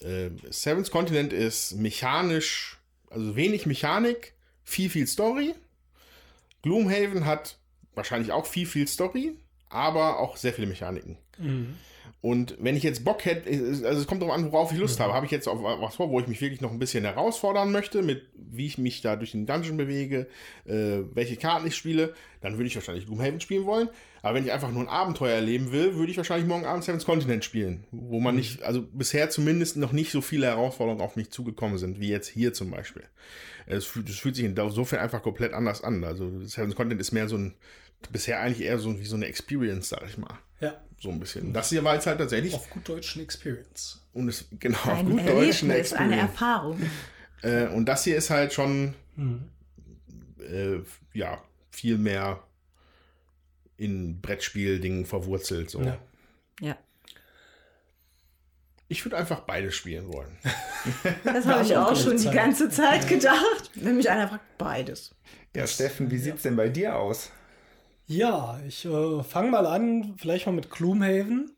äh, 0.00 0.30
Seventh 0.50 0.90
Continent 0.90 1.34
ist 1.34 1.72
mechanisch, 1.74 2.78
also 3.10 3.36
wenig 3.36 3.66
Mechanik, 3.66 4.32
viel, 4.64 4.88
viel 4.88 5.06
Story. 5.06 5.54
Gloomhaven 6.62 7.26
hat 7.26 7.58
wahrscheinlich 7.94 8.32
auch 8.32 8.46
viel, 8.46 8.66
viel 8.66 8.86
Story, 8.88 9.36
aber 9.68 10.18
auch 10.20 10.36
sehr 10.36 10.52
viele 10.52 10.66
Mechaniken. 10.66 11.18
Und 12.20 12.56
wenn 12.60 12.76
ich 12.76 12.84
jetzt 12.84 13.04
Bock 13.04 13.24
hätte, 13.24 13.50
also 13.50 13.84
es 13.84 14.06
kommt 14.06 14.22
darauf 14.22 14.34
an, 14.36 14.52
worauf 14.52 14.72
ich 14.72 14.78
Lust 14.78 15.00
habe. 15.00 15.12
Habe 15.12 15.26
ich 15.26 15.32
jetzt 15.32 15.48
auf 15.48 15.60
was 15.62 15.96
vor, 15.96 16.10
wo 16.10 16.20
ich 16.20 16.28
mich 16.28 16.40
wirklich 16.40 16.60
noch 16.60 16.70
ein 16.70 16.78
bisschen 16.78 17.04
herausfordern 17.04 17.72
möchte, 17.72 18.00
mit 18.00 18.22
wie 18.34 18.66
ich 18.66 18.78
mich 18.78 19.00
da 19.00 19.16
durch 19.16 19.32
den 19.32 19.44
Dungeon 19.44 19.76
bewege, 19.76 20.28
äh, 20.64 20.98
welche 21.12 21.36
Karten 21.36 21.66
ich 21.66 21.74
spiele, 21.74 22.14
dann 22.40 22.58
würde 22.58 22.66
ich 22.66 22.76
wahrscheinlich 22.76 23.06
Gloomhaven 23.06 23.40
spielen 23.40 23.66
wollen. 23.66 23.88
Aber 24.22 24.36
wenn 24.36 24.44
ich 24.44 24.52
einfach 24.52 24.70
nur 24.70 24.82
ein 24.82 24.88
Abenteuer 24.88 25.34
erleben 25.34 25.72
will, 25.72 25.96
würde 25.96 26.10
ich 26.12 26.16
wahrscheinlich 26.16 26.46
morgen 26.48 26.64
Abend 26.64 26.84
Seven's 26.84 27.04
Continent 27.04 27.44
spielen. 27.44 27.84
Wo 27.90 28.20
man 28.20 28.36
nicht, 28.36 28.62
also 28.62 28.82
bisher 28.82 29.30
zumindest 29.30 29.76
noch 29.76 29.90
nicht 29.92 30.12
so 30.12 30.20
viele 30.20 30.46
Herausforderungen 30.46 31.02
auf 31.02 31.16
mich 31.16 31.30
zugekommen 31.30 31.76
sind, 31.78 31.98
wie 31.98 32.08
jetzt 32.08 32.28
hier 32.28 32.52
zum 32.54 32.70
Beispiel. 32.70 33.02
Es 33.66 33.84
fühlt, 33.84 34.08
es 34.08 34.18
fühlt 34.18 34.36
sich 34.36 34.44
insofern 34.44 35.00
einfach 35.00 35.22
komplett 35.22 35.52
anders 35.52 35.82
an. 35.82 36.04
Also 36.04 36.30
Seven's 36.46 36.76
Continent 36.76 37.00
ist 37.00 37.10
mehr 37.12 37.28
so 37.28 37.36
ein, 37.36 37.54
bisher 38.10 38.40
eigentlich 38.40 38.66
eher 38.66 38.78
so 38.78 38.98
wie 39.00 39.04
so 39.04 39.16
eine 39.16 39.26
Experience, 39.26 39.88
sag 39.88 40.04
ich 40.08 40.16
mal. 40.18 40.38
Ja, 40.60 40.80
So 41.00 41.10
ein 41.10 41.18
bisschen. 41.18 41.52
Das 41.52 41.70
hier 41.70 41.82
war 41.82 41.94
jetzt 41.94 42.06
halt 42.06 42.18
tatsächlich, 42.18 42.54
auf 42.54 42.70
gut 42.70 42.88
deutschen 42.88 43.22
Experience. 43.22 44.00
und 44.12 44.28
es, 44.28 44.44
genau, 44.60 44.78
auf 44.78 44.98
ein 45.00 45.10
gut 45.10 45.18
deutschen 45.26 45.70
Erlebnis, 45.70 45.92
eine 45.94 46.12
Experience. 46.14 46.20
Erfahrung. 46.22 46.80
Äh, 47.42 47.66
und 47.68 47.86
das 47.86 48.04
hier 48.04 48.16
ist 48.16 48.30
halt 48.30 48.52
schon, 48.52 48.94
Mhm. 49.16 49.48
äh, 50.38 50.78
ja, 51.12 51.42
viel 51.72 51.98
mehr 51.98 52.42
in 53.76 54.20
Brettspiel-Dingen 54.20 55.06
verwurzelt. 55.06 55.70
So. 55.70 55.80
Ja. 55.82 55.98
Ja. 56.60 56.76
Ich 58.88 59.04
würde 59.04 59.16
einfach 59.16 59.40
beides 59.40 59.74
spielen 59.74 60.12
wollen. 60.12 60.38
Das 61.24 61.46
habe 61.46 61.62
ich 61.62 61.76
auch 61.76 61.94
schon 61.94 62.16
genug 62.16 62.18
die 62.18 62.24
Zeit. 62.24 62.34
ganze 62.34 62.68
Zeit 62.68 63.08
gedacht. 63.08 63.70
Wenn 63.74 63.96
mich 63.96 64.10
einer 64.10 64.26
fragt, 64.28 64.58
beides. 64.58 65.14
Ja, 65.54 65.64
Steffen, 65.66 66.10
wie 66.10 66.18
sieht's 66.18 66.42
denn 66.42 66.56
bei 66.56 66.68
dir 66.68 66.96
aus? 66.98 67.30
Ja, 68.06 68.60
ich 68.66 68.84
äh, 68.84 69.22
fange 69.22 69.50
mal 69.52 69.64
an, 69.66 70.16
vielleicht 70.18 70.46
mal 70.46 70.52
mit 70.52 70.70
Gloomhaven. 70.70 71.52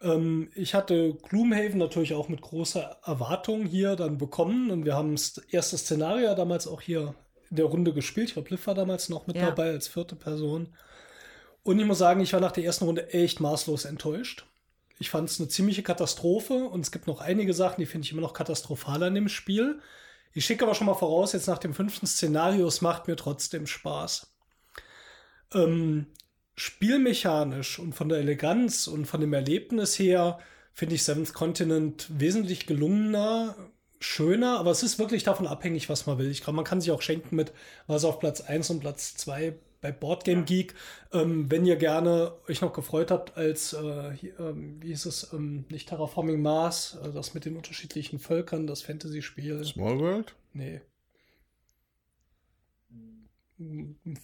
Ähm, 0.00 0.48
ich 0.54 0.74
hatte 0.74 1.14
Gloomhaven 1.28 1.78
natürlich 1.78 2.14
auch 2.14 2.28
mit 2.28 2.40
großer 2.40 3.00
Erwartung 3.04 3.66
hier 3.66 3.96
dann 3.96 4.16
bekommen 4.16 4.70
und 4.70 4.84
wir 4.84 4.94
haben 4.94 5.16
das 5.16 5.38
erste 5.50 5.76
Szenario 5.76 6.34
damals 6.36 6.68
auch 6.68 6.80
hier 6.80 7.14
in 7.50 7.56
der 7.56 7.66
Runde 7.66 7.92
gespielt. 7.92 8.28
Ich 8.28 8.34
glaube, 8.34 8.50
Liv 8.50 8.64
war 8.68 8.74
damals 8.74 9.08
noch 9.08 9.26
mit 9.26 9.36
Ja. 9.36 9.46
dabei 9.46 9.70
als 9.70 9.88
vierte 9.88 10.14
Person. 10.14 10.68
Und 11.62 11.78
ich 11.78 11.86
muss 11.86 11.98
sagen, 11.98 12.20
ich 12.20 12.32
war 12.32 12.40
nach 12.40 12.52
der 12.52 12.64
ersten 12.64 12.84
Runde 12.84 13.12
echt 13.12 13.40
maßlos 13.40 13.84
enttäuscht. 13.84 14.46
Ich 14.98 15.10
fand 15.10 15.28
es 15.28 15.40
eine 15.40 15.48
ziemliche 15.48 15.82
Katastrophe 15.82 16.54
und 16.54 16.80
es 16.80 16.92
gibt 16.92 17.06
noch 17.06 17.20
einige 17.20 17.54
Sachen, 17.54 17.80
die 17.80 17.86
finde 17.86 18.04
ich 18.04 18.12
immer 18.12 18.20
noch 18.20 18.34
katastrophaler 18.34 19.08
in 19.08 19.14
dem 19.14 19.28
Spiel. 19.28 19.80
Ich 20.32 20.44
schicke 20.44 20.64
aber 20.64 20.74
schon 20.74 20.86
mal 20.86 20.94
voraus, 20.94 21.32
jetzt 21.32 21.46
nach 21.46 21.58
dem 21.58 21.74
fünften 21.74 22.06
Szenario, 22.06 22.66
es 22.66 22.80
macht 22.80 23.06
mir 23.06 23.16
trotzdem 23.16 23.66
Spaß. 23.66 24.32
Ähm, 25.54 26.06
spielmechanisch 26.56 27.78
und 27.78 27.94
von 27.94 28.08
der 28.08 28.18
Eleganz 28.18 28.86
und 28.86 29.06
von 29.06 29.20
dem 29.20 29.32
Erlebnis 29.32 29.98
her 29.98 30.38
finde 30.72 30.94
ich 30.94 31.04
Seventh 31.04 31.34
Continent 31.34 32.06
wesentlich 32.08 32.66
gelungener, 32.66 33.56
schöner, 34.00 34.58
aber 34.58 34.70
es 34.70 34.82
ist 34.82 34.98
wirklich 34.98 35.22
davon 35.22 35.46
abhängig, 35.46 35.88
was 35.88 36.06
man 36.06 36.18
will. 36.18 36.30
Ich 36.30 36.42
glaube, 36.42 36.56
man 36.56 36.64
kann 36.64 36.80
sich 36.80 36.90
auch 36.90 37.02
schenken 37.02 37.36
mit 37.36 37.52
was 37.86 38.04
auf 38.04 38.18
Platz 38.18 38.40
1 38.40 38.70
und 38.70 38.80
Platz 38.80 39.16
2 39.16 39.54
bei 39.82 39.92
Boardgame 39.92 40.44
Geek. 40.44 40.74
Ähm, 41.12 41.50
wenn 41.50 41.66
ihr 41.66 41.76
gerne 41.76 42.32
euch 42.48 42.62
noch 42.62 42.72
gefreut 42.72 43.10
habt, 43.10 43.36
als, 43.36 43.74
äh, 43.74 44.12
hier, 44.12 44.40
ähm, 44.40 44.80
wie 44.80 44.88
hieß 44.88 45.04
es, 45.04 45.32
ähm, 45.34 45.66
nicht 45.68 45.90
Terraforming 45.90 46.40
Mars, 46.40 46.98
äh, 47.04 47.12
das 47.12 47.34
mit 47.34 47.44
den 47.44 47.56
unterschiedlichen 47.56 48.18
Völkern, 48.18 48.66
das 48.66 48.80
Fantasy-Spiel. 48.80 49.62
Small 49.64 49.98
World? 49.98 50.34
Nee. 50.54 50.80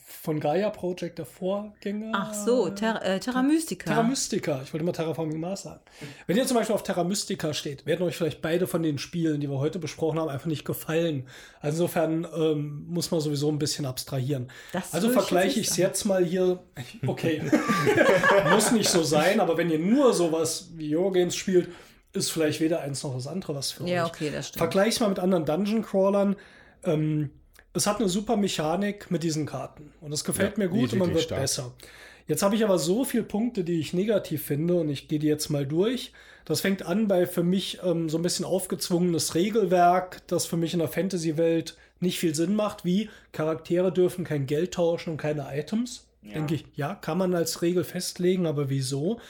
Von 0.06 0.40
Gaia 0.40 0.70
Project 0.70 1.19
der 1.19 1.27
Vorgänger. 1.27 2.12
Ach 2.15 2.35
so, 2.35 2.69
Ter 2.70 3.02
äh, 3.05 3.20
Terra 3.20 3.43
Mystica. 3.43 3.90
Terra 3.90 4.02
Mystica. 4.02 4.60
Ich 4.62 4.73
wollte 4.73 4.82
immer 4.82 4.93
Terraforming 4.93 5.40
Mars 5.40 5.62
sagen. 5.62 5.81
Wenn 6.27 6.36
ihr 6.36 6.47
zum 6.47 6.56
Beispiel 6.56 6.74
auf 6.74 6.82
Terra 6.82 7.05
Mystica 7.05 7.55
steht, 7.55 7.86
werden 7.86 8.06
euch 8.06 8.16
vielleicht 8.16 8.43
beide 8.43 8.66
von 8.66 8.82
den 8.82 8.98
Spielen, 8.98 9.40
die 9.40 9.48
wir 9.51 9.59
heute 9.59 9.78
besprochen 9.78 10.19
haben, 10.19 10.28
einfach 10.28 10.47
nicht 10.47 10.65
gefallen. 10.65 11.27
Also 11.60 11.82
insofern 11.82 12.27
ähm, 12.36 12.86
muss 12.89 13.10
man 13.10 13.20
sowieso 13.20 13.51
ein 13.51 13.59
bisschen 13.59 13.86
abstrahieren. 13.86 14.51
Das 14.73 14.93
also 14.94 15.10
vergleiche 15.10 15.60
ich 15.60 15.69
es 15.69 15.77
jetzt 15.77 16.05
mal 16.05 16.24
hier. 16.24 16.60
Okay, 17.06 17.43
muss 18.51 18.73
nicht 18.73 18.89
so 18.89 19.02
sein, 19.02 19.40
aber 19.40 19.56
wenn 19.56 19.70
ihr 19.70 19.78
nur 19.78 20.12
sowas 20.15 20.70
wie 20.74 20.97
Eurogames 20.97 21.36
spielt, 21.36 21.69
ist 22.12 22.31
vielleicht 22.31 22.60
weder 22.60 22.81
eins 22.81 23.02
noch 23.02 23.15
das 23.15 23.27
andere 23.27 23.55
was 23.55 23.70
für 23.70 23.86
Ja, 23.86 24.05
euch. 24.05 24.10
okay, 24.10 24.31
das 24.31 24.48
stimmt. 24.48 24.59
Vergleich's 24.59 25.01
mal 25.01 25.09
mit 25.09 25.19
anderen 25.19 25.44
Dungeon 25.44 25.82
Crawlern. 25.82 26.36
Ähm, 26.85 27.31
es 27.78 27.86
hat 27.86 27.98
eine 27.98 28.09
super 28.09 28.36
Mechanik 28.36 29.10
mit 29.10 29.22
diesen 29.22 29.46
Karten. 29.46 29.92
Und 30.00 30.12
es 30.12 30.24
gefällt 30.24 30.59
Ja, 30.59 30.64
mir 30.64 30.68
gut 30.68 30.92
und 30.92 30.98
man 30.98 31.14
wird 31.14 31.22
stark. 31.24 31.40
besser. 31.40 31.72
Jetzt 32.26 32.42
habe 32.42 32.55
ich 32.55 32.62
aber 32.64 32.78
so 32.78 33.05
viele 33.05 33.22
Punkte, 33.22 33.64
die 33.64 33.80
ich 33.80 33.94
negativ 33.94 34.44
finde 34.44 34.74
und 34.74 34.90
ich 34.90 35.09
gehe 35.09 35.18
die 35.18 35.26
jetzt 35.26 35.48
mal 35.48 35.66
durch. 35.66 36.12
Das 36.44 36.60
fängt 36.60 36.82
an 36.84 37.09
bei 37.09 37.26
für 37.26 37.42
mich 37.42 37.78
ähm, 37.82 38.09
so 38.10 38.18
ein 38.18 38.22
bisschen 38.22 38.44
aufgezwungenes 38.44 39.34
Regelwerk, 39.34 40.26
das 40.26 40.44
für 40.46 40.56
mich 40.59 40.72
in 40.74 40.78
der 40.80 40.88
Fantasy-Welt 40.88 41.76
nicht 42.00 42.18
viel 42.18 42.34
Sinn 42.34 42.55
macht, 42.55 42.84
wie 42.84 43.09
Charaktere 43.32 43.92
dürfen 43.92 44.24
kein 44.24 44.46
Geld 44.46 44.74
tauschen 44.74 45.10
und 45.12 45.16
keine 45.16 45.46
Items. 45.52 46.06
Ja. 46.22 46.34
Denke 46.34 46.56
ich, 46.56 46.64
ja, 46.74 46.94
kann 46.94 47.18
man 47.18 47.34
als 47.34 47.62
Regel 47.62 47.84
festlegen, 47.84 48.46
aber 48.46 48.68
wieso? 48.68 49.20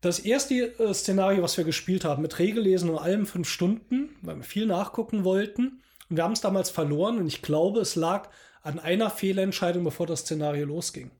Das 0.00 0.20
erste 0.20 0.54
äh, 0.78 0.94
Szenario, 0.94 1.42
was 1.42 1.56
wir 1.56 1.64
gespielt 1.64 2.04
haben, 2.04 2.22
mit 2.22 2.38
Regellesen 2.38 2.90
und 2.90 2.98
allem 2.98 3.26
fünf 3.26 3.48
Stunden, 3.48 4.10
weil 4.22 4.36
wir 4.36 4.44
viel 4.44 4.66
nachgucken 4.66 5.24
wollten. 5.24 5.80
Und 6.08 6.16
wir 6.16 6.24
haben 6.24 6.32
es 6.32 6.40
damals 6.40 6.70
verloren 6.70 7.18
und 7.18 7.26
ich 7.26 7.42
glaube, 7.42 7.80
es 7.80 7.96
lag 7.96 8.28
an 8.62 8.78
einer 8.78 9.10
Fehlentscheidung, 9.10 9.84
bevor 9.84 10.06
das 10.06 10.20
Szenario 10.20 10.66
losging. 10.66 11.10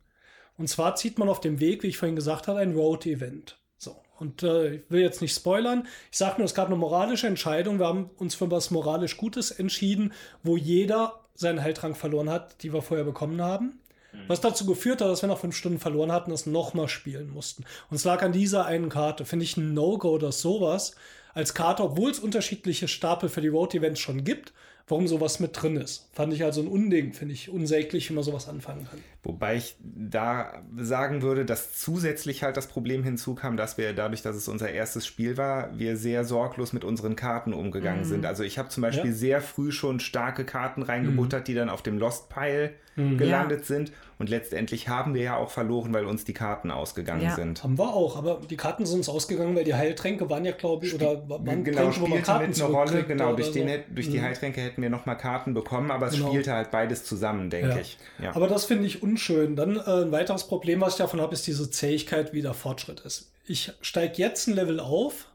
Und 0.56 0.69
zwar 0.69 0.97
zieht 0.97 1.19
man 1.19 1.28
auf 1.28 1.40
dem 1.40 1.60
Weg, 1.60 1.82
wie 1.82 1.89
ich 1.89 1.98
vorhin 1.98 2.16
gesagt 2.16 2.48
habe, 2.48 2.59
ein 2.59 2.74
Road-Event. 2.74 3.59
So, 3.77 3.97
und 4.19 4.43
äh, 4.43 4.77
ich 4.77 4.90
will 4.90 5.02
jetzt 5.02 5.23
nicht 5.23 5.35
spoilern. 5.35 5.86
Ich 6.10 6.19
sage 6.19 6.39
nur, 6.39 6.47
es 6.47 6.55
gab 6.55 6.66
eine 6.66 6.77
moralische 6.77 7.28
Entscheidung. 7.28 7.78
Wir 7.78 7.86
haben 7.86 8.10
uns 8.16 8.35
für 8.35 8.51
was 8.51 8.70
moralisch 8.70 9.16
Gutes 9.16 9.52
entschieden, 9.52 10.12
wo 10.43 10.56
jeder 10.56 11.20
seinen 11.35 11.62
Heiltrank 11.62 11.97
verloren 11.97 12.28
hat, 12.28 12.62
die 12.62 12.73
wir 12.73 12.82
vorher 12.82 13.05
bekommen 13.05 13.40
haben. 13.40 13.81
Was 14.27 14.40
dazu 14.40 14.66
geführt 14.66 15.01
hat, 15.01 15.09
dass 15.09 15.23
wir 15.23 15.28
nach 15.28 15.39
fünf 15.39 15.55
Stunden 15.55 15.78
verloren 15.78 16.10
hatten, 16.10 16.31
das 16.31 16.47
nochmal 16.47 16.89
spielen 16.89 17.31
mussten. 17.31 17.65
Und 17.90 17.97
es 17.97 18.05
lag 18.05 18.23
an 18.23 18.32
dieser 18.32 18.65
einen 18.65 18.89
Karte. 18.89 19.24
Finde 19.24 19.44
ich 19.44 19.56
ein 19.56 19.74
No-Go, 19.74 20.19
dass 20.19 20.40
sowas 20.40 20.97
als 21.35 21.55
Karte, 21.55 21.85
obwohl 21.85 22.10
es 22.10 22.19
unterschiedliche 22.19 22.89
Stapel 22.89 23.28
für 23.28 23.43
die 23.43 23.48
Road-Events 23.48 24.01
schon 24.01 24.24
gibt, 24.24 24.52
warum 24.89 25.06
sowas 25.06 25.40
mit 25.40 25.60
drin 25.60 25.77
ist. 25.77 26.09
Fand 26.12 26.32
ich 26.32 26.44
also 26.44 26.62
ein 26.62 26.69
Unding, 26.69 27.12
finde 27.12 27.35
ich 27.35 27.51
unsäglich, 27.51 28.09
wie 28.10 28.15
man 28.15 28.24
sowas 28.24 28.48
anfangen 28.48 28.86
kann. 28.90 29.01
Wobei 29.24 29.56
ich 29.56 29.76
da 29.80 30.62
sagen 30.76 31.22
würde, 31.22 31.44
dass 31.44 31.78
zusätzlich 31.78 32.44
halt 32.44 32.56
das 32.56 32.68
Problem 32.68 33.02
hinzukam, 33.02 33.56
dass 33.56 33.76
wir 33.76 33.92
dadurch, 33.92 34.22
dass 34.22 34.36
es 34.36 34.46
unser 34.46 34.70
erstes 34.70 35.06
Spiel 35.06 35.36
war, 35.36 35.76
wir 35.76 35.96
sehr 35.96 36.24
sorglos 36.24 36.72
mit 36.72 36.84
unseren 36.84 37.16
Karten 37.16 37.52
umgegangen 37.52 38.02
mhm. 38.02 38.08
sind. 38.08 38.26
Also 38.26 38.44
ich 38.44 38.58
habe 38.58 38.68
zum 38.68 38.82
Beispiel 38.82 39.10
ja. 39.10 39.16
sehr 39.16 39.40
früh 39.40 39.72
schon 39.72 39.98
starke 39.98 40.44
Karten 40.44 40.82
reingebuttert, 40.82 41.40
mhm. 41.40 41.44
die 41.44 41.54
dann 41.54 41.68
auf 41.68 41.82
dem 41.82 41.98
Lost 41.98 42.28
Pile 42.28 42.74
mhm. 42.94 43.18
gelandet 43.18 43.60
ja. 43.60 43.66
sind. 43.66 43.92
Und 44.18 44.28
letztendlich 44.30 44.88
haben 44.88 45.14
wir 45.14 45.22
ja 45.22 45.36
auch 45.36 45.50
verloren, 45.50 45.94
weil 45.94 46.04
uns 46.04 46.24
die 46.24 46.34
Karten 46.34 46.72
ausgegangen 46.72 47.22
ja. 47.22 47.36
sind. 47.36 47.62
Haben 47.62 47.78
wir 47.78 47.94
auch, 47.94 48.16
aber 48.16 48.40
die 48.50 48.56
Karten 48.56 48.84
sind 48.84 48.98
uns 48.98 49.08
ausgegangen, 49.08 49.54
weil 49.54 49.62
die 49.62 49.74
Heiltränke 49.74 50.28
waren 50.28 50.44
ja, 50.44 50.50
glaube 50.50 50.86
ich, 50.86 50.94
oder 50.94 51.28
waren 51.28 51.62
genau, 51.62 51.82
Tränke, 51.82 52.00
wo 52.00 52.06
man 52.08 52.22
Karten 52.22 52.48
mit 52.48 52.60
eine 52.60 52.72
Rolle. 52.72 53.04
Genau, 53.04 53.34
durch, 53.34 53.52
den, 53.52 53.84
durch 53.94 54.10
die 54.10 54.18
mhm. 54.18 54.22
Heiltränke 54.22 54.60
hätten 54.60 54.82
wir 54.82 54.90
nochmal 54.90 55.16
Karten 55.16 55.54
bekommen, 55.54 55.92
aber 55.92 56.08
es 56.08 56.14
genau. 56.14 56.28
spielte 56.28 56.52
halt 56.52 56.72
beides 56.72 57.04
zusammen, 57.04 57.48
denke 57.50 57.80
ich. 57.80 57.98
Aber 58.34 58.48
das 58.48 58.64
finde 58.64 58.86
ich 58.86 59.02
unschön. 59.18 59.56
Dann 59.56 59.76
äh, 59.76 60.02
ein 60.02 60.12
weiteres 60.12 60.44
Problem, 60.44 60.80
was 60.80 60.94
ich 60.94 60.98
davon 60.98 61.20
habe, 61.20 61.34
ist 61.34 61.46
diese 61.46 61.70
Zähigkeit, 61.70 62.32
wie 62.32 62.42
der 62.42 62.54
Fortschritt 62.54 63.00
ist. 63.00 63.32
Ich 63.46 63.72
steige 63.80 64.18
jetzt 64.18 64.46
ein 64.46 64.54
Level 64.54 64.78
auf, 64.78 65.27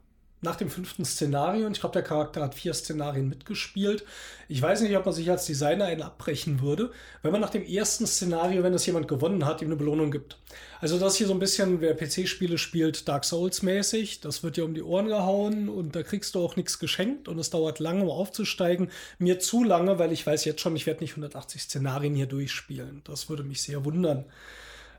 nach 0.44 0.56
dem 0.56 0.70
fünften 0.70 1.06
Szenario. 1.06 1.66
Und 1.66 1.74
ich 1.74 1.80
glaube, 1.80 1.94
der 1.94 2.04
Charakter 2.04 2.42
hat 2.42 2.56
vier 2.56 2.74
Szenarien 2.74 3.28
mitgespielt. 3.28 4.04
Ich 4.48 4.62
weiß 4.62 4.82
nicht, 4.82 4.96
ob 4.96 5.06
man 5.06 5.14
sich 5.14 5.30
als 5.32 5.46
Designer 5.46 5.86
einen 5.86 6.02
abbrechen 6.02 6.62
würde, 6.62 6.92
wenn 7.22 7.32
man 7.32 7.42
nach 7.42 7.50
dem 7.50 7.64
ersten 7.64 8.06
Szenario, 8.06 8.64
wenn 8.64 8.74
das 8.74 8.86
jemand 8.86 9.08
gewonnen 9.08 9.46
hat, 9.46 9.62
ihm 9.62 9.70
eine 9.70 9.76
Belohnung 9.76 10.12
gibt. 10.12 10.38
Also 10.80 11.00
das 11.00 11.16
hier 11.16 11.28
so 11.28 11.34
ein 11.34 11.40
bisschen, 11.40 11.82
wer 11.82 11.96
PC-Spiele 11.96 12.58
spielt, 12.58 13.08
Dark 13.08 13.26
Souls-mäßig, 13.26 14.20
das 14.20 14.44
wird 14.44 14.58
dir 14.58 14.66
um 14.66 14.74
die 14.74 14.84
Ohren 14.84 15.08
gehauen 15.08 15.70
und 15.70 15.96
da 15.96 16.04
kriegst 16.04 16.36
du 16.36 16.40
auch 16.44 16.56
nichts 16.56 16.78
geschenkt 16.78 17.28
und 17.28 17.40
es 17.40 17.50
dauert 17.50 17.80
lange, 17.80 18.04
um 18.04 18.10
aufzusteigen. 18.10 18.92
Mir 19.18 19.40
zu 19.40 19.64
lange, 19.64 19.98
weil 19.98 20.12
ich 20.12 20.28
weiß 20.28 20.46
jetzt 20.46 20.62
schon, 20.62 20.76
ich 20.76 20.86
werde 20.86 21.02
nicht 21.02 21.12
180 21.12 21.62
Szenarien 21.62 22.16
hier 22.16 22.28
durchspielen. 22.28 23.02
Das 23.06 23.30
würde 23.30 23.44
mich 23.44 23.62
sehr 23.62 23.86
wundern. 23.86 24.26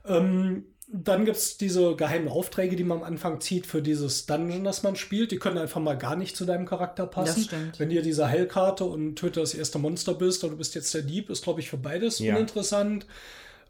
Ähm, 0.06 0.64
dann 0.86 1.24
gibt 1.24 1.36
es 1.36 1.56
diese 1.56 1.96
geheimen 1.96 2.28
Aufträge, 2.28 2.76
die 2.76 2.84
man 2.84 2.98
am 2.98 3.04
Anfang 3.04 3.40
zieht 3.40 3.66
für 3.66 3.80
dieses 3.80 4.26
Dungeon, 4.26 4.64
das 4.64 4.82
man 4.82 4.96
spielt. 4.96 5.32
Die 5.32 5.38
können 5.38 5.58
einfach 5.58 5.80
mal 5.80 5.96
gar 5.96 6.14
nicht 6.14 6.36
zu 6.36 6.44
deinem 6.44 6.66
Charakter 6.66 7.06
passen. 7.06 7.36
Das 7.36 7.44
stimmt. 7.44 7.80
Wenn 7.80 7.90
ihr 7.90 8.02
diese 8.02 8.28
Heilkarte 8.28 8.84
und 8.84 9.16
töte 9.16 9.40
das 9.40 9.54
erste 9.54 9.78
Monster 9.78 10.14
bist 10.14 10.44
und 10.44 10.50
du 10.50 10.56
bist 10.56 10.74
jetzt 10.74 10.92
der 10.92 11.02
Dieb, 11.02 11.30
ist, 11.30 11.42
glaube 11.42 11.60
ich, 11.60 11.70
für 11.70 11.78
beides 11.78 12.18
ja. 12.18 12.34
uninteressant. 12.34 13.06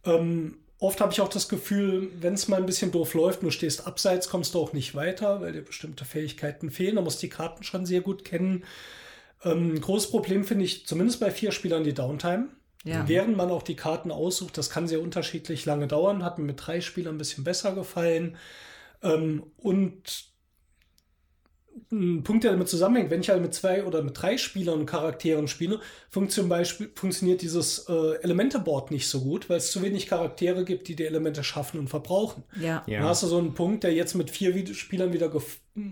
Ähm, 0.05 0.59
oft 0.79 1.01
habe 1.01 1.13
ich 1.13 1.21
auch 1.21 1.29
das 1.29 1.49
Gefühl, 1.49 2.11
wenn 2.21 2.35
es 2.35 2.49
mal 2.49 2.57
ein 2.57 2.67
bisschen 2.67 2.91
doof 2.91 3.15
läuft, 3.15 3.43
du 3.43 3.51
stehst 3.51 3.87
abseits, 3.87 4.29
kommst 4.29 4.55
du 4.55 4.59
auch 4.59 4.73
nicht 4.73 4.95
weiter, 4.95 5.41
weil 5.41 5.53
dir 5.53 5.63
bestimmte 5.63 6.05
Fähigkeiten 6.05 6.71
fehlen. 6.71 6.97
Da 6.97 7.03
musst 7.03 7.23
du 7.23 7.27
die 7.27 7.33
Karten 7.33 7.63
schon 7.63 7.87
sehr 7.87 8.01
gut 8.01 8.25
kennen. 8.25 8.65
Ähm, 9.45 9.81
großes 9.81 10.11
Problem 10.11 10.45
finde 10.45 10.65
ich 10.65 10.87
zumindest 10.87 11.21
bei 11.21 11.31
vier 11.31 11.53
Spielern 11.53 11.85
die 11.85 11.95
Downtime. 11.95 12.49
Ja. 12.85 13.09
Während 13.09 13.37
man 13.37 13.51
auch 13.51 13.63
die 13.63 13.77
Karten 13.77 14.11
aussucht, 14.11 14.59
das 14.59 14.71
kann 14.71 14.87
sehr 14.87 15.01
unterschiedlich 15.01 15.65
lange 15.65 15.89
dauern, 15.89 16.23
hat 16.23 16.39
mir 16.39 16.45
mit 16.45 16.65
drei 16.65 16.81
Spielern 16.81 17.15
ein 17.15 17.19
bisschen 17.19 17.43
besser 17.43 17.75
gefallen. 17.75 18.37
Ähm, 19.03 19.45
und 19.57 20.35
ein 21.91 22.23
Punkt, 22.23 22.45
der 22.45 22.53
damit 22.53 22.69
zusammenhängt, 22.69 23.11
wenn 23.11 23.21
ich 23.21 23.31
halt 23.31 23.43
mit 23.43 23.55
zwei 23.55 23.85
oder 23.85 24.03
mit 24.03 24.21
drei 24.21 24.37
Spielern 24.37 24.81
und 24.81 24.87
Charakteren 24.87 25.49
spiele, 25.49 25.81
Beispiel 26.49 26.91
funktioniert 26.95 27.43
dieses 27.43 27.89
äh, 27.89 28.17
Elemente-Board 28.23 28.91
nicht 28.91 29.09
so 29.09 29.21
gut, 29.21 29.51
weil 29.51 29.57
es 29.57 29.73
zu 29.73 29.83
wenig 29.83 30.07
Charaktere 30.07 30.65
gibt, 30.65 30.89
die 30.89 30.97
die 30.97 31.05
Elemente 31.05 31.43
schaffen 31.43 31.81
und 31.81 31.89
verbrauchen. 31.89 32.45
Ja. 32.61 32.85
ja. 32.87 33.01
Dann 33.01 33.09
hast 33.09 33.23
du 33.23 33.27
so 33.27 33.39
einen 33.39 33.55
Punkt, 33.55 33.85
der 33.85 33.93
jetzt 33.93 34.15
mit 34.15 34.31
vier 34.31 34.75
Spielern 34.75 35.13
wieder 35.13 35.31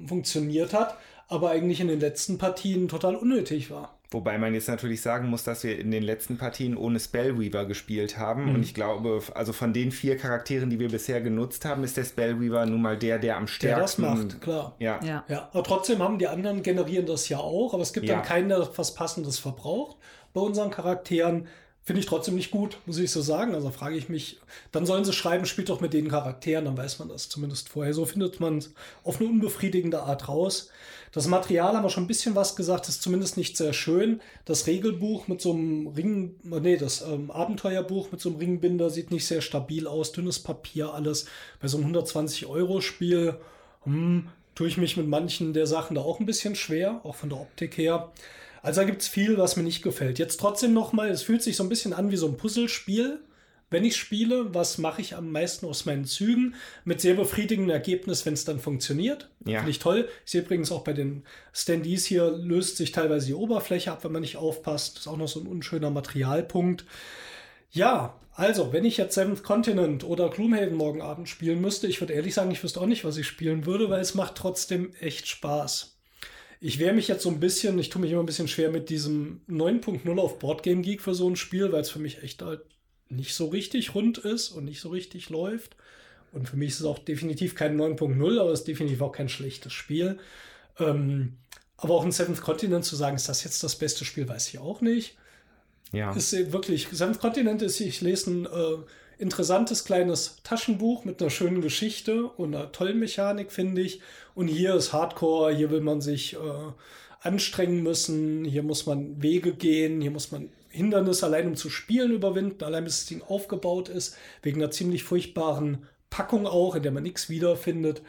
funktioniert 0.06 0.72
hat, 0.72 0.96
aber 1.28 1.50
eigentlich 1.50 1.80
in 1.80 1.88
den 1.88 2.00
letzten 2.00 2.38
Partien 2.38 2.88
total 2.88 3.16
unnötig 3.16 3.70
war. 3.70 3.98
Wobei 4.12 4.36
man 4.36 4.52
jetzt 4.52 4.68
natürlich 4.68 5.00
sagen 5.00 5.28
muss, 5.28 5.42
dass 5.42 5.64
wir 5.64 5.78
in 5.78 5.90
den 5.90 6.02
letzten 6.02 6.36
Partien 6.36 6.76
ohne 6.76 7.00
Spellweaver 7.00 7.64
gespielt 7.64 8.18
haben. 8.18 8.50
Mhm. 8.50 8.54
Und 8.56 8.62
ich 8.62 8.74
glaube, 8.74 9.22
also 9.34 9.52
von 9.52 9.72
den 9.72 9.90
vier 9.90 10.18
Charakteren, 10.18 10.68
die 10.68 10.78
wir 10.78 10.88
bisher 10.88 11.20
genutzt 11.22 11.64
haben, 11.64 11.82
ist 11.82 11.96
der 11.96 12.04
Spellweaver 12.04 12.66
nun 12.66 12.82
mal 12.82 12.98
der, 12.98 13.18
der 13.18 13.38
am 13.38 13.46
stärksten. 13.46 14.02
Der 14.02 14.10
das 14.10 14.20
macht, 14.20 14.40
klar. 14.42 14.76
Ja. 14.78 15.00
ja. 15.02 15.24
ja. 15.28 15.48
Aber 15.52 15.64
trotzdem 15.64 16.02
haben 16.02 16.18
die 16.18 16.28
anderen 16.28 16.62
generieren 16.62 17.06
das 17.06 17.28
ja 17.28 17.38
auch. 17.38 17.72
Aber 17.72 17.82
es 17.82 17.92
gibt 17.92 18.06
ja. 18.06 18.16
dann 18.16 18.24
keinen, 18.24 18.50
der 18.50 18.68
was 18.76 18.94
Passendes 18.94 19.38
verbraucht 19.38 19.96
bei 20.34 20.40
unseren 20.40 20.70
Charakteren. 20.70 21.48
Finde 21.84 21.98
ich 21.98 22.06
trotzdem 22.06 22.36
nicht 22.36 22.52
gut, 22.52 22.78
muss 22.86 22.98
ich 22.98 23.10
so 23.10 23.22
sagen. 23.22 23.54
Also 23.54 23.70
frage 23.70 23.96
ich 23.96 24.08
mich, 24.08 24.38
dann 24.70 24.86
sollen 24.86 25.04
sie 25.04 25.12
schreiben, 25.12 25.46
spielt 25.46 25.68
doch 25.68 25.80
mit 25.80 25.92
den 25.92 26.08
Charakteren, 26.08 26.66
dann 26.66 26.76
weiß 26.76 27.00
man 27.00 27.08
das 27.08 27.28
zumindest 27.28 27.70
vorher. 27.70 27.92
So 27.92 28.04
findet 28.04 28.38
man 28.38 28.58
es 28.58 28.72
auf 29.02 29.20
eine 29.20 29.28
unbefriedigende 29.30 30.02
Art 30.02 30.28
raus. 30.28 30.70
Das 31.12 31.28
Material 31.28 31.76
haben 31.76 31.84
wir 31.84 31.90
schon 31.90 32.04
ein 32.04 32.08
bisschen 32.08 32.34
was 32.34 32.56
gesagt, 32.56 32.88
ist 32.88 33.02
zumindest 33.02 33.36
nicht 33.36 33.58
sehr 33.58 33.74
schön. 33.74 34.22
Das 34.46 34.66
Regelbuch 34.66 35.28
mit 35.28 35.42
so 35.42 35.52
einem 35.52 35.88
Ring, 35.88 36.36
nee, 36.42 36.78
das 36.78 37.02
ähm, 37.02 37.30
Abenteuerbuch 37.30 38.10
mit 38.10 38.20
so 38.20 38.30
einem 38.30 38.38
Ringbinder 38.38 38.88
sieht 38.88 39.10
nicht 39.10 39.26
sehr 39.26 39.42
stabil 39.42 39.86
aus. 39.86 40.12
Dünnes 40.12 40.38
Papier, 40.38 40.94
alles. 40.94 41.26
Bei 41.60 41.68
so 41.68 41.76
einem 41.76 41.94
120-Euro-Spiel 41.94 43.36
hm, 43.84 44.28
tue 44.54 44.68
ich 44.68 44.78
mich 44.78 44.96
mit 44.96 45.06
manchen 45.06 45.52
der 45.52 45.66
Sachen 45.66 45.96
da 45.96 46.00
auch 46.00 46.18
ein 46.18 46.26
bisschen 46.26 46.54
schwer, 46.54 47.02
auch 47.04 47.14
von 47.14 47.28
der 47.28 47.40
Optik 47.40 47.76
her. 47.76 48.10
Also 48.62 48.80
da 48.80 48.86
gibt 48.86 49.02
es 49.02 49.08
viel, 49.08 49.36
was 49.36 49.56
mir 49.56 49.64
nicht 49.64 49.82
gefällt. 49.82 50.18
Jetzt 50.18 50.40
trotzdem 50.40 50.72
nochmal, 50.72 51.10
es 51.10 51.22
fühlt 51.22 51.42
sich 51.42 51.56
so 51.56 51.62
ein 51.62 51.68
bisschen 51.68 51.92
an 51.92 52.10
wie 52.10 52.16
so 52.16 52.26
ein 52.26 52.38
Puzzlespiel 52.38 53.20
wenn 53.72 53.84
ich 53.84 53.96
spiele, 53.96 54.54
was 54.54 54.78
mache 54.78 55.00
ich 55.00 55.16
am 55.16 55.32
meisten 55.32 55.66
aus 55.66 55.86
meinen 55.86 56.04
Zügen? 56.04 56.54
Mit 56.84 57.00
sehr 57.00 57.14
befriedigendem 57.14 57.70
Ergebnis, 57.70 58.24
wenn 58.26 58.34
es 58.34 58.44
dann 58.44 58.60
funktioniert. 58.60 59.30
Ja. 59.44 59.58
Finde 59.58 59.70
ich 59.70 59.78
toll. 59.78 60.08
Ich 60.24 60.32
sehe 60.32 60.42
übrigens 60.42 60.70
auch 60.70 60.84
bei 60.84 60.92
den 60.92 61.24
Standees 61.52 62.04
hier 62.04 62.30
löst 62.30 62.76
sich 62.76 62.92
teilweise 62.92 63.26
die 63.26 63.34
Oberfläche 63.34 63.90
ab, 63.90 64.04
wenn 64.04 64.12
man 64.12 64.22
nicht 64.22 64.36
aufpasst. 64.36 64.96
Das 64.96 65.02
ist 65.02 65.08
auch 65.08 65.16
noch 65.16 65.28
so 65.28 65.40
ein 65.40 65.46
unschöner 65.46 65.90
Materialpunkt. 65.90 66.84
Ja, 67.70 68.18
also, 68.34 68.72
wenn 68.72 68.84
ich 68.84 68.96
jetzt 68.96 69.14
Seventh 69.14 69.42
Continent 69.42 70.04
oder 70.04 70.30
Gloomhaven 70.30 70.74
morgen 70.74 71.02
Abend 71.02 71.28
spielen 71.28 71.60
müsste, 71.60 71.86
ich 71.86 72.00
würde 72.00 72.14
ehrlich 72.14 72.34
sagen, 72.34 72.50
ich 72.50 72.62
wüsste 72.62 72.80
auch 72.80 72.86
nicht, 72.86 73.04
was 73.04 73.18
ich 73.18 73.26
spielen 73.26 73.66
würde, 73.66 73.90
weil 73.90 74.00
es 74.00 74.14
macht 74.14 74.36
trotzdem 74.36 74.94
echt 75.00 75.28
Spaß. 75.28 75.98
Ich 76.60 76.78
wehre 76.78 76.94
mich 76.94 77.08
jetzt 77.08 77.24
so 77.24 77.28
ein 77.28 77.40
bisschen, 77.40 77.78
ich 77.78 77.90
tue 77.90 78.00
mich 78.00 78.12
immer 78.12 78.22
ein 78.22 78.26
bisschen 78.26 78.48
schwer 78.48 78.70
mit 78.70 78.88
diesem 78.88 79.42
9.0 79.50 80.18
auf 80.18 80.38
Boardgame 80.38 80.80
Geek 80.80 81.02
für 81.02 81.14
so 81.14 81.28
ein 81.28 81.36
Spiel, 81.36 81.72
weil 81.72 81.80
es 81.80 81.90
für 81.90 81.98
mich 81.98 82.22
echt 82.22 82.40
halt 82.40 82.62
nicht 83.16 83.34
so 83.34 83.46
richtig 83.46 83.94
rund 83.94 84.18
ist 84.18 84.50
und 84.50 84.64
nicht 84.64 84.80
so 84.80 84.90
richtig 84.90 85.30
läuft. 85.30 85.76
Und 86.32 86.48
für 86.48 86.56
mich 86.56 86.70
ist 86.70 86.80
es 86.80 86.86
auch 86.86 86.98
definitiv 86.98 87.54
kein 87.54 87.78
9.0, 87.78 88.40
aber 88.40 88.50
es 88.50 88.60
ist 88.60 88.68
definitiv 88.68 89.02
auch 89.02 89.12
kein 89.12 89.28
schlechtes 89.28 89.72
Spiel. 89.72 90.18
Ähm, 90.78 91.36
aber 91.76 91.94
auch 91.94 92.04
ein 92.04 92.12
Seventh 92.12 92.40
Continent 92.40 92.84
zu 92.84 92.96
sagen, 92.96 93.16
ist 93.16 93.28
das 93.28 93.44
jetzt 93.44 93.62
das 93.62 93.76
beste 93.76 94.04
Spiel, 94.04 94.28
weiß 94.28 94.48
ich 94.48 94.58
auch 94.58 94.80
nicht. 94.80 95.16
Ja. 95.92 96.12
Ist 96.12 96.32
wirklich, 96.52 96.88
Seventh 96.90 97.20
Continent 97.20 97.60
ist, 97.60 97.80
ich 97.80 98.00
lese 98.00 98.30
ein 98.30 98.46
äh, 98.46 98.76
interessantes 99.18 99.84
kleines 99.84 100.38
Taschenbuch 100.42 101.04
mit 101.04 101.20
einer 101.20 101.30
schönen 101.30 101.60
Geschichte 101.60 102.24
und 102.24 102.54
einer 102.54 102.72
tollen 102.72 102.98
Mechanik, 102.98 103.52
finde 103.52 103.82
ich. 103.82 104.00
Und 104.34 104.48
hier 104.48 104.74
ist 104.74 104.92
Hardcore, 104.92 105.54
hier 105.54 105.70
will 105.70 105.82
man 105.82 106.00
sich 106.00 106.34
äh, 106.34 106.38
anstrengen 107.20 107.82
müssen, 107.82 108.44
hier 108.44 108.62
muss 108.62 108.86
man 108.86 109.22
Wege 109.22 109.52
gehen, 109.52 110.00
hier 110.00 110.10
muss 110.10 110.32
man 110.32 110.48
Hindernis 110.72 111.22
allein 111.22 111.48
um 111.48 111.56
zu 111.56 111.70
spielen 111.70 112.12
überwinden, 112.12 112.64
allein 112.64 112.84
bis 112.84 113.00
das 113.00 113.06
Ding 113.06 113.22
aufgebaut 113.22 113.88
ist, 113.88 114.16
wegen 114.42 114.60
einer 114.60 114.70
ziemlich 114.70 115.04
furchtbaren 115.04 115.86
Packung 116.10 116.46
auch, 116.46 116.74
in 116.74 116.82
der 116.82 116.92
man 116.92 117.02
nichts 117.02 117.28
wiederfindet. 117.28 118.02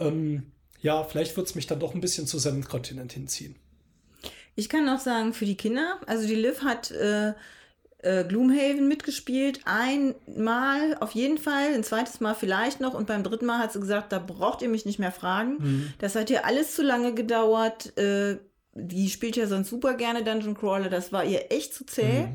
Ähm, 0.00 0.52
ja, 0.80 1.04
vielleicht 1.04 1.36
wird 1.36 1.46
es 1.46 1.54
mich 1.54 1.66
dann 1.66 1.80
doch 1.80 1.94
ein 1.94 2.00
bisschen 2.00 2.26
zu 2.26 2.38
seinem 2.38 2.64
Kontinent 2.64 3.12
hinziehen. 3.12 3.56
Ich 4.56 4.68
kann 4.68 4.88
auch 4.88 5.00
sagen, 5.00 5.32
für 5.32 5.46
die 5.46 5.56
Kinder, 5.56 6.00
also 6.06 6.26
die 6.26 6.34
Liv 6.34 6.62
hat 6.62 6.90
äh, 6.92 7.32
äh, 8.04 8.24
Gloomhaven 8.24 8.86
mitgespielt. 8.86 9.60
Einmal 9.64 10.96
auf 11.00 11.12
jeden 11.12 11.38
Fall, 11.38 11.74
ein 11.74 11.84
zweites 11.84 12.20
Mal 12.20 12.34
vielleicht 12.34 12.80
noch 12.80 12.94
und 12.94 13.06
beim 13.06 13.24
dritten 13.24 13.46
Mal 13.46 13.58
hat 13.58 13.72
sie 13.72 13.80
gesagt, 13.80 14.12
da 14.12 14.18
braucht 14.18 14.62
ihr 14.62 14.68
mich 14.68 14.84
nicht 14.84 14.98
mehr 14.98 15.12
fragen. 15.12 15.94
Das 15.98 16.14
hat 16.14 16.30
ihr 16.30 16.44
alles 16.44 16.74
zu 16.74 16.82
lange 16.82 17.14
gedauert. 17.14 17.96
Äh, 17.98 18.38
die 18.74 19.08
spielt 19.08 19.36
ja 19.36 19.46
sonst 19.46 19.70
super 19.70 19.94
gerne 19.94 20.24
Dungeon 20.24 20.54
Crawler, 20.54 20.88
das 20.88 21.12
war 21.12 21.24
ihr 21.24 21.50
echt 21.50 21.74
zu 21.74 21.84
zäh. 21.86 22.28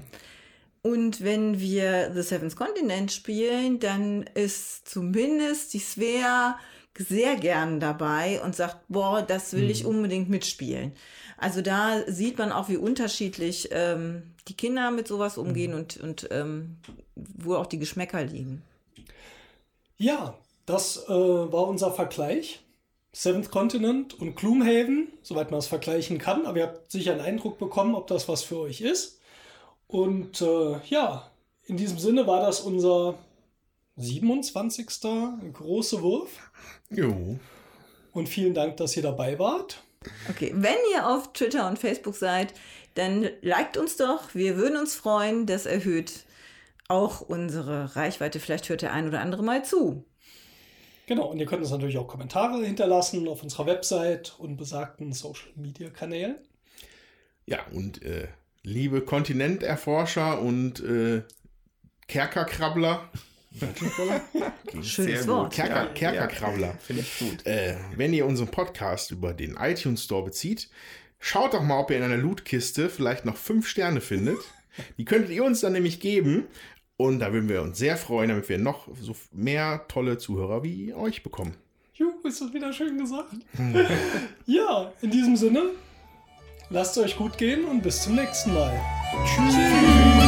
Und 0.82 1.22
wenn 1.24 1.60
wir 1.60 2.11
The 2.14 2.22
Seventh 2.22 2.56
Continent 2.56 3.11
spielen, 3.11 3.80
dann 3.80 4.24
ist 4.34 4.88
zumindest 4.88 5.74
die 5.74 5.80
Svea 5.80 6.57
sehr 6.98 7.36
gern 7.36 7.80
dabei 7.80 8.41
und 8.44 8.56
sagt, 8.56 8.78
boah, 8.88 9.22
das 9.22 9.53
will 9.53 9.70
ich 9.70 9.86
unbedingt 9.86 10.30
mitspielen. 10.30 10.94
Also 11.38 11.61
da 11.61 12.03
sieht 12.07 12.38
man 12.38 12.52
auch, 12.52 12.70
wie 12.70 12.78
unterschiedlich 12.78 13.70
ähm, 13.72 14.24
die 14.48 14.56
Kinder 14.56 14.91
mit 14.91 15.07
sowas 15.07 15.38
umgehen 15.38 15.74
und, 15.74 15.98
und 15.98 16.28
ähm, 16.32 16.78
wo 17.16 17.56
auch 17.56 17.68
die 17.68 17.80
Geschmäcker 17.80 18.24
liegen. 18.24 18.64
Ja, 19.98 20.38
das 20.66 21.06
äh, 21.07 21.10
war 21.10 21.68
unser 21.68 21.91
Vergleich. 21.91 22.61
Seventh 23.11 23.52
Continent 23.52 24.14
und 24.19 24.36
Gloomhaven, 24.36 25.11
soweit 25.22 25.52
man 25.52 25.60
es 25.60 25.68
vergleichen 25.68 26.19
kann. 26.19 26.45
Aber 26.45 26.57
ihr 26.57 26.64
habt 26.64 26.91
sicher 26.91 27.11
einen 27.14 27.22
Eindruck 27.22 27.57
bekommen, 27.57 27.95
ob 27.95 28.07
das 28.07 28.27
was 28.27 28.44
für 28.44 28.60
euch 28.60 28.81
ist. 28.81 29.19
Und 29.88 30.41
äh, 30.41 30.80
ja, 30.88 31.31
in 31.65 31.77
diesem 31.77 31.98
Sinne 31.98 32.27
war 32.27 32.41
das 32.41 32.60
unser 32.61 33.15
27. 33.98 34.88
große 35.53 36.02
Wurf. 36.02 36.52
Jo. 36.90 37.40
Und 38.14 38.30
vielen 38.30 38.53
Dank, 38.53 38.77
dass 38.77 38.95
ihr 38.95 39.03
dabei 39.03 39.38
wart. 39.40 39.84
Okay, 40.30 40.52
wenn 40.56 40.77
ihr 40.94 41.07
auf 41.07 41.34
Twitter 41.34 41.68
und 41.68 41.77
Facebook 41.77 42.15
seid, 42.15 42.53
dann 42.95 43.30
liked 43.41 43.77
uns 43.77 43.98
doch. 43.98 44.34
Wir 44.34 44.57
würden 44.57 44.77
uns 44.77 44.95
freuen. 44.95 45.45
Das 45.45 45.65
erhöht 45.65 46.26
auch 46.88 47.22
unsere 47.22 47.95
Reichweite. 47.95 48.40
Vielleicht 48.40 48.69
hört 48.69 48.81
der 48.81 48.94
ein 48.94 49.07
oder 49.07 49.22
andere 49.22 49.44
mal 49.44 49.64
zu. 49.64 50.06
Genau, 51.10 51.26
und 51.26 51.40
ihr 51.40 51.48
könnt 51.48 51.64
uns 51.64 51.72
natürlich 51.72 51.98
auch 51.98 52.07
Kommentare 52.07 52.64
hinterlassen 52.64 53.27
auf 53.27 53.41
unserer 53.41 53.65
Website 53.65 54.36
und 54.38 54.57
besagten 54.57 55.11
Social 55.11 55.49
Media 55.56 55.90
Kanälen. 55.90 56.36
Ja, 57.48 57.65
und 57.72 58.03
äh, 58.03 58.27
liebe 58.61 59.02
Kontinenterforscher 59.02 60.40
und 60.40 60.81
äh, 60.81 61.23
Kerkerkrabbler. 62.07 63.10
Schönes 64.84 65.27
Wort. 65.27 65.52
Kerker, 65.52 65.88
Kerkerkrabbler. 65.95 66.76
Finde 66.80 67.02
ich 67.02 67.18
gut. 67.18 67.44
Äh, 67.48 67.77
wenn 67.95 68.14
ihr 68.14 68.27
unseren 68.27 68.49
Podcast 68.49 69.10
über 69.10 69.34
den 69.34 69.56
iTunes 69.56 70.03
Store 70.03 70.23
bezieht, 70.23 70.69
schaut 71.18 71.56
doch 71.56 71.64
mal, 71.64 71.80
ob 71.80 71.90
ihr 71.90 71.98
in 71.98 72.03
einer 72.03 72.18
Lootkiste 72.18 72.88
vielleicht 72.88 73.26
noch 73.26 73.36
fünf 73.36 73.68
Sterne 73.68 74.02
findet. 74.02 74.38
Die 74.99 75.06
könntet 75.06 75.31
ihr 75.31 75.44
uns 75.44 75.61
dann 75.61 75.73
nämlich 75.73 76.02
geben. 76.02 76.45
Und 77.02 77.20
da 77.20 77.32
würden 77.32 77.48
wir 77.48 77.62
uns 77.62 77.78
sehr 77.78 77.96
freuen, 77.96 78.28
damit 78.28 78.50
wir 78.50 78.58
noch 78.58 78.90
so 79.02 79.16
mehr 79.32 79.86
tolle 79.88 80.18
Zuhörer 80.18 80.64
wie 80.64 80.94
euch 80.94 81.24
bekommen. 81.24 81.56
Juhu, 81.94 82.28
ist 82.28 82.42
das 82.42 82.54
wieder 82.54 82.74
schön 82.74 82.98
gesagt. 82.98 83.36
ja, 84.46 84.92
in 85.02 85.10
diesem 85.10 85.38
Sinne, 85.38 85.62
lasst 86.70 86.98
es 86.98 87.04
euch 87.06 87.16
gut 87.16 87.38
gehen 87.38 87.64
und 87.64 87.82
bis 87.82 88.04
zum 88.04 88.16
nächsten 88.16 88.54
Mal. 88.54 88.78
Tschüss. 89.24 90.19